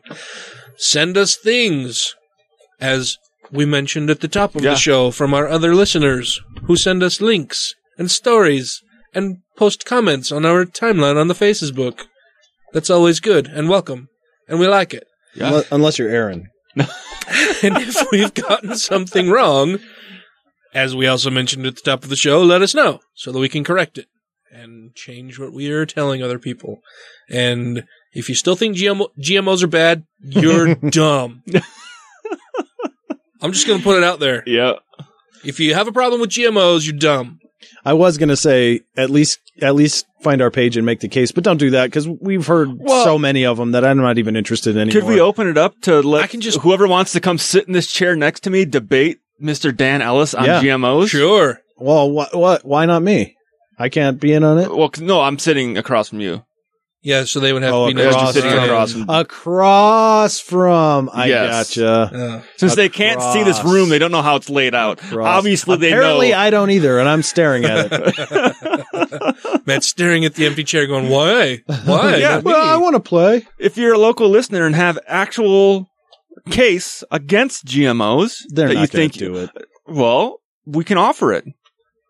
Send 0.77 1.17
us 1.17 1.35
things, 1.35 2.15
as 2.79 3.17
we 3.51 3.65
mentioned 3.65 4.09
at 4.09 4.19
the 4.21 4.27
top 4.27 4.55
of 4.55 4.63
Yeah. 4.63 4.71
the 4.71 4.75
show, 4.79 5.11
from 5.11 5.33
our 5.33 5.47
other 5.47 5.75
listeners 5.75 6.41
who 6.65 6.75
send 6.75 7.03
us 7.03 7.21
links 7.21 7.75
and 7.97 8.09
stories 8.11 8.81
and 9.13 9.37
post 9.57 9.85
comments 9.85 10.31
on 10.31 10.45
our 10.45 10.65
timeline 10.65 11.17
on 11.17 11.27
the 11.27 11.35
Facebook. 11.35 11.99
That's 12.73 12.89
always 12.89 13.19
good 13.19 13.47
and 13.47 13.69
welcome, 13.69 14.09
and 14.47 14.59
we 14.59 14.67
like 14.67 14.93
it. 14.93 15.05
Unle- 15.37 15.67
Unless 15.71 15.99
you're 15.99 16.09
Aaron. 16.09 16.47
and 17.63 17.77
if 17.77 18.11
we've 18.11 18.33
gotten 18.33 18.75
something 18.75 19.29
wrong, 19.29 19.79
as 20.73 20.95
we 20.95 21.07
also 21.07 21.29
mentioned 21.29 21.65
at 21.65 21.75
the 21.75 21.81
top 21.81 22.03
of 22.03 22.09
the 22.09 22.15
show, 22.15 22.41
let 22.41 22.61
us 22.61 22.73
know 22.75 22.99
so 23.13 23.31
that 23.31 23.39
we 23.39 23.49
can 23.49 23.63
correct 23.63 23.97
it 23.97 24.07
and 24.51 24.93
change 24.95 25.39
what 25.39 25.53
we 25.53 25.71
are 25.71 25.85
telling 25.85 26.21
other 26.21 26.39
people. 26.39 26.81
And 27.29 27.85
if 28.13 28.29
you 28.29 28.35
still 28.35 28.55
think 28.55 28.77
GMO- 28.77 29.09
GMOs 29.19 29.63
are 29.63 29.67
bad, 29.67 30.05
you're 30.21 30.75
dumb. 30.89 31.43
I'm 33.41 33.51
just 33.51 33.67
going 33.67 33.79
to 33.79 33.83
put 33.83 33.97
it 33.97 34.03
out 34.03 34.19
there. 34.19 34.43
Yeah. 34.45 34.73
If 35.43 35.59
you 35.59 35.73
have 35.73 35.87
a 35.87 35.91
problem 35.91 36.21
with 36.21 36.29
GMOs, 36.29 36.85
you're 36.85 36.97
dumb. 36.97 37.39
I 37.85 37.93
was 37.93 38.17
gonna 38.17 38.35
say 38.37 38.81
at 38.97 39.09
least 39.09 39.39
at 39.61 39.75
least 39.75 40.05
find 40.21 40.41
our 40.41 40.49
page 40.51 40.77
and 40.77 40.85
make 40.85 40.99
the 41.01 41.07
case, 41.07 41.31
but 41.31 41.43
don't 41.43 41.57
do 41.57 41.71
that 41.71 41.85
because 41.85 42.07
we've 42.07 42.47
heard 42.47 42.69
Well- 42.79 43.03
so 43.03 43.17
many 43.19 43.45
of 43.45 43.57
them 43.57 43.71
that 43.71 43.85
I'm 43.85 43.97
not 43.97 44.17
even 44.17 44.35
interested 44.35 44.75
anymore. 44.77 45.01
Could 45.01 45.09
we 45.09 45.19
open 45.19 45.47
it 45.47 45.57
up 45.57 45.75
to 45.81 46.01
let 46.01 46.23
I 46.23 46.27
can 46.27 46.41
just- 46.41 46.59
whoever 46.59 46.87
wants 46.87 47.11
to 47.13 47.19
come 47.19 47.37
sit 47.37 47.67
in 47.67 47.73
this 47.73 47.87
chair 47.91 48.15
next 48.15 48.41
to 48.41 48.49
me 48.49 48.65
debate 48.65 49.17
Mr. 49.41 49.75
Dan 49.75 50.01
Ellis 50.01 50.33
on 50.33 50.45
Yeah. 50.45 50.61
GMOs? 50.61 51.09
Sure. 51.09 51.59
Well, 51.77 52.09
what? 52.09 52.35
What? 52.35 52.65
Why 52.65 52.85
not 52.85 53.01
me? 53.03 53.35
I 53.77 53.89
can't 53.89 54.19
be 54.19 54.31
in 54.33 54.43
on 54.43 54.59
it. 54.59 54.73
Well, 54.75 54.89
'cause- 54.89 55.01
no, 55.01 55.21
I'm 55.21 55.37
sitting 55.39 55.77
across 55.77 56.09
from 56.09 56.19
you. 56.21 56.43
Yeah, 57.05 57.25
so 57.25 57.41
they 57.41 57.51
would 57.51 57.63
have 57.63 57.73
Oh, 57.73 57.89
to 57.89 57.93
be 57.95 58.01
across- 58.01 58.15
next 58.15 58.27
to 58.27 58.33
sitting 58.33 58.51
Brian. 58.51 58.69
across 58.69 58.91
from- 58.93 59.09
Across 59.09 60.39
from. 60.39 61.09
I 61.13 61.25
Yes. 61.27 61.75
gotcha. 61.75 62.11
Yeah. 62.15 62.41
Since 62.57 62.75
they 62.75 62.87
can't 62.87 63.21
see 63.21 63.43
this 63.43 63.61
room, 63.63 63.89
they 63.89 63.99
don't 63.99 64.11
know 64.13 64.21
how 64.21 64.37
it's 64.37 64.49
laid 64.49 64.73
out. 64.73 65.03
Across. 65.03 65.27
Obviously, 65.27 65.75
they 65.77 65.89
Apparently, 65.91 66.31
know. 66.31 66.37
I 66.37 66.49
don't 66.49 66.69
either, 66.71 66.99
and 66.99 67.09
I'm 67.09 67.21
staring 67.21 67.65
at 67.65 67.89
it. 67.91 69.65
Matt's 69.67 69.87
staring 69.87 70.23
at 70.25 70.35
the 70.35 70.45
empty 70.45 70.63
chair 70.63 70.87
going, 70.87 71.09
why? 71.09 71.61
Why? 71.85 72.17
Yeah, 72.23 72.35
Not 72.35 72.45
me." 72.45 72.51
well, 72.53 72.69
I 72.69 72.77
want 72.77 72.95
to 72.95 72.99
play. 73.01 73.45
if 73.59 73.77
you're 73.77 73.93
a 73.93 73.97
local 73.97 74.29
listener 74.29 74.65
and 74.65 74.73
have 74.75 74.97
actual 75.05 75.87
case 76.49 77.03
against 77.11 77.65
GMOs 77.65 78.37
They're 78.49 78.69
that 78.69 78.73
not 78.75 78.81
you 78.81 78.87
going 78.87 79.09
think 79.09 79.13
to 79.13 79.19
do 79.19 79.35
it. 79.37 79.49
well, 79.87 80.39
we 80.65 80.83
can 80.83 80.97
offer 80.97 81.33
it. 81.33 81.43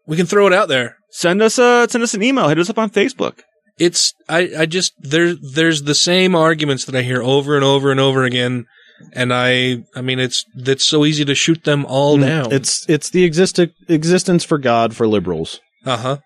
we 0.08 0.18
can 0.18 0.26
throw 0.28 0.46
it 0.48 0.54
out 0.54 0.68
there. 0.70 0.98
Send 1.12 1.42
us 1.42 1.58
a 1.58 1.88
send 1.90 2.04
us 2.04 2.14
an 2.14 2.24
email. 2.24 2.48
Hit 2.50 2.60
us 2.60 2.70
up 2.70 2.78
on 2.80 2.90
Facebook. 2.90 3.40
It's 3.78 4.14
I, 4.30 4.50
I 4.60 4.66
just 4.66 4.94
there 5.00 5.34
there's 5.36 5.84
the 5.84 5.96
same 5.96 6.36
arguments 6.36 6.86
that 6.86 6.96
I 6.96 7.02
hear 7.02 7.22
over 7.24 7.56
and 7.56 7.64
over 7.66 7.92
and 7.92 8.00
over 8.00 8.24
again, 8.24 8.66
and 9.14 9.34
I 9.34 9.84
I 9.96 10.02
mean 10.02 10.20
it's 10.20 10.46
it's 10.56 10.86
so 10.86 11.06
easy 11.06 11.26
to 11.26 11.36
shoot 11.36 11.64
them 11.64 11.86
all 11.86 12.18
down. 12.18 12.46
Mm, 12.46 12.54
It's 12.54 12.88
it's 12.90 13.10
the 13.10 13.24
exist- 13.24 13.60
existence 13.90 14.44
for 14.44 14.58
God 14.58 14.96
for 14.96 15.08
liberals. 15.08 15.60
uh 15.86 15.98
huh. 15.98 16.18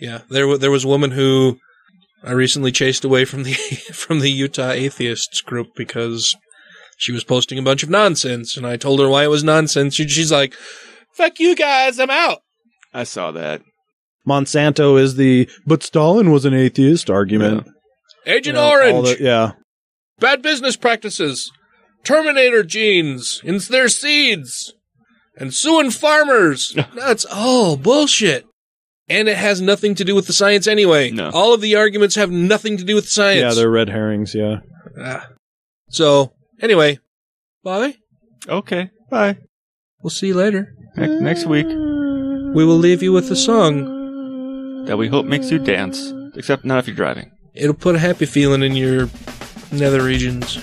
Yeah, 0.00 0.22
there 0.30 0.46
wa- 0.46 0.56
there 0.56 0.70
was 0.70 0.84
a 0.84 0.88
woman 0.88 1.10
who 1.12 1.58
I 2.24 2.32
recently 2.32 2.72
chased 2.72 3.04
away 3.04 3.24
from 3.24 3.42
the 3.42 3.52
from 3.92 4.20
the 4.20 4.30
Utah 4.30 4.70
atheists 4.70 5.40
group 5.40 5.68
because 5.76 6.34
she 6.96 7.12
was 7.12 7.22
posting 7.24 7.58
a 7.58 7.62
bunch 7.62 7.82
of 7.82 7.90
nonsense, 7.90 8.56
and 8.56 8.66
I 8.66 8.76
told 8.76 8.98
her 9.00 9.08
why 9.08 9.24
it 9.24 9.28
was 9.30 9.44
nonsense. 9.44 9.94
She, 9.94 10.08
she's 10.08 10.32
like, 10.32 10.54
"Fuck 11.16 11.38
you 11.38 11.54
guys, 11.54 11.98
I'm 12.00 12.10
out." 12.10 12.38
I 12.94 13.04
saw 13.04 13.30
that. 13.32 13.60
Monsanto 14.28 15.00
is 15.00 15.16
the 15.16 15.48
but 15.66 15.82
Stalin 15.82 16.30
was 16.30 16.44
an 16.44 16.54
atheist 16.54 17.08
argument. 17.10 17.66
Agent 18.26 18.46
You 18.46 18.52
know, 18.52 18.70
Orange, 18.70 19.16
the- 19.18 19.24
yeah. 19.24 19.52
bad 20.18 20.42
business 20.42 20.76
practices, 20.76 21.50
Terminator 22.04 22.62
genes 22.62 23.40
in 23.42 23.58
their 23.70 23.88
seeds, 23.88 24.74
and 25.36 25.54
suing 25.54 25.90
farmers. 25.90 26.76
That's 26.94 27.24
all 27.24 27.76
bullshit. 27.76 28.44
And 29.10 29.26
it 29.26 29.38
has 29.38 29.62
nothing 29.62 29.94
to 29.94 30.04
do 30.04 30.14
with 30.14 30.26
the 30.26 30.34
science 30.34 30.66
anyway. 30.66 31.10
No. 31.10 31.30
All 31.30 31.54
of 31.54 31.62
the 31.62 31.74
arguments 31.76 32.16
have 32.16 32.30
nothing 32.30 32.76
to 32.76 32.84
do 32.84 32.94
with 32.94 33.04
the 33.04 33.22
Yeah, 33.22 33.40
science. 33.40 33.56
they're 33.56 33.70
red 33.70 33.88
herrings, 33.88 34.34
yeah. 34.34 34.56
Ah. 35.00 35.28
So, 35.88 36.32
anyway, 36.60 36.98
bye. 37.64 37.94
Okay. 38.46 38.90
Bye. 39.10 39.38
We'll 40.02 40.10
see 40.10 40.26
you 40.28 40.34
later. 40.34 40.74
Ne- 40.96 41.20
next 41.20 41.46
week 41.46 41.66
We 41.66 42.64
will 42.66 42.76
leave 42.76 43.02
you 43.02 43.12
with 43.12 43.30
a 43.30 43.36
song. 43.36 43.97
That 44.88 44.96
we 44.96 45.06
hope 45.06 45.26
makes 45.26 45.50
you 45.50 45.58
dance, 45.58 46.14
except 46.34 46.64
not 46.64 46.78
if 46.78 46.86
you're 46.86 46.96
driving. 46.96 47.30
It'll 47.52 47.74
put 47.74 47.94
a 47.94 47.98
happy 47.98 48.24
feeling 48.24 48.62
in 48.62 48.74
your 48.74 49.10
nether 49.70 50.02
regions. 50.02 50.56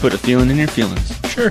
Put 0.00 0.14
a 0.14 0.18
feeling 0.18 0.48
in 0.48 0.58
your 0.58 0.68
feelings. 0.68 1.18
Sure. 1.28 1.50